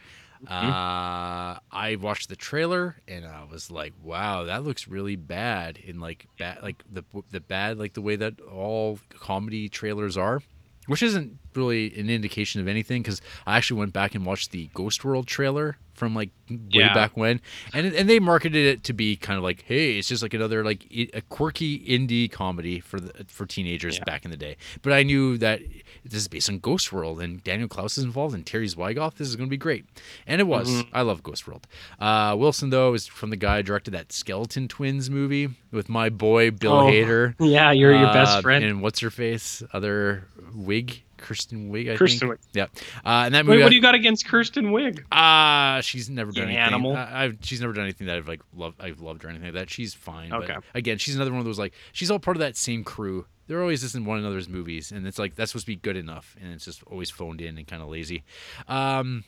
Uh, 0.48 1.60
I 1.72 1.98
watched 2.00 2.30
the 2.30 2.36
trailer 2.36 2.98
and 3.08 3.26
I 3.26 3.44
was 3.44 3.70
like, 3.70 3.94
"Wow, 4.02 4.46
that 4.46 4.64
looks 4.64 4.88
really 4.88 5.16
bad." 5.16 5.78
In 5.78 6.00
like 6.00 6.28
bad, 6.38 6.62
like 6.62 6.84
the 6.92 7.04
the 7.32 7.40
bad, 7.42 7.78
like 7.78 7.94
the 7.94 8.02
way 8.02 8.16
that 8.16 8.40
all 8.42 9.00
comedy 9.20 9.70
trailers 9.70 10.18
are 10.18 10.42
which 10.90 11.04
isn't 11.04 11.38
really 11.54 11.94
an 12.00 12.10
indication 12.10 12.60
of 12.60 12.68
anything 12.68 13.04
because 13.04 13.22
I 13.46 13.58
actually 13.58 13.80
went 13.80 13.94
back 13.94 14.16
and 14.16 14.26
watched 14.26 14.50
the 14.50 14.72
Ghost 14.74 15.06
World 15.06 15.28
trailer 15.28 15.78
from 16.00 16.16
like 16.16 16.30
way 16.50 16.58
Yeah. 16.70 16.94
back 16.96 17.16
when, 17.16 17.42
and 17.74 17.86
and 17.94 18.10
they 18.10 18.20
marketed 18.20 18.66
it 18.66 18.84
to 18.86 18.94
be 18.94 19.16
kind 19.16 19.38
of 19.38 19.44
like, 19.44 19.64
hey, 19.68 20.00
it's 20.00 20.08
just 20.08 20.24
like 20.24 20.34
another 20.34 20.64
like 20.64 20.86
a 21.14 21.22
quirky 21.30 21.80
indie 21.80 22.32
comedy 22.32 22.80
for 22.80 23.00
the 23.00 23.26
for 23.28 23.46
teenagers 23.46 23.98
Yeah. 23.98 24.06
back 24.06 24.26
in 24.26 24.32
the 24.32 24.38
day. 24.38 24.56
But 24.82 24.94
I 24.94 25.04
knew 25.04 25.38
that 25.38 25.62
this 26.04 26.16
is 26.22 26.28
based 26.28 26.50
on 26.50 26.60
Ghost 26.60 26.92
World, 26.92 27.22
and 27.22 27.44
Daniel 27.44 27.68
Clowes 27.68 27.98
is 27.98 28.04
involved, 28.06 28.34
and 28.34 28.46
Terry 28.46 28.68
Zwigoff. 28.68 29.16
This 29.16 29.28
is 29.28 29.36
going 29.36 29.48
to 29.48 29.52
be 29.52 29.58
great, 29.58 29.86
and 30.26 30.40
it 30.42 30.46
was. 30.46 30.70
Mm-hmm. 30.70 30.96
I 30.96 31.02
love 31.02 31.22
Ghost 31.22 31.48
World. 31.48 31.68
Uh, 32.00 32.36
Wilson 32.40 32.70
though 32.72 32.94
is 32.94 33.06
from 33.06 33.30
the 33.30 33.36
guy 33.36 33.58
who 33.58 33.64
directed 33.64 33.92
that 33.92 34.12
Skeleton 34.12 34.68
Twins 34.68 35.10
movie 35.10 35.50
with 35.72 35.90
my 35.90 36.10
boy 36.10 36.50
Bill 36.52 36.72
Oh, 36.80 36.86
Hader. 36.92 37.36
Yeah, 37.40 37.72
you're 37.72 37.92
your 37.94 38.12
best 38.14 38.38
Uh, 38.38 38.42
friend. 38.42 38.64
And 38.64 38.82
what's 38.82 39.02
her 39.02 39.10
face? 39.12 39.62
Other 39.74 40.26
Wiig, 40.56 41.02
Kirsten 41.20 41.72
Wiig. 41.72 41.92
I 41.94 41.98
Kirsten 41.98 42.30
think. 42.30 42.42
Wiig. 42.42 42.46
Yeah. 42.54 42.64
Uh, 43.06 43.26
and 43.26 43.36
that 43.36 43.46
movie. 43.46 43.58
Wait, 43.58 43.64
what 43.64 43.70
do 43.70 43.76
you 43.76 43.82
got 43.82 43.96
against 43.96 44.26
Kirsten 44.28 44.68
Wiig? 44.72 45.04
Ah, 45.12 45.80
she's 45.82 46.10
never 46.10 46.32
done 46.32 46.44
You 46.50 46.56
anything. 46.56 46.62
animal. 46.64 46.96
I, 46.96 47.26
I've 47.26 47.38
she's 47.42 47.62
never 47.62 47.74
done 47.74 47.84
anything 47.84 48.08
that 48.08 48.18
I've 48.18 48.28
like 48.28 48.42
loved. 48.56 48.82
I've 48.82 49.02
loved 49.02 49.24
or 49.26 49.30
anything 49.30 49.48
like 49.48 49.56
that. 49.56 49.70
She's 49.70 49.94
fine. 49.94 50.34
Okay. 50.34 50.56
But 50.56 50.64
again, 50.74 50.98
she's 50.98 51.16
another 51.16 51.32
one 51.32 51.40
of 51.40 51.46
those 51.46 51.60
like 51.60 51.74
she's 51.92 52.10
all 52.10 52.20
part 52.20 52.38
of 52.38 52.42
that 52.42 52.58
same 52.58 52.84
crew. 52.84 53.26
They're 53.48 53.62
always 53.62 53.82
just 53.82 53.96
in 53.96 54.06
one 54.06 54.20
another's 54.20 54.48
movies, 54.48 54.92
and 54.92 55.08
it's 55.08 55.18
like 55.18 55.36
that's 55.36 55.52
supposed 55.52 55.66
to 55.66 55.72
be 55.72 55.76
good 55.76 55.98
enough, 55.98 56.36
and 56.42 56.54
it's 56.54 56.66
just 56.66 56.84
always 56.84 57.10
phoned 57.10 57.42
in 57.42 57.58
and 57.58 57.68
kind 57.68 57.82
of 57.82 57.90
lazy. 57.90 58.24
Um. 58.68 59.24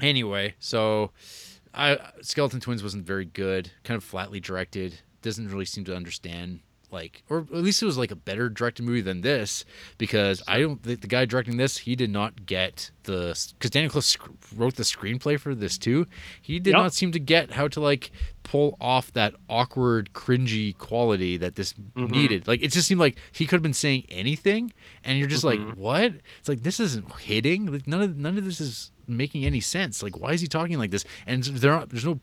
Anyway, 0.00 0.54
so 0.58 1.12
I 1.72 1.96
Skeleton 2.22 2.58
Twins 2.60 2.82
wasn't 2.82 3.06
very 3.06 3.24
good. 3.24 3.70
Kind 3.84 3.96
of 3.96 4.02
flatly 4.04 4.40
directed. 4.40 5.00
Doesn't 5.22 5.48
really 5.48 5.64
seem 5.64 5.84
to 5.84 5.94
understand 5.94 6.60
like, 6.92 7.22
or 7.30 7.38
at 7.38 7.52
least 7.52 7.82
it 7.82 7.86
was 7.86 7.96
like 7.96 8.10
a 8.10 8.16
better 8.16 8.48
directed 8.48 8.84
movie 8.84 9.00
than 9.00 9.22
this 9.22 9.64
because 9.96 10.42
I 10.46 10.60
don't. 10.60 10.82
The, 10.82 10.94
the 10.94 11.06
guy 11.06 11.24
directing 11.24 11.56
this, 11.56 11.78
he 11.78 11.96
did 11.96 12.10
not 12.10 12.44
get 12.46 12.90
the 13.04 13.36
because 13.54 13.70
Daniel 13.70 13.90
Clowes 13.90 14.16
wrote 14.54 14.76
the 14.76 14.82
screenplay 14.82 15.40
for 15.40 15.54
this 15.54 15.78
too. 15.78 16.06
He 16.40 16.58
did 16.58 16.72
Yep. 16.72 16.78
not 16.78 16.94
seem 16.94 17.12
to 17.12 17.18
get 17.18 17.52
how 17.52 17.68
to 17.68 17.80
like 17.80 18.10
pull 18.42 18.76
off 18.80 19.12
that 19.12 19.34
awkward, 19.48 20.12
cringy 20.12 20.76
quality 20.76 21.36
that 21.38 21.54
this 21.56 21.72
mm-hmm. 21.72 22.06
needed. 22.06 22.46
Like 22.46 22.62
it 22.62 22.72
just 22.72 22.88
seemed 22.88 23.00
like 23.00 23.16
he 23.32 23.46
could 23.46 23.56
have 23.56 23.62
been 23.62 23.72
saying 23.72 24.04
anything, 24.08 24.72
and 25.02 25.18
you're 25.18 25.28
just 25.28 25.44
like, 25.44 25.60
mm-hmm. 25.60 25.80
what? 25.80 26.12
It's 26.38 26.48
like 26.48 26.62
this 26.62 26.78
isn't 26.78 27.10
hitting. 27.20 27.66
Like 27.66 27.86
none 27.86 28.02
of 28.02 28.16
none 28.16 28.36
of 28.36 28.44
this 28.44 28.60
is 28.60 28.92
making 29.06 29.44
any 29.44 29.60
sense. 29.60 30.02
Like 30.02 30.18
why 30.18 30.32
is 30.32 30.40
he 30.40 30.46
talking 30.46 30.78
like 30.78 30.90
this? 30.90 31.04
And 31.26 31.42
there 31.42 31.72
are, 31.72 31.86
there's 31.86 32.04
no. 32.04 32.20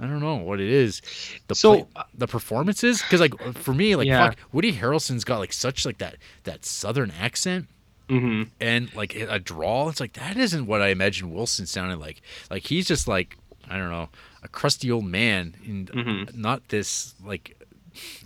I 0.00 0.06
don't 0.06 0.20
know 0.20 0.36
what 0.36 0.60
it 0.60 0.70
is. 0.70 1.02
The 1.48 1.54
So- 1.54 1.84
play- 1.84 2.02
the 2.14 2.26
performances, 2.26 3.02
because 3.02 3.20
like 3.20 3.34
for 3.54 3.74
me, 3.74 3.96
like 3.96 4.06
Yeah. 4.06 4.30
fuck, 4.30 4.38
Woody 4.52 4.72
Harrelson's 4.72 5.24
got 5.24 5.38
like 5.38 5.52
such 5.52 5.84
like 5.84 5.98
that 5.98 6.16
that 6.44 6.64
southern 6.64 7.10
accent 7.12 7.68
hmm 8.08 8.44
and 8.60 8.92
like 8.94 9.14
a 9.14 9.38
drawl. 9.38 9.88
It's 9.88 10.00
like 10.00 10.14
that 10.14 10.36
isn't 10.36 10.66
what 10.66 10.82
I 10.82 10.88
imagine 10.88 11.32
Wilson 11.32 11.66
sounded 11.66 11.98
like. 11.98 12.22
Like 12.50 12.66
he's 12.66 12.86
just 12.88 13.06
like 13.06 13.36
I 13.68 13.76
don't 13.76 13.90
know, 13.90 14.08
a 14.42 14.48
crusty 14.48 14.90
old 14.90 15.04
man, 15.04 15.54
and 15.64 15.90
Mhm. 15.92 16.34
not 16.34 16.68
this 16.70 17.14
like 17.22 17.56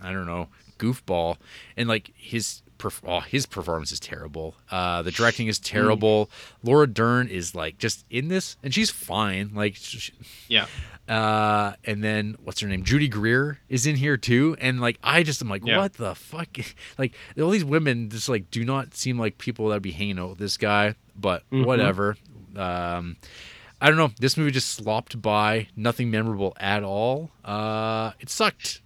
I 0.01 0.11
don't 0.13 0.25
know 0.25 0.47
goofball. 0.79 1.37
And 1.77 1.87
like 1.89 2.11
his 2.15 2.61
oh, 3.05 3.19
his 3.21 3.45
performance 3.45 3.91
is 3.91 3.99
terrible. 3.99 4.55
Uh, 4.71 5.01
the 5.01 5.11
directing 5.11 5.47
is 5.47 5.59
terrible. 5.59 6.29
Laura 6.63 6.87
Dern 6.87 7.27
is 7.27 7.53
like 7.55 7.77
just 7.77 8.05
in 8.09 8.27
this, 8.27 8.57
and 8.63 8.73
she's 8.73 8.89
fine. 8.91 9.51
Like. 9.53 9.75
She, 9.75 10.11
Yeah. 10.47 10.65
Uh, 11.07 11.73
and 11.83 12.03
then 12.03 12.35
what's 12.43 12.59
her 12.61 12.67
name? 12.67 12.83
Judy 12.83 13.07
Greer 13.07 13.59
is 13.69 13.85
in 13.85 13.95
here 13.95 14.17
too. 14.17 14.55
And 14.59 14.79
like, 14.81 14.97
I 15.03 15.23
just 15.23 15.41
am 15.41 15.49
like, 15.49 15.65
Yeah. 15.65 15.77
what 15.77 15.93
the 15.93 16.15
fuck? 16.15 16.47
Like, 16.97 17.13
all 17.39 17.49
these 17.49 17.65
women 17.65 18.09
just 18.09 18.29
like 18.29 18.49
do 18.51 18.63
not 18.63 18.95
seem 18.95 19.19
like 19.19 19.37
people 19.37 19.67
that'd 19.69 19.83
be 19.83 19.91
hanging 19.91 20.19
out 20.19 20.29
with 20.29 20.37
this 20.39 20.57
guy. 20.57 20.95
But 21.15 21.43
Mhm. 21.51 21.65
whatever. 21.65 22.17
Um, 22.55 23.17
I 23.81 23.89
don't 23.89 23.97
know. 23.97 24.11
This 24.19 24.37
movie 24.37 24.51
just 24.51 24.69
slopped 24.69 25.21
by. 25.21 25.67
Nothing 25.75 26.09
memorable 26.09 26.55
at 26.59 26.83
all. 26.83 27.29
Uh, 27.43 28.11
it 28.19 28.29
sucked. 28.29 28.81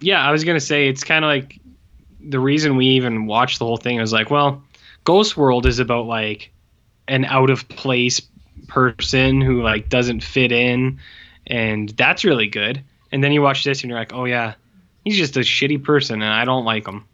Yeah, 0.00 0.22
I 0.22 0.30
was 0.30 0.44
gonna 0.44 0.60
say 0.60 0.88
it's 0.88 1.04
kind 1.04 1.24
of 1.24 1.28
like 1.28 1.58
the 2.20 2.38
reason 2.38 2.76
we 2.76 2.86
even 2.86 3.26
watched 3.26 3.58
the 3.58 3.64
whole 3.64 3.76
thing 3.78 3.98
was 3.98 4.12
like, 4.12 4.30
well, 4.30 4.62
Ghost 5.04 5.36
World 5.38 5.64
is 5.66 5.78
about 5.78 6.06
like 6.06 6.52
an 7.08 7.24
out 7.24 7.48
of 7.50 7.66
place 7.70 8.20
person 8.68 9.40
who 9.40 9.62
like 9.62 9.88
doesn't 9.88 10.22
fit 10.22 10.52
in, 10.52 11.00
and 11.50 11.90
that's 11.90 12.24
really 12.24 12.46
good. 12.46 12.82
And 13.12 13.22
then 13.22 13.32
you 13.32 13.42
watch 13.42 13.64
this 13.64 13.82
and 13.82 13.90
you're 13.90 13.98
like, 13.98 14.14
oh 14.14 14.24
yeah, 14.24 14.54
he's 15.04 15.16
just 15.16 15.36
a 15.36 15.40
shitty 15.40 15.82
person, 15.82 16.22
and 16.22 16.32
I 16.32 16.44
don't 16.44 16.64
like 16.64 16.86
him. 16.86 17.04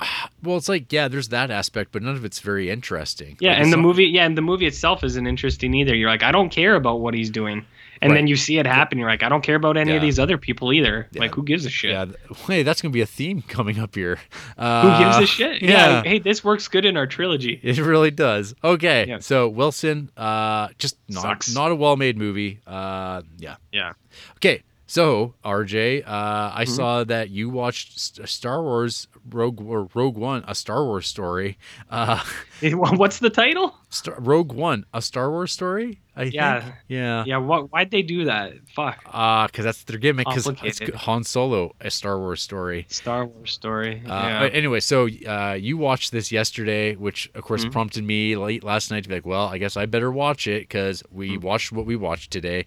Well, 0.40 0.56
it's 0.56 0.68
like 0.68 0.92
yeah, 0.92 1.08
there's 1.08 1.28
that 1.30 1.50
aspect, 1.50 1.90
but 1.90 2.00
none 2.02 2.14
of 2.14 2.24
it's 2.24 2.38
very 2.38 2.70
interesting. 2.70 3.36
Yeah, 3.40 3.54
Like, 3.54 3.62
and 3.62 3.72
the 3.72 3.76
not- 3.76 3.82
movie, 3.82 4.04
yeah, 4.04 4.24
and 4.24 4.38
the 4.38 4.42
movie 4.42 4.66
itself 4.66 5.02
isn't 5.02 5.26
interesting 5.26 5.74
either. 5.74 5.96
You're 5.96 6.08
like, 6.08 6.22
I 6.22 6.30
don't 6.30 6.48
care 6.50 6.76
about 6.76 7.00
what 7.00 7.12
he's 7.12 7.28
doing, 7.28 7.64
and 8.00 8.12
Right. 8.12 8.18
then 8.18 8.26
you 8.28 8.36
see 8.36 8.56
it 8.58 8.64
happen. 8.66 8.98
You're 8.98 9.08
like, 9.10 9.24
I 9.24 9.28
don't 9.28 9.42
care 9.42 9.56
about 9.56 9.76
any 9.76 9.90
Yeah. 9.90 9.96
of 9.96 10.02
these 10.02 10.20
other 10.20 10.38
people 10.38 10.72
either. 10.72 11.08
Yeah. 11.10 11.20
Like, 11.22 11.34
who 11.34 11.42
gives 11.42 11.66
a 11.66 11.70
shit? 11.70 11.90
Yeah, 11.90 12.06
hey, 12.46 12.62
that's 12.62 12.80
gonna 12.80 12.92
be 12.92 13.00
a 13.00 13.06
theme 13.06 13.42
coming 13.42 13.80
up 13.80 13.96
here. 13.96 14.20
Uh, 14.56 14.82
Who 14.98 15.04
gives 15.04 15.16
a 15.18 15.26
shit? 15.26 15.60
yeah. 15.62 15.70
yeah. 15.70 16.02
Hey, 16.04 16.20
this 16.20 16.44
works 16.44 16.68
good 16.68 16.84
in 16.84 16.96
our 16.96 17.08
trilogy. 17.08 17.58
It 17.60 17.78
really 17.78 18.12
does. 18.12 18.54
Okay, 18.62 19.06
Yeah. 19.08 19.18
so 19.18 19.48
Wilson, 19.48 20.10
uh, 20.16 20.68
just 20.78 20.96
not 21.08 21.22
Sucks. 21.22 21.52
not 21.52 21.72
a 21.72 21.74
well-made 21.74 22.16
movie. 22.16 22.60
Uh, 22.64 23.22
yeah. 23.38 23.56
Yeah. 23.72 23.94
Okay, 24.36 24.62
so 24.86 25.34
RJ, 25.44 26.04
uh, 26.06 26.06
I 26.06 26.62
Mm-hmm. 26.64 26.72
saw 26.72 27.02
that 27.04 27.30
you 27.30 27.50
watched 27.50 27.98
St- 27.98 28.28
Star 28.28 28.62
Wars 28.62 29.08
Rogue 29.30 29.60
or 29.60 29.88
Rogue 29.94 30.16
One, 30.16 30.44
a 30.46 30.54
Star 30.54 30.84
Wars 30.84 31.06
story. 31.06 31.58
Uh, 31.90 32.22
What's 32.62 33.18
the 33.18 33.30
title? 33.30 33.74
Star, 33.90 34.16
Rogue 34.18 34.52
One, 34.52 34.84
a 34.92 35.00
Star 35.02 35.30
Wars 35.30 35.52
story. 35.52 36.00
I 36.16 36.24
Yeah. 36.24 36.60
think. 36.60 36.74
Yeah. 36.88 37.24
Yeah, 37.26 37.36
what? 37.38 37.70
Why'd 37.70 37.90
they 37.92 38.02
do 38.02 38.24
that? 38.24 38.54
Fuck. 38.74 38.98
Uh, 39.06 39.46
because 39.46 39.64
that's 39.64 39.84
their 39.84 39.98
gimmick. 39.98 40.26
Because 40.26 40.48
it's. 40.64 40.80
Han 41.04 41.22
Solo, 41.24 41.74
a 41.80 41.90
Star 41.90 42.18
Wars 42.18 42.42
story. 42.42 42.86
Star 42.88 43.24
Wars 43.24 43.52
story. 43.52 44.02
Uh, 44.04 44.08
yeah. 44.08 44.40
but 44.40 44.54
Anyway, 44.54 44.80
so 44.80 45.08
uh, 45.26 45.56
you 45.58 45.76
watched 45.76 46.10
this 46.10 46.32
yesterday, 46.32 46.96
which 46.96 47.30
of 47.34 47.44
course 47.44 47.64
Mhm. 47.64 47.70
prompted 47.72 48.02
me 48.04 48.36
late 48.36 48.64
last 48.64 48.90
night 48.90 49.04
to 49.04 49.08
be 49.08 49.14
like, 49.14 49.26
well, 49.26 49.46
I 49.46 49.58
guess 49.58 49.76
I 49.76 49.86
better 49.86 50.10
watch 50.10 50.46
it 50.48 50.62
because 50.62 51.02
we 51.12 51.36
Mm. 51.38 51.42
watched 51.42 51.70
what 51.70 51.86
we 51.86 51.94
watched 51.94 52.32
today. 52.32 52.66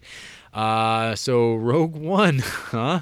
Uh, 0.54 1.14
so 1.14 1.54
Rogue 1.54 1.94
One, 1.96 2.38
huh? 2.70 3.00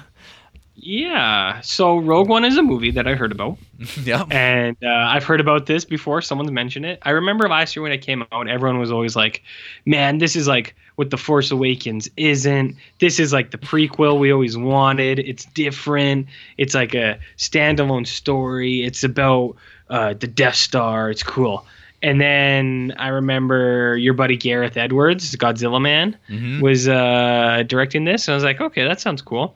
Yeah. 0.83 1.61
So 1.61 1.97
Rogue 1.99 2.27
One 2.27 2.43
is 2.43 2.57
a 2.57 2.63
movie 2.63 2.89
that 2.91 3.07
I 3.07 3.13
heard 3.13 3.31
about, 3.31 3.57
yeah. 4.03 4.25
and 4.31 4.75
uh, 4.83 4.87
I've 4.87 5.23
heard 5.23 5.39
about 5.39 5.67
this 5.67 5.85
before. 5.85 6.21
Someone's 6.23 6.51
mentioned 6.51 6.85
it. 6.85 6.97
I 7.03 7.11
remember 7.11 7.47
last 7.47 7.75
year 7.75 7.83
when 7.83 7.91
it 7.91 7.99
came 7.99 8.25
out, 8.31 8.47
everyone 8.49 8.79
was 8.79 8.91
always 8.91 9.15
like, 9.15 9.43
"Man, 9.85 10.17
this 10.17 10.35
is 10.35 10.47
like 10.47 10.75
what 10.95 11.11
The 11.11 11.17
Force 11.17 11.51
Awakens 11.51 12.09
isn't. 12.17 12.75
This 12.99 13.19
is 13.19 13.31
like 13.31 13.51
the 13.51 13.59
prequel 13.59 14.19
we 14.19 14.31
always 14.33 14.57
wanted. 14.57 15.19
It's 15.19 15.45
different. 15.45 16.25
It's 16.57 16.73
like 16.73 16.95
a 16.95 17.19
standalone 17.37 18.07
story. 18.07 18.83
It's 18.83 19.03
about 19.03 19.55
uh, 19.91 20.15
the 20.15 20.27
Death 20.27 20.55
Star. 20.55 21.11
It's 21.11 21.23
cool." 21.23 21.63
And 22.03 22.19
then 22.19 22.95
I 22.97 23.09
remember 23.09 23.95
your 23.97 24.15
buddy 24.15 24.35
Gareth 24.35 24.75
Edwards, 24.75 25.35
Godzilla 25.35 25.79
Man, 25.79 26.17
Mhm. 26.31 26.59
was 26.59 26.87
uh, 26.87 27.61
directing 27.67 28.05
this, 28.05 28.27
and 28.27 28.33
I 28.33 28.35
was 28.35 28.43
like, 28.43 28.59
okay, 28.59 28.83
that 28.83 28.99
sounds 28.99 29.21
cool. 29.21 29.55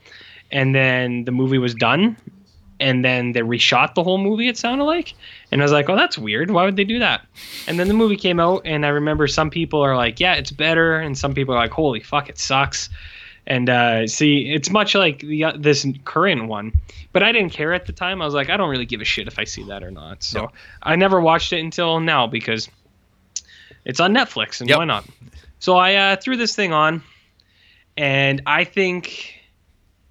And 0.51 0.73
then 0.75 1.25
the 1.25 1.31
movie 1.31 1.57
was 1.57 1.73
done, 1.73 2.17
and 2.79 3.03
then 3.03 3.31
they 3.31 3.41
reshot 3.41 3.95
the 3.95 4.03
whole 4.03 4.17
movie. 4.17 4.47
It 4.47 4.57
sounded 4.57 4.83
like, 4.83 5.13
and 5.51 5.61
I 5.61 5.65
was 5.65 5.71
like, 5.71 5.89
oh, 5.89 5.95
that's 5.95 6.17
weird. 6.17 6.51
Why 6.51 6.65
would 6.65 6.75
they 6.75 6.83
do 6.83 6.99
that? 6.99 7.25
And 7.67 7.79
then 7.79 7.87
the 7.87 7.93
movie 7.93 8.15
came 8.15 8.39
out, 8.39 8.61
and 8.65 8.85
I 8.85 8.89
remember 8.89 9.27
some 9.27 9.49
people 9.49 9.81
are 9.81 9.95
like, 9.95 10.19
yeah, 10.19 10.35
it's 10.35 10.51
better, 10.51 10.97
and 10.97 11.17
some 11.17 11.33
people 11.33 11.55
are 11.55 11.57
like, 11.57 11.71
holy 11.71 11.99
fuck, 11.99 12.29
it 12.29 12.37
sucks. 12.37 12.89
And 13.47 13.69
uh, 13.69 14.07
see, 14.07 14.51
it's 14.53 14.69
much 14.71 14.95
like 14.95 15.19
the 15.19 15.43
uh, 15.45 15.53
this 15.57 15.85
current 16.03 16.47
one, 16.47 16.73
but 17.11 17.21
I 17.21 17.31
didn't 17.31 17.51
care 17.51 17.73
at 17.73 17.85
the 17.85 17.93
time. 17.93 18.21
I 18.21 18.25
was 18.25 18.33
like, 18.33 18.49
I 18.49 18.57
don't 18.57 18.69
really 18.69 18.87
give 18.87 19.01
a 19.01 19.05
shit 19.05 19.27
if 19.27 19.37
I 19.37 19.43
see 19.43 19.63
that 19.65 19.83
or 19.83 19.91
not. 19.91 20.23
So 20.23 20.41
Yep. 20.41 20.49
I 20.81 20.95
never 20.95 21.21
watched 21.21 21.53
it 21.53 21.59
until 21.59 21.99
now 21.99 22.25
because 22.27 22.69
it's 23.83 23.99
on 23.99 24.13
Netflix, 24.15 24.61
and 24.61 24.69
Yep. 24.69 24.77
why 24.79 24.85
not? 24.85 25.05
So 25.59 25.75
I 25.75 25.95
uh, 25.95 26.15
threw 26.15 26.37
this 26.37 26.55
thing 26.55 26.73
on, 26.73 27.03
and 27.97 28.41
I 28.47 28.63
think 28.63 29.34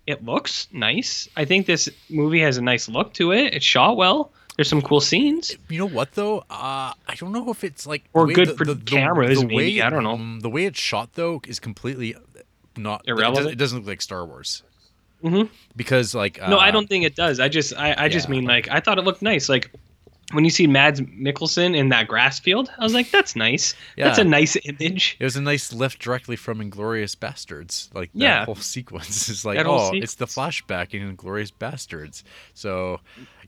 it 0.06 0.24
looks 0.24 0.68
nice. 0.72 1.28
I 1.36 1.44
think 1.44 1.66
this 1.66 1.88
movie 2.10 2.40
has 2.40 2.56
a 2.56 2.62
nice 2.62 2.88
look 2.88 3.14
to 3.14 3.32
it. 3.32 3.54
It's 3.54 3.64
shot 3.64 3.96
well. 3.96 4.30
There's 4.56 4.68
some 4.68 4.82
cool 4.82 5.00
scenes. 5.00 5.56
You 5.68 5.78
know 5.78 5.88
what 5.88 6.12
though? 6.12 6.38
Uh, 6.50 6.92
I 7.08 7.14
don't 7.16 7.32
know 7.32 7.50
if 7.50 7.64
it's 7.64 7.86
like 7.86 8.04
Or 8.12 8.26
good 8.26 8.48
the, 8.50 8.54
for 8.54 8.64
the, 8.64 8.74
the- 8.74 8.84
cameras, 8.84 9.40
the 9.40 9.46
maybe. 9.46 9.56
way- 9.56 9.80
I 9.80 9.90
don't 9.90 10.04
know. 10.04 10.12
um, 10.14 10.40
the 10.40 10.50
way 10.50 10.64
it's 10.66 10.78
shot 10.78 11.14
though 11.14 11.40
is 11.46 11.58
completely 11.58 12.14
not 12.76 13.02
it 13.06 13.16
doesn't- 13.16 13.52
It 13.52 13.56
doesn't 13.58 13.78
look 13.80 13.86
like 13.88 14.02
Star 14.02 14.24
Wars 14.24 14.62
Mhm. 15.24 15.48
because 15.74 16.14
like 16.14 16.40
uh, 16.42 16.48
no, 16.50 16.58
I 16.58 16.70
don't 16.70 16.86
think 16.88 17.04
it 17.04 17.16
does. 17.16 17.40
I 17.40 17.48
just, 17.48 17.72
I, 17.76 17.94
I 17.96 18.08
just 18.08 18.28
mean 18.28 18.44
like, 18.44 18.68
I 18.70 18.80
thought 18.80 18.98
it 18.98 19.04
looked 19.04 19.22
nice. 19.22 19.48
Like 19.48 19.70
when 20.34 20.44
you 20.44 20.50
see 20.50 20.66
Mads 20.66 21.00
Mikkelsen 21.00 21.76
in 21.76 21.88
that 21.90 22.08
grass 22.08 22.38
field, 22.40 22.70
I 22.78 22.82
was 22.84 22.92
like, 22.94 23.10
that's 23.10 23.34
nice. 23.36 23.74
That's 23.96 24.18
a 24.18 24.24
nice 24.24 24.56
image. 24.64 25.16
It 25.18 25.24
was 25.24 25.36
a 25.36 25.40
nice 25.40 25.72
lift 25.72 26.00
directly 26.00 26.36
from 26.36 26.58
Inglourious 26.58 27.16
Basterds. 27.16 27.94
Like 27.94 28.12
that 28.14 28.18
Yeah. 28.20 28.44
whole 28.44 28.54
sequence 28.74 29.28
is 29.28 29.44
like, 29.44 29.56
That 29.56 29.66
oh, 29.66 29.92
it's 29.94 30.16
the 30.16 30.26
flashback 30.26 30.92
in 30.92 31.16
Inglourious 31.16 31.52
Basterds. 31.52 32.22
So, 32.54 33.00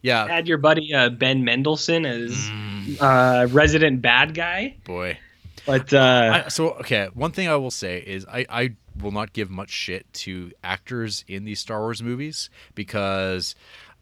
yeah, 0.03 0.26
Had 0.28 0.47
your 0.49 0.59
buddy 0.59 0.95
uh, 0.95 1.11
Ben 1.11 1.45
Mendelsohn 1.45 2.07
as 2.07 2.51
Mm, 2.51 2.97
uh, 3.01 3.47
resident 3.49 4.01
bad 4.03 4.34
guy, 4.34 4.76
boy. 4.84 5.18
but 5.66 5.93
uh, 5.93 6.43
I, 6.47 6.49
so 6.49 6.70
okay, 6.80 7.09
one 7.14 7.32
thing 7.32 7.49
I 7.49 7.57
will 7.57 7.70
say 7.70 7.99
is 7.99 8.24
I 8.26 8.47
I 8.49 8.74
will 9.03 9.11
not 9.12 9.32
give 9.32 9.51
much 9.51 9.70
shit 9.70 10.11
to 10.24 10.53
actors 10.62 11.24
in 11.26 11.45
these 11.45 11.61
Star 11.61 11.80
Wars 11.80 12.03
movies 12.03 12.49
because 12.74 13.55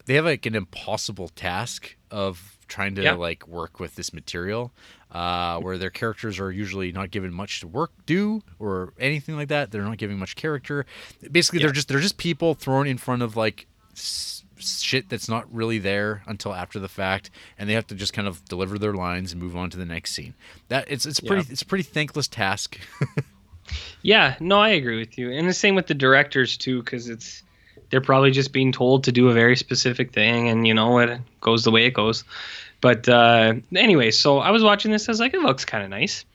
they 0.05 0.13
have 0.15 0.25
like 0.25 0.45
an 0.45 0.53
impossible 0.55 1.29
task 1.29 1.95
of 2.11 2.54
trying 2.67 2.95
to 2.95 3.03
Yeah. 3.03 3.13
like 3.13 3.47
work 3.47 3.79
with 3.79 3.95
this 3.95 4.13
material. 4.13 4.71
Uh, 5.11 5.59
where 5.61 5.77
their 5.77 5.89
characters 5.89 6.39
are 6.41 6.51
usually 6.51 6.91
not 6.91 7.09
given 7.09 7.31
much 7.33 7.61
to 7.61 7.67
work 7.67 7.91
do 8.05 8.41
or 8.59 8.91
anything 8.99 9.37
like 9.37 9.47
that. 9.47 9.71
They're 9.71 9.83
not 9.83 9.97
giving 9.97 10.19
much 10.19 10.35
character. 10.35 10.85
Basically, 11.31 11.59
Yeah. 11.59 11.67
they're 11.67 11.73
just 11.73 11.87
they're 11.87 12.01
just 12.01 12.17
people 12.17 12.53
thrown 12.53 12.85
in 12.85 12.97
front 12.97 13.21
of 13.21 13.37
like 13.37 13.65
s- 13.93 14.43
shit 14.57 15.07
that's 15.07 15.29
not 15.29 15.45
really 15.53 15.77
there 15.79 16.21
until 16.27 16.53
after 16.53 16.79
the 16.79 16.89
fact, 16.89 17.29
and 17.57 17.69
they 17.69 17.73
have 17.75 17.87
to 17.87 17.95
just 17.95 18.11
kind 18.11 18.27
of 18.27 18.43
deliver 18.45 18.77
their 18.77 18.93
lines 18.93 19.31
and 19.31 19.41
move 19.41 19.55
on 19.55 19.69
to 19.69 19.77
the 19.77 19.85
next 19.85 20.11
scene. 20.11 20.33
That 20.67 20.85
it's 20.89 21.05
it's 21.05 21.21
pretty 21.21 21.43
Yeah. 21.47 21.51
it's 21.53 21.61
a 21.61 21.65
pretty 21.65 21.83
thankless 21.85 22.27
task. 22.27 22.77
Yeah, 24.03 24.35
no, 24.39 24.59
I 24.59 24.69
agree 24.69 24.99
with 24.99 25.17
you, 25.17 25.31
and 25.31 25.47
the 25.47 25.53
same 25.53 25.73
with 25.73 25.87
the 25.87 25.95
directors 25.95 26.55
too, 26.57 26.83
because 26.83 27.09
it's 27.09 27.41
they're 27.89 28.01
probably 28.01 28.31
just 28.31 28.51
being 28.51 28.71
told 28.71 29.03
to 29.05 29.11
do 29.11 29.29
a 29.29 29.33
very 29.33 29.55
specific 29.55 30.11
thing, 30.11 30.49
and 30.49 30.67
you 30.67 30.73
know 30.73 30.99
it 30.99 31.19
goes 31.41 31.63
the 31.63 31.71
way 31.71 31.85
it 31.85 31.93
goes. 31.93 32.23
But 32.81 33.07
uh, 33.07 33.55
anyway, 33.75 34.11
so 34.11 34.39
I 34.39 34.51
was 34.51 34.63
watching 34.63 34.91
this, 34.91 35.07
I 35.07 35.11
was 35.11 35.19
like, 35.19 35.33
it 35.33 35.41
looks 35.41 35.65
kind 35.65 35.83
of 35.83 35.89
nice, 35.89 36.25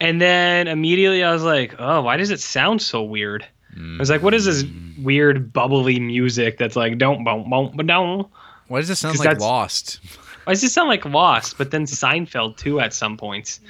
and 0.00 0.20
then 0.20 0.68
immediately 0.68 1.22
I 1.22 1.32
was 1.32 1.42
like, 1.42 1.74
oh, 1.78 2.02
why 2.02 2.16
does 2.16 2.30
it 2.30 2.40
sound 2.40 2.82
so 2.82 3.02
weird? 3.02 3.46
I 3.76 3.98
was 3.98 4.10
like, 4.10 4.22
what 4.22 4.34
is 4.34 4.46
this 4.46 4.64
weird 5.00 5.52
bubbly 5.52 6.00
music 6.00 6.58
that's 6.58 6.74
like 6.74 6.98
don't 6.98 7.22
boom 7.24 7.48
boom 7.48 7.76
ba 7.76 7.84
don't? 7.84 8.28
Why 8.68 8.80
does 8.80 8.90
it 8.90 8.96
sound 8.96 9.18
like 9.18 9.40
Lost? 9.40 10.00
Why 10.44 10.54
does 10.54 10.64
it 10.64 10.70
sound 10.70 10.88
like 10.88 11.04
Lost? 11.04 11.58
But 11.58 11.70
then 11.70 11.84
Seinfeld 11.84 12.56
too 12.56 12.80
at 12.80 12.94
some 12.94 13.16
points. 13.16 13.60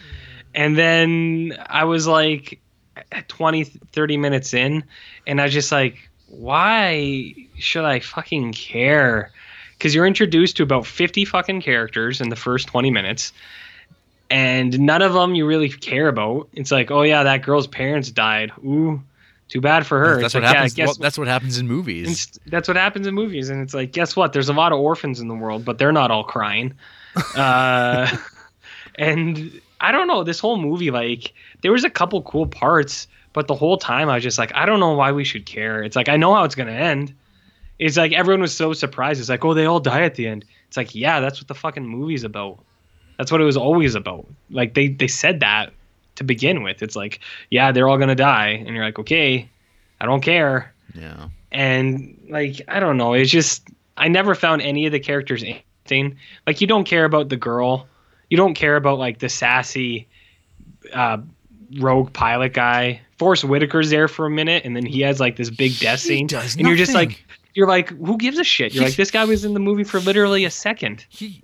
And 0.54 0.76
then 0.76 1.56
I 1.66 1.84
was 1.84 2.06
like 2.06 2.60
at 3.12 3.28
20, 3.28 3.64
30 3.64 4.16
minutes 4.16 4.54
in, 4.54 4.84
and 5.26 5.40
I 5.40 5.44
was 5.44 5.52
just 5.52 5.72
like, 5.72 6.09
why 6.30 7.34
should 7.58 7.84
I 7.84 8.00
fucking 8.00 8.52
care? 8.52 9.30
Because 9.76 9.94
you're 9.94 10.06
introduced 10.06 10.56
to 10.58 10.62
about 10.62 10.86
50 10.86 11.24
fucking 11.24 11.60
characters 11.62 12.20
in 12.20 12.28
the 12.28 12.36
first 12.36 12.68
20 12.68 12.90
minutes, 12.90 13.32
and 14.30 14.78
none 14.80 15.02
of 15.02 15.12
them 15.12 15.34
you 15.34 15.46
really 15.46 15.68
care 15.68 16.08
about. 16.08 16.48
It's 16.52 16.70
like, 16.70 16.90
oh 16.90 17.02
yeah, 17.02 17.24
that 17.24 17.42
girl's 17.42 17.66
parents 17.66 18.10
died. 18.10 18.52
Ooh, 18.64 19.02
too 19.48 19.60
bad 19.60 19.86
for 19.86 19.98
her. 19.98 20.20
That's 20.20 20.26
It's 20.26 20.34
what 20.34 20.42
like, 20.44 20.52
yeah, 20.52 20.56
happens. 20.58 20.74
guess 20.74 20.86
well, 20.86 20.94
that's 21.00 21.18
what 21.18 21.26
happens 21.28 21.58
in 21.58 21.66
movies. 21.66 22.38
That's 22.46 22.68
what 22.68 22.76
happens 22.76 23.06
in 23.06 23.14
movies, 23.14 23.50
and 23.50 23.60
it's 23.62 23.74
like, 23.74 23.92
guess 23.92 24.14
what? 24.14 24.32
There's 24.32 24.48
a 24.48 24.52
lot 24.52 24.72
of 24.72 24.78
orphans 24.78 25.18
in 25.20 25.28
the 25.28 25.34
world, 25.34 25.64
but 25.64 25.78
they're 25.78 25.92
not 25.92 26.10
all 26.10 26.24
crying. 26.24 26.74
uh, 27.34 28.16
and 28.96 29.60
I 29.80 29.92
don't 29.92 30.06
know. 30.06 30.22
This 30.22 30.38
whole 30.38 30.58
movie, 30.58 30.90
like, 30.90 31.32
there 31.62 31.72
was 31.72 31.84
a 31.84 31.90
couple 31.90 32.22
cool 32.22 32.46
parts, 32.46 33.08
but 33.32 33.46
the 33.46 33.54
whole 33.54 33.76
time 33.76 34.08
I 34.08 34.14
was 34.14 34.22
just 34.22 34.38
like, 34.38 34.52
I 34.54 34.66
don't 34.66 34.80
know 34.80 34.94
why 34.94 35.12
we 35.12 35.24
should 35.24 35.46
care. 35.46 35.82
It's 35.82 35.96
like 35.96 36.08
I 36.08 36.16
know 36.16 36.34
how 36.34 36.44
it's 36.44 36.54
gonna 36.54 36.72
end. 36.72 37.14
It's 37.78 37.96
like 37.96 38.12
everyone 38.12 38.42
was 38.42 38.54
so 38.54 38.72
surprised. 38.72 39.20
It's 39.20 39.28
like, 39.28 39.44
oh, 39.44 39.54
they 39.54 39.66
all 39.66 39.80
die 39.80 40.02
at 40.02 40.14
the 40.14 40.26
end. 40.26 40.44
It's 40.68 40.76
like, 40.76 40.94
yeah, 40.94 41.20
that's 41.20 41.40
what 41.40 41.48
the 41.48 41.54
fucking 41.54 41.86
movie's 41.86 42.24
about. 42.24 42.58
That's 43.16 43.32
what 43.32 43.40
it 43.40 43.44
was 43.44 43.56
always 43.56 43.94
about. 43.94 44.26
Like 44.50 44.74
they 44.74 44.88
they 44.88 45.08
said 45.08 45.40
that 45.40 45.72
to 46.16 46.24
begin 46.24 46.62
with. 46.62 46.82
It's 46.82 46.96
like, 46.96 47.20
yeah, 47.50 47.72
they're 47.72 47.88
all 47.88 47.98
gonna 47.98 48.14
die, 48.14 48.48
and 48.48 48.68
you're 48.74 48.84
like, 48.84 48.98
okay, 48.98 49.48
I 50.00 50.06
don't 50.06 50.22
care 50.22 50.72
yeah. 50.94 51.28
and 51.52 52.18
like 52.28 52.60
I 52.68 52.80
don't 52.80 52.96
know, 52.96 53.12
it's 53.12 53.30
just 53.30 53.68
I 53.96 54.08
never 54.08 54.34
found 54.34 54.62
any 54.62 54.86
of 54.86 54.92
the 54.92 55.00
characters 55.00 55.42
interesting. 55.42 56.18
Like 56.46 56.60
you 56.60 56.66
don't 56.66 56.84
care 56.84 57.04
about 57.04 57.28
the 57.28 57.36
girl, 57.36 57.86
you 58.28 58.36
don't 58.36 58.54
care 58.54 58.76
about 58.76 58.98
like 58.98 59.18
the 59.18 59.28
sassy 59.28 60.08
uh, 60.92 61.18
rogue 61.78 62.12
pilot 62.12 62.54
guy. 62.54 63.02
Forest 63.20 63.44
Whitaker's 63.44 63.90
there 63.90 64.08
for 64.08 64.24
a 64.24 64.30
minute, 64.30 64.64
and 64.64 64.74
then 64.74 64.86
he 64.86 65.02
has 65.02 65.20
like 65.20 65.36
this 65.36 65.50
big 65.50 65.78
death 65.78 66.00
He 66.00 66.08
scene, 66.08 66.26
does 66.26 66.56
and 66.56 66.66
you're 66.66 66.74
just 66.74 66.94
like, 66.94 67.22
you're 67.52 67.68
like, 67.68 67.90
who 67.90 68.16
gives 68.16 68.38
a 68.38 68.44
shit? 68.44 68.72
You're 68.72 68.84
like, 68.84 68.96
this 68.96 69.10
guy 69.10 69.26
was 69.26 69.44
in 69.44 69.52
the 69.52 69.60
movie 69.60 69.84
for 69.84 70.00
literally 70.00 70.46
a 70.46 70.50
second. 70.50 71.04
He, 71.10 71.42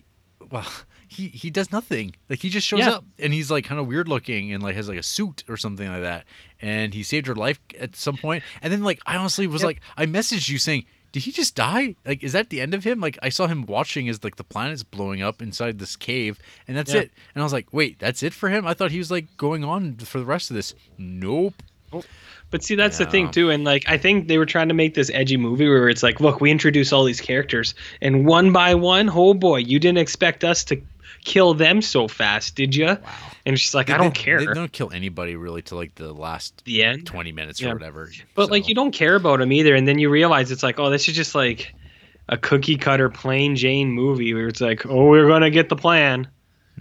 well, 0.50 0.66
he 1.06 1.28
he 1.28 1.50
does 1.50 1.70
nothing. 1.72 2.16
Like 2.30 2.38
he 2.38 2.48
just 2.48 2.66
shows 2.66 2.80
Yeah. 2.80 2.92
up 2.92 3.04
and 3.18 3.30
he's 3.34 3.50
like 3.50 3.66
kind 3.66 3.78
of 3.78 3.86
weird 3.86 4.08
looking 4.08 4.54
and 4.54 4.62
like 4.62 4.74
has 4.74 4.88
like 4.88 4.98
a 4.98 5.02
suit 5.02 5.44
or 5.50 5.58
something 5.58 5.86
like 5.86 6.00
that. 6.00 6.24
And 6.62 6.94
he 6.94 7.02
saved 7.02 7.26
her 7.26 7.34
life 7.34 7.60
at 7.78 7.94
some 7.94 8.16
point. 8.16 8.42
And 8.62 8.72
then 8.72 8.82
like 8.82 9.00
I 9.04 9.16
honestly 9.16 9.46
was 9.46 9.60
Yep. 9.60 9.66
like, 9.66 9.80
I 9.98 10.06
messaged 10.06 10.48
you 10.48 10.56
saying. 10.56 10.86
Did 11.16 11.22
he 11.22 11.32
just 11.32 11.54
die? 11.54 11.94
Like, 12.04 12.22
is 12.22 12.34
that 12.34 12.50
the 12.50 12.60
end 12.60 12.74
of 12.74 12.84
him? 12.84 13.00
Like, 13.00 13.18
I 13.22 13.30
saw 13.30 13.46
him 13.46 13.64
watching 13.64 14.06
as 14.10 14.22
like 14.22 14.36
the 14.36 14.44
planet's 14.44 14.82
blowing 14.82 15.22
up 15.22 15.40
inside 15.40 15.78
this 15.78 15.96
cave, 15.96 16.38
and 16.68 16.76
that's 16.76 16.92
Yeah. 16.92 17.00
it. 17.00 17.10
And 17.34 17.40
I 17.40 17.44
was 17.46 17.54
like, 17.54 17.72
wait, 17.72 17.98
that's 17.98 18.22
it 18.22 18.34
for 18.34 18.50
him? 18.50 18.66
I 18.66 18.74
thought 18.74 18.90
he 18.90 18.98
was 18.98 19.10
like 19.10 19.34
going 19.38 19.64
on 19.64 19.96
for 19.96 20.18
the 20.18 20.26
rest 20.26 20.50
of 20.50 20.56
this. 20.56 20.74
Nope. 20.98 21.54
But 22.50 22.62
see, 22.62 22.74
that's 22.74 22.98
the 22.98 23.06
thing 23.06 23.30
too, 23.30 23.48
and 23.48 23.64
like 23.64 23.84
I 23.88 23.96
think 23.96 24.28
they 24.28 24.36
were 24.36 24.44
trying 24.44 24.68
to 24.68 24.74
make 24.74 24.92
this 24.92 25.10
edgy 25.14 25.38
movie 25.38 25.66
where 25.66 25.88
it's 25.88 26.02
like, 26.02 26.20
look, 26.20 26.42
we 26.42 26.50
introduce 26.50 26.92
all 26.92 27.04
these 27.04 27.22
characters, 27.22 27.74
and 28.02 28.26
one 28.26 28.52
by 28.52 28.74
one, 28.74 29.08
oh 29.10 29.32
boy, 29.32 29.56
you 29.60 29.78
didn't 29.78 29.96
expect 29.96 30.44
us 30.44 30.64
to 30.64 30.76
kill 31.26 31.52
them 31.54 31.82
so 31.82 32.08
fast, 32.08 32.54
did 32.54 32.74
you? 32.74 32.86
Wow. 32.86 32.98
And 33.44 33.60
she's 33.60 33.74
like, 33.74 33.88
They- 33.88 33.92
I 33.94 33.98
don't 33.98 34.14
they- 34.14 34.20
care. 34.22 34.38
They 34.38 34.46
don't 34.54 34.72
kill 34.72 34.90
anybody 34.92 35.36
really 35.36 35.60
till 35.60 35.76
like 35.76 35.94
the 35.96 36.12
last 36.12 36.64
the 36.64 36.82
end. 36.84 37.04
twenty 37.06 37.32
minutes 37.32 37.60
Yeah. 37.60 37.70
or 37.70 37.74
whatever. 37.74 38.10
But 38.34 38.50
like 38.50 38.68
you 38.68 38.74
don't 38.74 38.92
care 38.92 39.16
about 39.16 39.40
them 39.40 39.52
either, 39.52 39.74
and 39.74 39.86
then 39.86 39.98
you 39.98 40.08
realize 40.08 40.50
it's 40.50 40.62
like, 40.62 40.78
oh, 40.78 40.88
this 40.88 41.08
is 41.08 41.14
just 41.14 41.34
like 41.34 41.74
a 42.28 42.36
cookie 42.38 42.76
cutter 42.76 43.08
plain 43.10 43.54
Jane 43.56 43.90
movie 43.90 44.32
where 44.34 44.48
it's 44.48 44.60
like, 44.60 44.86
oh, 44.86 45.06
we're 45.08 45.28
gonna 45.28 45.50
get 45.50 45.68
the 45.68 45.76
plan. 45.76 46.28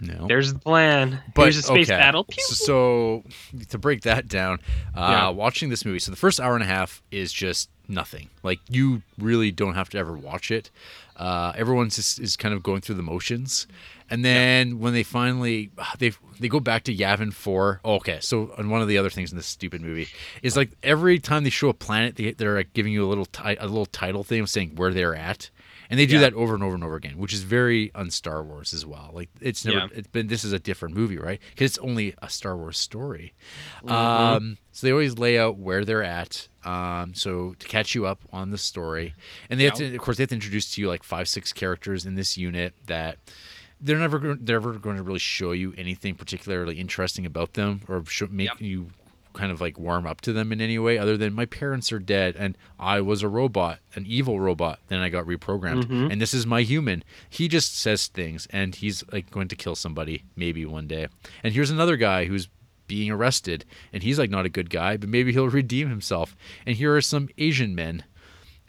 No. 0.00 0.26
There's 0.26 0.52
the 0.52 0.58
plan. 0.58 1.20
But 1.34 1.42
Here's 1.44 1.56
a 1.56 1.62
space 1.62 1.88
okay. 1.90 1.98
battle. 1.98 2.24
Pew, 2.24 2.42
So, 2.42 2.54
so 2.54 3.24
to 3.70 3.78
break 3.78 4.02
that 4.02 4.28
down, 4.28 4.58
uh, 4.94 5.00
Yeah. 5.00 5.28
watching 5.30 5.70
this 5.70 5.84
movie, 5.86 6.00
so 6.00 6.10
the 6.10 6.16
first 6.18 6.38
hour 6.38 6.54
and 6.54 6.62
a 6.62 6.66
half 6.66 7.02
is 7.10 7.32
just 7.32 7.70
nothing. 7.88 8.28
Like 8.42 8.58
you 8.68 9.02
really 9.18 9.50
don't 9.52 9.74
have 9.74 9.88
to 9.90 9.98
ever 9.98 10.12
watch 10.12 10.50
it. 10.50 10.70
Uh, 11.16 11.52
everyone's 11.56 11.96
just 11.96 12.18
is 12.20 12.36
kind 12.36 12.52
of 12.52 12.62
going 12.62 12.82
through 12.82 12.96
the 12.96 13.02
motions, 13.02 13.66
and 14.10 14.24
then 14.24 14.78
when 14.78 14.92
they 14.92 15.02
finally 15.02 15.70
they 15.98 16.12
they 16.40 16.48
go 16.48 16.60
back 16.60 16.84
to 16.84 16.94
Yavin 16.94 17.32
Four. 17.32 17.80
Oh, 17.84 17.94
okay, 17.96 18.18
so 18.20 18.52
and 18.58 18.70
one 18.70 18.82
of 18.82 18.88
the 18.88 18.98
other 18.98 19.10
things 19.10 19.30
in 19.32 19.36
this 19.36 19.46
stupid 19.46 19.80
movie 19.82 20.08
is 20.42 20.56
like 20.56 20.70
every 20.82 21.18
time 21.18 21.44
they 21.44 21.50
show 21.50 21.68
a 21.68 21.74
planet, 21.74 22.16
they, 22.16 22.32
they're 22.32 22.56
like 22.56 22.72
giving 22.72 22.92
you 22.92 23.04
a 23.04 23.08
little 23.08 23.26
ti- 23.26 23.56
a 23.58 23.66
little 23.66 23.86
title 23.86 24.24
thing 24.24 24.46
saying 24.46 24.72
where 24.76 24.92
they're 24.92 25.14
at. 25.14 25.50
And 25.88 26.00
they 26.00 26.06
do 26.06 26.14
Yeah. 26.14 26.22
that 26.22 26.34
over 26.34 26.52
and 26.54 26.64
over 26.64 26.74
and 26.74 26.82
over 26.82 26.96
again, 26.96 27.16
which 27.16 27.32
is 27.32 27.44
very 27.44 27.92
un 27.94 28.10
Star 28.10 28.42
Wars 28.42 28.74
as 28.74 28.84
well. 28.84 29.12
Like 29.14 29.28
it's 29.40 29.64
never, 29.64 29.78
Yeah. 29.78 29.86
it's 29.94 30.08
been 30.08 30.26
this 30.26 30.42
is 30.42 30.52
a 30.52 30.58
different 30.58 30.96
movie, 30.96 31.16
right? 31.16 31.40
Because 31.50 31.70
it's 31.70 31.78
only 31.78 32.12
a 32.20 32.28
Star 32.28 32.56
Wars 32.56 32.76
story. 32.76 33.34
Mm-hmm. 33.84 33.92
Um, 33.92 34.58
so 34.72 34.84
they 34.84 34.90
always 34.90 35.16
lay 35.16 35.38
out 35.38 35.58
where 35.58 35.84
they're 35.84 36.02
at, 36.02 36.48
um, 36.64 37.14
so 37.14 37.54
to 37.60 37.68
catch 37.68 37.94
you 37.94 38.04
up 38.04 38.20
on 38.32 38.50
the 38.50 38.58
story, 38.58 39.14
and 39.48 39.60
they 39.60 39.64
have 39.64 39.74
to, 39.74 39.94
of 39.94 40.00
course, 40.00 40.16
they 40.16 40.24
have 40.24 40.30
to 40.30 40.34
introduce 40.34 40.74
to 40.74 40.80
you 40.80 40.88
like 40.88 41.04
five, 41.04 41.28
six 41.28 41.52
characters 41.52 42.04
in 42.04 42.16
this 42.16 42.36
unit 42.36 42.74
that 42.86 43.18
they're 43.80 43.98
never 43.98 44.18
going, 44.18 44.38
they're 44.42 44.60
never 44.60 44.72
going 44.74 44.96
to 44.96 45.02
really 45.02 45.18
show 45.18 45.52
you 45.52 45.74
anything 45.76 46.14
particularly 46.14 46.76
interesting 46.80 47.26
about 47.26 47.54
them 47.54 47.80
or 47.88 48.02
make 48.30 48.48
Yep. 48.48 48.60
you 48.60 48.86
kind 49.34 49.52
of 49.52 49.60
like 49.60 49.78
warm 49.78 50.06
up 50.06 50.22
to 50.22 50.32
them 50.32 50.50
in 50.50 50.62
any 50.62 50.78
way 50.78 50.96
other 50.96 51.18
than 51.18 51.34
my 51.34 51.44
parents 51.44 51.92
are 51.92 51.98
dead 51.98 52.34
and 52.38 52.56
I 52.80 53.02
was 53.02 53.22
a 53.22 53.28
robot, 53.28 53.80
an 53.94 54.06
evil 54.06 54.40
robot. 54.40 54.78
Then 54.88 55.00
I 55.00 55.10
got 55.10 55.26
reprogrammed 55.26 55.84
Mm-hmm. 55.84 56.10
and 56.10 56.20
this 56.22 56.32
is 56.32 56.46
my 56.46 56.62
human. 56.62 57.04
He 57.28 57.46
just 57.46 57.78
says 57.78 58.06
things 58.06 58.46
and 58.50 58.74
he's 58.74 59.04
like 59.12 59.30
going 59.30 59.48
to 59.48 59.56
kill 59.56 59.74
somebody 59.74 60.24
maybe 60.36 60.64
one 60.64 60.86
day. 60.86 61.08
And 61.44 61.52
here's 61.52 61.70
another 61.70 61.98
guy 61.98 62.24
who's 62.24 62.48
being 62.86 63.10
arrested 63.10 63.66
and 63.92 64.02
he's 64.02 64.18
like 64.18 64.30
not 64.30 64.46
a 64.46 64.48
good 64.48 64.70
guy, 64.70 64.96
but 64.96 65.10
maybe 65.10 65.32
he'll 65.34 65.48
redeem 65.50 65.90
himself. 65.90 66.34
And 66.64 66.76
here 66.76 66.96
are 66.96 67.02
some 67.02 67.28
Asian 67.36 67.74
men. 67.74 68.04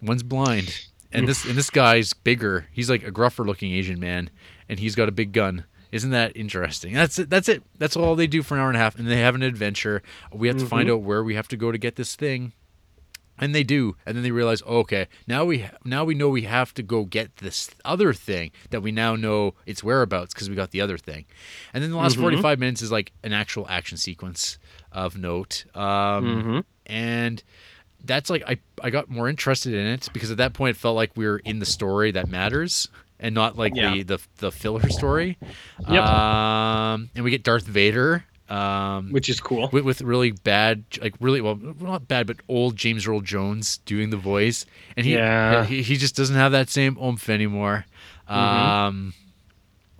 One's 0.01 0.23
blind. 0.23 0.81
And 1.13 1.29
this 1.29 1.45
and 1.45 1.55
this 1.57 1.69
guy's 1.69 2.11
bigger. 2.11 2.67
He's 2.73 2.89
like 2.89 3.03
a 3.07 3.11
gruffer 3.11 3.45
looking 3.45 3.71
Asian 3.71 4.01
man 4.01 4.29
and 4.69 4.79
he's 4.79 4.95
got 4.95 5.09
a 5.09 5.11
big 5.11 5.31
gun. 5.31 5.65
Isn't 5.91 6.11
that 6.11 6.35
interesting? 6.35 6.93
That's 6.93 7.17
it. 7.19 7.29
That's 7.29 7.47
it. 7.47 7.63
That's 7.77 7.95
all 7.95 8.15
they 8.15 8.27
do 8.27 8.43
for 8.43 8.55
an 8.55 8.61
hour 8.61 8.67
and 8.67 8.75
a 8.75 8.79
half, 8.79 8.97
and 8.97 9.07
they 9.07 9.21
have 9.21 9.35
an 9.35 9.41
adventure. 9.41 10.01
We 10.33 10.47
have 10.47 10.57
to 10.57 10.65
find 10.65 10.87
mm-hmm. 10.87 10.95
out 10.95 11.01
where 11.03 11.23
we 11.23 11.35
have 11.35 11.47
to 11.49 11.57
go 11.57 11.71
to 11.71 11.77
get 11.77 11.95
this 11.95 12.15
thing, 12.15 12.51
and 13.39 13.55
they 13.55 13.63
do. 13.63 13.95
And 14.05 14.15
then 14.15 14.23
they 14.23 14.31
realize, 14.31 14.61
oh, 14.65 14.79
okay, 14.79 15.07
now 15.27 15.45
we 15.45 15.65
now 15.85 16.03
we 16.03 16.13
know 16.13 16.27
we 16.27 16.41
have 16.43 16.73
to 16.73 16.83
go 16.83 17.05
get 17.05 17.37
this 17.37 17.69
other 17.85 18.11
thing 18.13 18.51
that 18.71 18.81
we 18.81 18.91
now 18.91 19.15
know 19.15 19.53
its 19.65 19.81
whereabouts 19.81 20.33
because 20.33 20.49
we 20.49 20.55
got 20.55 20.71
the 20.71 20.81
other 20.81 20.97
thing. 20.97 21.25
And 21.73 21.81
then 21.81 21.91
the 21.91 21.97
last 21.97 22.13
mm-hmm. 22.13 22.21
forty 22.21 22.41
five 22.41 22.59
minutes 22.59 22.81
is 22.81 22.91
like 22.91 23.13
an 23.23 23.31
actual 23.31 23.65
action 23.69 23.97
sequence 23.97 24.57
of 24.91 25.17
note, 25.17 25.65
um, 25.73 25.83
mm-hmm. 25.83 26.59
and 26.85 27.41
that's 28.03 28.29
like 28.29 28.43
I 28.45 28.57
I 28.83 28.89
got 28.89 29.09
more 29.09 29.29
interested 29.29 29.73
in 29.73 29.85
it 29.87 30.09
because 30.11 30.31
at 30.31 30.37
that 30.37 30.53
point 30.53 30.75
it 30.75 30.79
felt 30.79 30.97
like 30.97 31.11
we 31.15 31.25
were 31.25 31.39
in 31.39 31.59
the 31.59 31.65
story 31.65 32.11
that 32.11 32.27
matters 32.27 32.89
and 33.19 33.33
not 33.35 33.57
like 33.57 33.75
Yeah. 33.75 33.93
the, 33.95 34.03
the 34.03 34.19
the 34.37 34.51
filler 34.51 34.89
story. 34.89 35.37
Yep. 35.89 36.03
Um, 36.03 37.09
and 37.15 37.23
we 37.23 37.31
get 37.31 37.43
Darth 37.43 37.65
Vader. 37.65 38.25
Um, 38.49 39.11
which 39.11 39.27
is 39.27 39.41
cool. 39.41 39.67
with, 39.73 39.83
with 39.83 40.01
really 40.01 40.31
bad, 40.31 40.85
like 41.01 41.15
really 41.19 41.41
well, 41.41 41.59
not 41.81 42.07
bad, 42.07 42.27
but 42.27 42.37
old 42.47 42.77
James 42.77 43.05
Earl 43.05 43.19
Jones 43.19 43.79
doing 43.79 44.09
the 44.09 44.15
voice, 44.15 44.65
and 44.95 45.05
he 45.05 45.15
Yeah. 45.15 45.65
he, 45.65 45.81
he 45.81 45.97
just 45.97 46.15
doesn't 46.15 46.37
have 46.37 46.53
that 46.53 46.69
same 46.69 46.97
oomph 46.97 47.27
anymore. 47.29 47.85
Mm-hmm. 48.29 48.33
Um, 48.39 49.13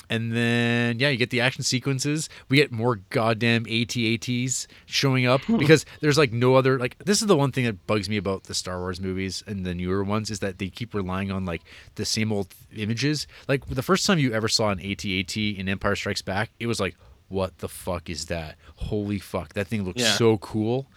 and 0.10 0.34
then 0.34 1.00
yeah, 1.00 1.10
you 1.10 1.18
get 1.18 1.30
the 1.30 1.42
action 1.42 1.64
sequences. 1.64 2.30
We 2.50 2.58
get 2.58 2.72
more 2.72 2.98
goddamn 3.10 3.66
AT-ATs 3.70 4.68
showing 4.86 5.26
up 5.26 5.42
Hmm. 5.44 5.58
because 5.58 5.86
there's 6.02 6.18
like 6.18 6.32
no 6.32 6.56
other 6.56 6.78
like 6.80 6.98
this 7.00 7.22
is 7.22 7.28
the 7.28 7.36
one 7.38 7.52
thing 7.52 7.66
that 7.66 7.86
bugs 7.88 8.10
me 8.10 8.18
about 8.18 8.44
the 8.44 8.54
Star 8.54 8.80
Wars 8.80 9.00
movies 9.02 9.44
and 9.48 9.66
the 9.66 9.74
newer 9.74 10.04
ones 10.04 10.30
is 10.32 10.40
that 10.40 10.58
they 10.60 10.70
keep 10.70 10.94
relying 10.94 11.32
on 11.32 11.46
like 11.46 11.62
the 11.96 12.06
same 12.06 12.32
old 12.32 12.48
images. 12.76 13.28
Like 13.48 13.66
the 13.68 13.84
first 13.84 14.06
time 14.06 14.20
you 14.20 14.34
ever 14.34 14.48
saw 14.48 14.70
an 14.70 14.80
AT-AT 14.80 15.36
in 15.38 15.68
Empire 15.70 15.96
Strikes 15.96 16.22
Back, 16.22 16.52
it 16.60 16.68
was 16.68 16.80
like 16.80 16.96
what 17.30 17.58
the 17.58 17.68
fuck 17.68 18.10
is 18.10 18.28
that? 18.28 18.56
Holy 18.76 19.20
fuck, 19.20 19.54
that 19.54 19.68
thing 19.68 19.84
looks 19.84 20.02
Yeah. 20.02 20.14
so 20.14 20.38
cool. 20.38 20.88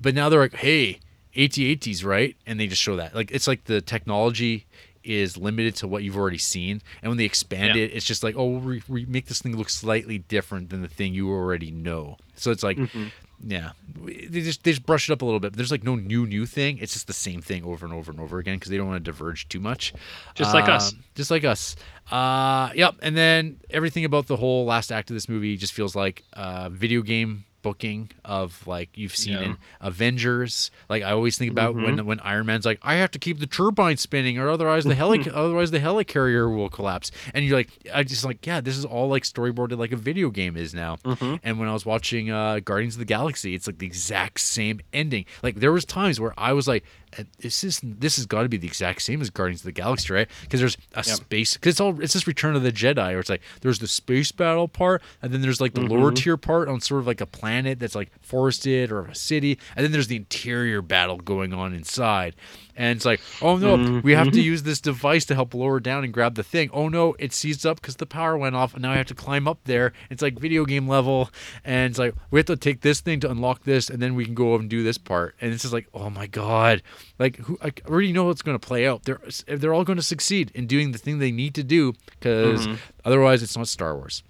But 0.00 0.14
now 0.14 0.28
they're 0.28 0.40
like, 0.40 0.54
hey, 0.54 0.98
AT-ATs, 1.36 2.02
right? 2.02 2.34
And 2.46 2.58
they 2.58 2.66
just 2.66 2.82
show 2.82 2.96
that. 2.96 3.14
Like 3.14 3.30
it's 3.30 3.46
like 3.46 3.64
the 3.64 3.80
technology 3.80 4.66
is 5.08 5.36
limited 5.36 5.74
to 5.76 5.88
what 5.88 6.02
you've 6.04 6.16
already 6.16 6.38
seen, 6.38 6.82
and 7.02 7.10
when 7.10 7.16
they 7.18 7.24
expand 7.24 7.76
Yeah. 7.76 7.84
it, 7.84 7.92
it's 7.94 8.06
just 8.06 8.22
like, 8.22 8.34
oh, 8.36 8.58
re- 8.58 9.06
make 9.08 9.26
this 9.26 9.40
thing 9.42 9.56
look 9.56 9.70
slightly 9.70 10.18
different 10.18 10.70
than 10.70 10.82
the 10.82 10.88
thing 10.88 11.14
you 11.14 11.30
already 11.30 11.70
know. 11.70 12.16
So 12.36 12.50
it's 12.50 12.62
like, 12.62 12.76
Mm-hmm. 12.76 13.06
yeah, 13.44 13.70
they 14.04 14.42
just 14.42 14.62
they 14.64 14.70
just 14.72 14.84
brush 14.86 15.08
it 15.08 15.12
up 15.12 15.22
a 15.22 15.24
little 15.24 15.40
bit. 15.40 15.52
But 15.52 15.56
There's 15.56 15.70
like 15.72 15.82
no 15.84 15.96
new 15.96 16.26
new 16.26 16.46
thing. 16.46 16.78
It's 16.78 16.92
just 16.92 17.06
the 17.06 17.12
same 17.12 17.40
thing 17.40 17.64
over 17.64 17.84
and 17.86 17.94
over 17.94 18.10
and 18.12 18.20
over 18.20 18.38
again 18.38 18.56
because 18.56 18.70
they 18.70 18.76
don't 18.76 18.86
want 18.88 19.04
to 19.04 19.10
diverge 19.10 19.48
too 19.48 19.60
much. 19.60 19.92
Just 20.34 20.54
like 20.54 20.68
us. 20.68 20.92
Um, 20.92 21.04
Just 21.14 21.30
like 21.30 21.44
us. 21.44 21.74
Uh, 22.10 22.70
yep. 22.74 22.94
And 23.02 23.16
then 23.16 23.58
everything 23.70 24.04
about 24.04 24.26
the 24.28 24.36
whole 24.36 24.64
last 24.64 24.90
act 24.92 25.10
of 25.10 25.14
this 25.14 25.28
movie 25.28 25.56
just 25.56 25.72
feels 25.72 25.94
like 25.96 26.22
a 26.34 26.70
video 26.70 27.02
game 27.02 27.44
booking 27.68 28.10
of 28.24 28.66
like 28.66 28.88
you've 28.96 29.14
seen 29.14 29.34
Yeah. 29.34 29.42
in 29.42 29.56
Avengers. 29.80 30.70
Like 30.88 31.02
I 31.02 31.10
always 31.12 31.36
think 31.36 31.50
about 31.52 31.74
Mm-hmm. 31.74 31.84
when 31.84 32.06
when 32.06 32.20
Iron 32.20 32.46
Man's 32.46 32.64
like, 32.64 32.78
I 32.82 32.94
have 32.94 33.10
to 33.10 33.18
keep 33.18 33.40
the 33.40 33.46
turbine 33.46 33.96
spinning, 33.96 34.38
or 34.38 34.48
otherwise 34.48 34.84
the 34.84 34.94
heli 34.94 35.28
otherwise 35.34 35.70
the 35.70 35.80
helicarrier 35.80 36.54
will 36.54 36.70
collapse. 36.70 37.10
And 37.34 37.44
you're 37.44 37.56
like, 37.58 37.70
I 37.92 38.02
just 38.04 38.24
like, 38.24 38.46
yeah, 38.46 38.60
this 38.60 38.76
is 38.76 38.84
all 38.84 39.08
like 39.08 39.24
storyboarded 39.24 39.78
like 39.78 39.92
a 39.92 39.96
video 39.96 40.30
game 40.30 40.56
is 40.56 40.72
now. 40.74 40.96
Mm-hmm. 41.04 41.36
And 41.42 41.58
when 41.58 41.68
I 41.68 41.72
was 41.72 41.84
watching 41.84 42.30
uh, 42.30 42.60
Guardians 42.60 42.94
of 42.94 43.00
the 43.00 43.04
Galaxy, 43.04 43.54
it's 43.54 43.66
like 43.66 43.78
the 43.78 43.86
exact 43.86 44.40
same 44.40 44.80
ending. 44.92 45.24
Like 45.42 45.56
there 45.56 45.72
was 45.72 45.84
times 45.84 46.20
where 46.20 46.32
I 46.38 46.52
was 46.52 46.66
like, 46.68 46.84
"Uh, 47.07 47.07
this 47.40 47.64
is 47.64 47.80
this 47.82 48.16
has 48.16 48.26
got 48.26 48.42
to 48.42 48.48
be 48.48 48.56
the 48.56 48.66
exact 48.66 49.02
same 49.02 49.20
as 49.20 49.30
Guardians 49.30 49.60
of 49.60 49.66
the 49.66 49.72
Galaxy, 49.72 50.12
right? 50.12 50.28
Because 50.42 50.60
there's 50.60 50.76
a 50.94 51.02
space. 51.02 51.54
Because 51.54 51.74
it's 51.74 51.80
all 51.80 52.00
it's 52.02 52.12
just 52.12 52.26
Return 52.26 52.56
of 52.56 52.62
the 52.62 52.72
Jedi, 52.72 52.96
where 52.96 53.20
it's 53.20 53.30
like 53.30 53.42
there's 53.60 53.78
the 53.78 53.88
space 53.88 54.32
battle 54.32 54.68
part, 54.68 55.02
and 55.22 55.32
then 55.32 55.40
there's 55.40 55.60
like 55.60 55.74
the 55.74 55.80
lower 55.80 56.08
mm-hmm. 56.08 56.14
tier 56.14 56.36
part 56.36 56.68
on 56.68 56.80
sort 56.80 57.00
of 57.00 57.06
like 57.06 57.20
a 57.20 57.26
planet 57.26 57.78
that's 57.78 57.94
like 57.94 58.10
forested 58.20 58.92
or 58.92 59.02
a 59.06 59.14
city, 59.14 59.58
and 59.76 59.84
then 59.84 59.92
there's 59.92 60.08
the 60.08 60.16
interior 60.16 60.82
battle 60.82 61.16
going 61.18 61.52
on 61.52 61.74
inside. 61.74 62.36
And 62.78 62.96
it's 62.96 63.04
like, 63.04 63.20
oh 63.42 63.56
no, 63.56 64.00
we 64.04 64.12
have 64.12 64.30
to 64.30 64.40
use 64.40 64.62
this 64.62 64.80
device 64.80 65.24
to 65.24 65.34
help 65.34 65.52
lower 65.52 65.80
down 65.80 66.04
and 66.04 66.14
grab 66.14 66.36
the 66.36 66.44
thing. 66.44 66.70
Oh 66.72 66.88
no, 66.88 67.16
it 67.18 67.32
seized 67.32 67.66
up 67.66 67.80
because 67.80 67.96
the 67.96 68.06
power 68.06 68.38
went 68.38 68.54
off, 68.54 68.72
and 68.72 68.82
now 68.82 68.92
I 68.92 68.96
have 68.98 69.08
to 69.08 69.16
climb 69.16 69.48
up 69.48 69.58
there. 69.64 69.92
It's 70.10 70.22
like 70.22 70.38
video 70.38 70.64
game 70.64 70.86
level, 70.86 71.28
and 71.64 71.90
it's 71.90 71.98
like 71.98 72.14
we 72.30 72.38
have 72.38 72.46
to 72.46 72.56
take 72.56 72.82
this 72.82 73.00
thing 73.00 73.18
to 73.20 73.30
unlock 73.32 73.64
this, 73.64 73.90
and 73.90 74.00
then 74.00 74.14
we 74.14 74.24
can 74.24 74.34
go 74.34 74.52
over 74.52 74.60
and 74.60 74.70
do 74.70 74.84
this 74.84 74.96
part. 74.96 75.34
And 75.40 75.52
it's 75.52 75.62
just 75.62 75.74
like, 75.74 75.88
oh 75.92 76.08
my 76.08 76.28
god, 76.28 76.84
like 77.18 77.38
who, 77.38 77.58
I 77.60 77.72
already 77.88 78.12
know 78.12 78.26
what's 78.26 78.42
going 78.42 78.56
to 78.56 78.64
play 78.64 78.86
out. 78.86 79.02
They're 79.02 79.20
they're 79.48 79.74
all 79.74 79.82
going 79.82 79.98
to 79.98 80.02
succeed 80.04 80.52
in 80.54 80.68
doing 80.68 80.92
the 80.92 80.98
thing 80.98 81.18
they 81.18 81.32
need 81.32 81.56
to 81.56 81.64
do 81.64 81.94
because 82.06 82.68
otherwise 83.04 83.42
it's 83.42 83.56
not 83.56 83.66
Star 83.66 83.96
Wars. 83.96 84.22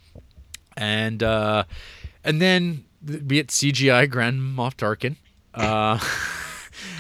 And 0.75 1.23
uh, 1.23 1.65
and 2.25 2.41
then 2.41 2.87
be 3.05 3.41
it 3.41 3.49
CGI 3.49 4.09
Grand 4.09 4.41
Moff 4.41 4.75
Tarkin. 4.75 5.17
Uh, 5.53 5.99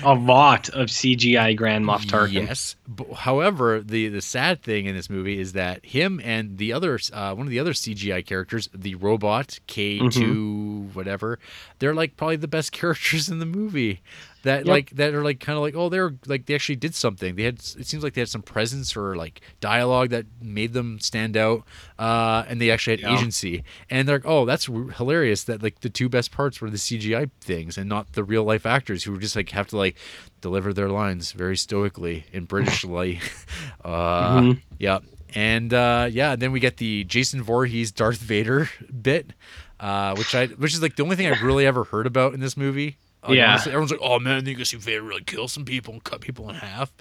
A 0.05 0.15
lot 0.15 0.69
of 0.71 0.89
CGI 0.89 1.57
Grand 1.57 1.85
Moff 1.85 2.05
Tarkin. 2.07 2.47
Yes. 2.47 2.77
But, 2.87 3.13
however, 3.15 3.81
the 3.81 4.09
the 4.09 4.21
sad 4.21 4.63
thing 4.63 4.87
in 4.87 4.95
this 4.95 5.11
movie 5.11 5.39
is 5.41 5.53
that 5.55 5.85
him 5.85 6.21
and 6.23 6.59
the 6.59 6.73
other 6.73 6.99
uh, 7.13 7.35
one 7.35 7.47
of 7.47 7.51
the 7.51 7.59
other 7.59 7.73
CGI 7.73 8.25
characters, 8.25 8.69
the 8.75 8.95
robot 8.97 9.59
K 9.67 9.99
2 9.99 10.05
Mm-hmm. 10.09 10.87
whatever, 10.95 11.39
they're 11.79 11.95
like 11.95 12.17
probably 12.17 12.37
the 12.37 12.49
best 12.49 12.73
characters 12.81 13.29
in 13.29 13.39
the 13.39 13.47
movie. 13.47 14.01
That 14.45 14.67
Yep. 14.67 14.67
like 14.73 14.91
that 14.91 15.15
are 15.15 15.23
like 15.25 15.41
kind 15.41 15.57
of 15.57 15.63
like 15.63 15.75
oh 15.75 15.89
they're 15.89 16.15
like 16.27 16.47
they 16.47 16.55
actually 16.55 16.77
did 16.77 16.95
something. 16.95 17.35
They 17.35 17.43
had 17.43 17.57
it 17.59 17.87
seems 17.87 18.05
like 18.05 18.15
they 18.15 18.21
had 18.21 18.29
some 18.29 18.43
presence 18.43 18.97
or 18.97 19.17
like 19.17 19.41
dialogue 19.61 20.11
that 20.11 20.27
made 20.41 20.75
them 20.75 21.01
stand 21.01 21.37
out, 21.37 21.65
uh, 21.99 22.45
and 22.49 22.61
they 22.61 22.71
actually 22.71 22.93
had 22.99 23.01
Yeah. 23.01 23.15
agency. 23.17 23.65
And 23.91 24.07
they're 24.09 24.19
like 24.19 24.27
oh 24.27 24.45
that's 24.45 24.67
hilarious 24.67 25.43
that 25.45 25.61
like 25.63 25.81
the 25.81 25.91
two 25.91 26.09
best 26.09 26.31
parts 26.31 26.61
were 26.61 26.71
the 26.71 26.77
CGI 26.79 27.31
things 27.41 27.77
and 27.77 27.89
not 27.89 28.13
the 28.13 28.23
real 28.23 28.45
life 28.45 28.65
actors 28.65 29.03
who 29.05 29.19
just 29.19 29.35
like 29.35 29.51
have 29.51 29.67
to 29.69 29.77
like 29.77 29.97
deliver 30.41 30.73
their 30.73 30.89
lines 30.89 31.33
very 31.33 31.57
stoically 31.57 32.25
in 32.33 32.45
British 32.45 32.85
like 32.85 33.21
uh 33.85 34.41
Mhm. 34.43 34.61
yeah 34.79 34.99
and 35.35 35.75
uh 35.75 36.09
yeah 36.11 36.37
then 36.37 36.53
we 36.53 36.61
get 36.61 36.77
the 36.77 37.03
Jason 37.05 37.43
Voorhees 37.43 37.91
Darth 37.91 38.19
Vader 38.19 38.71
bit 39.03 39.33
uh 39.81 40.15
which 40.15 40.33
I 40.35 40.47
which 40.47 40.75
is 40.75 40.81
like 40.83 40.95
the 40.97 41.03
only 41.03 41.17
thing 41.17 41.27
I've 41.27 41.43
really 41.43 41.67
ever 41.67 41.85
heard 41.85 42.07
about 42.07 42.35
in 42.35 42.41
this 42.41 42.57
movie 42.57 42.97
Like, 43.27 43.37
Yeah. 43.37 43.51
honestly, 43.51 43.73
everyone's 43.73 43.91
like, 43.91 44.01
"Oh 44.03 44.19
man, 44.21 44.47
you 44.47 44.55
can 44.55 44.65
see 44.65 44.77
Vader 44.77 45.03
really 45.03 45.25
kill 45.25 45.49
some 45.49 45.65
people 45.65 45.93
and 45.95 46.05
cut 46.05 46.21
people 46.21 46.49
in 46.51 46.55
half," 46.55 46.93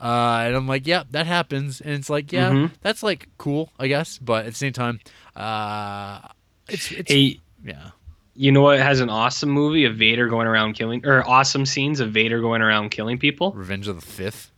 uh, 0.00 0.44
and 0.46 0.54
I'm 0.54 0.68
like, 0.68 0.86
"Yeah, 0.86 1.02
that 1.10 1.26
happens." 1.26 1.80
And 1.80 1.94
it's 1.94 2.08
like, 2.08 2.32
"Yeah, 2.32 2.50
Mhm. 2.50 2.70
that's 2.80 3.02
like 3.02 3.28
cool, 3.38 3.72
I 3.78 3.88
guess," 3.88 4.18
but 4.18 4.46
at 4.46 4.52
the 4.52 4.56
same 4.58 4.72
time, 4.72 5.00
uh, 5.34 6.20
it's 6.68 6.90
it's 6.92 7.10
Hey, 7.10 7.40
yeah, 7.64 7.90
you 8.36 8.52
know 8.52 8.62
what 8.62 8.78
it 8.78 8.82
has 8.82 9.00
an 9.00 9.10
awesome 9.10 9.50
movie 9.50 9.84
of 9.84 9.96
Vader 9.96 10.28
going 10.28 10.46
around 10.46 10.74
killing, 10.74 11.04
or 11.04 11.28
awesome 11.28 11.66
scenes 11.66 11.98
of 12.00 12.12
Vader 12.12 12.40
going 12.40 12.62
around 12.62 12.90
killing 12.90 13.18
people? 13.18 13.50
Revenge 13.52 13.88
of 13.88 13.96
the 13.96 14.06
Fifth. 14.06 14.52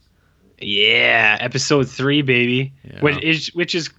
Yeah, 0.61 1.37
episode 1.41 1.89
three, 1.89 2.23
baby. 2.23 2.73
Yeah. 2.85 3.01
Which 3.01 3.23
is 3.23 3.49
which 3.55 3.75
is 3.75 3.91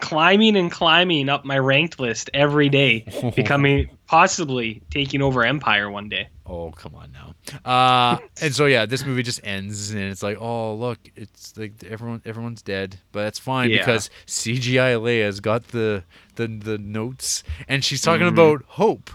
climbing 0.00 0.56
and 0.56 0.70
climbing 0.70 1.28
up 1.28 1.44
my 1.44 1.58
ranked 1.58 1.98
list 2.00 2.30
every 2.34 2.68
day, 2.68 3.04
becoming 3.36 3.88
possibly 4.06 4.82
taking 4.90 5.22
over 5.22 5.44
Empire 5.44 5.90
one 5.90 6.08
day. 6.08 6.28
Oh, 6.46 6.70
come 6.70 6.94
on 6.94 7.12
now. 7.12 7.34
Uh, 7.68 8.18
and 8.42 8.54
so 8.54 8.66
yeah, 8.66 8.86
this 8.86 9.04
movie 9.04 9.22
just 9.22 9.40
ends, 9.44 9.90
and 9.90 10.00
it's 10.02 10.22
like, 10.22 10.38
oh 10.40 10.74
look, 10.74 10.98
it's 11.16 11.56
like 11.56 11.72
everyone, 11.88 12.22
everyone's 12.24 12.62
dead, 12.62 12.98
but 13.12 13.24
that's 13.24 13.38
fine 13.38 13.70
Yeah. 13.70 13.78
because 13.78 14.10
CGI 14.26 14.96
Leia's 15.00 15.40
got 15.40 15.68
the 15.68 16.04
the 16.36 16.46
the 16.46 16.78
notes, 16.78 17.42
and 17.68 17.84
she's 17.84 18.02
talking 18.02 18.26
Mhm. 18.26 18.30
about 18.32 18.64
hope. 18.68 19.10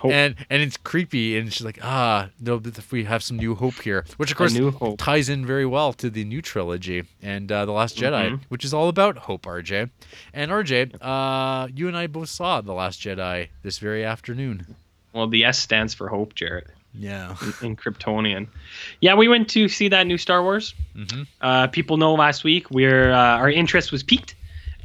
Hope. 0.00 0.10
And 0.12 0.34
and 0.50 0.62
it's 0.62 0.76
creepy, 0.76 1.36
and 1.38 1.52
she's 1.52 1.64
like, 1.64 1.78
ah, 1.82 2.28
no, 2.40 2.58
th- 2.58 2.74
th- 2.76 2.90
we 2.92 3.04
have 3.04 3.22
some 3.22 3.36
new 3.36 3.54
hope 3.54 3.80
here, 3.82 4.04
which 4.16 4.30
of 4.30 4.36
course 4.36 4.56
ties 4.98 5.28
in 5.28 5.44
very 5.46 5.66
well 5.66 5.92
to 5.94 6.10
the 6.10 6.24
new 6.24 6.40
trilogy 6.42 7.04
and 7.22 7.50
uh, 7.50 7.64
the 7.64 7.72
Last 7.72 7.96
Jedi, 7.96 8.30
Mhm. 8.30 8.40
which 8.48 8.64
is 8.64 8.72
all 8.74 8.88
about 8.88 9.16
hope. 9.18 9.42
RJ 9.46 9.90
and 10.32 10.50
RJ, 10.50 10.94
uh, 11.00 11.68
you 11.74 11.88
and 11.88 11.96
I 11.96 12.06
both 12.06 12.28
saw 12.28 12.60
the 12.60 12.72
Last 12.74 13.00
Jedi 13.00 13.48
this 13.62 13.78
very 13.78 14.04
afternoon. 14.04 14.74
Well, 15.12 15.28
the 15.28 15.44
S 15.44 15.58
stands 15.58 15.94
for 15.94 16.08
hope, 16.08 16.34
Jarrett, 16.34 16.66
Yeah. 16.92 17.36
in 17.62 17.76
Kryptonian. 17.76 18.48
Yeah, 19.00 19.14
we 19.14 19.28
went 19.28 19.48
to 19.50 19.68
see 19.68 19.88
that 19.88 20.06
new 20.06 20.18
Star 20.18 20.42
Wars. 20.42 20.74
hmm 20.94 21.22
Uh, 21.40 21.66
people 21.68 21.96
know 21.96 22.14
last 22.14 22.42
week 22.44 22.70
we're 22.70 23.12
uh, 23.12 23.38
our 23.38 23.50
interest 23.50 23.92
was 23.92 24.02
piqued 24.02 24.34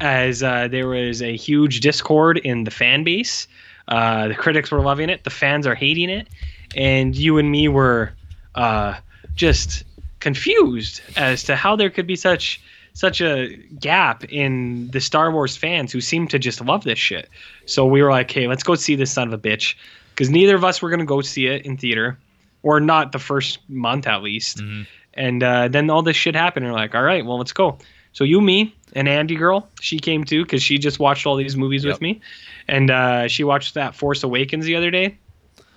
as 0.02 0.42
uh, 0.44 0.68
there 0.70 0.88
was 0.88 1.22
a 1.22 1.36
huge 1.36 1.80
discord 1.82 2.38
in 2.38 2.64
the 2.64 2.72
fan 2.72 3.04
base. 3.04 3.48
Uh, 3.90 4.28
the 4.30 4.36
critics 4.36 4.72
were 4.72 4.80
loving 4.82 5.10
it, 5.10 5.24
the 5.26 5.30
fans 5.30 5.66
are 5.68 5.76
hating 5.76 6.10
it, 6.10 6.28
and 6.76 7.16
you 7.16 7.38
and 7.40 7.52
me 7.52 7.68
were 7.68 8.14
uh, 8.56 8.94
just 9.36 9.84
confused 10.20 11.02
as 11.18 11.44
to 11.44 11.56
how 11.56 11.76
there 11.76 11.90
could 11.90 12.06
be 12.08 12.16
such 12.16 12.62
such 12.94 13.22
a 13.22 13.56
gap 13.80 14.24
in 14.26 14.90
the 14.92 15.00
Star 15.00 15.32
Wars 15.32 15.56
fans 15.56 15.92
who 15.92 16.02
seem 16.02 16.28
to 16.28 16.38
just 16.40 16.60
love 16.60 16.84
this 16.84 17.00
shit. 17.00 17.30
So 17.66 17.86
we 17.86 18.02
were 18.04 18.10
like, 18.12 18.30
hey, 18.30 18.48
let's 18.48 18.64
go 18.64 18.76
see 18.76 18.96
this 18.96 19.12
son 19.12 19.28
of 19.28 19.34
a 19.34 19.38
bitch, 19.38 19.76
because 20.10 20.30
neither 20.30 20.56
of 20.56 20.64
us 20.64 20.82
were 20.82 20.90
gonna 20.90 21.06
go 21.06 21.22
see 21.22 21.48
it 21.48 21.66
in 21.66 21.78
theater, 21.78 22.18
or 22.62 22.80
not 22.80 23.12
the 23.12 23.20
first 23.20 23.60
month 23.70 24.06
at 24.06 24.22
least. 24.22 24.58
Mhm. 24.58 24.86
And 25.16 25.44
uh, 25.44 25.68
then 25.70 25.90
all 25.90 26.02
this 26.04 26.16
shit 26.18 26.36
happened. 26.36 26.66
And 26.66 26.74
we're 26.74 26.80
like, 26.80 26.94
all 26.94 27.02
right, 27.04 27.26
well, 27.26 27.38
let's 27.38 27.54
go. 27.54 27.78
So 28.14 28.24
you, 28.24 28.42
me, 28.42 28.76
and 28.94 29.08
Andy 29.08 29.36
girl, 29.36 29.68
she 29.82 29.98
came 30.00 30.24
too 30.24 30.44
because 30.44 30.62
she 30.62 30.78
just 30.78 31.00
watched 31.00 31.26
all 31.26 31.36
these 31.36 31.56
movies 31.56 31.84
Yep. 31.86 31.94
with 31.94 32.02
me, 32.02 32.22
and 32.70 32.92
uh, 32.92 33.28
she 33.28 33.44
watched 33.44 33.74
that 33.74 33.96
Force 33.96 34.24
Awakens 34.24 34.66
the 34.66 34.76
other 34.76 34.92
day, 34.92 35.18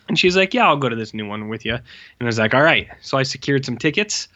and 0.08 0.18
she's 0.18 0.36
like, 0.36 0.54
yeah, 0.54 0.66
I'll 0.66 0.76
go 0.76 0.88
to 0.88 0.96
this 0.96 1.14
new 1.14 1.26
one 1.26 1.48
with 1.48 1.64
you. 1.64 1.74
And 1.74 1.82
I 2.20 2.24
was 2.24 2.38
like, 2.38 2.54
all 2.54 2.62
right. 2.62 2.88
So 3.00 3.18
I 3.18 3.22
secured 3.24 3.64
some 3.64 3.76
tickets, 3.76 4.28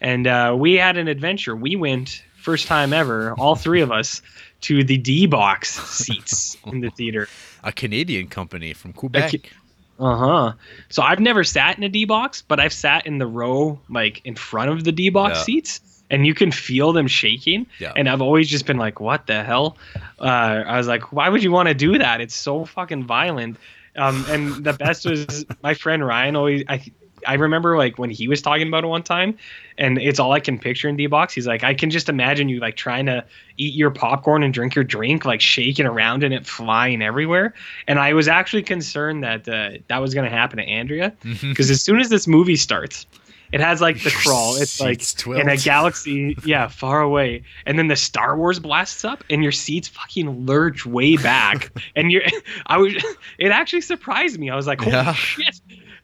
and 0.00 0.26
uh, 0.26 0.54
we 0.58 0.74
had 0.74 0.96
an 0.96 1.08
adventure. 1.08 1.54
We 1.56 1.76
went 1.76 2.22
first 2.36 2.66
time 2.66 2.92
ever, 2.92 3.32
all 3.34 3.56
three 3.56 3.80
of 3.80 3.90
us, 3.90 4.22
to 4.62 4.84
the 4.84 4.96
D 4.96 5.26
box 5.26 5.74
seats 5.90 6.56
in 6.66 6.80
the 6.80 6.90
theater. 6.90 7.28
A 7.64 7.72
Canadian 7.72 8.28
company 8.28 8.74
from 8.74 8.92
Quebec. 8.92 9.52
Uh 9.98 10.16
huh. 10.16 10.52
So 10.90 11.02
I've 11.02 11.20
never 11.20 11.44
sat 11.44 11.78
in 11.78 11.84
a 11.84 11.88
D 11.88 12.04
box, 12.04 12.42
but 12.42 12.60
I've 12.60 12.72
sat 12.72 13.06
in 13.06 13.18
the 13.18 13.26
row 13.26 13.80
like 13.88 14.20
in 14.24 14.34
front 14.34 14.70
of 14.70 14.84
the 14.84 14.92
D 14.92 15.08
box 15.08 15.38
Yeah. 15.38 15.42
seats, 15.44 15.80
and 16.10 16.26
you 16.26 16.34
can 16.34 16.52
feel 16.52 16.92
them 16.92 17.06
shaking. 17.06 17.66
Yeah. 17.78 17.92
And 17.96 18.08
I've 18.08 18.22
always 18.22 18.48
just 18.48 18.66
been 18.66 18.76
like, 18.76 19.00
"What 19.00 19.26
the 19.26 19.42
hell?" 19.42 19.76
Uh, 20.18 20.64
I 20.66 20.76
was 20.76 20.86
like, 20.86 21.12
"Why 21.12 21.28
would 21.28 21.42
you 21.42 21.50
want 21.50 21.68
to 21.68 21.74
do 21.74 21.98
that? 21.98 22.20
It's 22.20 22.34
so 22.34 22.64
fucking 22.64 23.04
violent." 23.04 23.56
Um, 23.96 24.24
and 24.28 24.64
the 24.64 24.72
best 24.84 25.06
was 25.06 25.44
my 25.62 25.74
friend 25.74 26.06
Ryan. 26.06 26.36
Always, 26.36 26.64
I 26.68 26.84
I 27.26 27.34
remember 27.34 27.76
like 27.76 27.98
when 27.98 28.10
he 28.10 28.28
was 28.28 28.42
talking 28.42 28.68
about 28.68 28.84
it 28.84 28.88
one 28.88 29.02
time, 29.02 29.36
and 29.78 29.98
it's 29.98 30.18
all 30.18 30.32
I 30.32 30.40
can 30.40 30.58
picture 30.58 30.88
in 30.88 30.96
D 30.96 31.06
box. 31.06 31.34
He's 31.34 31.46
like, 31.46 31.64
I 31.64 31.74
can 31.74 31.90
just 31.90 32.08
imagine 32.08 32.48
you 32.48 32.60
like 32.60 32.76
trying 32.76 33.06
to 33.06 33.24
eat 33.56 33.74
your 33.74 33.90
popcorn 33.90 34.42
and 34.42 34.52
drink 34.52 34.74
your 34.74 34.84
drink, 34.84 35.24
like 35.24 35.40
shaking 35.40 35.86
around 35.86 36.22
and 36.22 36.34
it 36.34 36.46
flying 36.46 37.02
everywhere. 37.02 37.54
And 37.88 37.98
I 37.98 38.12
was 38.12 38.28
actually 38.28 38.62
concerned 38.62 39.24
that 39.24 39.48
uh, 39.48 39.78
that 39.88 39.98
was 39.98 40.14
going 40.14 40.28
to 40.28 40.36
happen 40.36 40.58
to 40.58 40.64
Andrea 40.64 41.12
because 41.22 41.70
as 41.70 41.82
soon 41.82 42.00
as 42.00 42.08
this 42.08 42.26
movie 42.26 42.56
starts, 42.56 43.06
it 43.54 43.60
has 43.60 43.80
like 43.80 44.02
the 44.02 44.10
crawl. 44.22 44.56
It's 44.56 44.80
like 44.80 45.00
seats 45.00 45.24
in 45.26 45.48
a 45.48 45.56
galaxy, 45.56 46.36
yeah, 46.44 46.66
far 46.68 47.00
away, 47.00 47.44
and 47.64 47.78
then 47.78 47.86
the 47.88 47.96
Star 47.96 48.36
Wars 48.36 48.58
blasts 48.58 49.04
up, 49.04 49.22
and 49.30 49.42
your 49.42 49.52
seats 49.52 49.88
fucking 49.88 50.44
lurch 50.46 50.84
way 50.84 51.16
back, 51.16 51.70
and 51.96 52.10
you're. 52.10 52.22
I 52.66 52.78
was. 52.78 52.94
It 53.38 53.50
actually 53.52 53.82
surprised 53.82 54.38
me. 54.38 54.50
I 54.50 54.56
was 54.56 54.66
like, 54.66 54.80
holy 54.80 54.92
Yeah. 54.92 55.12
shit. 55.14 55.60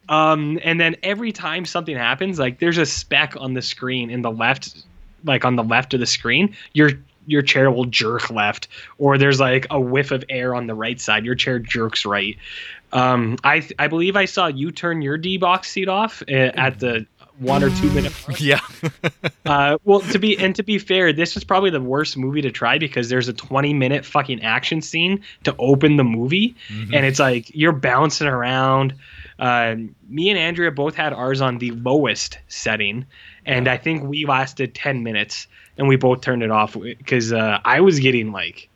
Um, 0.09 0.59
and 0.65 0.81
then 0.81 0.97
every 1.03 1.33
time 1.33 1.65
something 1.65 1.97
happens, 1.97 2.39
like 2.39 2.59
there's 2.59 2.79
a 2.79 2.87
speck 2.87 3.35
on 3.39 3.55
the 3.55 3.63
screen 3.63 4.11
in 4.11 4.23
the 4.23 4.31
left, 4.31 4.85
like 5.25 5.45
on 5.45 5.57
the 5.57 5.63
left 5.65 5.93
of 5.95 6.01
the 6.01 6.07
screen, 6.07 6.57
your 6.73 6.91
your 7.27 7.43
chair 7.43 7.71
will 7.71 7.85
jerk 7.85 8.31
left, 8.31 8.67
or 8.99 9.19
there's 9.19 9.39
like 9.39 9.67
a 9.71 9.79
whiff 9.81 10.11
of 10.11 10.25
air 10.29 10.55
on 10.55 10.67
the 10.67 10.75
right 10.75 11.01
side, 11.01 11.25
your 11.25 11.35
chair 11.37 11.59
jerks 11.59 12.05
right. 12.07 12.37
Um, 12.93 13.37
I 13.45 13.69
I 13.79 13.87
believe 13.87 14.17
I 14.17 14.25
saw 14.25 14.49
you 14.49 14.73
turn 14.73 15.01
your 15.01 15.17
D 15.17 15.37
box 15.37 15.71
seat 15.71 15.89
off 15.89 16.23
uh, 16.29 16.33
at 16.33 16.81
the 16.81 17.07
one 17.41 17.65
or 17.65 17.71
two 17.71 17.91
minute 17.91 18.13
mark. 18.29 18.41
yeah. 18.43 18.61
Uh, 19.47 19.79
well, 19.85 19.99
to 19.99 20.19
be 20.19 20.39
and 20.39 20.55
to 20.55 20.63
be 20.63 20.79
fair, 20.79 21.13
this 21.13 21.35
was 21.35 21.43
probably 21.43 21.71
the 21.71 21.81
worst 21.81 22.17
movie 22.17 22.41
to 22.43 22.53
try 22.53 22.79
because 22.79 23.09
there's 23.09 23.27
a 23.27 23.33
20 23.33 23.73
minute 23.75 24.05
fucking 24.05 24.41
action 24.43 24.81
scene 24.81 25.21
to 25.43 25.53
open 25.59 25.97
the 25.97 26.05
movie, 26.05 26.55
Mhm. 26.69 26.95
and 26.95 27.05
it's 27.07 27.19
like 27.19 27.51
you're 27.53 27.73
bouncing 27.73 28.29
around. 28.29 28.95
Uh, 29.41 29.75
me 30.09 30.31
and 30.31 30.39
Andrea 30.39 30.71
both 30.71 30.95
had 30.95 31.13
ours 31.13 31.41
on 31.41 31.59
the 31.59 31.73
lowest 31.73 32.39
setting, 32.47 33.07
and 33.45 33.67
I 33.67 33.77
think 33.77 34.05
we 34.05 34.25
lasted 34.25 34.73
10 34.75 35.03
minutes, 35.03 35.49
and 35.77 35.89
we 35.89 35.97
both 35.97 36.21
turned 36.21 36.45
it 36.45 36.51
off 36.53 36.77
because 36.79 37.33
uh, 37.33 37.59
I 37.65 37.81
was 37.81 37.99
getting 37.99 38.31
like 38.31 38.69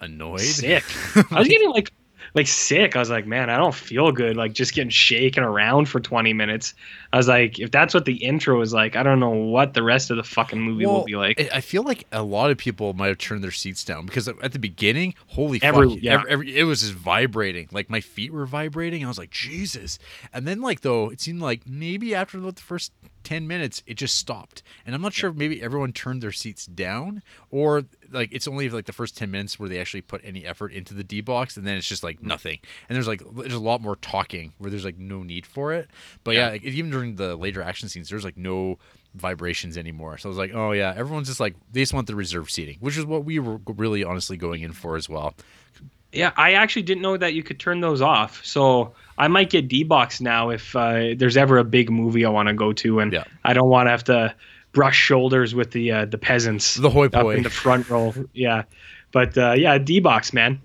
Annoyed. 0.00 0.40
sick. 0.40 0.84
I 1.32 1.38
was 1.38 1.48
getting 1.48 1.70
like 1.70 1.90
like 2.34 2.46
sick. 2.46 2.96
I 2.96 2.98
was 2.98 3.10
like, 3.10 3.26
man, 3.26 3.50
I 3.50 3.56
don't 3.56 3.74
feel 3.74 4.12
good. 4.12 4.36
Like 4.36 4.52
just 4.52 4.74
getting 4.74 4.90
shaken 4.90 5.42
around 5.42 5.88
for 5.88 6.00
20 6.00 6.32
minutes. 6.32 6.74
I 7.12 7.16
was 7.16 7.28
like, 7.28 7.58
if 7.58 7.70
that's 7.70 7.94
what 7.94 8.04
the 8.04 8.16
intro 8.16 8.60
is 8.60 8.72
like, 8.72 8.96
I 8.96 9.02
don't 9.02 9.18
know 9.20 9.30
what 9.30 9.74
the 9.74 9.82
rest 9.82 10.10
of 10.10 10.16
the 10.18 10.22
fucking 10.22 10.60
movie 10.60 10.84
will 10.86 11.04
be 11.04 11.16
like. 11.16 11.40
I- 11.40 11.56
I 11.58 11.60
feel 11.60 11.82
like 11.82 12.06
a 12.12 12.22
lot 12.22 12.50
of 12.50 12.58
people 12.58 12.92
might 12.94 13.08
have 13.08 13.18
turned 13.18 13.42
their 13.42 13.50
seats 13.50 13.82
down 13.84 14.06
because 14.06 14.28
at 14.28 14.52
the 14.52 14.58
beginning, 14.58 15.14
holy 15.28 15.58
Every- 15.62 15.88
fuck, 15.90 15.98
yeah. 16.02 16.14
every, 16.14 16.30
every- 16.30 16.56
it 16.58 16.64
was 16.64 16.82
just 16.82 16.92
vibrating. 16.94 17.68
Like 17.72 17.88
my 17.90 18.00
feet 18.00 18.32
were 18.32 18.46
vibrating. 18.46 19.04
I 19.04 19.08
was 19.08 19.18
like, 19.18 19.30
Jesus. 19.30 19.98
And 20.32 20.46
then, 20.46 20.60
like 20.60 20.82
though, 20.82 21.08
it 21.10 21.20
seemed 21.20 21.40
like 21.40 21.66
maybe 21.66 22.14
after 22.14 22.38
the 22.40 22.52
first 22.52 22.92
ten 23.28 23.46
minutes, 23.46 23.82
it 23.86 23.94
just 23.94 24.16
stopped. 24.16 24.62
And 24.86 24.94
I'm 24.94 25.02
not 25.02 25.12
sure 25.12 25.28
if 25.28 25.36
maybe 25.36 25.62
everyone 25.62 25.92
turned 25.92 26.22
their 26.22 26.32
seats 26.32 26.64
down 26.64 27.22
or 27.50 27.82
like 28.10 28.30
it's 28.32 28.48
only 28.48 28.70
like 28.70 28.86
the 28.86 28.92
first 28.92 29.18
ten 29.18 29.30
minutes 29.30 29.58
where 29.58 29.68
they 29.68 29.78
actually 29.78 30.00
put 30.00 30.22
any 30.24 30.46
effort 30.46 30.72
into 30.72 30.94
the 30.94 31.04
D 31.04 31.20
box, 31.20 31.56
and 31.58 31.66
then 31.66 31.76
it's 31.76 31.86
just 31.86 32.02
like 32.02 32.20
mm. 32.20 32.24
nothing. 32.24 32.58
And 32.88 32.96
there's 32.96 33.06
like 33.06 33.22
there's 33.34 33.52
a 33.52 33.58
lot 33.58 33.82
more 33.82 33.96
talking 33.96 34.54
where 34.56 34.70
there's 34.70 34.84
like 34.84 34.96
no 34.96 35.22
need 35.22 35.44
for 35.44 35.74
it. 35.74 35.90
But 36.24 36.36
yeah, 36.36 36.46
Yeah. 36.46 36.52
like, 36.52 36.64
even 36.64 36.90
during 36.90 37.16
the 37.16 37.36
later 37.36 37.60
action 37.60 37.90
scenes, 37.90 38.08
there's 38.08 38.24
like 38.24 38.38
no 38.38 38.78
vibrations 39.14 39.76
anymore. 39.76 40.16
So 40.16 40.28
I 40.28 40.30
was 40.30 40.38
like, 40.38 40.54
oh 40.54 40.72
yeah, 40.72 40.94
everyone's 40.96 41.28
just 41.28 41.40
like 41.40 41.54
they 41.70 41.80
just 41.80 41.92
want 41.92 42.06
the 42.06 42.16
reserve 42.16 42.50
seating, 42.50 42.78
which 42.80 42.96
is 42.96 43.04
what 43.04 43.24
we 43.24 43.38
were 43.38 43.60
really 43.66 44.04
honestly 44.04 44.36
going 44.38 44.62
in 44.62 44.72
for 44.72 44.96
as 44.96 45.08
well. 45.08 45.34
Yeah, 46.12 46.32
I 46.36 46.54
actually 46.54 46.82
didn't 46.82 47.02
know 47.02 47.16
that 47.16 47.34
you 47.34 47.42
could 47.42 47.58
turn 47.60 47.80
those 47.80 48.00
off. 48.00 48.44
So 48.44 48.92
I 49.18 49.28
might 49.28 49.50
get 49.50 49.68
D 49.68 49.84
box 49.84 50.20
now 50.20 50.50
if 50.50 50.74
uh, 50.74 51.14
there's 51.16 51.36
ever 51.36 51.58
a 51.58 51.64
big 51.64 51.90
movie 51.90 52.24
I 52.24 52.30
want 52.30 52.48
to 52.48 52.54
go 52.54 52.72
to, 52.72 53.00
and 53.00 53.12
Yeah. 53.12 53.24
I 53.44 53.52
don't 53.52 53.68
want 53.68 53.86
to 53.86 53.90
have 53.90 54.04
to 54.04 54.34
brush 54.72 54.96
shoulders 54.96 55.54
with 55.54 55.72
the 55.72 55.92
uh, 55.92 56.04
the 56.06 56.18
peasants 56.18 56.74
The 56.74 56.90
hoi 56.90 57.06
up 57.06 57.26
in 57.36 57.42
the 57.42 57.50
front 57.50 57.88
row. 57.90 58.14
Yeah, 58.32 58.62
but 59.12 59.36
uh, 59.36 59.52
yeah, 59.52 59.76
D 59.78 60.00
box 60.00 60.32
man. 60.32 60.60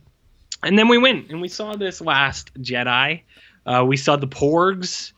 And 0.61 0.79
then 0.79 0.87
we 0.87 0.97
went 0.97 1.29
and 1.29 1.41
we 1.41 1.49
saw 1.49 1.75
this 1.75 1.99
last 1.99 2.53
Jedi. 2.61 3.21
Uh, 3.65 3.83
we 3.85 3.97
saw 3.97 4.15
the 4.15 4.27
Porgs. 4.27 5.11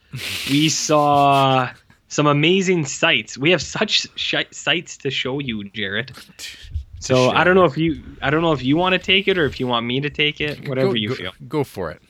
we 0.49 0.69
saw 0.69 1.69
some 2.07 2.25
amazing 2.25 2.85
sights. 2.85 3.37
We 3.37 3.51
have 3.51 3.61
such 3.61 4.07
shi 4.15 4.45
sights 4.51 4.97
to 4.97 5.11
show 5.11 5.39
you, 5.39 5.63
Jarrett. 5.69 6.11
So 7.05 7.29
I 7.29 7.43
don't 7.43 7.55
know 7.55 7.65
if 7.65 7.77
you 7.77 8.01
I 8.21 8.29
don't 8.29 8.41
know 8.41 8.51
if 8.53 8.63
you 8.63 8.77
want 8.77 8.93
to 8.93 8.99
take 8.99 9.27
it 9.27 9.37
or 9.37 9.45
if 9.45 9.59
you 9.59 9.67
want 9.67 9.85
me 9.85 10.01
to 10.01 10.09
take 10.09 10.41
it, 10.41 10.67
whatever 10.67 10.89
go, 10.89 10.93
you 10.95 11.09
go, 11.09 11.15
feel. 11.15 11.31
Go 11.47 11.63
for 11.63 11.91
it. 11.91 12.01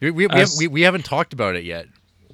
We, 0.00 0.10
we, 0.10 0.26
we, 0.26 0.32
Uh, 0.32 0.38
have, 0.38 0.48
we, 0.58 0.68
we 0.68 0.82
haven't 0.82 1.04
talked 1.04 1.32
about 1.32 1.56
it 1.56 1.64
yet. 1.64 1.86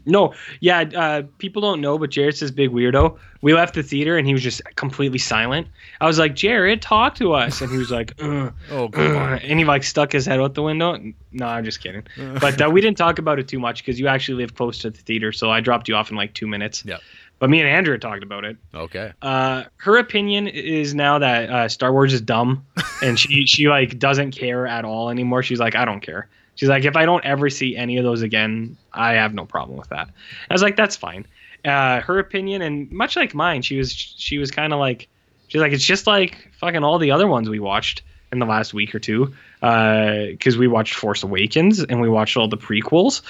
No, 0.06 0.32
yeah, 0.60 0.80
uh, 0.96 1.22
people 1.36 1.60
don't 1.60 1.82
know, 1.82 1.98
but 1.98 2.08
Jared's 2.08 2.40
this 2.40 2.50
big 2.50 2.70
weirdo. 2.70 3.18
We 3.42 3.52
left 3.52 3.74
the 3.74 3.82
theater 3.82 4.16
and 4.16 4.26
he 4.26 4.32
was 4.32 4.42
just 4.42 4.62
completely 4.76 5.18
silent. 5.18 5.68
I 6.00 6.06
was 6.06 6.18
like, 6.18 6.34
Jared, 6.34 6.80
talk 6.80 7.14
to 7.16 7.34
us, 7.34 7.60
and 7.60 7.70
he 7.70 7.76
was 7.76 7.90
like, 7.90 8.14
Oh, 8.22 8.52
and 8.94 9.58
he 9.58 9.66
like 9.66 9.84
stuck 9.84 10.12
his 10.12 10.24
head 10.24 10.40
out 10.40 10.54
the 10.54 10.62
window. 10.62 10.98
No, 11.32 11.46
I'm 11.46 11.64
just 11.64 11.80
kidding. 11.80 12.04
But 12.40 12.60
uh, 12.60 12.70
we 12.70 12.80
didn't 12.80 12.96
talk 12.96 13.18
about 13.18 13.38
it 13.38 13.48
too 13.48 13.58
much 13.58 13.84
because 13.84 14.00
you 14.00 14.08
actually 14.08 14.38
live 14.38 14.54
close 14.54 14.78
to 14.78 14.90
the 14.90 14.98
theater, 14.98 15.30
so 15.30 15.50
I 15.50 15.60
dropped 15.60 15.88
you 15.88 15.94
off 15.94 16.10
in 16.10 16.16
like 16.16 16.32
two 16.32 16.46
minutes. 16.46 16.84
Yep. 16.86 17.00
But 17.38 17.50
me 17.50 17.60
and 17.60 17.68
Andrea 17.68 17.98
talked 17.98 18.22
about 18.24 18.44
it. 18.44 18.56
Okay. 18.74 19.12
Uh, 19.22 19.64
her 19.76 19.96
opinion 19.98 20.48
is 20.48 20.92
now 20.94 21.18
that 21.20 21.50
uh, 21.50 21.68
Star 21.68 21.92
Wars 21.92 22.12
is 22.12 22.20
dumb, 22.20 22.66
and 23.02 23.18
she 23.18 23.46
she 23.46 23.68
like 23.68 23.98
doesn't 23.98 24.32
care 24.32 24.66
at 24.66 24.84
all 24.84 25.08
anymore. 25.10 25.42
She's 25.42 25.60
like, 25.60 25.74
I 25.76 25.84
don't 25.84 26.00
care. 26.00 26.28
She's 26.56 26.68
like, 26.68 26.84
if 26.84 26.96
I 26.96 27.06
don't 27.06 27.24
ever 27.24 27.48
see 27.50 27.76
any 27.76 27.98
of 27.98 28.04
those 28.04 28.22
again, 28.22 28.76
I 28.92 29.12
have 29.12 29.32
no 29.34 29.44
problem 29.46 29.78
with 29.78 29.88
that. 29.90 30.08
I 30.50 30.52
was 30.52 30.62
like, 30.62 30.74
that's 30.74 30.96
fine. 30.96 31.24
uh, 31.64 32.00
her 32.00 32.18
opinion, 32.18 32.62
and 32.62 32.90
much 32.90 33.14
like 33.14 33.34
mine, 33.34 33.62
she 33.62 33.76
was 33.78 33.92
she 33.92 34.38
was 34.38 34.50
kind 34.50 34.72
of 34.72 34.80
like 34.80 35.08
she's 35.46 35.60
like 35.60 35.72
it's 35.72 35.84
just 35.84 36.06
like 36.08 36.50
fucking 36.58 36.82
all 36.82 36.98
the 36.98 37.12
other 37.12 37.28
ones 37.28 37.48
we 37.48 37.60
watched 37.60 38.02
in 38.32 38.40
the 38.40 38.46
last 38.46 38.74
week 38.74 38.94
or 38.94 38.98
two 38.98 39.32
because 39.60 40.56
uh, 40.56 40.58
we 40.58 40.68
watched 40.68 40.94
Force 40.94 41.22
Awakens 41.22 41.82
and 41.82 42.00
we 42.00 42.08
watched 42.08 42.36
all 42.36 42.48
the 42.48 42.56
prequels, 42.56 43.22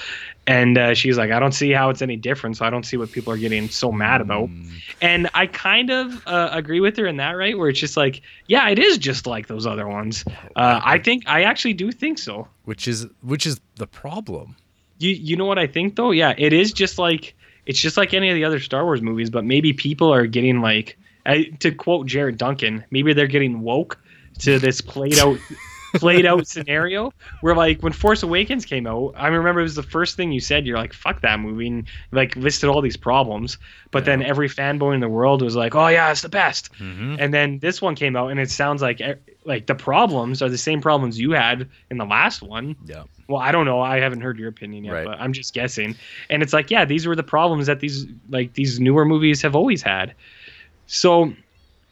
and 0.47 0.77
uh, 0.79 0.95
she's 0.95 1.17
like, 1.17 1.31
I 1.31 1.39
don't 1.39 1.53
see 1.53 1.71
how 1.71 1.91
it's 1.91 2.03
any 2.03 2.17
different, 2.17 2.57
so 2.57 2.65
I 2.65 2.71
don't 2.71 2.85
see 2.85 2.97
what 2.97 3.13
people 3.13 3.33
are 3.33 3.39
getting 3.39 3.69
so 3.69 3.93
mad 3.93 4.21
about. 4.21 4.49
Mm. 4.49 4.71
And 5.01 5.31
I 5.35 5.47
kind 5.47 5.91
of 5.91 6.27
uh, 6.27 6.51
agree 6.53 6.81
with 6.81 6.97
her 6.97 7.07
in 7.07 7.19
that, 7.19 7.33
right? 7.33 7.57
Where 7.57 7.69
it's 7.69 7.81
just 7.81 7.97
like, 7.97 8.23
yeah, 8.47 8.69
it 8.69 8.79
is 8.79 8.99
just 8.99 9.27
like 9.27 9.47
those 9.47 9.67
other 9.67 9.87
ones. 9.87 10.25
Uh, 10.57 10.81
I 10.85 10.99
think 10.99 11.25
I 11.27 11.43
actually 11.43 11.75
do 11.75 11.93
think 11.93 12.19
so. 12.19 12.49
Which 12.65 12.89
is 12.89 13.07
which 13.23 13.47
is 13.47 13.61
the 13.77 13.87
problem. 13.87 14.57
You 14.99 15.11
you 15.11 15.37
know 15.37 15.47
what 15.47 15.59
I 15.59 15.67
think 15.67 15.97
though? 15.97 16.11
Yeah, 16.11 16.35
it 16.37 16.53
is 16.53 16.73
just 16.73 16.99
like 16.99 17.35
it's 17.69 17.81
just 17.81 17.97
like 17.97 18.15
any 18.15 18.31
of 18.31 18.35
the 18.35 18.45
other 18.45 18.61
Star 18.61 18.85
Wars 18.85 19.03
movies, 19.03 19.29
but 19.29 19.45
maybe 19.45 19.75
people 19.75 20.13
are 20.13 20.27
getting 20.27 20.63
like, 20.63 20.99
to 21.61 21.71
quote 21.71 22.07
Jared 22.07 22.39
Duncan, 22.39 22.83
maybe 22.91 23.13
they're 23.13 23.27
getting 23.27 23.61
woke 23.61 24.01
to 24.39 24.59
this 24.59 24.81
played 24.81 25.19
out 25.19 25.39
played 25.94 26.27
out 26.27 26.47
scenario 26.47 27.12
where 27.40 27.55
like 27.55 27.82
when 27.82 27.93
Force 27.93 28.23
Awakens 28.23 28.65
came 28.65 28.86
out, 28.86 29.15
I 29.16 29.28
remember 29.28 29.60
it 29.60 29.65
was 29.65 29.74
the 29.74 29.82
first 29.82 30.16
thing 30.16 30.32
you 30.32 30.40
said. 30.40 30.66
You're 30.66 30.78
like, 30.78 30.93
"Fuck 30.93 31.20
that 31.23 31.40
movie," 31.40 31.69
and 31.69 31.86
like 32.12 32.36
listed 32.36 32.69
all 32.69 32.81
these 32.81 32.97
problems. 32.97 33.59
But 33.90 34.01
yeah. 34.01 34.16
then 34.16 34.23
every 34.23 34.48
fanboy 34.48 34.94
in 34.94 35.01
the 35.01 35.09
world 35.09 35.43
was 35.43 35.56
like, 35.56 35.74
"Oh 35.74 35.89
yeah, 35.89 36.10
it's 36.10 36.23
the 36.23 36.28
best." 36.28 36.73
Mm-hmm. 36.74 37.16
And 37.19 37.32
then 37.32 37.59
this 37.59 37.81
one 37.81 37.94
came 37.94 38.16
out, 38.16 38.31
and 38.31 38.40
it 38.40 38.51
sounds 38.51 38.82
like 38.82 39.01
like 39.44 39.66
the 39.66 39.74
problems 39.74 40.43
are 40.43 40.48
the 40.48 40.59
same 40.59 40.81
problems 40.81 41.19
you 41.19 41.32
had 41.32 41.69
in 41.90 41.97
the 41.97 42.05
last 42.05 42.43
one. 42.43 42.77
Yeah. 42.85 43.05
Well, 43.28 43.40
I 43.40 43.51
don't 43.51 43.65
know. 43.65 43.81
I 43.81 44.01
haven't 44.01 44.20
heard 44.20 44.39
your 44.39 44.48
opinion 44.48 44.85
yet, 44.85 44.93
right. 44.93 45.06
but 45.06 45.20
I'm 45.20 45.32
just 45.32 45.55
guessing. 45.55 45.97
And 46.28 46.43
it's 46.43 46.52
like, 46.52 46.70
yeah, 46.70 46.85
these 46.85 47.06
were 47.06 47.16
the 47.16 47.23
problems 47.23 47.66
that 47.66 47.81
these 47.81 48.06
like 48.28 48.52
these 48.55 48.78
newer 48.78 49.05
movies 49.05 49.43
have 49.43 49.56
always 49.56 49.82
had. 49.82 50.15
So, 50.86 51.32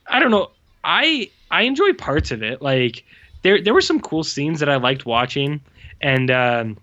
I 0.07 0.19
don't 0.19 0.31
know. 0.31 0.51
I 0.85 1.31
I 1.51 1.63
enjoy 1.63 1.93
parts 1.95 2.31
of 2.31 2.43
it. 2.43 2.61
Like 2.61 3.05
there 3.43 3.61
there 3.61 3.75
were 3.75 3.81
some 3.81 4.01
cool 4.01 4.25
scenes 4.25 4.61
that 4.61 4.69
I 4.69 4.77
liked 4.77 5.07
watching, 5.07 5.61
and 6.01 6.31
um, 6.31 6.79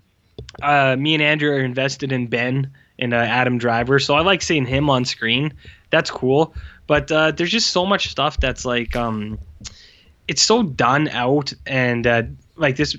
uh, 0.62 0.96
me 0.98 1.14
and 1.14 1.24
Andrew 1.24 1.52
are 1.52 1.64
invested 1.64 2.12
in 2.12 2.28
Ben 2.28 2.72
and 3.00 3.14
uh, 3.14 3.18
Adam 3.18 3.58
Driver, 3.58 4.00
so 4.00 4.16
I 4.16 4.22
like 4.22 4.42
seeing 4.42 4.66
him 4.66 4.90
on 4.90 5.06
screen. 5.06 5.54
That's 5.90 6.12
cool. 6.12 6.56
But 6.88 7.12
uh, 7.12 7.32
there's 7.32 7.52
just 7.52 7.72
so 7.72 7.86
much 7.86 8.10
stuff 8.10 8.40
that's 8.40 8.66
like 8.66 8.96
um, 8.96 9.40
it's 10.28 10.42
so 10.42 10.64
done 10.64 11.08
out 11.10 11.54
and 11.66 12.06
uh, 12.06 12.24
like 12.56 12.76
this. 12.76 12.96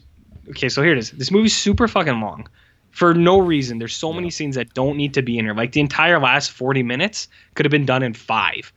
Okay, 0.51 0.69
so 0.69 0.83
here 0.83 0.93
it 0.93 0.99
is. 0.99 1.11
This 1.13 1.31
movie's 1.31 1.57
super 1.57 1.89
fucking 1.89 2.21
long 2.21 2.49
for 2.91 3.13
no 3.13 3.39
reason. 3.39 3.79
There's 3.79 3.95
so 3.95 4.13
many 4.13 4.31
scenes 4.31 4.55
that 4.57 4.73
don't 4.73 4.97
need 4.97 5.15
to 5.15 5.23
be 5.23 5.39
in 5.39 5.45
here. 5.45 5.55
Like 5.55 5.73
the 5.73 5.81
entire 5.81 6.21
last 6.21 6.53
40 6.53 6.83
minutes 6.83 7.29
could 7.55 7.67
have 7.67 7.71
been 7.71 7.87
done 7.87 8.03
in 8.03 8.15
five. 8.15 8.73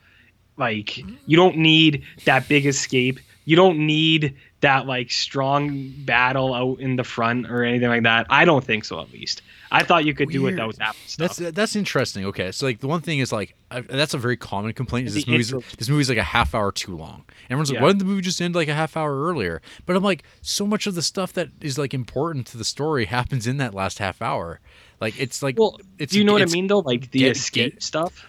Like 0.57 0.97
you 0.97 1.37
don't 1.37 1.57
need 1.57 2.03
that 2.25 2.47
big 2.47 2.65
escape. 2.65 3.19
You 3.45 3.55
don't 3.55 3.85
need 3.85 4.35
that 4.61 4.87
like 4.87 5.11
strong 5.11 5.91
battle 5.99 6.53
out 6.53 6.79
in 6.79 6.95
the 6.95 7.03
front 7.03 7.49
or 7.49 7.63
anything 7.63 7.89
like 7.89 8.03
that. 8.03 8.27
I 8.29 8.45
don't 8.45 8.63
think 8.63 8.85
so. 8.85 8.99
At 8.99 9.11
least 9.11 9.41
I 9.71 9.83
thought 9.83 10.05
you 10.05 10.13
could 10.13 10.29
Weird. 10.29 10.33
do 10.33 10.43
without 10.43 10.75
that 10.77 10.95
stuff. 11.05 11.17
That's 11.17 11.41
uh, 11.41 11.51
that's 11.53 11.75
interesting. 11.75 12.25
Okay, 12.25 12.51
so 12.51 12.65
like 12.65 12.79
the 12.79 12.87
one 12.87 13.01
thing 13.01 13.19
is 13.19 13.31
like 13.31 13.55
I, 13.69 13.81
that's 13.81 14.13
a 14.13 14.17
very 14.17 14.37
common 14.37 14.73
complaint 14.73 15.07
is 15.07 15.13
this 15.13 15.27
movie's 15.27 15.51
this 15.77 15.89
movie's 15.89 16.09
like 16.09 16.17
a 16.17 16.23
half 16.23 16.55
hour 16.55 16.71
too 16.71 16.95
long. 16.95 17.23
Everyone's 17.45 17.69
like, 17.69 17.77
yeah. 17.77 17.83
why 17.83 17.89
didn't 17.89 17.99
the 17.99 18.05
movie 18.05 18.21
just 18.21 18.41
end 18.41 18.55
like 18.55 18.67
a 18.67 18.73
half 18.73 18.97
hour 18.97 19.27
earlier? 19.27 19.61
But 19.85 19.95
I'm 19.95 20.03
like, 20.03 20.23
so 20.41 20.65
much 20.65 20.87
of 20.87 20.95
the 20.95 21.01
stuff 21.01 21.33
that 21.33 21.49
is 21.61 21.77
like 21.77 21.93
important 21.93 22.47
to 22.47 22.57
the 22.57 22.65
story 22.65 23.05
happens 23.05 23.45
in 23.45 23.57
that 23.57 23.73
last 23.73 23.99
half 23.99 24.21
hour. 24.21 24.59
Like 24.99 25.19
it's 25.19 25.43
like, 25.43 25.59
well, 25.59 25.79
it's, 25.99 26.13
do 26.13 26.19
you 26.19 26.25
know 26.25 26.33
what 26.33 26.41
I 26.41 26.45
mean 26.45 26.67
though? 26.67 26.79
Like 26.79 27.11
the 27.11 27.19
get, 27.19 27.37
escape 27.37 27.73
get, 27.73 27.83
stuff. 27.83 28.25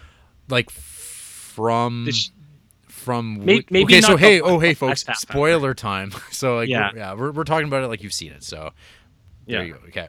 Like 0.49 0.71
from. 0.71 2.05
The 2.05 2.13
sh- 2.13 2.31
from 3.09 3.43
maybe, 3.43 3.67
maybe 3.71 3.95
okay 3.95 4.01
so 4.03 4.19
hey 4.19 4.39
oh 4.39 4.59
hey 4.59 4.75
folks 4.75 5.03
spoiler 5.15 5.73
time 5.73 6.13
so 6.31 6.57
like 6.57 6.69
yeah 6.69 6.91
we're, 6.93 6.99
yeah 6.99 7.15
we're, 7.15 7.33
we're 7.33 7.45
talking 7.45 7.67
about 7.67 7.83
it 7.83 7.87
like 7.87 8.03
you've 8.03 8.13
seen 8.13 8.33
it 8.33 8.45
so 8.45 8.71
yeah 9.47 9.63
you 9.63 9.73
go. 9.73 9.79
okay 9.89 10.09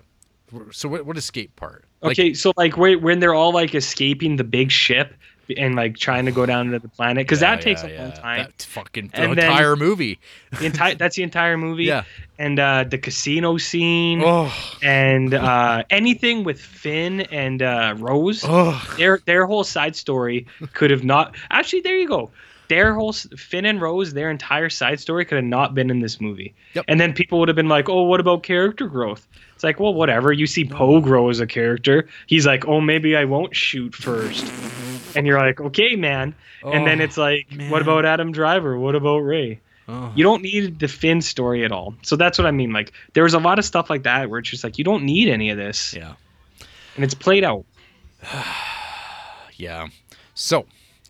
so 0.71 0.89
what, 0.89 1.05
what 1.05 1.15
escape 1.15 1.55
part 1.55 1.85
like, 2.01 2.19
okay 2.19 2.33
so 2.33 2.51
like 2.57 2.75
when 2.75 3.21
they're 3.21 3.33
all 3.33 3.53
like 3.53 3.73
escaping 3.73 4.35
the 4.35 4.43
big 4.43 4.69
ship 4.69 5.13
and 5.57 5.75
like 5.75 5.97
trying 5.97 6.25
to 6.25 6.31
go 6.31 6.45
down 6.45 6.71
to 6.71 6.79
the 6.79 6.89
planet 6.89 7.25
because 7.25 7.41
yeah, 7.41 7.55
that 7.55 7.61
takes 7.61 7.83
yeah, 7.83 7.89
a 7.89 8.01
long 8.01 8.11
time. 8.11 8.37
That 8.43 8.61
fucking 8.61 9.11
the 9.15 9.23
entire 9.23 9.75
movie. 9.75 10.19
the 10.59 10.65
entire 10.65 10.95
that's 10.95 11.15
the 11.15 11.23
entire 11.23 11.57
movie. 11.57 11.85
Yeah. 11.89 12.03
And 12.37 12.59
uh, 12.59 12.83
the 12.83 12.97
casino 12.99 13.57
scene 13.57 14.21
oh. 14.23 14.53
and 14.83 15.33
uh, 15.33 15.83
anything 15.89 16.43
with 16.43 16.61
Finn 16.61 17.21
and 17.21 17.61
uh, 17.61 17.95
Rose, 17.97 18.45
oh. 18.47 18.93
their 18.97 19.19
their 19.25 19.45
whole 19.45 19.63
side 19.63 19.95
story 19.95 20.45
could 20.73 20.91
have 20.91 21.03
not. 21.03 21.35
Actually, 21.49 21.81
there 21.81 21.97
you 21.97 22.07
go 22.07 22.31
their 22.69 22.93
whole 22.93 23.11
Finn 23.11 23.65
and 23.65 23.81
Rose, 23.81 24.13
their 24.13 24.31
entire 24.31 24.69
side 24.69 24.99
story 24.99 25.25
could 25.25 25.35
have 25.35 25.45
not 25.45 25.75
been 25.75 25.89
in 25.89 25.99
this 25.99 26.21
movie. 26.21 26.53
Yep. 26.75 26.85
And 26.87 26.99
then 26.99 27.13
people 27.13 27.39
would 27.39 27.49
have 27.49 27.55
been 27.55 27.67
like, 27.67 27.89
"Oh, 27.89 28.03
what 28.03 28.19
about 28.19 28.43
character 28.43 28.87
growth?" 28.87 29.27
It's 29.55 29.63
like, 29.63 29.79
well, 29.79 29.93
whatever. 29.93 30.31
You 30.31 30.47
see 30.47 30.63
Poe 30.63 31.01
mm. 31.01 31.03
grow 31.03 31.29
as 31.29 31.41
a 31.41 31.47
character. 31.47 32.07
He's 32.27 32.45
like, 32.45 32.67
"Oh, 32.67 32.79
maybe 32.79 33.15
I 33.17 33.25
won't 33.25 33.55
shoot 33.55 33.93
first. 33.93 34.45
and 35.15 35.27
you're 35.27 35.39
like, 35.39 35.59
"Okay, 35.59 35.95
man." 35.95 36.33
Oh, 36.63 36.71
and 36.71 36.87
then 36.87 37.01
oh, 37.01 37.03
it's 37.03 37.17
like, 37.17 37.51
man. 37.51 37.69
"What 37.69 37.81
about 37.81 38.05
Adam 38.05 38.31
Driver? 38.31 38.79
What 38.79 38.95
about 38.95 39.19
Rey?" 39.19 39.59
Oh. 39.89 40.13
You 40.15 40.23
don't 40.23 40.43
need 40.43 40.77
the 40.77 40.87
Finn 40.87 41.19
story 41.19 41.65
at 41.65 41.71
all. 41.71 41.95
So 42.03 42.15
that's 42.15 42.37
what 42.37 42.45
I 42.45 42.51
mean. 42.51 42.71
Like, 42.71 42.93
there 43.13 43.23
was 43.23 43.33
a 43.33 43.39
lot 43.39 43.57
of 43.57 43.65
stuff 43.65 43.89
like 43.89 44.03
that 44.03 44.29
where 44.29 44.37
it's 44.37 44.49
just 44.49 44.63
like, 44.63 44.77
you 44.77 44.83
don't 44.83 45.03
need 45.03 45.29
any 45.29 45.49
of 45.49 45.57
this. 45.57 45.95
Yeah. 45.95 46.13
And 46.95 47.03
it's 47.03 47.15
played 47.15 47.43
out. 47.43 47.65
yeah. 49.55 49.87
So 50.35 50.67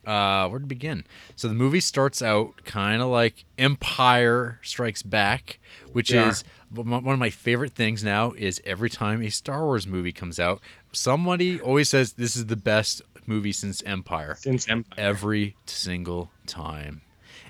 uh, 0.09 0.49
where 0.49 0.59
to 0.59 0.65
begin? 0.65 1.03
So 1.35 1.47
the 1.47 1.53
movie 1.53 1.79
starts 1.79 2.21
out 2.23 2.63
kind 2.65 3.01
of 3.01 3.09
like 3.09 3.45
Empire 3.59 4.59
Strikes 4.63 5.03
Back, 5.03 5.59
which 5.93 6.11
yeah. 6.11 6.29
is 6.29 6.43
one 6.73 7.07
of 7.07 7.19
my 7.19 7.29
favorite 7.29 7.73
things 7.73 8.03
now. 8.03 8.31
Is 8.31 8.59
every 8.65 8.89
time 8.89 9.21
a 9.21 9.29
Star 9.29 9.63
Wars 9.63 9.85
movie 9.85 10.11
comes 10.11 10.39
out, 10.39 10.61
somebody 10.91 11.61
always 11.61 11.89
says 11.89 12.13
this 12.13 12.35
is 12.35 12.47
the 12.47 12.55
best 12.55 13.03
movie 13.27 13.51
since 13.51 13.83
Empire. 13.83 14.35
Since 14.39 14.67
Empire, 14.67 14.95
every 14.97 15.55
single 15.67 16.31
time, 16.47 17.01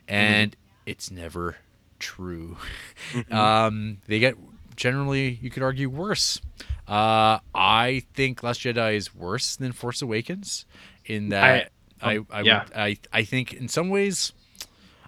and 0.07 0.51
mm-hmm. 0.51 0.89
it's 0.89 1.09
never 1.09 1.55
true. 1.97 2.57
Mm-hmm. 3.13 3.33
Um, 3.33 3.97
they 4.07 4.19
get 4.19 4.35
generally, 4.75 5.39
you 5.41 5.49
could 5.49 5.63
argue, 5.63 5.89
worse. 5.89 6.41
Uh, 6.87 7.39
I 7.55 8.03
think 8.15 8.43
Last 8.43 8.61
Jedi 8.61 8.95
is 8.95 9.15
worse 9.15 9.55
than 9.55 9.71
Force 9.71 10.01
Awakens 10.01 10.65
in 11.05 11.29
that. 11.29 11.43
I, 11.43 11.67
I 12.01 12.17
um, 12.17 12.27
I, 12.29 12.41
yeah. 12.41 12.63
Would, 12.63 12.77
I 12.77 12.97
I 13.11 13.23
think 13.23 13.53
in 13.53 13.67
some 13.67 13.89
ways, 13.89 14.33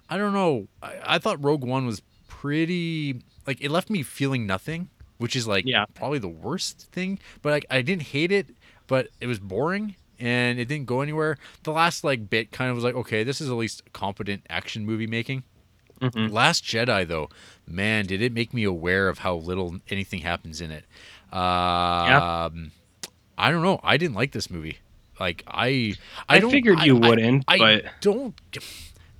I 0.08 0.18
don't 0.18 0.32
know. 0.32 0.68
I, 0.82 0.94
I 1.04 1.18
thought 1.18 1.42
Rogue 1.42 1.64
One 1.64 1.86
was 1.86 2.02
pretty 2.28 3.22
like 3.46 3.60
it 3.60 3.70
left 3.70 3.90
me 3.90 4.02
feeling 4.02 4.46
nothing, 4.46 4.88
which 5.18 5.36
is 5.36 5.46
like 5.46 5.64
yeah. 5.66 5.86
probably 5.94 6.18
the 6.18 6.28
worst 6.28 6.88
thing. 6.92 7.18
But 7.40 7.50
like 7.50 7.66
I 7.70 7.82
didn't 7.82 8.02
hate 8.02 8.32
it, 8.32 8.48
but 8.86 9.08
it 9.20 9.26
was 9.26 9.38
boring 9.38 9.96
and 10.18 10.58
it 10.58 10.66
didn't 10.66 10.86
go 10.86 11.00
anywhere. 11.00 11.36
The 11.64 11.72
last 11.72 12.04
like 12.04 12.28
bit 12.28 12.52
kind 12.52 12.70
of 12.70 12.76
was 12.76 12.84
like, 12.84 12.94
okay, 12.94 13.24
this 13.24 13.40
is 13.40 13.48
at 13.48 13.54
least 13.54 13.92
competent 13.92 14.46
action 14.48 14.86
movie 14.86 15.06
making. 15.06 15.44
Mm-hmm. 16.00 16.32
Last 16.32 16.64
Jedi 16.64 17.06
though, 17.06 17.28
man, 17.66 18.06
did 18.06 18.22
it 18.22 18.32
make 18.32 18.52
me 18.52 18.64
aware 18.64 19.08
of 19.08 19.18
how 19.18 19.36
little 19.36 19.78
anything 19.88 20.20
happens 20.20 20.60
in 20.60 20.70
it. 20.70 20.84
Uh, 21.32 22.06
yeah. 22.08 22.44
Um, 22.44 22.72
I 23.38 23.50
don't 23.50 23.62
know. 23.62 23.80
I 23.82 23.96
didn't 23.96 24.14
like 24.14 24.32
this 24.32 24.50
movie. 24.50 24.78
Like 25.22 25.44
I, 25.46 25.94
I, 26.28 26.38
I 26.38 26.40
figured 26.40 26.80
you 26.80 26.98
I, 26.98 27.08
wouldn't, 27.08 27.44
I, 27.46 27.58
but 27.58 27.84
don't. 28.00 28.34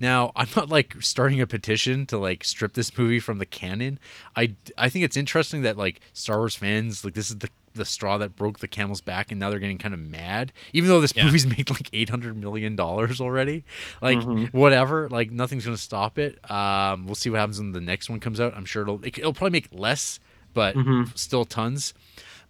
Now 0.01 0.33
I'm 0.35 0.49
not 0.53 0.67
like 0.67 0.95
starting 0.99 1.39
a 1.39 1.47
petition 1.47 2.05
to 2.07 2.17
like 2.17 2.43
strip 2.43 2.73
this 2.73 2.97
movie 2.97 3.21
from 3.21 3.37
the 3.37 3.45
canon. 3.45 3.99
I 4.35 4.53
I 4.77 4.89
think 4.89 5.05
it's 5.05 5.15
interesting 5.15 5.61
that 5.61 5.77
like 5.77 6.01
Star 6.11 6.39
Wars 6.39 6.57
fans 6.57 7.05
like 7.05 7.13
this 7.13 7.29
is 7.29 7.37
the 7.37 7.49
the 7.73 7.85
straw 7.85 8.17
that 8.17 8.35
broke 8.35 8.59
the 8.59 8.67
camel's 8.67 8.99
back, 8.99 9.31
and 9.31 9.39
now 9.39 9.49
they're 9.49 9.59
getting 9.59 9.77
kind 9.77 9.93
of 9.93 9.99
mad. 10.01 10.51
Even 10.73 10.89
though 10.89 10.99
this 10.99 11.13
yeah. 11.15 11.23
movie's 11.23 11.47
made 11.57 11.69
like 11.69 11.87
eight 11.93 12.09
hundred 12.09 12.35
million 12.35 12.75
dollars 12.75 13.21
already, 13.21 13.63
like 14.01 14.17
mm-hmm. 14.17 14.57
whatever, 14.57 15.07
like 15.07 15.31
nothing's 15.31 15.63
gonna 15.63 15.77
stop 15.77 16.19
it. 16.19 16.37
Um, 16.51 17.05
we'll 17.05 17.15
see 17.15 17.29
what 17.29 17.39
happens 17.39 17.59
when 17.59 17.71
the 17.71 17.79
next 17.79 18.09
one 18.09 18.19
comes 18.19 18.41
out. 18.41 18.53
I'm 18.57 18.65
sure 18.65 18.81
it'll 18.81 19.01
it, 19.05 19.23
will 19.23 19.31
probably 19.31 19.51
make 19.51 19.69
less, 19.71 20.19
but 20.53 20.75
mm-hmm. 20.75 21.11
still 21.15 21.45
tons. 21.45 21.93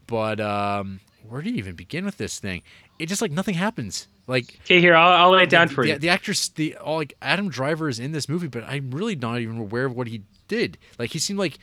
But 0.08 0.40
um, 0.40 1.02
where 1.28 1.42
do 1.42 1.50
you 1.50 1.56
even 1.58 1.76
begin 1.76 2.06
with 2.06 2.18
this 2.18 2.40
thing? 2.40 2.64
it 3.00 3.08
just 3.08 3.22
like 3.22 3.32
nothing 3.32 3.56
happens. 3.56 4.08
Like 4.28 4.60
okay, 4.64 4.80
here 4.80 4.96
I'll, 4.96 5.26
I'll 5.26 5.32
lay 5.32 5.44
it 5.44 5.50
down 5.50 5.68
the, 5.68 5.74
for 5.74 5.84
the, 5.84 5.92
you. 5.92 5.98
The 5.98 6.10
actress, 6.10 6.50
the 6.50 6.78
all 6.78 6.98
like 6.98 7.14
Adam 7.22 7.50
Driver 7.50 7.90
is 7.90 8.00
in 8.00 8.12
this 8.12 8.30
movie, 8.30 8.48
but 8.48 8.64
I'm 8.64 8.92
really 8.92 9.16
not 9.16 9.40
even 9.40 9.58
aware 9.58 9.86
of 9.86 9.96
what 9.96 10.08
he 10.08 10.24
did. 10.48 10.78
Like 10.98 11.12
he 11.12 11.20
seemed 11.20 11.40
like 11.40 11.58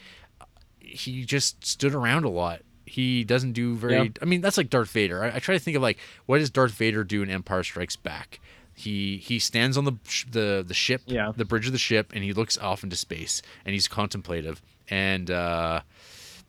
he 0.78 1.24
just 1.24 1.64
stood 1.64 1.94
around 1.94 2.24
a 2.24 2.28
lot. 2.28 2.60
He 2.84 3.24
doesn't 3.24 3.52
do 3.52 3.76
very. 3.76 3.94
Yeah. 3.94 4.08
I 4.20 4.24
mean, 4.24 4.40
that's 4.40 4.56
like 4.56 4.68
Darth 4.68 4.90
Vader. 4.90 5.22
I, 5.22 5.36
I, 5.36 5.38
try 5.38 5.54
to 5.54 5.60
think 5.60 5.76
of 5.76 5.82
like 5.82 5.98
what 6.26 6.38
does 6.38 6.50
Darth 6.50 6.72
Vader 6.72 7.04
do 7.04 7.22
in 7.22 7.30
Empire 7.30 7.62
Strikes 7.62 7.96
Back. 7.96 8.40
He 8.74 9.18
he 9.18 9.38
stands 9.38 9.78
on 9.78 9.84
the 9.84 9.96
the 10.30 10.64
the 10.66 10.74
ship, 10.74 11.02
yeah. 11.06 11.32
the 11.34 11.44
bridge 11.44 11.66
of 11.66 11.72
the 11.72 11.78
ship, 11.78 12.12
and 12.14 12.24
he 12.24 12.32
looks 12.32 12.58
off 12.58 12.82
into 12.82 12.96
space, 12.96 13.40
and 13.64 13.72
he's 13.72 13.88
contemplative. 13.88 14.60
And 14.88 15.30
uh, 15.30 15.82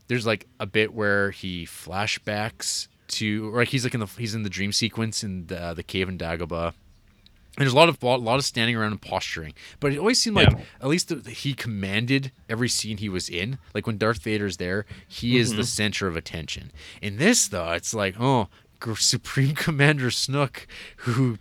there's 0.07 0.25
like 0.25 0.47
a 0.59 0.65
bit 0.65 0.93
where 0.93 1.31
he 1.31 1.65
flashbacks 1.65 2.87
to 3.11 3.51
like 3.55 3.69
he's 3.69 3.83
like 3.83 3.93
in 3.93 3.99
the 3.99 4.05
he's 4.07 4.33
in 4.35 4.43
the 4.43 4.49
dream 4.49 4.71
sequence 4.71 5.23
in 5.23 5.47
the, 5.47 5.61
uh, 5.61 5.73
the 5.73 5.83
cave 5.83 6.09
in 6.09 6.17
Dagobah. 6.17 6.73
And 7.57 7.65
there's 7.65 7.73
a 7.73 7.75
lot 7.75 7.89
of 7.89 8.01
a 8.01 8.15
lot 8.15 8.37
of 8.39 8.45
standing 8.45 8.77
around 8.77 8.91
and 8.93 9.01
posturing, 9.01 9.53
but 9.81 9.91
it 9.91 9.97
always 9.99 10.21
seemed 10.21 10.37
like 10.37 10.47
at 10.79 10.87
least 10.87 11.09
the, 11.09 11.29
he 11.29 11.53
commanded 11.53 12.31
every 12.49 12.69
scene 12.69 12.95
he 12.97 13.09
was 13.09 13.27
in. 13.27 13.57
Like 13.75 13.85
when 13.85 13.97
Darth 13.97 14.21
Vader's 14.23 14.55
there, 14.57 14.85
he 15.07 15.37
is 15.37 15.49
Mm-hmm. 15.49 15.57
the 15.57 15.65
center 15.65 16.07
of 16.07 16.15
attention. 16.15 16.71
In 17.01 17.17
this, 17.17 17.49
though, 17.49 17.71
it's 17.71 17.93
like 17.93 18.15
oh, 18.19 18.47
Supreme 18.95 19.53
Commander 19.53 20.07
Snoke, 20.11 20.65
who 20.97 21.39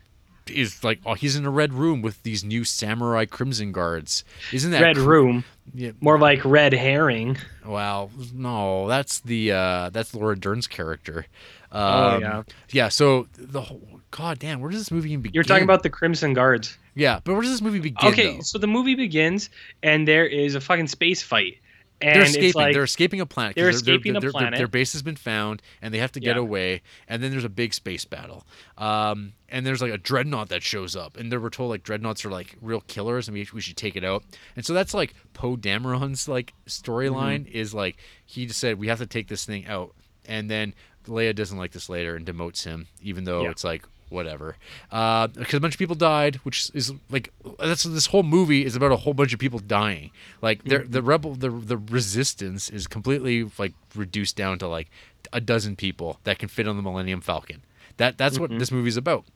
is 0.49 0.83
like 0.83 0.99
oh, 1.07 1.15
he's 1.15 1.37
in 1.37 1.47
a 1.47 1.51
red 1.51 1.73
room 1.73 2.03
with 2.03 2.21
these 2.25 2.43
new 2.43 2.65
samurai 2.65 3.25
crimson 3.25 3.71
guards. 3.71 4.25
Isn't 4.53 4.73
that 4.73 4.83
Red 4.83 4.97
cr- 4.97 5.09
Room, 5.09 5.45
Yeah, 5.73 5.93
more 6.01 6.19
like 6.19 6.45
Red 6.45 6.73
Herring. 6.73 7.37
well, 7.65 8.11
no, 8.35 8.89
that's 8.89 9.21
the 9.21 9.53
uh 9.53 9.91
that's 9.91 10.13
Laura 10.13 10.37
Dern's 10.37 10.67
character. 10.67 11.27
Um, 11.73 11.83
Oh, 11.83 12.19
yeah. 12.21 12.43
yeah. 12.71 12.89
So 12.89 13.29
the 13.37 13.61
whole 13.63 14.01
God 14.11 14.39
damn, 14.41 14.61
where 14.61 14.71
does 14.73 14.81
this 14.81 14.91
movie 14.91 15.11
even 15.13 15.23
begin? 15.23 15.35
You're 15.35 15.45
talking 15.45 15.63
about 15.65 15.83
the 15.85 15.91
Crimson 15.91 16.35
Guards. 16.35 16.77
yeah, 16.97 17.21
but 17.23 17.33
where 17.35 17.43
does 17.43 17.53
this 17.53 17.63
movie 17.63 17.79
begin? 17.79 18.09
Okay, 18.13 18.35
though? 18.37 18.41
so 18.43 18.59
the 18.59 18.67
movie 18.67 18.97
begins 18.97 19.51
and 19.85 20.07
there 20.09 20.27
is 20.27 20.55
a 20.57 20.61
fucking 20.61 20.89
space 20.89 21.23
fight. 21.23 21.59
And 22.03 22.15
they're 22.17 22.23
escaping. 22.23 22.53
like 22.55 22.73
they're 22.73 22.83
escaping 22.83 23.21
a 23.21 23.27
planet. 23.27 23.55
'cause 23.55 23.57
they're 23.57 23.65
their- 23.65 23.75
escaping 23.75 24.11
a 24.17 24.21
their, 24.21 24.21
their- 24.21 24.31
planet. 24.33 24.57
Their, 24.59 24.67
base 24.69 24.95
has 24.95 25.03
been 25.03 25.17
found, 25.17 25.61
and 25.83 25.93
they 25.93 25.99
have 25.99 26.13
to 26.13 26.21
get 26.21 26.37
Yeah. 26.37 26.41
away. 26.43 26.81
And 27.07 27.23
then 27.23 27.31
there's 27.31 27.45
a 27.45 27.49
big 27.51 27.75
space 27.75 28.07
battle. 28.07 28.47
Um, 28.79 29.35
and 29.51 29.67
there's 29.67 29.83
like 29.83 29.93
a 29.93 29.99
dreadnought 29.99 30.49
that 30.49 30.63
shows 30.63 30.97
up, 30.97 31.19
and 31.19 31.31
they 31.31 31.37
were 31.37 31.51
told 31.51 31.69
like 31.71 31.83
dreadnoughts 31.83 32.25
are 32.25 32.31
like 32.31 32.57
real 32.63 32.81
killers, 32.81 33.29
and 33.29 33.35
we, 33.37 33.47
we 33.53 33.61
should 33.61 33.77
take 33.77 33.97
it 33.97 34.03
out. 34.05 34.25
And 34.57 34.65
so 34.65 34.73
that's 34.73 34.95
like 34.95 35.15
Poe 35.35 35.57
Dameron's 35.57 36.27
like 36.27 36.55
storyline 36.67 37.45
Mm-hmm. 37.45 37.53
is 37.57 37.75
like 37.75 37.99
he 38.25 38.47
just 38.47 38.59
said 38.61 38.79
we 38.79 38.89
have 38.89 38.99
to 39.01 39.07
take 39.07 39.29
this 39.29 39.45
thing 39.45 39.67
out, 39.67 39.95
and 40.27 40.51
then 40.51 40.75
Leia 41.07 41.35
doesn't 41.35 41.59
like 41.59 41.73
this 41.73 41.89
later 41.89 42.15
and 42.17 42.27
demotes 42.27 42.65
him, 42.65 42.87
even 43.03 43.25
though 43.25 43.43
Yeah. 43.43 43.51
it's 43.51 43.65
like 43.65 43.85
whatever. 44.09 44.57
Uh 44.91 45.29
because 45.29 45.55
a 45.55 45.61
bunch 45.61 45.75
of 45.75 45.79
people 45.79 45.95
died 45.95 46.37
which 46.43 46.71
is 46.75 46.93
like 47.11 47.33
that's 47.61 47.85
this 47.85 48.07
whole 48.07 48.25
movie 48.25 48.65
is 48.65 48.75
about 48.75 48.91
a 48.91 48.97
whole 48.97 49.15
bunch 49.15 49.33
of 49.33 49.39
people 49.39 49.61
dying. 49.61 50.11
Like 50.43 50.65
they're 50.65 50.85
the 50.85 51.01
rebel 51.03 51.35
the 51.37 51.49
the 51.51 51.77
resistance 51.77 52.69
is 52.71 52.87
completely 52.89 53.49
like 53.59 53.73
reduced 53.95 54.35
down 54.37 54.59
to 54.59 54.67
like 54.69 54.91
a 55.33 55.41
dozen 55.41 55.77
people 55.77 56.19
that 56.25 56.39
can 56.41 56.49
fit 56.49 56.67
on 56.67 56.77
the 56.77 56.83
millennium 56.83 57.21
falcon. 57.21 57.63
That 57.99 58.19
that's 58.19 58.39
what 58.39 58.51
this 58.59 58.73
movie's 58.73 58.97
about. 58.97 59.27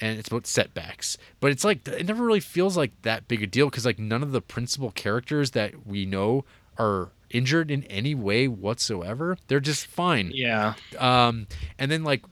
And 0.00 0.18
it's 0.18 0.28
about 0.28 0.46
setbacks. 0.46 1.16
But 1.40 1.52
it's 1.52 1.62
like 1.64 1.86
it 1.86 2.06
never 2.06 2.24
really 2.24 2.40
feels 2.40 2.76
like 2.76 2.90
that 3.02 3.28
big 3.28 3.42
a 3.42 3.46
deal 3.46 3.68
because 3.70 3.84
like 3.86 3.98
none 4.00 4.22
of 4.22 4.32
the 4.32 4.40
principal 4.40 4.90
characters 4.90 5.52
that 5.52 5.86
we 5.86 6.06
know 6.06 6.44
are 6.78 7.10
injured 7.34 7.70
in 7.70 7.82
any 7.84 8.14
way 8.14 8.46
whatsoever 8.48 9.36
they're 9.48 9.60
just 9.60 9.86
fine 9.86 10.30
yeah. 10.32 10.74
um, 10.98 11.46
and 11.78 11.90
then 11.90 12.02
like 12.04 12.22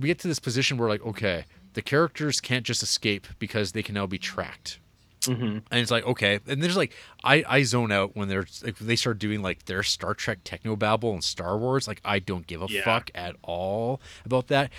we 0.00 0.06
get 0.08 0.18
to 0.20 0.28
this 0.28 0.38
position 0.38 0.76
where 0.76 0.88
like 0.88 1.04
okay, 1.04 1.44
the 1.72 1.80
characters 1.80 2.40
can't 2.42 2.66
just 2.66 2.82
escape 2.82 3.26
because 3.38 3.72
they 3.72 3.82
can 3.82 3.94
now 3.94 4.06
be 4.06 4.18
tracked. 4.18 4.78
Mhm. 5.22 5.62
And 5.70 5.80
it's 5.80 5.90
like 5.90 6.04
okay, 6.04 6.40
and 6.46 6.62
there's 6.62 6.76
like 6.76 6.92
I 7.24 7.42
I 7.48 7.62
zone 7.62 7.90
out 7.90 8.14
when 8.14 8.28
they're 8.28 8.44
like 8.62 8.76
they 8.78 8.96
start 8.96 9.18
doing 9.18 9.40
like 9.40 9.64
their 9.64 9.82
Star 9.82 10.12
Trek 10.12 10.40
techno 10.44 10.76
babble 10.76 11.12
and 11.14 11.24
Star 11.24 11.56
Wars. 11.56 11.88
Like 11.88 12.02
I 12.04 12.18
don't 12.18 12.46
give 12.46 12.60
a 12.60 12.66
Yeah. 12.68 12.84
fuck 12.84 13.10
at 13.14 13.34
all 13.42 14.02
about 14.26 14.48
that. 14.48 14.70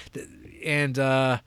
And 0.64 1.00
uh, 1.00 1.40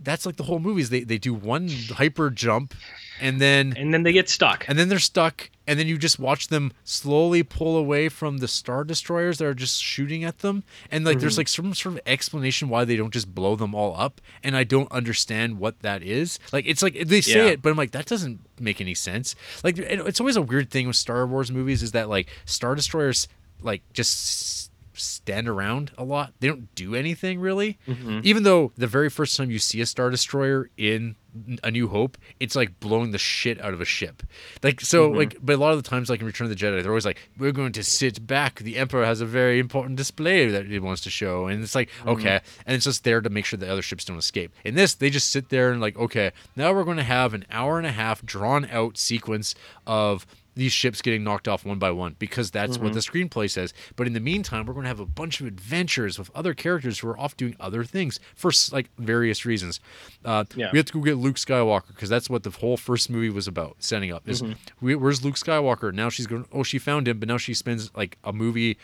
that's 0.00 0.24
like 0.24 0.36
the 0.36 0.44
whole 0.44 0.58
movie 0.58 0.80
is 0.80 0.88
they 0.88 1.04
they 1.04 1.18
do 1.18 1.34
one 1.34 1.68
hyper 1.68 2.30
jump, 2.30 2.74
and 3.20 3.38
then 3.38 3.74
And 3.76 3.92
then 3.92 4.02
they 4.02 4.12
get 4.14 4.30
stuck. 4.30 4.64
and 4.66 4.78
then 4.78 4.88
they're 4.88 4.98
stuck 4.98 5.50
and 5.66 5.78
then 5.78 5.86
you 5.86 5.96
just 5.96 6.18
watch 6.18 6.48
them 6.48 6.72
slowly 6.84 7.42
pull 7.42 7.76
away 7.76 8.08
from 8.08 8.38
the 8.38 8.48
star 8.48 8.84
destroyers 8.84 9.38
that 9.38 9.46
are 9.46 9.54
just 9.54 9.82
shooting 9.82 10.24
at 10.24 10.38
them 10.38 10.64
and 10.90 11.04
like 11.04 11.16
Mm-hmm. 11.16 11.20
there's 11.20 11.38
like 11.38 11.48
some 11.48 11.72
sort 11.74 11.94
of 11.96 12.00
explanation 12.06 12.68
why 12.68 12.84
they 12.84 12.96
don't 12.96 13.12
just 13.12 13.34
blow 13.34 13.56
them 13.56 13.74
all 13.74 13.94
up 13.98 14.20
and 14.42 14.56
i 14.56 14.64
don't 14.64 14.90
understand 14.92 15.58
what 15.58 15.80
that 15.80 16.02
is 16.02 16.38
like 16.52 16.64
it's 16.66 16.82
like 16.82 16.94
they 17.06 17.20
say 17.20 17.44
Yeah. 17.46 17.50
it 17.52 17.62
but 17.62 17.70
i'm 17.70 17.76
like 17.76 17.92
that 17.92 18.06
doesn't 18.06 18.40
make 18.60 18.80
any 18.80 18.94
sense 18.94 19.34
like 19.64 19.78
it's 19.78 20.20
always 20.20 20.36
a 20.36 20.42
weird 20.42 20.70
thing 20.70 20.86
with 20.86 20.96
star 20.96 21.26
wars 21.26 21.50
movies 21.50 21.82
is 21.82 21.92
that 21.92 22.08
like 22.08 22.28
star 22.44 22.74
destroyers 22.74 23.28
like 23.60 23.82
just 23.92 24.61
stand 24.94 25.48
around 25.48 25.92
a 25.98 26.04
lot. 26.04 26.32
They 26.40 26.48
don't 26.48 26.74
do 26.74 26.94
anything 26.94 27.40
really. 27.40 27.78
Mm-hmm. 27.88 28.20
even 28.24 28.42
though 28.42 28.72
the 28.76 28.86
very 28.86 29.08
first 29.10 29.36
time 29.36 29.50
you 29.50 29.58
see 29.58 29.80
a 29.80 29.86
star 29.86 30.10
destroyer 30.10 30.70
in 30.76 31.16
a 31.62 31.70
new 31.70 31.88
hope 31.88 32.18
it's 32.40 32.54
like 32.54 32.78
blowing 32.78 33.10
the 33.10 33.16
shit 33.18 33.58
out 33.62 33.72
of 33.72 33.80
a 33.80 33.86
ship. 33.86 34.22
Like 34.62 34.80
so 34.82 35.08
Mm-hmm. 35.08 35.16
like 35.18 35.36
but 35.40 35.54
a 35.54 35.58
lot 35.58 35.72
of 35.72 35.82
the 35.82 35.88
times 35.88 36.10
like 36.10 36.20
in 36.20 36.26
return 36.26 36.44
of 36.44 36.50
the 36.50 36.56
jedi 36.62 36.82
they're 36.82 36.90
always 36.92 37.06
like 37.06 37.18
we're 37.38 37.52
going 37.52 37.72
to 37.72 37.82
sit 37.82 38.26
back. 38.26 38.58
The 38.60 38.76
emperor 38.76 39.04
has 39.06 39.20
a 39.22 39.26
very 39.26 39.58
important 39.58 39.96
display 39.96 40.48
that 40.48 40.66
he 40.66 40.78
wants 40.78 41.00
to 41.02 41.10
show. 41.10 41.46
And 41.46 41.62
it's 41.62 41.74
like 41.74 41.88
Mm-hmm. 42.00 42.08
okay. 42.10 42.40
And 42.66 42.74
it's 42.76 42.84
just 42.84 43.04
there 43.04 43.20
to 43.22 43.30
make 43.30 43.46
sure 43.46 43.58
the 43.58 43.70
other 43.72 43.80
ships 43.82 44.04
don't 44.04 44.18
escape. 44.18 44.52
In 44.64 44.74
this 44.74 44.94
they 44.94 45.08
just 45.08 45.30
sit 45.30 45.48
there 45.48 45.72
and 45.72 45.80
like 45.80 45.96
okay 45.96 46.32
now 46.54 46.72
we're 46.74 46.84
going 46.84 46.98
to 46.98 47.02
have 47.02 47.32
an 47.32 47.46
hour 47.50 47.78
and 47.78 47.86
a 47.86 47.92
half 47.92 48.22
drawn 48.26 48.66
out 48.66 48.98
sequence 48.98 49.54
of 49.86 50.26
these 50.54 50.72
ships 50.72 51.00
getting 51.00 51.24
knocked 51.24 51.48
off 51.48 51.64
one 51.64 51.78
by 51.78 51.90
one 51.90 52.14
because 52.18 52.50
that's 52.50 52.76
what 52.78 52.92
the 52.92 53.00
screenplay 53.00 53.48
says. 53.50 53.72
But 53.96 54.06
in 54.06 54.12
the 54.12 54.20
meantime, 54.20 54.66
we're 54.66 54.74
going 54.74 54.84
to 54.84 54.88
have 54.88 55.00
a 55.00 55.06
bunch 55.06 55.40
of 55.40 55.46
adventures 55.46 56.18
with 56.18 56.30
other 56.34 56.52
characters 56.54 56.98
who 56.98 57.08
are 57.08 57.18
off 57.18 57.36
doing 57.36 57.56
other 57.58 57.84
things 57.84 58.20
for 58.34 58.50
like 58.70 58.90
various 58.98 59.46
reasons. 59.46 59.80
Uh, 60.24 60.44
Yeah. 60.54 60.68
We 60.72 60.78
have 60.78 60.86
to 60.86 60.92
go 60.92 61.00
get 61.00 61.16
Luke 61.16 61.36
Skywalker 61.36 61.88
because 61.88 62.08
that's 62.08 62.28
what 62.28 62.42
the 62.42 62.50
whole 62.50 62.76
first 62.76 63.08
movie 63.08 63.30
was 63.30 63.46
about, 63.48 63.76
setting 63.78 64.12
up. 64.12 64.28
Is 64.28 64.42
we, 64.80 64.94
where's 64.94 65.24
Luke 65.24 65.36
Skywalker? 65.36 65.92
Now 65.92 66.08
she's 66.10 66.26
going. 66.26 66.46
Oh, 66.52 66.62
she 66.62 66.78
found 66.78 67.08
him, 67.08 67.18
but 67.18 67.28
now 67.28 67.38
she 67.38 67.54
spends 67.54 67.90
like 67.96 68.18
a 68.24 68.32
movie 68.32 68.76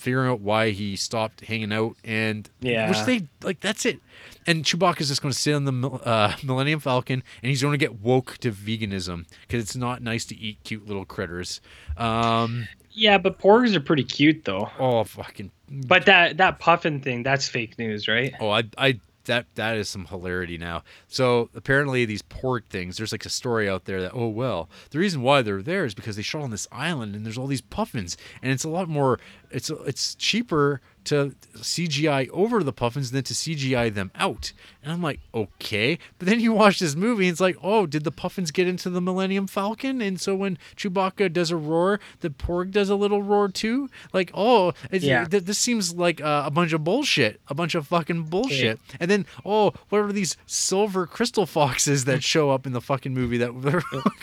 figuring 0.00 0.30
out 0.30 0.40
why 0.40 0.70
he 0.70 0.96
stopped 0.96 1.42
hanging 1.42 1.72
out 1.72 1.96
and 2.04 2.48
Yeah. 2.60 2.88
which 2.88 3.02
they 3.04 3.28
like 3.42 3.60
that's 3.60 3.84
it 3.86 4.00
and 4.46 4.64
Chewbacca's 4.64 5.08
just 5.08 5.20
going 5.22 5.32
to 5.32 5.38
sit 5.38 5.54
on 5.54 5.64
the 5.66 5.88
uh, 5.88 6.34
Millennium 6.42 6.80
Falcon 6.80 7.22
and 7.42 7.50
he's 7.50 7.60
going 7.62 7.72
to 7.72 7.78
get 7.78 8.00
woke 8.00 8.38
to 8.38 8.50
veganism 8.50 9.26
because 9.42 9.62
it's 9.62 9.76
not 9.76 10.02
nice 10.02 10.24
to 10.26 10.36
eat 10.36 10.58
cute 10.64 10.86
little 10.86 11.04
critters 11.04 11.60
um 11.96 12.66
Yeah, 12.92 13.18
but 13.18 13.38
porgs 13.38 13.74
are 13.74 13.80
pretty 13.80 14.04
cute 14.04 14.44
though. 14.44 14.70
oh 14.78 15.04
fucking 15.04 15.50
But 15.68 16.06
that 16.06 16.38
that 16.38 16.58
puffin 16.58 17.00
thing, 17.00 17.22
that's 17.22 17.48
fake 17.48 17.78
news, 17.78 18.08
right? 18.08 18.32
oh 18.40 18.50
I 18.50 18.64
I 18.78 19.00
that 19.26 19.44
that 19.54 19.76
is 19.76 19.86
some 19.88 20.06
hilarity 20.06 20.56
now 20.56 20.82
so 21.06 21.50
apparently 21.54 22.06
these 22.06 22.22
porg 22.22 22.64
things 22.70 22.96
there's 22.96 23.12
like 23.12 23.26
a 23.26 23.28
story 23.28 23.68
out 23.68 23.84
there 23.84 24.00
that 24.00 24.12
oh 24.14 24.26
well 24.26 24.68
the 24.90 24.98
reason 24.98 25.20
why 25.20 25.42
they're 25.42 25.60
there 25.62 25.84
is 25.84 25.94
because 25.94 26.16
they 26.16 26.22
shot 26.22 26.40
on 26.40 26.50
this 26.50 26.66
island 26.72 27.14
and 27.14 27.24
there's 27.24 27.36
all 27.36 27.46
these 27.46 27.60
puffins 27.60 28.16
and 28.42 28.50
it's 28.50 28.64
a 28.64 28.68
lot 28.68 28.88
more 28.88 29.20
it's 29.50 29.70
it's 29.86 30.14
cheaper 30.14 30.80
to 31.02 31.34
CGI 31.56 32.28
over 32.30 32.62
the 32.62 32.74
puffins 32.74 33.10
than 33.10 33.22
to 33.24 33.32
CGI 33.32 33.92
them 33.92 34.10
out. 34.16 34.52
And 34.82 34.92
I'm 34.92 35.00
like, 35.02 35.18
okay. 35.34 35.98
But 36.18 36.28
then 36.28 36.40
you 36.40 36.52
watch 36.52 36.78
this 36.78 36.94
movie 36.94 37.24
and 37.26 37.32
it's 37.32 37.40
like, 37.40 37.56
oh, 37.62 37.86
did 37.86 38.04
the 38.04 38.10
puffins 38.10 38.50
get 38.50 38.68
into 38.68 38.90
the 38.90 39.00
Millennium 39.00 39.46
Falcon? 39.46 40.02
And 40.02 40.20
so 40.20 40.34
when 40.34 40.58
Chewbacca 40.76 41.32
does 41.32 41.50
a 41.50 41.56
roar, 41.56 42.00
the 42.20 42.28
porg 42.28 42.70
does 42.72 42.90
a 42.90 42.96
little 42.96 43.22
roar 43.22 43.48
too? 43.48 43.88
Like, 44.12 44.30
oh, 44.34 44.74
Yeah. 44.92 45.24
th- 45.24 45.44
this 45.44 45.58
seems 45.58 45.94
like 45.94 46.20
uh, 46.20 46.42
a 46.44 46.50
bunch 46.50 46.74
of 46.74 46.84
bullshit. 46.84 47.40
A 47.48 47.54
bunch 47.54 47.74
of 47.74 47.86
fucking 47.86 48.24
bullshit. 48.24 48.78
And 49.00 49.10
then, 49.10 49.24
oh, 49.44 49.72
what 49.88 50.00
are 50.00 50.12
these 50.12 50.36
silver 50.46 51.06
crystal 51.06 51.46
foxes 51.46 52.04
that 52.04 52.22
show 52.22 52.50
up 52.50 52.66
in 52.66 52.72
the 52.74 52.80
fucking 52.82 53.14
movie 53.14 53.38
that, 53.38 53.52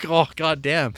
oh, 0.08 0.28
god 0.36 0.62
damn. 0.62 0.94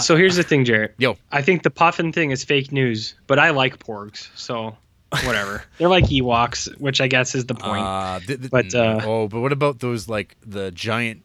So 0.00 0.16
here's 0.16 0.36
the 0.36 0.42
thing, 0.42 0.64
Jarrett. 0.66 0.94
Yo, 0.98 1.16
I 1.32 1.40
think 1.40 1.62
the 1.62 1.70
puffin 1.70 2.12
thing 2.12 2.30
is 2.30 2.44
fake 2.44 2.72
news, 2.72 3.14
but 3.26 3.38
I 3.38 3.50
like 3.50 3.67
porgs, 3.78 4.28
so 4.34 4.76
whatever. 5.24 5.62
They're 5.78 5.88
like 5.88 6.04
Ewoks, 6.04 6.68
which 6.80 7.00
I 7.00 7.08
guess 7.08 7.34
is 7.34 7.46
the 7.46 7.54
point. 7.54 7.84
uh, 7.84 8.20
th- 8.20 8.38
th- 8.40 8.50
But, 8.50 8.74
uh, 8.74 9.00
oh, 9.04 9.28
but 9.28 9.40
what 9.40 9.52
about 9.52 9.80
those, 9.80 10.08
like, 10.08 10.36
the 10.46 10.70
giant, 10.70 11.22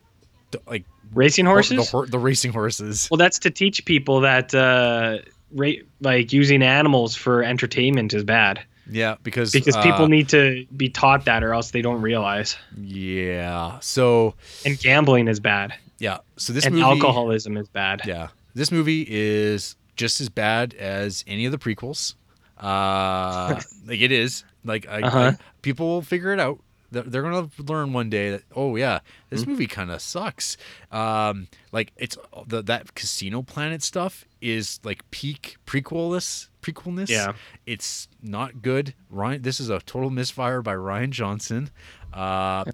like, 0.68 0.86
Racing 1.14 1.46
horses? 1.46 1.92
The, 1.92 2.08
the 2.10 2.18
racing 2.20 2.52
horses. 2.54 3.08
well, 3.12 3.20
that's 3.20 3.38
to 3.40 3.52
teach 3.52 3.86
people 3.86 4.22
that 4.22 4.54
uh, 4.56 5.20
ra- 5.54 5.82
like 6.02 6.34
using 6.34 6.64
animals 6.64 7.16
for 7.16 7.44
entertainment 7.44 8.16
is 8.16 8.24
bad 8.24 8.60
Yeah, 8.90 9.18
because 9.22 9.52
because 9.52 9.76
uh, 9.76 9.84
people 9.84 10.08
need 10.08 10.30
to 10.30 10.66
be 10.76 10.90
taught 10.90 11.26
that, 11.26 11.44
or 11.44 11.54
else 11.54 11.70
they 11.70 11.84
don't 11.84 12.02
realize. 12.02 12.58
Yeah. 12.76 13.78
So 13.82 14.34
And 14.66 14.80
gambling 14.80 15.28
is 15.28 15.40
bad, 15.40 15.76
yeah. 16.00 16.18
So 16.38 16.52
this 16.52 16.66
and 16.66 16.74
movie. 16.76 16.84
alcoholism 16.84 17.58
is 17.58 17.68
bad. 17.68 18.02
Yeah. 18.06 18.30
This 18.56 18.72
movie 18.72 19.06
is 19.08 19.76
just 19.96 20.20
as 20.20 20.30
bad 20.30 20.74
as 20.74 21.24
any 21.28 21.46
of 21.46 21.52
the 21.52 21.60
prequels. 21.60 22.16
Uh, 22.64 23.60
like 23.86 24.00
it 24.02 24.12
is. 24.12 24.44
Like 24.64 24.88
I, 24.88 25.02
Uh-huh. 25.02 25.20
I- 25.20 25.38
people 25.62 25.88
will 25.88 26.02
figure 26.02 26.34
it 26.34 26.40
out. 26.40 26.60
They're, 26.92 27.24
gonna 27.24 27.50
learn 27.58 27.92
one 27.92 28.12
day 28.12 28.30
that 28.30 28.44
oh 28.56 28.76
yeah, 28.76 29.00
this 29.32 29.42
Mm-hmm. 29.42 29.50
movie 29.50 29.66
kind 29.66 29.90
of 29.90 30.00
sucks. 30.00 30.58
Um, 30.92 31.48
like 31.72 31.92
it's 31.98 32.16
the 32.46 32.62
that 32.64 32.94
Casino 32.94 33.42
Planet 33.42 33.82
stuff 33.82 34.26
is 34.42 34.80
like 34.84 35.10
peak 35.10 35.58
prequelness. 35.66 36.50
Prequelness. 36.62 37.10
Yeah. 37.10 37.34
It's 37.66 38.08
not 38.22 38.62
good. 38.62 38.94
Ryan, 39.10 39.42
this 39.42 39.60
is 39.60 39.70
a 39.72 39.80
total 39.80 40.12
misfire 40.12 40.62
by 40.62 40.76
Rian 40.76 41.10
Johnson. 41.10 41.72
Uh, 42.14 42.18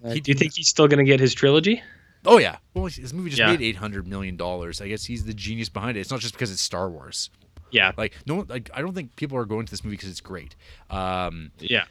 Uh, 0.03 0.11
he- 0.11 0.19
do 0.19 0.31
you 0.31 0.37
think 0.37 0.53
he's 0.53 0.67
still 0.67 0.89
going 0.89 0.99
to 0.99 1.05
get 1.09 1.21
his 1.21 1.33
trilogy? 1.33 1.81
Oh 2.25 2.39
yeah. 2.39 2.57
Well, 2.73 2.87
his 2.87 3.13
movie 3.13 3.29
just 3.29 3.39
Yeah. 3.39 3.47
made 3.51 3.61
eight 3.61 3.77
hundred 3.77 4.05
million 4.05 4.35
dollars. 4.35 4.81
I 4.81 4.89
guess 4.89 5.05
he's 5.05 5.23
the 5.23 5.33
genius 5.33 5.69
behind 5.69 5.95
it. 5.95 6.01
It's 6.01 6.11
not 6.11 6.19
just 6.19 6.33
because 6.33 6.51
it's 6.51 6.61
Star 6.61 6.89
Wars. 6.89 7.29
Yeah, 7.71 7.91
Like 7.97 8.13
no, 8.25 8.45
like 8.47 8.69
I 8.73 8.81
don't 8.81 8.93
think 8.93 9.15
people 9.15 9.37
are 9.37 9.45
going 9.45 9.65
to 9.65 9.71
this 9.71 9.83
movie 9.83 9.95
because 9.97 10.09
it's 10.09 10.21
great. 10.21 10.55
Um, 10.89 11.51
yeah. 11.59 11.85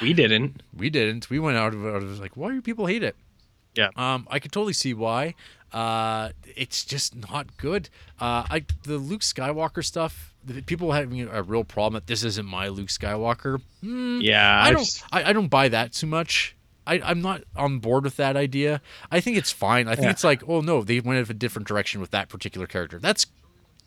We 0.00 0.12
didn't. 0.14 0.62
We 0.76 0.88
didn't. 0.90 1.28
We 1.28 1.38
went 1.38 1.56
out 1.58 1.74
of, 1.74 1.84
out 1.86 2.02
of 2.02 2.18
like, 2.18 2.36
why 2.36 2.50
do 2.50 2.62
people 2.62 2.86
hate 2.86 3.02
it? 3.02 3.14
Yeah. 3.74 3.88
Um, 3.96 4.26
I 4.30 4.38
could 4.38 4.50
totally 4.52 4.72
see 4.72 4.94
why. 4.94 5.34
Uh, 5.72 6.30
it's 6.56 6.84
just 6.84 7.14
not 7.30 7.56
good. 7.56 7.88
Uh, 8.20 8.44
I 8.50 8.64
the 8.84 8.98
Luke 8.98 9.20
Skywalker 9.22 9.84
stuff. 9.84 10.34
The 10.44 10.60
people 10.60 10.92
having 10.92 11.20
a 11.22 11.42
real 11.42 11.62
problem 11.64 11.94
that 11.94 12.06
this 12.06 12.24
isn't 12.24 12.46
my 12.46 12.68
Luke 12.68 12.88
Skywalker. 12.88 13.60
Hmm, 13.80 14.20
Yeah, 14.20 14.62
I 14.62 14.72
don't. 14.72 15.02
I 15.12 15.32
don't 15.32 15.48
buy 15.48 15.68
that 15.68 15.92
too 15.92 16.06
much. 16.06 16.56
I, 16.86 16.98
I'm 17.00 17.22
not 17.22 17.44
on 17.54 17.78
board 17.78 18.02
with 18.04 18.16
that 18.16 18.36
idea. 18.36 18.80
I 19.10 19.20
think 19.20 19.36
it's 19.36 19.52
fine. 19.52 19.86
I 19.88 19.94
think 19.94 20.06
Yeah. 20.06 20.10
it's 20.10 20.24
like, 20.24 20.42
oh 20.48 20.60
no, 20.60 20.82
they 20.82 20.98
went 21.00 21.18
in 21.20 21.30
a 21.30 21.38
different 21.38 21.68
direction 21.68 22.00
with 22.00 22.10
that 22.10 22.28
particular 22.28 22.66
character. 22.66 22.98
That's 22.98 23.26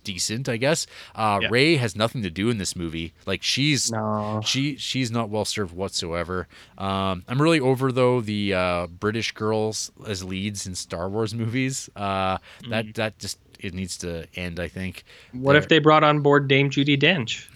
decent, 0.06 0.48
I 0.48 0.56
guess. 0.56 0.88
Uh, 1.14 1.40
Yeah. 1.41 1.48
Rey 1.52 1.76
has 1.76 1.95
nothing 1.98 2.23
to 2.23 2.30
do 2.30 2.49
in 2.49 2.57
this 2.57 2.73
movie. 2.77 3.11
Like 3.26 3.44
she's 3.44 3.91
No. 3.91 4.41
she 4.45 4.77
she's 4.77 5.11
not 5.11 5.30
well 5.30 5.44
served 5.44 5.76
whatsoever. 5.76 6.48
Um, 6.77 7.23
I'm 7.27 7.41
really 7.41 7.60
over 7.60 7.91
though 7.91 8.22
the 8.22 8.53
uh, 8.53 8.88
British 8.88 9.34
girls 9.34 9.91
as 10.07 10.23
leads 10.23 10.65
in 10.65 10.76
Star 10.76 11.10
Wars 11.10 11.34
movies. 11.36 11.90
Uh, 11.95 12.38
That 12.69 12.94
that 12.95 13.19
just 13.19 13.38
it 13.60 13.73
needs 13.73 13.98
to 13.98 14.26
end. 14.36 14.60
I 14.60 14.68
think. 14.69 15.03
What 15.34 15.56
if 15.57 15.68
they 15.68 15.80
brought 15.80 16.03
on 16.06 16.22
board 16.22 16.48
Dame 16.48 16.69
Judi 16.69 16.98
Dench? 16.98 17.48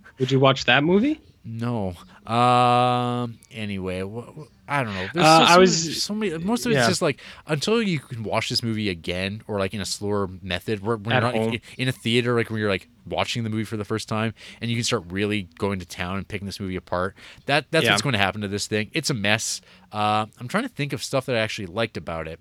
Would 0.18 0.30
you 0.30 0.40
watch 0.40 0.64
that 0.64 0.82
movie? 0.84 1.20
No. 1.44 1.94
Um. 2.26 3.38
Anyway, 3.52 4.00
wh- 4.02 4.28
wh- 4.36 4.55
I 4.68 4.82
don't 4.82 4.94
know. 4.94 5.08
There's 5.14 5.24
Uh, 5.26 5.46
so, 5.46 5.52
I 5.54 5.58
was- 5.58 5.84
many, 5.84 5.94
so 5.94 6.14
many. 6.14 6.38
Most 6.44 6.66
of 6.66 6.72
it's 6.72 6.78
yeah. 6.80 6.88
just 6.88 7.02
like 7.02 7.20
until 7.46 7.80
you 7.82 7.98
can 8.00 8.22
watch 8.24 8.48
this 8.48 8.62
movie 8.62 8.88
again, 8.88 9.42
or 9.46 9.58
like 9.58 9.74
in 9.74 9.80
a 9.80 9.84
slower 9.86 10.28
method, 10.42 10.80
where 10.80 10.96
when 10.96 11.14
At 11.14 11.22
you're 11.22 11.32
not 11.32 11.50
home. 11.52 11.60
in 11.78 11.88
a 11.88 11.92
theater, 11.92 12.34
like 12.34 12.50
when 12.50 12.58
you're 12.58 12.68
like 12.68 12.88
watching 13.06 13.44
the 13.44 13.50
movie 13.50 13.64
for 13.64 13.76
the 13.76 13.84
first 13.84 14.08
time, 14.08 14.34
and 14.60 14.70
you 14.70 14.76
can 14.76 14.84
start 14.84 15.04
really 15.08 15.44
going 15.58 15.78
to 15.78 15.86
town 15.86 16.16
and 16.16 16.26
picking 16.26 16.46
this 16.46 16.58
movie 16.58 16.76
apart. 16.76 17.14
That 17.46 17.66
that's 17.70 17.84
Yeah. 17.84 17.92
what's 17.92 18.02
going 18.02 18.14
to 18.14 18.18
happen 18.18 18.40
to 18.40 18.48
this 18.48 18.66
thing. 18.66 18.90
It's 18.92 19.10
a 19.10 19.14
mess. 19.14 19.60
Uh, 19.92 20.26
I'm 20.38 20.48
trying 20.48 20.64
to 20.64 20.68
think 20.68 20.92
of 20.92 21.02
stuff 21.04 21.26
that 21.26 21.36
I 21.36 21.38
actually 21.38 21.66
liked 21.66 21.96
about 21.96 22.26
it, 22.26 22.40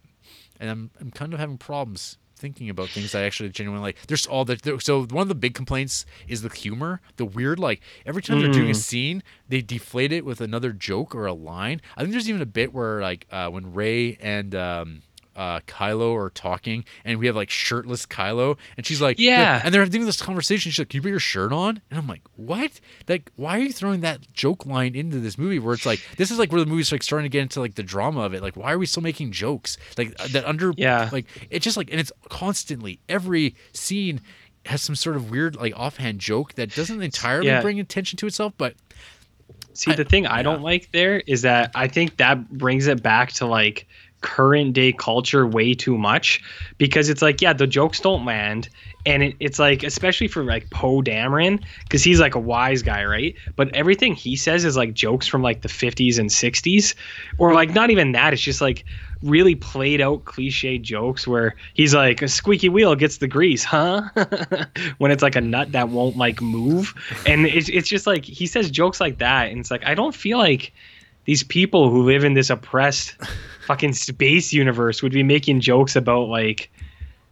and 0.60 0.70
I'm 0.70 0.92
I'm 1.00 1.12
kind 1.12 1.34
of 1.34 1.40
having 1.40 1.58
problems 1.60 2.18
thinking 2.36 2.70
about 2.70 2.90
things 2.92 3.16
I 3.16 3.24
actually 3.24 3.50
genuinely 3.50 3.84
like. 3.84 3.98
There's 4.08 4.26
all 4.26 4.46
the 4.46 4.58
so 4.82 5.04
one 5.06 5.22
of 5.24 5.28
the 5.30 5.36
big 5.36 5.54
complaints 5.54 6.06
is 6.28 6.42
the 6.42 6.50
humor, 6.54 7.02
the 7.18 7.26
weird 7.26 7.60
like 7.60 7.82
every 8.06 8.22
time 8.22 8.40
they're 8.40 8.48
doing 8.50 8.70
a 8.70 8.74
Mm. 8.74 8.76
scene, 8.76 9.24
they 9.48 9.62
deflate 9.62 10.12
it 10.12 10.26
with 10.26 10.42
another 10.42 10.72
joke 10.74 11.16
or 11.16 11.26
a 11.26 11.34
line. 11.34 11.82
I 11.96 12.02
think 12.02 12.12
there's 12.12 12.30
even 12.30 12.42
a 12.42 12.46
bit 12.46 12.74
where 12.74 13.02
like 13.02 13.26
uh, 13.32 13.50
when 13.50 13.74
Rey 13.74 14.18
and 14.22 14.54
um, 14.56 15.02
uh, 15.36 15.60
Kylo 15.62 16.16
are 16.16 16.30
talking, 16.30 16.86
and 17.04 17.20
we 17.20 17.28
have 17.28 17.36
like 17.36 17.50
shirtless 17.50 18.06
Kylo, 18.06 18.58
and 18.78 18.86
she's 18.86 19.02
like, 19.02 19.20
Yeah. 19.20 19.62
and 19.64 19.74
they're 19.74 19.84
having 19.84 20.06
this 20.06 20.22
conversation. 20.22 20.72
She's 20.72 20.80
like, 20.80 20.90
"Can 20.90 20.98
you 21.00 21.02
put 21.02 21.10
your 21.10 21.20
shirt 21.20 21.52
on?" 21.52 21.82
And 21.90 22.00
I'm 22.00 22.08
like, 22.08 22.22
"What? 22.36 22.80
Like, 23.08 23.32
why 23.36 23.58
are 23.58 23.62
you 23.62 23.74
throwing 23.74 24.02
that 24.02 24.32
joke 24.34 24.66
line 24.66 24.96
into 24.96 25.20
this 25.20 25.38
movie? 25.38 25.60
Where 25.60 25.74
it's 25.74 25.86
like, 25.86 26.00
this 26.18 26.32
is 26.32 26.40
like 26.40 26.52
where 26.52 26.62
the 26.62 26.66
movie's 26.68 26.92
like 26.92 27.04
starting 27.04 27.26
to 27.26 27.30
get 27.30 27.42
into 27.42 27.60
like 27.60 27.76
the 27.76 27.84
drama 27.84 28.22
of 28.22 28.34
it. 28.34 28.42
Like, 28.42 28.56
why 28.56 28.72
are 28.72 28.78
we 28.80 28.86
still 28.86 29.04
making 29.04 29.32
jokes? 29.32 29.78
Like 29.98 30.14
uh, 30.20 30.28
that 30.32 30.46
under, 30.46 30.72
Yeah. 30.78 31.10
like 31.12 31.26
it's 31.50 31.64
just 31.64 31.78
like, 31.78 31.90
and 31.92 32.00
it's 32.00 32.12
constantly 32.30 33.00
every 33.10 33.56
scene 33.74 34.22
has 34.66 34.82
some 34.82 34.96
sort 34.96 35.16
of 35.16 35.30
weird 35.30 35.56
like 35.58 35.74
offhand 35.78 36.20
joke 36.20 36.54
that 36.56 36.74
doesn't 36.74 37.02
entirely 37.02 37.48
Yeah. 37.48 37.62
bring 37.62 37.80
attention 37.80 38.18
to 38.18 38.28
itself, 38.28 38.54
but 38.58 38.74
See, 39.74 39.92
I- 39.92 39.96
the 39.96 40.06
thing 40.06 40.26
I 40.26 40.38
yeah. 40.38 40.44
don't 40.44 40.62
like 40.62 40.92
there 40.92 41.20
is 41.28 41.42
that 41.44 41.72
I 41.76 41.88
think 41.88 42.18
that 42.18 42.50
brings 42.50 42.88
it 42.88 43.04
back 43.04 43.34
to 43.34 43.46
like 43.46 43.88
current 44.26 44.74
day 44.74 44.92
culture 44.92 45.46
way 45.46 45.76
too 45.76 46.00
much 46.00 46.42
because 46.80 47.10
it's 47.10 47.22
like, 47.22 47.44
yeah, 47.44 47.54
the 47.54 47.68
jokes 47.68 48.00
don't 48.00 48.26
land. 48.26 48.68
And 49.06 49.22
it, 49.22 49.36
it's 49.40 49.60
like, 49.60 49.84
especially 49.84 50.28
for 50.28 50.44
like 50.44 50.68
Poe 50.72 51.04
Dameron, 51.04 51.64
because 51.84 52.04
he's 52.04 52.20
like 52.20 52.34
a 52.34 52.40
wise 52.40 52.82
guy, 52.82 53.06
right? 53.06 53.36
But 53.56 53.74
everything 53.76 54.16
he 54.16 54.36
says 54.36 54.66
is 54.66 54.76
like 54.76 54.96
jokes 54.96 55.28
from 55.28 55.44
like 55.44 55.62
the 55.62 55.70
50s 55.70 56.18
and 56.18 56.32
60s, 56.32 56.96
or 57.38 57.54
like 57.54 57.76
not 57.76 57.92
even 57.92 58.14
that. 58.14 58.34
It's 58.34 58.42
just 58.42 58.62
like 58.62 58.84
really 59.22 59.54
played 59.54 60.02
out 60.02 60.26
cliche 60.26 60.80
jokes 60.80 61.28
where 61.28 61.56
he's 61.76 61.94
like, 61.94 62.24
a 62.24 62.28
squeaky 62.28 62.70
wheel 62.70 62.96
gets 62.96 63.18
the 63.18 63.28
grease, 63.28 63.64
huh? 63.64 64.10
when 64.98 65.12
it's 65.12 65.22
like 65.22 65.36
a 65.36 65.42
nut 65.42 65.72
that 65.74 65.90
won't 65.90 66.18
like 66.18 66.42
move. 66.42 66.96
And 67.28 67.46
it's, 67.46 67.70
it's 67.70 67.88
just 67.88 68.08
like 68.08 68.26
he 68.26 68.48
says 68.48 68.72
jokes 68.72 69.00
like 69.00 69.20
that. 69.20 69.52
And 69.52 69.60
it's 69.60 69.70
like, 69.70 69.86
I 69.86 69.94
don't 69.94 70.16
feel 70.16 70.40
like 70.40 70.74
these 71.26 71.44
people 71.44 71.90
who 71.90 72.04
live 72.04 72.24
in 72.24 72.34
this 72.34 72.50
oppressed 72.50 73.16
fucking 73.68 73.94
space 73.94 74.54
universe 74.54 75.02
would 75.04 75.12
be 75.12 75.24
making 75.24 75.60
jokes 75.60 75.96
about 75.96 76.28
like 76.30 76.72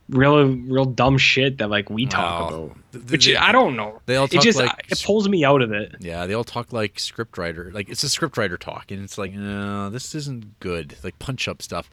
real 0.10 0.46
real 0.48 0.86
dumb 0.86 1.18
shit 1.18 1.58
that 1.60 1.70
like 1.70 1.90
we 1.90 2.06
talk 2.06 2.52
Wow. 2.52 2.58
about. 2.58 3.10
Which 3.12 3.26
they- 3.26 3.36
I 3.36 3.52
don't 3.52 3.76
know. 3.76 4.02
they 4.06 4.16
all 4.18 4.26
It 4.26 4.32
talk 4.32 4.44
just 4.44 4.60
like 4.60 4.86
it 4.90 5.02
pulls 5.04 5.28
me 5.30 5.44
out 5.46 5.62
of 5.62 5.72
it. 5.72 5.96
Yeah, 6.00 6.26
they 6.28 6.34
all 6.34 6.44
talk 6.44 6.74
like 6.74 6.96
scriptwriter. 6.96 7.74
Like 7.74 7.90
it's 7.90 8.04
a 8.04 8.08
scriptwriter 8.08 8.60
talk, 8.60 8.92
and 8.92 9.04
it's 9.04 9.18
like, 9.18 9.34
no, 9.34 9.90
this 9.90 10.14
isn't 10.14 10.60
good. 10.60 10.96
Like 11.04 11.18
punch 11.20 11.48
up 11.48 11.62
stuff. 11.62 11.90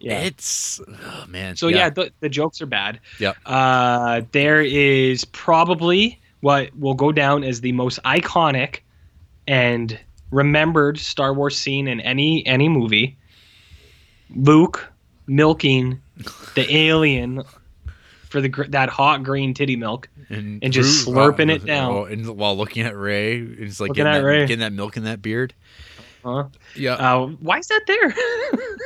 Yeah. 0.00 0.20
It's 0.20 0.80
oh, 0.88 1.24
man. 1.28 1.56
So 1.56 1.68
yeah, 1.68 1.88
the, 1.90 2.10
the 2.20 2.28
jokes 2.28 2.60
are 2.60 2.66
bad. 2.66 3.00
yeah. 3.18 3.32
Uh, 3.46 4.22
there 4.32 4.60
is 4.62 5.24
probably 5.26 6.20
what 6.40 6.76
will 6.78 6.94
go 6.94 7.12
down 7.12 7.44
as 7.44 7.60
the 7.62 7.72
most 7.72 8.02
iconic 8.04 8.80
and 9.46 9.98
remembered 10.30 10.98
Star 10.98 11.32
Wars 11.34 11.56
scene 11.56 11.88
in 11.88 12.00
any 12.00 12.44
any 12.46 12.68
movie. 12.68 13.16
Luke 14.34 14.86
milking 15.26 16.00
the 16.54 16.66
alien 16.74 17.42
for 18.28 18.40
the 18.40 18.48
that 18.70 18.88
hot 18.88 19.22
green 19.22 19.54
titty 19.54 19.76
milk. 19.76 20.08
and, 20.28 20.62
and 20.62 20.72
just 20.72 21.04
Groot- 21.06 21.16
slurping 21.36 21.50
it 21.54 21.64
down. 21.64 21.92
oh, 21.94 22.04
and 22.04 22.26
while 22.36 22.56
looking 22.56 22.82
at 22.84 22.96
Rey, 22.96 23.38
and 23.38 23.60
it's 23.60 23.80
like 23.80 23.90
Looking 23.90 24.04
getting 24.04 24.16
at 24.16 24.20
that, 24.22 24.26
Rey. 24.26 24.40
getting 24.46 24.58
that 24.60 24.72
milk 24.72 24.96
in 24.96 25.04
that 25.04 25.22
beard. 25.22 25.54
Huh? 26.24 26.48
Yeah, 26.74 26.94
Uh, 26.94 27.26
why 27.38 27.58
is 27.58 27.68
that 27.68 27.82
there? 27.86 28.12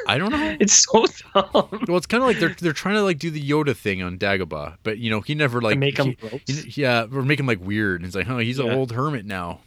I 0.06 0.18
don't 0.18 0.30
know. 0.30 0.56
it's 0.60 0.74
so 0.84 1.06
dumb. 1.32 1.84
Well, 1.88 1.96
it's 1.96 2.04
kind 2.04 2.22
of 2.22 2.28
like 2.28 2.38
they're 2.38 2.54
they're 2.60 2.74
trying 2.74 2.96
to 2.96 3.02
like 3.02 3.18
do 3.18 3.30
the 3.30 3.40
Yoda 3.42 3.74
thing 3.74 4.02
on 4.02 4.18
Dagobah, 4.18 4.76
but 4.82 4.98
you 4.98 5.08
know 5.08 5.22
he 5.22 5.34
never 5.34 5.62
like 5.62 5.78
make 5.78 5.96
him 5.98 6.08
he- 6.08 6.14
gross. 6.16 6.40
he- 6.46 6.82
yeah, 6.82 7.06
or 7.10 7.22
make 7.22 7.40
him 7.40 7.46
like 7.46 7.64
weird. 7.64 8.02
And 8.02 8.06
it's 8.06 8.14
like, 8.14 8.26
huh, 8.26 8.36
he's 8.38 8.58
an 8.58 8.68
old 8.70 8.92
hermit 8.92 9.24
now. 9.24 9.60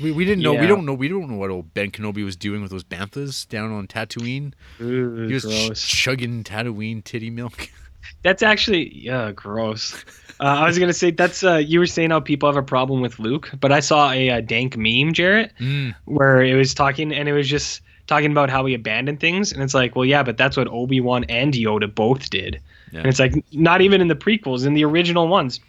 We, 0.00 0.12
we 0.12 0.24
didn't 0.24 0.42
know 0.42 0.54
we 0.54 0.66
don't 0.66 0.86
know 0.86 0.94
we 0.94 1.08
don't 1.08 1.28
know 1.28 1.36
what 1.36 1.50
old 1.50 1.74
Ben 1.74 1.90
Kenobi 1.90 2.24
was 2.24 2.36
doing 2.36 2.62
with 2.62 2.70
those 2.70 2.84
banthas 2.84 3.48
down 3.48 3.72
on 3.72 3.86
Tatooine. 3.86 4.52
Ooh, 4.80 5.26
He 5.28 5.34
was 5.34 5.44
ch- 5.44 5.86
chugging 5.86 6.44
Tatooine 6.44 7.02
titty 7.04 7.30
milk. 7.30 7.68
That's 8.22 8.42
actually 8.42 8.94
yeah, 8.96 9.32
gross. 9.32 9.94
Uh, 10.40 10.44
I 10.44 10.66
was 10.66 10.78
gonna 10.78 10.92
say 10.92 11.10
that's 11.12 11.44
uh, 11.44 11.56
you 11.56 11.78
were 11.78 11.86
saying 11.86 12.10
how 12.10 12.20
people 12.20 12.48
have 12.48 12.56
a 12.56 12.62
problem 12.62 13.00
with 13.00 13.18
Luke, 13.18 13.50
but 13.60 13.70
I 13.70 13.80
saw 13.80 14.10
a, 14.12 14.30
uh 14.30 14.40
dank 14.40 14.76
meme, 14.76 15.12
Jarrett, 15.12 15.52
Mm. 15.60 15.94
where 16.06 16.42
it 16.42 16.54
was 16.54 16.74
talking 16.74 17.12
and 17.12 17.28
it 17.28 17.32
was 17.32 17.48
just 17.48 17.80
talking 18.08 18.32
about 18.32 18.50
how 18.50 18.64
he 18.66 18.74
abandoned 18.74 19.20
things, 19.20 19.52
and 19.52 19.62
it's 19.62 19.74
like, 19.74 19.94
well, 19.94 20.04
yeah, 20.04 20.22
but 20.24 20.36
that's 20.36 20.56
what 20.56 20.66
Obi 20.68 21.00
Wan 21.00 21.24
and 21.28 21.54
Yoda 21.54 21.92
both 21.94 22.28
did, 22.30 22.60
Yeah. 22.92 23.00
and 23.00 23.08
it's 23.08 23.20
like 23.20 23.34
not 23.52 23.80
even 23.82 24.00
in 24.00 24.08
the 24.08 24.16
prequels, 24.16 24.66
in 24.66 24.74
the 24.74 24.84
original 24.84 25.28
ones, 25.28 25.60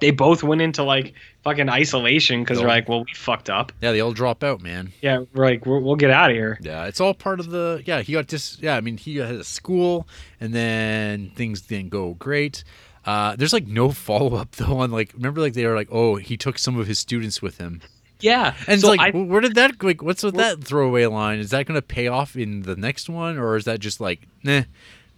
they 0.00 0.10
both 0.10 0.42
went 0.42 0.60
into 0.60 0.82
like 0.82 1.14
fucking 1.42 1.68
isolation 1.68 2.42
because 2.42 2.58
they're 2.58 2.68
like, 2.68 2.88
well, 2.88 3.00
we 3.00 3.12
fucked 3.14 3.50
up. 3.50 3.72
Yeah, 3.80 3.92
they 3.92 4.00
all 4.00 4.12
drop 4.12 4.42
out, 4.42 4.60
man. 4.60 4.92
Yeah, 5.02 5.24
we're 5.34 5.46
like, 5.46 5.66
we're, 5.66 5.80
we'll 5.80 5.96
get 5.96 6.10
out 6.10 6.30
of 6.30 6.36
here. 6.36 6.58
Yeah, 6.60 6.86
it's 6.86 7.00
all 7.00 7.14
part 7.14 7.40
of 7.40 7.50
the. 7.50 7.82
Yeah, 7.84 8.00
he 8.02 8.12
got 8.12 8.28
just. 8.28 8.62
Yeah, 8.62 8.76
I 8.76 8.80
mean, 8.80 8.96
he 8.96 9.16
had 9.16 9.34
a 9.34 9.44
school, 9.44 10.06
and 10.40 10.54
then 10.54 11.30
things 11.36 11.60
didn't 11.62 11.90
go 11.90 12.14
great. 12.14 12.64
Uh, 13.04 13.36
there's 13.36 13.52
like 13.52 13.66
no 13.66 13.90
follow 13.92 14.34
up 14.36 14.52
though 14.52 14.78
on 14.78 14.90
like 14.90 15.12
remember 15.14 15.40
like 15.40 15.52
they 15.52 15.66
were 15.66 15.74
like 15.74 15.88
oh 15.92 16.16
he 16.16 16.36
took 16.36 16.58
some 16.58 16.78
of 16.78 16.86
his 16.86 16.98
students 16.98 17.42
with 17.42 17.58
him 17.58 17.82
Yeah, 18.20 18.54
and 18.66 18.80
so 18.80 18.92
it's 18.92 18.98
like 18.98 19.14
I, 19.14 19.18
where 19.18 19.42
did 19.42 19.56
that 19.56 19.82
like 19.82 20.02
what's 20.02 20.22
with 20.22 20.36
that 20.36 20.64
throwaway 20.64 21.04
line 21.06 21.38
is 21.38 21.50
that 21.50 21.66
going 21.66 21.76
to 21.76 21.82
pay 21.82 22.06
off 22.08 22.34
in 22.34 22.62
the 22.62 22.76
next 22.76 23.10
one 23.10 23.36
or 23.36 23.56
is 23.56 23.66
that 23.66 23.80
just 23.80 24.00
like 24.00 24.26
nah 24.42 24.62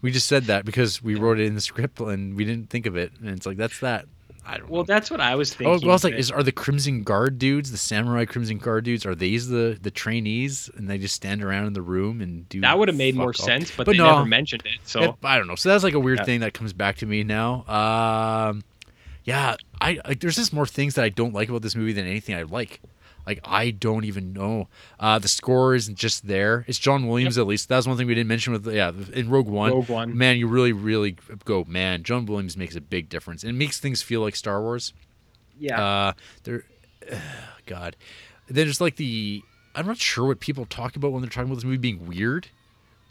we 0.02 0.10
just 0.10 0.26
said 0.26 0.44
that 0.44 0.64
because 0.64 1.00
we 1.02 1.14
wrote 1.14 1.38
it 1.38 1.46
in 1.46 1.54
the 1.54 1.60
script 1.60 2.00
and 2.00 2.36
we 2.36 2.44
didn't 2.44 2.70
think 2.70 2.86
of 2.86 2.96
it 2.96 3.12
and 3.20 3.30
it's 3.30 3.46
like 3.46 3.56
that's 3.56 3.78
that 3.78 4.06
I 4.48 4.59
don't 4.59 4.70
well, 4.70 4.82
know. 4.82 4.86
that's 4.86 5.10
what 5.10 5.20
I 5.20 5.35
was 5.35 5.51
thinking. 5.52 5.66
Oh, 5.66 5.73
thinking. 5.73 5.86
well, 5.89 5.93
I 5.93 5.97
was 5.97 6.05
like, 6.05 6.12
that- 6.14 6.20
is 6.20 6.31
are 6.31 6.43
the 6.43 6.52
Crimson 6.52 7.02
Guard 7.02 7.39
dudes, 7.39 7.70
the 7.73 7.77
Samurai 7.77 8.24
Crimson 8.27 8.59
Guard 8.59 8.85
dudes, 8.85 9.05
are 9.05 9.14
these 9.14 9.48
the 9.48 9.77
the 9.81 9.90
trainees, 9.90 10.70
and 10.77 10.89
they 10.89 10.98
just 10.98 11.14
stand 11.16 11.43
around 11.43 11.66
in 11.66 11.73
the 11.73 11.82
room 11.82 12.20
and 12.20 12.48
do? 12.48 12.60
that 12.60 12.78
would 12.78 12.89
have 12.89 12.97
made 12.97 13.16
more 13.16 13.32
fuck 13.32 13.40
all? 13.40 13.47
sense, 13.47 13.70
but, 13.77 13.86
But 13.86 13.93
they 13.93 13.98
no. 13.98 14.12
never 14.14 14.24
mentioned 14.24 14.62
it. 14.64 14.78
So 14.85 15.02
It- 15.02 15.14
I 15.24 15.36
don't 15.36 15.48
know. 15.48 15.56
So 15.56 15.68
that's 15.70 15.82
like 15.85 15.94
a 15.94 16.01
weird 16.01 16.18
Yeah. 16.20 16.24
thing 16.24 16.40
that 16.40 16.55
comes 16.55 16.73
back 16.73 16.97
to 16.98 17.06
me 17.06 17.24
now. 17.24 17.64
Um, 17.66 18.62
yeah, 19.24 19.56
I 19.81 19.98
like. 20.06 20.20
There's 20.20 20.36
just 20.36 20.52
more 20.52 20.66
things 20.66 20.94
that 20.94 21.05
I 21.05 21.09
don't 21.09 21.35
like 21.35 21.48
about 21.48 21.62
this 21.62 21.74
movie 21.74 21.93
than 21.93 22.06
anything 22.06 22.35
I 22.36 22.43
like. 22.43 22.81
Like 23.26 23.40
I 23.44 23.70
don't 23.70 24.04
even 24.04 24.32
know. 24.32 24.68
Uh, 25.00 25.18
the 25.18 25.28
score 25.28 25.74
isn't 25.74 25.96
just 25.96 26.26
there. 26.26 26.64
It's 26.68 26.78
John 26.78 27.08
Williams 27.08 27.38
at 27.38 27.46
least. 27.46 27.68
That's 27.68 27.86
one 27.86 27.96
thing 27.96 28.06
we 28.06 28.14
didn't 28.14 28.28
mention 28.28 28.52
with 28.52 28.66
yeah 28.72 28.92
in 29.12 29.28
Rogue 29.28 29.48
One. 29.48 29.72
Rogue 29.72 29.88
One. 29.88 30.16
Man, 30.16 30.36
you 30.36 30.46
really 30.46 30.72
really 30.72 31.16
go 31.44 31.64
man. 31.66 32.04
John 32.04 32.26
Williams 32.26 32.56
makes 32.56 32.76
a 32.76 32.80
big 32.80 33.08
difference. 33.08 33.42
It 33.42 33.52
makes 33.52 33.80
things 33.80 34.02
feel 34.02 34.20
like 34.20 34.36
Star 34.36 34.60
Wars. 34.62 34.92
yeah. 35.58 35.84
Uh, 35.84 36.12
there, 36.44 36.64
God, 37.66 37.96
then 38.46 38.66
there's 38.66 38.80
like 38.80 38.96
the 38.96 39.42
I'm 39.74 39.86
not 39.86 39.98
sure 39.98 40.26
what 40.26 40.40
people 40.40 40.64
talk 40.64 40.96
about 40.96 41.12
when 41.12 41.20
they're 41.22 41.30
talking 41.30 41.48
about 41.50 41.56
this 41.56 41.64
movie 41.64 41.76
being 41.76 42.06
weird. 42.06 42.48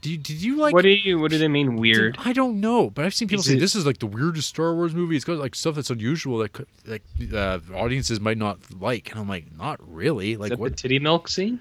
You, 0.06 0.18
did 0.18 0.42
you 0.42 0.58
like? 0.58 0.74
what 0.74 0.84
do 0.84 0.90
you? 0.90 1.20
What 1.20 1.32
do 1.32 1.38
they 1.38 1.48
mean 1.48 1.76
weird? 1.76 2.18
I 2.24 2.34
don't 2.34 2.60
know, 2.60 2.90
but 2.90 3.06
I've 3.06 3.14
seen 3.14 3.28
people 3.28 3.42
Is 3.42 3.48
say 3.48 3.56
it- 3.56 3.60
this 3.60 3.76
is 3.76 3.86
like 3.86 3.98
the 4.00 4.08
weirdest 4.08 4.50
Star 4.50 4.74
Wars 4.76 4.94
movie. 4.94 5.16
It's 5.16 5.26
got 5.26 5.38
like 5.38 5.56
stuff 5.56 5.76
that's 5.76 5.90
unusual 5.90 6.38
that 6.40 6.54
could, 6.54 6.68
like 6.86 7.04
uh, 7.34 7.60
audiences 7.74 8.20
might 8.20 8.38
not 8.38 8.60
like, 8.80 9.12
and 9.12 9.20
I'm 9.20 9.28
like, 9.30 9.46
not 9.58 9.80
really. 9.88 10.38
Like 10.38 10.58
what 10.58 10.72
the 10.72 10.78
titty 10.78 11.00
milk 11.00 11.28
scene? 11.28 11.60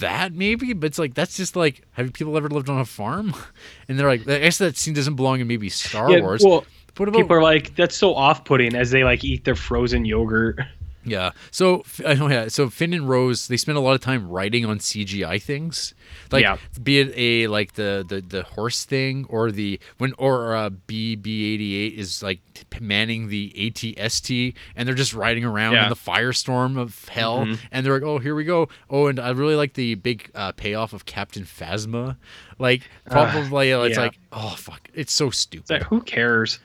that 0.00 0.34
maybe, 0.34 0.74
but 0.74 0.86
it's 0.88 0.98
like 0.98 1.14
that's 1.14 1.36
just 1.38 1.56
like 1.56 1.82
have 1.92 2.12
people 2.12 2.36
ever 2.36 2.48
lived 2.50 2.68
on 2.68 2.78
a 2.80 2.84
farm? 2.84 3.34
And 3.88 3.98
they're 3.98 4.08
like, 4.08 4.28
I 4.28 4.38
guess 4.40 4.58
that 4.58 4.76
scene 4.76 4.94
doesn't 4.94 5.14
belong 5.16 5.40
in 5.40 5.46
maybe 5.46 5.68
Star 5.68 6.10
Yeah, 6.10 6.20
Wars. 6.20 6.42
well, 6.44 6.64
what 6.96 7.08
about 7.08 7.18
people 7.18 7.36
are 7.36 7.42
like, 7.42 7.74
that's 7.74 7.96
so 7.96 8.14
off-putting 8.14 8.74
as 8.74 8.90
they 8.90 9.04
like 9.04 9.24
eat 9.24 9.44
their 9.44 9.56
frozen 9.56 10.04
yogurt. 10.04 10.60
Yeah. 11.04 11.30
So 11.50 11.84
I 12.06 12.14
know. 12.14 12.28
Yeah. 12.28 12.48
So 12.48 12.70
Finn 12.70 12.94
and 12.94 13.08
Rose, 13.08 13.48
they 13.48 13.56
spend 13.56 13.76
a 13.78 13.80
lot 13.80 13.94
of 13.94 14.00
time 14.00 14.28
writing 14.28 14.64
on 14.64 14.78
CGI 14.78 15.40
things, 15.42 15.94
like 16.32 16.42
Yeah. 16.42 16.56
be 16.82 17.00
it 17.00 17.12
a 17.16 17.46
like 17.48 17.74
the 17.74 18.04
the 18.08 18.20
the 18.20 18.42
horse 18.44 18.84
thing 18.84 19.26
or 19.28 19.50
the 19.50 19.78
when 19.98 20.14
or 20.18 20.54
uh, 20.56 20.70
BB 20.70 21.26
eighty 21.54 21.74
eight 21.76 21.98
is 21.98 22.22
like 22.22 22.40
manning 22.80 23.28
the 23.28 23.52
ATST 23.56 24.54
and 24.76 24.88
they're 24.88 24.94
just 24.94 25.14
riding 25.14 25.44
around 25.44 25.74
Yeah. 25.74 25.84
in 25.84 25.88
the 25.90 25.96
firestorm 25.96 26.78
of 26.78 27.06
hell 27.08 27.44
Mhm. 27.46 27.58
and 27.70 27.84
they're 27.84 27.94
like, 27.94 28.02
oh, 28.02 28.18
here 28.18 28.34
we 28.34 28.44
go. 28.44 28.68
Oh, 28.88 29.06
and 29.08 29.18
I 29.20 29.30
really 29.30 29.56
like 29.56 29.74
the 29.74 29.94
big 29.96 30.30
uh, 30.34 30.52
payoff 30.52 30.92
of 30.92 31.04
Captain 31.04 31.44
Phasma. 31.44 32.16
Like 32.58 32.88
probably 33.10 33.70
it's 33.70 33.96
yeah. 33.96 34.02
like, 34.04 34.18
oh 34.32 34.54
fuck, 34.56 34.88
it's 34.94 35.12
so 35.12 35.30
stupid. 35.30 35.62
It's 35.64 35.70
like, 35.70 35.82
who 35.84 36.00
cares? 36.00 36.60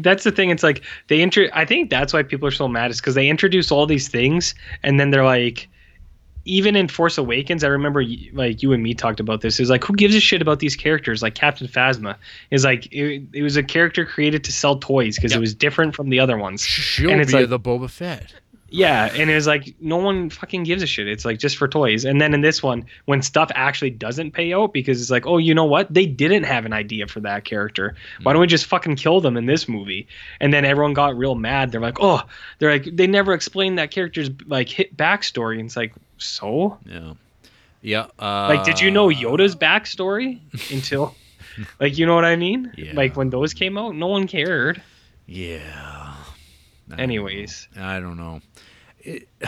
That's 0.00 0.24
the 0.24 0.32
thing. 0.32 0.50
It's 0.50 0.62
like 0.62 0.82
they 1.08 1.20
intro. 1.20 1.46
I 1.52 1.64
think 1.64 1.90
that's 1.90 2.12
why 2.12 2.22
people 2.22 2.48
are 2.48 2.52
so 2.52 2.66
mad 2.68 2.90
is 2.90 3.00
because 3.00 3.14
they 3.14 3.28
introduce 3.28 3.70
all 3.70 3.86
these 3.86 4.08
things 4.08 4.54
and 4.82 4.98
then 4.98 5.10
they're 5.10 5.24
like, 5.24 5.68
even 6.44 6.74
in 6.76 6.88
Force 6.88 7.18
Awakens, 7.18 7.62
I 7.62 7.68
remember 7.68 8.02
like 8.32 8.62
you 8.62 8.72
and 8.72 8.82
me 8.82 8.94
talked 8.94 9.20
about 9.20 9.42
this. 9.42 9.60
Is 9.60 9.68
like, 9.70 9.84
who 9.84 9.94
gives 9.94 10.14
a 10.14 10.20
shit 10.20 10.40
about 10.40 10.60
these 10.60 10.74
characters? 10.76 11.22
Like 11.22 11.34
Captain 11.34 11.68
Phasma 11.68 12.16
is 12.50 12.64
like, 12.64 12.86
it, 12.92 13.22
it 13.34 13.42
was 13.42 13.56
a 13.56 13.62
character 13.62 14.06
created 14.06 14.44
to 14.44 14.52
sell 14.52 14.78
toys 14.78 15.16
because 15.16 15.32
Yep. 15.32 15.38
it 15.38 15.40
was 15.40 15.54
different 15.54 15.94
from 15.94 16.08
the 16.08 16.18
other 16.20 16.38
ones. 16.38 16.62
She'll 16.64 17.10
and 17.10 17.20
it's 17.20 17.32
be 17.32 17.40
like- 17.40 17.50
the 17.50 17.60
Boba 17.60 17.90
Fett. 17.90 18.34
Yeah, 18.70 19.10
and 19.14 19.30
it 19.30 19.34
was 19.34 19.46
like 19.46 19.74
no 19.80 19.96
one 19.96 20.28
fucking 20.28 20.64
gives 20.64 20.82
a 20.82 20.86
shit. 20.86 21.08
It's 21.08 21.24
like 21.24 21.38
just 21.38 21.56
for 21.56 21.68
toys. 21.68 22.04
And 22.04 22.20
then 22.20 22.34
in 22.34 22.42
this 22.42 22.62
one, 22.62 22.84
when 23.06 23.22
stuff 23.22 23.50
actually 23.54 23.90
doesn't 23.90 24.32
pay 24.32 24.52
out 24.52 24.72
because 24.72 25.00
it's 25.00 25.10
like, 25.10 25.26
oh, 25.26 25.38
you 25.38 25.54
know 25.54 25.64
what? 25.64 25.92
They 25.92 26.04
didn't 26.04 26.44
have 26.44 26.66
an 26.66 26.74
idea 26.74 27.06
for 27.06 27.20
that 27.20 27.44
character. 27.44 27.96
Why 28.22 28.32
don't 28.32 28.40
we 28.40 28.46
just 28.46 28.66
fucking 28.66 28.96
kill 28.96 29.20
them 29.20 29.36
in 29.36 29.46
this 29.46 29.68
movie? 29.68 30.06
And 30.40 30.52
then 30.52 30.64
everyone 30.64 30.92
got 30.92 31.16
real 31.16 31.34
mad. 31.34 31.72
They're 31.72 31.80
like, 31.80 31.98
oh, 32.00 32.22
they're 32.58 32.72
like 32.72 32.84
they 32.84 33.06
never 33.06 33.32
explained 33.32 33.78
that 33.78 33.90
character's 33.90 34.30
like 34.46 34.68
hit 34.68 34.96
backstory. 34.96 35.58
And 35.58 35.66
it's 35.66 35.76
like, 35.76 35.94
so 36.18 36.78
Yeah. 36.84 37.14
Yeah. 37.80 38.06
Uh, 38.18 38.48
like, 38.48 38.64
did 38.64 38.80
you 38.80 38.90
know 38.90 39.08
Yoda's 39.08 39.56
backstory 39.56 40.40
until 40.72 41.14
like 41.80 41.96
you 41.96 42.04
know 42.04 42.14
what 42.14 42.24
I 42.24 42.36
mean? 42.36 42.72
Yeah. 42.76 42.92
Like 42.94 43.16
when 43.16 43.30
those 43.30 43.54
came 43.54 43.78
out, 43.78 43.94
no 43.94 44.08
one 44.08 44.26
cared. 44.26 44.82
Yeah. 45.26 45.97
I 46.88 46.96
don't 46.96 47.00
Anyways. 47.00 47.68
know. 47.76 47.84
I 47.84 48.00
don't 48.00 48.16
know. 48.16 48.40
It, 49.00 49.28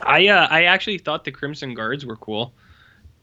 I 0.00 0.26
uh, 0.28 0.46
I 0.50 0.64
actually 0.64 0.98
thought 0.98 1.24
the 1.24 1.30
Crimson 1.30 1.74
Guards 1.74 2.04
were 2.04 2.16
cool 2.16 2.52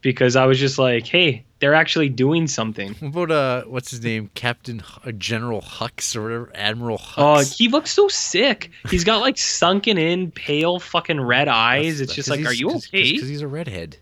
because 0.00 0.34
I 0.34 0.46
was 0.46 0.58
just 0.58 0.78
like, 0.78 1.06
hey, 1.06 1.44
they're 1.58 1.74
actually 1.74 2.08
doing 2.08 2.46
something. 2.46 2.94
what 3.12 3.24
about 3.24 3.30
uh, 3.30 3.68
what's 3.68 3.90
his 3.90 4.02
name, 4.02 4.30
Captain 4.34 4.76
H- 4.80 4.98
uh, 5.08 5.12
General 5.12 5.60
Hux 5.60 6.16
or 6.16 6.22
whatever, 6.22 6.52
Admiral 6.54 6.98
Oh, 7.18 7.36
Hux? 7.40 7.54
he 7.54 7.68
looks 7.68 7.90
so 7.90 8.08
sick. 8.08 8.70
He's 8.88 9.04
got 9.04 9.20
like 9.20 9.36
sunken 9.36 9.98
in, 9.98 10.30
pale, 10.30 10.80
fucking 10.80 11.20
red 11.20 11.48
eyes. 11.48 11.98
That's- 11.98 12.00
it's 12.00 12.14
just 12.14 12.30
like, 12.30 12.46
are 12.46 12.52
you 12.54 12.70
okay? 12.76 13.12
Because 13.12 13.28
he's 13.28 13.42
a 13.42 13.48
redhead. 13.48 13.98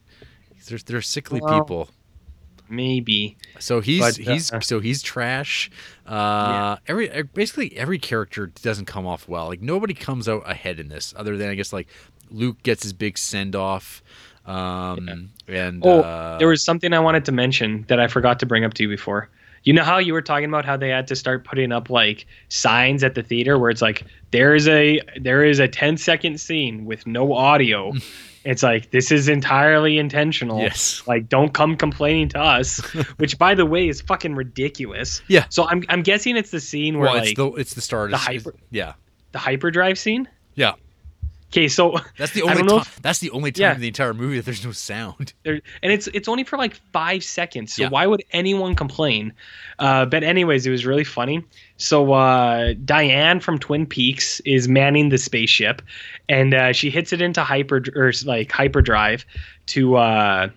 They're, 0.68 0.78
they're 0.78 1.02
sickly 1.02 1.40
Well, 1.42 1.60
people. 1.62 1.88
Maybe. 2.70 3.36
So 3.58 3.80
he's 3.80 4.00
but, 4.00 4.16
he's 4.16 4.52
uh, 4.52 4.60
so 4.60 4.80
he's 4.80 5.02
trash. 5.02 5.70
Uh, 6.06 6.76
every 6.86 7.10
uh, 7.10 7.22
basically 7.34 7.76
every 7.76 7.98
character 7.98 8.46
doesn't 8.46 8.86
come 8.86 9.06
off 9.06 9.28
well. 9.28 9.46
Like 9.46 9.62
nobody 9.62 9.94
comes 9.94 10.28
out 10.28 10.48
ahead 10.48 10.78
in 10.80 10.88
this, 10.88 11.14
other 11.16 11.36
than 11.36 11.48
I 11.48 11.54
guess 11.54 11.72
like 11.72 11.88
Luke 12.30 12.62
gets 12.62 12.82
his 12.82 12.92
big 12.92 13.18
send 13.18 13.56
off. 13.56 14.02
Um, 14.46 15.30
and 15.46 15.82
Oh, 15.84 16.00
uh, 16.00 16.38
there 16.38 16.48
was 16.48 16.64
something 16.64 16.92
I 16.94 17.00
wanted 17.00 17.24
to 17.26 17.32
mention 17.32 17.84
that 17.88 18.00
I 18.00 18.06
forgot 18.06 18.40
to 18.40 18.46
bring 18.46 18.64
up 18.64 18.74
to 18.74 18.84
you 18.84 18.88
before. 18.88 19.28
You 19.64 19.72
know 19.74 19.82
how 19.84 19.98
you 19.98 20.12
were 20.14 20.22
talking 20.22 20.48
about 20.48 20.64
how 20.64 20.76
they 20.76 20.88
had 20.88 21.06
to 21.08 21.16
start 21.16 21.44
putting 21.44 21.72
up 21.72 21.90
like 21.90 22.26
signs 22.48 23.04
at 23.04 23.14
the 23.14 23.22
theater 23.22 23.58
where 23.58 23.70
it's 23.70 23.82
like 23.82 24.04
there 24.30 24.54
is 24.54 24.68
a 24.68 25.00
there 25.20 25.44
is 25.44 25.58
a 25.58 25.68
10 25.68 25.98
second 25.98 26.40
scene 26.40 26.84
with 26.86 27.06
no 27.06 27.34
audio. 27.34 27.92
it's 28.48 28.62
like 28.62 28.90
this 28.90 29.12
is 29.12 29.28
entirely 29.28 29.98
intentional. 29.98 30.60
yes, 30.60 31.02
Like 31.06 31.28
don't 31.28 31.52
come 31.52 31.76
complaining 31.76 32.28
to 32.30 32.38
us, 32.40 32.78
which 33.18 33.38
by 33.38 33.54
the 33.54 33.66
way 33.66 33.88
is 33.88 34.00
fucking 34.00 34.34
ridiculous. 34.34 35.20
Yeah. 35.28 35.44
So 35.50 35.68
I'm 35.68 35.84
I'm 35.90 36.02
guessing 36.02 36.36
it's 36.36 36.50
the 36.50 36.60
scene 36.60 36.98
where 36.98 37.10
well, 37.10 37.18
like 37.18 37.28
it's 37.32 37.36
the 37.36 37.52
it's 37.52 37.74
the 37.74 37.80
start. 37.82 38.10
the 38.10 38.16
hyper- 38.16 38.54
yeah, 38.70 38.94
the 39.32 39.38
hyperdrive 39.38 39.98
scene. 39.98 40.28
yeah. 40.54 40.72
Okay, 41.50 41.66
so 41.68 41.96
That's 42.18 42.32
the 42.32 42.42
only 42.42 42.62
time. 42.62 42.82
That's 43.00 43.20
the 43.20 43.30
only 43.30 43.52
time 43.52 43.62
Yeah. 43.62 43.74
in 43.74 43.80
the 43.80 43.88
entire 43.88 44.12
movie 44.12 44.36
that 44.36 44.44
there's 44.44 44.62
no 44.64 44.72
sound. 44.72 45.32
there 45.44 45.60
and 45.82 45.90
it's 45.92 46.06
it's 46.12 46.28
only 46.28 46.44
for 46.44 46.58
like 46.58 46.74
five 46.92 47.24
seconds 47.24 47.72
so 47.74 47.82
Yeah. 47.84 47.88
why 47.88 48.06
would 48.06 48.22
anyone 48.32 48.74
complain 48.74 49.32
uh, 49.78 50.04
but 50.04 50.22
anyways 50.22 50.66
it 50.66 50.70
was 50.70 50.84
really 50.84 51.04
funny 51.04 51.42
so 51.78 52.12
uh, 52.12 52.74
diane 52.84 53.40
from 53.40 53.58
twin 53.58 53.86
peaks 53.86 54.40
is 54.40 54.68
manning 54.68 55.08
the 55.08 55.16
spaceship 55.16 55.80
and 56.28 56.52
uh, 56.52 56.72
she 56.74 56.90
hits 56.90 57.12
it 57.14 57.22
into 57.22 57.42
hyper 57.42 57.82
or 57.96 58.12
like 58.26 58.52
hyperdrive 58.52 59.24
to 59.66 59.96
uh 59.96 60.48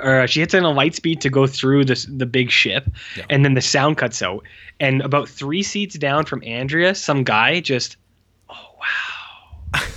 or 0.00 0.26
she 0.26 0.40
hits 0.40 0.52
it 0.52 0.58
in 0.58 0.64
a 0.64 0.70
light 0.70 0.94
speed 0.94 1.22
to 1.22 1.30
go 1.30 1.46
through 1.46 1.86
this 1.86 2.04
the 2.04 2.26
big 2.26 2.50
ship 2.50 2.84
Yeah. 3.16 3.24
and 3.30 3.44
then 3.46 3.54
the 3.54 3.62
sound 3.62 3.96
cuts 3.96 4.20
out 4.20 4.44
and 4.78 5.00
about 5.00 5.26
three 5.26 5.62
seats 5.62 5.96
down 5.96 6.26
from 6.26 6.42
andrea 6.44 6.94
some 6.94 7.24
guy 7.24 7.60
just 7.60 7.96
oh 8.50 8.54
wow 8.78 9.15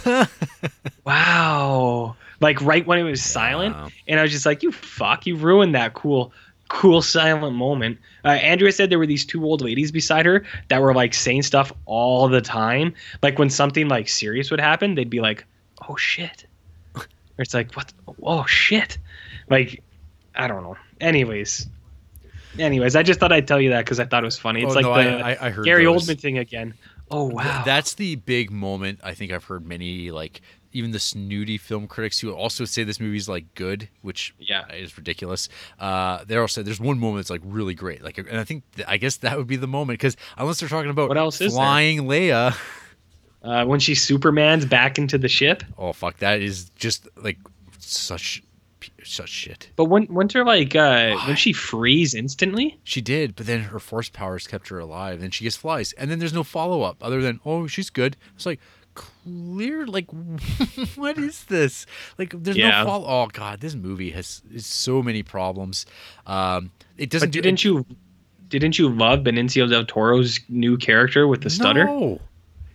wow. 1.06 2.16
Like 2.42 2.62
right 2.62 2.86
when 2.86 3.00
it 3.00 3.04
was 3.04 3.22
silent 3.22 3.76
and 4.08 4.18
i 4.20 4.24
was 4.24 4.32
just 4.32 4.46
like 4.46 4.64
you 4.64 4.72
fuck 4.72 5.26
you 5.28 5.36
ruined 5.36 5.76
that 5.76 5.94
cool 5.94 6.32
cool 6.70 7.02
silent 7.02 7.56
moment. 7.56 7.98
Uh, 8.24 8.30
andrea 8.30 8.72
said 8.72 8.90
there 8.90 9.00
were 9.00 9.06
these 9.08 9.26
two 9.26 9.44
old 9.44 9.62
ladies 9.62 9.92
beside 9.92 10.26
her 10.26 10.46
that 10.70 10.82
were 10.82 10.94
like 10.94 11.14
saying 11.14 11.42
stuff 11.42 11.74
all 11.86 12.30
the 12.30 12.40
time. 12.42 12.94
Like 13.22 13.38
when 13.40 13.50
something 13.50 13.88
like 13.90 14.08
serious 14.08 14.52
would 14.52 14.60
happen 14.62 14.96
they'd 14.96 15.10
be 15.10 15.20
like 15.20 15.46
oh 15.90 15.96
shit. 15.98 16.46
Or 16.96 17.04
it's 17.40 17.54
like 17.54 17.74
what 17.76 17.92
oh 18.24 18.46
shit. 18.46 18.98
Like 19.50 19.84
i 20.36 20.48
don't 20.48 20.64
know. 20.64 20.78
Anyways. 21.02 21.68
Anyways 22.58 22.96
i 22.96 23.04
just 23.04 23.20
thought 23.20 23.32
i'd 23.34 23.48
tell 23.48 23.60
you 23.62 23.70
that 23.72 23.84
because 23.86 24.00
i 24.00 24.06
thought 24.06 24.24
it 24.24 24.26
was 24.26 24.38
funny. 24.40 24.64
It's 24.64 24.72
Oh, 24.72 24.76
like 24.80 24.86
no, 24.86 24.94
the 24.96 25.26
I, 25.26 25.48
I, 25.48 25.52
gary 25.64 25.84
those. 25.86 26.08
oldman 26.08 26.20
thing 26.20 26.38
again 26.38 26.74
oh 27.12 27.28
Th- 27.30 27.36
wow 27.36 27.64
that's 27.66 27.94
the 27.96 28.16
big 28.16 28.52
moment. 28.52 29.00
I 29.04 29.14
think 29.14 29.32
I've 29.32 29.44
heard 29.46 29.66
many 29.66 30.12
like 30.12 30.42
even 30.72 30.92
the 30.92 31.00
snooty 31.00 31.58
film 31.58 31.88
critics 31.88 32.20
who 32.20 32.32
also 32.32 32.64
say 32.64 32.84
this 32.84 33.00
movie's 33.00 33.28
like 33.28 33.56
good, 33.56 33.90
which 34.04 34.36
Yeah. 34.38 34.72
is 34.72 34.96
ridiculous. 34.98 35.50
Uh, 35.80 36.24
they 36.26 36.38
all 36.38 36.48
say 36.48 36.62
there's 36.62 36.80
one 36.80 37.00
moment 37.00 37.18
that's 37.26 37.32
like 37.32 37.42
really 37.44 37.74
great. 37.74 38.04
Like, 38.04 38.20
and 38.20 38.38
I 38.40 38.44
think 38.44 38.64
th- 38.76 38.88
I 38.88 38.98
guess 38.98 39.18
that 39.18 39.36
would 39.36 39.48
be 39.48 39.56
the 39.56 39.66
moment 39.68 39.98
because 40.00 40.16
unless 40.38 40.60
they're 40.60 40.70
talking 40.70 40.92
about 40.92 41.10
What 41.10 41.18
else 41.18 41.42
is 41.42 41.54
flying 41.54 42.02
Leia, 42.02 42.56
uh, 43.42 43.66
when 43.66 43.80
she 43.80 43.96
superman's 43.96 44.66
back 44.66 44.98
into 45.00 45.18
the 45.18 45.28
ship 45.30 45.64
oh 45.78 45.92
fuck, 45.94 46.18
that 46.20 46.40
is 46.42 46.70
just 46.76 47.08
like 47.18 47.38
such 47.80 48.44
such 49.10 49.30
shit. 49.30 49.70
But 49.76 49.86
when 49.86 50.06
her 50.30 50.44
like 50.46 50.76
uh 50.76 51.18
when 51.28 51.36
she 51.36 51.54
freeze 51.54 52.14
instantly? 52.14 52.80
She 52.84 53.02
did, 53.02 53.36
but 53.36 53.46
then 53.46 53.62
her 53.62 53.80
force 53.80 54.10
powers 54.10 54.48
kept 54.48 54.68
her 54.70 54.80
alive. 54.80 55.20
Then 55.22 55.32
she 55.32 55.44
just 55.44 55.60
flies, 55.60 55.94
and 55.94 56.10
then 56.10 56.20
there's 56.20 56.34
no 56.34 56.44
follow 56.44 56.82
up 56.84 56.98
other 57.04 57.22
than 57.22 57.40
oh 57.46 57.68
she's 57.68 57.90
good. 57.90 58.16
It's 58.36 58.46
like 58.46 58.60
clear, 58.96 59.86
like 59.86 60.08
what 60.96 61.18
is 61.18 61.46
this? 61.46 61.86
Like 62.18 62.34
there's 62.36 62.58
Yeah. 62.58 62.82
no 62.84 62.86
follow. 62.86 63.08
Oh 63.08 63.28
god, 63.32 63.62
this 63.62 63.76
movie 63.76 64.12
has 64.12 64.42
is 64.54 64.66
so 64.66 65.02
many 65.02 65.24
problems. 65.24 65.86
Um, 66.26 66.72
it 66.98 67.10
doesn't. 67.10 67.30
But 67.34 67.44
didn't 67.44 67.64
you 67.64 67.86
didn't 68.48 68.80
you 68.80 68.90
love 68.90 69.20
Benicio 69.20 69.70
del 69.70 69.86
Toro's 69.86 70.40
new 70.50 70.78
character 70.78 71.28
with 71.28 71.42
the 71.44 71.50
stutter? 71.50 71.86
No, 71.86 72.20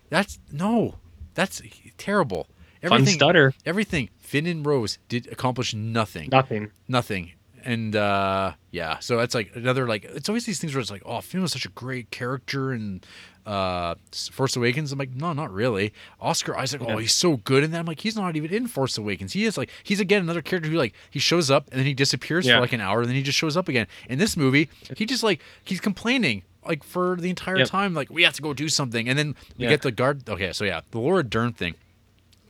that's 0.08 0.38
no, 0.52 0.94
that's 1.34 1.60
terrible. 1.98 2.46
Fun 2.84 2.92
Everything, 3.00 3.14
stutter. 3.14 3.52
everything. 3.66 4.10
Finn 4.18 4.46
and 4.46 4.64
Rose 4.64 4.98
did 5.08 5.26
accomplish 5.32 5.74
nothing. 5.74 6.28
Nothing. 6.30 6.70
nothing 6.88 7.32
and 7.66 7.96
uh 7.96 8.52
yeah 8.72 8.98
so 8.98 9.16
that's 9.16 9.34
like 9.34 9.50
another 9.54 9.88
like 9.88 10.04
it's 10.04 10.28
always 10.28 10.44
these 10.44 10.58
things 10.60 10.74
where 10.74 10.82
it's 10.82 10.90
like 10.90 11.00
oh 11.06 11.22
finn 11.22 11.40
was 11.40 11.50
such 11.50 11.64
a 11.64 11.70
great 11.70 12.10
character 12.10 12.72
and 12.72 13.06
uh 13.46 13.94
force 14.32 14.54
awakens 14.54 14.92
i'm 14.92 14.98
like 14.98 15.08
no 15.14 15.32
not 15.32 15.50
really 15.50 15.90
oscar 16.20 16.54
isaac 16.58 16.82
Yeah. 16.82 16.92
oh 16.92 16.98
he's 16.98 17.14
so 17.14 17.38
good 17.38 17.64
in 17.64 17.70
that 17.70 17.78
i'm 17.78 17.86
like 17.86 18.00
he's 18.00 18.16
not 18.16 18.36
even 18.36 18.52
in 18.52 18.66
force 18.66 18.98
awakens 18.98 19.32
he 19.32 19.44
is 19.46 19.56
like 19.56 19.70
he's 19.82 19.98
again 19.98 20.20
another 20.20 20.42
character 20.42 20.68
who 20.68 20.76
like 20.76 20.92
he 21.10 21.18
shows 21.18 21.50
up 21.50 21.68
and 21.70 21.78
then 21.78 21.86
he 21.86 21.94
disappears 21.94 22.46
Yeah. 22.46 22.56
for 22.56 22.60
like 22.60 22.74
an 22.74 22.82
hour 22.82 23.00
and 23.00 23.08
then 23.08 23.16
he 23.16 23.22
just 23.22 23.38
shows 23.38 23.56
up 23.56 23.66
again 23.66 23.86
in 24.10 24.18
this 24.18 24.36
movie 24.36 24.68
he 24.94 25.06
just 25.06 25.22
like 25.22 25.40
he's 25.64 25.80
complaining 25.80 26.42
like 26.68 26.84
for 26.84 27.16
the 27.16 27.30
entire 27.30 27.56
Yep. 27.56 27.68
time 27.68 27.94
like 27.94 28.10
we 28.10 28.24
have 28.24 28.34
to 28.34 28.42
go 28.42 28.52
do 28.52 28.68
something 28.68 29.08
and 29.08 29.18
then 29.18 29.34
we 29.56 29.64
Yeah. 29.64 29.70
get 29.70 29.80
the 29.80 29.90
guard 29.90 30.28
okay 30.28 30.52
so 30.52 30.64
yeah 30.66 30.82
the 30.90 30.98
laura 31.00 31.22
dern 31.22 31.54
thing 31.54 31.76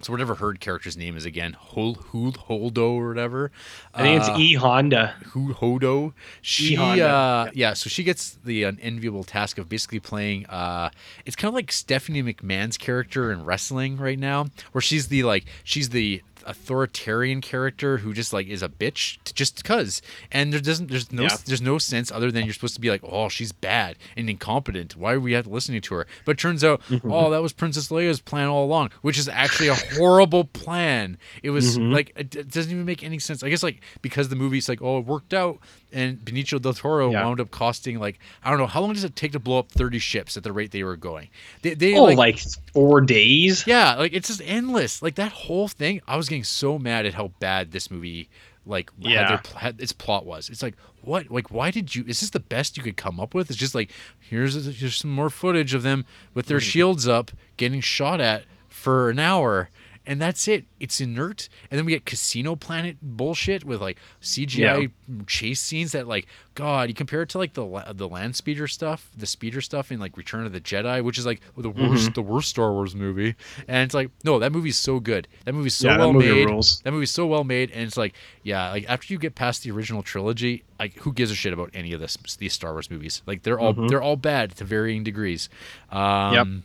so 0.04 0.12
whatever 0.12 0.34
her 0.36 0.52
character's 0.54 0.96
name 0.96 1.16
is 1.16 1.24
again, 1.24 1.54
Hol 1.54 1.94
Hul 1.94 2.32
Holdo 2.32 2.92
or 2.92 3.08
whatever. 3.08 3.50
I 3.94 4.02
think 4.02 4.22
uh, 4.22 4.26
it's 4.30 4.38
E 4.38 4.54
Honda. 4.54 5.14
Hu 5.32 5.54
Hodo. 5.54 6.12
She 6.42 6.74
Honda, 6.74 7.08
uh 7.08 7.50
yeah. 7.54 7.72
so 7.72 7.88
she 7.88 8.04
gets 8.04 8.38
the 8.44 8.64
unenviable 8.64 9.24
task 9.24 9.58
of 9.58 9.68
basically 9.68 10.00
playing 10.00 10.46
uh 10.46 10.90
it's 11.24 11.36
kind 11.36 11.48
of 11.48 11.54
like 11.54 11.72
Stephanie 11.72 12.22
McMahon's 12.22 12.76
character 12.76 13.32
in 13.32 13.44
wrestling 13.44 13.96
right 13.96 14.18
now, 14.18 14.46
where 14.72 14.82
she's 14.82 15.08
the 15.08 15.22
like 15.24 15.46
she's 15.64 15.88
the 15.88 16.22
authoritarian 16.46 17.40
character 17.40 17.98
who 17.98 18.12
just 18.12 18.32
like 18.32 18.46
is 18.46 18.62
a 18.62 18.68
bitch 18.68 19.18
to, 19.24 19.34
just 19.34 19.64
cuz 19.64 20.02
and 20.30 20.52
there 20.52 20.60
doesn't 20.60 20.90
there's 20.90 21.12
no 21.12 21.22
Yeah. 21.24 21.36
there's 21.46 21.62
no 21.62 21.78
sense 21.78 22.10
other 22.12 22.30
than 22.30 22.44
you're 22.44 22.54
supposed 22.54 22.74
to 22.74 22.80
be 22.80 22.90
like 22.90 23.02
oh 23.04 23.28
she's 23.28 23.52
bad 23.52 23.96
and 24.16 24.28
incompetent. 24.28 24.96
Why 24.96 25.14
are 25.14 25.20
we 25.20 25.32
have 25.32 25.46
listening 25.46 25.80
to 25.82 25.94
her? 25.94 26.06
But 26.24 26.32
it 26.32 26.38
turns 26.38 26.62
out 26.64 26.82
mhm. 26.88 27.00
oh 27.12 27.30
that 27.30 27.42
was 27.42 27.52
princess 27.52 27.88
leia's 27.88 28.20
plan 28.20 28.48
all 28.48 28.64
along 28.64 28.90
which 29.02 29.18
is 29.18 29.28
actually 29.28 29.68
a 29.68 29.74
horrible 29.96 30.44
plan. 30.44 31.18
It 31.42 31.50
was 31.50 31.78
mm-hmm. 31.78 31.92
like 31.92 32.12
it, 32.16 32.34
it 32.36 32.50
doesn't 32.50 32.70
even 32.72 32.84
make 32.84 33.02
any 33.02 33.18
sense. 33.18 33.42
I 33.42 33.48
guess 33.48 33.62
like 33.62 33.80
because 34.02 34.28
the 34.28 34.36
movie's 34.36 34.68
like 34.68 34.80
oh 34.82 34.98
it 34.98 35.06
worked 35.06 35.34
out 35.34 35.58
and 35.94 36.18
benicio 36.18 36.60
del 36.60 36.74
toro 36.74 37.10
Yeah. 37.10 37.24
wound 37.24 37.40
up 37.40 37.50
costing 37.50 37.98
like 37.98 38.18
i 38.42 38.50
don't 38.50 38.58
know 38.58 38.66
how 38.66 38.80
long 38.80 38.92
does 38.92 39.04
it 39.04 39.16
take 39.16 39.32
to 39.32 39.38
blow 39.38 39.58
up 39.58 39.70
30 39.70 39.98
ships 39.98 40.36
at 40.36 40.42
the 40.42 40.52
rate 40.52 40.70
they 40.72 40.84
were 40.84 40.96
going 40.96 41.28
they, 41.62 41.74
they 41.74 41.94
Oh, 41.96 42.04
like 42.04 42.16
like, 42.18 42.40
four 42.72 43.00
days. 43.00 43.66
yeah, 43.66 43.94
like 43.94 44.12
it's 44.12 44.28
just 44.28 44.42
endless. 44.44 45.02
Like 45.02 45.14
that 45.16 45.32
whole 45.32 45.68
thing, 45.68 46.00
I 46.08 46.16
was 46.16 46.28
getting 46.28 46.44
so 46.44 46.78
mad 46.78 47.06
at 47.06 47.14
how 47.14 47.28
bad 47.38 47.70
this 47.72 47.90
movie, 47.90 48.28
like, 48.66 48.90
had 49.02 49.10
Yeah. 49.10 49.40
their, 49.60 49.74
its 49.78 49.92
plot 49.92 50.26
was. 50.26 50.48
It's 50.48 50.62
like, 50.62 50.74
what? 51.02 51.30
Like, 51.30 51.50
why 51.50 51.70
did 51.70 51.94
you? 51.94 52.04
Is 52.06 52.20
this 52.20 52.30
the 52.30 52.40
best 52.40 52.76
you 52.76 52.82
could 52.82 52.96
come 52.96 53.20
up 53.20 53.34
with? 53.34 53.50
It's 53.50 53.58
just 53.58 53.74
like, 53.74 53.90
here's 54.18 54.54
here's 54.78 54.96
some 54.96 55.10
more 55.12 55.30
footage 55.30 55.74
of 55.74 55.82
them 55.82 56.04
with 56.34 56.46
their 56.46 56.58
mm. 56.58 56.62
shields 56.62 57.06
up, 57.06 57.30
getting 57.56 57.80
shot 57.80 58.20
at 58.20 58.44
for 58.68 59.10
an 59.10 59.18
hour. 59.18 59.68
And 60.06 60.20
that's 60.20 60.46
it. 60.48 60.66
It's 60.80 61.00
inert. 61.00 61.48
And 61.70 61.78
then 61.78 61.86
we 61.86 61.92
get 61.92 62.04
Casino 62.04 62.56
Planet 62.56 62.98
bullshit 63.00 63.64
with 63.64 63.80
like 63.80 63.98
CGI 64.20 64.90
chase 65.26 65.60
scenes 65.60 65.92
that 65.92 66.06
like 66.06 66.26
God. 66.54 66.88
You 66.90 66.94
compare 66.94 67.22
it 67.22 67.30
to 67.30 67.38
like 67.38 67.54
the 67.54 67.64
the 67.94 68.06
land 68.08 68.36
speeder 68.36 68.66
stuff, 68.68 69.10
the 69.16 69.26
speeder 69.26 69.60
stuff 69.62 69.90
in 69.90 69.98
like 70.00 70.16
Return 70.16 70.44
of 70.44 70.52
the 70.52 70.60
Jedi, 70.60 71.02
which 71.02 71.16
is 71.18 71.24
like 71.24 71.40
the 71.56 71.70
worst 71.70 72.12
the 72.14 72.22
worst 72.22 72.50
Star 72.50 72.72
Wars 72.72 72.94
movie. 72.94 73.34
And 73.66 73.84
it's 73.84 73.94
like 73.94 74.10
no, 74.24 74.38
that 74.40 74.52
movie's 74.52 74.76
so 74.76 75.00
good. 75.00 75.26
That 75.46 75.54
movie's 75.54 75.74
so 75.74 75.88
Yeah, 75.88 75.94
that 75.96 76.00
well 76.00 76.12
movie 76.12 76.32
made. 76.34 76.50
rules. 76.50 76.80
That 76.84 76.92
movie's 76.92 77.10
so 77.10 77.26
well 77.26 77.44
made, 77.44 77.70
and 77.70 77.82
it's 77.82 77.96
like 77.96 78.14
yeah, 78.42 78.70
like 78.70 78.84
after 78.88 79.12
you 79.12 79.18
get 79.18 79.34
past 79.34 79.62
the 79.62 79.70
original 79.70 80.02
trilogy, 80.02 80.64
like 80.78 80.96
who 80.98 81.12
gives 81.14 81.30
a 81.30 81.34
shit 81.34 81.54
about 81.54 81.70
any 81.72 81.94
of 81.94 82.00
this 82.00 82.18
these 82.38 82.52
Star 82.52 82.72
Wars 82.72 82.90
movies? 82.90 83.22
Like 83.26 83.42
they're 83.42 83.58
all 83.58 83.72
they're 83.72 84.02
all 84.02 84.16
bad 84.16 84.54
to 84.56 84.64
varying 84.64 85.02
degrees. 85.02 85.48
Um, 85.90 86.02
Mm-hmm. 86.04 86.34
Yep. 86.34 86.62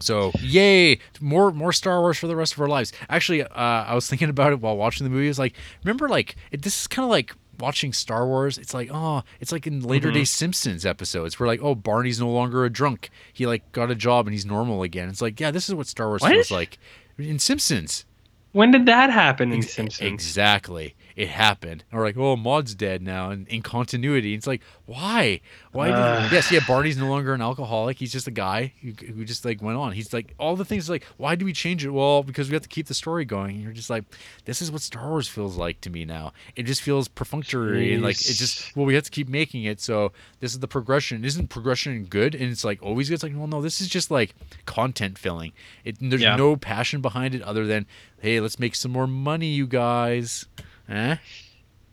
So 0.00 0.32
yay, 0.40 0.98
more 1.20 1.50
more 1.52 1.72
Star 1.72 2.00
Wars 2.00 2.18
for 2.18 2.26
the 2.26 2.36
rest 2.36 2.54
of 2.54 2.60
our 2.60 2.68
lives. 2.68 2.92
Actually, 3.08 3.42
uh, 3.42 3.48
I 3.54 3.94
was 3.94 4.08
thinking 4.08 4.28
about 4.28 4.52
it 4.52 4.60
while 4.60 4.76
watching 4.76 5.04
the 5.04 5.10
movie. 5.10 5.28
It's 5.28 5.38
like 5.38 5.54
remember 5.84 6.08
like 6.08 6.36
it, 6.50 6.62
this 6.62 6.80
is 6.80 6.86
kind 6.86 7.04
of 7.04 7.10
like 7.10 7.34
watching 7.58 7.92
Star 7.92 8.26
Wars. 8.26 8.56
It's 8.58 8.72
like 8.74 8.90
oh, 8.92 9.22
it's 9.40 9.52
like 9.52 9.66
in 9.66 9.80
later 9.80 10.08
Mm-hmm. 10.08 10.14
day 10.14 10.24
Simpsons 10.24 10.86
episodes 10.86 11.38
where 11.38 11.46
like 11.46 11.60
oh 11.62 11.74
Barney's 11.74 12.18
no 12.20 12.30
longer 12.30 12.64
a 12.64 12.70
drunk. 12.70 13.10
He 13.32 13.46
like 13.46 13.70
got 13.72 13.90
a 13.90 13.94
job 13.94 14.26
and 14.26 14.34
he's 14.34 14.46
normal 14.46 14.82
again. 14.82 15.08
It's 15.08 15.20
like 15.22 15.38
yeah, 15.38 15.50
this 15.50 15.68
is 15.68 15.74
what 15.74 15.86
Star 15.86 16.08
Wars 16.08 16.22
What? 16.22 16.32
feels 16.32 16.50
like 16.50 16.78
in 17.18 17.38
Simpsons. 17.38 18.06
When 18.52 18.70
did 18.72 18.86
that 18.86 19.10
happen 19.10 19.52
in 19.52 19.62
Simpsons? 19.62 20.12
Exactly. 20.12 20.96
It 21.20 21.28
happened. 21.28 21.84
And 21.90 21.98
we're 22.00 22.06
like, 22.06 22.16
oh, 22.16 22.34
Maud's 22.34 22.74
dead 22.74 23.02
now 23.02 23.28
and 23.28 23.46
in 23.48 23.60
continuity. 23.60 24.32
It's 24.32 24.46
like, 24.46 24.62
why? 24.86 25.42
Why 25.72 25.88
did 25.88 25.96
Ugh. 25.96 26.32
Yes, 26.32 26.50
yeah, 26.50 26.60
Barney's 26.66 26.96
no 26.96 27.10
longer 27.10 27.34
an 27.34 27.42
alcoholic. 27.42 27.98
He's 27.98 28.10
just 28.10 28.26
a 28.26 28.30
guy 28.30 28.72
who, 28.80 28.92
who 29.12 29.26
just 29.26 29.44
like 29.44 29.60
went 29.60 29.76
on. 29.76 29.92
He's 29.92 30.14
like 30.14 30.34
all 30.38 30.56
the 30.56 30.64
things 30.64 30.88
like, 30.88 31.04
why 31.18 31.34
do 31.34 31.44
we 31.44 31.52
change 31.52 31.84
it? 31.84 31.90
Well, 31.90 32.22
because 32.22 32.48
we 32.48 32.54
have 32.54 32.62
to 32.62 32.70
keep 32.70 32.86
the 32.86 32.94
story 32.94 33.26
going. 33.26 33.56
And 33.56 33.62
you're 33.64 33.74
just 33.74 33.90
like, 33.90 34.04
this 34.46 34.62
is 34.62 34.72
what 34.72 34.80
Star 34.80 35.10
Wars 35.10 35.28
feels 35.28 35.58
like 35.58 35.82
to 35.82 35.90
me 35.90 36.06
now. 36.06 36.32
It 36.56 36.62
just 36.62 36.80
feels 36.80 37.06
perfunctory 37.06 37.92
and 37.92 38.02
like 38.02 38.16
it 38.18 38.34
just 38.34 38.74
well, 38.74 38.86
we 38.86 38.94
have 38.94 39.04
to 39.04 39.10
keep 39.10 39.28
making 39.28 39.64
it. 39.64 39.78
So 39.78 40.12
this 40.40 40.52
is 40.54 40.60
the 40.60 40.68
progression. 40.68 41.22
Isn't 41.22 41.48
progression 41.48 42.06
good? 42.06 42.34
And 42.34 42.44
it's 42.50 42.64
like 42.64 42.82
always 42.82 43.10
good. 43.10 43.16
It's 43.16 43.22
like, 43.22 43.34
well, 43.36 43.46
no, 43.46 43.60
this 43.60 43.82
is 43.82 43.88
just 43.88 44.10
like 44.10 44.34
content 44.64 45.18
filling. 45.18 45.52
It 45.84 45.98
there's 46.00 46.22
Yeah. 46.22 46.36
no 46.36 46.56
passion 46.56 47.02
behind 47.02 47.34
it 47.34 47.42
other 47.42 47.66
than, 47.66 47.84
hey, 48.22 48.40
let's 48.40 48.58
make 48.58 48.74
some 48.74 48.90
more 48.90 49.06
money, 49.06 49.48
you 49.48 49.66
guys. 49.66 50.46
Eh? 50.90 51.16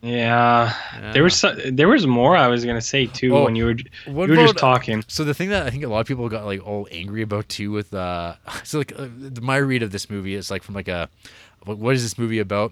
Yeah, 0.02 0.74
there 1.12 1.24
was 1.24 1.36
so, 1.36 1.56
there 1.56 1.88
was 1.88 2.06
more 2.06 2.38
I 2.38 2.48
was 2.48 2.64
gonna 2.64 2.82
say 2.82 3.08
too 3.08 3.36
Oh, 3.36 3.46
when 3.46 3.56
you 3.56 3.66
were 3.66 3.76
you 4.06 4.14
were 4.14 4.36
just 4.36 4.58
talking. 4.58 5.04
So 5.08 5.24
the 5.24 5.34
thing 5.34 5.50
that 5.50 5.66
I 5.66 5.72
think 5.72 5.84
a 5.84 5.88
lot 5.88 6.02
of 6.02 6.08
people 6.08 6.30
got 6.30 6.46
like 6.46 6.66
all 6.66 6.88
angry 6.92 7.24
about 7.24 7.50
too 7.50 7.72
with 7.72 7.94
uh 7.94 8.36
so 8.64 8.78
like 8.78 8.94
uh, 8.98 9.08
my 9.42 9.58
read 9.58 9.82
of 9.82 9.92
this 9.92 10.10
movie 10.10 10.36
is 10.36 10.52
like 10.52 10.62
from 10.62 10.76
like 10.76 10.88
a 10.88 11.10
what 11.64 11.80
what 11.80 11.96
is 11.96 12.04
this 12.04 12.18
movie 12.18 12.40
about? 12.40 12.72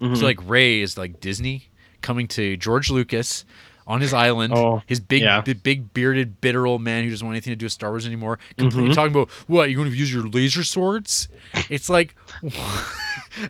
Mhm. 0.00 0.16
So 0.16 0.24
like 0.24 0.38
Rey 0.48 0.80
is 0.80 0.98
like 0.98 1.20
Disney 1.20 1.68
coming 2.02 2.26
to 2.28 2.56
George 2.56 2.90
Lucas 2.90 3.44
on 3.86 4.00
his 4.00 4.12
island. 4.12 4.52
Oh, 4.54 4.82
his 4.86 4.98
big 5.00 5.22
yeah. 5.22 5.40
the 5.40 5.54
big 5.54 5.92
bearded 5.94 6.40
bitter 6.40 6.66
old 6.66 6.82
man 6.82 7.04
who 7.04 7.10
doesn't 7.10 7.24
want 7.26 7.34
anything 7.36 7.52
to 7.52 7.56
do 7.56 7.66
with 7.66 7.72
Star 7.72 7.90
Wars 7.90 8.06
anymore. 8.06 8.38
Completely 8.56 8.90
Mhm. 8.90 8.94
talking 8.94 9.12
about 9.12 9.30
what 9.46 9.70
you're 9.70 9.76
going 9.78 9.90
to 9.90 9.96
use 9.96 10.12
your 10.12 10.24
laser 10.26 10.64
swords. 10.64 11.28
It's 11.70 11.88
like. 11.88 12.14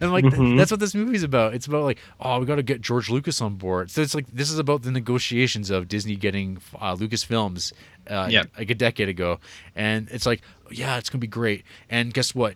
And 0.00 0.10
like 0.10 0.24
th- 0.24 0.34
Mhm. 0.34 0.58
that's 0.58 0.72
what 0.72 0.80
this 0.80 0.96
movie's 0.96 1.22
about. 1.22 1.54
It's 1.54 1.66
about 1.68 1.84
like, 1.84 1.98
oh, 2.18 2.40
we 2.40 2.46
got 2.46 2.56
to 2.56 2.62
get 2.64 2.80
George 2.80 3.08
Lucas 3.08 3.40
on 3.40 3.54
board. 3.54 3.88
So 3.88 4.02
it's 4.02 4.16
like 4.16 4.26
this 4.32 4.50
is 4.50 4.58
about 4.58 4.82
the 4.82 4.90
negotiations 4.90 5.70
of 5.70 5.86
Disney 5.86 6.16
getting 6.16 6.58
uh, 6.80 6.96
Lucasfilms 6.96 7.72
uh, 8.10 8.26
Yep. 8.28 8.48
like 8.58 8.70
a 8.70 8.74
decade 8.74 9.08
ago, 9.08 9.38
and 9.76 10.08
it's 10.10 10.26
like, 10.26 10.40
yeah, 10.72 10.96
it's 10.98 11.08
gonna 11.08 11.20
be 11.20 11.28
great. 11.28 11.64
And 11.88 12.12
guess 12.12 12.34
what? 12.34 12.54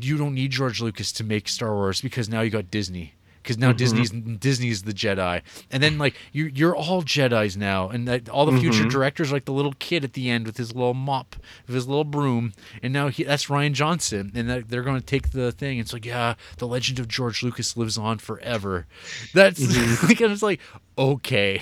You 0.00 0.18
don't 0.18 0.34
need 0.34 0.50
George 0.50 0.80
Lucas 0.80 1.12
to 1.12 1.24
make 1.24 1.48
Star 1.48 1.72
Wars 1.72 2.00
because 2.00 2.28
now 2.28 2.40
you 2.40 2.50
got 2.50 2.68
Disney. 2.68 3.14
Because 3.44 3.58
now 3.58 3.72
Disney's 3.72 4.10
Disney's 4.10 4.84
the 4.84 4.94
Jedi, 4.94 5.42
and 5.70 5.82
then 5.82 5.98
like 5.98 6.14
you 6.32 6.46
you're 6.46 6.74
all 6.74 7.02
Jedi's 7.02 7.58
now, 7.58 7.90
and 7.90 8.08
that, 8.08 8.26
all 8.30 8.46
the 8.46 8.58
future 8.58 8.84
Mhm. 8.84 8.90
directors 8.90 9.30
are 9.30 9.34
like 9.34 9.44
the 9.44 9.52
little 9.52 9.74
kid 9.78 10.02
at 10.02 10.14
the 10.14 10.30
end 10.30 10.46
with 10.46 10.56
his 10.56 10.74
little 10.74 10.94
mop, 10.94 11.36
with 11.66 11.74
his 11.74 11.86
little 11.86 12.04
broom, 12.04 12.54
and 12.82 12.90
now 12.94 13.08
he, 13.08 13.22
that's 13.22 13.44
Rian 13.46 13.72
Johnson, 13.74 14.32
and 14.34 14.48
that, 14.48 14.68
they're 14.70 14.82
going 14.82 14.98
to 14.98 15.04
take 15.06 15.32
the 15.32 15.52
thing. 15.52 15.78
It's 15.78 15.92
like 15.92 16.06
yeah, 16.06 16.36
the 16.56 16.66
legend 16.66 16.98
of 16.98 17.06
George 17.06 17.42
Lucas 17.42 17.76
lives 17.76 17.98
on 17.98 18.16
forever. 18.16 18.86
That's 19.34 19.60
like 20.08 20.22
I 20.22 20.26
was 20.26 20.42
like 20.42 20.60
okay, 20.96 21.60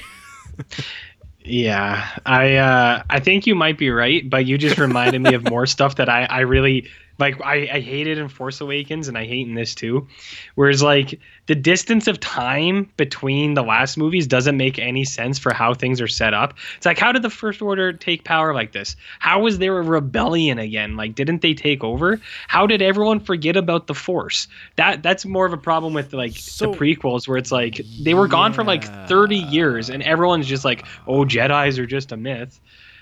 Yeah, 1.45 2.07
I 2.25 2.55
uh, 2.57 3.03
I 3.11 3.19
think 3.19 3.49
you 3.49 3.57
might 3.57 3.77
be 3.77 3.91
right, 3.91 4.29
but 4.31 4.47
you 4.47 4.57
just 4.57 4.79
reminded 4.79 5.21
me 5.21 5.35
of 5.35 5.43
more 5.51 5.67
stuff 5.77 5.97
that 5.97 6.09
I 6.09 6.25
I 6.27 6.41
really 6.41 6.89
like. 7.23 7.41
I 7.41 7.69
I 7.73 7.81
hated 7.81 8.19
in 8.19 8.29
Force 8.29 8.61
Awakens, 8.61 9.09
and 9.09 9.17
I 9.17 9.25
hate 9.25 9.47
in 9.47 9.55
this 9.55 9.75
too. 9.75 10.07
Whereas 10.55 10.83
like 10.83 11.19
the 11.47 11.55
distance 11.55 12.07
of 12.07 12.21
time 12.21 12.91
between 12.97 13.55
the 13.55 13.63
last 13.63 13.97
movies 13.97 14.27
doesn't 14.27 14.57
make 14.57 14.79
any 14.79 15.05
sense 15.05 15.39
for 15.39 15.53
how 15.53 15.75
things 15.75 16.01
are 16.01 16.09
set 16.09 16.35
up. 16.35 16.55
It's 16.77 16.87
like 16.87 16.99
how 16.99 17.13
did 17.13 17.23
the 17.23 17.31
First 17.31 17.63
Order 17.63 17.93
take 17.93 18.25
power 18.25 18.55
like 18.55 18.73
this? 18.73 18.97
How 19.19 19.41
was 19.41 19.59
there 19.59 19.79
a 19.79 19.83
rebellion 19.83 20.59
again? 20.59 20.97
Like 20.97 21.15
didn't 21.15 21.43
they 21.43 21.55
take 21.55 21.83
over? 21.83 22.21
How 22.49 22.67
did 22.67 22.83
everyone 22.83 23.21
forget 23.21 23.57
about 23.57 23.87
the 23.87 23.95
Force? 23.95 24.49
That 24.77 25.03
that's 25.03 25.25
more 25.25 25.47
of 25.47 25.53
a 25.53 25.57
problem 25.59 25.95
with 25.95 26.13
like 26.13 26.37
So- 26.37 26.73
the 26.73 26.79
prequels 26.79 27.27
where 27.27 27.39
it's 27.39 27.53
like 27.53 27.81
they 28.03 28.15
were 28.15 28.29
gone 28.29 28.53
for 28.53 28.65
like 28.65 28.85
30 29.09 29.37
years 29.37 29.89
and 29.91 30.03
everyone's 30.03 30.47
just 30.47 30.65
like, 30.65 30.85
oh, 31.07 31.25
Jedi's 31.25 31.79
are 31.79 31.87
just 31.87 32.13
a 32.13 32.17
myth. 32.17 32.61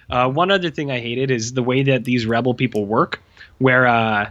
Uh, 0.08 0.28
one 0.28 0.50
other 0.50 0.70
thing 0.70 0.90
I 0.90 0.98
hated 0.98 1.30
is 1.30 1.52
the 1.52 1.62
way 1.62 1.82
that 1.84 2.04
these 2.04 2.26
rebel 2.26 2.52
people 2.52 2.84
work, 2.84 3.22
where 3.60 3.86
uh, 3.86 4.30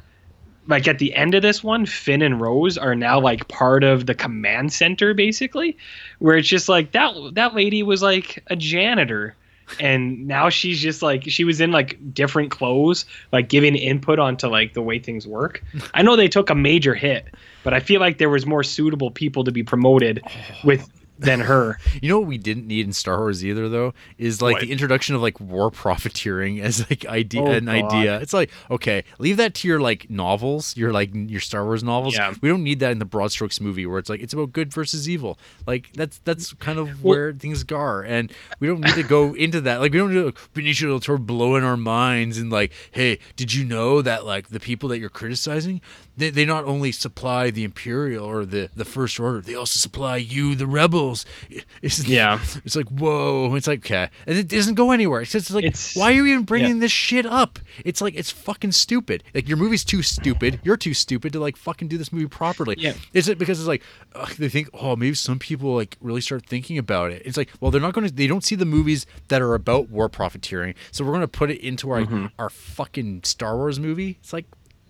like 0.68 0.88
at 0.88 1.00
the 1.00 1.16
end 1.16 1.34
of 1.36 1.42
this 1.42 1.64
one, 1.64 1.86
Finn 1.86 2.22
and 2.22 2.42
Rose 2.42 2.78
are 2.78 2.96
now 2.96 3.20
like 3.20 3.48
part 3.48 3.84
of 3.84 4.06
the 4.06 4.14
command 4.14 4.74
center, 4.74 5.14
basically, 5.14 5.78
where 6.20 6.36
it's 6.38 6.48
just 6.48 6.68
like 6.68 6.92
that 6.92 7.16
that 7.34 7.56
lady 7.56 7.82
was 7.82 8.02
like 8.02 8.44
a 8.48 8.56
janitor. 8.56 9.36
And 9.80 10.28
now 10.28 10.50
she's 10.50 10.82
just 10.82 11.04
like 11.04 11.24
she 11.26 11.44
was 11.44 11.62
in 11.62 11.72
like 11.72 12.14
different 12.14 12.50
clothes, 12.50 13.06
like 13.32 13.50
giving 13.50 13.76
input 13.76 14.18
onto 14.18 14.48
like 14.48 14.74
the 14.74 14.82
way 14.82 14.98
things 14.98 15.28
work. 15.28 15.64
I 15.94 16.02
know 16.02 16.16
they 16.16 16.28
took 16.28 16.50
a 16.50 16.56
major 16.56 16.96
hit, 16.96 17.28
but 17.64 17.74
I 17.74 17.80
feel 17.80 18.00
like 18.00 18.18
there 18.18 18.32
was 18.32 18.48
more 18.48 18.64
suitable 18.64 19.12
people 19.12 19.44
to 19.44 19.52
be 19.52 19.62
promoted 19.62 20.24
with 20.64 20.90
than 21.20 21.42
her. 21.42 21.78
You 22.02 22.10
know 22.10 22.20
what 22.20 22.28
we 22.28 22.38
didn't 22.38 22.66
need 22.68 22.86
in 22.86 22.94
Star 22.94 23.18
Wars 23.20 23.44
either 23.46 23.68
though 23.70 23.94
is 24.18 24.42
like 24.42 24.54
What? 24.56 24.62
the 24.62 24.72
introduction 24.72 25.16
of 25.16 25.22
like 25.22 25.40
war 25.40 25.70
profiteering 25.70 26.60
as 26.62 26.90
like 26.90 27.06
idea 27.06 27.42
Oh, 27.42 27.48
an 27.52 27.66
God. 27.66 27.86
idea. 27.94 28.20
It's 28.22 28.34
like 28.34 28.52
okay, 28.72 29.04
leave 29.20 29.38
that 29.38 29.54
to 29.56 29.68
your 29.68 29.80
like 29.80 30.10
novels, 30.10 30.76
your 30.78 30.92
like 30.94 31.12
your 31.14 31.42
Star 31.42 31.64
Wars 31.66 31.84
novels. 31.84 32.16
Yeah. 32.16 32.34
We 32.42 32.50
don't 32.50 32.64
need 32.64 32.80
that 32.80 32.92
in 32.92 33.00
the 33.00 33.06
Broad 33.06 33.32
Strokes 33.32 33.60
movie 33.62 33.86
where 33.86 34.00
it's 34.00 34.10
like 34.10 34.22
it's 34.22 34.34
about 34.34 34.54
good 34.54 34.74
versus 34.74 35.08
evil. 35.10 35.38
Like 35.68 35.92
that's 35.94 36.20
that's 36.24 36.54
kind 36.54 36.80
of 36.80 37.04
where 37.04 37.34
things 37.34 37.64
are, 37.72 38.02
and 38.02 38.32
we 38.60 38.68
don't 38.68 38.82
need 38.82 38.96
to 38.96 39.04
go 39.04 39.34
into 39.36 39.62
that. 39.62 39.80
Like 39.82 39.92
we 39.92 40.00
don't 40.00 40.14
need 40.14 40.34
to 40.36 40.42
Benicio 40.54 40.88
del 40.88 41.00
Toro 41.00 41.18
blowing 41.20 41.64
our 41.64 41.78
minds 41.78 42.38
and 42.38 42.50
like, 42.52 42.72
hey, 42.92 43.20
did 43.36 43.54
you 43.54 43.66
know 43.66 44.02
that 44.02 44.26
like 44.26 44.50
the 44.50 44.60
people 44.60 44.90
that 44.90 45.00
you're 45.00 45.10
criticizing, 45.10 45.82
they, 46.20 46.30
they 46.30 46.46
not 46.46 46.66
only 46.66 46.92
supply 46.92 47.50
the 47.50 47.64
Imperial 47.64 48.26
or 48.26 48.46
the, 48.46 48.70
the 48.76 48.86
First 48.86 49.20
Order, 49.20 49.42
they 49.42 49.56
also 49.56 49.78
supply 49.80 50.18
you, 50.18 50.56
the 50.56 50.68
rebels. 50.68 51.26
It's, 51.82 52.06
Yeah. 52.08 52.40
It's 52.66 52.76
like, 52.76 52.88
whoa. 52.90 53.56
It's 53.56 53.68
like, 53.68 53.80
okay. 53.80 54.10
And 54.28 54.38
it 54.38 54.48
doesn't 54.50 54.76
go 54.76 54.92
anywhere. 54.92 55.22
It's 55.22 55.32
just 55.32 55.52
like, 55.52 55.64
It's- 55.66 55.96
why 55.96 56.12
are 56.12 56.16
you 56.16 56.26
even 56.28 56.44
bringing 56.44 56.76
yeah. 56.76 56.82
this 56.82 56.92
shit 56.92 57.26
up? 57.26 57.58
It's 57.86 58.02
like, 58.02 58.16
it's 58.16 58.30
fucking 58.32 58.74
stupid. 58.74 59.24
Like, 59.34 59.48
your 59.48 59.58
movie's 59.58 59.86
too 59.86 60.02
stupid. 60.04 60.60
You're 60.64 60.78
too 60.78 60.94
stupid 60.94 61.34
to, 61.34 61.40
like, 61.40 61.56
fucking 61.56 61.88
do 61.88 61.98
this 61.98 62.12
movie 62.12 62.28
properly. 62.28 62.76
Yeah. 62.78 62.94
Is 63.14 63.30
it 63.30 63.38
because 63.38 63.60
it's 63.60 63.68
like, 63.68 63.82
ugh, 64.16 64.30
they 64.38 64.50
think, 64.50 64.70
oh, 64.74 64.96
maybe 64.96 65.16
some 65.16 65.40
people, 65.40 65.74
like, 65.76 65.96
really 66.02 66.22
start 66.22 66.46
thinking 66.46 66.78
about 66.78 67.12
it? 67.12 67.22
It's 67.26 67.38
like, 67.38 67.50
well, 67.62 67.72
they're 67.72 67.80
not 67.82 67.94
going 67.94 68.08
to, 68.08 68.14
they 68.14 68.28
don't 68.28 68.44
see 68.44 68.56
the 68.56 68.66
movies 68.66 69.06
that 69.30 69.42
are 69.42 69.54
about 69.54 69.90
war 69.90 70.10
profiteering. 70.10 70.76
So 70.92 71.04
we're 71.06 71.12
going 71.12 71.22
to 71.22 71.28
put 71.28 71.50
it 71.50 71.62
into 71.62 71.90
our, 71.92 72.00
Mm-hmm. 72.00 72.28
our 72.40 72.50
fucking 72.50 73.24
Star 73.24 73.56
Wars 73.58 73.80
movie. 73.80 74.18
It's 74.22 74.32
like, 74.34 74.46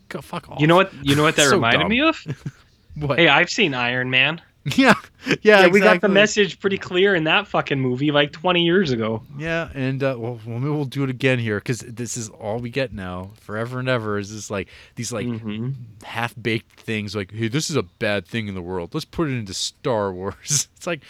go 0.10 0.22
fuck 0.22 0.49
off. 0.49 0.60
You 0.60 0.68
know 0.68 0.76
what? 0.76 0.94
You 1.03 1.15
know 1.15 1.23
what 1.23 1.36
that 1.38 1.48
So 1.48 1.56
reminded 1.56 1.80
dumb. 1.81 1.90
me 1.90 2.02
of? 2.02 2.18
What? 2.95 3.18
Hey, 3.18 3.30
I've 3.30 3.49
seen 3.49 3.73
Iron 3.76 4.10
Man. 4.10 4.41
yeah. 4.76 4.94
Yeah. 5.26 5.36
Yeah, 5.61 5.68
we 5.68 5.80
got 5.80 6.02
the 6.02 6.10
message 6.10 6.60
pretty 6.60 6.77
clear 6.77 7.15
in 7.15 7.23
that 7.26 7.48
fucking 7.48 7.80
movie 7.80 8.11
like 8.11 8.34
20 8.34 8.61
years 8.61 8.91
ago. 8.91 9.23
Yeah, 9.38 9.69
and 9.73 10.03
uh, 10.03 10.15
well, 10.18 10.38
well, 10.45 10.60
maybe 10.60 10.69
we'll 10.72 10.84
do 10.84 11.03
it 11.06 11.10
again 11.10 11.40
here 11.40 11.60
because 11.60 11.80
this 11.80 12.18
is 12.18 12.27
all 12.30 12.57
we 12.60 12.69
get 12.69 12.91
now, 12.91 13.31
forever 13.40 13.80
and 13.80 13.88
ever. 13.88 14.18
Is 14.18 14.34
this 14.34 14.52
like 14.52 14.68
these 14.95 15.14
like 15.14 15.27
Mhm. 15.27 15.76
half 16.03 16.34
baked 16.41 16.77
things? 16.81 17.15
Like, 17.15 17.31
hey, 17.31 17.48
this 17.48 17.69
is 17.69 17.77
a 17.77 17.84
bad 17.84 18.26
thing 18.27 18.49
in 18.49 18.56
the 18.56 18.61
world. 18.61 18.94
Let's 18.94 19.06
put 19.06 19.30
it 19.30 19.34
into 19.34 19.53
Star 19.53 20.11
Wars. 20.11 20.68
it's 20.76 20.88
like, 20.88 21.02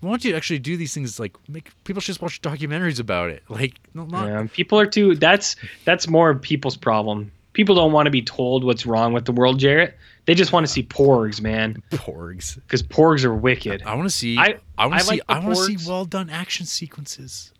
why 0.00 0.10
don't 0.10 0.24
you 0.24 0.36
actually 0.36 0.58
do 0.58 0.76
these 0.76 0.92
things? 0.92 1.18
Like, 1.18 1.34
make 1.48 1.70
people 1.84 2.00
should 2.02 2.12
just 2.12 2.20
watch 2.22 2.42
documentaries 2.42 3.00
about 3.00 3.30
it. 3.30 3.42
Like, 3.48 3.74
not 3.94 4.10
Yeah, 4.26 4.46
people 4.52 4.78
are 4.78 4.86
too. 4.86 5.14
That's 5.14 5.56
that's 5.86 6.08
more 6.08 6.34
people's 6.34 6.76
problem. 6.76 7.32
People 7.58 7.74
don't 7.74 7.90
want 7.90 8.06
to 8.06 8.10
be 8.12 8.22
told 8.22 8.62
what's 8.62 8.86
wrong 8.86 9.12
with 9.12 9.24
the 9.24 9.32
world, 9.32 9.58
Jarrett. 9.58 9.98
They 10.26 10.34
just 10.36 10.52
want 10.52 10.64
to 10.64 10.72
see 10.72 10.84
porgs, 10.84 11.40
man, 11.40 11.82
porgs. 11.90 12.54
because 12.54 12.84
porgs 12.84 13.24
are 13.24 13.34
wicked. 13.34 13.82
I 13.82 13.96
want 13.96 14.08
to 14.08 14.14
see. 14.16 14.38
I, 14.38 14.60
I- 14.78 14.86
want 14.86 14.94
I 14.94 14.98
to 14.98 15.04
see. 15.04 15.10
like 15.10 15.20
I 15.28 15.38
want 15.40 15.56
to 15.56 15.64
see 15.78 15.88
well 15.90 16.04
done 16.04 16.30
action 16.30 16.66
sequences. 16.66 17.52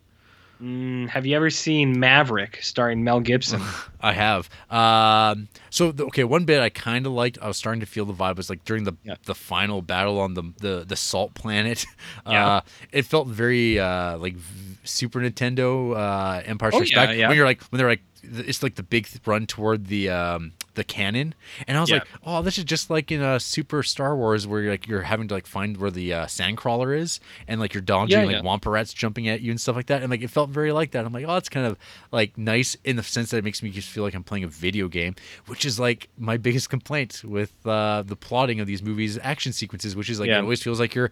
Mm, 0.62 1.08
have 1.08 1.26
you 1.26 1.34
ever 1.34 1.50
seen 1.50 1.98
Maverick 1.98 2.60
starring 2.62 3.02
Mel 3.02 3.18
Gibson? 3.18 3.60
I 4.00 4.12
have. 4.12 4.48
Um, 4.70 5.48
so 5.70 5.90
the, 5.90 6.04
okay, 6.06 6.22
one 6.22 6.44
bit 6.44 6.60
I 6.60 6.68
kind 6.68 7.04
of 7.04 7.12
liked. 7.12 7.38
I 7.42 7.48
was 7.48 7.56
starting 7.56 7.80
to 7.80 7.86
feel 7.86 8.04
the 8.04 8.12
vibe 8.14 8.36
was 8.36 8.48
like 8.48 8.64
during 8.64 8.84
the 8.84 8.92
Yeah. 9.02 9.16
the 9.24 9.34
final 9.34 9.82
battle 9.82 10.20
on 10.20 10.34
the 10.34 10.44
the, 10.60 10.84
the 10.86 10.96
salt 10.96 11.34
planet. 11.34 11.84
Yeah. 12.26 12.46
Uh, 12.46 12.60
it 12.92 13.04
felt 13.04 13.26
very 13.26 13.80
uh, 13.80 14.16
like 14.18 14.34
v- 14.36 14.76
Super 14.84 15.18
Nintendo 15.20 15.96
uh, 15.96 16.42
Empire 16.44 16.70
Oh, 16.72 16.84
Strikes 16.84 16.90
yeah, 16.92 17.06
Back 17.24 17.28
when 17.30 17.36
you're 17.36 17.46
like 17.46 17.62
when 17.64 17.78
they're 17.78 17.88
like 17.88 18.02
it's 18.22 18.62
like 18.62 18.74
the 18.76 18.82
big 18.82 19.08
run 19.26 19.46
toward 19.46 19.86
the 19.86 20.10
um, 20.10 20.52
the 20.74 20.84
cannon, 20.84 21.34
and 21.66 21.76
I 21.76 21.80
was 21.80 21.90
Yeah. 21.90 21.96
like, 21.96 22.08
oh, 22.24 22.42
this 22.42 22.58
is 22.58 22.64
just 22.64 22.88
like 22.90 23.10
in 23.10 23.22
a 23.22 23.38
Super 23.40 23.82
Star 23.82 24.16
Wars 24.16 24.46
where 24.46 24.60
you're 24.62 24.70
like 24.72 24.86
you're 24.86 25.02
having 25.02 25.28
to 25.28 25.34
like 25.34 25.46
find 25.46 25.76
where 25.76 25.90
the 25.90 26.12
uh, 26.12 26.26
sandcrawler 26.26 26.96
is, 26.96 27.20
and 27.46 27.60
like 27.60 27.74
you're 27.74 27.80
dodging 27.80 28.18
Yeah, 28.20 28.24
like 28.26 28.34
yeah. 28.36 28.42
wampa 28.42 28.70
rats 28.70 28.92
jumping 28.92 29.28
at 29.28 29.40
you 29.40 29.50
and 29.50 29.60
stuff 29.60 29.76
like 29.76 29.86
that, 29.86 30.02
and 30.02 30.10
like 30.10 30.22
it 30.22 30.30
felt 30.30 30.50
very 30.50 30.72
like 30.72 30.92
that. 30.92 31.04
I'm 31.04 31.12
like, 31.12 31.24
oh, 31.26 31.34
that's 31.34 31.48
kind 31.48 31.66
of 31.66 31.76
like 32.12 32.36
nice 32.38 32.76
in 32.84 32.96
the 32.96 33.02
sense 33.02 33.30
that 33.30 33.38
it 33.38 33.44
makes 33.44 33.62
me 33.62 33.70
just 33.70 33.88
feel 33.88 34.02
like 34.04 34.14
I'm 34.14 34.24
playing 34.24 34.44
a 34.44 34.48
video 34.48 34.88
game, 34.88 35.14
which 35.46 35.64
is 35.64 35.78
like 35.80 36.08
my 36.16 36.36
biggest 36.36 36.70
complaint 36.70 37.22
with 37.24 37.52
uh, 37.66 38.02
the 38.02 38.16
plotting 38.16 38.60
of 38.60 38.66
these 38.66 38.82
movies, 38.82 39.18
action 39.22 39.52
sequences, 39.52 39.96
which 39.96 40.10
is 40.10 40.20
like 40.20 40.28
it 40.28 40.42
always 40.42 40.62
feels 40.62 40.78
like 40.80 40.94
you're 40.94 41.10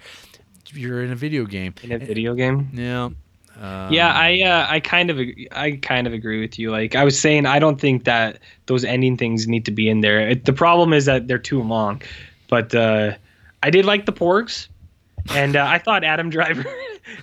you're 0.73 1.03
in 1.05 1.13
a 1.13 1.17
video 1.17 1.45
game. 1.47 1.75
in 1.83 1.93
a 1.93 1.99
video 1.99 2.35
game. 2.35 2.69
Yeah. 2.73 3.11
Um, 3.61 3.93
Yeah, 3.93 4.13
I 4.13 4.41
uh, 4.43 4.67
I 4.69 4.81
kind 4.81 5.11
of 5.11 5.19
I 5.53 5.79
kind 5.83 6.07
of 6.07 6.13
agree 6.13 6.41
with 6.41 6.59
you. 6.59 6.71
Like 6.71 6.95
I 6.95 7.05
was 7.05 7.19
saying, 7.19 7.47
I 7.47 7.59
don't 7.59 7.81
think 7.81 8.05
that 8.05 8.39
those 8.67 8.85
ending 8.85 9.17
things 9.17 9.49
need 9.49 9.65
to 9.65 9.71
be 9.71 9.89
in 9.89 10.01
there. 10.01 10.29
It, 10.29 10.45
the 10.45 10.53
problem 10.53 10.93
is 10.93 11.07
that 11.07 11.29
they're 11.29 11.39
too 11.39 11.63
long. 11.63 12.03
But 12.49 12.75
uh, 12.75 13.13
I 13.63 13.71
did 13.71 13.85
like 13.85 14.07
the 14.07 14.13
porgs, 14.13 14.69
and 15.31 15.57
uh, 15.57 15.65
I 15.67 15.79
thought 15.79 16.05
Adam 16.05 16.31
Driver. 16.37 16.65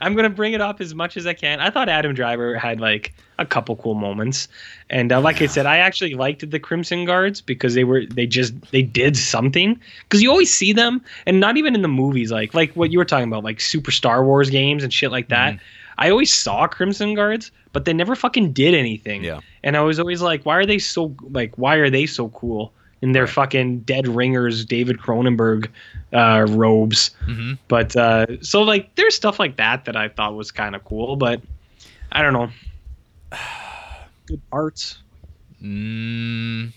I'm 0.01 0.15
gonna 0.15 0.29
bring 0.29 0.53
it 0.53 0.61
up 0.61 0.81
as 0.81 0.95
much 0.95 1.17
as 1.17 1.27
I 1.27 1.33
can. 1.33 1.59
I 1.59 1.69
thought 1.69 1.89
Adam 1.89 2.13
Driver 2.13 2.57
had 2.57 2.79
like 2.79 3.13
a 3.37 3.45
couple 3.45 3.75
cool 3.75 3.95
moments, 3.95 4.47
and 4.89 5.11
uh, 5.11 5.21
like 5.21 5.41
I 5.41 5.45
said, 5.45 5.65
I 5.65 5.77
actually 5.77 6.15
liked 6.15 6.49
the 6.49 6.59
Crimson 6.59 7.05
Guards 7.05 7.41
because 7.41 7.73
they 7.75 7.83
were 7.83 8.05
they 8.05 8.25
just 8.25 8.53
they 8.71 8.81
did 8.81 9.17
something. 9.17 9.79
Because 10.03 10.21
you 10.23 10.31
always 10.31 10.53
see 10.53 10.73
them, 10.73 11.01
and 11.25 11.39
not 11.39 11.57
even 11.57 11.75
in 11.75 11.81
the 11.81 11.87
movies, 11.87 12.31
like 12.31 12.53
like 12.53 12.73
what 12.73 12.91
you 12.91 12.97
were 12.97 13.05
talking 13.05 13.27
about, 13.27 13.43
like 13.43 13.59
Super 13.61 13.91
Star 13.91 14.25
Wars 14.25 14.49
games 14.49 14.83
and 14.83 14.91
shit 14.91 15.11
like 15.11 15.29
that. 15.29 15.59
I 15.97 16.09
always 16.09 16.33
saw 16.33 16.67
Crimson 16.67 17.13
Guards, 17.15 17.51
but 17.71 17.85
they 17.85 17.93
never 17.93 18.15
fucking 18.15 18.53
did 18.53 18.73
anything. 18.73 19.23
Yeah. 19.23 19.39
And 19.63 19.77
I 19.77 19.81
was 19.81 19.99
always 19.99 20.21
like, 20.21 20.45
why 20.45 20.55
are 20.57 20.65
they 20.65 20.79
so 20.79 21.15
like 21.29 21.57
why 21.57 21.75
are 21.75 21.89
they 21.89 22.05
so 22.05 22.29
cool 22.29 22.73
in 23.01 23.11
their 23.11 23.27
fucking 23.27 23.79
dead 23.81 24.07
ringers 24.07 24.63
David 24.65 24.97
Cronenberg 24.99 25.67
uh, 26.13 26.45
robes? 26.49 27.11
Mhm. 27.27 27.57
But 27.67 27.95
uh, 27.95 28.25
so 28.41 28.61
like 28.63 28.95
there's 28.95 29.15
stuff 29.15 29.39
like 29.39 29.57
that 29.57 29.85
that 29.85 29.95
I 29.95 30.09
thought 30.09 30.35
was 30.35 30.51
kind 30.51 30.75
of 30.75 30.83
cool, 30.85 31.15
but 31.15 31.41
I 32.11 32.21
don't 32.21 32.33
know. 32.33 32.49
Good 34.27 34.41
parts. 34.49 34.97
Mm, 35.61 36.71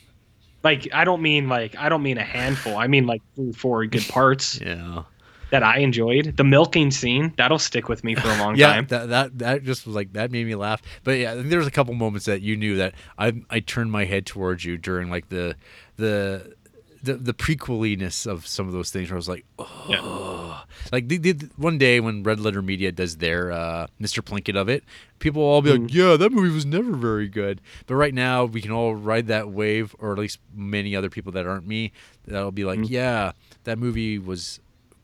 Like 0.63 0.89
I 0.93 1.05
don't 1.05 1.23
mean 1.23 1.49
like 1.49 1.77
I 1.77 1.89
don't 1.89 2.03
mean 2.03 2.19
a 2.19 2.23
handful. 2.25 2.77
I 2.77 2.87
mean 2.87 3.07
like 3.07 3.23
three, 3.35 3.53
four 3.53 3.85
good 3.87 4.07
parts 4.09 4.61
yeah. 4.61 5.03
That 5.51 5.63
I 5.63 5.79
enjoyed. 5.79 6.37
The 6.37 6.45
milking 6.45 6.91
scene 6.91 7.33
that'll 7.37 7.59
stick 7.59 7.89
with 7.89 8.03
me 8.05 8.15
for 8.15 8.29
a 8.29 8.39
long 8.39 8.57
Yeah, 8.57 8.73
time. 8.75 8.87
that, 8.89 9.09
that 9.11 9.39
that 9.39 9.63
just 9.65 9.87
was 9.87 9.95
like 9.95 10.13
that 10.15 10.31
made 10.31 10.47
me 10.47 10.55
laugh. 10.55 10.83
But 11.05 11.19
yeah, 11.19 11.35
there 11.37 11.59
was 11.59 11.69
a 11.69 11.71
couple 11.71 11.95
moments 11.95 12.27
that 12.27 12.43
you 12.43 12.57
knew 12.57 12.77
that 12.77 12.95
I 13.19 13.33
I 13.51 13.61
turned 13.61 13.93
my 13.93 14.05
head 14.05 14.27
towards 14.27 14.65
you 14.65 14.77
during 14.77 15.11
like 15.11 15.29
the 15.29 15.57
the 15.97 16.55
the, 17.03 17.15
the 17.15 17.35
prequeliness 17.35 18.27
of 18.27 18.49
some 18.49 18.67
of 18.67 18.73
those 18.73 18.91
things 18.91 19.09
where 19.11 19.17
I 19.17 19.19
was 19.19 19.29
like, 19.29 19.45
oh, 19.61 19.87
Yeah. 19.89 20.63
like 20.91 21.07
they 21.07 21.19
did 21.19 21.51
one 21.57 21.79
day 21.79 22.01
when 22.01 22.25
Red 22.25 22.41
Letter 22.41 22.63
Media 22.63 22.91
does 22.91 23.19
their 23.19 23.53
uh, 23.53 23.87
Mr. 24.01 24.23
Plinkett 24.25 24.57
of 24.57 24.69
it, 24.69 24.83
people 25.21 25.43
will 25.43 25.49
all 25.51 25.63
be 25.63 25.71
like, 25.77 25.95
yeah, 25.95 26.17
that 26.17 26.33
movie 26.33 26.53
was 26.53 26.67
never 26.67 26.97
very 26.97 27.29
good. 27.29 27.61
But 27.87 27.95
right 27.95 28.13
now 28.15 28.47
we 28.47 28.61
can 28.61 28.73
all 28.73 28.97
ride 28.97 29.29
that 29.29 29.51
wave, 29.51 29.95
or 30.01 30.15
at 30.15 30.19
least 30.19 30.41
many 30.53 30.97
other 30.97 31.09
people 31.09 31.31
that 31.33 31.47
aren't 31.47 31.67
me, 31.69 31.93
that'll 32.27 32.51
be 32.51 32.65
like, 32.65 32.81
yeah, 32.91 33.33
that 33.65 33.79
movie 33.79 34.19
was 34.19 34.59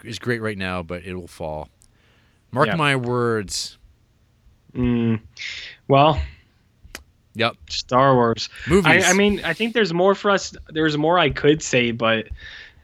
is 0.04 0.18
great 0.18 0.40
right 0.42 0.58
now, 0.58 0.82
but 0.82 1.04
it 1.04 1.14
will 1.14 1.26
fall. 1.28 1.68
Mark 2.50 2.66
Yeah. 2.68 2.76
my 2.76 2.96
words. 2.96 3.78
Mm, 4.74 5.20
well, 5.88 6.20
Yep. 7.34 7.56
Star 7.70 8.14
Wars. 8.14 8.48
Movies. 8.68 9.04
I, 9.06 9.10
I 9.10 9.12
mean, 9.14 9.40
I 9.44 9.54
think 9.54 9.72
there's 9.72 9.94
more 9.94 10.14
for 10.14 10.30
us. 10.30 10.54
There's 10.68 10.98
more 10.98 11.18
I 11.18 11.30
could 11.30 11.62
say, 11.62 11.90
but 11.90 12.28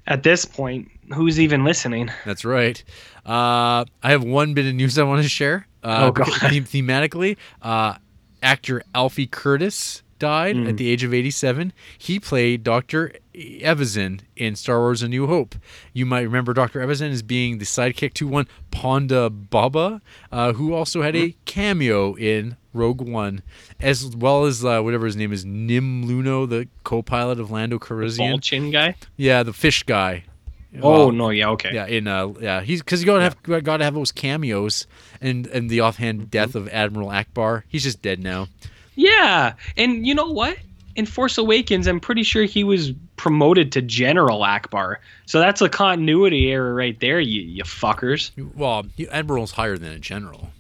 at 0.07 0.23
this 0.23 0.47
point, 0.47 0.91
who's 1.13 1.39
even 1.39 1.65
listening? 1.65 2.11
That's 2.25 2.45
right. 2.47 2.83
Uh, 3.27 3.85
I 4.03 4.11
have 4.11 4.25
one 4.25 4.55
bit 4.55 4.65
of 4.67 4.75
news 4.75 4.99
I 4.99 5.03
want 5.03 5.23
to 5.23 5.29
share. 5.29 5.67
Uh, 5.83 6.07
Oh, 6.09 6.13
God. 6.13 6.27
them- 6.41 6.65
thematically, 6.65 7.37
uh, 7.61 7.95
actor 8.43 8.83
Alfie 8.95 9.27
Curtis 9.27 10.03
died 10.19 10.57
Mm. 10.57 10.69
at 10.71 10.77
the 10.79 10.89
age 10.89 11.05
of 11.05 11.13
87. 11.13 11.73
He 11.99 12.19
played 12.19 12.65
Dr. 12.65 13.13
Evazan 13.39 14.21
in 14.37 14.57
Star 14.57 14.81
Wars 14.81 15.03
A 15.03 15.09
New 15.09 15.27
Hope. 15.27 15.55
You 15.93 16.05
might 16.07 16.23
remember 16.23 16.53
Dr. 16.53 16.81
Evazan 16.81 17.11
as 17.13 17.23
being 17.23 17.59
the 17.59 17.65
sidekick 17.65 18.13
to 18.15 18.27
one 18.27 18.47
Ponda 18.73 19.31
Baba, 19.31 20.03
uh, 20.33 20.53
who 20.55 20.75
also 20.75 21.03
had 21.03 21.15
a 21.15 21.35
cameo 21.45 22.15
in 22.15 22.57
Rogue 22.75 23.01
One, 23.01 23.43
as 23.81 24.15
well 24.17 24.45
as 24.45 24.65
uh, 24.65 24.81
whatever 24.81 25.07
his 25.07 25.17
name 25.17 25.33
is, 25.33 25.45
Nien 25.45 26.05
Nunb, 26.05 26.49
the 26.49 26.69
co 26.85 27.03
pilot 27.03 27.39
of 27.41 27.51
Lando 27.51 27.79
Calrissian. 27.79 28.43
chin 28.43 28.71
guy. 28.71 28.95
Yeah, 29.17 29.43
the 29.43 29.53
fish 29.53 29.83
guy. 29.85 30.25
Oh 30.83 30.91
Well, 30.91 31.13
no, 31.13 31.31
yeah, 31.31 31.49
okay. 31.51 31.71
yeah, 31.73 31.87
in 31.87 32.07
uh, 32.07 32.29
yeah, 32.41 32.61
he's 32.61 32.83
because 32.83 33.01
you 33.01 33.07
gotta 33.07 33.23
have 33.23 33.43
gotta 33.65 33.85
have 33.85 33.95
those 33.95 34.13
cameos, 34.13 34.87
and 35.21 35.47
and 35.47 35.71
the 35.71 35.81
offhand 35.81 36.31
death 36.31 36.55
of 36.55 36.69
Admiral 36.69 37.09
Ackbar. 37.09 37.63
He's 37.69 37.85
just 37.85 38.03
dead 38.03 38.23
now. 38.23 38.49
Yeah, 38.95 39.55
and 39.77 40.07
you 40.07 40.15
know 40.15 40.31
what? 40.31 40.59
In 40.95 41.07
Force 41.07 41.39
Awakens, 41.39 41.87
I'm 41.87 42.01
pretty 42.01 42.23
sure 42.23 42.43
he 42.45 42.65
was 42.65 42.93
promoted 43.19 43.73
to 43.73 43.83
General 43.83 44.41
Ackbar. 44.41 44.97
So 45.27 45.41
that's 45.41 45.61
a 45.61 45.69
continuity 45.69 46.51
error 46.51 46.75
right 46.75 46.99
there, 47.01 47.21
you 47.21 47.43
you 47.43 47.65
fuckers. 47.65 48.31
Well, 48.55 48.87
Admiral's 49.11 49.53
higher 49.53 49.77
than 49.77 49.93
a 49.93 49.99
general. 49.99 50.51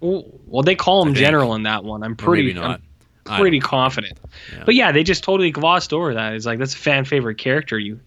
Well, 0.00 0.24
well 0.46 0.62
they 0.62 0.74
call 0.74 1.06
him. 1.06 1.14
General 1.14 1.54
in 1.54 1.62
that 1.64 1.84
one. 1.84 2.02
I'm 2.02 2.16
pretty, 2.16 2.48
maybe 2.48 2.58
not. 2.58 2.80
I 3.26 3.34
I'm 3.34 3.40
pretty 3.40 3.60
confident. 3.60 4.18
Yeah. 4.52 4.64
But 4.64 4.74
yeah, 4.74 4.92
they 4.92 5.04
just 5.04 5.22
totally 5.22 5.50
glossed 5.50 5.92
over 5.92 6.14
that. 6.14 6.32
It's 6.32 6.46
like 6.46 6.58
that's 6.58 6.74
a 6.74 6.78
fan 6.78 7.04
favorite 7.04 7.38
character, 7.38 7.78
you 7.78 8.00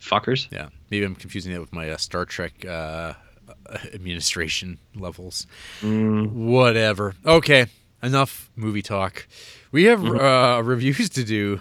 fuckers. 0.00 0.48
Yeah, 0.50 0.68
maybe 0.90 1.04
I'm 1.04 1.14
confusing 1.14 1.52
that 1.52 1.60
with 1.60 1.72
my 1.72 1.90
uh, 1.90 1.96
Star 1.96 2.24
Trek 2.24 2.64
uh, 2.64 3.14
administration 3.94 4.78
levels. 4.94 5.46
Mm, 5.82 6.32
Whatever. 6.32 7.14
Okay, 7.26 7.66
enough 8.02 8.50
movie 8.56 8.82
talk. 8.82 9.26
We 9.72 9.84
have 9.84 10.04
uh, 10.04 10.62
reviews 10.64 11.10
to 11.10 11.24
do. 11.24 11.60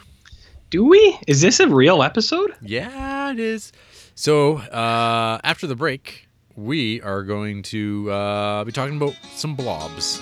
Do 0.69 0.85
we? 0.85 1.19
Is 1.27 1.41
this 1.41 1.59
a 1.59 1.67
real 1.67 2.03
episode? 2.03 2.53
Yeah, 2.61 3.31
it 3.31 3.39
is. 3.39 3.71
So 4.15 4.57
uh, 4.57 5.39
after 5.43 5.65
the 5.65 5.75
break, 5.75 6.27
we 6.55 7.01
are 7.01 7.23
going 7.23 7.63
to 7.63 8.11
uh, 8.11 8.63
be 8.65 8.71
talking 8.71 8.97
about 8.97 9.15
some 9.33 9.55
blobs. 9.55 10.21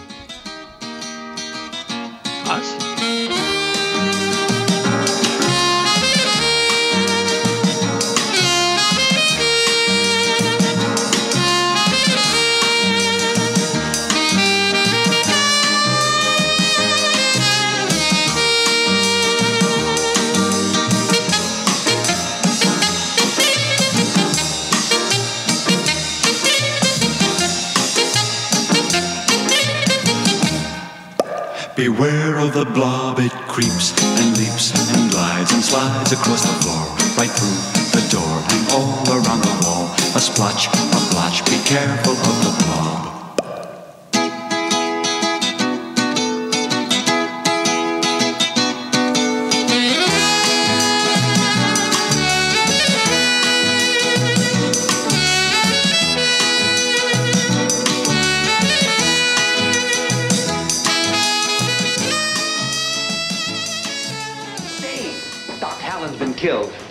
Beware 31.97 32.37
of 32.37 32.53
the 32.53 32.63
blob, 32.63 33.17
it 33.17 33.31
creeps 33.47 33.91
and 34.21 34.37
leaps 34.37 34.69
and 34.93 35.09
glides 35.09 35.51
and 35.51 35.63
slides 35.63 36.11
across 36.11 36.43
the 36.43 36.53
floor, 36.61 36.85
right 37.17 37.31
through 37.31 37.57
the 37.89 38.07
door 38.11 38.37
and 38.53 38.71
all 38.71 39.01
around 39.09 39.41
the 39.41 39.65
wall. 39.65 39.89
A 40.13 40.19
splotch, 40.19 40.67
a 40.67 41.09
blotch, 41.09 41.43
be 41.45 41.57
careful 41.65 42.13
of 42.13 42.37
the 42.45 42.65
blob. 42.65 43.06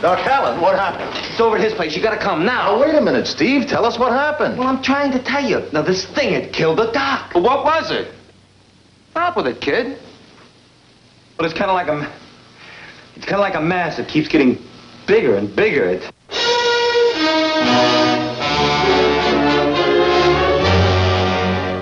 Killed. 0.07 0.19
Doc 0.19 0.27
Hallen, 0.27 0.61
what 0.61 0.78
happened? 0.78 1.11
It's 1.31 1.41
over 1.41 1.57
at 1.57 1.62
his 1.62 1.74
place. 1.74 1.97
You 1.97 2.03
gotta 2.03 2.16
come 2.16 2.45
now. 2.45 2.57
Now, 2.57 2.81
wait 2.81 2.95
a 2.95 3.01
minute, 3.01 3.27
Steve. 3.27 3.66
Tell 3.66 3.85
us 3.85 3.99
what 3.99 4.12
happened. 4.12 4.59
Well, 4.59 4.69
I'm 4.69 4.83
trying 4.83 5.12
to 5.12 5.23
tell 5.23 5.45
you. 5.45 5.62
Now, 5.73 5.83
this 5.83 6.05
thing 6.05 6.33
had 6.33 6.53
killed 6.53 6.78
the 6.78 6.91
doc. 6.93 7.33
Well, 7.35 7.45
what 7.45 7.65
was 7.65 7.91
it? 7.91 8.12
Stop 9.11 9.37
with 9.37 9.47
it, 9.47 9.61
kid. 9.61 9.99
But 11.37 11.47
it's 11.47 11.55
kind 11.55 11.70
of 11.70 11.74
like 11.74 11.89
a... 11.89 12.12
It's 13.15 13.24
kind 13.24 13.37
of 13.37 13.41
like 13.41 13.55
a 13.55 13.61
mass 13.61 13.97
that 13.97 14.09
keeps 14.09 14.28
getting 14.28 14.59
bigger 15.07 15.37
and 15.37 15.55
bigger. 15.55 15.85
It's... 15.85 16.11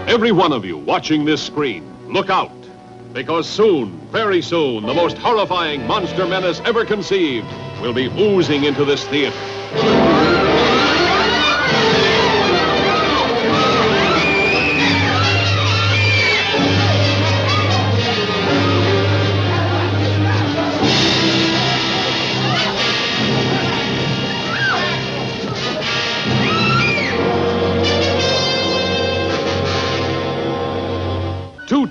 Every 0.09 0.33
one 0.33 0.53
of 0.53 0.65
you 0.65 0.77
watching 0.77 1.25
this 1.25 1.43
screen, 1.43 1.85
look 2.13 2.31
out. 2.31 2.64
Because 3.15 3.49
soon, 3.49 3.97
very 4.11 4.43
soon, 4.43 4.85
the 4.87 4.93
most 4.93 5.17
horrifying 5.17 5.87
monster 5.87 6.27
menace 6.27 6.61
ever 6.65 6.85
conceived 6.85 7.47
will 7.81 7.93
be 7.93 8.09
oozing 8.09 8.65
into 8.65 8.85
this 8.85 9.07
theater. 9.07 10.34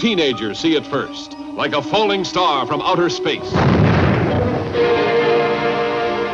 Teenagers 0.03 0.59
see 0.59 0.75
it 0.75 0.85
first, 0.85 1.39
like 1.55 1.71
a 1.71 1.81
falling 1.81 2.25
star 2.25 2.67
from 2.67 2.81
outer 2.81 3.09
space. 3.09 3.39
Boy, 3.39 3.55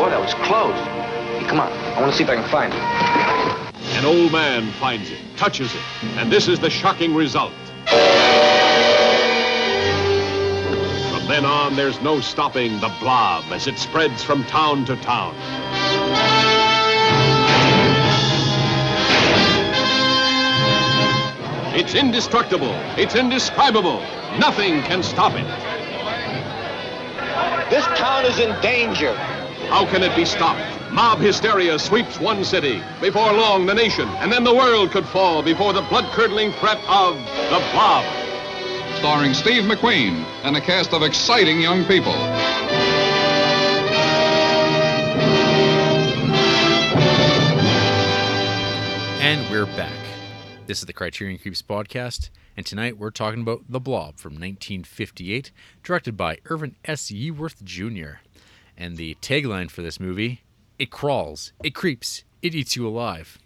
that 0.10 0.20
was 0.20 0.34
close. 0.44 0.74
Hey, 1.38 1.46
come 1.48 1.60
on. 1.60 1.72
I 1.72 2.02
want 2.02 2.12
to 2.12 2.18
see 2.18 2.24
if 2.24 2.32
I 2.32 2.36
can 2.38 2.50
find 2.50 2.74
it. 2.74 2.80
An 4.00 4.06
old 4.06 4.32
man 4.32 4.72
finds 4.80 5.12
it, 5.12 5.20
touches 5.38 5.72
it, 5.76 5.82
and 6.18 6.32
this 6.32 6.48
is 6.48 6.58
the 6.60 6.72
shocking 6.72 7.14
result. 7.14 7.54
From 11.12 11.28
then 11.28 11.46
on, 11.46 11.76
there's 11.76 12.02
no 12.02 12.22
stopping 12.22 12.80
the 12.80 12.92
blob 13.00 13.44
as 13.52 13.68
it 13.68 13.78
spreads 13.78 14.24
from 14.24 14.44
town 14.46 14.84
to 14.86 14.96
town. 14.96 15.36
It's 21.72 21.94
indestructible. 21.96 22.74
It's 22.98 23.16
indescribable. 23.16 24.00
Nothing 24.40 24.82
can 24.82 25.04
stop 25.04 25.34
it. 25.36 25.46
This 27.70 27.86
town 27.98 28.26
is 28.26 28.40
in 28.40 28.60
danger. 28.62 29.16
How 29.70 29.86
can 29.86 30.02
it 30.02 30.16
be 30.16 30.26
stopped? 30.26 30.62
Mob 30.92 31.20
hysteria 31.20 31.78
sweeps 31.78 32.20
one 32.20 32.44
city. 32.44 32.82
Before 33.00 33.32
long, 33.32 33.68
the 33.68 33.76
nation, 33.76 34.10
and 34.18 34.32
then 34.32 34.44
the 34.44 34.54
world 34.54 34.90
could 34.90 35.06
fall 35.06 35.44
before 35.44 35.72
the 35.74 35.84
blood-curdling 35.84 36.54
threat 36.54 36.80
of 36.88 37.16
the 37.52 37.60
blob. 37.72 38.04
starring 39.00 39.34
Steve 39.34 39.64
McQueen 39.64 40.26
and 40.44 40.58
a 40.58 40.62
cast 40.62 40.94
of 40.94 41.04
exciting 41.04 41.62
young 41.62 41.86
people. 41.86 42.12
And 49.22 49.50
we're 49.50 49.68
back. 49.78 50.09
This 50.70 50.82
is 50.82 50.86
the 50.86 50.94
Criterion 50.94 51.40
Creeps 51.40 51.64
podcast, 51.64 52.30
and 52.56 52.64
tonight 52.64 53.00
we're 53.00 53.10
talking 53.10 53.42
about 53.42 53.64
The 53.68 53.80
Blob 53.80 54.20
from 54.20 54.34
1958, 54.34 55.52
directed 55.82 56.16
by 56.16 56.38
Irvin 56.46 56.76
S. 56.86 57.10
Yeworth 57.10 57.64
Jr. 57.64 58.20
And 58.78 58.96
the 58.96 59.18
tagline 59.20 59.72
for 59.72 59.82
this 59.82 60.00
movie 60.00 60.44
It 60.78 60.92
crawls, 60.92 61.54
it 61.64 61.74
creeps, 61.74 62.24
it 62.44 62.54
eats 62.54 62.76
you 62.76 62.88
alive. 62.88 63.40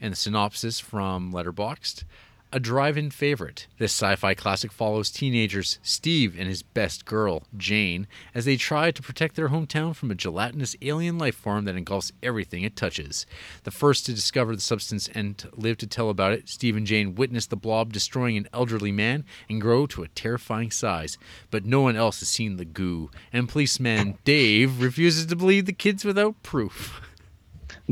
And 0.00 0.12
the 0.12 0.16
synopsis 0.16 0.78
from 0.78 1.32
Letterboxd 1.32 2.04
a 2.52 2.58
drive 2.58 2.96
in 2.96 3.10
favorite. 3.10 3.66
This 3.78 3.92
sci 3.92 4.16
fi 4.16 4.34
classic 4.34 4.72
follows 4.72 5.10
teenagers 5.10 5.78
Steve 5.82 6.36
and 6.38 6.48
his 6.48 6.62
best 6.62 7.04
girl, 7.04 7.44
Jane, 7.56 8.06
as 8.34 8.44
they 8.44 8.56
try 8.56 8.90
to 8.90 9.02
protect 9.02 9.36
their 9.36 9.50
hometown 9.50 9.94
from 9.94 10.10
a 10.10 10.16
gelatinous 10.16 10.74
alien 10.82 11.16
life 11.18 11.36
form 11.36 11.64
that 11.64 11.76
engulfs 11.76 12.12
everything 12.22 12.62
it 12.64 12.74
touches. 12.74 13.24
The 13.62 13.70
first 13.70 14.06
to 14.06 14.12
discover 14.12 14.54
the 14.54 14.62
substance 14.62 15.08
and 15.14 15.48
live 15.54 15.78
to 15.78 15.86
tell 15.86 16.10
about 16.10 16.32
it, 16.32 16.48
Steve 16.48 16.76
and 16.76 16.86
Jane 16.86 17.14
witness 17.14 17.46
the 17.46 17.56
blob 17.56 17.92
destroying 17.92 18.36
an 18.36 18.48
elderly 18.52 18.92
man 18.92 19.24
and 19.48 19.60
grow 19.60 19.86
to 19.86 20.02
a 20.02 20.08
terrifying 20.08 20.70
size. 20.70 21.18
But 21.50 21.64
no 21.64 21.80
one 21.80 21.96
else 21.96 22.18
has 22.20 22.28
seen 22.28 22.56
the 22.56 22.64
goo, 22.64 23.10
and 23.32 23.48
policeman 23.48 24.18
Dave 24.24 24.80
refuses 24.80 25.26
to 25.26 25.36
believe 25.36 25.66
the 25.66 25.72
kids 25.72 26.04
without 26.04 26.42
proof. 26.42 27.00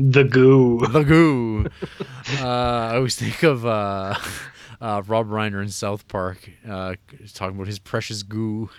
The 0.01 0.23
goo. 0.23 0.79
The 0.87 1.03
goo. 1.03 1.65
uh, 2.39 2.47
I 2.47 2.95
always 2.95 3.15
think 3.17 3.43
of 3.43 3.65
uh, 3.65 4.15
uh, 4.81 5.01
Rob 5.05 5.27
Reiner 5.27 5.61
in 5.61 5.69
South 5.69 6.07
Park 6.07 6.49
uh, 6.67 6.95
talking 7.33 7.55
about 7.55 7.67
his 7.67 7.79
precious 7.79 8.23
goo. 8.23 8.69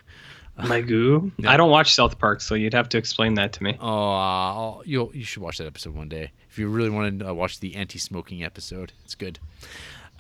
My 0.57 0.81
goo. 0.81 1.31
I 1.47 1.57
don't 1.57 1.71
watch 1.71 1.95
South 1.95 2.19
Park, 2.19 2.41
so 2.41 2.55
you'd 2.55 2.75
have 2.75 2.89
to 2.91 2.99
explain 2.99 3.35
that 3.35 3.53
to 3.55 3.63
me. 3.63 3.77
Oh, 3.81 3.87
uh, 3.89 4.55
I'll- 4.55 4.83
you 4.87 5.11
you 5.15 5.25
should 5.25 5.43
watch 5.43 5.59
that 5.59 5.67
episode 5.67 5.95
one 5.95 6.09
day 6.09 6.33
if 6.51 6.59
you 6.59 6.69
really 6.69 6.91
want 6.91 7.19
to 7.21 7.31
uh, 7.31 7.33
watch 7.35 7.61
the 7.61 7.77
anti-smoking 7.77 8.43
episode. 8.43 8.93
It's 9.05 9.15
good. 9.15 9.39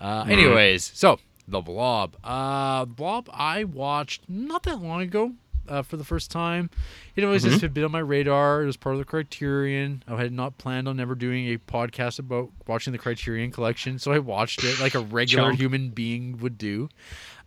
Uh, 0.00 0.24
anyways, 0.28 0.90
so 0.94 1.18
the 1.48 1.60
Blob. 1.60 2.16
Uh, 2.22 2.84
Blob 2.84 3.28
I 3.32 3.64
watched 3.64 4.28
not 4.28 4.62
that 4.64 4.80
long 4.82 5.00
ago. 5.02 5.32
Uh, 5.70 5.82
for 5.82 5.96
the 5.96 6.04
first 6.04 6.30
time, 6.32 6.68
it 7.14 7.22
always 7.22 7.44
just 7.44 7.60
had 7.62 7.72
been 7.72 7.84
on 7.84 7.92
my 7.92 8.00
radar. 8.00 8.62
It 8.62 8.66
was 8.66 8.76
part 8.76 8.96
of 8.96 8.98
the 8.98 9.04
Criterion. 9.04 10.02
I 10.08 10.16
had 10.16 10.32
not 10.32 10.58
planned 10.58 10.88
on 10.88 10.98
ever 10.98 11.14
doing 11.14 11.46
a 11.46 11.58
podcast 11.58 12.18
about 12.18 12.50
watching 12.66 12.92
the 12.92 12.98
Criterion 12.98 13.52
Collection, 13.52 14.00
so 14.00 14.12
I 14.12 14.18
watched 14.18 14.64
it 14.64 14.80
like 14.80 14.94
a 14.94 15.00
regular 15.18 15.50
Chump. 15.50 15.60
human 15.60 15.90
being 15.90 16.38
would 16.38 16.58
do. 16.58 16.88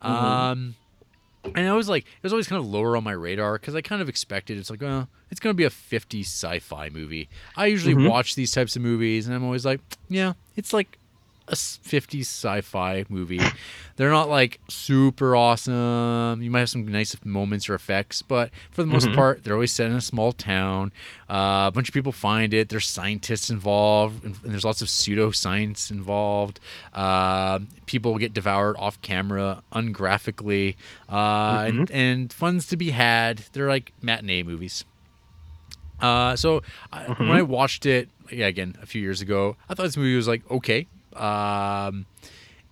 Um, 0.01 0.75
and 1.55 1.67
I 1.67 1.73
was 1.73 1.89
like, 1.89 2.05
it 2.05 2.23
was 2.23 2.31
always 2.31 2.47
kind 2.47 2.59
of 2.59 2.65
lower 2.65 2.95
on 2.95 3.03
my 3.03 3.11
radar 3.11 3.59
because 3.59 3.75
I 3.75 3.81
kind 3.81 4.01
of 4.01 4.07
expected 4.07 4.57
it's 4.57 4.69
like, 4.69 4.81
well, 4.81 5.09
it's 5.29 5.39
going 5.41 5.53
to 5.53 5.57
be 5.57 5.65
a 5.65 5.69
50 5.69 6.21
sci-fi 6.21 6.89
movie. 6.89 7.27
I 7.57 7.65
usually 7.67 8.07
watch 8.07 8.35
these 8.35 8.51
types 8.51 8.75
of 8.75 8.81
movies, 8.81 9.27
and 9.27 9.35
I'm 9.35 9.43
always 9.43 9.65
like, 9.65 9.81
yeah, 10.07 10.33
it's 10.55 10.71
like 10.71 10.97
a 11.47 11.51
s- 11.51 11.79
50s 11.83 12.21
sci-fi 12.21 13.05
movie. 13.09 13.41
They're 13.95 14.09
not 14.09 14.29
like 14.29 14.59
super 14.69 15.35
awesome. 15.35 16.41
You 16.41 16.49
might 16.49 16.59
have 16.59 16.69
some 16.69 16.87
nice 16.87 17.15
moments 17.25 17.69
or 17.69 17.75
effects, 17.75 18.21
but 18.21 18.49
for 18.71 18.81
the 18.81 18.87
most 18.87 19.11
part, 19.15 19.43
they're 19.43 19.53
always 19.53 19.71
set 19.71 19.87
in 19.89 19.95
a 19.95 20.01
small 20.01 20.31
town. 20.31 20.91
Uh, 21.29 21.65
a 21.67 21.71
bunch 21.73 21.89
of 21.89 21.93
people 21.93 22.11
find 22.11 22.53
it. 22.53 22.69
There's 22.69 22.87
scientists 22.87 23.49
involved, 23.49 24.23
and, 24.23 24.35
there's 24.43 24.63
lots 24.65 24.81
of 24.81 24.87
pseudoscience 24.87 25.91
involved. 25.91 26.59
Uh, 26.93 27.59
people 27.85 28.17
get 28.17 28.33
devoured 28.33 28.75
off 28.77 29.01
camera, 29.01 29.61
ungraphically, 29.73 30.75
uh, 31.09 31.65
and, 31.67 31.91
and 31.91 32.33
funds 32.33 32.67
to 32.67 32.77
be 32.77 32.91
had. 32.91 33.39
They're 33.53 33.67
like 33.69 33.93
matinee 34.01 34.43
movies. 34.43 34.85
Uh, 36.01 36.35
so 36.35 36.61
I, 36.91 37.03
when 37.13 37.31
I 37.31 37.41
watched 37.43 37.85
it, 37.85 38.09
yeah, 38.31 38.47
again 38.47 38.75
a 38.81 38.85
few 38.85 39.01
years 39.01 39.21
ago, 39.21 39.55
I 39.69 39.73
thought 39.75 39.83
this 39.83 39.97
movie 39.97 40.15
was 40.15 40.27
like 40.27 40.49
okay. 40.49 40.87
Um, 41.15 42.05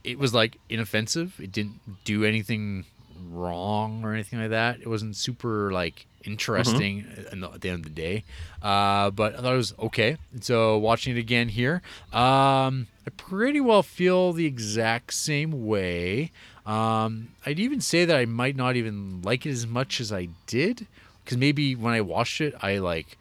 it 0.03 0.18
was 0.18 0.34
like 0.34 0.57
inoffensive. 0.69 1.39
It 1.39 1.51
didn't 1.51 1.80
do 2.03 2.23
anything 2.23 2.85
wrong 3.30 4.03
or 4.03 4.13
anything 4.13 4.39
like 4.39 4.49
that. 4.49 4.81
It 4.81 4.88
wasn't 4.88 5.15
super 5.15 5.72
like 5.72 6.05
interesting 6.23 7.05
in 7.31 7.41
the, 7.41 7.51
at 7.51 7.61
the 7.61 7.69
end 7.69 7.85
of 7.85 7.95
the 7.95 8.01
day. 8.01 8.23
Uh, 8.61 9.09
but 9.11 9.35
I 9.38 9.41
thought 9.41 9.53
it 9.53 9.57
was 9.57 9.73
okay. 9.80 10.18
And 10.31 10.43
so 10.43 10.77
watching 10.77 11.15
it 11.15 11.19
again 11.19 11.49
here, 11.49 11.81
um, 12.13 12.88
I 13.05 13.09
pretty 13.18 13.59
well 13.61 13.84
feel 13.84 14.34
the 14.34 14.45
exact 14.45 15.13
same 15.13 15.65
way. 15.65 16.31
Um, 16.65 17.30
I'd 17.45 17.59
even 17.59 17.81
say 17.81 18.05
that 18.05 18.15
I 18.15 18.26
might 18.26 18.55
not 18.55 18.76
even 18.76 19.22
like 19.23 19.45
it 19.45 19.51
as 19.51 19.65
much 19.65 19.99
as 19.99 20.11
I 20.11 20.30
did 20.45 20.88
because 21.23 21.38
maybe 21.38 21.76
when 21.76 21.93
I 21.93 22.01
watched 22.01 22.41
it, 22.41 22.53
I 22.61 22.77
like 22.77 23.18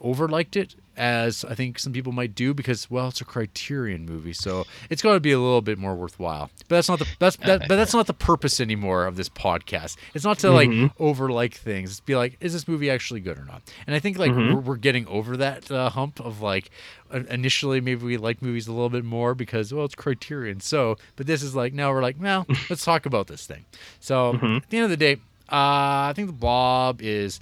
over 0.00 0.28
liked 0.28 0.56
it 0.56 0.74
as 0.96 1.44
I 1.44 1.54
think 1.54 1.78
some 1.78 1.92
people 1.92 2.12
might 2.12 2.34
do 2.34 2.54
because 2.54 2.90
well, 2.90 3.08
it's 3.08 3.20
a 3.20 3.24
Criterion 3.24 4.04
movie, 4.04 4.32
so 4.32 4.66
it's 4.90 5.02
got 5.02 5.14
to 5.14 5.20
be 5.20 5.32
a 5.32 5.38
little 5.38 5.62
bit 5.62 5.78
more 5.78 5.94
worthwhile. 5.94 6.50
But 6.68 6.76
that's 6.76 6.88
not 6.88 6.98
the 6.98 7.06
that's 7.18 7.36
that, 7.36 7.68
but 7.68 7.76
that's 7.76 7.94
not 7.94 8.06
the 8.06 8.14
purpose 8.14 8.60
anymore 8.60 9.06
of 9.06 9.16
this 9.16 9.28
podcast. 9.28 9.96
It's 10.14 10.24
not 10.24 10.38
to 10.40 10.50
like 10.50 10.70
over 10.98 11.30
like 11.30 11.54
things. 11.54 11.90
It's 11.90 12.00
be 12.00 12.16
like, 12.16 12.36
is 12.40 12.52
this 12.52 12.68
movie 12.68 12.90
actually 12.90 13.20
good 13.20 13.38
or 13.38 13.44
not? 13.44 13.62
And 13.86 13.94
I 13.96 13.98
think 13.98 14.18
like 14.18 14.30
we're, 14.32 14.56
we're 14.56 14.76
getting 14.76 15.06
over 15.08 15.36
that 15.38 15.70
uh, 15.70 15.90
hump 15.90 16.20
of 16.20 16.42
like 16.42 16.70
uh, 17.12 17.22
initially 17.30 17.80
maybe 17.80 18.04
we 18.04 18.16
like 18.16 18.42
movies 18.42 18.66
a 18.66 18.72
little 18.72 18.90
bit 18.90 19.04
more 19.04 19.34
because 19.34 19.72
well, 19.72 19.84
it's 19.84 19.94
Criterion. 19.94 20.60
So, 20.60 20.96
but 21.16 21.26
this 21.26 21.42
is 21.42 21.54
like 21.54 21.72
now 21.72 21.92
we're 21.92 22.02
like, 22.02 22.16
well, 22.20 22.46
let's 22.70 22.84
talk 22.84 23.06
about 23.06 23.26
this 23.26 23.46
thing. 23.46 23.64
So 24.00 24.34
at 24.34 24.68
the 24.70 24.76
end 24.76 24.84
of 24.84 24.90
the 24.90 24.96
day, 24.96 25.14
uh, 25.50 26.08
I 26.08 26.12
think 26.14 26.28
the 26.28 26.32
Blob 26.32 27.02
is 27.02 27.40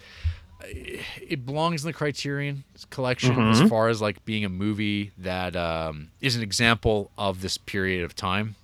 it 0.65 1.47
belongs 1.47 1.83
in 1.85 1.89
the 1.89 1.93
Criterion 1.93 2.65
collection 2.91 3.39
as 3.51 3.63
far 3.69 3.89
as 3.89 4.01
like 4.01 4.25
being 4.25 4.45
a 4.45 4.49
movie 4.49 5.13
that 5.19 5.57
um, 5.57 6.09
is 6.21 6.37
an 6.37 6.43
example 6.43 7.11
of 7.17 7.41
this 7.41 7.59
period 7.59 8.05
of 8.05 8.15
time. 8.15 8.57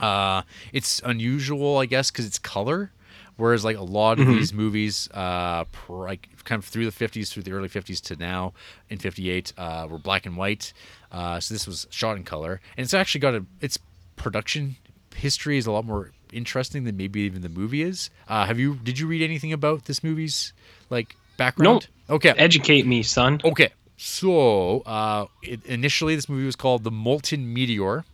Uh, 0.00 0.42
it's 0.72 1.00
unusual, 1.04 1.78
I 1.78 1.86
guess, 1.86 2.10
because 2.10 2.26
it's 2.26 2.38
color, 2.38 2.90
whereas 3.36 3.64
like 3.64 3.76
a 3.76 3.82
lot 3.82 4.18
of 4.18 4.26
these 4.26 4.52
movies, 4.52 5.08
uh, 5.14 5.64
pr- 5.64 6.06
like 6.06 6.28
kind 6.44 6.58
of 6.58 6.64
through 6.64 6.90
the 6.90 6.90
'50s, 6.90 7.30
through 7.30 7.44
the 7.44 7.52
early 7.52 7.68
'50s 7.68 8.00
to 8.02 8.16
now 8.16 8.52
in 8.90 8.98
'58, 8.98 9.52
uh, 9.56 9.86
were 9.88 9.98
black 9.98 10.26
and 10.26 10.36
white. 10.36 10.72
Uh, 11.12 11.38
so 11.38 11.54
this 11.54 11.66
was 11.66 11.86
shot 11.90 12.16
in 12.16 12.24
color, 12.24 12.60
and 12.76 12.84
it's 12.84 12.94
actually 12.94 13.20
got 13.20 13.34
a 13.34 13.44
its 13.60 13.78
production 14.16 14.76
history 15.14 15.58
is 15.58 15.66
a 15.66 15.70
lot 15.72 15.84
more 15.84 16.10
interesting 16.32 16.84
than 16.84 16.96
maybe 16.96 17.20
even 17.20 17.42
the 17.42 17.48
movie 17.48 17.82
is. 17.82 18.10
Uh, 18.28 18.46
have 18.46 18.58
you 18.58 18.74
did 18.76 18.98
you 18.98 19.06
read 19.06 19.22
anything 19.22 19.52
about 19.52 19.84
this 19.84 20.02
movie's 20.02 20.52
like 20.90 21.16
background? 21.36 21.88
Okay. 22.08 22.30
Educate 22.36 22.86
me, 22.86 23.02
son. 23.02 23.40
Okay. 23.44 23.70
So, 23.96 24.80
uh, 24.80 25.26
it, 25.42 25.64
initially, 25.66 26.14
this 26.16 26.28
movie 26.28 26.44
was 26.44 26.56
called 26.56 26.84
The 26.84 26.90
Molten 26.90 27.52
Meteor. 27.52 28.04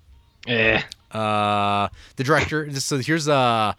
Eh. 0.47 0.83
Uh, 1.11 1.89
the 2.17 2.25
director. 2.25 2.71
So 2.81 2.99
here's 2.99 3.29
uh 3.29 3.73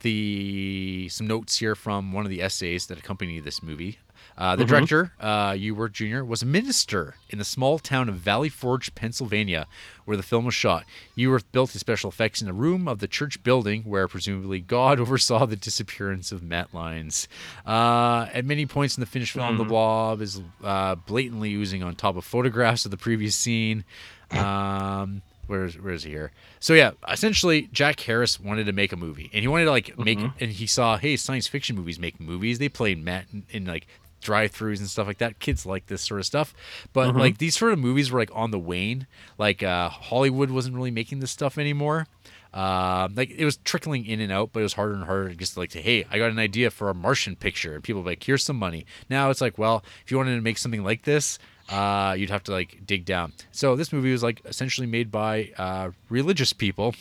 the 0.00 1.08
some 1.10 1.26
notes 1.26 1.58
here 1.58 1.74
from 1.74 2.12
one 2.12 2.24
of 2.24 2.30
the 2.30 2.40
essays 2.40 2.86
that 2.86 2.98
accompany 2.98 3.38
this 3.40 3.62
movie. 3.62 3.98
Uh, 4.40 4.56
the 4.56 4.64
director, 4.64 5.12
uh, 5.20 5.50
Yeworth 5.50 5.92
Jr., 5.92 6.24
was 6.24 6.40
a 6.40 6.46
minister 6.46 7.16
in 7.28 7.38
the 7.38 7.44
small 7.44 7.78
town 7.78 8.08
of 8.08 8.14
Valley 8.14 8.48
Forge, 8.48 8.94
Pennsylvania, 8.94 9.66
where 10.06 10.16
the 10.16 10.22
film 10.22 10.46
was 10.46 10.54
shot. 10.54 10.86
Yeworth 11.14 11.44
built 11.52 11.72
his 11.72 11.80
special 11.80 12.08
effects 12.08 12.40
in 12.40 12.48
a 12.48 12.52
room 12.54 12.88
of 12.88 13.00
the 13.00 13.06
church 13.06 13.42
building 13.42 13.82
where 13.82 14.08
presumably 14.08 14.58
God 14.58 14.98
oversaw 15.00 15.44
the 15.44 15.56
disappearance 15.56 16.32
of 16.32 16.42
Matt 16.42 16.72
Lyons. 16.72 17.28
Uh, 17.66 18.28
at 18.32 18.46
many 18.46 18.64
points 18.64 18.96
in 18.96 19.02
the 19.02 19.06
finished 19.06 19.32
film, 19.32 19.58
the 19.58 19.64
blob 19.64 20.22
is 20.22 20.40
uh, 20.64 20.94
blatantly 20.94 21.52
oozing 21.52 21.82
on 21.82 21.94
top 21.94 22.16
of 22.16 22.24
photographs 22.24 22.86
of 22.86 22.90
the 22.90 22.96
previous 22.96 23.36
scene. 23.36 23.84
Um, 24.30 25.20
where's 25.48 25.78
where's 25.78 26.04
he 26.04 26.12
here? 26.12 26.32
So 26.60 26.72
yeah, 26.72 26.92
essentially 27.06 27.68
Jack 27.72 28.00
Harris 28.00 28.40
wanted 28.40 28.64
to 28.64 28.72
make 28.72 28.90
a 28.90 28.96
movie, 28.96 29.28
and 29.34 29.42
he 29.42 29.48
wanted 29.48 29.66
to 29.66 29.70
like 29.70 29.98
make, 29.98 30.18
and 30.18 30.50
he 30.50 30.66
saw 30.66 30.96
hey 30.96 31.16
science 31.16 31.46
fiction 31.46 31.76
movies 31.76 31.98
make 31.98 32.18
movies. 32.18 32.58
They 32.58 32.70
played 32.70 33.04
Matt 33.04 33.26
in, 33.32 33.44
in 33.50 33.64
like 33.66 33.86
drive-throughs 34.20 34.78
and 34.78 34.88
stuff 34.88 35.06
like 35.06 35.18
that. 35.18 35.38
Kids 35.38 35.64
like 35.66 35.86
this 35.86 36.02
sort 36.02 36.20
of 36.20 36.26
stuff, 36.26 36.54
but 36.92 37.14
like 37.16 37.38
these 37.38 37.56
sort 37.56 37.72
of 37.72 37.78
movies 37.78 38.10
were 38.10 38.18
like 38.20 38.30
on 38.34 38.50
the 38.50 38.58
wane. 38.58 39.06
Like 39.38 39.62
uh, 39.62 39.88
Hollywood 39.88 40.50
wasn't 40.50 40.76
really 40.76 40.90
making 40.90 41.20
this 41.20 41.30
stuff 41.30 41.58
anymore. 41.58 42.06
Um, 42.52 43.14
like 43.14 43.30
it 43.30 43.44
was 43.44 43.58
trickling 43.58 44.04
in 44.06 44.20
and 44.20 44.32
out, 44.32 44.50
but 44.52 44.60
it 44.60 44.64
was 44.64 44.72
harder 44.72 44.94
and 44.94 45.04
harder 45.04 45.28
to 45.28 45.36
just 45.36 45.56
like 45.56 45.70
say, 45.70 45.80
"Hey, 45.80 46.04
I 46.10 46.18
got 46.18 46.30
an 46.32 46.38
idea 46.40 46.70
for 46.70 46.90
a 46.90 46.94
Martian 46.94 47.36
picture," 47.36 47.74
and 47.76 47.84
people 47.84 48.02
were 48.02 48.10
like, 48.10 48.24
"Here's 48.24 48.42
some 48.42 48.56
money." 48.56 48.86
Now 49.08 49.30
it's 49.30 49.40
like, 49.40 49.56
well, 49.56 49.84
if 50.04 50.10
you 50.10 50.16
wanted 50.16 50.34
to 50.34 50.42
make 50.42 50.58
something 50.58 50.82
like 50.82 51.02
this, 51.04 51.38
uh, 51.68 52.16
you'd 52.18 52.30
have 52.30 52.42
to 52.44 52.50
like 52.50 52.84
dig 52.84 53.04
down. 53.04 53.34
So 53.52 53.76
this 53.76 53.92
movie 53.92 54.10
was 54.10 54.24
like 54.24 54.42
essentially 54.44 54.88
made 54.88 55.12
by 55.12 55.52
uh, 55.58 55.92
religious 56.08 56.52
people 56.52 56.92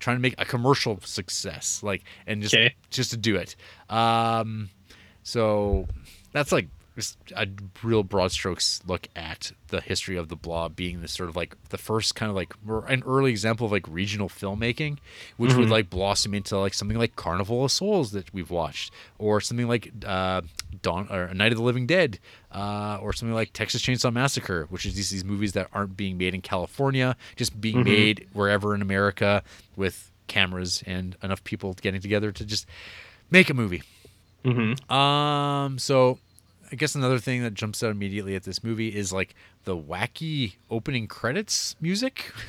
trying 0.00 0.16
to 0.16 0.20
make 0.20 0.34
a 0.36 0.44
commercial 0.44 0.98
success, 1.04 1.80
like 1.84 2.02
and 2.26 2.42
just 2.42 2.56
Okay. 2.56 2.74
just 2.90 3.12
to 3.12 3.16
do 3.16 3.36
it. 3.36 3.54
Um, 3.88 4.70
so 5.22 5.86
that's 6.32 6.52
like 6.52 6.68
a 7.36 7.46
real 7.82 8.02
broad 8.02 8.32
strokes 8.32 8.80
look 8.86 9.08
at 9.14 9.52
the 9.68 9.80
history 9.80 10.16
of 10.16 10.28
the 10.28 10.36
blob 10.36 10.74
being 10.74 11.00
this 11.00 11.12
sort 11.12 11.28
of 11.28 11.36
like 11.36 11.54
the 11.68 11.78
first 11.78 12.14
kind 12.14 12.28
of 12.28 12.34
like 12.34 12.52
an 12.88 13.02
early 13.06 13.30
example 13.30 13.66
of 13.66 13.72
like 13.72 13.86
regional 13.88 14.28
filmmaking 14.28 14.98
which 15.36 15.54
would 15.54 15.70
like 15.70 15.88
blossom 15.88 16.34
into 16.34 16.58
like 16.58 16.74
something 16.74 16.98
like 16.98 17.14
carnival 17.14 17.64
of 17.64 17.70
souls 17.70 18.10
that 18.10 18.32
we've 18.34 18.50
watched 18.50 18.92
or 19.18 19.40
something 19.40 19.68
like 19.68 19.92
uh 20.04 20.40
dawn 20.82 21.06
or 21.10 21.32
night 21.34 21.52
of 21.52 21.58
the 21.58 21.64
living 21.64 21.86
dead 21.86 22.18
uh 22.52 22.98
or 23.00 23.12
something 23.12 23.34
like 23.34 23.52
texas 23.52 23.80
chainsaw 23.82 24.12
massacre 24.12 24.66
which 24.70 24.84
is 24.84 24.94
these, 24.94 25.10
these 25.10 25.24
movies 25.24 25.52
that 25.52 25.68
aren't 25.72 25.96
being 25.96 26.18
made 26.18 26.34
in 26.34 26.40
california 26.40 27.16
just 27.36 27.60
being 27.60 27.84
made 27.84 28.26
wherever 28.32 28.74
in 28.74 28.82
america 28.82 29.42
with 29.76 30.10
cameras 30.26 30.82
and 30.84 31.16
enough 31.22 31.42
people 31.44 31.74
getting 31.74 32.00
together 32.00 32.32
to 32.32 32.44
just 32.44 32.66
make 33.30 33.48
a 33.48 33.54
movie 33.54 33.82
um, 34.88 35.78
so 35.78 36.18
I 36.72 36.76
guess 36.76 36.94
another 36.94 37.18
thing 37.18 37.42
that 37.42 37.54
jumps 37.54 37.82
out 37.82 37.90
immediately 37.90 38.34
at 38.34 38.42
this 38.44 38.62
movie 38.62 38.88
is 38.88 39.12
like 39.12 39.34
the 39.64 39.76
wacky 39.76 40.54
opening 40.70 41.06
credits 41.06 41.76
music. 41.80 42.32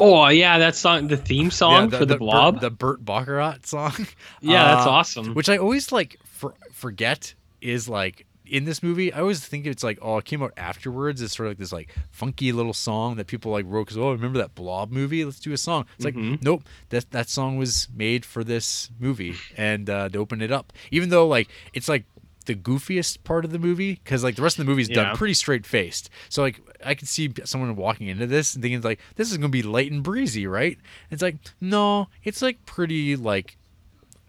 Oh 0.00 0.26
yeah, 0.26 0.58
that 0.58 0.74
song, 0.74 1.06
the 1.06 1.16
theme 1.16 1.52
song 1.52 1.88
Yeah, 1.92 1.98
for 2.00 2.04
the, 2.04 2.16
Blob. 2.16 2.54
Burt, 2.54 2.60
the 2.62 2.70
Burt 2.70 3.04
Bacharach 3.04 3.64
song. 3.64 3.92
yeah, 4.40 4.74
that's 4.74 4.86
Uh, 4.88 4.90
awesome. 4.90 5.34
Which 5.34 5.48
I 5.48 5.56
always 5.56 5.92
like 5.92 6.18
for, 6.24 6.54
forget 6.72 7.34
is 7.60 7.88
like 7.88 8.26
in 8.52 8.64
this 8.64 8.82
movie. 8.82 9.12
I 9.12 9.20
always 9.20 9.40
think 9.44 9.66
it's 9.66 9.82
like 9.82 9.98
oh, 10.02 10.18
it 10.18 10.24
came 10.24 10.42
out 10.42 10.52
afterwards. 10.56 11.20
It's 11.22 11.34
sort 11.36 11.46
of 11.48 11.50
like 11.52 11.58
this 11.58 11.72
like 11.72 11.94
funky 12.10 12.52
little 12.52 12.74
song 12.74 13.16
that 13.16 13.26
people 13.26 13.50
like 13.50 13.64
wrote 13.66 13.86
because 13.86 13.96
oh, 13.98 14.12
remember 14.12 14.38
that 14.38 14.54
Blob 14.54 14.92
movie? 14.92 15.24
Let's 15.24 15.40
do 15.40 15.52
a 15.52 15.56
song. 15.56 15.86
It's 15.96 16.04
like 16.04 16.14
nope, 16.14 16.62
that 16.90 17.10
that 17.10 17.28
song 17.28 17.56
was 17.56 17.88
made 17.94 18.24
for 18.24 18.44
this 18.44 18.90
movie 19.00 19.34
and 19.56 19.88
uh, 19.90 20.08
to 20.10 20.18
open 20.18 20.42
it 20.42 20.52
up. 20.52 20.72
Even 20.90 21.08
though 21.08 21.26
like 21.26 21.48
it's 21.72 21.88
like 21.88 22.04
the 22.44 22.54
goofiest 22.56 23.22
part 23.22 23.44
of 23.44 23.52
the 23.52 23.58
movie 23.58 23.94
because 23.94 24.24
like 24.24 24.34
the 24.34 24.42
rest 24.42 24.58
of 24.58 24.66
the 24.66 24.70
movie 24.70 24.82
is 24.82 24.88
Yeah. 24.88 24.96
done 25.04 25.16
pretty 25.16 25.34
straight 25.34 25.64
faced. 25.64 26.10
So 26.28 26.42
like 26.42 26.60
I 26.84 26.94
could 26.94 27.08
see 27.08 27.32
someone 27.44 27.74
walking 27.76 28.08
into 28.08 28.26
this 28.26 28.54
and 28.54 28.62
thinking 28.62 28.80
like 28.82 29.00
this 29.16 29.30
is 29.30 29.38
gonna 29.38 29.48
be 29.48 29.62
light 29.62 29.90
and 29.92 30.02
breezy, 30.02 30.46
right? 30.46 30.76
It's 31.10 31.22
like 31.22 31.36
no, 31.60 32.08
it's 32.24 32.42
like 32.42 32.66
pretty 32.66 33.16
like 33.16 33.56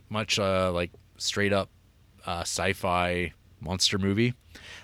much 0.10 0.40
uh 0.40 0.72
like 0.72 0.92
straight 1.18 1.52
up 1.54 1.70
uh 2.26 2.42
sci-fi 2.42 3.34
monster 3.64 3.98
movie. 3.98 4.34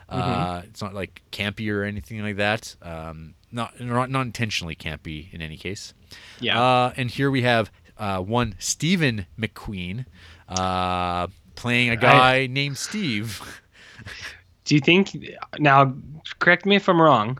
Uh 0.07 0.63
it's 0.65 0.81
not 0.81 0.93
like 0.93 1.21
campy 1.31 1.71
or 1.71 1.83
anything 1.83 2.21
like 2.21 2.37
that. 2.37 2.75
Um 2.81 3.35
not 3.51 3.79
not, 3.79 4.09
not 4.09 4.21
intentionally 4.21 4.75
campy 4.75 5.31
in 5.33 5.41
any 5.41 5.57
case. 5.57 5.93
Yeah. 6.39 6.61
Uh 6.61 6.93
and 6.97 7.11
here 7.11 7.29
we 7.29 7.41
have 7.43 7.71
uh 7.97 8.19
one 8.19 8.55
Stephen 8.59 9.25
McQueen 9.39 10.05
uh 10.47 11.27
playing 11.55 11.89
a 11.89 11.95
guy 11.97 12.47
named 12.47 12.77
Steve. 12.77 13.61
Do 14.65 14.75
you 14.75 14.81
think 14.81 15.17
now? 15.57 15.93
Correct 16.39 16.65
me 16.65 16.75
if 16.75 16.87
I'm 16.87 17.01
wrong. 17.01 17.39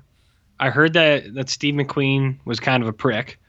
I 0.60 0.70
heard 0.72 0.94
that 0.94 1.34
that 1.36 1.50
Steve 1.50 1.76
McQueen 1.76 2.38
was 2.44 2.60
kind 2.60 2.82
of 2.82 2.90
a 2.90 2.94
prick, 2.94 3.40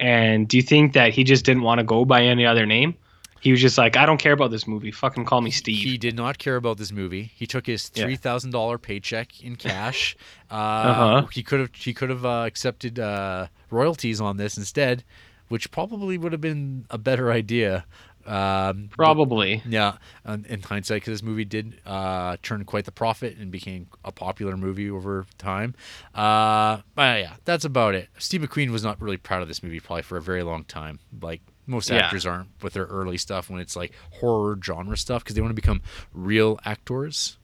and 0.00 0.48
do 0.48 0.56
you 0.56 0.64
think 0.64 0.94
that 0.94 1.12
he 1.14 1.22
just 1.22 1.44
didn't 1.44 1.62
want 1.62 1.78
to 1.78 1.84
go 1.84 2.04
by 2.04 2.22
any 2.22 2.44
other 2.44 2.66
name? 2.66 2.96
He 3.40 3.50
was 3.52 3.60
just 3.60 3.78
like, 3.78 3.96
I 3.96 4.04
don't 4.06 4.18
care 4.18 4.32
about 4.32 4.50
this 4.50 4.66
movie. 4.66 4.90
Fucking 4.90 5.24
call 5.24 5.40
me 5.40 5.50
Steve. 5.50 5.78
He 5.82 5.96
did 5.98 6.16
not 6.16 6.38
care 6.38 6.56
about 6.56 6.76
this 6.78 6.90
movie. 6.92 7.30
He 7.34 7.46
took 7.46 7.66
his 7.66 7.90
Yeah. 7.94 8.04
three 8.04 8.16
thousand 8.16 8.50
dollar 8.50 8.78
paycheck 8.78 9.42
in 9.42 9.56
cash. 9.68 10.16
uh, 10.50 10.54
Uh-huh. 10.54 11.26
He 11.32 11.42
could 11.42 11.60
have 11.60 11.74
he 11.74 11.94
could 11.94 12.10
have 12.10 12.24
uh, 12.26 12.44
accepted 12.46 12.98
uh, 12.98 13.46
royalties 13.70 14.20
on 14.20 14.36
this 14.38 14.56
instead, 14.56 15.04
which 15.48 15.70
probably 15.70 16.18
would 16.18 16.32
have 16.32 16.40
been 16.40 16.86
a 16.90 16.98
better 16.98 17.30
idea. 17.30 17.84
Um, 18.26 18.90
Probably. 18.90 19.62
yeah, 19.66 19.96
um, 20.26 20.44
in 20.50 20.60
hindsight, 20.60 21.00
because 21.00 21.14
this 21.14 21.22
movie 21.22 21.46
did 21.46 21.80
uh, 21.86 22.36
turn 22.42 22.62
quite 22.66 22.84
the 22.84 22.92
profit 22.92 23.38
and 23.38 23.50
became 23.50 23.86
a 24.04 24.12
popular 24.12 24.54
movie 24.54 24.90
over 24.90 25.24
time. 25.38 25.74
Uh, 26.14 26.82
but 26.94 27.20
yeah, 27.20 27.34
that's 27.46 27.64
about 27.64 27.94
it. 27.94 28.10
Steve 28.18 28.42
McQueen 28.42 28.68
was 28.70 28.84
not 28.84 29.00
really 29.00 29.16
proud 29.16 29.40
of 29.40 29.48
this 29.48 29.62
movie 29.62 29.80
probably 29.80 30.02
for 30.02 30.18
a 30.18 30.20
very 30.20 30.42
long 30.42 30.64
time. 30.64 30.98
Like 31.22 31.40
most 31.68 31.90
Yeah. 31.90 31.98
actors 31.98 32.26
aren't 32.26 32.48
with 32.62 32.72
their 32.72 32.86
early 32.86 33.18
stuff 33.18 33.48
when 33.50 33.60
it's 33.60 33.76
like 33.76 33.92
horror 34.14 34.58
genre 34.62 34.96
stuff 34.96 35.22
because 35.22 35.34
they 35.36 35.40
want 35.42 35.50
to 35.50 35.60
become 35.60 35.82
real 36.12 36.58
actors. 36.64 37.36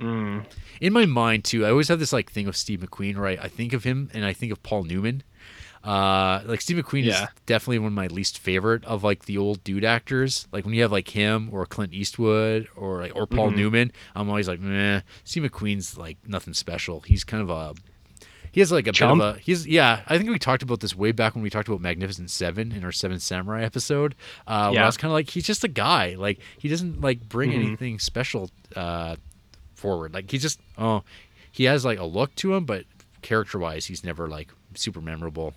Mm. 0.00 0.44
In 0.80 0.92
my 0.92 1.06
mind 1.06 1.44
too, 1.44 1.64
I 1.66 1.70
always 1.70 1.88
have 1.88 1.98
this 1.98 2.12
like 2.12 2.30
thing 2.30 2.46
of 2.48 2.56
Steve 2.56 2.80
McQueen, 2.80 3.16
right? 3.16 3.38
I 3.40 3.48
think 3.48 3.72
of 3.72 3.84
him 3.84 4.10
and 4.12 4.24
I 4.24 4.32
think 4.32 4.52
of 4.52 4.62
Paul 4.62 4.84
Newman. 4.84 5.22
Uh, 5.84 6.40
like 6.46 6.60
Steve 6.60 6.76
McQueen 6.76 7.04
Yeah. 7.04 7.24
is 7.24 7.28
definitely 7.46 7.80
one 7.80 7.88
of 7.88 7.92
my 7.92 8.06
least 8.06 8.38
favorite 8.38 8.84
of 8.84 9.02
like 9.02 9.24
the 9.24 9.36
old 9.38 9.64
dude 9.64 9.84
actors. 9.84 10.46
Like 10.52 10.64
when 10.64 10.74
you 10.74 10.82
have 10.82 10.92
like 10.92 11.08
him 11.08 11.48
or 11.52 11.66
Clint 11.66 11.92
Eastwood 11.92 12.68
or 12.76 13.00
like 13.00 13.16
or 13.16 13.26
Paul 13.26 13.50
Newman, 13.50 13.90
I'm 14.14 14.28
always 14.28 14.46
like, 14.48 14.60
meh. 14.60 15.00
Steve 15.24 15.42
McQueen's 15.42 15.96
like 15.98 16.18
nothing 16.26 16.54
special. 16.54 17.00
He's 17.00 17.24
kind 17.24 17.42
of 17.42 17.50
a 17.50 17.74
he 18.52 18.60
has 18.60 18.70
like 18.70 18.86
a 18.86 18.92
Chump? 18.92 19.20
bit 19.20 19.28
of 19.28 19.36
a 19.36 19.38
he's 19.40 19.66
yeah. 19.66 20.02
I 20.06 20.18
think 20.18 20.30
we 20.30 20.38
talked 20.38 20.62
about 20.62 20.80
this 20.80 20.94
way 20.94 21.10
back 21.12 21.34
when 21.34 21.42
we 21.42 21.50
talked 21.50 21.68
about 21.68 21.80
Magnificent 21.80 22.30
Seven 22.30 22.70
in 22.70 22.84
our 22.84 22.92
Seven 22.92 23.18
Samurai 23.18 23.64
episode. 23.64 24.14
Uh, 24.46 24.70
where 24.70 24.82
I 24.82 24.86
was 24.86 24.96
kind 24.96 25.10
of 25.10 25.14
like 25.14 25.30
he's 25.30 25.44
just 25.46 25.64
a 25.64 25.68
guy. 25.68 26.14
Like 26.16 26.38
he 26.58 26.68
doesn't 26.68 27.00
like 27.00 27.28
bring 27.28 27.52
anything 27.52 27.98
special 27.98 28.50
uh, 28.76 29.16
forward. 29.74 30.14
Like 30.14 30.30
he's 30.30 30.42
just 30.42 30.60
oh 30.78 31.02
he 31.50 31.64
has 31.64 31.84
like 31.84 31.98
a 31.98 32.04
look 32.04 32.34
to 32.36 32.54
him, 32.54 32.64
but 32.64 32.84
character 33.22 33.58
wise, 33.58 33.86
he's 33.86 34.04
never 34.04 34.28
like 34.28 34.52
super 34.74 35.00
memorable. 35.00 35.54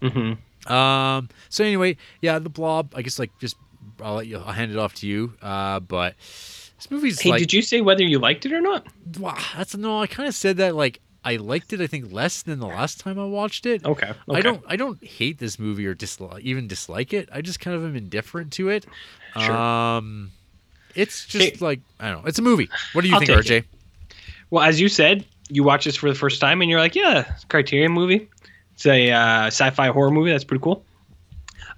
Mm-hmm. 0.00 0.72
Um. 0.72 1.28
So 1.48 1.64
anyway, 1.64 1.96
yeah, 2.20 2.38
the 2.38 2.48
Blob. 2.50 2.92
I 2.94 3.02
guess 3.02 3.18
like 3.18 3.30
just 3.40 3.56
I'll 4.00 4.14
let 4.14 4.26
you. 4.26 4.38
I'll 4.38 4.52
hand 4.52 4.70
it 4.70 4.78
off 4.78 4.94
to 4.94 5.06
you. 5.06 5.34
Uh. 5.42 5.80
But 5.80 6.14
this 6.76 6.90
movie's 6.90 7.20
Hey, 7.20 7.30
like. 7.30 7.40
did 7.40 7.52
you 7.52 7.62
say 7.62 7.80
whether 7.80 8.02
you 8.04 8.18
liked 8.18 8.46
it 8.46 8.52
or 8.52 8.60
not? 8.60 8.86
Wow, 9.18 9.36
that's 9.56 9.76
no. 9.76 10.00
I 10.00 10.06
kind 10.06 10.28
of 10.28 10.34
said 10.34 10.58
that 10.58 10.74
like 10.76 11.00
I 11.24 11.36
liked 11.36 11.72
it. 11.72 11.80
I 11.80 11.86
think 11.86 12.12
less 12.12 12.42
than 12.42 12.60
the 12.60 12.66
last 12.66 13.00
time 13.00 13.18
I 13.18 13.24
watched 13.24 13.66
it. 13.66 13.84
Okay. 13.84 14.12
I 14.30 14.40
don't. 14.40 14.62
I 14.66 14.76
don't 14.76 15.02
hate 15.04 15.38
this 15.38 15.58
movie 15.58 15.86
or 15.86 15.94
dislike 15.94 16.42
even 16.44 16.68
dislike 16.68 17.12
it. 17.12 17.28
I 17.32 17.42
just 17.42 17.60
kind 17.60 17.76
of 17.76 17.84
am 17.84 17.96
indifferent 17.96 18.52
to 18.54 18.68
it. 18.70 18.86
Sure. 19.38 19.52
Um. 19.56 20.30
It's 20.94 21.26
just 21.26 21.60
like 21.60 21.80
I 22.00 22.10
don't 22.10 22.22
know. 22.22 22.28
It's 22.28 22.38
a 22.38 22.42
movie. 22.42 22.70
What 22.92 23.02
do 23.02 23.08
you 23.08 23.14
I'll 23.14 23.20
think, 23.20 23.30
RJ? 23.30 23.64
Well, 24.50 24.64
as 24.64 24.80
you 24.80 24.88
said, 24.88 25.24
you 25.50 25.62
watch 25.62 25.84
this 25.84 25.96
for 25.96 26.08
the 26.08 26.14
first 26.14 26.40
time 26.40 26.62
and 26.62 26.70
you're 26.70 26.80
like, 26.80 26.94
yeah, 26.94 27.24
it's 27.34 27.44
a 27.44 27.46
Criterion 27.46 27.92
movie. 27.92 28.28
It's 28.74 28.86
a 28.86 29.10
uh, 29.10 29.46
sci-fi 29.48 29.88
horror 29.88 30.10
movie. 30.10 30.30
That's 30.30 30.44
pretty 30.44 30.62
cool. 30.62 30.82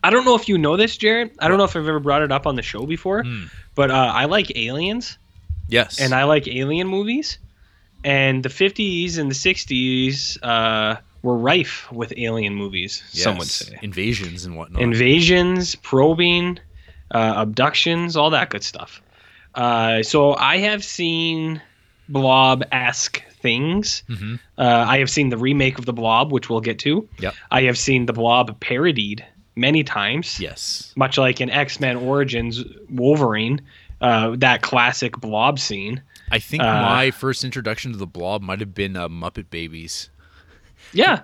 I 0.04 0.10
don't 0.10 0.24
know 0.24 0.34
if 0.36 0.48
you 0.48 0.56
know 0.56 0.76
this, 0.76 0.96
Jared. 0.96 1.32
I 1.40 1.48
don't 1.48 1.58
know 1.58 1.64
if 1.64 1.76
I've 1.76 1.86
ever 1.88 2.00
brought 2.00 2.22
it 2.22 2.30
up 2.32 2.46
on 2.46 2.56
the 2.56 2.62
show 2.62 2.86
before, 2.86 3.22
Hmm. 3.24 3.44
but 3.74 3.90
uh, 3.90 3.94
I 4.14 4.26
like 4.26 4.56
aliens 4.56 5.18
Yes. 5.68 6.00
and 6.00 6.14
I 6.14 6.24
like 6.24 6.46
alien 6.48 6.86
movies. 6.88 7.38
And 8.04 8.42
the 8.42 8.48
50s 8.48 9.18
and 9.18 9.30
the 9.30 9.34
60s 9.34 10.38
uh, 10.42 10.96
were 11.22 11.36
rife 11.36 11.90
with 11.92 12.12
alien 12.16 12.54
movies, 12.54 13.02
some 13.08 13.36
would 13.38 13.46
say. 13.48 13.78
invasions 13.82 14.44
and 14.44 14.56
whatnot. 14.56 14.80
Invasions, 14.82 15.74
probing, 15.76 16.58
uh, 17.10 17.34
abductions, 17.36 18.16
all 18.16 18.30
that 18.30 18.50
good 18.50 18.64
stuff. 18.64 19.02
Uh, 19.54 20.02
so 20.02 20.34
I 20.36 20.58
have 20.58 20.82
seen 20.84 21.60
blob 22.08 22.64
esque 22.72 23.22
things. 23.42 24.02
Mhm. 24.08 24.38
Uh, 24.58 24.84
I 24.88 24.98
have 24.98 25.10
seen 25.10 25.28
the 25.28 25.36
remake 25.38 25.78
of 25.78 25.86
the 25.86 25.92
blob, 25.92 26.32
which 26.32 26.48
we'll 26.48 26.60
get 26.60 26.78
to. 26.80 27.08
Yep. 27.20 27.34
I 27.50 27.62
have 27.62 27.76
seen 27.78 28.06
the 28.06 28.12
blob 28.12 28.58
parodied 28.60 29.24
many 29.56 29.82
times, 29.84 30.38
yes. 30.40 30.92
much 30.96 31.18
like 31.18 31.40
in 31.40 31.50
X 31.50 31.80
Men 31.80 31.96
Origins 31.96 32.64
Wolverine, 32.88 33.60
uh, 34.00 34.34
that 34.38 34.62
classic 34.62 35.20
blob 35.20 35.58
scene. 35.58 36.02
I 36.30 36.38
think 36.38 36.62
Uh, 36.62 36.66
my 36.82 37.10
first 37.10 37.44
introduction 37.44 37.92
to 37.92 37.98
the 37.98 38.06
Blob 38.06 38.42
might 38.42 38.60
have 38.60 38.74
been 38.74 38.96
uh, 38.96 39.08
Muppet 39.08 39.50
Babies. 39.50 40.10
Yeah, 40.92 41.22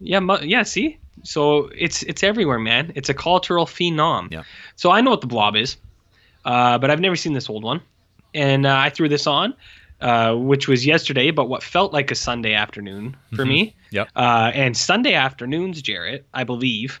yeah, 0.00 0.20
mu- 0.20 0.42
yeah. 0.42 0.62
See, 0.62 0.98
so 1.22 1.70
it's 1.76 2.02
it's 2.04 2.22
everywhere, 2.22 2.58
man. 2.58 2.92
It's 2.94 3.08
a 3.08 3.14
cultural 3.14 3.66
phenom. 3.66 4.32
Yeah. 4.32 4.42
So 4.76 4.90
I 4.90 5.00
know 5.00 5.10
what 5.10 5.20
the 5.20 5.26
Blob 5.26 5.56
is, 5.56 5.76
uh, 6.44 6.78
but 6.78 6.90
I've 6.90 7.00
never 7.00 7.16
seen 7.16 7.32
this 7.32 7.48
old 7.48 7.64
one, 7.64 7.80
and 8.34 8.66
uh, 8.66 8.76
I 8.76 8.90
threw 8.90 9.08
this 9.08 9.26
on, 9.26 9.54
uh, 10.00 10.34
which 10.34 10.68
was 10.68 10.84
yesterday, 10.86 11.30
but 11.30 11.48
what 11.48 11.62
felt 11.62 11.92
like 11.92 12.10
a 12.10 12.14
Sunday 12.14 12.54
afternoon 12.54 13.16
for 13.34 13.44
me. 13.44 13.74
Yep. 13.90 14.08
Uh, 14.16 14.50
and 14.54 14.76
Sunday 14.76 15.14
afternoons, 15.14 15.80
Jarrett, 15.80 16.24
I 16.34 16.42
believe, 16.44 17.00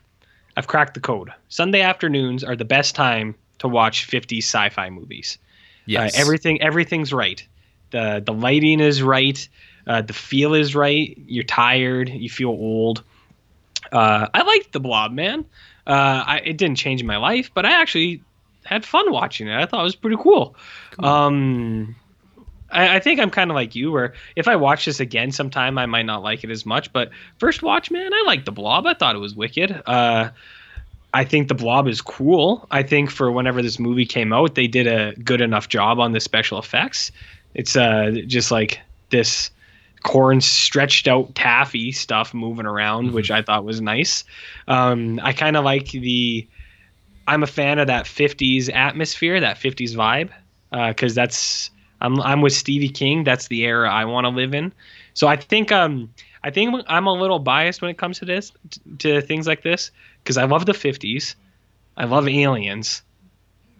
I've 0.56 0.66
cracked 0.68 0.94
the 0.94 1.00
code. 1.00 1.30
Sunday 1.48 1.80
afternoons 1.80 2.44
are 2.44 2.54
the 2.56 2.64
best 2.64 2.94
time 2.94 3.34
to 3.58 3.68
watch 3.68 4.04
50 4.04 4.38
sci-fi 4.38 4.90
movies. 4.90 5.38
Yes. 5.86 6.16
Uh, 6.16 6.20
everything 6.20 6.62
everything's 6.62 7.12
right. 7.12 7.46
The 7.90 8.22
the 8.24 8.32
lighting 8.32 8.80
is 8.80 9.02
right. 9.02 9.48
Uh, 9.86 10.02
the 10.02 10.12
feel 10.12 10.54
is 10.54 10.74
right. 10.74 11.16
You're 11.26 11.44
tired. 11.44 12.08
You 12.08 12.30
feel 12.30 12.48
old. 12.48 13.02
Uh, 13.92 14.28
I 14.32 14.42
liked 14.42 14.72
the 14.72 14.80
Blob, 14.80 15.12
man. 15.12 15.44
Uh, 15.86 16.24
I, 16.26 16.40
it 16.44 16.56
didn't 16.56 16.76
change 16.76 17.04
my 17.04 17.18
life, 17.18 17.50
but 17.52 17.66
I 17.66 17.80
actually 17.80 18.22
had 18.64 18.84
fun 18.84 19.12
watching 19.12 19.46
it. 19.48 19.54
I 19.54 19.66
thought 19.66 19.80
it 19.80 19.84
was 19.84 19.94
pretty 19.94 20.16
cool. 20.18 20.56
Um, 20.98 21.94
I, 22.70 22.96
I 22.96 23.00
think 23.00 23.20
I'm 23.20 23.30
kind 23.30 23.50
of 23.50 23.54
like 23.54 23.74
you, 23.74 23.92
where 23.92 24.14
if 24.36 24.48
I 24.48 24.56
watch 24.56 24.86
this 24.86 25.00
again 25.00 25.32
sometime, 25.32 25.76
I 25.76 25.86
might 25.86 26.06
not 26.06 26.22
like 26.22 26.44
it 26.44 26.50
as 26.50 26.64
much. 26.64 26.92
But 26.92 27.10
first 27.38 27.62
watch, 27.62 27.90
man, 27.90 28.12
I 28.14 28.24
liked 28.26 28.46
the 28.46 28.52
Blob. 28.52 28.86
I 28.86 28.94
thought 28.94 29.14
it 29.14 29.20
was 29.20 29.34
wicked. 29.34 29.82
Uh, 31.14 31.18
I 31.18 31.24
think 31.24 31.48
the 31.48 31.54
Blob 31.54 31.88
is 31.88 32.00
cool. 32.00 32.66
I 32.70 32.82
think 32.82 33.10
for 33.10 33.30
whenever 33.30 33.62
this 33.62 33.78
movie 33.78 34.06
came 34.06 34.32
out, 34.32 34.54
they 34.54 34.66
did 34.66 34.86
a 34.86 35.14
good 35.22 35.40
enough 35.40 35.68
job 35.68 35.98
on 36.00 36.12
the 36.12 36.20
special 36.20 36.58
effects. 36.58 37.12
It's 37.54 37.76
uh 37.76 38.12
just 38.26 38.50
like 38.50 38.80
this 39.10 39.50
corn 40.02 40.40
stretched 40.40 41.08
out 41.08 41.34
taffy 41.34 41.92
stuff 41.92 42.34
moving 42.34 42.66
around, 42.66 43.12
which 43.12 43.30
I 43.30 43.42
thought 43.42 43.64
was 43.64 43.80
nice. 43.80 44.24
Um, 44.68 45.20
I 45.22 45.32
kind 45.32 45.56
of 45.56 45.64
like 45.64 45.90
the. 45.90 46.46
I'm 47.26 47.42
a 47.42 47.46
fan 47.46 47.78
of 47.78 47.86
that 47.86 48.04
50s 48.04 48.70
atmosphere, 48.74 49.40
that 49.40 49.56
50s 49.56 49.96
vibe, 49.96 50.30
because 50.88 51.14
that's 51.14 51.70
I'm 52.02 52.20
I'm 52.20 52.42
with 52.42 52.52
Stevie 52.52 52.90
King. 52.90 53.24
That's 53.24 53.48
the 53.48 53.64
era 53.64 53.90
I 53.90 54.04
want 54.04 54.26
to 54.26 54.28
live 54.28 54.54
in. 54.54 54.72
So 55.14 55.26
I 55.26 55.36
think 55.36 55.72
um 55.72 56.12
I 56.44 56.50
think 56.50 56.84
I'm 56.88 57.06
a 57.06 57.12
little 57.12 57.38
biased 57.38 57.80
when 57.80 57.90
it 57.90 57.96
comes 57.96 58.18
to 58.18 58.26
this 58.26 58.52
to 58.98 59.22
things 59.22 59.46
like 59.46 59.62
this 59.62 59.90
because 60.22 60.36
I 60.36 60.44
love 60.44 60.66
the 60.66 60.72
50s, 60.72 61.34
I 61.96 62.04
love 62.04 62.28
aliens, 62.28 63.02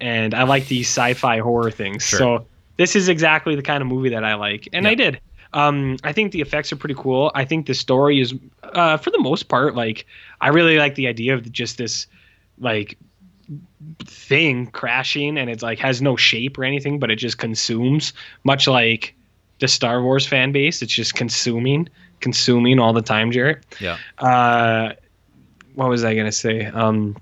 and 0.00 0.32
I 0.32 0.44
like 0.44 0.66
these 0.68 0.88
sci-fi 0.88 1.40
horror 1.40 1.70
things. 1.70 2.02
Sure. 2.02 2.18
So 2.18 2.46
this 2.78 2.96
is 2.96 3.10
exactly 3.10 3.54
the 3.54 3.62
kind 3.62 3.82
of 3.82 3.86
movie 3.86 4.08
that 4.08 4.24
I 4.24 4.34
like, 4.34 4.66
and 4.72 4.88
I 4.88 4.94
did. 4.94 5.20
Um, 5.52 5.98
I 6.02 6.12
think 6.12 6.32
the 6.32 6.40
effects 6.40 6.72
are 6.72 6.76
pretty 6.76 6.96
cool. 6.96 7.30
I 7.34 7.44
think 7.44 7.66
the 7.66 7.74
story 7.74 8.20
is, 8.20 8.34
uh, 8.62 8.96
for 8.96 9.10
the 9.10 9.20
most 9.20 9.44
part, 9.44 9.76
like 9.76 10.06
I 10.40 10.48
really 10.48 10.78
like 10.78 10.94
the 10.94 11.06
idea 11.06 11.34
of 11.34 11.52
just 11.52 11.76
this, 11.78 12.06
like 12.58 12.98
thing 14.06 14.66
crashing 14.68 15.36
and 15.36 15.50
it's 15.50 15.62
like 15.62 15.78
has 15.78 16.00
no 16.00 16.16
shape 16.16 16.56
or 16.56 16.64
anything 16.64 16.98
but 16.98 17.10
it 17.10 17.16
just 17.16 17.36
consumes 17.36 18.14
much 18.42 18.66
like 18.66 19.14
the 19.58 19.68
star 19.68 20.02
wars 20.02 20.26
fan 20.26 20.50
base 20.50 20.80
it's 20.80 20.94
just 20.94 21.14
consuming 21.14 21.86
consuming 22.24 22.80
all 22.80 22.92
the 22.92 23.02
time 23.02 23.30
jarrett. 23.30 23.64
Yeah. 23.80 23.98
uh 24.18 24.94
what 25.76 25.88
was 25.88 26.02
i 26.04 26.14
gonna 26.14 26.32
say? 26.32 26.64
Um 26.66 27.16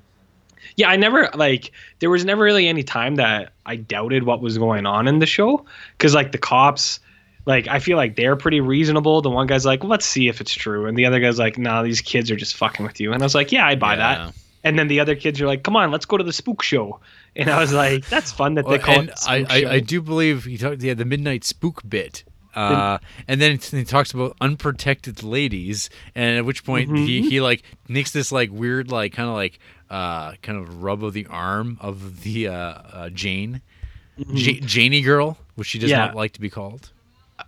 yeah 0.77 0.89
i 0.89 0.97
never 0.97 1.29
like 1.35 1.73
there 1.99 2.09
was 2.09 2.25
never 2.25 2.43
really 2.43 2.67
any 2.69 2.83
time 2.83 3.17
that 3.17 3.53
i 3.67 3.77
doubted 3.77 4.23
what 4.25 4.41
was 4.41 4.57
going 4.57 4.87
on 4.87 5.07
in 5.09 5.19
the 5.19 5.27
show 5.27 5.67
because 5.99 6.15
like 6.15 6.33
the 6.33 6.39
cops 6.39 6.99
like 7.45 7.67
i 7.69 7.79
feel 7.79 7.97
like 7.99 8.15
they're 8.17 8.37
pretty 8.37 8.61
reasonable. 8.61 9.21
The 9.21 9.29
one 9.31 9.47
guy's 9.49 9.67
like 9.67 9.83
let's 9.85 10.07
see 10.07 10.29
if 10.29 10.41
it's 10.41 10.55
true 10.55 10.87
and 10.87 10.97
the 10.97 11.05
other 11.05 11.21
guy's 11.21 11.39
like 11.39 11.59
nah 11.59 11.83
these 11.83 12.01
kids 12.01 12.31
are 12.31 12.37
just 12.37 12.57
fucking 12.57 12.87
with 12.87 13.01
you. 13.01 13.13
And 13.13 13.23
i 13.23 13.27
was 13.27 13.35
like 13.35 13.53
yeah 13.53 13.67
i 13.67 13.75
buy 13.75 13.95
Yeah. 13.97 13.99
that 14.27 14.35
and 14.65 14.79
then 14.79 14.87
the 14.89 15.01
other 15.01 15.17
kids 15.17 15.41
are 15.41 15.47
like 15.47 15.63
come 15.65 15.77
on 15.77 15.91
let's 15.91 16.07
go 16.07 16.17
to 16.17 16.25
the 16.25 16.33
spook 16.33 16.63
show. 16.63 17.01
And 17.37 17.51
i 17.51 17.59
was 17.61 17.73
like 17.73 18.09
that's 18.09 18.31
fun 18.31 18.55
that 18.55 18.65
they 18.65 18.79
Well, 18.79 18.87
call 18.89 19.01
and 19.01 19.09
it 19.11 19.15
I, 19.27 19.43
spook 19.45 19.53
I. 19.69 19.75
I 19.75 19.81
do 19.81 20.01
believe 20.01 20.45
he 20.45 20.57
talked 20.57 20.81
yeah 20.83 20.95
the 20.95 21.05
midnight 21.05 21.45
spook 21.45 21.83
bit 21.89 22.25
uh, 22.55 22.99
and 23.29 23.41
then 23.41 23.59
he 23.59 23.85
talks 23.85 24.13
about 24.13 24.37
unprotected 24.41 25.23
ladies 25.23 25.91
and 26.15 26.37
at 26.39 26.45
which 26.45 26.65
point 26.65 26.89
Mm-hmm. 26.91 27.05
he, 27.05 27.29
he 27.31 27.41
like 27.41 27.63
makes 27.89 28.11
this 28.13 28.33
like 28.33 28.51
weird 28.53 28.91
like 28.91 29.13
kind 29.13 29.29
of 29.29 29.35
like 29.35 29.59
uh 29.91 30.33
kind 30.43 30.59
of 30.59 30.83
rub 30.83 31.05
of 31.05 31.13
the 31.13 31.27
arm 31.27 31.79
of 31.81 32.23
the 32.23 32.49
uh, 32.49 32.53
uh 32.55 33.09
jane 33.11 33.61
Ja- 34.17 34.61
janie 34.61 35.01
girl 35.03 35.39
which 35.55 35.69
she 35.69 35.79
does 35.79 35.91
Mm-hmm. 35.91 35.99
Yeah. 36.01 36.07
not 36.07 36.15
like 36.15 36.33
to 36.33 36.41
be 36.41 36.51
called 36.51 36.91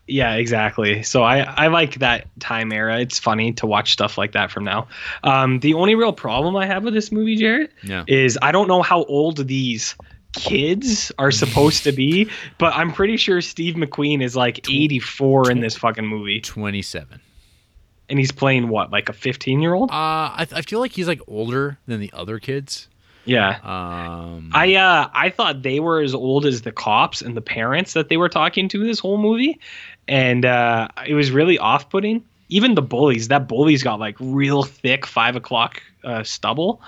Yeah, 0.07 0.35
exactly. 0.35 1.03
So 1.05 1.23
I 1.23 1.41
I 1.41 1.69
like 1.69 1.99
that 2.01 2.27
time 2.41 2.73
era. 2.73 2.99
It's 3.01 3.19
funny 3.19 3.53
to 3.55 3.67
watch 3.67 3.93
stuff 3.93 4.19
like 4.19 4.33
that 4.33 4.51
from 4.51 4.65
now. 4.65 4.89
Um, 5.23 5.61
the 5.61 5.75
only 5.75 5.95
real 5.95 6.13
problem 6.13 6.57
I 6.57 6.67
have 6.67 6.83
with 6.85 6.95
this 6.95 7.13
movie, 7.13 7.37
Jarrett, 7.37 7.71
Yeah. 7.83 8.05
is 8.09 8.37
I 8.43 8.51
don't 8.51 8.67
know 8.67 8.83
how 8.83 9.05
old 9.05 9.47
these 9.47 9.95
kids 10.35 11.11
are 11.19 11.31
supposed 11.31 11.85
to 11.85 11.93
be, 11.93 12.29
but 12.59 12.75
I'm 12.75 12.93
pretty 12.93 13.17
sure 13.17 13.41
Steve 13.41 13.75
McQueen 13.75 14.23
is 14.23 14.35
like 14.37 14.69
84 14.69 15.51
in 15.51 15.61
this 15.61 15.77
fucking 15.77 16.07
movie, 16.07 16.41
27 16.41 17.21
and 18.11 18.19
he's 18.19 18.33
playing 18.33 18.69
what, 18.69 18.93
like 18.93 19.09
a 19.09 19.13
15 19.15 19.61
year 19.63 19.73
old? 19.75 19.91
uh 19.91 19.95
I, 19.95 20.47
I 20.53 20.63
feel 20.63 20.79
like 20.81 20.93
he's 20.93 21.09
like 21.09 21.21
older 21.27 21.79
than 21.87 22.01
the 22.01 22.11
other 22.13 22.39
kids 22.39 22.87
Yeah. 23.25 23.59
um 23.63 24.51
I 24.53 24.75
uh 24.75 25.09
I 25.15 25.31
thought 25.31 25.63
they 25.63 25.81
were 25.81 26.01
as 26.03 26.15
old 26.15 26.45
as 26.45 26.63
the 26.63 26.73
cops 26.73 27.23
and 27.23 27.35
the 27.37 27.41
parents 27.41 27.95
that 27.95 28.11
they 28.11 28.17
were 28.19 28.29
talking 28.29 28.69
to 28.69 28.85
this 28.85 28.99
whole 28.99 29.17
movie, 29.17 29.59
and 30.07 30.45
uh, 30.45 30.89
it 31.07 31.15
was 31.15 31.31
really 31.31 31.57
off 31.59 31.89
putting. 31.89 32.23
Even 32.51 32.75
the 32.75 32.83
bullies, 32.83 33.29
that 33.29 33.49
bully's 33.49 33.83
got 33.83 33.99
like 33.99 34.17
real 34.21 34.63
thick 34.65 35.07
five 35.07 35.35
o'clock 35.35 35.83
uh, 36.05 36.23
stubble, 36.23 36.83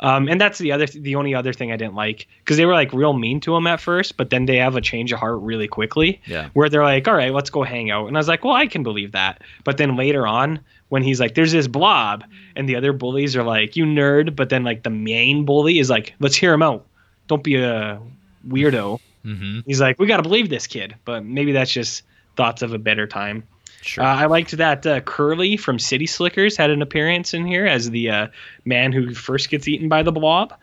um, 0.00 0.28
and 0.28 0.40
that's 0.40 0.58
the 0.58 0.72
other 0.72 0.86
the 0.86 1.14
only 1.16 1.34
other 1.34 1.52
thing 1.52 1.70
I 1.72 1.76
didn't 1.76 1.94
like 1.94 2.26
because 2.40 2.56
they 2.56 2.66
were 2.66 2.72
like 2.74 2.92
real 2.92 3.12
mean 3.12 3.40
to 3.40 3.56
him 3.56 3.66
at 3.66 3.80
first, 3.80 4.16
but 4.16 4.30
then 4.30 4.46
they 4.46 4.56
have 4.56 4.76
a 4.76 4.80
change 4.80 5.12
of 5.12 5.18
heart 5.18 5.40
really 5.40 5.68
quickly. 5.68 6.20
Yeah. 6.26 6.48
where 6.54 6.68
they're 6.68 6.82
like, 6.84 7.06
all 7.06 7.14
right, 7.14 7.32
let's 7.32 7.50
go 7.50 7.62
hang 7.62 7.90
out, 7.90 8.06
and 8.08 8.16
I 8.16 8.20
was 8.20 8.28
like, 8.28 8.44
well, 8.44 8.54
I 8.54 8.66
can 8.66 8.82
believe 8.82 9.12
that, 9.12 9.42
but 9.64 9.76
then 9.76 9.96
later 9.96 10.26
on. 10.26 10.60
When 10.90 11.04
he's 11.04 11.20
like, 11.20 11.36
there's 11.36 11.52
this 11.52 11.68
blob, 11.68 12.24
and 12.56 12.68
the 12.68 12.74
other 12.74 12.92
bullies 12.92 13.36
are 13.36 13.44
like, 13.44 13.76
you 13.76 13.84
nerd, 13.84 14.34
but 14.34 14.48
then 14.48 14.64
like 14.64 14.82
the 14.82 14.90
main 14.90 15.44
bully 15.44 15.78
is 15.78 15.88
like, 15.88 16.14
let's 16.18 16.34
hear 16.34 16.52
him 16.52 16.64
out 16.64 16.84
don't 17.28 17.44
be 17.44 17.54
a 17.54 18.00
weirdo. 18.48 18.98
mhm, 19.24 19.62
He's 19.64 19.80
like, 19.80 20.00
we 20.00 20.06
got 20.08 20.16
to 20.16 20.22
believe 20.24 20.48
this 20.48 20.66
kid, 20.66 20.96
but 21.04 21.24
maybe 21.24 21.52
that's 21.52 21.70
just 21.70 22.02
thoughts 22.36 22.62
of 22.62 22.72
a 22.74 22.78
better 22.78 23.06
time. 23.06 23.44
Sure 23.82 24.04
Uh, 24.04 24.14
I 24.14 24.26
liked 24.26 24.56
that 24.56 24.86
uh, 24.86 25.00
Curly 25.00 25.56
from 25.56 25.78
City 25.78 26.06
Slickers 26.06 26.56
had 26.56 26.70
an 26.70 26.82
appearance 26.82 27.34
in 27.34 27.46
here 27.46 27.66
as 27.66 27.90
the 27.90 28.10
uh, 28.10 28.26
man 28.64 28.92
who 28.92 29.14
first 29.14 29.50
gets 29.50 29.68
eaten 29.68 29.88
by 29.88 30.02
the 30.02 30.12
blob. 30.12 30.54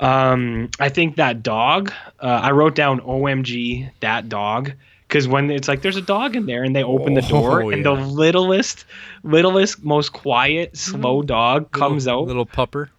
Um, 0.00 0.70
I 0.78 0.88
think 0.90 1.16
that 1.16 1.42
dog, 1.42 1.92
uh, 2.20 2.26
I 2.26 2.52
wrote 2.52 2.74
down 2.76 3.00
OMG, 3.00 3.90
that 4.00 4.28
dog, 4.28 4.72
because 5.08 5.26
when 5.26 5.50
it's 5.50 5.66
like 5.66 5.82
there's 5.82 5.96
a 5.96 6.02
dog 6.02 6.36
in 6.36 6.46
there 6.46 6.62
and 6.62 6.76
they 6.76 6.84
open 6.84 7.14
the 7.14 7.22
door 7.22 7.62
Oh, 7.62 7.70
and 7.70 7.84
the 7.84 7.92
littlest, 7.92 8.84
littlest, 9.24 9.82
most 9.82 10.12
quiet, 10.12 10.76
slow 10.76 11.22
dog 11.22 11.72
comes 11.72 12.06
little, 12.06 12.20
out, 12.20 12.26
little 12.28 12.46
pupper. 12.46 12.90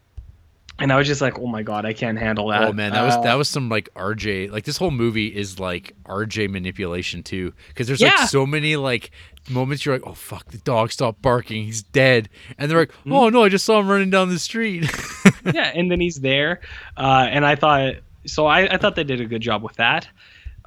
And 0.79 0.91
I 0.91 0.97
was 0.97 1.07
just 1.07 1.21
like, 1.21 1.37
oh 1.39 1.47
my 1.47 1.63
god, 1.63 1.85
I 1.85 1.93
can't 1.93 2.17
handle 2.17 2.47
that. 2.49 2.63
Oh 2.63 2.73
man, 2.73 2.91
that 2.93 3.03
was 3.03 3.15
Uh, 3.15 3.21
that 3.21 3.35
was 3.35 3.49
some 3.49 3.69
like 3.69 3.89
RJ. 3.95 4.51
Like 4.51 4.63
this 4.65 4.77
whole 4.77 4.91
movie 4.91 5.27
is 5.27 5.59
like 5.59 5.93
RJ 6.05 6.49
manipulation 6.49 7.23
too, 7.23 7.53
because 7.67 7.87
there's 7.87 8.01
Yeah. 8.01 8.15
like 8.15 8.29
so 8.29 8.45
many 8.45 8.75
like 8.75 9.11
moments 9.49 9.85
you're 9.85 9.95
like, 9.95 10.05
oh 10.07 10.13
fuck, 10.13 10.45
the 10.51 10.57
dog 10.59 10.91
stopped 10.91 11.21
barking, 11.21 11.63
he's 11.65 11.81
dead, 11.83 12.29
and 12.57 12.69
they're 12.69 12.79
like, 12.79 12.93
oh 13.07 13.29
no, 13.29 13.43
I 13.43 13.49
just 13.49 13.65
saw 13.65 13.79
him 13.79 13.87
running 13.89 14.09
down 14.09 14.29
the 14.29 14.39
street. 14.39 14.89
yeah, 15.45 15.71
and 15.75 15.91
then 15.91 15.99
he's 15.99 16.19
there, 16.21 16.61
uh, 16.97 17.27
and 17.29 17.45
I 17.45 17.55
thought 17.55 17.95
so. 18.25 18.45
I, 18.45 18.73
I 18.73 18.77
thought 18.77 18.95
they 18.95 19.03
did 19.03 19.21
a 19.21 19.25
good 19.25 19.41
job 19.41 19.63
with 19.63 19.75
that. 19.77 20.07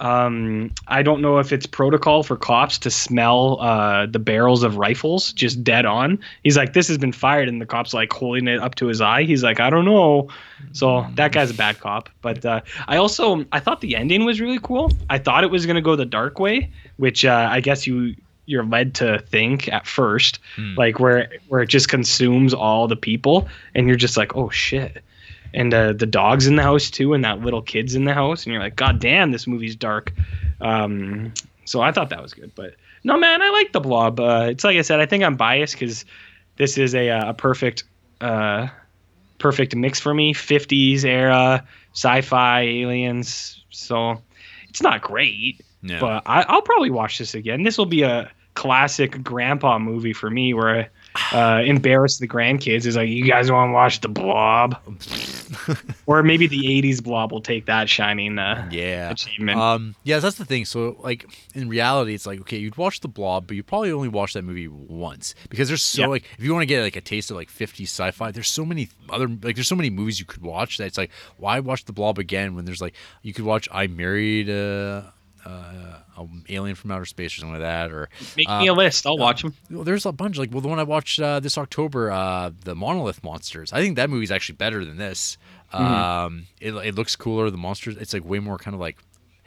Um, 0.02 0.72
I 0.88 1.02
don't 1.02 1.22
know 1.22 1.38
if 1.38 1.52
it's 1.52 1.64
protocol 1.64 2.24
for 2.24 2.36
cops 2.36 2.76
to 2.78 2.90
smell 2.90 3.60
uh, 3.60 4.06
the 4.06 4.18
barrels 4.18 4.64
of 4.64 4.76
rifles 4.76 5.32
just 5.32 5.62
dead 5.62 5.86
on. 5.86 6.18
He's 6.42 6.56
like, 6.56 6.72
"This 6.72 6.88
has 6.88 6.98
been 6.98 7.12
fired," 7.12 7.48
and 7.48 7.60
the 7.60 7.66
cops 7.66 7.94
like 7.94 8.12
holding 8.12 8.48
it 8.48 8.58
up 8.58 8.74
to 8.76 8.86
his 8.86 9.00
eye. 9.00 9.22
He's 9.22 9.44
like, 9.44 9.60
"I 9.60 9.70
don't 9.70 9.84
know." 9.84 10.28
So 10.72 11.06
that 11.14 11.30
guy's 11.30 11.50
a 11.52 11.54
bad 11.54 11.78
cop. 11.78 12.08
But 12.20 12.44
uh, 12.44 12.62
I 12.88 12.96
also 12.96 13.44
I 13.52 13.60
thought 13.60 13.80
the 13.80 13.94
ending 13.94 14.24
was 14.24 14.40
really 14.40 14.58
cool. 14.60 14.90
I 15.08 15.18
thought 15.18 15.44
it 15.44 15.50
was 15.52 15.66
gonna 15.66 15.80
go 15.80 15.94
the 15.94 16.04
dark 16.04 16.40
way, 16.40 16.68
which 16.96 17.24
uh, 17.24 17.48
I 17.48 17.60
guess 17.60 17.86
you 17.86 18.16
you're 18.46 18.64
led 18.64 18.94
to 18.96 19.20
think 19.28 19.68
at 19.68 19.86
first, 19.86 20.40
like 20.76 20.98
where 20.98 21.30
where 21.46 21.60
it 21.60 21.68
just 21.68 21.88
consumes 21.88 22.52
all 22.52 22.88
the 22.88 22.96
people, 22.96 23.46
and 23.76 23.86
you're 23.86 23.96
just 23.96 24.16
like, 24.16 24.34
"Oh 24.36 24.50
shit." 24.50 25.00
And 25.54 25.72
uh, 25.74 25.92
the 25.92 26.06
dog's 26.06 26.46
in 26.46 26.56
the 26.56 26.62
house 26.62 26.90
too, 26.90 27.12
and 27.14 27.24
that 27.24 27.40
little 27.40 27.62
kid's 27.62 27.94
in 27.94 28.04
the 28.04 28.14
house, 28.14 28.44
and 28.44 28.52
you're 28.52 28.62
like, 28.62 28.76
God 28.76 28.98
damn, 29.00 29.32
this 29.32 29.46
movie's 29.46 29.76
dark. 29.76 30.12
Um, 30.60 31.32
so 31.64 31.80
I 31.80 31.92
thought 31.92 32.10
that 32.10 32.22
was 32.22 32.34
good, 32.34 32.52
but 32.54 32.74
no, 33.04 33.16
man, 33.18 33.42
I 33.42 33.50
like 33.50 33.72
the 33.72 33.80
Blob. 33.80 34.20
Uh, 34.20 34.46
it's 34.50 34.64
like 34.64 34.76
I 34.76 34.82
said, 34.82 35.00
I 35.00 35.06
think 35.06 35.24
I'm 35.24 35.36
biased 35.36 35.74
because 35.74 36.04
this 36.56 36.78
is 36.78 36.94
a 36.94 37.10
uh, 37.10 37.30
a 37.30 37.34
perfect 37.34 37.84
uh, 38.20 38.68
perfect 39.38 39.74
mix 39.74 39.98
for 40.00 40.14
me. 40.14 40.32
50s 40.34 41.04
era, 41.04 41.64
sci-fi, 41.94 42.60
aliens. 42.62 43.62
So 43.70 44.22
it's 44.68 44.82
not 44.82 45.02
great, 45.02 45.60
Yeah. 45.82 45.98
but 46.00 46.22
I, 46.26 46.42
I'll 46.48 46.62
probably 46.62 46.90
watch 46.90 47.18
this 47.18 47.34
again. 47.34 47.64
This 47.64 47.76
will 47.76 47.86
be 47.86 48.02
a 48.02 48.30
classic 48.54 49.22
grandpa 49.24 49.78
movie 49.78 50.12
for 50.12 50.30
me 50.30 50.54
where 50.54 50.80
I 50.80 50.88
uh, 51.32 51.62
embarrass 51.64 52.18
the 52.18 52.28
grandkids. 52.28 52.86
Is 52.86 52.96
like, 52.96 53.08
you 53.08 53.24
guys 53.26 53.50
want 53.50 53.68
to 53.70 53.72
watch 53.72 54.00
the 54.00 54.08
Blob? 54.08 54.76
or 56.06 56.22
maybe 56.22 56.46
the 56.46 56.58
80s 56.60 57.02
Blob 57.02 57.32
will 57.32 57.40
take 57.40 57.66
that 57.66 57.88
shining 57.88 58.38
uh, 58.38 58.68
yeah. 58.72 59.10
achievement. 59.10 59.58
Um, 59.58 59.94
yeah, 60.04 60.18
that's 60.18 60.36
the 60.36 60.44
thing. 60.44 60.64
So, 60.64 60.96
like 61.00 61.26
in 61.54 61.68
reality, 61.68 62.14
it's 62.14 62.26
like 62.26 62.40
okay, 62.42 62.56
you'd 62.58 62.76
watch 62.76 63.00
The 63.00 63.08
Blob, 63.08 63.46
but 63.46 63.56
you 63.56 63.62
probably 63.62 63.92
only 63.92 64.08
watch 64.08 64.32
that 64.34 64.42
movie 64.42 64.68
once 64.68 65.34
because 65.48 65.68
there's 65.68 65.82
so 65.82 66.02
Yeah. 66.02 66.06
like 66.08 66.24
if 66.38 66.44
you 66.44 66.52
want 66.52 66.62
to 66.62 66.66
get 66.66 66.82
like 66.82 66.96
a 66.96 67.00
taste 67.00 67.30
of 67.30 67.36
like 67.36 67.50
50s 67.50 67.82
sci-fi, 67.84 68.30
there's 68.30 68.50
so 68.50 68.64
many 68.64 68.88
other 69.10 69.28
like 69.28 69.54
there's 69.56 69.68
so 69.68 69.76
many 69.76 69.90
movies 69.90 70.18
you 70.18 70.26
could 70.26 70.42
watch 70.42 70.78
that 70.78 70.86
it's 70.86 70.98
like 70.98 71.10
why 71.36 71.60
watch 71.60 71.84
The 71.84 71.92
Blob 71.92 72.18
again 72.18 72.54
when 72.54 72.64
there's 72.64 72.80
like 72.80 72.94
you 73.22 73.32
could 73.32 73.44
watch 73.44 73.68
I 73.70 73.86
Married 73.86 74.48
uh, 74.48 75.02
uh, 75.44 75.98
an 76.18 76.44
Alien 76.48 76.74
from 76.74 76.90
Outer 76.90 77.04
Space 77.04 77.36
or 77.36 77.40
something 77.40 77.60
like 77.60 77.62
that, 77.62 77.90
or 77.90 78.08
Make 78.36 78.48
uh, 78.48 78.60
me 78.60 78.68
a 78.68 78.74
list. 78.74 79.06
I'll 79.06 79.18
watch 79.18 79.42
them. 79.42 79.54
well, 79.70 79.84
there's 79.84 80.06
a 80.06 80.12
bunch 80.12 80.38
like 80.38 80.52
well 80.52 80.60
the 80.60 80.68
one 80.68 80.78
I 80.78 80.84
watched 80.84 81.20
uh, 81.20 81.40
this 81.40 81.58
October, 81.58 82.10
uh, 82.10 82.50
the 82.64 82.74
Monolith 82.74 83.22
Monsters. 83.24 83.72
I 83.72 83.80
think 83.80 83.96
that 83.96 84.10
movie's 84.10 84.30
actually 84.30 84.56
better 84.56 84.84
than 84.84 84.96
this. 84.96 85.38
Um, 85.72 86.46
it, 86.60 86.72
it 86.74 86.94
looks 86.94 87.16
cooler. 87.16 87.50
The 87.50 87.56
monsters, 87.56 87.96
it's 87.96 88.12
like 88.12 88.24
way 88.24 88.38
more 88.38 88.58
kind 88.58 88.74
of 88.74 88.80
like. 88.80 88.98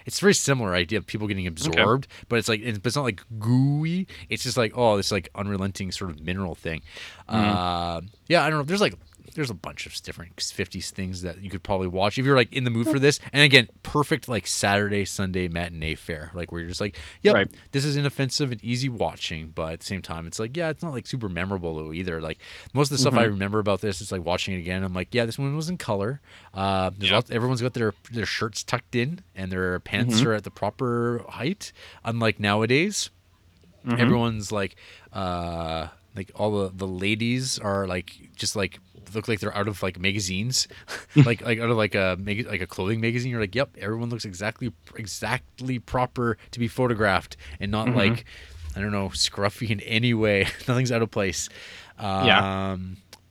It's 0.05 0.19
a 0.19 0.21
very 0.21 0.35
similar 0.35 0.75
idea 0.75 0.99
of 0.99 1.07
people 1.07 1.27
getting 1.27 1.47
absorbed, 1.47 2.07
but 2.29 2.37
it's 2.37 2.47
like 2.47 2.61
it's, 2.61 2.77
but 2.77 2.87
it's 2.87 2.95
not 2.95 3.05
like 3.05 3.23
gooey. 3.39 4.07
It's 4.29 4.43
just 4.43 4.55
like 4.55 4.73
oh, 4.75 4.97
this 4.97 5.11
like 5.11 5.29
unrelenting 5.33 5.91
sort 5.91 6.11
of 6.11 6.21
mineral 6.21 6.53
thing. 6.53 6.81
Uh, 7.27 8.01
yeah, 8.27 8.43
I 8.43 8.49
don't 8.51 8.59
know. 8.59 8.65
There's 8.65 8.81
like 8.81 8.93
there's 9.35 9.49
a 9.51 9.53
bunch 9.53 9.85
of 9.85 9.93
different 10.01 10.35
50s 10.37 10.89
things 10.89 11.21
that 11.21 11.41
you 11.41 11.49
could 11.49 11.61
probably 11.61 11.87
watch 11.87 12.17
if 12.17 12.25
you're 12.25 12.35
like 12.35 12.51
in 12.51 12.63
the 12.63 12.69
mood 12.71 12.87
for 12.87 12.97
this. 12.99 13.19
And 13.31 13.43
again, 13.43 13.67
perfect 13.83 14.27
like 14.27 14.47
Saturday, 14.47 15.05
Sunday 15.05 15.47
matinee 15.47 15.95
fare, 15.95 16.31
like 16.33 16.51
where 16.51 16.61
you're 16.61 16.69
just 16.69 16.81
like, 16.81 16.97
yep, 17.21 17.35
Right. 17.35 17.51
this 17.71 17.85
is 17.85 17.95
inoffensive 17.95 18.51
and 18.51 18.63
easy 18.63 18.89
watching, 18.89 19.51
but 19.53 19.73
at 19.73 19.79
the 19.81 19.85
same 19.85 20.01
time, 20.01 20.25
it's 20.25 20.39
like, 20.39 20.55
yeah, 20.57 20.69
it's 20.69 20.81
not 20.81 20.93
like 20.93 21.05
super 21.05 21.29
memorable 21.29 21.75
though 21.75 21.93
either. 21.93 22.19
Like 22.21 22.39
most 22.73 22.87
of 22.91 22.97
the 22.97 23.01
stuff 23.01 23.13
I 23.13 23.23
remember 23.25 23.59
about 23.59 23.81
this, 23.81 24.01
it's 24.01 24.11
like 24.11 24.25
watching 24.25 24.55
it 24.55 24.59
again. 24.59 24.83
I'm 24.83 24.93
like, 24.93 25.09
yeah, 25.13 25.25
this 25.25 25.37
one 25.37 25.55
was 25.55 25.69
in 25.69 25.77
color. 25.77 26.21
Uh, 26.53 26.89
there's 26.97 27.11
lots, 27.11 27.29
everyone's 27.29 27.61
got 27.61 27.73
their 27.73 27.93
their 28.11 28.25
shirts 28.25 28.63
tucked 28.63 28.95
in 28.95 29.21
and 29.35 29.51
their 29.51 29.79
pants 29.79 30.21
are 30.21 30.33
at 30.33 30.43
the 30.43 30.51
proper 30.51 31.23
height. 31.29 31.71
Unlike 32.03 32.39
nowadays, 32.39 33.09
everyone's 33.87 34.51
like, 34.51 34.75
uh, 35.13 35.87
like 36.15 36.31
all 36.35 36.51
the 36.63 36.71
the 36.73 36.87
ladies 36.87 37.59
are 37.59 37.85
like 37.87 38.11
just 38.35 38.55
like 38.55 38.79
look 39.13 39.27
like 39.27 39.39
they're 39.39 39.55
out 39.55 39.67
of 39.67 39.83
like 39.83 39.99
magazines, 39.99 40.67
like 41.15 41.41
like 41.41 41.59
out 41.59 41.69
of 41.69 41.77
like 41.77 41.95
a 41.95 42.17
mag- 42.19 42.47
like 42.47 42.61
a 42.61 42.67
clothing 42.67 43.01
magazine. 43.01 43.31
You're 43.31 43.41
like, 43.41 43.55
yep, 43.55 43.75
everyone 43.79 44.09
looks 44.09 44.25
exactly 44.25 44.71
exactly 44.95 45.79
proper 45.79 46.37
to 46.51 46.59
be 46.59 46.67
photographed, 46.67 47.37
and 47.59 47.71
not 47.71 47.87
mm-hmm. 47.87 47.97
like 47.97 48.25
I 48.75 48.81
don't 48.81 48.91
know 48.91 49.09
scruffy 49.09 49.69
in 49.69 49.79
any 49.81 50.13
way. 50.13 50.47
Nothing's 50.67 50.91
out 50.91 51.01
of 51.01 51.11
place. 51.11 51.49
Um, 51.97 52.25
Yeah. 52.25 52.77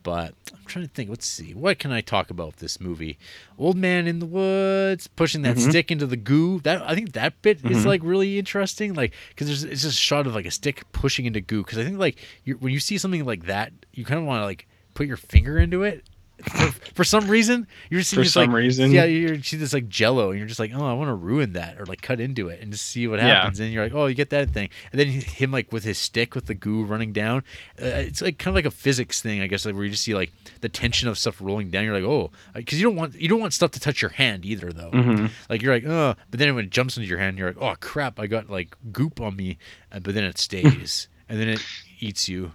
But 0.03 0.35
I'm 0.53 0.63
trying 0.67 0.85
to 0.85 0.91
think. 0.91 1.09
Let's 1.09 1.27
see. 1.27 1.55
What 1.55 1.79
can 1.79 1.91
I 1.91 2.03
talk 2.03 2.29
about 2.29 2.59
this 2.59 2.79
movie? 2.79 3.19
Old 3.59 3.79
man 3.79 4.07
in 4.07 4.19
the 4.19 4.27
woods 4.27 5.07
pushing 5.07 5.41
that 5.43 5.57
mm-hmm. 5.57 5.71
stick 5.71 5.91
into 5.91 6.07
the 6.07 6.19
goo. 6.19 6.61
That 6.61 6.83
I 6.83 6.95
think 6.95 7.13
that 7.13 7.41
bit 7.41 7.65
is 7.65 7.79
mm-hmm. 7.79 7.89
like 7.89 8.03
really 8.05 8.39
interesting. 8.39 8.93
Like 8.93 9.15
because 9.31 9.47
there's 9.47 9.65
it's 9.65 9.81
just 9.81 9.97
a 9.97 10.01
shot 10.01 10.27
of 10.27 10.35
like 10.35 10.45
a 10.45 10.51
stick 10.51 10.85
pushing 10.93 11.25
into 11.25 11.41
goo. 11.41 11.65
Because 11.65 11.79
I 11.79 11.85
think 11.85 11.99
like 11.99 12.19
when 12.45 12.71
you 12.71 12.81
see 12.81 12.99
something 12.99 13.25
like 13.25 13.47
that, 13.47 13.73
you 13.95 14.05
kind 14.05 14.21
of 14.21 14.27
want 14.27 14.43
to 14.43 14.45
like 14.45 14.69
put 14.95 15.07
your 15.07 15.17
finger 15.17 15.59
into 15.59 15.83
it. 15.83 16.05
For, 16.43 16.67
for 16.97 17.05
some 17.05 17.29
reason, 17.29 17.69
you're 17.89 18.01
just 18.01 18.11
seeing 18.11 18.19
For 18.21 18.25
this, 18.25 18.33
some 18.33 18.47
like, 18.49 18.57
reason. 18.57 18.91
yeah, 18.91 19.05
you 19.05 19.41
see 19.41 19.57
this 19.57 19.73
like 19.73 19.89
Jello, 19.89 20.31
and 20.31 20.39
you're 20.39 20.49
just 20.49 20.59
like, 20.59 20.73
oh, 20.75 20.85
I 20.85 20.93
want 20.93 21.09
to 21.09 21.15
ruin 21.15 21.53
that 21.53 21.81
or 21.81 21.87
like 21.87 22.03
cut 22.03 22.19
into 22.21 22.49
it 22.49 22.61
and 22.61 22.73
just 22.73 22.87
see 22.87 23.07
what 23.07 23.21
Yeah. 23.21 23.29
happens. 23.29 23.61
And 23.61 23.73
you're 23.73 23.85
like, 23.85 23.95
oh, 23.95 24.07
you 24.07 24.15
get 24.17 24.31
that 24.31 24.51
thing, 24.51 24.69
and 24.91 24.99
then 25.01 25.07
him 25.07 25.53
like 25.53 25.71
with 25.73 25.85
his 25.85 25.97
stick 25.97 26.35
with 26.35 26.47
the 26.47 26.55
goo 26.55 26.83
running 26.85 27.13
down. 27.13 27.45
Uh, 27.81 27.87
it's 27.87 28.21
like 28.21 28.39
kind 28.39 28.49
of 28.49 28.57
like 28.57 28.67
a 28.67 28.73
physics 28.77 29.23
thing, 29.23 29.43
I 29.43 29.47
guess, 29.47 29.65
like 29.65 29.77
where 29.77 29.85
you 29.85 29.93
just 29.93 30.03
see 30.03 30.15
like 30.15 30.33
the 30.61 30.69
tension 30.69 31.09
of 31.09 31.17
stuff 31.17 31.41
rolling 31.41 31.71
down. 31.71 31.85
You're 31.85 31.95
like, 31.95 32.03
oh, 32.11 32.33
because 32.53 32.81
you 32.81 32.85
don't 32.85 32.97
want 32.97 33.15
you 33.15 33.29
don't 33.29 33.41
want 33.41 33.55
stuff 33.55 33.71
to 33.71 33.81
touch 33.81 34.03
your 34.03 34.11
hand 34.11 34.45
either, 34.45 34.73
though. 34.73 34.91
Mm-hmm. 34.91 35.27
Like 35.49 35.63
you're 35.63 35.73
like, 35.73 35.87
oh, 35.87 36.17
but 36.31 36.41
then 36.41 36.53
when 36.57 36.65
it 36.65 36.71
jumps 36.73 36.97
into 36.97 37.09
your 37.09 37.19
hand, 37.21 37.39
you're 37.39 37.53
like, 37.53 37.63
oh 37.63 37.77
crap, 37.81 38.19
I 38.19 38.27
got 38.27 38.51
like 38.51 38.77
goop 38.91 39.21
on 39.21 39.37
me, 39.37 39.57
uh, 39.93 40.01
but 40.01 40.15
then 40.15 40.25
it 40.25 40.37
stays, 40.39 41.07
and 41.29 41.39
then 41.41 41.49
it 41.49 41.65
eats 42.01 42.29
you. 42.29 42.53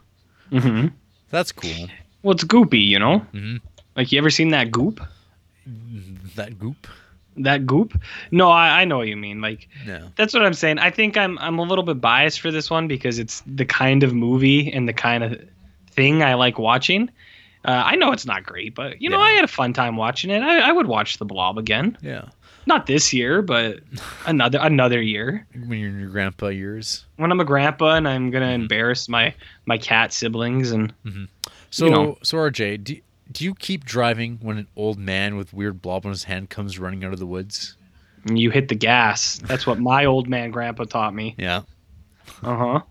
Mm-hmm. 0.52 0.88
That's 1.32 1.54
cool. 1.54 1.88
Well, 2.24 2.34
it's 2.34 2.44
goopy, 2.44 2.86
you 2.86 3.00
know. 3.00 3.20
Mm-hmm. 3.34 3.58
Like 3.96 4.12
you 4.12 4.18
ever 4.18 4.30
seen 4.30 4.50
that 4.50 4.72
goop? 4.72 5.00
That 6.36 6.58
goop. 6.58 6.88
That 7.38 7.66
goop? 7.66 8.00
No, 8.32 8.50
I, 8.50 8.82
I 8.82 8.86
know 8.86 8.98
what 8.98 9.08
you 9.08 9.16
mean. 9.16 9.40
Like 9.42 9.68
No. 9.86 10.10
that's 10.16 10.34
what 10.34 10.44
I'm 10.46 10.54
saying. 10.54 10.80
I 10.80 10.90
think 10.92 11.16
I'm 11.18 11.38
I'm 11.40 11.58
a 11.60 11.64
little 11.64 11.84
bit 11.84 12.02
biased 12.02 12.42
for 12.42 12.52
this 12.52 12.70
one 12.70 12.88
because 12.88 13.20
it's 13.20 13.42
the 13.46 13.66
kind 13.66 14.04
of 14.04 14.14
movie 14.14 14.72
and 14.72 14.88
the 14.88 14.94
kind 14.94 15.24
of 15.24 15.40
thing 15.92 16.22
I 16.24 16.34
like 16.34 16.60
watching. 16.60 17.10
Uh, 17.66 17.84
I 17.86 17.96
know 17.96 18.12
it's 18.14 18.26
not 18.26 18.44
great, 18.44 18.74
but 18.76 19.02
you 19.02 19.10
know 19.10 19.18
Yeah. 19.18 19.24
I 19.24 19.32
had 19.32 19.44
a 19.44 19.48
fun 19.50 19.74
time 19.74 19.96
watching 19.98 20.30
it. 20.32 20.42
I, 20.42 20.70
I 20.70 20.72
would 20.72 20.88
watch 20.88 21.18
The 21.18 21.26
Blob 21.26 21.58
again. 21.58 21.98
Yeah. 22.02 22.30
Not 22.70 22.86
this 22.86 23.12
year, 23.12 23.42
but 23.42 23.80
another 24.28 24.60
another 24.62 25.02
year 25.02 25.46
When 25.68 25.80
you're 25.80 25.90
in 25.90 26.00
your 26.00 26.10
grandpa 26.10 26.48
years. 26.48 27.06
when 27.18 27.32
I'm 27.32 27.40
a 27.40 27.46
grandpa 27.46 27.96
and 27.96 28.08
I'm 28.08 28.30
gonna 28.32 28.46
Mm-hmm. 28.46 28.62
embarrass 28.62 29.10
my 29.10 29.34
my 29.66 29.78
cat 29.78 30.14
siblings 30.14 30.72
and 30.72 30.94
So, 31.72 31.86
You 31.86 31.92
know. 31.92 32.18
so 32.24 32.38
RJ, 32.38 32.84
do, 32.84 32.96
do 33.32 33.44
you 33.44 33.54
keep 33.56 33.86
driving 33.86 34.38
when 34.42 34.58
an 34.60 34.68
old 34.76 34.98
man 35.00 35.36
with 35.36 35.52
weird 35.54 35.82
blob 35.82 36.06
on 36.06 36.12
his 36.12 36.24
hand 36.26 36.50
comes 36.50 36.80
running 36.80 37.04
out 37.04 37.12
of 37.12 37.20
the 37.20 37.26
woods? 37.26 37.76
you 38.26 38.52
hit 38.52 38.68
the 38.68 38.76
gas. 38.76 39.38
That's 39.46 39.66
what 39.66 39.80
my 39.80 40.06
old 40.06 40.28
man 40.28 40.52
grandpa 40.52 40.84
taught 40.84 41.14
me. 41.16 41.36
Yeah. 41.38 41.62
Uh 42.44 42.56
huh. 42.56 42.82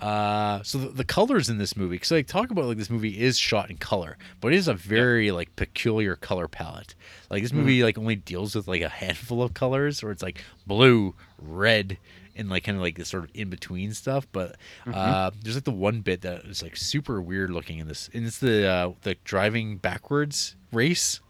Uh, 0.00 0.62
so 0.62 0.78
the, 0.78 0.88
the 0.88 1.04
colors 1.04 1.48
in 1.48 1.58
this 1.58 1.76
movie, 1.76 1.96
because 1.96 2.10
like 2.12 2.26
talk 2.26 2.50
about 2.50 2.66
like 2.66 2.76
this 2.78 2.90
movie 2.90 3.20
is 3.20 3.38
shot 3.38 3.68
in 3.70 3.76
color, 3.76 4.16
but 4.40 4.52
it 4.52 4.56
is 4.56 4.68
a 4.68 4.74
very 4.74 5.30
like 5.30 5.54
peculiar 5.56 6.14
color 6.14 6.46
palette. 6.48 6.94
Like 7.30 7.42
this 7.42 7.52
movie 7.52 7.82
like 7.82 7.98
only 7.98 8.16
deals 8.16 8.54
with 8.54 8.68
like 8.68 8.82
a 8.82 8.88
handful 8.88 9.42
of 9.42 9.54
colors, 9.54 10.02
or 10.02 10.10
it's 10.10 10.22
like 10.22 10.42
blue, 10.66 11.14
red, 11.40 11.98
and 12.36 12.48
like 12.48 12.62
kind 12.64 12.76
of 12.76 12.82
like 12.82 12.96
this 12.96 13.08
sort 13.08 13.24
of 13.24 13.30
in 13.34 13.50
between 13.50 13.92
stuff. 13.92 14.26
But 14.30 14.56
uh, 14.86 15.32
there's 15.42 15.56
like 15.56 15.64
the 15.64 15.72
one 15.72 16.00
bit 16.00 16.20
that 16.22 16.44
is 16.44 16.62
like 16.62 16.76
super 16.76 17.20
weird 17.20 17.50
looking 17.50 17.78
in 17.80 17.88
this, 17.88 18.08
and 18.14 18.24
it's 18.24 18.38
the 18.38 18.66
uh, 18.68 18.92
the 19.02 19.16
driving 19.24 19.78
backwards 19.78 20.54
race. 20.72 21.20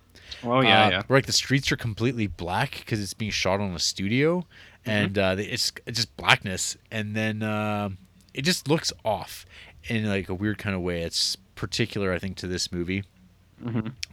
Oh 0.45 0.61
yeah, 0.61 0.85
uh, 0.87 0.91
yeah. 0.91 1.03
Where 1.07 1.17
like 1.17 1.27
the 1.27 1.33
streets 1.33 1.73
are 1.73 1.77
completely 1.77 2.27
black 2.27 2.73
because 2.81 3.01
it's 3.03 3.15
being 3.15 3.31
shot 3.31 3.61
on 3.61 3.73
a 3.75 3.79
studio, 3.79 4.45
Mm-hmm. 4.87 4.91
and 4.91 5.19
uh, 5.19 5.37
it's, 5.39 5.73
it's 5.87 5.97
just 5.99 6.17
blackness, 6.17 6.77
and 6.91 7.15
then 7.17 7.43
um 7.43 7.99
it 8.39 8.45
just 8.45 8.69
looks 8.69 8.93
off 9.05 9.45
in 9.85 10.09
like 10.09 10.29
a 10.29 10.35
weird 10.35 10.59
kind 10.59 10.75
of 10.77 10.83
way. 10.83 11.03
It's 11.03 11.37
particular, 11.57 12.13
I 12.13 12.19
think, 12.19 12.37
to 12.39 12.47
this 12.47 12.71
movie. 12.73 13.03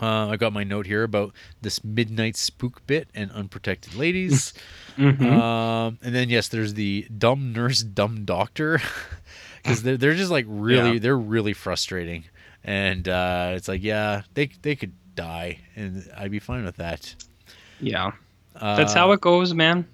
Uh, 0.02 0.30
I 0.30 0.38
got 0.38 0.54
my 0.54 0.64
note 0.64 0.88
here 0.88 1.04
about 1.04 1.32
this 1.62 1.84
midnight 1.84 2.36
spook 2.36 2.82
bit 2.88 3.08
and 3.14 3.32
unprotected 3.32 3.96
ladies. 3.96 4.54
Mm-hmm. 4.98 5.26
Um, 5.30 6.00
and 6.02 6.16
then 6.16 6.30
yes, 6.30 6.48
there's 6.48 6.74
the 6.76 7.06
dumb 7.18 7.52
nurse, 7.52 7.82
dumb 7.84 8.24
doctor, 8.24 8.80
because 9.62 9.84
they're 9.84 9.98
they're 9.98 10.14
just 10.16 10.32
like 10.32 10.46
really 10.48 10.94
Yeah. 10.94 11.00
they're 11.00 11.18
really 11.18 11.52
frustrating, 11.52 12.24
and 12.64 13.06
uh, 13.10 13.52
it's 13.58 13.68
like 13.68 13.84
yeah 13.84 14.22
they 14.36 14.48
they 14.62 14.74
could 14.78 14.94
die 15.16 15.60
and 15.76 16.10
I'd 16.18 16.32
be 16.32 16.40
fine 16.40 16.64
with 16.64 16.78
that. 16.78 17.14
Yeah. 17.82 18.14
That's 18.58 18.94
how 18.94 19.12
it 19.12 19.20
goes, 19.20 19.54
man. 19.54 19.86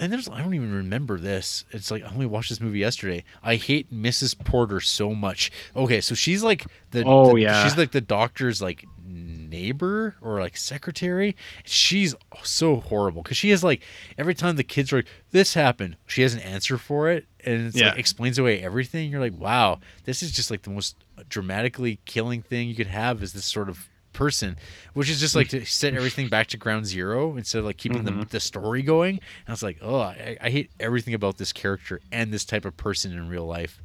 And 0.00 0.12
there's 0.12 0.28
I 0.28 0.38
don't 0.42 0.54
even 0.54 0.72
remember 0.74 1.18
this. 1.18 1.64
It's 1.70 1.90
like 1.90 2.02
I 2.02 2.08
only 2.08 2.26
watched 2.26 2.48
this 2.48 2.60
movie 2.60 2.78
yesterday. 2.78 3.24
I 3.42 3.56
hate 3.56 3.92
Mrs. 3.92 4.38
Porter 4.44 4.80
so 4.80 5.14
much. 5.14 5.50
Okay, 5.76 6.00
so 6.00 6.14
she's 6.14 6.42
like 6.42 6.66
the 6.90 7.04
Oh, 7.06 7.34
the- 7.34 7.40
yeah. 7.42 7.64
she's 7.64 7.76
like 7.76 7.92
the 7.92 8.00
doctor's 8.00 8.62
like 8.62 8.84
neighbor 9.06 10.16
or 10.20 10.40
like 10.40 10.56
secretary. 10.56 11.36
She's 11.64 12.14
so 12.42 12.76
horrible 12.76 13.22
because 13.22 13.36
she 13.36 13.50
has 13.50 13.62
like 13.62 13.82
every 14.18 14.34
time 14.34 14.56
the 14.56 14.64
kids 14.64 14.92
are 14.92 14.96
like 14.96 15.06
this 15.30 15.54
happened, 15.54 15.96
she 16.06 16.22
has 16.22 16.34
an 16.34 16.40
answer 16.40 16.78
for 16.78 17.10
it 17.10 17.26
and 17.44 17.66
it's 17.66 17.76
Yeah. 17.76 17.90
like 17.90 17.98
explains 17.98 18.38
away 18.38 18.60
everything. 18.62 19.10
You're 19.10 19.20
like, 19.20 19.38
wow, 19.38 19.80
this 20.04 20.22
is 20.22 20.32
just 20.32 20.50
like 20.50 20.62
the 20.62 20.70
most 20.70 20.96
dramatically 21.28 22.00
killing 22.04 22.42
thing 22.42 22.68
you 22.68 22.74
could 22.74 22.86
have 22.86 23.22
is 23.22 23.32
this 23.32 23.44
sort 23.44 23.68
of 23.68 23.88
person, 24.14 24.56
which 24.94 25.10
is 25.10 25.20
just 25.20 25.34
like 25.34 25.48
to 25.48 25.64
set 25.66 25.92
everything 25.94 26.28
back 26.28 26.46
to 26.48 26.56
ground 26.56 26.86
zero 26.86 27.36
instead 27.36 27.58
of 27.58 27.66
like 27.66 27.76
keeping 27.76 28.04
the, 28.04 28.10
mm-hmm. 28.12 28.22
the 28.30 28.40
story 28.40 28.80
going. 28.80 29.16
And 29.16 29.48
I 29.48 29.52
was 29.52 29.62
like, 29.62 29.76
oh, 29.82 30.00
I, 30.00 30.38
I 30.40 30.48
hate 30.48 30.70
everything 30.80 31.12
about 31.12 31.36
this 31.36 31.52
character 31.52 32.00
and 32.10 32.32
this 32.32 32.46
type 32.46 32.64
of 32.64 32.74
person 32.78 33.12
in 33.12 33.28
real 33.28 33.44
life, 33.46 33.78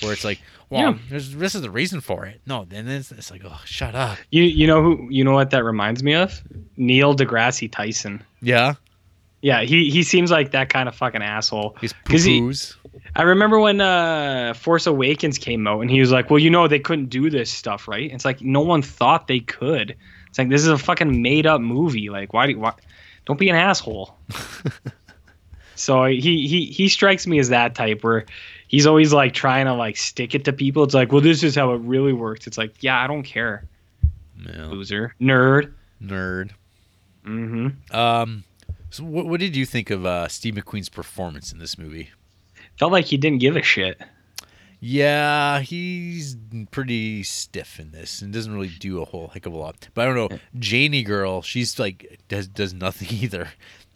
where 0.00 0.12
it's 0.14 0.24
like, 0.24 0.40
well, 0.70 0.92
Yeah. 0.92 0.98
there's 1.10 1.34
this 1.34 1.54
is 1.54 1.60
the 1.60 1.70
reason 1.70 2.00
for 2.00 2.24
it. 2.24 2.40
No, 2.46 2.64
then 2.64 2.88
it's, 2.88 3.12
it's 3.12 3.30
like, 3.30 3.42
oh, 3.44 3.60
shut 3.66 3.94
up. 3.94 4.16
You 4.30 4.42
you 4.44 4.66
know 4.66 4.82
who 4.82 5.06
you 5.10 5.22
know 5.24 5.32
what 5.32 5.50
that 5.50 5.64
reminds 5.64 6.02
me 6.02 6.14
of? 6.14 6.40
Neil 6.78 7.14
deGrasse 7.14 7.70
Tyson. 7.70 8.22
Yeah, 8.40 8.74
Yeah, 9.42 9.62
he 9.62 9.90
he 9.90 10.02
seems 10.02 10.30
like 10.30 10.52
that 10.52 10.68
kind 10.70 10.88
of 10.88 10.94
fucking 10.94 11.22
asshole. 11.22 11.76
he's 11.80 11.92
'Cause 12.04 12.24
he-. 12.24 12.38
I 13.14 13.22
remember 13.22 13.58
when 13.58 13.80
uh, 13.80 14.54
Force 14.54 14.86
Awakens 14.86 15.36
came 15.36 15.66
out, 15.66 15.80
and 15.80 15.90
he 15.90 16.00
was 16.00 16.10
like, 16.10 16.30
"Well, 16.30 16.38
you 16.38 16.48
know, 16.50 16.66
they 16.66 16.78
couldn't 16.78 17.10
do 17.10 17.28
this 17.28 17.50
stuff, 17.50 17.86
right?" 17.86 18.10
It's 18.10 18.24
like 18.24 18.40
no 18.40 18.60
one 18.60 18.80
thought 18.82 19.26
they 19.26 19.40
could. 19.40 19.96
It's 20.28 20.38
like 20.38 20.48
this 20.48 20.62
is 20.62 20.68
a 20.68 20.78
fucking 20.78 21.20
made 21.20 21.46
up 21.46 21.60
movie. 21.60 22.08
Like, 22.08 22.32
why 22.32 22.46
do 22.46 22.52
you, 22.52 22.58
why? 22.58 22.72
Don't 23.26 23.38
be 23.38 23.50
an 23.50 23.56
asshole. 23.56 24.16
so 25.74 26.04
he 26.06 26.46
he 26.48 26.66
he 26.66 26.88
strikes 26.88 27.26
me 27.26 27.38
as 27.38 27.50
that 27.50 27.74
type 27.74 28.02
where 28.02 28.24
he's 28.68 28.86
always 28.86 29.12
like 29.12 29.34
trying 29.34 29.66
to 29.66 29.74
like 29.74 29.98
stick 29.98 30.34
it 30.34 30.46
to 30.46 30.52
people. 30.52 30.82
It's 30.82 30.94
like, 30.94 31.12
well, 31.12 31.20
this 31.20 31.42
is 31.42 31.54
how 31.54 31.72
it 31.72 31.82
really 31.82 32.14
works. 32.14 32.46
It's 32.46 32.56
like, 32.56 32.82
yeah, 32.82 32.98
I 32.98 33.06
don't 33.06 33.24
care, 33.24 33.68
loser, 34.42 35.14
nerd. 35.20 35.72
nerd. 36.02 36.52
Mm-hmm. 37.26 37.94
Um, 37.94 38.44
so 38.88 39.04
what, 39.04 39.26
what 39.26 39.38
did 39.38 39.54
you 39.54 39.66
think 39.66 39.90
of 39.90 40.06
uh, 40.06 40.28
Steve 40.28 40.54
McQueen's 40.54 40.88
performance 40.88 41.52
in 41.52 41.58
this 41.58 41.76
movie? 41.76 42.10
Felt 42.78 42.92
like 42.92 43.04
he 43.06 43.16
didn't 43.16 43.38
give 43.40 43.56
a 43.56 43.62
shit. 43.62 44.00
Yeah, 44.84 45.60
he's 45.60 46.36
pretty 46.72 47.22
stiff 47.22 47.78
in 47.78 47.92
this 47.92 48.20
and 48.20 48.32
doesn't 48.32 48.52
really 48.52 48.72
do 48.80 49.00
a 49.00 49.04
whole 49.04 49.28
heck 49.28 49.46
of 49.46 49.52
a 49.52 49.56
lot. 49.56 49.88
But 49.94 50.02
I 50.02 50.04
don't 50.12 50.30
know, 50.32 50.38
Janie 50.58 51.04
girl, 51.04 51.40
she's 51.42 51.78
like 51.78 52.18
does 52.28 52.48
does 52.48 52.74
nothing 52.74 53.08
either. 53.22 53.48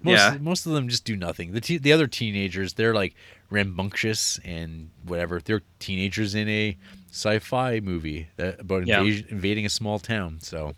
Most, 0.02 0.12
Yeah. 0.18 0.36
most 0.40 0.64
of 0.66 0.72
them 0.72 0.88
just 0.88 1.04
do 1.04 1.16
nothing. 1.16 1.52
The 1.52 1.60
te- 1.60 1.78
the 1.78 1.92
other 1.92 2.06
teenagers, 2.06 2.74
they're 2.74 2.94
like 2.94 3.16
rambunctious 3.50 4.38
and 4.44 4.90
whatever. 5.04 5.40
They're 5.40 5.62
teenagers 5.80 6.36
in 6.36 6.48
a 6.48 6.76
sci-fi 7.10 7.80
movie 7.80 8.28
that 8.36 8.60
about 8.60 8.86
Yeah. 8.86 9.00
invasion, 9.00 9.26
invading 9.30 9.66
a 9.66 9.70
small 9.70 9.98
town. 9.98 10.38
So 10.40 10.74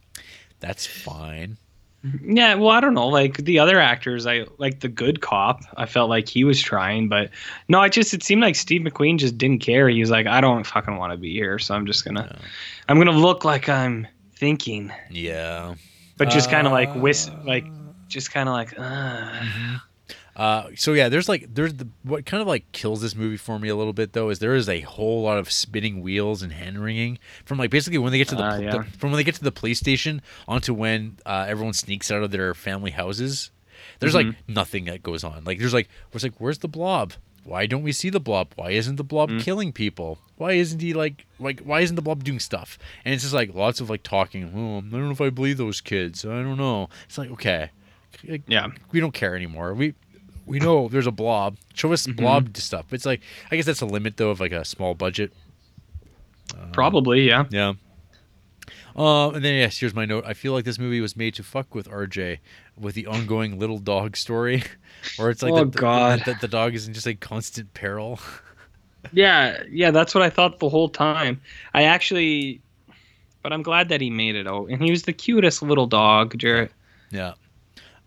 that's 0.60 0.86
fine. 0.86 1.58
Yeah, 2.22 2.54
well, 2.54 2.68
I 2.70 2.80
don't 2.80 2.94
know. 2.94 3.08
Like 3.08 3.38
the 3.38 3.58
other 3.58 3.80
actors, 3.80 4.26
I 4.26 4.46
like 4.58 4.80
the 4.80 4.88
good 4.88 5.20
cop. 5.20 5.62
I 5.76 5.84
felt 5.86 6.08
like 6.08 6.28
he 6.28 6.44
was 6.44 6.60
trying, 6.62 7.08
but 7.08 7.30
no, 7.68 7.80
I 7.80 7.88
just 7.88 8.14
it 8.14 8.22
seemed 8.22 8.40
like 8.42 8.54
Steve 8.54 8.82
McQueen 8.82 9.18
just 9.18 9.36
didn't 9.36 9.60
care. 9.62 9.88
He 9.88 9.98
was 10.00 10.10
like, 10.10 10.26
I 10.26 10.40
don't 10.40 10.64
fucking 10.64 10.96
want 10.96 11.12
to 11.12 11.16
be 11.16 11.32
here, 11.32 11.58
so 11.58 11.74
I'm 11.74 11.86
just 11.86 12.04
gonna, 12.04 12.38
I'm 12.88 12.98
gonna 12.98 13.10
look 13.10 13.44
like 13.44 13.68
I'm 13.68 14.06
thinking, 14.34 14.92
Yeah. 15.10 15.74
but 16.16 16.30
just 16.30 16.50
kind 16.50 16.66
of 16.68 16.72
like 16.72 16.94
whis, 16.94 17.28
like 17.44 17.66
just 18.06 18.30
kind 18.30 18.48
of 18.48 18.52
like, 18.52 18.78
uh, 18.78 19.78
Uh, 20.39 20.69
so 20.77 20.93
yeah, 20.93 21.09
there's 21.09 21.28
like 21.28 21.52
there's 21.52 21.74
the 21.74 21.89
what 22.05 22.24
kind 22.24 22.40
of 22.40 22.47
like 22.47 22.70
kills 22.73 23.01
this 23.02 23.15
movie 23.16 23.36
for 23.36 23.59
me 23.59 23.69
a 23.69 23.74
little 23.77 23.93
bit 23.93 24.12
though 24.12 24.31
is 24.31 24.39
there 24.39 24.55
is 24.55 24.69
a 24.69 24.81
whole 24.82 25.23
lot 25.23 25.36
of 25.36 25.51
spinning 25.51 26.01
wheels 26.01 26.43
and 26.43 26.52
hand 26.52 26.78
wringing 26.81 27.19
from 27.44 27.59
like 27.59 27.70
basically 27.70 27.98
when 27.98 28.12
they 28.12 28.19
get 28.19 28.28
to 28.28 28.36
the, 28.36 28.48
pl- 28.48 28.62
yeah. 28.62 28.70
the- 28.78 28.85
from 28.98 29.10
when 29.10 29.16
they 29.16 29.24
get 29.24 29.35
to 29.35 29.43
the 29.44 29.51
police 29.52 29.81
station 29.81 30.23
onto 30.47 30.73
when 30.73 31.19
uh, 31.27 31.44
everyone 31.48 31.73
sneaks 31.74 32.10
out 32.12 32.23
of 32.23 32.31
their 32.31 32.55
family 32.55 32.93
houses. 32.93 33.51
There's 34.01 34.15
like 34.15 34.27
Mm-hmm. 34.27 34.52
nothing 34.55 34.85
that 34.85 35.02
goes 35.02 35.24
on. 35.24 35.43
Like 35.44 35.59
there's 35.59 35.74
like 35.74 35.89
it's 36.12 36.23
like 36.23 36.35
where's 36.39 36.59
the 36.59 36.69
blob? 36.69 37.15
Why 37.44 37.66
don't 37.66 37.82
we 37.82 37.93
see 37.93 38.10
the 38.10 38.20
blob? 38.20 38.52
Why 38.56 38.70
isn't 38.70 38.97
the 38.97 39.05
blob 39.05 39.31
Mm. 39.31 39.40
killing 39.43 39.73
people? 39.73 40.19
Why 40.36 40.52
isn't 40.52 40.81
he 40.81 40.94
like 40.94 41.27
like 41.40 41.60
why 41.62 41.81
isn't 41.81 41.97
the 41.97 42.02
blob 42.02 42.23
doing 42.23 42.39
stuff? 42.39 42.78
And 43.05 43.12
it's 43.12 43.24
just 43.24 43.35
like 43.35 43.55
lots 43.55 43.81
of 43.81 43.90
like 43.90 44.05
talking. 44.05 44.44
Oh, 44.55 44.78
I 44.78 44.81
don't 44.90 45.06
know 45.06 45.10
if 45.10 45.20
I 45.20 45.31
believe 45.31 45.56
those 45.56 45.81
kids. 45.81 46.24
I 46.24 46.43
don't 46.43 46.59
know. 46.59 46.89
It's 47.06 47.19
like 47.19 47.31
okay, 47.32 47.70
like, 48.28 48.43
yeah, 48.47 48.69
we 48.93 49.01
don't 49.01 49.15
care 49.15 49.35
anymore. 49.35 49.74
We 49.74 49.94
we 50.48 50.58
know 50.58 50.88
there's 50.88 51.06
a 51.06 51.12
blob. 51.12 51.56
Show 51.74 51.92
us 51.92 52.06
Mm-hmm. 52.06 52.16
blob 52.16 52.56
stuff. 52.56 52.92
It's 52.92 53.06
like 53.06 53.20
I 53.50 53.56
guess 53.56 53.66
that's 53.66 53.80
a 53.82 53.86
limit 53.86 54.16
though 54.16 54.30
of 54.30 54.40
like 54.40 54.52
a 54.52 54.64
small 54.64 54.94
budget. 54.94 55.32
probably, 56.72 57.28
yeah. 57.28 57.44
Yeah. 57.50 57.74
Uh, 58.96 59.30
and 59.30 59.44
then 59.44 59.54
yes, 59.54 59.78
here's 59.78 59.94
my 59.94 60.04
note. 60.04 60.24
I 60.26 60.34
feel 60.34 60.52
like 60.52 60.64
this 60.64 60.78
movie 60.78 61.00
was 61.00 61.16
made 61.16 61.34
to 61.34 61.42
fuck 61.42 61.74
with 61.74 61.88
RJ 61.88 62.38
with 62.76 62.94
the 62.94 63.06
ongoing 63.06 63.58
little 63.58 63.78
dog 63.78 64.16
story, 64.16 64.64
where 65.16 65.30
it's 65.30 65.42
like 65.42 65.52
Oh, 65.52 65.64
the, 65.64 65.70
the- 65.70 65.78
God. 65.78 66.22
the, 66.24 66.34
the 66.40 66.48
dog 66.48 66.74
is 66.74 66.88
in 66.88 66.94
just 66.94 67.06
like 67.06 67.20
constant 67.20 67.74
peril. 67.74 68.18
Yeah, 69.12 69.62
yeah, 69.70 69.92
that's 69.92 70.12
what 70.12 70.22
I 70.24 70.28
thought 70.28 70.58
the 70.58 70.68
whole 70.68 70.88
time. 70.88 71.40
I 71.72 71.84
actually, 71.84 72.60
but 73.44 73.52
I'm 73.52 73.62
glad 73.62 73.88
that 73.90 74.00
he 74.00 74.10
made 74.10 74.34
it 74.34 74.46
out, 74.48 74.68
and 74.70 74.82
he 74.82 74.90
was 74.90 75.04
the 75.04 75.12
cutest 75.12 75.62
little 75.62 75.86
dog, 75.86 76.36
Jarrett. 76.36 76.72
yeah. 77.10 77.34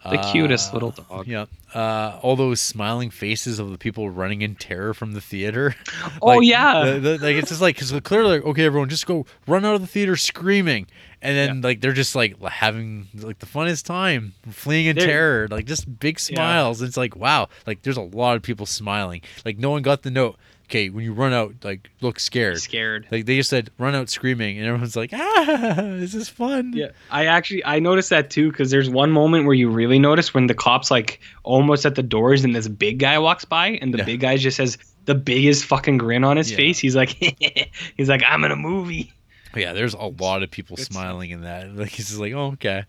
The 0.10 0.18
cutest 0.32 0.72
Uh, 0.72 0.74
little 0.74 0.92
dog. 0.92 1.28
Yeah. 1.28 1.46
Uh, 1.74 2.18
all 2.22 2.36
those 2.36 2.60
smiling 2.60 3.10
faces 3.12 3.60
of 3.60 3.72
the 3.72 3.78
people 3.78 4.10
running 4.10 4.42
in 4.42 4.56
terror 4.56 4.94
from 4.94 5.14
the 5.14 5.22
theater. 5.22 5.76
Oh, 6.22 6.28
Like, 6.38 6.48
yeah. 6.48 6.84
the- 6.86 7.00
the- 7.00 7.18
like 7.20 7.36
it's 7.36 7.50
just 7.50 7.62
like 7.62 7.76
because 7.76 7.92
clearly, 8.02 8.38
like, 8.38 8.46
okay, 8.46 8.66
everyone, 8.66 8.90
just 8.90 9.06
go 9.06 9.26
run 9.48 9.64
out 9.64 9.76
of 9.76 9.82
the 9.82 9.88
theater 9.88 10.16
screaming, 10.18 10.88
and 11.22 11.38
then 11.38 11.62
like 11.62 11.82
they're 11.82 11.94
just 11.94 12.16
like 12.16 12.40
having 12.44 13.08
like 13.16 13.40
the 13.40 13.46
funnest 13.46 13.86
time, 13.86 14.34
fleeing 14.50 14.88
in 14.88 14.96
They're- 14.96 15.06
terror, 15.06 15.48
like 15.50 15.66
just 15.66 16.00
big 16.00 16.20
smiles. 16.20 16.82
It's 16.82 16.98
like 16.98 17.16
wow, 17.16 17.48
like 17.68 17.84
there's 17.84 17.98
a 17.98 18.02
lot 18.02 18.36
of 18.36 18.42
people 18.42 18.66
smiling. 18.66 19.22
Like 19.46 19.58
no 19.60 19.70
one 19.70 19.82
got 19.84 20.02
the 20.02 20.12
note. 20.12 20.38
Okay, 20.72 20.90
when 20.90 21.04
you 21.04 21.12
run 21.12 21.34
out, 21.34 21.54
like 21.64 21.90
look 22.00 22.18
scared. 22.18 22.58
Scared. 22.60 23.06
Like 23.12 23.26
they 23.26 23.36
just 23.36 23.50
said, 23.50 23.70
run 23.78 23.94
out 23.94 24.10
screaming, 24.10 24.58
and 24.58 24.66
everyone's 24.66 24.96
like, 24.96 25.12
ah, 25.14 25.74
this 25.76 26.14
is 26.16 26.30
fun. 26.30 26.72
Yeah, 26.74 26.92
I 27.10 27.26
actually 27.26 27.66
I 27.66 27.80
noticed 27.80 28.10
that 28.10 28.30
too 28.30 28.50
because 28.52 28.72
there's 28.72 28.90
one 28.90 29.12
moment 29.12 29.44
where 29.46 29.54
you 29.54 29.70
really 29.70 30.00
notice 30.00 30.34
when 30.34 30.48
the 30.48 30.54
cops 30.54 30.90
like 30.90 31.20
almost 31.44 31.86
at 31.86 31.96
the 31.96 32.04
doors 32.04 32.46
and 32.46 32.56
this 32.56 32.70
big 32.70 33.00
guy 33.00 33.20
walks 33.20 33.44
by 33.44 33.72
and 33.82 33.94
the 33.94 33.98
Yeah. 33.98 34.06
big 34.06 34.22
guy 34.22 34.38
just 34.38 34.58
has 34.60 34.78
the 35.06 35.16
biggest 35.16 35.66
fucking 35.66 35.98
grin 35.98 36.24
on 36.24 36.38
his 36.38 36.50
Yeah. 36.52 36.58
face. 36.58 36.80
He's 36.80 36.96
like, 36.96 37.10
he's 37.98 38.08
like, 38.08 38.24
I'm 38.26 38.44
in 38.46 38.52
a 38.52 38.56
movie. 38.56 39.12
Yeah, 39.54 39.74
there's 39.74 39.94
a 39.94 40.06
lot 40.06 40.42
of 40.42 40.52
people 40.52 40.78
stuff. 40.78 40.94
smiling 40.94 41.32
in 41.32 41.42
that. 41.42 41.76
Like 41.76 41.90
he's 41.90 42.08
just 42.08 42.20
like, 42.22 42.32
oh, 42.32 42.52
okay, 42.54 42.86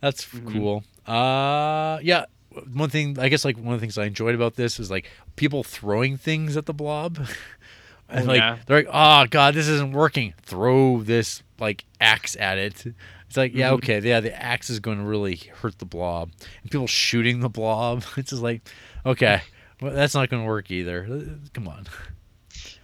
that's 0.00 0.24
Mm-hmm. 0.24 0.52
cool. 0.58 0.84
Uh, 1.06 1.98
yeah. 2.02 2.24
One 2.72 2.88
thing, 2.90 3.18
I 3.18 3.28
guess, 3.28 3.44
like 3.44 3.56
one 3.56 3.74
of 3.74 3.80
the 3.80 3.84
things 3.84 3.98
I 3.98 4.04
enjoyed 4.04 4.34
about 4.34 4.54
this 4.56 4.78
is 4.80 4.90
like 4.90 5.10
people 5.36 5.62
throwing 5.62 6.16
things 6.16 6.56
at 6.56 6.66
the 6.66 6.74
blob. 6.74 7.18
and 8.08 8.24
Oh, 8.24 8.28
like 8.28 8.38
yeah. 8.38 8.58
they're 8.66 8.78
like, 8.78 8.88
oh 8.92 9.26
god, 9.30 9.54
this 9.54 9.68
isn't 9.68 9.92
working. 9.92 10.34
Throw 10.42 11.02
this 11.02 11.42
like 11.58 11.84
axe 12.00 12.36
at 12.38 12.58
it. 12.58 12.86
It's 13.28 13.36
like, 13.36 13.54
yeah, 13.54 13.70
Mhm. 13.70 13.74
okay, 13.74 14.00
yeah, 14.00 14.20
the 14.20 14.40
axe 14.40 14.70
is 14.70 14.78
going 14.80 14.98
to 14.98 15.04
really 15.04 15.36
hurt 15.60 15.78
the 15.80 15.84
blob. 15.84 16.30
And 16.62 16.70
people 16.70 16.86
shooting 16.86 17.40
the 17.40 17.48
blob. 17.48 18.04
It's 18.16 18.30
just 18.30 18.42
like, 18.42 18.62
okay, 19.04 19.40
well, 19.80 19.92
that's 19.92 20.14
not 20.14 20.28
going 20.30 20.42
to 20.42 20.46
work 20.46 20.70
either. 20.70 21.06
Come 21.52 21.66
on. 21.68 21.86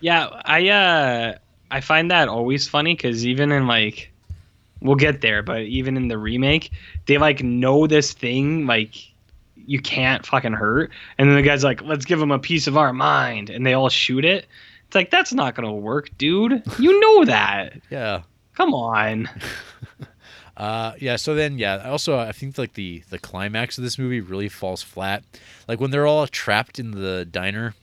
Yeah, 0.00 0.28
I 0.44 0.68
uh 0.68 1.38
I 1.70 1.80
find 1.80 2.10
that 2.10 2.28
always 2.28 2.68
funny 2.68 2.94
because 2.94 3.24
even 3.24 3.52
in 3.52 3.66
like 3.66 4.12
we'll 4.80 4.96
get 4.96 5.20
there, 5.20 5.42
but 5.42 5.62
even 5.62 5.96
in 5.96 6.08
the 6.08 6.18
remake, 6.18 6.72
they 7.06 7.16
like 7.18 7.42
know 7.42 7.86
this 7.86 8.12
thing 8.12 8.66
like 8.66 8.96
you 9.66 9.80
can't 9.80 10.24
fucking 10.26 10.52
hurt, 10.52 10.90
and 11.18 11.28
then 11.28 11.36
the 11.36 11.42
guy's 11.42 11.64
like, 11.64 11.82
"Let's 11.82 12.04
give 12.04 12.20
him 12.20 12.30
a 12.30 12.38
piece 12.38 12.66
of 12.66 12.76
our 12.76 12.92
mind," 12.92 13.50
and 13.50 13.64
they 13.66 13.74
all 13.74 13.88
shoot 13.88 14.24
it. 14.24 14.46
It's 14.86 14.94
like 14.94 15.10
that's 15.10 15.32
not 15.32 15.54
gonna 15.54 15.72
work, 15.72 16.10
dude. 16.18 16.62
You 16.78 17.00
know 17.00 17.24
that. 17.26 17.80
Yeah. 17.90 18.22
Come 18.54 18.74
on. 18.74 19.28
Uh, 20.54 20.92
yeah. 21.00 21.16
So 21.16 21.34
then, 21.34 21.56
yeah. 21.58 21.88
Also, 21.90 22.18
I 22.18 22.30
think 22.32 22.58
like 22.58 22.74
the 22.74 23.02
the 23.08 23.18
climax 23.18 23.78
of 23.78 23.84
this 23.84 23.98
movie 23.98 24.20
really 24.20 24.50
falls 24.50 24.82
flat. 24.82 25.24
Like 25.66 25.80
when 25.80 25.90
they're 25.90 26.06
all 26.06 26.26
trapped 26.26 26.78
in 26.78 26.90
the 26.90 27.24
diner, 27.24 27.74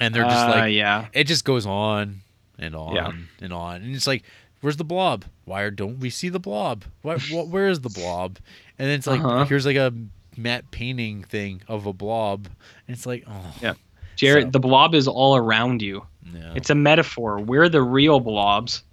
and 0.00 0.14
they're 0.14 0.24
just 0.24 0.46
Uh, 0.46 0.50
like, 0.50 0.72
yeah. 0.72 1.08
it 1.12 1.24
just 1.24 1.44
goes 1.44 1.66
on 1.66 2.22
and 2.58 2.74
on 2.74 2.94
Yeah. 2.96 3.12
and 3.42 3.52
on, 3.52 3.82
and 3.82 3.94
it's 3.94 4.06
like, 4.06 4.24
where's 4.62 4.78
the 4.78 4.84
blob? 4.84 5.26
Why 5.44 5.68
don't 5.68 5.98
we 6.00 6.08
see 6.08 6.30
the 6.30 6.40
blob? 6.40 6.84
What, 7.02 7.20
what 7.30 7.48
where 7.48 7.68
is 7.68 7.82
the 7.82 7.90
blob? 7.90 8.38
And 8.78 8.88
then 8.88 8.98
it's 8.98 9.06
like 9.06 9.20
Uh-huh. 9.20 9.44
here's 9.44 9.66
like 9.66 9.76
a 9.76 9.92
matte 10.36 10.70
painting 10.70 11.22
thing 11.24 11.62
of 11.68 11.86
a 11.86 11.92
blob, 11.92 12.46
and 12.86 12.96
it's 12.96 13.06
like 13.06 13.24
oh 13.28 13.54
Yeah. 13.62 13.74
Jared, 14.16 14.44
So- 14.46 14.50
the 14.50 14.60
blob 14.60 14.94
is 14.94 15.08
all 15.08 15.36
around 15.36 15.82
you. 15.82 16.04
no. 16.32 16.52
It's 16.54 16.70
a 16.70 16.74
metaphor. 16.74 17.40
We're 17.40 17.68
the 17.68 17.82
real 17.82 18.20
blobs. 18.20 18.82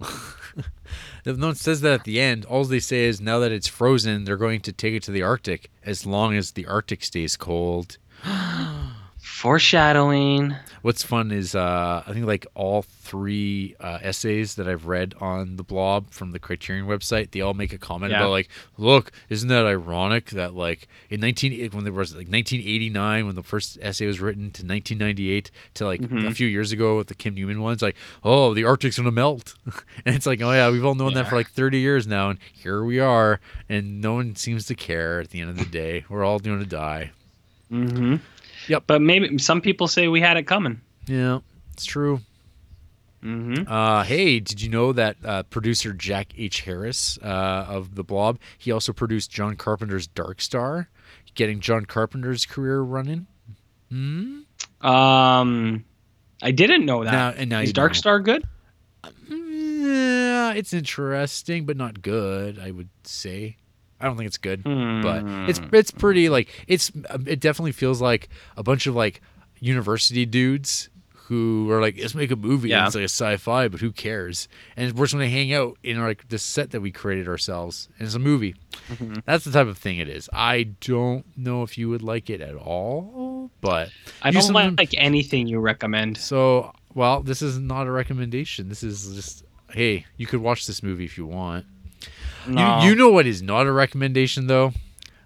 No 1.24 1.34
one 1.46 1.54
says 1.54 1.82
that 1.82 1.92
at 1.92 2.04
the 2.04 2.20
end. 2.20 2.44
All 2.46 2.64
they 2.64 2.80
say 2.80 3.04
is 3.04 3.20
now 3.20 3.38
that 3.38 3.52
it's 3.52 3.68
frozen, 3.68 4.24
they're 4.24 4.36
going 4.36 4.60
to 4.62 4.72
take 4.72 4.92
it 4.94 5.04
to 5.04 5.12
the 5.12 5.22
Arctic 5.22 5.70
as 5.84 6.04
long 6.04 6.34
as 6.34 6.50
the 6.50 6.66
Arctic 6.66 7.04
stays 7.04 7.36
cold. 7.36 7.96
Foreshadowing. 9.42 10.54
What's 10.82 11.02
fun 11.02 11.32
is 11.32 11.56
uh, 11.56 12.04
I 12.06 12.12
think 12.12 12.26
like 12.26 12.46
all 12.54 12.82
three 12.82 13.74
uh, 13.80 13.98
essays 14.00 14.54
that 14.54 14.68
I've 14.68 14.86
read 14.86 15.14
on 15.20 15.56
the 15.56 15.64
Blob 15.64 16.10
from 16.10 16.30
the 16.30 16.38
Criterion 16.38 16.86
website, 16.86 17.32
they 17.32 17.40
all 17.40 17.52
make 17.52 17.72
a 17.72 17.78
comment 17.78 18.12
Yeah. 18.12 18.18
about 18.20 18.30
like, 18.30 18.48
look, 18.78 19.10
isn't 19.28 19.48
that 19.48 19.66
ironic 19.66 20.30
that 20.30 20.54
like 20.54 20.86
in 21.10 21.18
19 21.18 21.70
when 21.72 21.82
there 21.82 21.92
was 21.92 22.12
like 22.12 22.28
1989 22.28 23.26
when 23.26 23.34
the 23.34 23.42
first 23.42 23.78
essay 23.82 24.06
was 24.06 24.20
written 24.20 24.44
to 24.52 24.62
1998 24.64 25.50
to 25.74 25.86
like 25.86 26.00
Mm-hmm. 26.02 26.26
a 26.28 26.30
few 26.34 26.46
years 26.46 26.70
ago 26.70 26.96
with 26.96 27.08
the 27.08 27.14
Kim 27.16 27.34
Newman 27.34 27.60
ones, 27.60 27.82
like, 27.82 27.96
oh, 28.22 28.54
the 28.54 28.62
Arctic's 28.64 28.96
gonna 28.96 29.10
melt, 29.10 29.54
and 30.06 30.14
it's 30.14 30.24
like, 30.26 30.40
oh 30.40 30.52
yeah, 30.52 30.70
we've 30.70 30.84
all 30.84 30.94
known 30.94 31.14
that 31.14 31.26
for 31.28 31.34
like 31.34 31.50
30 31.50 31.78
years 31.78 32.06
now, 32.06 32.30
and 32.30 32.38
here 32.52 32.84
we 32.84 33.00
are, 33.00 33.40
and 33.68 34.00
no 34.00 34.14
one 34.14 34.36
seems 34.36 34.66
to 34.66 34.76
care 34.76 35.20
at 35.20 35.30
the 35.30 35.40
end 35.40 35.50
of 35.50 35.58
the 35.58 35.64
day. 35.64 36.04
We're 36.08 36.22
all 36.24 36.38
going 36.38 36.60
to 36.60 36.64
die. 36.66 37.10
Mm-hmm. 37.72 38.16
Yep. 38.68 38.84
But 38.86 39.02
maybe 39.02 39.38
some 39.38 39.60
people 39.60 39.88
say 39.88 40.08
we 40.08 40.20
had 40.20 40.36
it 40.36 40.44
coming. 40.46 40.80
Yeah, 41.06 41.40
it's 41.72 41.84
true. 41.84 42.20
Mm-hmm. 43.24 43.70
Uh, 43.72 44.02
hey, 44.02 44.40
did 44.40 44.60
you 44.60 44.68
know 44.68 44.92
that 44.92 45.16
uh, 45.24 45.42
producer 45.44 45.92
Jack 45.92 46.32
H. 46.36 46.62
Harris 46.62 47.18
uh, 47.22 47.26
of 47.68 47.94
The 47.94 48.02
Blob, 48.02 48.38
he 48.58 48.72
also 48.72 48.92
produced 48.92 49.30
John 49.30 49.54
Carpenter's 49.54 50.08
Dark 50.08 50.40
Star, 50.40 50.88
getting 51.34 51.60
John 51.60 51.84
Carpenter's 51.86 52.44
career 52.44 52.80
running? 52.80 53.26
Hmm? 53.90 54.40
Um, 54.84 55.84
I 56.42 56.50
didn't 56.50 56.84
know 56.84 57.04
that. 57.04 57.12
Now- 57.12 57.28
and 57.30 57.48
now 57.50 57.60
Is 57.60 57.72
Dark 57.72 57.92
know. 57.92 57.98
Star 57.98 58.18
good? 58.20 58.44
Yeah, 59.28 60.52
it's 60.54 60.72
interesting, 60.72 61.64
but 61.64 61.76
not 61.76 62.02
good. 62.02 62.58
I 62.58 62.70
would 62.70 62.88
say. 63.04 63.56
I 64.02 64.06
don't 64.06 64.16
think 64.16 64.26
it's 64.26 64.38
good, 64.38 64.62
but 64.64 65.22
it's 65.48 65.58
Hmm. 65.60 65.74
it's 65.74 65.90
pretty 65.92 66.28
like 66.28 66.48
it's 66.66 66.90
it 67.26 67.40
definitely 67.40 67.72
feels 67.72 68.00
like 68.02 68.28
a 68.56 68.62
bunch 68.62 68.86
of 68.86 68.94
like 68.96 69.20
university 69.60 70.26
dudes 70.26 70.88
who 71.26 71.70
are 71.70 71.80
like 71.80 71.96
let's 71.98 72.14
make 72.14 72.30
a 72.32 72.36
movie. 72.36 72.68
Yeah. 72.70 72.84
It's 72.84 72.94
like 72.96 73.02
a 73.02 73.04
sci-fi, 73.04 73.68
but 73.68 73.80
who 73.80 73.92
cares? 73.92 74.48
And 74.76 74.92
we're 74.94 75.04
just 75.06 75.14
gonna 75.14 75.28
hang 75.28 75.52
out 75.54 75.78
in 75.82 76.00
like 76.02 76.28
this 76.28 76.42
set 76.42 76.72
that 76.72 76.80
we 76.80 76.90
created 76.90 77.28
ourselves, 77.28 77.88
and 77.98 78.04
it's 78.06 78.16
a 78.16 78.18
movie. 78.18 78.56
Mm-hmm. 78.90 79.14
That's 79.24 79.44
the 79.44 79.52
type 79.52 79.68
of 79.68 79.78
thing 79.78 79.98
it 79.98 80.08
is. 80.08 80.28
I 80.32 80.64
don't 80.80 81.24
know 81.38 81.62
if 81.62 81.78
you 81.78 81.88
would 81.88 82.02
like 82.02 82.28
it 82.28 82.40
at 82.40 82.56
all, 82.56 83.50
but 83.60 83.90
I 84.20 84.30
don't 84.32 84.42
sometimes- 84.42 84.78
like 84.78 84.94
anything 84.98 85.46
you 85.46 85.60
recommend. 85.60 86.18
so, 86.18 86.72
well, 86.94 87.22
this 87.22 87.40
is 87.40 87.58
not 87.58 87.86
a 87.86 87.90
recommendation. 87.92 88.68
This 88.68 88.82
is 88.82 89.14
just, 89.14 89.44
hey, 89.70 90.04
you 90.16 90.26
could 90.26 90.40
watch 90.40 90.66
this 90.66 90.82
movie 90.82 91.04
if 91.04 91.16
you 91.16 91.24
want. 91.24 91.64
No. 92.46 92.80
You, 92.80 92.90
you 92.90 92.94
know 92.96 93.10
what 93.10 93.26
is 93.26 93.42
not 93.42 93.66
a 93.66 93.72
recommendation, 93.72 94.46
though? 94.46 94.72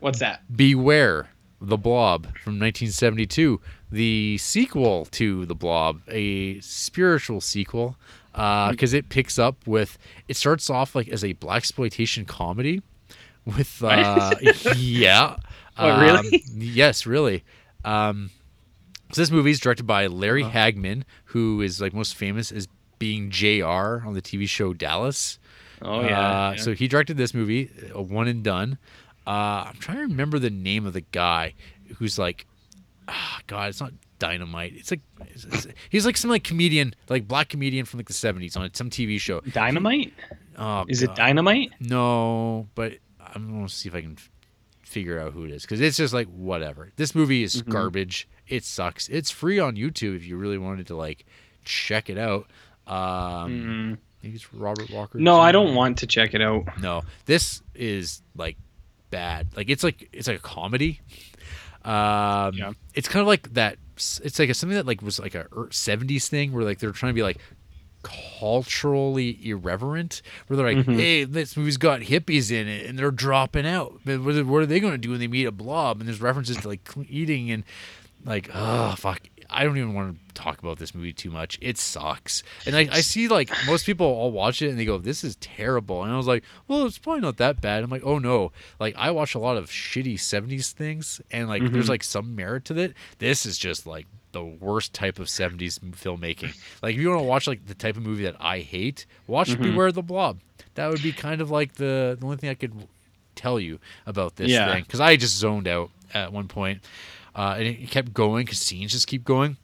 What's 0.00 0.18
that? 0.20 0.42
Beware 0.54 1.28
the 1.60 1.76
Blob 1.78 2.24
from 2.38 2.58
1972, 2.60 3.60
the 3.90 4.36
sequel 4.38 5.06
to 5.06 5.46
The 5.46 5.54
Blob, 5.54 6.02
a 6.08 6.60
spiritual 6.60 7.40
sequel, 7.40 7.96
because 8.32 8.92
it 8.92 9.08
picks 9.08 9.38
up 9.38 9.66
with. 9.66 9.98
It 10.28 10.36
starts 10.36 10.68
off 10.68 10.94
like 10.94 11.08
as 11.08 11.24
a 11.24 11.32
black 11.34 11.58
exploitation 11.58 12.24
comedy, 12.24 12.82
with 13.44 13.82
uh, 13.84 14.34
yeah, 14.76 15.36
What, 15.76 16.00
really? 16.00 16.34
Um, 16.36 16.40
yes, 16.54 17.06
really. 17.06 17.44
Um, 17.84 18.30
so 19.12 19.22
this 19.22 19.30
movie 19.30 19.52
is 19.52 19.60
directed 19.60 19.86
by 19.86 20.08
Larry 20.08 20.42
Hagman, 20.44 21.04
who 21.26 21.60
is 21.62 21.80
like 21.80 21.94
most 21.94 22.14
famous 22.14 22.50
as 22.52 22.68
being 22.98 23.30
J.R. 23.30 24.02
on 24.06 24.14
the 24.14 24.22
TV 24.22 24.48
show 24.48 24.72
Dallas. 24.74 25.38
Oh 25.82 26.00
Uh, 26.00 26.02
yeah. 26.02 26.50
yeah. 26.52 26.56
So 26.56 26.74
he 26.74 26.88
directed 26.88 27.16
this 27.16 27.34
movie, 27.34 27.70
a 27.94 28.00
one 28.02 28.28
and 28.28 28.42
done. 28.42 28.78
Uh, 29.26 29.66
I'm 29.68 29.76
trying 29.78 29.96
to 29.98 30.02
remember 30.04 30.38
the 30.38 30.50
name 30.50 30.86
of 30.86 30.92
the 30.92 31.00
guy 31.00 31.54
who's 31.96 32.18
like, 32.18 32.46
ah, 33.08 33.40
God, 33.46 33.68
it's 33.70 33.80
not 33.80 33.92
Dynamite. 34.18 34.72
It's 34.76 34.90
like 34.90 35.00
it's- 35.20 35.44
it's- 35.44 35.66
he's 35.90 36.06
like 36.06 36.16
some 36.16 36.30
like 36.30 36.42
comedian, 36.44 36.94
like 37.08 37.28
black 37.28 37.48
comedian 37.50 37.84
from 37.84 37.98
like 37.98 38.06
the 38.08 38.14
70s 38.14 38.56
on 38.56 38.72
some 38.74 38.88
TV 38.88 39.20
show. 39.20 39.40
Dynamite? 39.40 40.14
Oh, 40.56 40.84
Is 40.88 41.02
it 41.02 41.14
Dynamite? 41.14 41.72
No, 41.80 42.66
but 42.74 42.94
I'm 43.20 43.50
gonna 43.52 43.68
see 43.68 43.88
if 43.88 43.94
I 43.94 44.00
can 44.00 44.12
f- 44.12 44.30
figure 44.84 45.20
out 45.20 45.32
who 45.34 45.44
it 45.44 45.50
is 45.50 45.62
because 45.62 45.80
it's 45.82 45.96
just 45.98 46.14
like 46.14 46.28
whatever. 46.28 46.92
This 46.96 47.14
movie 47.14 47.42
is 47.42 47.56
Mm-hmm. 47.56 47.70
garbage. 47.72 48.26
It 48.48 48.64
sucks. 48.64 49.08
It's 49.08 49.30
free 49.30 49.58
on 49.58 49.74
YouTube 49.76 50.16
if 50.16 50.24
you 50.24 50.36
really 50.38 50.56
wanted 50.56 50.86
to 50.86 50.96
like 50.96 51.26
check 51.64 52.08
it 52.08 52.16
out. 52.16 52.48
Um, 52.86 53.90
maybe 53.90 54.00
it's 54.22 54.52
Robert 54.52 54.90
Walker. 54.90 55.18
No, 55.18 55.38
I 55.40 55.52
don't 55.52 55.74
want 55.74 55.98
to 55.98 56.06
check 56.06 56.34
it 56.34 56.40
out. 56.42 56.64
No, 56.80 57.02
this 57.26 57.62
is 57.74 58.22
like 58.36 58.56
bad. 59.10 59.48
Like 59.56 59.70
it's 59.70 59.84
like 59.84 60.08
it's 60.12 60.26
like 60.28 60.38
a 60.38 60.42
comedy. 60.42 61.00
Um, 61.84 62.54
Yeah. 62.54 62.72
It's 62.94 63.08
kind 63.08 63.20
of 63.20 63.26
like 63.28 63.52
that. 63.54 63.78
It's 63.96 64.38
like 64.38 64.50
a, 64.50 64.54
something 64.54 64.76
that 64.76 64.86
like 64.86 65.00
was 65.02 65.18
like 65.20 65.34
a 65.34 65.46
er- 65.56 65.68
'70s 65.70 66.26
thing 66.28 66.52
where 66.52 66.64
like 66.64 66.78
they're 66.80 66.90
trying 66.92 67.10
to 67.10 67.14
be 67.14 67.22
like 67.22 67.38
culturally 68.02 69.38
irreverent. 69.48 70.22
Where 70.46 70.56
they're 70.56 70.66
like, 70.66 70.78
Mm-hmm. 70.86 70.98
"Hey, 70.98 71.24
this 71.24 71.56
movie's 71.56 71.76
got 71.76 72.00
hippies 72.00 72.50
in 72.50 72.68
it, 72.68 72.86
and 72.86 72.98
they're 72.98 73.10
dropping 73.10 73.66
out. 73.66 74.00
But 74.04 74.20
what 74.22 74.34
are, 74.36 74.66
they 74.66 74.80
going 74.80 74.92
to 74.92 74.98
do 74.98 75.10
when 75.10 75.20
they 75.20 75.28
meet 75.28 75.46
a 75.46 75.52
blob?" 75.52 76.00
And 76.00 76.08
there's 76.08 76.20
references 76.20 76.56
to 76.58 76.68
like 76.68 76.88
eating 77.08 77.50
and 77.50 77.64
like, 78.24 78.50
oh 78.52 78.94
fuck. 78.96 79.20
I 79.50 79.64
don't 79.64 79.76
even 79.76 79.94
want 79.94 80.16
to 80.28 80.34
talk 80.34 80.58
about 80.58 80.78
this 80.78 80.94
movie 80.94 81.12
too 81.12 81.30
much. 81.30 81.58
It 81.60 81.78
sucks. 81.78 82.42
And 82.66 82.76
I, 82.76 82.88
I 82.92 83.00
see 83.00 83.28
like 83.28 83.50
most 83.66 83.86
people 83.86 84.06
all 84.06 84.32
watch 84.32 84.62
it 84.62 84.68
and 84.68 84.78
they 84.78 84.84
go, 84.84 84.98
This 84.98 85.24
is 85.24 85.36
terrible. 85.36 86.02
And 86.02 86.12
I 86.12 86.16
was 86.16 86.26
like, 86.26 86.44
Well, 86.68 86.86
it's 86.86 86.98
probably 86.98 87.22
not 87.22 87.36
that 87.38 87.60
bad. 87.60 87.82
I'm 87.82 87.90
like, 87.90 88.04
Oh 88.04 88.18
no. 88.18 88.52
Like 88.78 88.94
I 88.96 89.10
watch 89.10 89.34
a 89.34 89.38
lot 89.38 89.56
of 89.56 89.70
shitty 89.70 90.18
seventies 90.20 90.72
things 90.72 91.20
and 91.30 91.48
like 91.48 91.62
there's 91.62 91.84
mm-hmm. 91.84 91.90
like 91.90 92.04
some 92.04 92.34
merit 92.34 92.64
to 92.66 92.78
it. 92.78 92.94
This 93.18 93.46
is 93.46 93.58
just 93.58 93.86
like 93.86 94.06
the 94.32 94.44
worst 94.44 94.92
type 94.92 95.18
of 95.18 95.26
70s 95.26 95.80
filmmaking. 95.80 96.54
Like 96.82 96.94
if 96.94 97.00
you 97.00 97.08
want 97.08 97.20
to 97.20 97.26
watch 97.26 97.46
like 97.46 97.66
the 97.66 97.74
type 97.74 97.96
of 97.96 98.02
movie 98.02 98.24
that 98.24 98.36
I 98.38 98.60
hate, 98.60 99.06
watch 99.26 99.50
mm-hmm. 99.50 99.62
Beware 99.62 99.92
the 99.92 100.02
Blob. 100.02 100.40
That 100.74 100.90
would 100.90 101.02
be 101.02 101.12
kind 101.12 101.40
of 101.40 101.50
like 101.50 101.74
the, 101.74 102.16
the 102.18 102.24
only 102.24 102.36
thing 102.36 102.50
I 102.50 102.54
could 102.54 102.74
tell 103.34 103.58
you 103.58 103.78
about 104.04 104.36
this 104.36 104.50
Yeah. 104.50 104.72
thing 104.72 104.82
because 104.82 105.00
I 105.00 105.16
just 105.16 105.36
zoned 105.36 105.68
out 105.68 105.90
at 106.12 106.32
one 106.32 106.48
point, 106.48 106.82
uh, 107.36 107.54
and 107.58 107.66
it 107.68 107.90
kept 107.90 108.12
going 108.12 108.44
because 108.46 108.58
scenes 108.58 108.90
just 108.92 109.06
keep 109.06 109.24
going. 109.24 109.56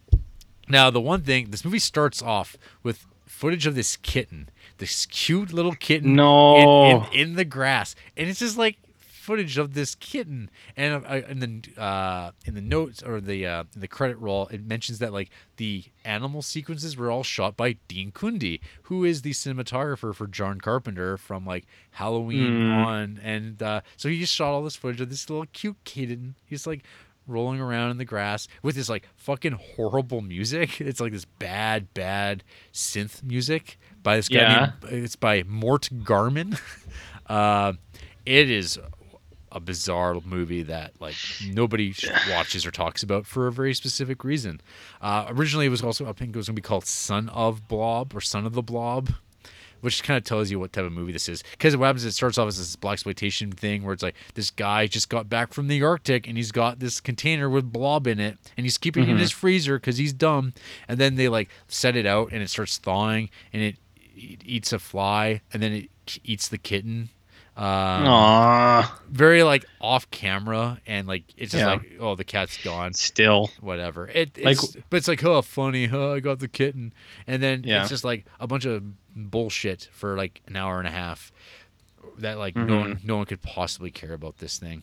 Now 0.69 0.91
the 0.91 1.01
one 1.01 1.23
thing 1.23 1.51
this 1.51 1.65
movie 1.65 1.81
starts 1.81 2.23
off 2.23 2.57
with 2.85 3.05
footage 3.27 3.67
of 3.67 3.75
this 3.75 3.97
kitten, 3.97 4.49
this 4.79 5.07
cute 5.07 5.53
little 5.53 5.73
kitten, 5.75 6.15
No. 6.15 6.57
in, 6.57 6.97
in, 7.13 7.29
in 7.31 7.35
the 7.35 7.45
grass, 7.45 7.97
and 8.17 8.29
it's 8.29 8.39
just 8.39 8.57
like 8.57 8.79
footage 8.99 9.57
of 9.57 9.75
this 9.75 9.95
kitten. 9.95 10.51
And 10.77 11.05
uh, 11.07 11.21
in 11.29 11.39
the 11.41 11.81
uh, 11.83 12.31
in 12.45 12.55
the 12.55 12.61
notes 12.61 13.03
or 13.03 13.21
the 13.21 13.47
uh, 13.47 13.65
the 13.75 13.89
credit 13.89 14.17
roll, 14.19 14.47
it 14.49 14.65
mentions 14.65 14.99
that 15.01 15.13
like 15.13 15.31
the 15.57 15.85
animal 16.05 16.43
sequences 16.43 16.97
were 16.97 17.11
all 17.11 17.23
shot 17.25 17.57
by 17.57 17.77
Dean 17.89 18.13
Cundey, 18.13 18.61
who 18.85 19.05
is 19.05 19.23
the 19.23 19.31
cinematographer 19.33 20.15
for 20.15 20.27
John 20.27 20.61
Carpenter 20.61 21.17
from 21.17 21.45
like 21.47 21.67
Halloween 21.93 22.71
on, 22.71 23.21
and 23.23 23.63
uh, 23.63 23.81
so 23.97 24.09
he 24.09 24.21
just 24.21 24.35
shot 24.35 24.53
all 24.53 24.63
this 24.63 24.77
footage 24.77 25.01
of 25.01 25.11
this 25.11 25.29
little 25.31 25.47
cute 25.53 25.77
kitten. 25.85 26.35
He's 26.45 26.67
like 26.67 26.85
rolling 27.27 27.61
around 27.61 27.91
in 27.91 27.99
the 27.99 28.05
grass 28.05 28.49
with 28.63 28.75
this 28.75 28.89
like 28.89 29.09
fucking 29.17 29.59
horrible 29.77 30.21
music. 30.21 30.81
It's 30.93 31.01
like 31.01 31.13
this 31.13 31.25
bad, 31.25 31.93
bad 31.95 32.45
synth 32.73 33.23
music 33.23 33.79
by 34.03 34.17
this 34.17 34.29
guy. 34.29 34.41
Yeah. 34.41 34.73
Named, 34.83 35.05
it's 35.05 35.17
by 35.17 35.43
Mort 35.45 35.89
Garson. 36.03 36.59
uh, 37.27 37.75
it 38.27 38.51
is 38.51 38.79
a 39.51 39.61
bizarre 39.61 40.17
movie 40.25 40.63
that 40.63 40.93
like 41.01 41.15
nobody 41.47 41.95
watches 42.31 42.67
or 42.67 42.71
talks 42.71 43.03
about 43.03 43.27
for 43.27 43.47
a 43.47 43.53
very 43.53 43.75
specific 43.75 44.25
reason. 44.25 44.61
Uh, 45.01 45.27
originally, 45.29 45.67
it 45.67 45.71
was 45.71 45.83
also 45.83 46.09
I 46.09 46.13
think 46.13 46.35
it 46.35 46.39
was 46.39 46.49
going 46.49 46.57
to 46.57 46.63
be 46.63 46.67
called 46.67 46.87
Son 46.87 47.29
of 47.29 47.69
Blob 47.69 48.15
or 48.15 48.21
Son 48.21 48.47
of 48.47 48.55
the 48.55 48.63
Blob. 48.63 49.11
Which 49.83 50.03
kind 50.03 50.17
of 50.17 50.25
tells 50.25 50.51
you 50.51 50.59
what 50.59 50.73
type 50.73 50.85
of 50.85 50.93
movie 50.93 51.13
this 51.13 51.29
is. 51.29 51.45
Because 51.51 51.77
what 51.77 51.87
happens 51.87 52.05
is 52.05 52.15
it 52.15 52.17
starts 52.17 52.39
off 52.39 52.49
as 52.49 52.57
this 52.57 52.75
black 52.77 52.95
exploitation 52.95 53.53
thing 53.53 53.83
where 53.83 53.93
it's 53.93 54.03
like 54.03 54.15
this 54.35 54.51
guy 54.51 54.87
just 54.87 55.09
got 55.09 55.29
back 55.29 55.53
from 55.53 55.69
the 55.69 55.83
Arctic 55.83 56.27
and 56.27 56.37
he's 56.37 56.53
got 56.53 56.79
this 56.79 57.01
container 57.01 57.51
with 57.51 57.73
blob 57.73 58.07
in 58.07 58.19
it 58.19 58.39
and 58.57 58.65
he's 58.65 58.79
keeping 58.79 59.03
it 59.03 59.09
in 59.09 59.17
mm-hmm. 59.17 59.21
his 59.21 59.31
freezer 59.31 59.79
because 59.79 59.99
he's 59.99 60.13
dumb. 60.13 60.55
And 60.89 60.99
then 60.99 61.17
they 61.17 61.29
like 61.29 61.51
set 61.69 61.97
it 61.97 62.07
out 62.07 62.33
and 62.33 62.43
it 62.43 62.49
starts 62.49 62.79
thawing 62.79 63.29
and 63.53 63.63
it, 63.63 63.77
it 64.17 64.41
eats 64.45 64.73
a 64.73 64.79
fly 64.79 65.43
and 65.53 65.63
then 65.63 65.73
it 65.73 65.91
eats 66.25 66.49
the 66.49 66.59
kitten. 66.59 67.11
Um, 67.55 67.65
Aww. 68.07 68.91
very 69.11 69.43
like 69.43 69.67
off 69.79 70.11
camera 70.11 70.81
and 70.87 71.07
like 71.07 71.25
it's 71.37 71.53
just 71.53 71.61
Yeah. 71.63 71.73
like 71.73 71.93
oh 72.01 72.15
the 72.15 72.25
cat's 72.25 72.57
gone 72.65 72.95
Still. 72.95 73.51
whatever 73.61 74.09
it 74.09 74.39
Like- 74.43 74.53
it's 74.57 74.75
but 74.89 74.97
it's 74.97 75.09
like 75.09 75.23
oh 75.23 75.43
funny 75.43 75.85
huh 75.87 76.13
I 76.13 76.21
got 76.21 76.39
the 76.39 76.49
kitten 76.49 76.95
and 77.27 77.43
then 77.43 77.63
Yeah. 77.65 77.83
it's 77.83 77.91
just 77.91 78.05
like 78.05 78.25
a 78.41 78.47
bunch 78.47 78.65
of 78.65 78.83
bullshit 79.15 79.91
for 79.93 80.17
like 80.17 80.41
an 80.47 80.57
hour 80.57 80.79
and 80.79 80.89
a 80.89 80.91
half 80.91 81.31
that 82.19 82.39
like 82.39 82.57
no 82.57 82.79
one 82.79 83.01
no 83.05 83.19
one 83.19 83.27
could 83.27 83.43
possibly 83.43 83.91
care 83.91 84.15
about 84.15 84.39
this 84.39 84.59
thing. 84.59 84.83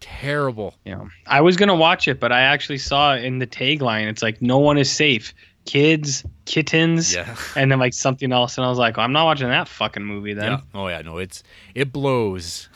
Terrible. 0.00 0.74
Yeah. 0.84 1.04
I 1.26 1.40
was 1.42 1.56
gonna 1.56 1.74
watch 1.76 2.08
it, 2.08 2.18
but 2.20 2.32
I 2.32 2.40
actually 2.40 2.78
saw 2.78 3.14
in 3.14 3.38
the 3.38 3.46
tagline 3.46 4.08
it's 4.08 4.22
like 4.22 4.42
no 4.42 4.58
one 4.58 4.78
is 4.78 4.90
safe. 4.90 5.32
Kids, 5.66 6.24
kittens, 6.44 7.14
Yeah. 7.14 7.34
and 7.56 7.70
then 7.72 7.78
like 7.78 7.94
something 7.94 8.32
else, 8.32 8.58
and 8.58 8.66
I 8.66 8.68
was 8.68 8.78
like, 8.78 8.96
well, 8.96 9.04
I'm 9.06 9.12
not 9.12 9.24
watching 9.24 9.48
that 9.48 9.66
fucking 9.68 10.04
movie 10.04 10.34
then. 10.34 10.52
Yeah. 10.52 10.60
Oh 10.74 10.88
yeah, 10.88 11.00
no, 11.02 11.18
it's 11.18 11.42
it 11.74 11.92
blows. 11.92 12.68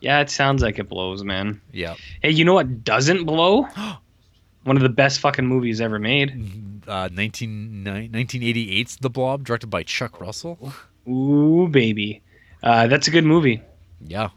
Yeah, 0.00 0.20
it 0.20 0.30
sounds 0.30 0.62
like 0.62 0.78
it 0.78 0.88
blows, 0.88 1.24
man. 1.24 1.60
Yeah. 1.72 1.94
Hey, 2.22 2.30
you 2.30 2.44
know 2.44 2.54
what 2.54 2.84
doesn't 2.84 3.24
blow? 3.24 3.62
One 4.64 4.76
of 4.76 4.82
the 4.82 4.88
best 4.90 5.20
fucking 5.20 5.46
movies 5.46 5.80
ever 5.80 5.98
made. 5.98 6.82
Uh 6.86 7.08
19, 7.12 7.84
1988's 7.84 8.96
The 8.96 9.10
Blob 9.10 9.44
directed 9.44 9.68
by 9.68 9.82
Chuck 9.82 10.20
Russell. 10.20 10.72
Ooh, 11.08 11.66
baby. 11.70 12.22
Uh, 12.62 12.86
that's 12.88 13.08
a 13.08 13.10
good 13.10 13.24
movie. 13.24 13.62
Yeah. 14.06 14.28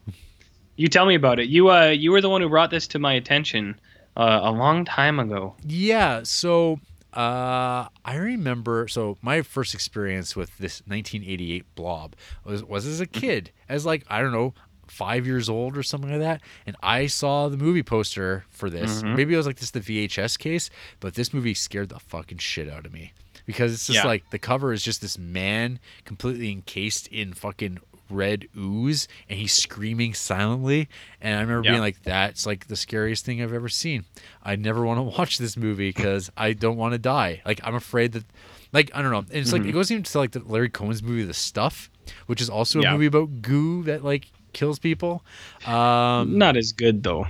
You 0.77 0.87
tell 0.87 1.05
me 1.05 1.15
about 1.15 1.39
it. 1.39 1.49
You 1.49 1.69
uh, 1.71 1.87
you 1.87 2.11
were 2.11 2.21
the 2.21 2.29
one 2.29 2.41
who 2.41 2.49
brought 2.49 2.71
this 2.71 2.87
to 2.87 2.99
my 2.99 3.13
attention 3.13 3.79
uh, 4.17 4.39
a 4.43 4.51
long 4.51 4.85
time 4.85 5.19
ago. 5.19 5.55
Yeah, 5.65 6.21
so 6.23 6.79
uh, 7.15 7.88
I 8.06 8.15
remember. 8.15 8.88
So 8.88 9.18
my 9.22 9.41
first 9.41 9.73
experience 9.73 10.35
with 10.35 10.57
this 10.57 10.81
1988 10.88 11.65
Blob 11.76 12.15
was 12.45 12.64
was 12.64 12.85
as 12.85 12.99
a 12.99 13.06
kid, 13.06 13.52
as 13.69 13.85
like 13.85 14.03
I 14.10 14.22
don't 14.22 14.31
know, 14.31 14.53
five 14.88 15.26
years 15.26 15.49
old 15.49 15.77
or 15.77 15.84
something 15.84 16.11
like 16.11 16.19
that, 16.19 16.41
and 16.65 16.76
I 16.84 17.07
saw 17.07 17.49
the 17.49 17.57
movie 17.57 17.84
poster 17.84 18.45
for 18.49 18.69
this. 18.69 19.03
Maybe 19.03 19.34
it 19.34 19.38
was 19.38 19.48
like 19.48 19.57
this 19.57 19.72
the 19.72 19.80
VHS 19.80 20.38
case, 20.38 20.69
but 20.99 21.15
this 21.15 21.34
movie 21.34 21.53
scared 21.53 21.90
the 21.90 21.99
fucking 21.99 22.40
shit 22.40 22.69
out 22.69 22.85
of 22.85 22.94
me 22.94 23.14
because 23.45 23.73
it's 23.73 23.88
just 23.88 23.98
Yeah. 23.98 24.07
like 24.07 24.30
the 24.30 24.40
cover 24.40 24.72
is 24.73 24.84
just 24.84 25.02
this 25.02 25.18
man 25.18 25.80
completely 26.06 26.52
encased 26.52 27.07
in 27.07 27.34
fucking 27.34 27.80
red 28.14 28.48
ooze 28.57 29.07
and 29.30 29.40
he's 29.40 29.53
screaming 29.53 30.14
silently 30.14 30.88
and 31.22 31.38
i 31.38 31.41
remember 31.41 31.65
Yeah. 31.65 31.72
being 31.72 31.81
like 31.81 32.02
that's 32.03 32.45
like 32.45 32.68
the 32.68 32.76
scariest 32.76 33.26
thing 33.26 33.41
i've 33.41 33.53
ever 33.53 33.69
seen 33.69 34.06
i 34.44 34.56
never 34.56 34.85
want 34.85 34.98
to 34.99 35.03
watch 35.18 35.38
this 35.38 35.57
movie 35.57 35.90
because 35.90 36.30
i 36.38 36.53
don't 36.53 36.77
want 36.77 36.94
to 36.94 36.98
die 36.99 37.41
like 37.45 37.60
i'm 37.64 37.76
afraid 37.76 38.11
that 38.14 38.23
like 38.72 38.91
i 38.94 39.02
don't 39.02 39.11
know 39.11 39.18
and 39.19 39.31
it's 39.31 39.49
Mm-hmm. 39.52 39.60
like 39.64 39.69
it 39.69 39.73
goes 39.73 39.91
even 39.91 40.03
to 40.03 40.18
like 40.18 40.31
the 40.31 40.41
larry 40.45 40.69
cohen's 40.69 41.02
movie 41.03 41.23
the 41.23 41.34
stuff 41.34 41.90
which 42.27 42.41
is 42.41 42.49
also 42.49 42.80
a 42.80 42.84
Yeah. 42.84 42.94
movie 42.94 43.06
about 43.07 43.41
goo 43.41 43.84
that 43.84 44.03
like 44.03 44.31
kills 44.53 44.77
people 44.80 45.23
um 45.65 46.38
Not 46.38 46.56
as 46.57 46.72
good 46.72 47.03
though. 47.03 47.27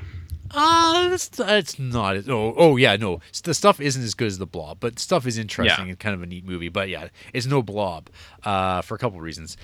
uh, 0.55 1.09
it's, 1.11 1.29
it's 1.39 1.79
not. 1.79 2.15
as- 2.15 2.29
Oh, 2.29 2.53
oh 2.57 2.75
yeah, 2.77 2.95
no. 2.95 3.21
The 3.43 3.53
stuff 3.55 3.79
isn't 3.81 4.03
as 4.03 4.13
good 4.13 4.27
as 4.27 4.37
the 4.37 4.45
Blob, 4.45 4.77
but 4.79 4.99
stuff 4.99 5.25
is 5.25 5.37
interesting 5.39 5.85
Yeah. 5.85 5.91
and 5.91 5.99
kind 5.99 6.13
of 6.13 6.21
a 6.21 6.27
neat 6.27 6.45
movie. 6.45 6.69
But 6.69 6.89
yeah, 6.89 7.07
it's 7.33 7.47
no 7.47 7.63
Blob, 7.63 8.09
uh, 8.43 8.81
for 8.83 8.93
a 8.93 8.97
couple 8.99 9.19
reasons. 9.19 9.57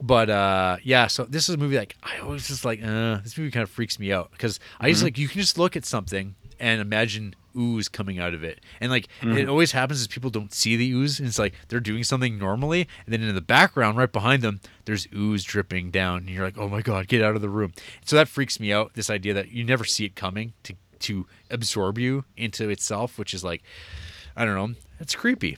But 0.00 0.28
uh, 0.28 0.76
yeah, 0.82 1.06
so 1.06 1.24
this 1.24 1.48
is 1.48 1.54
a 1.54 1.58
movie 1.58 1.78
like 1.78 1.96
I 2.02 2.18
always 2.18 2.46
just 2.46 2.64
like, 2.64 2.82
uh, 2.82 3.18
this 3.22 3.36
movie 3.38 3.50
kind 3.50 3.62
of 3.62 3.70
freaks 3.70 3.98
me 3.98 4.12
out 4.12 4.30
because 4.30 4.60
I 4.78 4.90
just 4.90 5.02
like 5.02 5.18
you 5.18 5.28
can 5.28 5.40
just 5.40 5.56
look 5.58 5.76
at 5.76 5.84
something 5.84 6.34
and 6.58 6.80
imagine 6.80 7.34
ooze 7.58 7.88
coming 7.88 8.18
out 8.18 8.34
of 8.34 8.44
it, 8.44 8.60
and 8.80 8.90
like 8.90 9.08
it 9.22 9.48
always 9.48 9.72
happens 9.72 10.00
is 10.00 10.06
people 10.06 10.28
don't 10.28 10.52
see 10.52 10.76
the 10.76 10.90
ooze, 10.90 11.18
and 11.18 11.26
it's 11.26 11.38
like 11.38 11.54
they're 11.68 11.80
doing 11.80 12.04
something 12.04 12.38
normally, 12.38 12.86
and 13.06 13.12
then 13.12 13.22
in 13.22 13.34
the 13.34 13.40
background, 13.40 13.96
right 13.96 14.12
behind 14.12 14.42
them, 14.42 14.60
there's 14.84 15.08
ooze 15.14 15.42
dripping 15.44 15.90
down, 15.90 16.18
and 16.18 16.28
you're 16.28 16.44
like, 16.44 16.58
oh 16.58 16.68
my 16.68 16.82
god, 16.82 17.08
get 17.08 17.22
out 17.22 17.34
of 17.34 17.40
the 17.40 17.48
room. 17.48 17.72
So 18.04 18.16
that 18.16 18.28
freaks 18.28 18.60
me 18.60 18.72
out. 18.72 18.92
This 18.94 19.08
idea 19.08 19.32
that 19.32 19.52
you 19.52 19.64
never 19.64 19.84
see 19.84 20.04
it 20.04 20.14
coming 20.14 20.52
to 20.64 20.74
to 21.00 21.26
absorb 21.50 21.98
you 21.98 22.24
into 22.36 22.68
itself, 22.68 23.18
which 23.18 23.32
is 23.32 23.42
like, 23.44 23.62
I 24.36 24.44
don't 24.44 24.54
know, 24.54 24.74
it's 25.00 25.14
creepy. 25.14 25.56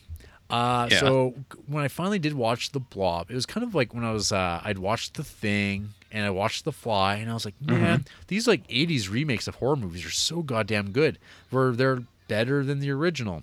Uh, 0.50 0.88
Yeah. 0.90 1.00
So 1.00 1.34
when 1.66 1.84
I 1.84 1.88
finally 1.88 2.18
did 2.18 2.34
watch 2.34 2.70
The 2.72 2.80
Blob, 2.80 3.30
it 3.30 3.34
was 3.34 3.46
kind 3.46 3.64
of 3.64 3.74
like 3.74 3.92
when 3.94 4.04
I 4.04 4.12
was 4.12 4.32
uh, 4.32 4.60
I'd 4.64 4.78
watched 4.78 5.14
The 5.14 5.24
Thing 5.24 5.90
and 6.10 6.24
I 6.24 6.30
watched 6.30 6.64
The 6.64 6.72
Fly, 6.72 7.16
and 7.16 7.30
I 7.30 7.34
was 7.34 7.44
like, 7.44 7.54
man, 7.60 8.06
these 8.28 8.48
like 8.48 8.66
'80s 8.68 9.10
remakes 9.10 9.46
of 9.46 9.56
horror 9.56 9.76
movies 9.76 10.06
are 10.06 10.10
so 10.10 10.42
goddamn 10.42 10.90
good. 10.92 11.18
Where 11.50 11.72
they're 11.72 12.02
better 12.28 12.64
than 12.64 12.78
the 12.80 12.90
original. 12.90 13.42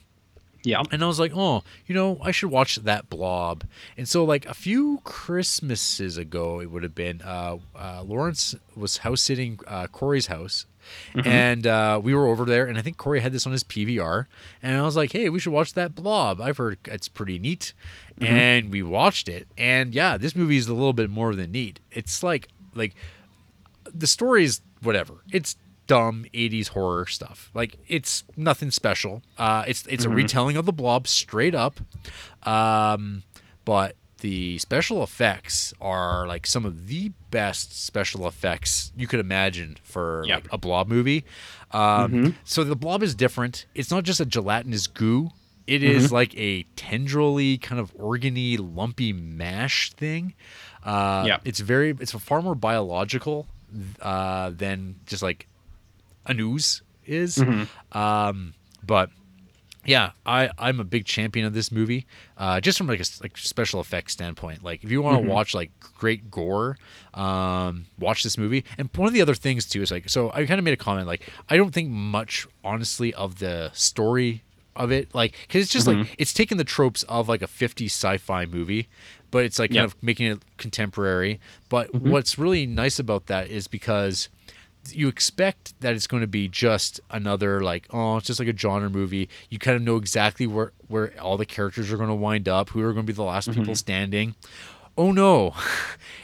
Yeah. 0.64 0.82
And 0.92 1.04
I 1.04 1.06
was 1.08 1.20
like, 1.20 1.32
oh, 1.36 1.64
you 1.86 1.94
know, 1.94 2.18
I 2.24 2.32
should 2.32 2.50
watch 2.50 2.78
that 2.78 3.08
blob. 3.08 3.66
And 3.98 4.10
so, 4.10 4.24
like, 4.24 4.48
a 4.48 4.54
few 4.56 5.00
Christmases 5.04 6.18
ago, 6.18 6.60
it 6.60 6.72
would 6.72 6.82
have 6.82 6.96
been, 6.96 7.22
uh, 7.22 7.58
uh, 7.76 8.02
Lawrence 8.04 8.56
was 8.76 8.98
house 8.98 9.22
sitting 9.22 9.60
uh, 9.68 9.86
Corey's 9.88 10.26
house. 10.28 10.66
And 11.14 11.66
uh, 11.68 12.00
we 12.04 12.14
were 12.14 12.28
over 12.28 12.46
there, 12.46 12.66
and 12.66 12.78
I 12.78 12.82
think 12.82 12.98
Corey 12.98 13.20
had 13.20 13.32
this 13.32 13.46
on 13.46 13.52
his 13.52 13.64
PVR. 13.64 14.26
And 14.62 14.78
I 14.78 14.82
was 14.84 14.96
like, 14.96 15.12
hey, 15.12 15.30
we 15.30 15.40
should 15.40 15.54
watch 15.54 15.74
that 15.74 15.96
blob. 15.96 16.42
I've 16.42 16.58
heard 16.58 16.78
it's 16.86 17.08
pretty 17.08 17.40
neat. 17.40 17.74
And 18.20 18.72
we 18.72 18.82
watched 18.84 19.28
it. 19.28 19.48
And 19.58 19.94
yeah, 19.94 20.18
this 20.18 20.36
movie 20.36 20.58
is 20.58 20.68
a 20.68 20.74
little 20.74 20.94
bit 20.94 21.10
more 21.10 21.36
than 21.36 21.52
neat. 21.52 21.80
It's 21.92 22.24
like, 22.24 22.48
like, 22.74 22.96
the 23.94 24.08
story 24.08 24.44
is 24.46 24.62
whatever. 24.82 25.16
It's 25.32 25.58
dumb 25.88 26.26
80s 26.34 26.70
horror 26.70 27.06
stuff. 27.06 27.52
Like 27.54 27.78
it's 27.88 28.24
nothing 28.36 28.72
special. 28.72 29.22
Uh 29.38 29.64
it's 29.68 29.86
it's 29.88 30.04
a 30.04 30.10
retelling 30.10 30.58
of 30.58 30.66
the 30.66 30.74
blob 30.74 31.08
straight 31.08 31.54
up. 31.54 31.80
Um 32.44 33.24
but 33.66 33.96
the 34.26 34.58
special 34.58 35.04
effects 35.04 35.74
are 35.80 36.26
like 36.28 36.48
some 36.48 36.66
of 36.66 36.88
the 36.88 37.12
best 37.30 37.68
special 37.86 38.28
effects 38.28 38.92
you 38.98 39.06
could 39.08 39.20
imagine 39.20 39.78
for 39.84 40.24
Yep. 40.26 40.44
like 40.44 40.54
a 40.54 40.58
blob 40.58 40.88
movie. 40.88 41.22
Um 41.72 42.36
so 42.44 42.64
the 42.64 42.76
blob 42.76 43.04
is 43.04 43.14
different. 43.14 43.66
It's 43.76 43.92
not 43.92 44.04
just 44.04 44.20
a 44.20 44.26
gelatinous 44.26 44.88
goo. 44.88 45.30
It 45.68 45.82
is 45.84 46.12
like 46.12 46.34
a 46.38 46.64
tendrily 46.76 47.58
kind 47.62 47.80
of 47.84 47.94
organy 47.98 48.58
lumpy 48.60 49.14
mash 49.14 49.92
thing. 49.94 50.34
Uh 50.84 51.24
Yeah. 51.30 51.38
it's 51.50 51.60
very 51.60 51.90
it's 52.00 52.12
far 52.30 52.42
more 52.42 52.56
biological 52.56 53.46
uh, 54.02 54.50
than 54.64 54.96
just 55.06 55.22
like 55.22 55.48
a 56.26 56.34
ooze 56.34 56.82
is. 57.06 57.38
Um, 57.92 58.54
but 58.84 59.10
yeah, 59.86 60.12
I 60.26 60.50
I'm 60.58 60.80
a 60.80 60.84
big 60.84 61.06
champion 61.06 61.46
of 61.46 61.54
this 61.54 61.72
movie. 61.72 62.06
Uh, 62.38 62.60
just 62.60 62.78
from 62.78 62.88
like 62.88 63.00
a 63.00 63.06
like 63.22 63.38
special 63.38 63.80
effects 63.80 64.14
standpoint. 64.14 64.64
Like 64.64 64.84
if 64.84 64.92
you 64.92 65.02
want 65.02 65.24
to 65.24 65.30
watch 65.30 65.54
like 65.54 65.72
great 65.98 66.30
gore, 66.32 66.78
um, 67.14 67.86
watch 68.00 68.24
this 68.24 68.38
movie. 68.38 68.66
And 68.78 68.90
one 68.96 69.08
of 69.08 69.14
the 69.14 69.22
other 69.22 69.36
things 69.36 69.66
too 69.66 69.82
is 69.82 69.92
like 69.92 70.10
so 70.10 70.32
I 70.34 70.46
kind 70.46 70.60
of 70.60 70.64
made 70.64 70.74
a 70.74 70.78
comment 70.78 71.08
like 71.08 71.30
I 71.50 71.58
don't 71.58 71.72
think 71.74 71.90
much 71.90 72.48
honestly 72.64 73.14
of 73.14 73.40
the 73.40 73.72
story 73.74 74.44
of 74.76 74.92
it 74.92 75.14
like 75.16 75.34
because 75.48 75.64
it's 75.64 75.72
just 75.72 75.88
like 75.88 76.14
it's 76.18 76.34
taking 76.34 76.58
the 76.58 76.64
tropes 76.66 77.04
of 77.04 77.30
like 77.30 77.42
a 77.42 77.48
50 77.48 77.86
sci-fi 77.86 78.46
movie 78.46 78.90
but 79.32 79.46
it's 79.46 79.58
like 79.58 79.72
kind 79.72 79.86
of 79.86 79.96
making 80.04 80.28
it 80.28 80.40
contemporary 80.58 81.40
but 81.70 81.94
what's 81.96 82.38
really 82.38 82.66
nice 82.66 83.00
about 83.00 83.28
that 83.28 83.48
is 83.50 83.70
because 83.70 84.28
you 84.94 85.08
expect 85.08 85.80
that 85.82 85.94
it's 85.94 86.08
going 86.08 86.22
to 86.22 86.28
be 86.28 86.48
just 86.48 87.00
another 87.10 87.62
like 87.62 87.88
oh 87.92 88.18
it's 88.18 88.28
just 88.28 88.40
like 88.40 88.50
a 88.50 88.58
genre 88.58 88.90
movie. 88.90 89.30
You 89.50 89.60
kind 89.60 89.76
of 89.78 89.82
know 89.84 89.96
exactly 89.98 90.48
where 90.48 90.72
where 90.88 91.14
all 91.22 91.38
the 91.38 91.46
characters 91.46 91.92
are 91.92 91.98
going 91.98 92.10
to 92.10 92.16
wind 92.16 92.48
up 92.50 92.70
who 92.70 92.82
are 92.82 92.94
going 92.94 93.06
to 93.06 93.12
be 93.12 93.16
the 93.16 93.24
last 93.24 93.52
people 93.52 93.76
standing. 93.76 94.36
Oh 94.98 95.12
no. 95.12 95.54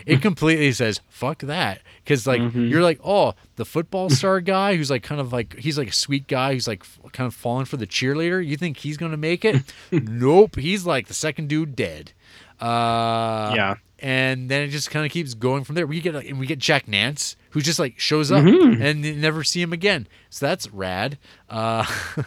It 0.04 0.20
completely 0.24 0.72
says 0.72 1.00
fuck 1.10 1.40
that. 1.44 1.82
Because 2.04 2.26
like 2.26 2.42
you're 2.56 2.82
like 2.82 3.00
oh 3.04 3.36
the 3.56 3.66
football 3.66 4.10
star 4.10 4.42
guy 4.42 4.76
who's 4.76 4.90
like 4.90 5.04
kind 5.04 5.22
of 5.22 5.32
like 5.32 5.56
he's 5.60 5.78
like 5.78 5.90
a 5.90 5.94
sweet 5.94 6.28
guy 6.28 6.54
who's 6.54 6.68
like 6.68 6.82
f- 6.82 7.00
kind 7.12 7.28
of 7.28 7.36
falling 7.36 7.66
for 7.66 7.78
the 7.78 7.86
cheerleader. 7.86 8.44
You 8.46 8.58
think 8.58 8.78
he's 8.78 8.98
going 8.98 9.12
to 9.12 9.18
make 9.18 9.46
it? 9.46 9.62
Nope. 9.92 10.56
He's 10.56 10.86
like 10.88 11.08
the 11.08 11.14
second 11.14 11.50
dude 11.50 11.76
dead. 11.76 12.14
Uh 12.60 13.54
Yeah. 13.56 13.76
And 14.02 14.50
then 14.50 14.64
it 14.64 14.70
just 14.70 14.90
kind 14.92 15.06
of 15.06 15.12
keeps 15.12 15.34
going 15.34 15.64
from 15.64 15.76
there. 15.76 15.86
We 15.88 16.02
get 16.02 16.16
and 16.16 16.40
we 16.40 16.48
get 16.48 16.60
Jack 16.60 16.88
Nance, 16.88 17.36
who 17.52 17.62
just 17.62 17.80
like 17.80 18.00
shows 18.00 18.32
up 18.32 18.44
and 18.46 19.22
never 19.22 19.44
see 19.44 19.62
him 19.62 19.74
again. 19.74 20.08
So 20.30 20.46
that's 20.48 20.70
rad. 20.72 21.18
Uh, 21.50 21.86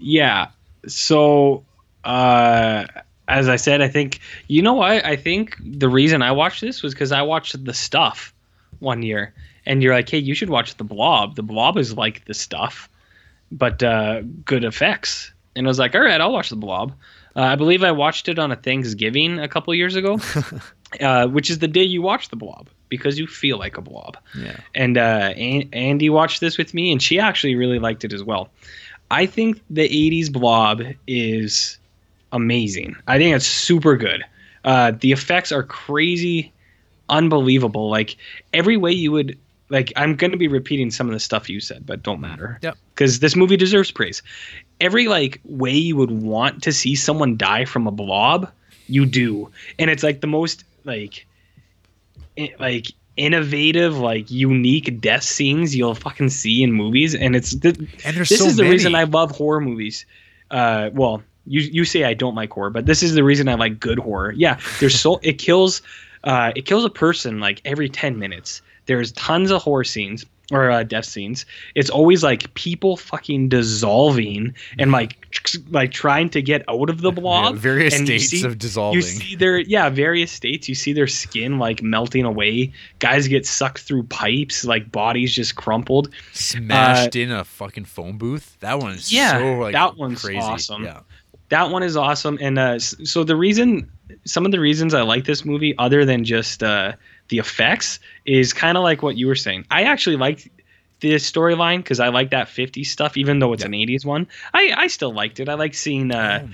Yeah. 0.00 0.48
So, 0.86 1.64
uh, 2.04 2.86
as 3.28 3.48
I 3.48 3.56
said, 3.56 3.82
I 3.82 3.88
think 3.88 4.18
you 4.48 4.62
know 4.62 4.72
what? 4.74 5.04
I 5.04 5.14
think 5.16 5.56
the 5.62 5.88
reason 5.88 6.22
I 6.22 6.32
watched 6.32 6.60
this 6.62 6.82
was 6.82 6.94
because 6.94 7.12
I 7.12 7.22
watched 7.22 7.62
The 7.64 7.74
Stuff 7.74 8.32
one 8.78 9.02
year, 9.02 9.34
and 9.66 9.82
you're 9.82 9.94
like, 9.94 10.08
"Hey, 10.08 10.18
you 10.18 10.34
should 10.34 10.50
watch 10.50 10.76
The 10.78 10.84
Blob." 10.84 11.36
The 11.36 11.42
Blob 11.42 11.76
is 11.76 11.96
like 11.96 12.24
The 12.24 12.34
Stuff, 12.34 12.88
but 13.52 13.82
uh, 13.82 14.22
good 14.44 14.64
effects. 14.64 15.32
And 15.54 15.66
I 15.66 15.68
was 15.68 15.78
like, 15.78 15.94
"All 15.94 16.00
right, 16.00 16.20
I'll 16.20 16.32
watch 16.32 16.48
The 16.48 16.56
Blob." 16.56 16.92
Uh, 17.36 17.42
I 17.42 17.56
believe 17.56 17.84
I 17.84 17.92
watched 17.92 18.28
it 18.28 18.38
on 18.38 18.50
a 18.50 18.56
Thanksgiving 18.56 19.38
a 19.38 19.46
couple 19.48 19.72
years 19.74 19.94
ago, 19.96 20.18
uh, 21.00 21.26
which 21.28 21.50
is 21.50 21.58
the 21.60 21.68
day 21.68 21.82
you 21.84 22.02
watch 22.02 22.28
The 22.28 22.36
Blob 22.36 22.68
because 22.88 23.18
you 23.18 23.26
feel 23.26 23.56
like 23.58 23.76
a 23.76 23.80
blob. 23.80 24.16
yeah, 24.36 24.56
And 24.74 24.98
uh, 24.98 25.32
An- 25.36 25.68
Andy 25.72 26.10
watched 26.10 26.40
this 26.40 26.58
with 26.58 26.74
me, 26.74 26.90
and 26.90 27.00
she 27.00 27.20
actually 27.20 27.54
really 27.54 27.78
liked 27.78 28.04
it 28.04 28.12
as 28.12 28.24
well. 28.24 28.50
I 29.12 29.26
think 29.26 29.60
the 29.70 29.88
80s 29.88 30.32
blob 30.32 30.82
is 31.06 31.78
amazing. 32.32 32.96
I 33.06 33.18
think 33.18 33.34
it's 33.36 33.46
super 33.46 33.96
good. 33.96 34.24
Uh, 34.64 34.92
the 34.98 35.12
effects 35.12 35.52
are 35.52 35.62
crazy, 35.62 36.52
unbelievable. 37.08 37.90
Like 37.90 38.16
every 38.52 38.76
way 38.76 38.92
you 38.92 39.12
would 39.12 39.38
like 39.68 39.92
I'm 39.96 40.16
going 40.16 40.32
to 40.32 40.36
be 40.36 40.48
repeating 40.48 40.90
some 40.90 41.06
of 41.06 41.12
the 41.12 41.20
stuff 41.20 41.48
you 41.48 41.60
said, 41.60 41.86
but 41.86 42.02
don't 42.02 42.20
matter. 42.20 42.58
Yep. 42.62 42.76
Cuz 42.96 43.20
this 43.20 43.36
movie 43.36 43.56
deserves 43.56 43.90
praise. 43.90 44.22
Every 44.80 45.08
like 45.08 45.40
way 45.44 45.72
you 45.72 45.96
would 45.96 46.10
want 46.10 46.62
to 46.64 46.72
see 46.72 46.94
someone 46.94 47.36
die 47.36 47.64
from 47.64 47.86
a 47.86 47.90
blob, 47.92 48.50
you 48.86 49.06
do, 49.06 49.50
and 49.78 49.90
it's 49.90 50.02
like 50.02 50.20
the 50.20 50.26
most 50.26 50.64
like, 50.84 51.26
like 52.58 52.86
innovative, 53.16 53.98
like 53.98 54.30
unique 54.30 55.00
death 55.00 55.22
scenes 55.22 55.76
you'll 55.76 55.94
fucking 55.94 56.30
see 56.30 56.62
in 56.62 56.72
movies, 56.72 57.14
and 57.14 57.36
it's 57.36 57.54
th- 57.54 57.76
And 58.04 58.16
this 58.16 58.38
so 58.38 58.46
is 58.46 58.56
the 58.56 58.64
reason 58.64 58.94
I 58.94 59.04
love 59.04 59.30
horror 59.30 59.60
movies. 59.60 60.06
Uh, 60.50 60.90
well, 60.92 61.22
you 61.46 61.60
you 61.60 61.84
say 61.84 62.04
I 62.04 62.14
don't 62.14 62.34
like 62.34 62.52
horror, 62.52 62.70
but 62.70 62.86
this 62.86 63.02
is 63.02 63.14
the 63.14 63.24
reason 63.24 63.48
I 63.48 63.54
like 63.54 63.80
good 63.80 63.98
horror. 63.98 64.32
Yeah, 64.32 64.58
there's 64.78 64.98
so 64.98 65.20
it 65.22 65.34
kills, 65.34 65.82
uh, 66.24 66.52
it 66.56 66.62
kills 66.62 66.84
a 66.84 66.90
person 66.90 67.40
like 67.40 67.60
every 67.64 67.88
ten 67.88 68.18
minutes. 68.18 68.62
There's 68.86 69.12
tons 69.12 69.50
of 69.50 69.62
horror 69.62 69.84
scenes 69.84 70.24
or 70.50 70.70
uh, 70.70 70.82
death 70.82 71.04
scenes. 71.04 71.46
It's 71.74 71.90
always 71.90 72.22
like 72.22 72.52
people 72.54 72.96
fucking 72.96 73.48
dissolving 73.48 74.54
and 74.78 74.92
like 74.92 75.20
tr- 75.30 75.58
like 75.70 75.92
trying 75.92 76.28
to 76.30 76.42
get 76.42 76.62
out 76.68 76.90
of 76.90 77.00
the 77.00 77.12
blob. 77.20 77.56
various 77.56 77.96
and 77.96 78.06
states 78.06 78.28
see- 78.28 78.44
of 78.44 78.58
dissolving. 78.58 78.96
You 78.96 79.02
see 79.02 79.34
their 79.36 79.58
yeah 79.58 79.88
various 79.88 80.32
states. 80.32 80.68
You 80.68 80.74
see 80.74 80.92
their 80.92 81.06
skin 81.06 81.58
like 81.58 81.82
melting 81.82 82.24
away. 82.24 82.72
Guys 82.98 83.28
get 83.28 83.46
sucked 83.46 83.80
through 83.82 84.04
pipes. 84.04 84.64
Like 84.64 84.90
bodies 84.92 85.34
just 85.34 85.56
crumpled. 85.56 86.10
Smashed 86.32 87.16
in 87.16 87.30
a 87.30 87.44
fucking 87.44 87.84
phone 87.84 88.18
booth. 88.18 88.56
That 88.60 88.78
one 88.78 88.92
is 88.92 89.06
Uh, 89.12 89.16
Yeah, 89.16 89.38
so 89.38 89.52
like 89.58 89.72
that 89.72 89.96
one's 89.96 90.22
crazy. 90.22 90.38
awesome. 90.38 90.84
Yeah. 90.84 91.00
that 91.50 91.70
one 91.70 91.82
is 91.82 91.96
awesome 91.96 92.38
and 92.40 92.58
uh, 92.58 92.78
so 92.78 93.24
the 93.24 93.34
reason 93.36 93.90
some 94.24 94.44
of 94.46 94.52
the 94.52 94.60
reasons 94.60 94.94
i 94.94 95.02
like 95.02 95.24
this 95.24 95.44
movie 95.44 95.74
other 95.78 96.04
than 96.04 96.24
just 96.24 96.62
uh, 96.62 96.92
the 97.30 97.38
effects 97.38 97.98
is 98.26 98.52
kind 98.52 98.76
of 98.76 98.84
like 98.84 99.02
what 99.02 99.16
you 99.16 99.26
were 99.26 99.34
saying. 99.34 99.64
I 99.70 99.84
actually 99.84 100.16
liked 100.16 100.48
the 101.00 101.14
storyline 101.14 101.78
because 101.78 101.98
i 101.98 102.08
like 102.08 102.28
that 102.28 102.46
50s 102.46 102.84
stuff 102.84 103.16
even 103.16 103.38
though 103.38 103.54
it's 103.54 103.64
an 103.64 103.72
80s 103.72 104.04
one. 104.04 104.28
I 104.52 104.74
i 104.76 104.86
still 104.86 105.12
liked 105.12 105.40
it. 105.40 105.48
I 105.48 105.54
like 105.54 105.72
seeing 105.72 106.12
uh, 106.12 106.46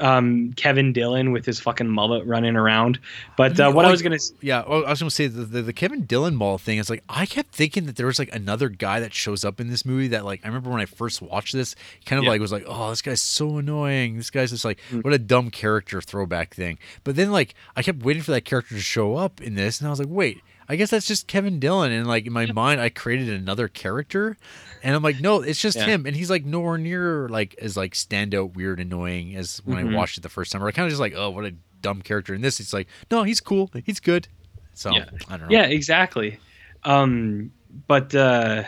um, 0.00 0.52
kevin 0.54 0.92
dillon 0.92 1.30
with 1.32 1.44
his 1.46 1.60
fucking 1.60 1.88
mullet 1.88 2.26
running 2.26 2.56
around 2.56 2.98
but 3.36 3.58
uh, 3.60 3.70
what 3.70 3.84
i 3.84 3.90
was 3.90 4.02
gonna 4.02 4.18
Yeah, 4.40 4.64
well, 4.68 4.84
I 4.84 4.90
was 4.90 5.00
gonna 5.00 5.10
say 5.10 5.26
the, 5.28 5.44
the 5.44 5.62
the 5.62 5.72
Kevin 5.72 6.04
Dillon 6.04 6.34
Mall 6.34 6.58
thing 6.58 6.78
is 6.78 6.90
like 6.90 7.02
I 7.08 7.26
kept 7.26 7.54
thinking 7.54 7.86
that 7.86 7.96
there 7.96 8.06
was 8.06 8.18
like 8.18 8.34
another 8.34 8.68
guy 8.68 9.00
that 9.00 9.12
shows 9.14 9.44
up 9.44 9.60
in 9.60 9.68
this 9.68 9.84
movie 9.84 10.08
that 10.08 10.24
like 10.24 10.40
I 10.44 10.48
remember 10.48 10.70
when 10.70 10.80
I 10.80 10.86
first 10.86 11.22
watched 11.22 11.52
this, 11.52 11.74
kind 12.06 12.18
of 12.18 12.24
Yeah. 12.24 12.30
like 12.30 12.40
was 12.40 12.52
like, 12.52 12.64
oh, 12.66 12.90
this 12.90 13.02
guy's 13.02 13.22
so 13.22 13.58
annoying. 13.58 14.16
This 14.16 14.30
guy's 14.30 14.50
just 14.50 14.64
like 14.64 14.78
Mm. 14.90 15.04
what 15.04 15.12
a 15.14 15.18
dumb 15.18 15.50
character 15.50 16.00
throwback 16.00 16.54
thing. 16.54 16.78
But 17.04 17.16
then 17.16 17.30
like 17.32 17.54
I 17.76 17.82
kept 17.82 18.02
waiting 18.04 18.22
for 18.22 18.32
that 18.32 18.44
character 18.44 18.74
to 18.74 18.80
show 18.80 19.16
up 19.16 19.40
in 19.40 19.54
this, 19.54 19.80
and 19.80 19.86
I 19.86 19.90
was 19.90 19.98
like, 19.98 20.08
wait. 20.10 20.40
I 20.66 20.76
guess 20.76 20.88
that's 20.88 21.06
just 21.06 21.26
Kevin 21.26 21.60
Dillon, 21.60 21.92
and 21.92 22.06
like 22.06 22.24
in 22.26 22.32
my 22.32 22.46
mind, 22.50 22.80
I 22.80 22.88
created 22.88 23.28
another 23.28 23.68
character, 23.68 24.38
and 24.84 24.94
I'm 24.94 25.02
like, 25.02 25.20
no, 25.20 25.42
it's 25.42 25.60
just 25.60 25.76
Yeah. 25.76 25.86
him, 25.86 26.06
and 26.06 26.14
he's 26.14 26.30
like 26.30 26.44
nowhere 26.44 26.78
near 26.78 27.28
like 27.28 27.56
as 27.60 27.76
like 27.76 27.94
standout, 27.94 28.54
weird, 28.54 28.78
annoying 28.78 29.34
as 29.34 29.60
when 29.64 29.78
Mhm. 29.84 29.92
I 29.92 29.96
watched 29.96 30.16
it 30.18 30.20
the 30.20 30.28
first 30.28 30.52
time. 30.52 30.62
Or 30.62 30.68
I 30.68 30.72
kind 30.72 30.86
of 30.86 30.90
just 30.90 31.00
like, 31.00 31.14
oh, 31.16 31.30
what 31.30 31.44
a 31.44 31.54
dumb 31.82 32.02
character. 32.02 32.32
In 32.34 32.40
this, 32.42 32.60
it's 32.60 32.72
like, 32.72 32.86
no, 33.10 33.24
he's 33.24 33.40
cool, 33.40 33.70
he's 33.84 33.98
good. 33.98 34.28
So 34.74 34.90
Yeah. 34.94 35.06
I 35.28 35.36
don't 35.36 35.48
know. 35.50 35.56
Yeah, 35.56 35.64
exactly. 35.66 36.38
Um, 36.84 37.50
but 37.88 38.14
uh, 38.14 38.64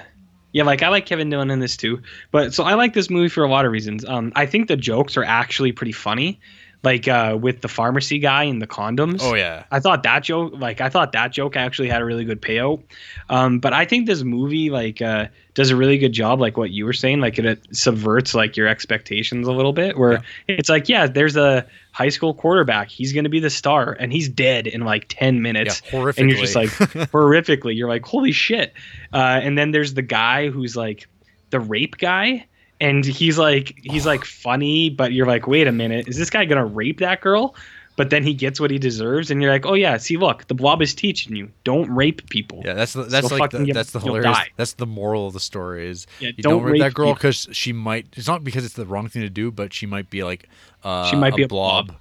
yeah, 0.53 0.63
like 0.65 0.83
I 0.83 0.89
like 0.89 1.07
Kevin 1.07 1.29
Dillon 1.31 1.51
in 1.51 1.61
this 1.61 1.77
too. 1.77 2.01
But 2.31 2.55
so 2.55 2.65
I 2.65 2.75
like 2.75 2.95
this 2.95 3.11
movie 3.11 3.29
for 3.29 3.45
a 3.45 3.49
lot 3.49 3.65
of 3.67 3.73
reasons. 3.73 4.05
Um, 4.05 4.33
I 4.37 4.47
think 4.47 4.69
the 4.69 4.77
jokes 4.77 5.17
are 5.17 5.25
actually 5.25 5.73
pretty 5.73 5.93
funny, 5.93 6.41
like 6.83 7.09
uh, 7.09 7.37
with 7.41 7.63
the 7.63 7.69
pharmacy 7.69 8.19
guy 8.19 8.45
and 8.45 8.63
the 8.63 8.67
condoms. 8.67 9.19
Oh 9.23 9.35
yeah. 9.35 9.65
I 9.71 9.81
thought 9.81 10.03
that 10.05 10.23
joke, 10.23 10.53
like 10.57 10.81
I 10.81 10.89
thought 10.89 11.13
that 11.13 11.33
joke 11.33 11.57
actually 11.57 11.89
had 11.89 12.01
a 12.01 12.05
really 12.05 12.25
good 12.25 12.41
payout. 12.41 12.83
Um, 13.29 13.59
but 13.59 13.73
I 13.73 13.85
think 13.85 14.07
this 14.07 14.23
movie 14.23 14.71
like 14.71 15.03
uh, 15.03 15.27
does 15.55 15.71
a 15.71 15.77
really 15.77 15.99
good 15.99 16.13
job, 16.13 16.41
like 16.41 16.57
what 16.57 16.71
you 16.71 16.85
were 16.85 16.93
saying, 16.93 17.21
like 17.21 17.39
it, 17.39 17.59
subverts 17.75 18.35
like 18.35 18.57
your 18.57 18.69
expectations 18.69 19.49
a 19.49 19.53
little 19.53 19.73
bit. 19.73 19.99
Where 19.99 20.23
it's 20.49 20.69
like, 20.69 20.89
yeah, 20.89 21.07
there's 21.07 21.37
a 21.37 21.67
high 21.93 22.11
school 22.11 22.35
quarterback, 22.35 22.89
he's 22.89 23.13
gonna 23.13 23.31
be 23.31 23.41
the 23.41 23.51
star, 23.51 23.97
and 23.99 24.13
he's 24.13 24.29
dead 24.29 24.67
in 24.67 24.83
like 24.83 25.07
ten 25.09 25.43
minutes, 25.43 25.83
Yeah, 25.93 26.13
and 26.17 26.31
you're 26.31 26.39
just 26.39 26.55
like 26.55 26.69
horrifically. 26.71 27.07
horrifically, 27.11 27.77
you're 27.77 27.89
like, 27.89 28.05
holy 28.05 28.33
shit. 28.33 28.75
Uh, 29.13 29.41
and 29.43 29.57
then 29.57 29.71
there's 29.71 29.95
the 29.95 30.03
guy 30.03 30.51
who's 30.51 30.77
like 30.77 31.09
the 31.51 31.61
rape 31.61 31.99
guy. 31.99 32.47
And 32.81 33.05
he's 33.05 33.39
like 33.39 33.79
he's 33.83 34.07
like 34.07 34.25
funny, 34.45 34.91
but 34.91 35.13
you're 35.13 35.27
like, 35.27 35.47
wait 35.47 35.67
a 35.67 35.73
minute, 35.73 36.09
is 36.09 36.17
this 36.17 36.31
guy 36.31 36.45
gonna 36.45 36.67
rape 36.67 36.99
that 37.01 37.21
girl? 37.21 37.55
But 37.97 38.11
then 38.11 38.23
he 38.23 38.35
gets 38.35 38.61
what 38.61 38.71
he 38.71 38.79
deserves, 38.79 39.31
and 39.31 39.41
you're 39.41 39.51
like, 39.51 39.65
oh 39.65 39.73
yeah, 39.73 39.97
see, 39.97 40.19
look, 40.19 40.47
the 40.49 40.55
blob 40.55 40.83
is 40.83 40.95
teaching 40.95 41.35
you, 41.35 41.51
don't 41.65 41.91
rape 41.91 42.29
people. 42.29 42.61
Yeah, 42.63 42.75
that's 42.75 42.93
the, 42.93 43.05
that's 43.05 43.29
So 43.29 43.37
like 43.37 43.53
the, 43.53 43.73
that's 43.73 43.93
the 43.93 44.01
hilarious. 44.01 44.39
That's 44.57 44.75
the 44.75 44.85
moral 44.85 45.27
of 45.29 45.33
the 45.33 45.41
story 45.41 45.89
is 45.89 46.07
Yeah, 46.21 46.33
you 46.37 46.43
don't 46.43 46.63
don't, 46.63 46.73
rape 46.73 46.83
that 46.83 46.93
girl 46.93 47.15
because 47.15 47.49
she 47.53 47.73
might. 47.73 48.07
It's 48.13 48.29
not 48.29 48.45
because 48.45 48.67
it's 48.67 48.75
the 48.75 48.85
wrong 48.85 49.09
thing 49.09 49.23
to 49.23 49.31
do, 49.31 49.51
but 49.51 49.73
she 49.73 49.87
might 49.87 50.11
be 50.11 50.23
like 50.23 50.47
uh, 50.85 51.07
She 51.07 51.17
might 51.17 51.35
be 51.35 51.45
a 51.45 51.49
blob. 51.49 51.87
blob. 51.87 51.99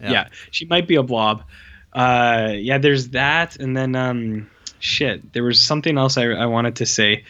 yeah. 0.00 0.28
she 0.50 0.64
might 0.64 0.88
be 0.88 0.94
a 0.94 1.02
blob. 1.02 1.42
Uh, 1.92 2.52
yeah, 2.56 2.78
there's 2.78 3.10
that, 3.10 3.56
and 3.56 3.76
then 3.76 3.94
um, 3.94 4.50
shit, 4.78 5.32
there 5.34 5.44
was 5.44 5.60
something 5.60 5.98
else 5.98 6.16
I, 6.16 6.24
I 6.30 6.46
wanted 6.46 6.76
to 6.76 6.86
say. 6.86 7.24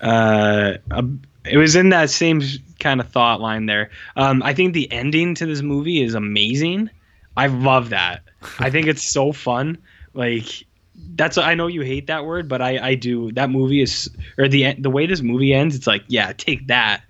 Uh, 0.00 0.74
a, 0.90 1.04
it 1.48 1.56
was 1.56 1.76
in 1.76 1.90
that 1.90 2.10
same 2.10 2.42
kind 2.80 3.00
of 3.00 3.08
thought 3.08 3.40
line 3.40 3.66
there. 3.66 3.90
Um, 4.16 4.42
I 4.42 4.54
think 4.54 4.74
the 4.74 4.90
ending 4.92 5.34
to 5.36 5.46
this 5.46 5.62
movie 5.62 6.02
is 6.02 6.14
amazing. 6.14 6.90
I 7.36 7.46
love 7.48 7.90
that. 7.90 8.22
I 8.58 8.70
think 8.70 8.86
it's 8.86 9.04
so 9.04 9.32
fun. 9.32 9.78
Like 10.14 10.64
that's 11.14 11.38
I 11.38 11.54
know 11.54 11.66
you 11.66 11.82
hate 11.82 12.06
that 12.06 12.24
word, 12.24 12.48
but 12.48 12.62
I 12.62 12.78
I 12.78 12.94
do. 12.94 13.32
That 13.32 13.50
movie 13.50 13.82
is 13.82 14.10
or 14.38 14.48
the 14.48 14.74
the 14.74 14.90
way 14.90 15.06
this 15.06 15.20
movie 15.20 15.52
ends. 15.52 15.76
It's 15.76 15.86
like 15.86 16.04
yeah, 16.08 16.32
take 16.32 16.68
that. 16.68 17.02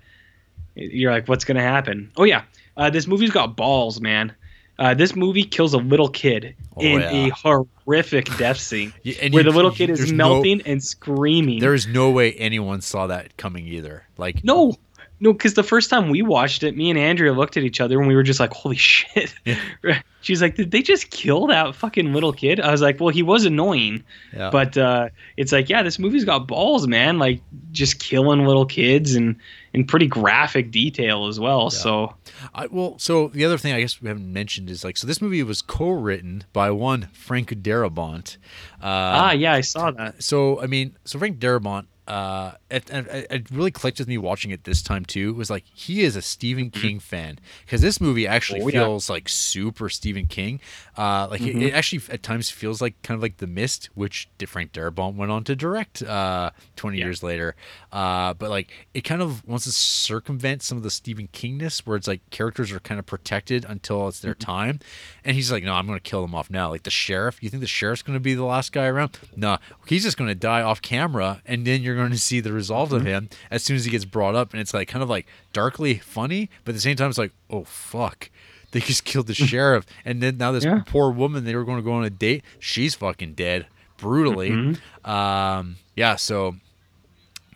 You're 0.75 1.11
like, 1.11 1.27
what's 1.27 1.45
gonna 1.45 1.61
happen? 1.61 2.11
Oh 2.17 2.23
yeah, 2.23 2.43
uh, 2.75 2.89
this 2.89 3.07
movie's 3.07 3.31
got 3.31 3.55
balls, 3.55 4.01
man. 4.01 4.35
Uh, 4.79 4.93
this 4.93 5.15
movie 5.15 5.43
kills 5.43 5.73
a 5.73 5.77
little 5.79 6.09
kid 6.09 6.55
Oh, 6.75 6.81
in 6.81 6.99
yeah. 7.01 7.09
a 7.09 7.29
horrific 7.31 8.25
death 8.37 8.59
scene 8.59 8.93
Yeah, 9.03 9.15
where 9.29 9.41
you- 9.43 9.43
the 9.43 9.55
little 9.55 9.71
kid 9.71 9.89
is 9.89 9.97
there's 9.99 10.11
no- 10.11 10.35
melting 10.35 10.61
and 10.65 10.83
screaming. 10.83 11.59
There 11.59 11.73
is 11.73 11.87
no 11.87 12.11
way 12.11 12.33
anyone 12.33 12.81
saw 12.81 13.07
that 13.07 13.35
coming 13.37 13.65
either. 13.67 14.03
Like 14.17 14.43
No, 14.43 14.75
no, 15.19 15.33
because 15.33 15.55
the 15.55 15.63
first 15.63 15.89
time 15.89 16.09
we 16.11 16.21
watched 16.21 16.61
it, 16.61 16.77
me 16.77 16.91
and 16.91 16.99
Andrea 16.99 17.33
looked 17.33 17.57
at 17.57 17.63
each 17.63 17.81
other 17.81 17.97
and 17.97 18.07
we 18.07 18.15
were 18.15 18.21
just 18.21 18.39
like, 18.39 18.53
"Holy 18.53 18.75
shit!" 18.75 19.33
She's 20.21 20.43
like, 20.43 20.55
"Did 20.55 20.69
they 20.69 20.83
just 20.83 21.09
kill 21.09 21.47
that 21.47 21.73
fucking 21.73 22.13
little 22.13 22.33
kid?" 22.33 22.59
I 22.59 22.69
was 22.69 22.81
like, 22.83 22.99
"Well, 22.99 23.09
he 23.09 23.23
was 23.23 23.43
annoying, 23.45 24.03
Yeah. 24.35 24.51
but 24.51 24.77
uh, 24.77 25.09
it's 25.35 25.51
like, 25.51 25.69
yeah, 25.69 25.81
this 25.81 25.97
movie's 25.97 26.23
got 26.25 26.47
balls, 26.47 26.85
man. 26.85 27.17
Like, 27.17 27.41
just 27.71 27.99
killing 27.99 28.45
little 28.45 28.65
kids 28.67 29.15
and 29.15 29.37
in 29.77 29.85
pretty 29.85 30.07
graphic 30.07 30.71
detail 30.71 31.27
as 31.27 31.39
well. 31.39 31.69
So 31.69 32.15
I, 32.55 32.65
well, 32.65 32.97
so 32.97 33.27
the 33.27 33.45
other 33.45 33.59
thing 33.59 33.73
I 33.73 33.79
guess 33.79 34.01
we 34.01 34.07
haven't 34.07 34.33
mentioned 34.33 34.71
is 34.71 34.83
like, 34.83 34.97
so 34.97 35.05
this 35.05 35.21
movie 35.21 35.43
was 35.43 35.61
co-written 35.61 36.45
by 36.51 36.71
one 36.71 37.09
Frank 37.13 37.49
Darabont. 37.61 38.37
Uh, 38.81 38.85
ah, 38.85 39.31
yeah, 39.33 39.53
I 39.53 39.61
saw 39.61 39.91
that. 39.91 40.23
so 40.23 40.59
I 40.59 40.65
mean, 40.65 40.97
so 41.05 41.19
Frank 41.19 41.37
Darabont, 41.37 41.85
uh, 42.07 42.51
it, 42.71 42.89
it, 42.89 43.27
it 43.29 43.51
really 43.51 43.71
clicked 43.71 43.99
with 43.99 44.07
me 44.07 44.17
watching 44.17 44.51
it 44.51 44.63
this 44.63 44.81
time 44.81 45.03
too. 45.05 45.33
Was 45.33 45.49
like 45.49 45.65
he 45.73 46.01
is 46.03 46.15
a 46.15 46.21
Stephen 46.21 46.69
King 46.69 46.99
fan 46.99 47.39
because 47.65 47.81
this 47.81 47.99
movie 48.01 48.25
actually 48.27 48.59
Mm-hmm. 48.61 48.67
Oh, 48.69 48.71
yeah. 48.71 48.85
feels 48.85 49.09
like 49.09 49.27
super 49.29 49.89
Stephen 49.89 50.25
King. 50.25 50.59
Uh, 50.97 51.27
like 51.29 51.41
Mhm. 51.41 51.61
it, 51.61 51.61
it 51.67 51.73
actually 51.73 52.01
at 52.09 52.23
times 52.23 52.49
feels 52.49 52.81
like 52.81 52.99
kind 53.03 53.15
of 53.17 53.21
like 53.21 53.37
The 53.37 53.47
Mist, 53.47 53.89
which 53.93 54.29
Frank 54.47 54.71
Darabont 54.71 55.15
went 55.15 55.31
on 55.31 55.43
to 55.43 55.55
direct 55.55 56.01
uh, 56.01 56.51
twenty 56.75 56.97
years 56.97 57.21
later. 57.21 57.55
Uh, 57.91 58.33
but 58.33 58.49
like 58.49 58.71
it 58.93 59.01
kind 59.01 59.21
of 59.21 59.45
wants 59.47 59.65
to 59.65 59.71
circumvent 59.71 60.61
some 60.63 60.77
of 60.77 60.83
the 60.83 60.89
Stephen 60.91 61.27
Kingness, 61.33 61.79
where 61.85 61.97
it's 61.97 62.07
like 62.07 62.21
characters 62.29 62.71
are 62.71 62.79
kind 62.79 62.99
of 62.99 63.05
protected 63.05 63.65
until 63.67 64.07
it's 64.07 64.19
their 64.21 64.33
Mm-hmm. 64.33 64.51
time, 64.51 64.79
and 65.25 65.35
he's 65.35 65.51
like, 65.51 65.63
no, 65.63 65.73
I'm 65.73 65.85
going 65.87 65.97
to 65.99 66.09
kill 66.09 66.21
them 66.21 66.33
off 66.35 66.49
now. 66.49 66.69
Like 66.69 66.83
the 66.83 66.89
sheriff, 66.89 67.41
you 67.41 67.49
think 67.49 67.61
the 67.61 67.67
sheriff's 67.67 68.01
going 68.03 68.15
to 68.15 68.19
be 68.21 68.33
the 68.33 68.43
last 68.45 68.71
guy 68.71 68.85
around? 68.85 69.17
No, 69.35 69.57
he's 69.87 70.03
just 70.03 70.15
going 70.17 70.29
to 70.29 70.35
die 70.35 70.61
off 70.61 70.81
camera, 70.81 71.41
and 71.45 71.65
then 71.67 71.81
you're 71.81 71.95
going 71.97 72.11
to 72.11 72.17
see 72.17 72.39
the 72.39 72.53
resolve 72.53 72.89
Mm-hmm. 72.89 72.97
of 72.97 73.05
him 73.05 73.29
as 73.51 73.63
soon 73.63 73.75
as 73.75 73.85
he 73.85 73.91
gets 73.91 74.05
brought 74.05 74.35
up, 74.35 74.53
and 74.53 74.61
it's 74.61 74.73
like 74.73 74.87
kind 74.87 75.03
of 75.03 75.09
like 75.09 75.27
darkly 75.53 75.95
funny, 75.99 76.49
but 76.63 76.71
at 76.71 76.75
the 76.75 76.81
same 76.81 76.95
time, 76.95 77.09
it's 77.09 77.17
like, 77.19 77.31
oh 77.49 77.63
fuck. 77.65 78.29
They 78.71 78.81
just 78.81 79.05
killed 79.05 79.27
the 79.27 79.33
sheriff, 79.49 79.85
and 80.03 80.21
then 80.21 80.37
now 80.37 80.51
this 80.51 80.65
Yeah. 80.65 80.81
poor 80.85 81.09
woman 81.09 81.45
they 81.45 81.55
were 81.55 81.63
going 81.63 81.77
to 81.77 81.81
go 81.83 81.93
on 81.93 82.03
a 82.03 82.09
date. 82.09 82.43
She's 82.59 82.95
fucking 82.95 83.33
dead 83.33 83.65
brutally. 83.97 84.49
Mhm. 84.51 84.77
Um, 85.09 85.77
yeah, 85.95 86.17
so 86.17 86.57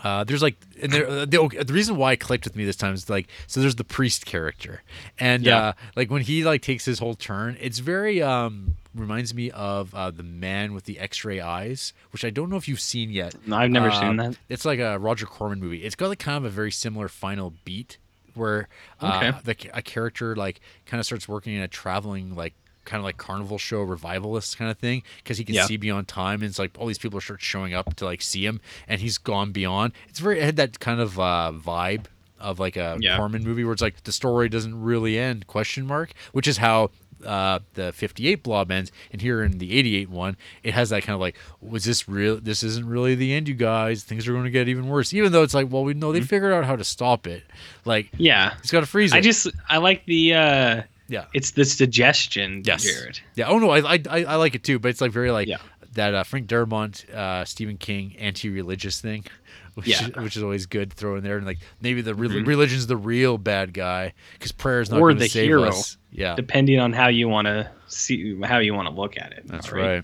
uh, 0.03 0.23
there's 0.23 0.41
like, 0.41 0.55
and 0.81 0.91
there, 0.91 1.07
uh, 1.07 1.25
the, 1.25 1.39
okay, 1.41 1.63
the 1.63 1.73
reason 1.73 1.95
why 1.95 2.13
it 2.13 2.17
clicked 2.19 2.43
with 2.45 2.55
me 2.55 2.65
this 2.65 2.75
time 2.75 2.93
is 2.93 3.09
like, 3.09 3.27
so 3.47 3.59
there's 3.61 3.75
the 3.75 3.83
priest 3.83 4.25
character, 4.25 4.83
and 5.19 5.43
Yeah. 5.43 5.57
uh, 5.57 5.73
like 5.95 6.09
when 6.09 6.21
he 6.23 6.43
like 6.43 6.61
takes 6.61 6.85
his 6.85 6.99
whole 6.99 7.13
turn, 7.15 7.57
it's 7.61 7.79
very 7.79 8.21
um 8.21 8.75
reminds 8.93 9.33
me 9.33 9.49
of 9.51 9.95
uh, 9.95 10.11
the 10.11 10.23
man 10.23 10.73
with 10.73 10.83
the 10.83 10.99
X-ray 10.99 11.39
eyes, 11.39 11.93
which 12.11 12.25
I 12.25 12.29
don't 12.29 12.49
know 12.49 12.57
if 12.57 12.67
you've 12.67 12.81
seen 12.81 13.09
yet. 13.09 13.33
No, 13.45 13.55
I've 13.55 13.71
never 13.71 13.87
Uh, 13.87 13.99
seen 14.01 14.17
that. 14.17 14.35
It's 14.49 14.65
like 14.65 14.79
a 14.79 14.99
Roger 14.99 15.25
Corman 15.25 15.59
movie. 15.61 15.83
It's 15.83 15.95
got 15.95 16.09
like 16.09 16.19
kind 16.19 16.37
of 16.37 16.43
a 16.43 16.49
very 16.49 16.71
similar 16.71 17.07
final 17.07 17.53
beat 17.63 17.97
where 18.33 18.67
uh, 18.99 19.15
Okay. 19.15 19.37
the, 19.45 19.69
a 19.73 19.81
character 19.81 20.35
like 20.35 20.59
kind 20.85 20.99
of 20.99 21.05
starts 21.05 21.27
working 21.27 21.53
in 21.53 21.61
a 21.61 21.67
traveling 21.69 22.35
like 22.35 22.53
kind 22.85 22.99
of 22.99 23.03
like 23.05 23.17
carnival 23.17 23.57
show 23.57 23.81
revivalist 23.81 24.57
kind 24.57 24.69
of 24.71 24.77
thing 24.77 25.03
because 25.17 25.37
he 25.37 25.43
can 25.43 25.55
Yeah. 25.55 25.65
see 25.65 25.77
beyond 25.77 26.07
time 26.07 26.41
and 26.41 26.49
it's 26.49 26.59
like 26.59 26.71
all 26.79 26.87
these 26.87 26.97
people 26.97 27.21
start 27.21 27.41
showing 27.41 27.73
up 27.73 27.95
to 27.97 28.05
like 28.05 28.21
see 28.21 28.45
him 28.45 28.59
and 28.87 29.01
he's 29.01 29.17
gone 29.17 29.51
beyond 29.51 29.93
it's 30.09 30.19
very 30.19 30.39
it 30.39 30.43
had 30.43 30.55
that 30.57 30.79
kind 30.79 30.99
of 30.99 31.19
uh 31.19 31.51
vibe 31.53 32.05
of 32.39 32.59
like 32.59 32.75
a 32.77 32.97
Yeah. 32.99 33.17
Corman 33.17 33.43
movie 33.43 33.63
where 33.63 33.73
it's 33.73 33.81
like 33.83 34.03
the 34.03 34.11
story 34.11 34.49
doesn't 34.49 34.81
really 34.81 35.17
end 35.19 35.45
question 35.47 35.85
mark 35.85 36.13
which 36.31 36.47
is 36.47 36.57
how 36.57 36.89
uh, 37.23 37.59
the 37.75 37.91
58 37.93 38.41
blob 38.41 38.71
ends 38.71 38.91
and 39.11 39.21
here 39.21 39.43
in 39.43 39.59
the 39.59 39.77
88 39.77 40.09
one 40.09 40.35
it 40.63 40.73
has 40.73 40.89
that 40.89 41.03
kind 41.03 41.13
of 41.13 41.19
like 41.19 41.35
was 41.61 41.83
this 41.83 42.09
real 42.09 42.37
this 42.37 42.63
isn't 42.63 42.87
really 42.87 43.13
the 43.13 43.31
end 43.31 43.47
you 43.47 43.53
guys 43.53 44.03
things 44.03 44.27
are 44.27 44.31
going 44.31 44.43
to 44.45 44.49
get 44.49 44.67
even 44.67 44.87
worse 44.87 45.13
even 45.13 45.31
though 45.31 45.43
it's 45.43 45.53
like 45.53 45.71
well 45.71 45.83
we 45.83 45.93
know 45.93 46.11
they 46.11 46.21
figured 46.21 46.51
out 46.51 46.65
how 46.65 46.75
to 46.75 46.83
stop 46.83 47.27
it 47.27 47.43
like 47.85 48.09
Yeah. 48.17 48.55
it's 48.57 48.71
got 48.71 48.79
to 48.79 48.87
freeze 48.87 49.13
it 49.13 49.17
I 49.17 49.21
just 49.21 49.47
I 49.69 49.77
like 49.77 50.03
the 50.07 50.33
uh 50.33 50.81
yeah 51.11 51.25
it's 51.33 51.51
the 51.51 51.65
suggestion, 51.65 52.63
yes 52.65 52.83
Jared. 52.83 53.19
yeah 53.35 53.47
oh 53.47 53.59
no 53.59 53.69
I, 53.69 53.79
I 53.95 53.99
I 54.09 54.23
I 54.23 54.35
like 54.37 54.55
it 54.55 54.63
too 54.63 54.79
but 54.79 54.89
it's 54.89 55.01
like 55.01 55.11
very 55.11 55.29
like 55.31 55.47
Yeah. 55.47 55.57
that 55.93 56.13
uh, 56.15 56.23
Frank 56.23 56.47
Darabont 56.47 57.07
uh, 57.13 57.45
Stephen 57.45 57.77
King 57.77 58.15
anti-religious 58.17 58.99
thing 59.01 59.25
which, 59.75 59.87
Yeah. 59.87 59.97
Mm-hmm. 59.97 60.19
is, 60.19 60.23
which 60.23 60.37
is 60.37 60.43
always 60.43 60.65
good 60.65 60.91
to 60.91 60.95
throw 60.95 61.15
in 61.17 61.23
there 61.23 61.37
and 61.37 61.45
like 61.45 61.59
maybe 61.81 62.01
the 62.01 62.15
re- 62.15 62.41
religion's 62.41 62.87
the 62.87 62.97
real 62.97 63.37
bad 63.37 63.73
guy 63.73 64.13
because 64.33 64.51
prayer 64.51 64.81
is 64.81 64.89
not 64.89 64.97
Or 64.99 65.09
going 65.09 65.17
to 65.17 65.23
the 65.23 65.29
save 65.29 65.45
hero. 65.45 65.67
us 65.69 65.97
yeah 66.11 66.35
Depending 66.35 66.79
on 66.79 66.93
how 66.93 67.07
you 67.09 67.27
want 67.29 67.45
to 67.47 67.69
see 67.87 68.39
how 68.43 68.59
you 68.59 68.73
want 68.73 68.87
to 68.87 68.93
look 68.93 69.17
at 69.17 69.33
it. 69.33 69.43
that's 69.47 69.71
right. 69.71 70.03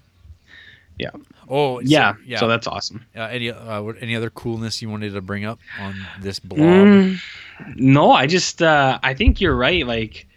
Yeah. 1.00 1.12
Oh 1.48 1.80
so- 1.80 1.86
Yeah. 1.86 2.16
yeah. 2.26 2.40
So 2.40 2.48
that's 2.48 2.66
awesome. 2.68 3.06
Uh, 3.16 3.22
any 3.22 3.52
uh, 3.52 3.82
what, 3.82 3.96
any 4.02 4.16
other 4.16 4.30
coolness 4.32 4.82
you 4.82 4.90
wanted 4.90 5.14
to 5.14 5.22
bring 5.22 5.46
up 5.46 5.60
on 5.80 5.96
this 6.20 6.40
blog? 6.40 6.60
Mm, 6.60 7.20
no, 7.76 8.12
I 8.12 8.26
just 8.26 8.62
uh, 8.62 8.98
I 9.04 9.14
think 9.14 9.40
you're 9.40 9.56
right. 9.56 9.86
Like 9.86 10.28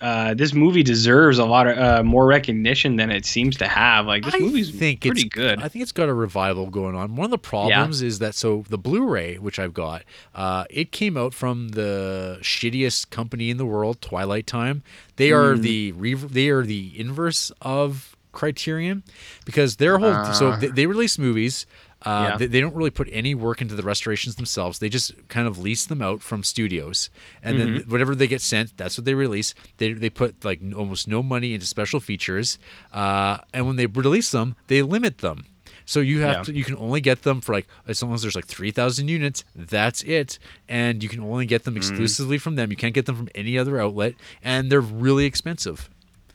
uh, 0.00 0.34
this 0.34 0.52
movie 0.52 0.82
deserves 0.82 1.38
a 1.38 1.44
lot 1.44 1.66
of 1.66 1.78
uh, 1.78 2.02
more 2.02 2.26
recognition 2.26 2.96
than 2.96 3.10
it 3.10 3.24
seems 3.24 3.56
to 3.56 3.66
have. 3.68 4.06
Like 4.06 4.24
this 4.24 4.34
I 4.34 4.38
movie's 4.38 4.70
think 4.70 5.00
pretty 5.00 5.28
good. 5.28 5.62
I 5.62 5.68
think 5.68 5.82
it's 5.82 5.92
got 5.92 6.08
a 6.08 6.14
revival 6.14 6.66
going 6.66 6.94
on. 6.94 7.16
One 7.16 7.24
of 7.24 7.30
the 7.30 7.38
problems 7.38 8.02
is 8.02 8.18
that 8.18 8.34
so 8.34 8.64
the 8.68 8.78
Blu-ray, 8.78 9.38
which 9.38 9.58
I've 9.58 9.74
got, 9.74 10.02
uh, 10.34 10.64
it 10.68 10.92
came 10.92 11.16
out 11.16 11.32
from 11.32 11.70
the 11.70 12.38
shittiest 12.42 13.10
company 13.10 13.50
in 13.50 13.56
the 13.56 13.66
world, 13.66 14.00
Twilight 14.00 14.46
Time. 14.46 14.82
They 15.16 15.32
are 15.32 15.56
the 15.56 15.92
re- 15.92 16.14
they 16.14 16.48
are 16.50 16.62
the 16.62 16.92
inverse 16.98 17.50
of 17.62 18.16
Criterion 18.32 19.02
because 19.46 19.76
their 19.76 19.96
whole 19.98 20.32
so 20.34 20.56
they, 20.56 20.68
they 20.68 20.86
release 20.86 21.18
movies. 21.18 21.66
Uh, 22.02 22.08
Ah. 22.08 22.28
Yeah. 22.28 22.36
they, 22.36 22.46
they 22.46 22.60
don't 22.60 22.74
really 22.76 22.90
put 22.90 23.08
any 23.10 23.34
work 23.34 23.60
into 23.62 23.74
the 23.74 23.82
restorations 23.82 24.36
themselves. 24.36 24.78
They 24.78 24.88
just 24.90 25.12
kind 25.28 25.48
of 25.48 25.58
lease 25.58 25.86
them 25.86 26.02
out 26.02 26.20
from 26.22 26.42
studios, 26.44 27.10
and 27.42 27.58
then 27.58 27.68
Mm-hmm. 27.78 27.90
whatever 27.90 28.14
they 28.14 28.26
get 28.26 28.42
sent, 28.42 28.76
that's 28.76 28.96
what 28.98 29.04
they 29.06 29.14
release. 29.14 29.54
They, 29.78 29.92
they 29.94 30.10
put 30.10 30.44
like 30.44 30.60
n- 30.62 30.74
almost 30.74 31.08
no 31.08 31.22
money 31.22 31.54
into 31.54 31.66
special 31.66 31.98
features, 32.00 32.58
uh, 32.92 33.38
and 33.54 33.66
when 33.66 33.76
they 33.76 33.86
release 33.86 34.30
them, 34.30 34.56
they 34.68 34.82
limit 34.82 35.18
them. 35.18 35.46
So 35.88 36.00
you 36.00 36.20
have 36.20 36.32
Yeah. 36.38 36.42
to, 36.42 36.52
you 36.52 36.64
can 36.64 36.76
only 36.76 37.00
get 37.00 37.22
them 37.22 37.40
for 37.40 37.52
like 37.54 37.66
as 37.88 38.02
long 38.02 38.12
as 38.12 38.20
there's 38.22 38.34
like 38.36 38.46
three 38.46 38.72
thousand 38.72 39.08
units. 39.08 39.44
That's 39.54 40.02
it, 40.02 40.38
and 40.68 41.02
you 41.02 41.08
can 41.08 41.20
only 41.20 41.46
get 41.46 41.64
them 41.64 41.74
Mm. 41.74 41.78
exclusively 41.78 42.38
from 42.38 42.56
them. 42.56 42.70
You 42.70 42.76
can't 42.76 42.92
get 42.94 43.06
them 43.06 43.16
from 43.16 43.28
any 43.34 43.56
other 43.56 43.80
outlet, 43.80 44.14
and 44.42 44.70
they're 44.70 44.80
really 44.80 45.24
expensive. 45.24 45.88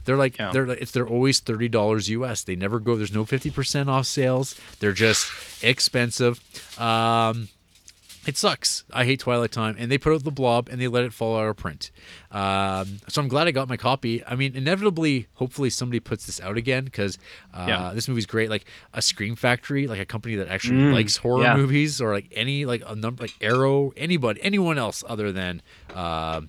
They're 0.06 0.18
like 0.18 0.38
Yeah. 0.38 0.52
they're 0.52 0.66
like 0.68 0.82
it's 0.82 0.92
they're 0.92 1.08
always 1.08 1.40
thirty 1.40 1.70
dollars 1.70 2.10
US. 2.10 2.44
They 2.44 2.56
never 2.56 2.80
go. 2.80 2.96
There's 2.96 3.14
no 3.14 3.26
fifty 3.26 3.52
percent 3.52 3.90
off 3.90 4.06
sales. 4.08 4.60
They're 4.80 4.94
just 4.94 5.32
expensive. 5.64 6.40
Um, 6.80 7.50
it 8.28 8.38
sucks. 8.38 8.84
I 8.94 9.06
hate 9.06 9.20
Twilight 9.20 9.52
Time, 9.52 9.76
and 9.80 9.92
they 9.92 9.98
put 9.98 10.14
out 10.14 10.24
the 10.24 10.30
Blob 10.30 10.70
and 10.70 10.80
they 10.80 10.88
let 10.88 11.04
it 11.04 11.12
fall 11.12 11.40
out 11.40 11.48
of 11.48 11.58
print. 11.58 11.90
Um, 12.30 13.00
so 13.08 13.20
I'm 13.20 13.28
glad 13.28 13.48
I 13.48 13.52
got 13.52 13.68
my 13.68 13.78
copy. 13.78 14.24
I 14.24 14.36
mean, 14.36 14.56
inevitably, 14.56 15.26
hopefully 15.34 15.72
somebody 15.72 16.00
puts 16.00 16.28
this 16.28 16.40
out 16.40 16.56
again 16.56 16.86
because 16.86 17.18
uh, 17.52 17.66
Yeah. 17.68 17.92
this 17.96 18.08
movie's 18.08 18.28
great. 18.28 18.52
Like 18.52 18.66
a 18.94 19.02
Scream 19.02 19.36
Factory, 19.36 19.88
like 19.88 20.00
a 20.00 20.06
company 20.06 20.36
that 20.36 20.50
actually 20.50 20.92
likes 20.94 21.18
horror 21.18 21.42
yeah. 21.42 21.56
movies, 21.56 22.00
or 22.00 22.14
like 22.14 22.28
any 22.36 22.66
like 22.66 22.84
a 22.86 22.94
number 22.96 23.24
like 23.24 23.34
Arrow, 23.42 23.92
anybody, 23.98 24.40
anyone 24.44 24.78
else 24.78 25.04
other 25.08 25.32
than. 25.32 25.64
Uh, 25.92 26.42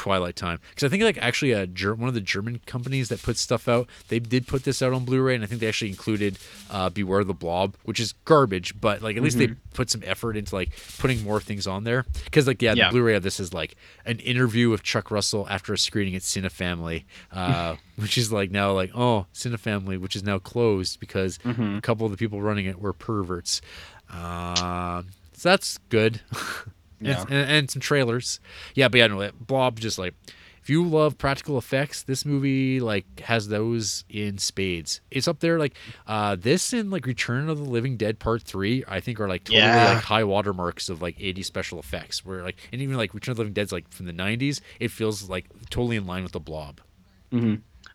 Twilight 0.00 0.34
Time. 0.34 0.58
Because 0.70 0.84
I 0.84 0.88
think 0.88 1.02
like 1.02 1.18
actually 1.18 1.52
a 1.52 1.66
Ger- 1.66 1.94
one 1.94 2.08
of 2.08 2.14
the 2.14 2.22
German 2.22 2.60
companies 2.64 3.10
that 3.10 3.20
puts 3.22 3.38
stuff 3.38 3.68
out 3.68 3.86
they 4.08 4.18
did 4.18 4.46
put 4.46 4.64
this 4.64 4.80
out 4.80 4.94
on 4.94 5.04
Blu-ray 5.04 5.34
and 5.34 5.44
I 5.44 5.46
think 5.46 5.60
they 5.60 5.68
actually 5.68 5.90
included 5.90 6.38
uh, 6.70 6.88
Beware 6.88 7.22
the 7.22 7.34
Blob 7.34 7.74
which 7.84 8.00
is 8.00 8.14
garbage 8.24 8.80
but 8.80 9.02
like 9.02 9.18
at 9.18 9.22
least 9.22 9.36
they 9.36 9.48
put 9.74 9.90
some 9.90 10.02
effort 10.06 10.38
into 10.38 10.54
like 10.54 10.70
putting 10.98 11.22
more 11.22 11.38
things 11.38 11.66
on 11.66 11.84
there. 11.84 12.06
Because 12.24 12.46
like 12.46 12.62
yeah, 12.62 12.72
Yeah. 12.72 12.86
the 12.88 12.92
Blu-ray 12.92 13.14
of 13.16 13.22
this 13.22 13.38
is 13.38 13.52
like 13.52 13.76
an 14.06 14.18
interview 14.20 14.70
with 14.70 14.82
Chuck 14.82 15.10
Russell 15.10 15.46
after 15.50 15.74
a 15.74 15.78
screening 15.78 16.16
at 16.16 16.22
Cinefamily 16.22 17.04
uh, 17.32 17.76
which 17.96 18.16
is 18.16 18.32
like 18.32 18.50
now 18.50 18.72
like 18.72 18.92
oh 18.94 19.26
Cinefamily 19.34 19.98
which 20.00 20.16
is 20.16 20.22
now 20.22 20.38
closed 20.38 20.98
because 20.98 21.38
a 21.44 21.80
couple 21.82 22.06
of 22.06 22.10
the 22.12 22.16
people 22.18 22.40
running 22.40 22.64
it 22.64 22.80
were 22.80 22.94
perverts. 22.94 23.60
Um 24.08 25.08
so 25.34 25.48
that's 25.50 25.78
good 25.90 26.20
Yeah. 27.00 27.22
and, 27.22 27.30
and, 27.32 27.50
and 27.50 27.70
some 27.70 27.80
trailers. 27.80 28.40
Yeah, 28.74 28.88
but 28.88 28.98
yeah, 28.98 29.06
no, 29.06 29.30
Blob 29.40 29.80
just 29.80 29.98
like 29.98 30.14
if 30.62 30.68
you 30.68 30.84
love 30.84 31.16
practical 31.16 31.56
effects, 31.56 32.02
this 32.02 32.26
movie 32.26 32.80
like 32.80 33.20
has 33.20 33.48
those 33.48 34.04
in 34.10 34.36
spades. 34.36 35.00
It's 35.10 35.26
up 35.26 35.40
there 35.40 35.58
like 35.58 35.74
uh 36.06 36.36
this 36.38 36.72
and 36.74 36.90
like 36.90 37.06
Return 37.06 37.48
of 37.48 37.56
the 37.58 37.64
Living 37.64 37.96
Dead 37.96 38.18
Part 38.18 38.42
Three. 38.42 38.84
I 38.86 39.00
think 39.00 39.18
are 39.20 39.28
like 39.28 39.44
totally 39.44 39.62
Yeah. 39.62 39.94
like 39.94 40.02
high 40.04 40.24
watermarks 40.24 40.90
of 40.90 41.00
like 41.00 41.16
80 41.18 41.42
special 41.42 41.78
effects. 41.78 42.24
Where 42.26 42.42
like 42.42 42.56
and 42.72 42.82
even 42.82 42.96
like 42.98 43.14
Return 43.14 43.32
of 43.32 43.36
the 43.38 43.42
Living 43.44 43.54
Dead's 43.54 43.72
like 43.72 43.90
from 43.90 44.04
the 44.06 44.12
90s. 44.12 44.60
It 44.78 44.90
feels 44.90 45.30
like 45.30 45.46
totally 45.70 45.96
in 45.96 46.06
line 46.06 46.22
with 46.24 46.32
the 46.32 46.40
Blob. 46.40 46.80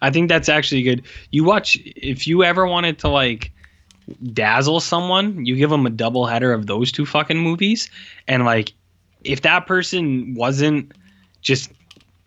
I 0.02 0.12
think 0.12 0.30
that's 0.30 0.50
actually 0.50 0.82
good. 0.82 1.04
You 1.32 1.44
watch 1.44 1.78
if 1.86 2.26
you 2.26 2.44
ever 2.44 2.66
wanted 2.66 2.98
to 3.00 3.10
like 3.10 3.52
dazzle 4.34 4.80
someone, 4.80 5.46
you 5.46 5.56
give 5.56 5.70
them 5.70 5.86
a 5.86 5.90
double 5.90 6.26
header 6.26 6.54
of 6.54 6.68
those 6.68 6.92
two 6.92 7.06
fucking 7.06 7.38
movies, 7.38 7.90
and 8.28 8.46
like 8.46 8.74
if 9.26 9.42
that 9.42 9.68
person 9.68 10.36
wasn't 10.36 10.92
just 11.42 11.72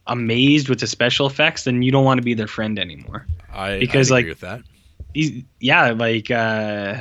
amazed 0.07 0.69
with 0.69 0.81
the 0.81 0.87
special 0.87 1.27
effects, 1.27 1.65
then 1.65 1.83
you 1.83 1.93
don't 1.93 2.05
want 2.05 2.19
to 2.19 2.23
be 2.23 2.35
their 2.35 2.47
friend 2.47 2.79
anymore. 2.79 3.27
I 3.53 3.79
Because, 3.79 4.11
I 4.11 4.17
like, 4.17 4.23
agree 4.23 4.33
with 4.33 4.41
that. 4.41 4.63
Yeah, 5.61 5.91
like 5.91 6.31
uh, 6.31 6.97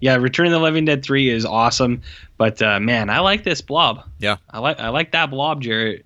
yeah, 0.00 0.16
Return 0.16 0.46
of 0.46 0.52
the 0.52 0.58
Living 0.60 0.84
Dead 0.84 1.02
three 1.02 1.28
is 1.28 1.44
awesome, 1.44 2.02
but 2.36 2.60
uh, 2.62 2.78
man, 2.78 3.10
I 3.10 3.20
like 3.20 3.44
this 3.44 3.60
blob. 3.60 4.04
Yeah. 4.18 4.36
I 4.50 4.58
like 4.60 4.78
I 4.78 4.88
like 4.90 5.12
that 5.12 5.30
blob, 5.30 5.62
Jarrett. 5.62 6.05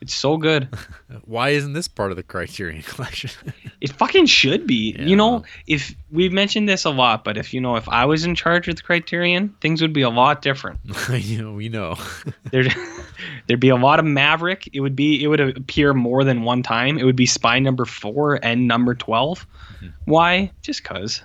It's 0.00 0.14
so 0.14 0.36
good. 0.38 0.68
Why 1.26 1.50
isn't 1.50 1.74
this 1.74 1.86
part 1.88 2.10
of 2.10 2.16
the 2.16 2.22
Criterion 2.22 2.82
Collection? 2.86 3.30
It 3.80 3.92
fucking 3.92 4.26
should 4.26 4.66
be. 4.66 4.96
Yeah. 4.98 5.04
You 5.04 5.16
know, 5.16 5.44
if 5.66 5.94
we've 6.10 6.32
mentioned 6.32 6.68
this 6.68 6.84
a 6.84 6.90
lot, 6.90 7.22
but 7.24 7.36
if 7.36 7.52
you 7.52 7.60
know, 7.60 7.76
if 7.76 7.86
I 7.88 8.06
was 8.06 8.24
in 8.24 8.34
charge 8.34 8.66
of 8.68 8.76
the 8.76 8.82
Criterion, 8.82 9.54
things 9.60 9.82
would 9.82 9.92
be 9.92 10.02
a 10.02 10.08
lot 10.10 10.40
different. 10.42 10.80
you 11.12 11.42
know, 11.42 11.52
we 11.52 11.68
know. 11.68 11.96
There'd 12.50 12.74
there'd 13.46 13.60
be 13.60 13.68
a 13.68 13.76
lot 13.76 13.98
of 13.98 14.04
Maverick. 14.06 14.68
It 14.72 14.80
would 14.80 14.96
be 14.96 15.22
it 15.22 15.26
would 15.26 15.40
appear 15.40 15.92
more 15.92 16.24
than 16.24 16.42
one 16.44 16.62
time. 16.62 16.98
It 16.98 17.04
would 17.04 17.16
be 17.16 17.26
Spy 17.26 17.58
number 17.58 17.84
four 17.84 18.38
and 18.44 18.66
number 18.66 18.94
12 18.94 19.46
Why? 20.06 20.50
Just 20.62 20.82
cause. 20.84 21.22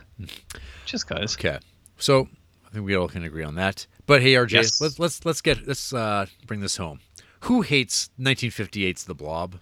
Just 0.86 1.08
cause. 1.08 1.36
Okay, 1.38 1.60
so 1.98 2.28
I 2.68 2.70
think 2.74 2.86
we 2.86 2.96
all 2.96 3.08
can 3.08 3.24
agree 3.24 3.44
on 3.44 3.56
that. 3.56 3.88
But 4.06 4.22
hey, 4.22 4.34
RJ, 4.34 4.52
Yes. 4.52 4.82
let's 4.82 5.00
let's 5.00 5.26
let's 5.26 5.42
get 5.42 5.66
let's 5.68 5.94
uh, 5.94 6.26
bring 6.46 6.60
this 6.60 6.78
home. 6.78 7.00
Who 7.46 7.62
hates 7.62 8.10
1958's 8.20 9.04
The 9.06 9.16
Blob? 9.16 9.60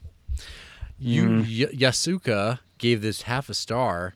You 1.00 1.24
Mm. 1.26 1.40
y- 1.42 1.74
Yasuka 1.76 2.60
gave 2.78 3.02
this 3.02 3.24
half 3.24 3.50
a 3.50 3.54
star. 3.54 4.16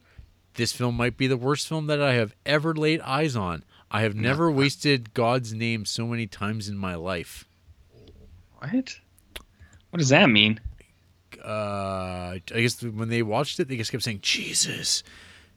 This 0.56 0.72
film 0.74 0.96
might 0.96 1.18
be 1.18 1.28
the 1.28 1.38
worst 1.38 1.68
film 1.68 1.88
that 1.88 2.02
I 2.02 2.14
have 2.14 2.34
ever 2.46 2.74
laid 2.74 3.02
eyes 3.02 3.36
on. 3.36 3.64
I 3.92 4.02
have 4.02 4.16
never 4.16 4.50
wasted 4.62 5.14
God's 5.14 5.54
name 5.54 5.86
so 5.86 6.08
many 6.08 6.28
times 6.28 6.68
in 6.70 6.78
my 6.78 6.96
life. 6.96 7.46
What? 8.60 9.00
What 9.90 10.00
does 10.00 10.10
that 10.10 10.30
mean? 10.30 10.60
Uh, 11.44 12.40
I 12.40 12.42
guess 12.62 12.82
when 12.82 13.10
they 13.10 13.22
watched 13.22 13.60
it, 13.60 13.68
they 13.68 13.78
just 13.78 13.92
kept 13.92 14.04
saying 14.04 14.20
Jesus, 14.22 15.04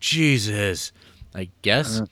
Jesus. 0.00 0.92
I 1.34 1.48
guess. 1.62 2.02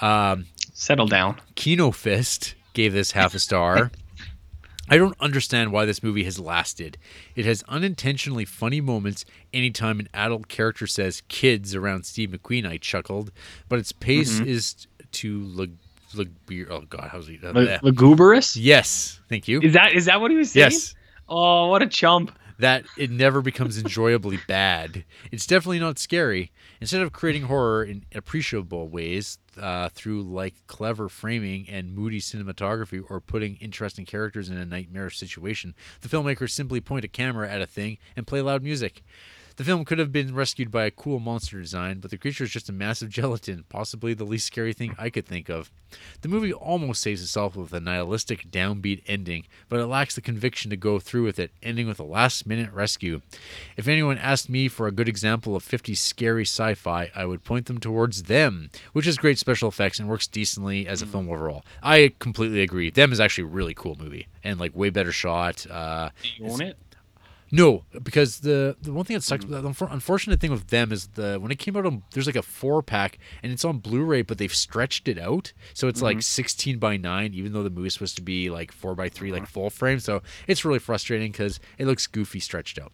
Um, 0.00 0.46
Settle 0.72 1.06
down. 1.08 1.40
Kino 1.54 1.90
Fist 1.90 2.54
gave 2.74 2.92
this 2.92 3.12
half 3.12 3.34
a 3.34 3.38
star. 3.38 3.90
I 4.90 4.96
don't 4.96 5.16
understand 5.20 5.72
why 5.72 5.84
this 5.84 6.02
movie 6.02 6.24
has 6.24 6.38
lasted. 6.38 6.98
It 7.36 7.44
has 7.44 7.62
unintentionally 7.68 8.44
funny 8.44 8.80
moments 8.80 9.24
anytime 9.52 10.00
an 10.00 10.08
adult 10.14 10.48
character 10.48 10.86
says 10.86 11.22
kids 11.28 11.74
around 11.74 12.04
Steve 12.04 12.30
McQueen, 12.30 12.66
I 12.66 12.76
chuckled, 12.78 13.30
but 13.68 13.78
its 13.78 13.92
pace 13.92 14.40
is 14.40 14.86
to 15.12 15.40
lug, 15.40 15.70
lug, 16.14 16.28
oh 16.70 16.80
god, 16.82 17.08
how's 17.12 17.26
he? 17.26 17.36
uh, 17.42 17.52
bleh. 17.52 17.82
lugubrious? 17.82 18.56
yes, 18.56 19.20
thank 19.28 19.48
you. 19.48 19.60
Is 19.60 19.74
that 19.74 19.92
is 19.92 20.06
that 20.06 20.20
what 20.20 20.30
he 20.30 20.36
was 20.36 20.52
saying? 20.52 20.70
Yes, 20.72 20.94
Oh, 21.28 21.66
what 21.68 21.82
a 21.82 21.86
chump. 21.86 22.32
That 22.58 22.84
it 22.96 23.10
never 23.10 23.40
becomes 23.40 23.78
enjoyably 23.78 24.38
bad. 24.48 25.04
It's 25.30 25.46
definitely 25.46 25.78
not 25.78 25.98
scary. 25.98 26.50
Instead 26.80 27.02
of 27.02 27.12
creating 27.12 27.42
horror 27.44 27.84
in 27.84 28.04
appreciable 28.14 28.88
ways 28.88 29.38
uh, 29.60 29.88
through 29.90 30.22
like 30.22 30.54
clever 30.66 31.08
framing 31.08 31.68
and 31.68 31.94
moody 31.94 32.20
cinematography 32.20 33.02
or 33.08 33.20
putting 33.20 33.56
interesting 33.56 34.04
characters 34.04 34.48
in 34.48 34.56
a 34.56 34.64
nightmarish 34.64 35.18
situation, 35.18 35.74
the 36.00 36.08
filmmakers 36.08 36.50
simply 36.50 36.80
point 36.80 37.04
a 37.04 37.08
camera 37.08 37.48
at 37.48 37.62
a 37.62 37.66
thing 37.66 37.98
and 38.16 38.26
play 38.26 38.40
loud 38.40 38.62
music. 38.62 39.02
The 39.58 39.64
film 39.64 39.84
could 39.84 39.98
have 39.98 40.12
been 40.12 40.36
rescued 40.36 40.70
by 40.70 40.84
a 40.84 40.90
cool 40.92 41.18
monster 41.18 41.60
design, 41.60 41.98
but 41.98 42.12
the 42.12 42.16
creature 42.16 42.44
is 42.44 42.50
just 42.50 42.68
a 42.68 42.72
massive 42.72 43.08
gelatin, 43.18 43.64
possibly 43.68 44.14
the 44.14 44.22
least 44.22 44.46
scary 44.46 44.72
thing 44.72 44.94
I 44.96 45.10
could 45.10 45.26
think 45.26 45.48
of. 45.48 45.72
The 46.20 46.28
movie 46.28 46.52
almost 46.52 47.02
saves 47.02 47.20
itself 47.20 47.56
with 47.56 47.72
a 47.72 47.80
nihilistic, 47.80 48.52
downbeat 48.52 49.02
ending, 49.08 49.46
but 49.68 49.80
it 49.80 49.86
lacks 49.86 50.14
the 50.14 50.20
conviction 50.20 50.70
to 50.70 50.76
go 50.76 51.00
through 51.00 51.24
with 51.24 51.40
it, 51.40 51.50
ending 51.60 51.88
with 51.88 51.98
a 51.98 52.04
last 52.04 52.46
minute 52.46 52.72
rescue. 52.72 53.20
If 53.76 53.88
anyone 53.88 54.16
asked 54.16 54.48
me 54.48 54.68
for 54.68 54.86
a 54.86 54.92
good 54.92 55.08
example 55.08 55.56
of 55.56 55.64
50 55.64 55.92
scary 55.96 56.44
sci 56.44 56.74
fi, 56.74 57.10
I 57.12 57.24
would 57.24 57.42
point 57.42 57.66
them 57.66 57.78
towards 57.78 58.24
Them, 58.24 58.70
which 58.92 59.06
has 59.06 59.16
great 59.18 59.40
special 59.40 59.68
effects 59.68 59.98
and 59.98 60.08
works 60.08 60.28
decently 60.28 60.86
as 60.86 61.02
a 61.02 61.06
film 61.06 61.28
overall. 61.28 61.64
I 61.82 62.12
completely 62.20 62.60
agree. 62.60 62.90
Them 62.90 63.10
is 63.10 63.18
actually 63.18 63.44
a 63.44 63.48
really 63.48 63.74
cool 63.74 63.96
movie 63.98 64.28
and 64.44 64.60
like 64.60 64.76
way 64.76 64.90
better 64.90 65.10
shot. 65.10 65.66
Uh, 65.68 66.10
Do 66.22 66.28
you 66.44 66.52
own 66.52 66.60
it? 66.60 66.78
No, 67.50 67.84
because 68.02 68.40
the 68.40 68.76
the 68.82 68.92
one 68.92 69.04
thing 69.04 69.14
that 69.14 69.22
sucks, 69.22 69.44
about 69.44 69.62
the 69.62 69.86
unfortunate 69.90 70.40
thing 70.40 70.50
with 70.50 70.68
them 70.68 70.92
is 70.92 71.08
the 71.08 71.38
when 71.40 71.50
it 71.50 71.58
came 71.58 71.76
out 71.76 71.86
on 71.86 72.02
there's 72.12 72.26
like 72.26 72.36
a 72.36 72.42
four 72.42 72.82
pack 72.82 73.18
and 73.42 73.50
it's 73.52 73.64
on 73.64 73.78
Blu-ray, 73.78 74.22
but 74.22 74.38
they've 74.38 74.54
stretched 74.54 75.08
it 75.08 75.18
out, 75.18 75.52
so 75.74 75.88
it's 75.88 76.02
like 76.02 76.20
16 76.22 76.78
by 76.78 76.96
nine, 76.96 77.32
even 77.34 77.52
though 77.52 77.62
the 77.62 77.70
movie's 77.70 77.94
supposed 77.94 78.16
to 78.16 78.22
be 78.22 78.50
like 78.50 78.70
four 78.72 78.94
by 78.94 79.08
3 79.08 79.32
like 79.32 79.46
full 79.46 79.70
frame. 79.70 79.98
So 79.98 80.22
it's 80.46 80.64
really 80.64 80.78
frustrating 80.78 81.32
because 81.32 81.58
it 81.78 81.86
looks 81.86 82.06
goofy 82.06 82.40
stretched 82.40 82.78
out. 82.78 82.92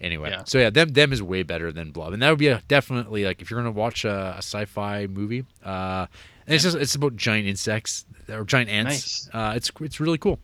Anyway, 0.00 0.30
Yeah. 0.30 0.44
so 0.44 0.58
yeah, 0.58 0.70
them 0.70 0.90
them 0.90 1.12
is 1.12 1.22
way 1.22 1.42
better 1.42 1.72
than 1.72 1.90
Blob, 1.90 2.12
and 2.12 2.22
that 2.22 2.30
would 2.30 2.38
be 2.38 2.48
a, 2.48 2.62
definitely 2.68 3.24
like 3.24 3.40
if 3.42 3.50
you're 3.50 3.58
gonna 3.60 3.70
watch 3.72 4.04
a, 4.04 4.34
a 4.34 4.38
sci-fi 4.38 5.06
movie, 5.06 5.44
uh, 5.64 6.06
it's 6.46 6.62
just 6.62 6.76
it's 6.76 6.94
about 6.94 7.16
giant 7.16 7.48
insects 7.48 8.04
or 8.28 8.44
giant 8.44 8.70
ants. 8.70 9.26
Nice. 9.26 9.30
Uh, 9.32 9.54
it's 9.56 9.70
it's 9.80 9.98
really 9.98 10.18
cool. 10.18 10.38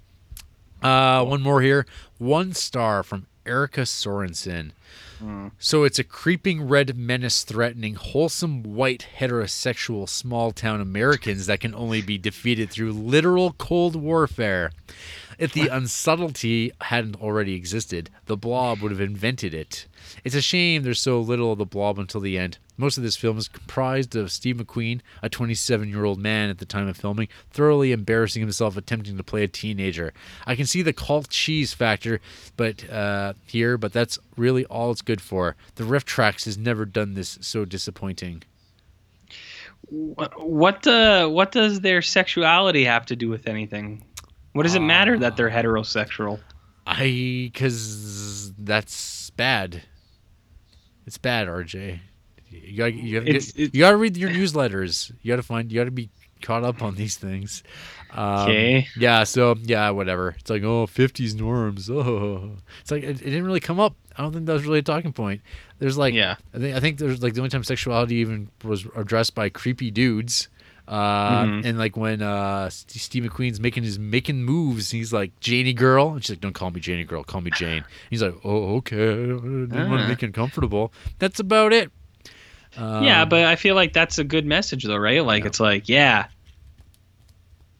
Uh, 0.82 1.24
one 1.24 1.40
more 1.42 1.60
here. 1.62 1.86
One 2.18 2.52
star 2.54 3.02
from 3.04 3.26
Erica 3.46 3.82
Sorensen. 3.82 4.72
Hmm. 5.18 5.48
So 5.58 5.84
it's 5.84 5.98
a 5.98 6.04
creeping 6.04 6.66
red 6.66 6.96
menace 6.96 7.44
threatening 7.44 7.94
wholesome 7.94 8.62
white 8.62 9.06
heterosexual 9.18 10.08
small 10.08 10.52
town 10.52 10.80
Americans 10.80 11.46
that 11.46 11.60
can 11.60 11.74
only 11.74 12.02
be 12.02 12.18
defeated 12.18 12.70
through 12.70 12.92
literal 12.92 13.52
cold 13.52 13.96
warfare. 13.96 14.72
If 15.38 15.52
the 15.52 15.68
unsubtlety 15.68 16.70
hadn't 16.80 17.20
already 17.20 17.54
existed, 17.54 18.10
the 18.26 18.36
blob 18.36 18.80
would 18.80 18.92
have 18.92 19.00
invented 19.00 19.54
it. 19.54 19.86
It's 20.24 20.34
a 20.34 20.42
shame 20.42 20.82
there's 20.82 21.00
so 21.00 21.20
little 21.20 21.52
of 21.52 21.58
the 21.58 21.66
blob 21.66 21.98
until 21.98 22.20
the 22.20 22.38
end. 22.38 22.58
Most 22.76 22.96
of 22.96 23.02
this 23.02 23.16
film 23.16 23.38
is 23.38 23.48
comprised 23.48 24.16
of 24.16 24.32
Steve 24.32 24.56
McQueen, 24.56 25.00
a 25.22 25.28
27 25.28 25.88
year 25.88 26.04
old 26.04 26.18
man 26.18 26.50
at 26.50 26.58
the 26.58 26.64
time 26.64 26.88
of 26.88 26.96
filming, 26.96 27.28
thoroughly 27.50 27.92
embarrassing 27.92 28.40
himself 28.40 28.76
attempting 28.76 29.16
to 29.16 29.22
play 29.22 29.42
a 29.44 29.48
teenager. 29.48 30.12
I 30.46 30.56
can 30.56 30.66
see 30.66 30.82
the 30.82 30.92
cult 30.92 31.28
cheese 31.28 31.72
factor, 31.72 32.20
but 32.56 32.88
uh, 32.90 33.34
here, 33.46 33.76
but 33.76 33.92
that's 33.92 34.18
really 34.36 34.64
all 34.66 34.90
it's 34.90 35.02
good 35.02 35.20
for. 35.20 35.56
The 35.76 35.84
RiffTrax 35.84 36.44
has 36.46 36.58
never 36.58 36.84
done 36.84 37.14
this 37.14 37.38
so 37.40 37.64
disappointing. 37.64 38.42
What 39.88 40.42
what, 40.42 40.86
uh, 40.86 41.28
what 41.28 41.52
does 41.52 41.80
their 41.80 42.02
sexuality 42.02 42.84
have 42.84 43.06
to 43.06 43.16
do 43.16 43.28
with 43.28 43.46
anything? 43.46 44.02
What 44.52 44.64
does 44.64 44.74
it 44.74 44.80
matter 44.82 45.18
that 45.18 45.36
they're 45.36 45.50
heterosexual? 45.50 46.40
I, 46.86 47.50
because 47.52 48.52
that's 48.58 49.30
bad. 49.30 49.82
It's 51.06 51.18
bad, 51.18 51.48
RJ. 51.48 52.00
You 52.50 52.76
got 52.76 52.92
you, 52.94 53.16
have, 53.16 53.26
It's- 53.26 53.56
you, 53.56 53.64
it's- 53.66 53.78
got 53.80 53.90
to 53.92 53.96
read 53.96 54.16
your 54.16 54.30
newsletters. 54.30 55.10
You 55.22 55.32
got 55.32 55.36
to 55.36 55.42
find. 55.42 55.72
You 55.72 55.80
got 55.80 55.84
to 55.84 55.90
be 55.90 56.10
caught 56.42 56.64
up 56.64 56.82
on 56.82 56.96
these 56.96 57.16
things. 57.16 57.62
Um, 58.10 58.40
Okay. 58.42 58.88
Yeah. 58.96 59.24
So 59.24 59.54
yeah, 59.62 59.90
whatever. 59.90 60.34
It's 60.38 60.50
like 60.50 60.62
oh, 60.64 60.86
50s 60.86 61.34
norms. 61.38 61.88
Oh, 61.90 62.52
it's 62.80 62.90
like 62.90 63.04
it, 63.04 63.20
it 63.22 63.24
didn't 63.24 63.44
really 63.46 63.60
come 63.60 63.80
up. 63.80 63.94
I 64.18 64.22
don't 64.22 64.32
think 64.32 64.44
that 64.46 64.52
was 64.52 64.64
really 64.64 64.80
a 64.80 64.82
talking 64.82 65.12
point. 65.14 65.40
There's 65.78 65.96
like 65.96 66.12
Yeah. 66.14 66.36
I 66.52 66.58
think 66.58 66.76
I 66.76 66.80
think 66.80 66.98
there's 66.98 67.22
like 67.22 67.32
the 67.34 67.40
only 67.40 67.48
time 67.50 67.64
sexuality 67.64 68.16
even 68.16 68.50
was 68.64 68.86
addressed 68.96 69.34
by 69.34 69.48
creepy 69.48 69.90
dudes. 69.90 70.48
Uh, 70.88 71.44
Mhm. 71.44 71.64
and 71.64 71.78
like 71.78 71.96
when 71.96 72.22
uh 72.22 72.68
St- 72.68 73.00
Steve 73.00 73.22
McQueen's 73.24 73.60
making 73.60 73.84
his 73.84 73.98
making 73.98 74.42
moves, 74.42 74.90
he's 74.90 75.12
like 75.12 75.38
Janie 75.40 75.72
girl, 75.72 76.14
and 76.14 76.22
she's 76.24 76.30
like, 76.30 76.40
"Don't 76.40 76.54
call 76.54 76.70
me 76.72 76.80
Janie 76.80 77.04
girl, 77.04 77.22
call 77.22 77.40
me 77.40 77.50
Jane." 77.52 77.84
He's 78.10 78.22
like, 78.22 78.34
"Oh, 78.44 78.76
okay, 78.78 78.96
I 78.96 79.26
didn't 79.26 79.70
want 79.88 80.00
to 80.00 80.04
Ah. 80.04 80.08
make 80.08 80.22
you 80.22 80.26
uncomfortable." 80.26 80.92
That's 81.20 81.38
about 81.40 81.72
it. 81.72 81.90
Um, 82.76 83.04
yeah, 83.04 83.24
but 83.24 83.44
I 83.44 83.56
feel 83.56 83.74
like 83.74 83.92
that's 83.92 84.18
a 84.18 84.24
good 84.24 84.44
message 84.44 84.82
though, 84.84 84.96
right? 84.96 85.24
Like 85.24 85.44
it's 85.44 85.60
like, 85.60 85.88
yeah, 85.88 86.26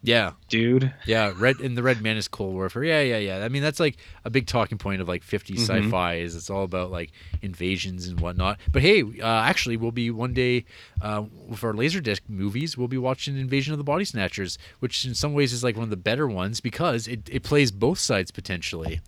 yeah, 0.03 0.33
dude. 0.49 0.93
yeah, 1.07 1.33
red 1.37 1.61
and 1.61 1.77
the 1.79 1.83
Red 1.83 2.03
Man 2.03 2.17
is 2.17 2.27
Cold 2.29 2.55
Warfare. 2.55 2.83
Yeah, 2.85 3.01
yeah, 3.03 3.19
yeah. 3.19 3.45
I 3.45 3.49
mean, 3.49 3.63
that's 3.63 3.79
like 3.81 3.97
a 4.25 4.31
big 4.31 4.47
talking 4.47 4.79
point 4.79 5.01
of 5.01 5.09
like 5.09 5.23
50s 5.25 5.61
Mhm. 5.61 5.85
sci-fi 5.85 6.15
is 6.17 6.35
it's 6.35 6.51
all 6.51 6.65
about 6.65 6.91
like 6.91 7.13
invasions 7.41 8.09
and 8.09 8.21
whatnot. 8.21 8.59
But 8.73 8.83
hey, 8.83 9.03
uh, 9.21 9.27
actually, 9.43 9.77
we'll 9.77 9.93
be 9.93 10.11
one 10.11 10.35
day 10.35 10.65
uh, 11.01 11.25
with 11.49 11.63
our 11.65 11.73
Laserdisc 11.73 12.21
movies. 12.29 12.77
We'll 12.77 12.89
be 12.89 12.99
watching 12.99 13.37
Invasion 13.39 13.73
of 13.73 13.79
the 13.79 13.85
Body 13.85 14.05
Snatchers, 14.05 14.59
which 14.81 15.05
in 15.05 15.15
some 15.15 15.35
ways 15.35 15.53
is 15.53 15.63
like 15.65 15.77
one 15.77 15.85
of 15.85 15.91
the 15.91 15.97
better 15.97 16.27
ones 16.27 16.61
because 16.61 17.07
it, 17.07 17.29
it 17.31 17.43
plays 17.43 17.71
both 17.71 17.99
sides 17.99 18.31
potentially. 18.31 19.01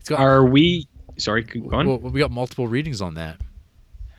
It's 0.00 0.08
got 0.08 0.20
Are 0.20 0.44
we? 0.44 0.86
Sorry, 1.16 1.42
keep 1.42 1.66
going. 1.68 1.86
well, 1.88 1.98
we 1.98 2.20
got 2.20 2.30
multiple 2.30 2.68
readings 2.68 3.00
on 3.00 3.14
that. 3.14 3.40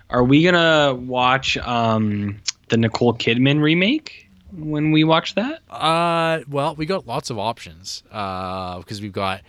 Are 0.10 0.24
we 0.24 0.44
gonna 0.44 0.96
watch 0.96 1.56
um 1.58 2.40
the 2.70 2.78
Nicole 2.78 3.14
Kidman 3.14 3.62
remake 3.62 4.29
when 4.52 4.92
we 4.92 5.04
watch 5.04 5.36
that? 5.36 5.62
Uh, 5.70 6.40
well, 6.50 6.76
we 6.76 6.86
got 6.86 7.08
lots 7.08 7.30
of 7.30 7.38
options. 7.40 8.04
Uh, 8.12 8.80
because 8.80 9.02
we've 9.02 9.14
got, 9.14 9.42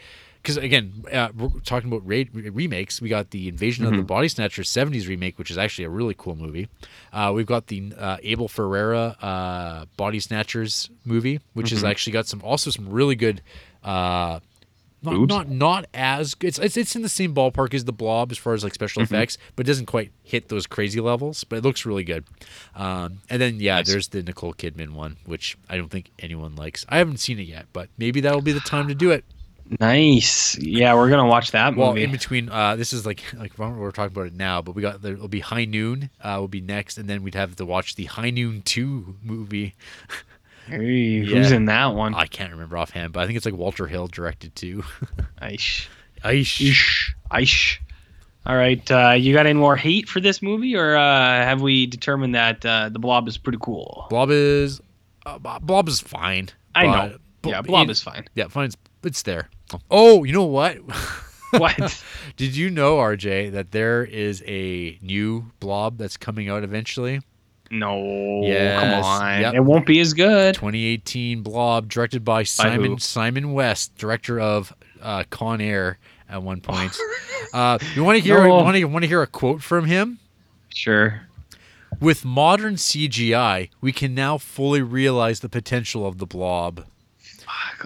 because 0.42 0.56
again, 0.56 1.04
uh, 1.12 1.28
we're 1.36 1.48
talking 1.64 1.90
about 1.92 2.06
ra- 2.06 2.24
remakes. 2.32 3.00
We 3.00 3.08
got 3.08 3.30
the 3.30 3.48
Invasion 3.48 3.84
of 3.86 3.96
the 3.96 4.02
Body 4.02 4.28
Snatchers 4.28 4.68
'70s 4.68 5.08
remake, 5.08 5.38
which 5.38 5.50
is 5.50 5.58
actually 5.58 5.84
a 5.84 5.90
really 5.90 6.14
cool 6.16 6.36
movie. 6.36 6.68
Uh, 7.12 7.32
we've 7.34 7.46
got 7.46 7.66
the 7.66 7.92
uh, 7.96 8.16
Abel 8.22 8.48
Ferrara 8.48 9.16
uh, 9.20 9.84
Body 9.96 10.20
Snatchers 10.20 10.90
movie, 11.04 11.40
which 11.54 11.70
has 11.70 11.84
actually 11.84 12.12
got 12.12 12.26
some 12.26 12.42
also 12.42 12.70
some 12.70 12.88
really 12.88 13.16
good. 13.16 13.42
Not, 15.02 15.14
Boobs? 15.14 15.28
not 15.30 15.48
not 15.48 15.86
as 15.94 16.36
it's, 16.42 16.58
it's 16.58 16.76
it's 16.76 16.94
in 16.94 17.00
the 17.02 17.08
same 17.08 17.34
ballpark 17.34 17.72
as 17.72 17.84
the 17.86 17.92
Blob 17.92 18.30
as 18.30 18.38
far 18.38 18.52
as 18.52 18.62
like 18.62 18.74
special 18.74 19.02
effects, 19.02 19.38
but 19.56 19.66
it 19.66 19.68
doesn't 19.68 19.86
quite 19.86 20.12
hit 20.22 20.48
those 20.48 20.66
crazy 20.66 21.00
levels. 21.00 21.42
But 21.44 21.56
it 21.56 21.64
looks 21.64 21.86
really 21.86 22.04
good. 22.04 22.24
Um, 22.74 23.20
and 23.30 23.40
then 23.40 23.60
yeah, 23.60 23.76
Nice. 23.76 23.88
there's 23.88 24.08
the 24.08 24.22
Nicole 24.22 24.52
Kidman 24.52 24.90
one, 24.90 25.16
which 25.24 25.56
I 25.70 25.76
don't 25.78 25.88
think 25.90 26.10
anyone 26.18 26.54
likes. 26.54 26.84
I 26.88 26.98
haven't 26.98 27.18
seen 27.18 27.38
it 27.38 27.44
yet, 27.48 27.66
but 27.72 27.88
maybe 27.96 28.20
that'll 28.20 28.42
be 28.42 28.52
the 28.52 28.60
time 28.60 28.88
to 28.88 28.94
do 28.94 29.10
it. 29.10 29.24
Nice. 29.78 30.58
Yeah, 30.58 30.94
we're 30.94 31.08
gonna 31.08 31.26
watch 31.28 31.52
that 31.52 31.76
Well, 31.76 31.90
movie. 31.90 32.02
in 32.02 32.10
between, 32.10 32.48
uh, 32.48 32.74
this 32.76 32.92
is 32.92 33.06
like 33.06 33.22
like 33.38 33.56
we're 33.56 33.92
talking 33.92 34.12
about 34.14 34.26
it 34.26 34.34
now, 34.34 34.60
but 34.60 34.74
we 34.74 34.82
got 34.82 35.00
there'll 35.00 35.28
be 35.28 35.40
High 35.40 35.64
Noon 35.64 36.10
uh, 36.20 36.36
will 36.40 36.48
be 36.48 36.60
next, 36.60 36.98
and 36.98 37.08
then 37.08 37.22
we'd 37.22 37.36
have 37.36 37.54
to 37.56 37.64
watch 37.64 37.94
the 37.94 38.06
High 38.06 38.30
Noon 38.30 38.62
Two 38.62 39.16
movie. 39.22 39.74
Hey, 40.66 41.20
Who's 41.24 41.52
in 41.52 41.64
that 41.66 41.94
one? 41.94 42.14
I 42.14 42.26
can't 42.26 42.52
remember 42.52 42.76
offhand, 42.78 43.12
but 43.12 43.20
I 43.20 43.26
think 43.26 43.36
it's 43.36 43.46
like 43.46 43.54
Walter 43.54 43.86
Hill 43.86 44.06
directed 44.06 44.54
too. 44.54 44.82
Aish. 45.42 45.88
Aish. 46.24 46.60
Aish. 46.60 47.10
Aish. 47.30 47.78
All 48.46 48.56
right. 48.56 48.90
Uh, 48.90 49.10
you 49.18 49.32
got 49.34 49.46
any 49.46 49.58
more 49.58 49.76
hate 49.76 50.08
for 50.08 50.20
this 50.20 50.40
movie, 50.42 50.76
or 50.76 50.96
uh, 50.96 51.02
have 51.02 51.60
we 51.60 51.86
determined 51.86 52.34
that 52.34 52.64
uh, 52.64 52.88
the 52.88 52.98
Blob 52.98 53.28
is 53.28 53.36
pretty 53.36 53.58
cool? 53.60 54.06
Blob 54.10 54.30
is 54.30 54.80
uh, 55.26 55.38
Blob 55.38 55.88
is 55.88 56.00
fine. 56.00 56.48
I 56.74 56.86
know. 56.86 57.16
yeah, 57.44 57.62
Blob 57.62 57.88
it- 57.88 57.92
is 57.92 58.00
fine. 58.02 58.26
Yeah, 58.34 58.48
fine. 58.48 58.66
It's, 58.66 58.76
it's 59.02 59.22
there. 59.22 59.50
Oh, 59.90 60.24
you 60.24 60.32
know 60.32 60.44
what? 60.44 60.78
What? 61.52 62.04
Did 62.36 62.54
you 62.54 62.70
know, 62.70 62.98
RJ, 62.98 63.50
that 63.50 63.72
there 63.72 64.04
is 64.04 64.40
a 64.46 64.96
new 65.02 65.50
Blob 65.58 65.98
that's 65.98 66.16
coming 66.16 66.48
out 66.48 66.62
eventually? 66.62 67.22
No. 67.70 68.42
Yes, 68.42 68.80
Come 68.80 69.04
on. 69.04 69.40
yep. 69.40 69.54
It 69.54 69.60
won't 69.60 69.86
be 69.86 70.00
as 70.00 70.12
good. 70.12 70.54
2018 70.54 71.42
Blob, 71.42 71.88
directed 71.88 72.24
by 72.24 72.42
Simon 72.42 72.92
who? 72.92 72.98
Simon 72.98 73.52
West, 73.52 73.96
director 73.96 74.40
of 74.40 74.72
uh, 75.00 75.24
Con 75.30 75.60
Air. 75.60 75.98
At 76.28 76.44
one 76.44 76.60
point, 76.60 76.96
uh, 77.54 77.78
you 77.96 78.04
want 78.04 78.16
to 78.16 78.22
hear 78.22 78.44
No. 78.46 78.54
want 78.62 78.76
to 78.76 78.84
want 78.84 79.02
to 79.02 79.08
hear 79.08 79.20
a 79.20 79.26
quote 79.26 79.62
from 79.62 79.86
him? 79.86 80.20
Sure. 80.72 81.22
With 82.00 82.24
modern 82.24 82.76
CGI, 82.76 83.70
we 83.80 83.90
can 83.90 84.14
now 84.14 84.38
fully 84.38 84.80
realize 84.80 85.40
the 85.40 85.48
potential 85.48 86.06
of 86.06 86.18
the 86.18 86.26
Blob. 86.26 86.84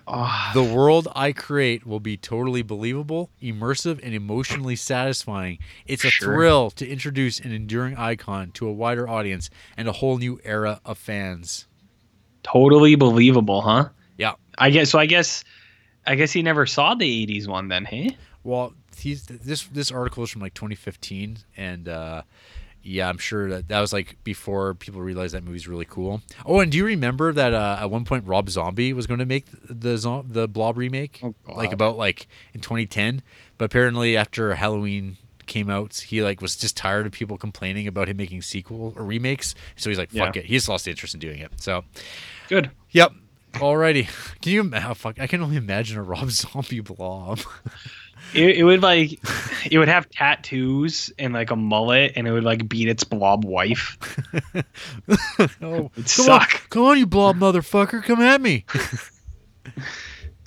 Oh, 0.07 0.51
The 0.55 0.63
world 0.65 1.09
I 1.15 1.33
create 1.33 1.87
will 1.87 2.01
be 2.01 2.17
totally 2.17 2.63
believable, 2.63 3.31
immersive, 3.43 4.01
and 4.03 4.13
emotionally 4.15 4.77
satisfying. 4.77 5.59
It's 5.87 6.05
a 6.05 6.11
Sure. 6.11 6.35
thrill 6.35 6.71
to 6.73 6.87
introduce 6.89 7.39
an 7.41 7.53
enduring 7.53 7.97
icon 7.97 8.51
to 8.53 8.67
a 8.69 8.73
wider 8.73 9.09
audience 9.09 9.51
and 9.77 9.87
a 9.89 9.93
whole 9.93 10.19
new 10.19 10.41
era 10.45 10.81
of 10.85 10.99
fans. 10.99 11.67
totally 12.43 12.95
believable, 12.95 13.63
huh? 13.63 13.89
Yeah. 14.19 14.35
I 14.59 14.71
guess. 14.71 14.91
So 14.91 14.99
I 14.99 15.07
guess. 15.07 15.45
I 16.07 16.15
guess 16.17 16.31
he 16.33 16.43
never 16.43 16.67
saw 16.67 16.95
the 16.95 17.27
'80s 17.27 17.49
one 17.49 17.69
then, 17.69 17.87
hey? 17.87 18.17
Well, 18.43 18.75
he's 18.95 19.25
this 19.25 19.63
this 19.63 19.91
article 19.91 20.23
is 20.25 20.29
from 20.31 20.43
like 20.43 20.53
2015, 20.53 21.39
and 21.57 21.89
uh, 21.89 22.23
yeah, 22.85 23.09
I'm 23.09 23.19
sure 23.19 23.49
that 23.51 23.69
that 23.69 23.81
was 23.81 23.93
like 23.93 24.17
before 24.25 24.75
people 24.75 25.01
realized 25.01 25.35
that 25.35 25.43
movie's 25.45 25.67
really 25.67 25.87
cool. 25.87 26.21
Oh, 26.45 26.61
and 26.61 26.71
do 26.71 26.79
you 26.79 26.85
remember 26.85 27.33
that 27.33 27.53
uh, 27.55 27.79
at 27.81 27.91
one 27.91 28.05
point 28.05 28.27
Rob 28.27 28.49
Zombie 28.51 28.93
was 28.93 29.07
going 29.07 29.21
to 29.21 29.27
make 29.27 29.47
the 29.69 29.97
zo- 29.97 30.25
the 30.29 30.47
Blob 30.47 30.77
remake, 30.77 31.21
Oh, 31.23 31.35
like 31.55 31.73
about 31.73 31.97
like 31.97 32.27
in 32.53 32.61
2010, 32.61 33.23
but 33.59 33.65
apparently 33.67 34.17
after 34.17 34.55
Halloween 34.55 35.17
came 35.47 35.69
out, 35.69 35.95
he 35.97 36.23
like 36.23 36.41
was 36.41 36.57
just 36.57 36.77
tired 36.77 37.07
of 37.07 37.13
people 37.13 37.37
complaining 37.39 37.87
about 37.87 38.09
him 38.09 38.17
making 38.17 38.43
sequel 38.43 38.93
or 38.97 39.05
remakes. 39.05 39.55
So 39.77 39.91
he's 39.91 39.99
like, 39.99 40.11
fuck 40.11 40.37
Yeah. 40.37 40.43
it. 40.43 40.47
He 40.47 40.55
just 40.57 40.69
lost 40.69 40.87
interest 40.89 41.15
in 41.15 41.21
doing 41.21 41.39
it. 41.41 41.53
So, 41.61 41.85
Good. 42.49 42.71
yep. 42.91 43.13
Alrighty. 43.55 44.09
Can 44.41 44.53
you? 44.53 44.71
Oh, 44.75 44.95
fuck. 44.95 45.21
I 45.21 45.27
can 45.29 45.41
only 45.41 45.57
imagine 45.57 45.97
a 45.97 46.03
Rob 46.03 46.29
Zombie 46.33 46.81
blob. 46.81 47.41
It, 48.35 48.59
it 48.59 48.65
would 48.65 48.83
like, 48.83 49.21
it 49.71 49.79
would 49.79 49.89
have 49.89 50.09
tattoos 50.11 51.13
and 51.19 51.33
like 51.33 51.51
a 51.51 51.57
mullet, 51.57 52.13
and 52.17 52.27
it 52.27 52.33
would 52.33 52.45
like 52.45 52.69
beat 52.69 52.89
its 52.89 53.05
blob 53.05 53.45
wife. 53.45 53.97
oh, 55.63 55.91
come 55.91 55.91
on, 55.97 56.07
suck. 56.07 56.69
come 56.71 56.83
on, 56.85 56.99
you 56.99 57.07
blob 57.07 57.37
motherfucker, 57.37 58.03
come 58.03 58.21
at 58.21 58.41
me. 58.41 58.65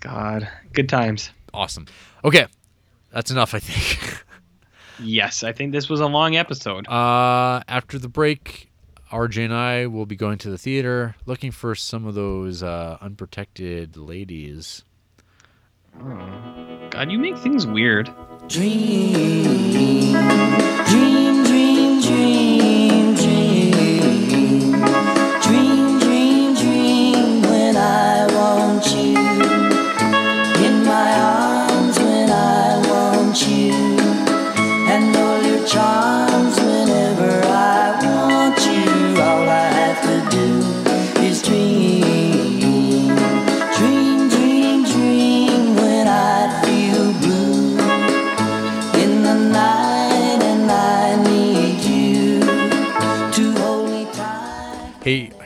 God, 0.01 0.47
good 0.73 0.89
times. 0.89 1.31
awesome. 1.53 1.87
Okay, 2.23 2.45
that's 3.11 3.31
enough. 3.31 3.53
I 3.53 3.59
think. 3.59 4.23
Yes, 4.99 5.43
I 5.43 5.51
think 5.51 5.71
this 5.71 5.89
was 5.89 5.99
a 5.99 6.07
long 6.07 6.35
episode. 6.35 6.87
Uh, 6.87 7.61
after 7.67 7.99
the 7.99 8.09
break, 8.09 8.69
RJ 9.11 9.45
and 9.45 9.53
I 9.53 9.87
will 9.87 10.05
be 10.05 10.15
going 10.15 10.37
to 10.39 10.49
the 10.49 10.57
theater 10.57 11.15
looking 11.25 11.51
for 11.51 11.75
some 11.75 12.05
of 12.05 12.15
those 12.15 12.63
uh, 12.63 12.97
unprotected 12.99 13.95
ladies. 13.95 14.83
God, 16.89 17.11
you 17.11 17.17
make 17.19 17.37
things 17.37 17.65
weird. 17.65 18.13
Dream, 18.47 19.43
dream, 19.71 21.43
dream, 21.43 22.01
dream, 22.01 23.15
dream. 23.15 23.56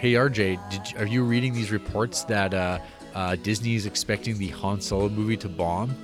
Hey, 0.02 0.14
RJ, 0.14 0.72
did 0.72 0.92
you, 0.92 0.98
are 0.98 1.06
you 1.06 1.24
reading 1.24 1.54
these 1.54 1.72
reports 1.72 2.24
that 2.24 2.56
uh, 2.56 2.80
uh, 3.14 3.36
Disney 3.36 3.76
is 3.76 3.86
expecting 3.86 4.40
the 4.40 4.48
Han 4.48 4.82
Solo 4.82 5.10
movie 5.10 5.38
to 5.38 5.48
bomb? 5.48 5.96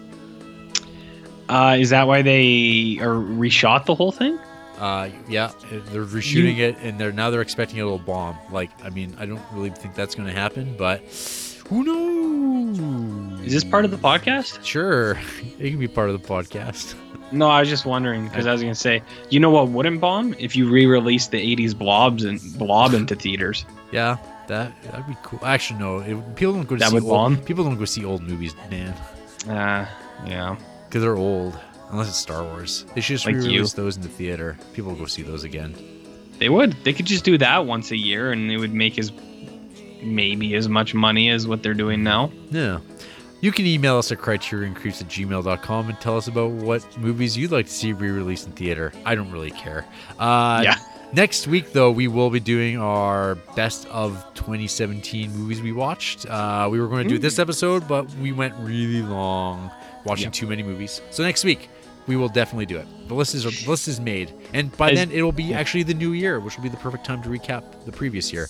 Uh, 1.50 1.77
is 1.80 1.90
that 1.90 2.06
why 2.06 2.22
they 2.22 3.00
or 3.01 3.16
reshot 3.16 3.85
the 3.85 3.95
whole 3.95 4.11
thing? 4.11 4.38
Uh, 4.77 5.09
yeah, 5.27 5.51
they're 5.72 6.06
reshooting 6.06 6.59
it, 6.59 6.77
and 6.84 7.00
they're 7.00 7.11
now 7.11 7.32
they're 7.32 7.42
expecting 7.42 7.80
it 7.80 7.84
will 7.85 7.98
bomb. 7.98 8.38
Like, 8.51 8.69
I 8.84 8.92
mean, 8.92 9.16
I 9.17 9.26
don't 9.26 9.42
really 9.51 9.72
think 9.72 9.95
that's 9.95 10.14
going 10.14 10.27
to 10.27 10.35
happen, 10.35 10.76
but 10.77 11.00
who 11.67 11.84
knows? 11.84 13.48
Is 13.48 13.51
this 13.51 13.64
part 13.64 13.84
of 13.84 13.90
the 13.90 13.98
podcast? 13.98 14.64
Sure, 14.64 15.14
it 15.58 15.72
can 15.72 15.80
be 15.80 15.88
part 15.88 16.11
of 16.11 16.22
the 16.22 16.27
podcast. 16.27 16.93
No, 17.32 17.50
I 17.50 17.61
was 17.61 17.67
just 17.67 17.88
wondering 17.88 18.27
because 18.27 18.45
I 18.45 18.51
was 18.51 18.61
gonna 18.61 18.76
say, 18.76 19.01
you 19.32 19.40
know 19.40 19.50
what 19.50 19.69
wouldn't 19.69 20.00
bomb 20.00 20.35
if 20.38 20.56
you 20.56 20.69
re-released 20.69 21.32
the 21.32 21.56
'80s 21.56 21.76
blobs 21.76 22.24
and 22.24 22.40
blob 22.59 22.93
into 22.93 23.16
theaters. 23.16 23.66
Yeah, 23.92 24.18
that 24.48 24.72
that'd 24.84 25.08
be 25.08 25.16
cool. 25.24 25.40
Actually, 25.46 25.80
no, 25.80 26.00
it, 26.00 26.36
people 26.36 26.54
don't 26.54 26.68
go 26.68 26.76
to 26.76 26.80
That 26.80 26.90
see 26.90 26.96
would 26.96 27.04
old, 27.04 27.46
people 27.46 27.64
don't 27.64 27.78
go 27.78 27.86
see 27.86 28.04
old 28.06 28.22
movies, 28.22 28.54
man, 28.70 28.94
Uh, 29.48 29.86
yeah. 30.26 30.56
because 30.88 31.02
they're 31.04 31.16
old. 31.18 31.58
Unless 31.90 32.10
it's 32.10 32.18
Star 32.18 32.44
Wars, 32.44 32.84
they 32.96 33.02
should 33.02 33.14
just 33.16 33.26
Like 33.26 33.36
re-release 33.36 33.72
those 33.74 33.96
in 33.96 34.02
the 34.02 34.10
theater. 34.10 34.58
People 34.74 34.92
will 34.92 35.00
go 35.00 35.06
see 35.06 35.22
those 35.22 35.46
again. 35.46 35.74
They 36.38 36.50
would. 36.50 36.74
They 36.84 36.92
could 36.92 37.06
just 37.06 37.24
do 37.24 37.38
that 37.38 37.66
once 37.66 37.92
a 37.92 37.98
year, 37.98 38.32
and 38.34 38.52
it 38.52 38.58
would 38.58 38.74
make 38.74 39.00
as 39.00 39.12
maybe 40.04 40.54
as 40.56 40.68
much 40.70 40.94
money 40.94 41.30
as 41.30 41.48
what 41.48 41.64
they're 41.64 41.74
doing 41.74 42.04
now. 42.04 42.32
Yeah. 42.52 42.80
You 43.40 43.52
can 43.52 43.66
email 43.66 43.98
us 43.98 44.12
at 44.12 44.18
criterioncreeps 44.18 45.02
at 45.02 45.08
gmail.com 45.08 45.90
and 45.90 46.00
tell 46.02 46.18
us 46.18 46.28
about 46.28 46.52
what 46.52 46.84
movies 46.98 47.38
you'd 47.38 47.52
like 47.52 47.68
to 47.68 47.72
see 47.72 47.94
re 47.94 48.10
released 48.10 48.48
in 48.48 48.52
theater. 48.54 48.92
I 49.06 49.16
don't 49.16 49.32
really 49.32 49.52
care. 49.52 49.86
Uh, 50.20 50.62
Yeah. 50.64 50.76
Next 51.14 51.48
week, 51.48 51.72
though, 51.72 51.90
we 51.90 52.08
will 52.08 52.30
be 52.30 52.40
doing 52.40 52.77
our 52.77 53.36
best 53.56 53.88
of 53.88 54.24
2017 54.36 55.32
movies 55.32 55.61
we 55.61 55.72
watched. 55.72 56.26
Uh, 56.26 56.68
we 56.69 56.80
were 56.82 56.88
going 56.88 57.03
to 57.08 57.10
do 57.14 57.18
this 57.18 57.40
episode, 57.40 57.88
but 57.88 58.10
we 58.16 58.32
went 58.34 58.53
really 58.60 59.02
long 59.02 59.72
watching 60.06 60.26
Yeah. 60.26 60.32
too 60.32 60.48
many 60.48 60.64
movies. 60.64 61.02
So 61.11 61.24
next 61.24 61.45
week, 61.45 61.69
we 62.08 62.18
will 62.18 62.27
definitely 62.30 62.66
do 62.66 62.77
it. 62.77 62.88
The 63.08 63.14
list 63.14 63.36
is 63.36 63.44
the 63.44 63.69
list 63.69 63.88
is 63.88 64.00
made, 64.02 64.34
and 64.53 64.76
by 64.77 64.90
Has- 64.90 65.00
then 65.00 65.11
it'll 65.11 65.32
be 65.32 65.53
actually 65.53 65.84
the 65.84 65.94
new 65.94 66.11
year, 66.11 66.40
which 66.42 66.56
will 66.58 66.64
be 66.64 66.69
the 66.69 66.77
perfect 66.77 67.06
time 67.06 67.22
to 67.24 67.30
recap 67.30 67.64
the 67.86 67.92
previous 67.92 68.32
year. 68.34 68.50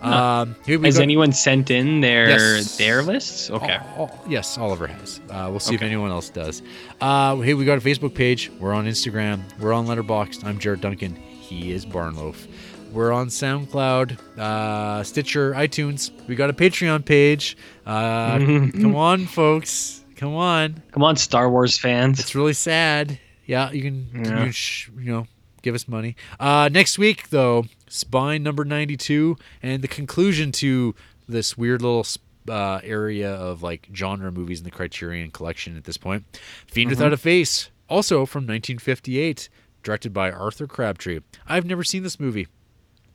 Um, 0.00 0.54
here 0.64 0.78
we 0.78 0.86
Has 0.86 0.96
go. 0.98 1.02
anyone 1.02 1.32
sent 1.32 1.70
in 1.70 2.00
their 2.00 2.28
Yes. 2.30 2.76
their 2.76 3.02
lists? 3.02 3.50
Okay. 3.50 3.78
All- 3.96 4.06
all- 4.10 4.24
yes, 4.28 4.56
Oliver 4.58 4.86
has. 4.86 5.20
Uh, 5.28 5.48
we'll 5.50 5.60
see 5.60 5.74
if 5.74 5.82
anyone 5.82 6.10
else 6.10 6.28
does. 6.30 6.62
Uh, 7.00 7.36
hey, 7.38 7.54
we 7.54 7.64
got 7.64 7.78
a 7.78 7.80
Facebook 7.80 8.14
page. 8.14 8.50
We're 8.60 8.74
on 8.74 8.86
Instagram. 8.86 9.40
We're 9.60 9.72
on 9.72 9.86
Letterboxd. 9.86 10.44
I'm 10.44 10.58
Jared 10.58 10.80
Duncan. 10.80 11.16
He 11.48 11.72
is 11.72 11.86
Barnloaf. 11.86 12.46
We're 12.92 13.12
on 13.12 13.28
SoundCloud, 13.28 14.38
uh, 14.38 15.02
Stitcher, 15.02 15.52
iTunes. 15.52 16.10
We 16.26 16.34
got 16.34 16.50
a 16.50 16.52
Patreon 16.52 17.04
page. 17.04 17.56
Uh, 17.84 18.38
come 18.38 18.96
on, 18.96 19.26
folks. 19.26 20.02
Come 20.16 20.34
on. 20.34 20.82
Come 20.92 21.02
on, 21.02 21.16
Star 21.16 21.50
Wars 21.50 21.78
fans. 21.78 22.18
It's 22.20 22.34
really 22.34 22.52
sad. 22.54 23.18
Yeah, 23.44 23.70
you 23.70 23.82
can, 23.82 24.08
you, 24.12 24.20
Yeah. 24.22 24.36
can 24.44 24.52
sh- 24.52 24.88
you 24.98 25.12
know, 25.12 25.26
give 25.62 25.74
us 25.74 25.86
money. 25.86 26.16
Uh, 26.40 26.68
next 26.72 26.98
week, 26.98 27.28
though, 27.30 27.66
Spine 27.88 28.42
number 28.42 28.64
92 28.64 29.36
and 29.62 29.82
the 29.82 29.88
conclusion 29.88 30.50
to 30.52 30.94
this 31.28 31.56
weird 31.56 31.82
little 31.82 32.02
sp- 32.02 32.22
uh, 32.48 32.80
area 32.82 33.32
of 33.32 33.62
like 33.62 33.88
genre 33.94 34.32
movies 34.32 34.58
in 34.60 34.64
the 34.64 34.70
Criterion 34.70 35.30
collection 35.30 35.76
at 35.76 35.84
this 35.84 35.96
point. 35.96 36.24
Fiend 36.66 36.90
Without 36.90 37.12
a 37.12 37.16
Face, 37.16 37.70
also 37.88 38.24
from 38.26 38.42
1958, 38.44 39.48
directed 39.86 40.12
by 40.12 40.30
Arthur 40.30 40.66
Crabtree. 40.66 41.20
I've 41.46 41.64
never 41.64 41.82
seen 41.84 42.02
this 42.02 42.20
movie. 42.20 42.48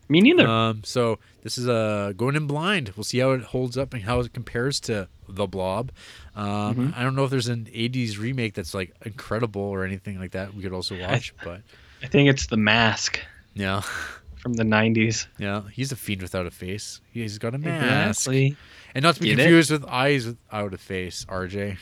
Me 0.09 0.19
neither. 0.19 0.47
Um, 0.47 0.81
so 0.83 1.19
this 1.43 1.57
is 1.57 1.69
uh, 1.69 2.13
going 2.17 2.35
in 2.35 2.47
blind. 2.47 2.91
We'll 2.97 3.03
see 3.03 3.19
how 3.19 3.31
it 3.31 3.41
holds 3.43 3.77
up 3.77 3.93
and 3.93 4.03
how 4.03 4.19
it 4.19 4.33
compares 4.33 4.79
to 4.81 5.07
The 5.29 5.47
Blob. 5.47 5.91
Um, 6.35 6.93
I 6.97 7.03
don't 7.03 7.15
know 7.15 7.23
if 7.23 7.29
there's 7.29 7.47
an 7.47 7.65
'80s 7.73 8.17
remake 8.19 8.53
that's 8.53 8.73
like 8.73 8.93
incredible 9.05 9.61
or 9.61 9.85
anything 9.85 10.19
like 10.19 10.31
that. 10.31 10.53
We 10.53 10.63
could 10.63 10.73
also 10.73 10.99
watch, 10.99 11.33
but 11.43 11.61
I 12.03 12.07
think 12.07 12.29
it's 12.29 12.47
the 12.47 12.57
mask 12.57 13.19
yeah, 13.53 13.81
from 14.37 14.53
the 14.53 14.63
'90s. 14.63 15.27
yeah, 15.37 15.61
he's 15.71 15.91
a 15.93 15.95
fiend 15.95 16.21
without 16.21 16.45
a 16.45 16.51
face. 16.51 16.99
He's 17.13 17.37
got 17.37 17.53
a 17.55 17.57
mask, 17.57 18.21
Exactly. 18.21 18.57
and 18.95 19.03
not 19.03 19.15
to 19.15 19.21
be 19.21 19.29
Get 19.29 19.39
it? 19.39 19.43
confused 19.43 19.71
with 19.71 19.85
eyes 19.85 20.25
without 20.25 20.73
a 20.73 20.77
face. 20.77 21.25
RJ. 21.29 21.77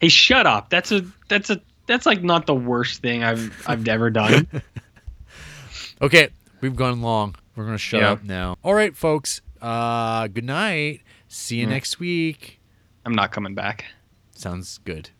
Hey, 0.00 0.08
shut 0.08 0.46
up. 0.46 0.70
That's 0.70 0.90
a 0.90 1.04
that's 1.28 1.50
a 1.50 1.60
that's 1.86 2.06
like 2.06 2.22
not 2.22 2.46
the 2.46 2.54
worst 2.54 3.02
thing 3.02 3.22
I've 3.24 3.62
I've 3.66 3.86
ever 3.88 4.10
done. 4.10 4.46
Okay, 6.02 6.28
we've 6.60 6.74
gone 6.76 7.02
long. 7.02 7.36
We're 7.56 7.64
gonna 7.66 7.78
shut 7.78 8.00
Yeah. 8.00 8.10
up 8.12 8.24
now. 8.24 8.56
All 8.64 8.74
right, 8.74 8.94
folks. 8.96 9.40
Uh, 9.62 10.26
good 10.26 10.44
night. 10.44 11.00
See 11.28 11.56
you 11.60 11.66
Mm. 11.66 11.70
next 11.70 11.98
week. 12.00 12.60
I'm 13.06 13.14
not 13.14 13.30
coming 13.32 13.54
back. 13.54 13.84
Sounds 14.34 14.78
good. 14.78 15.10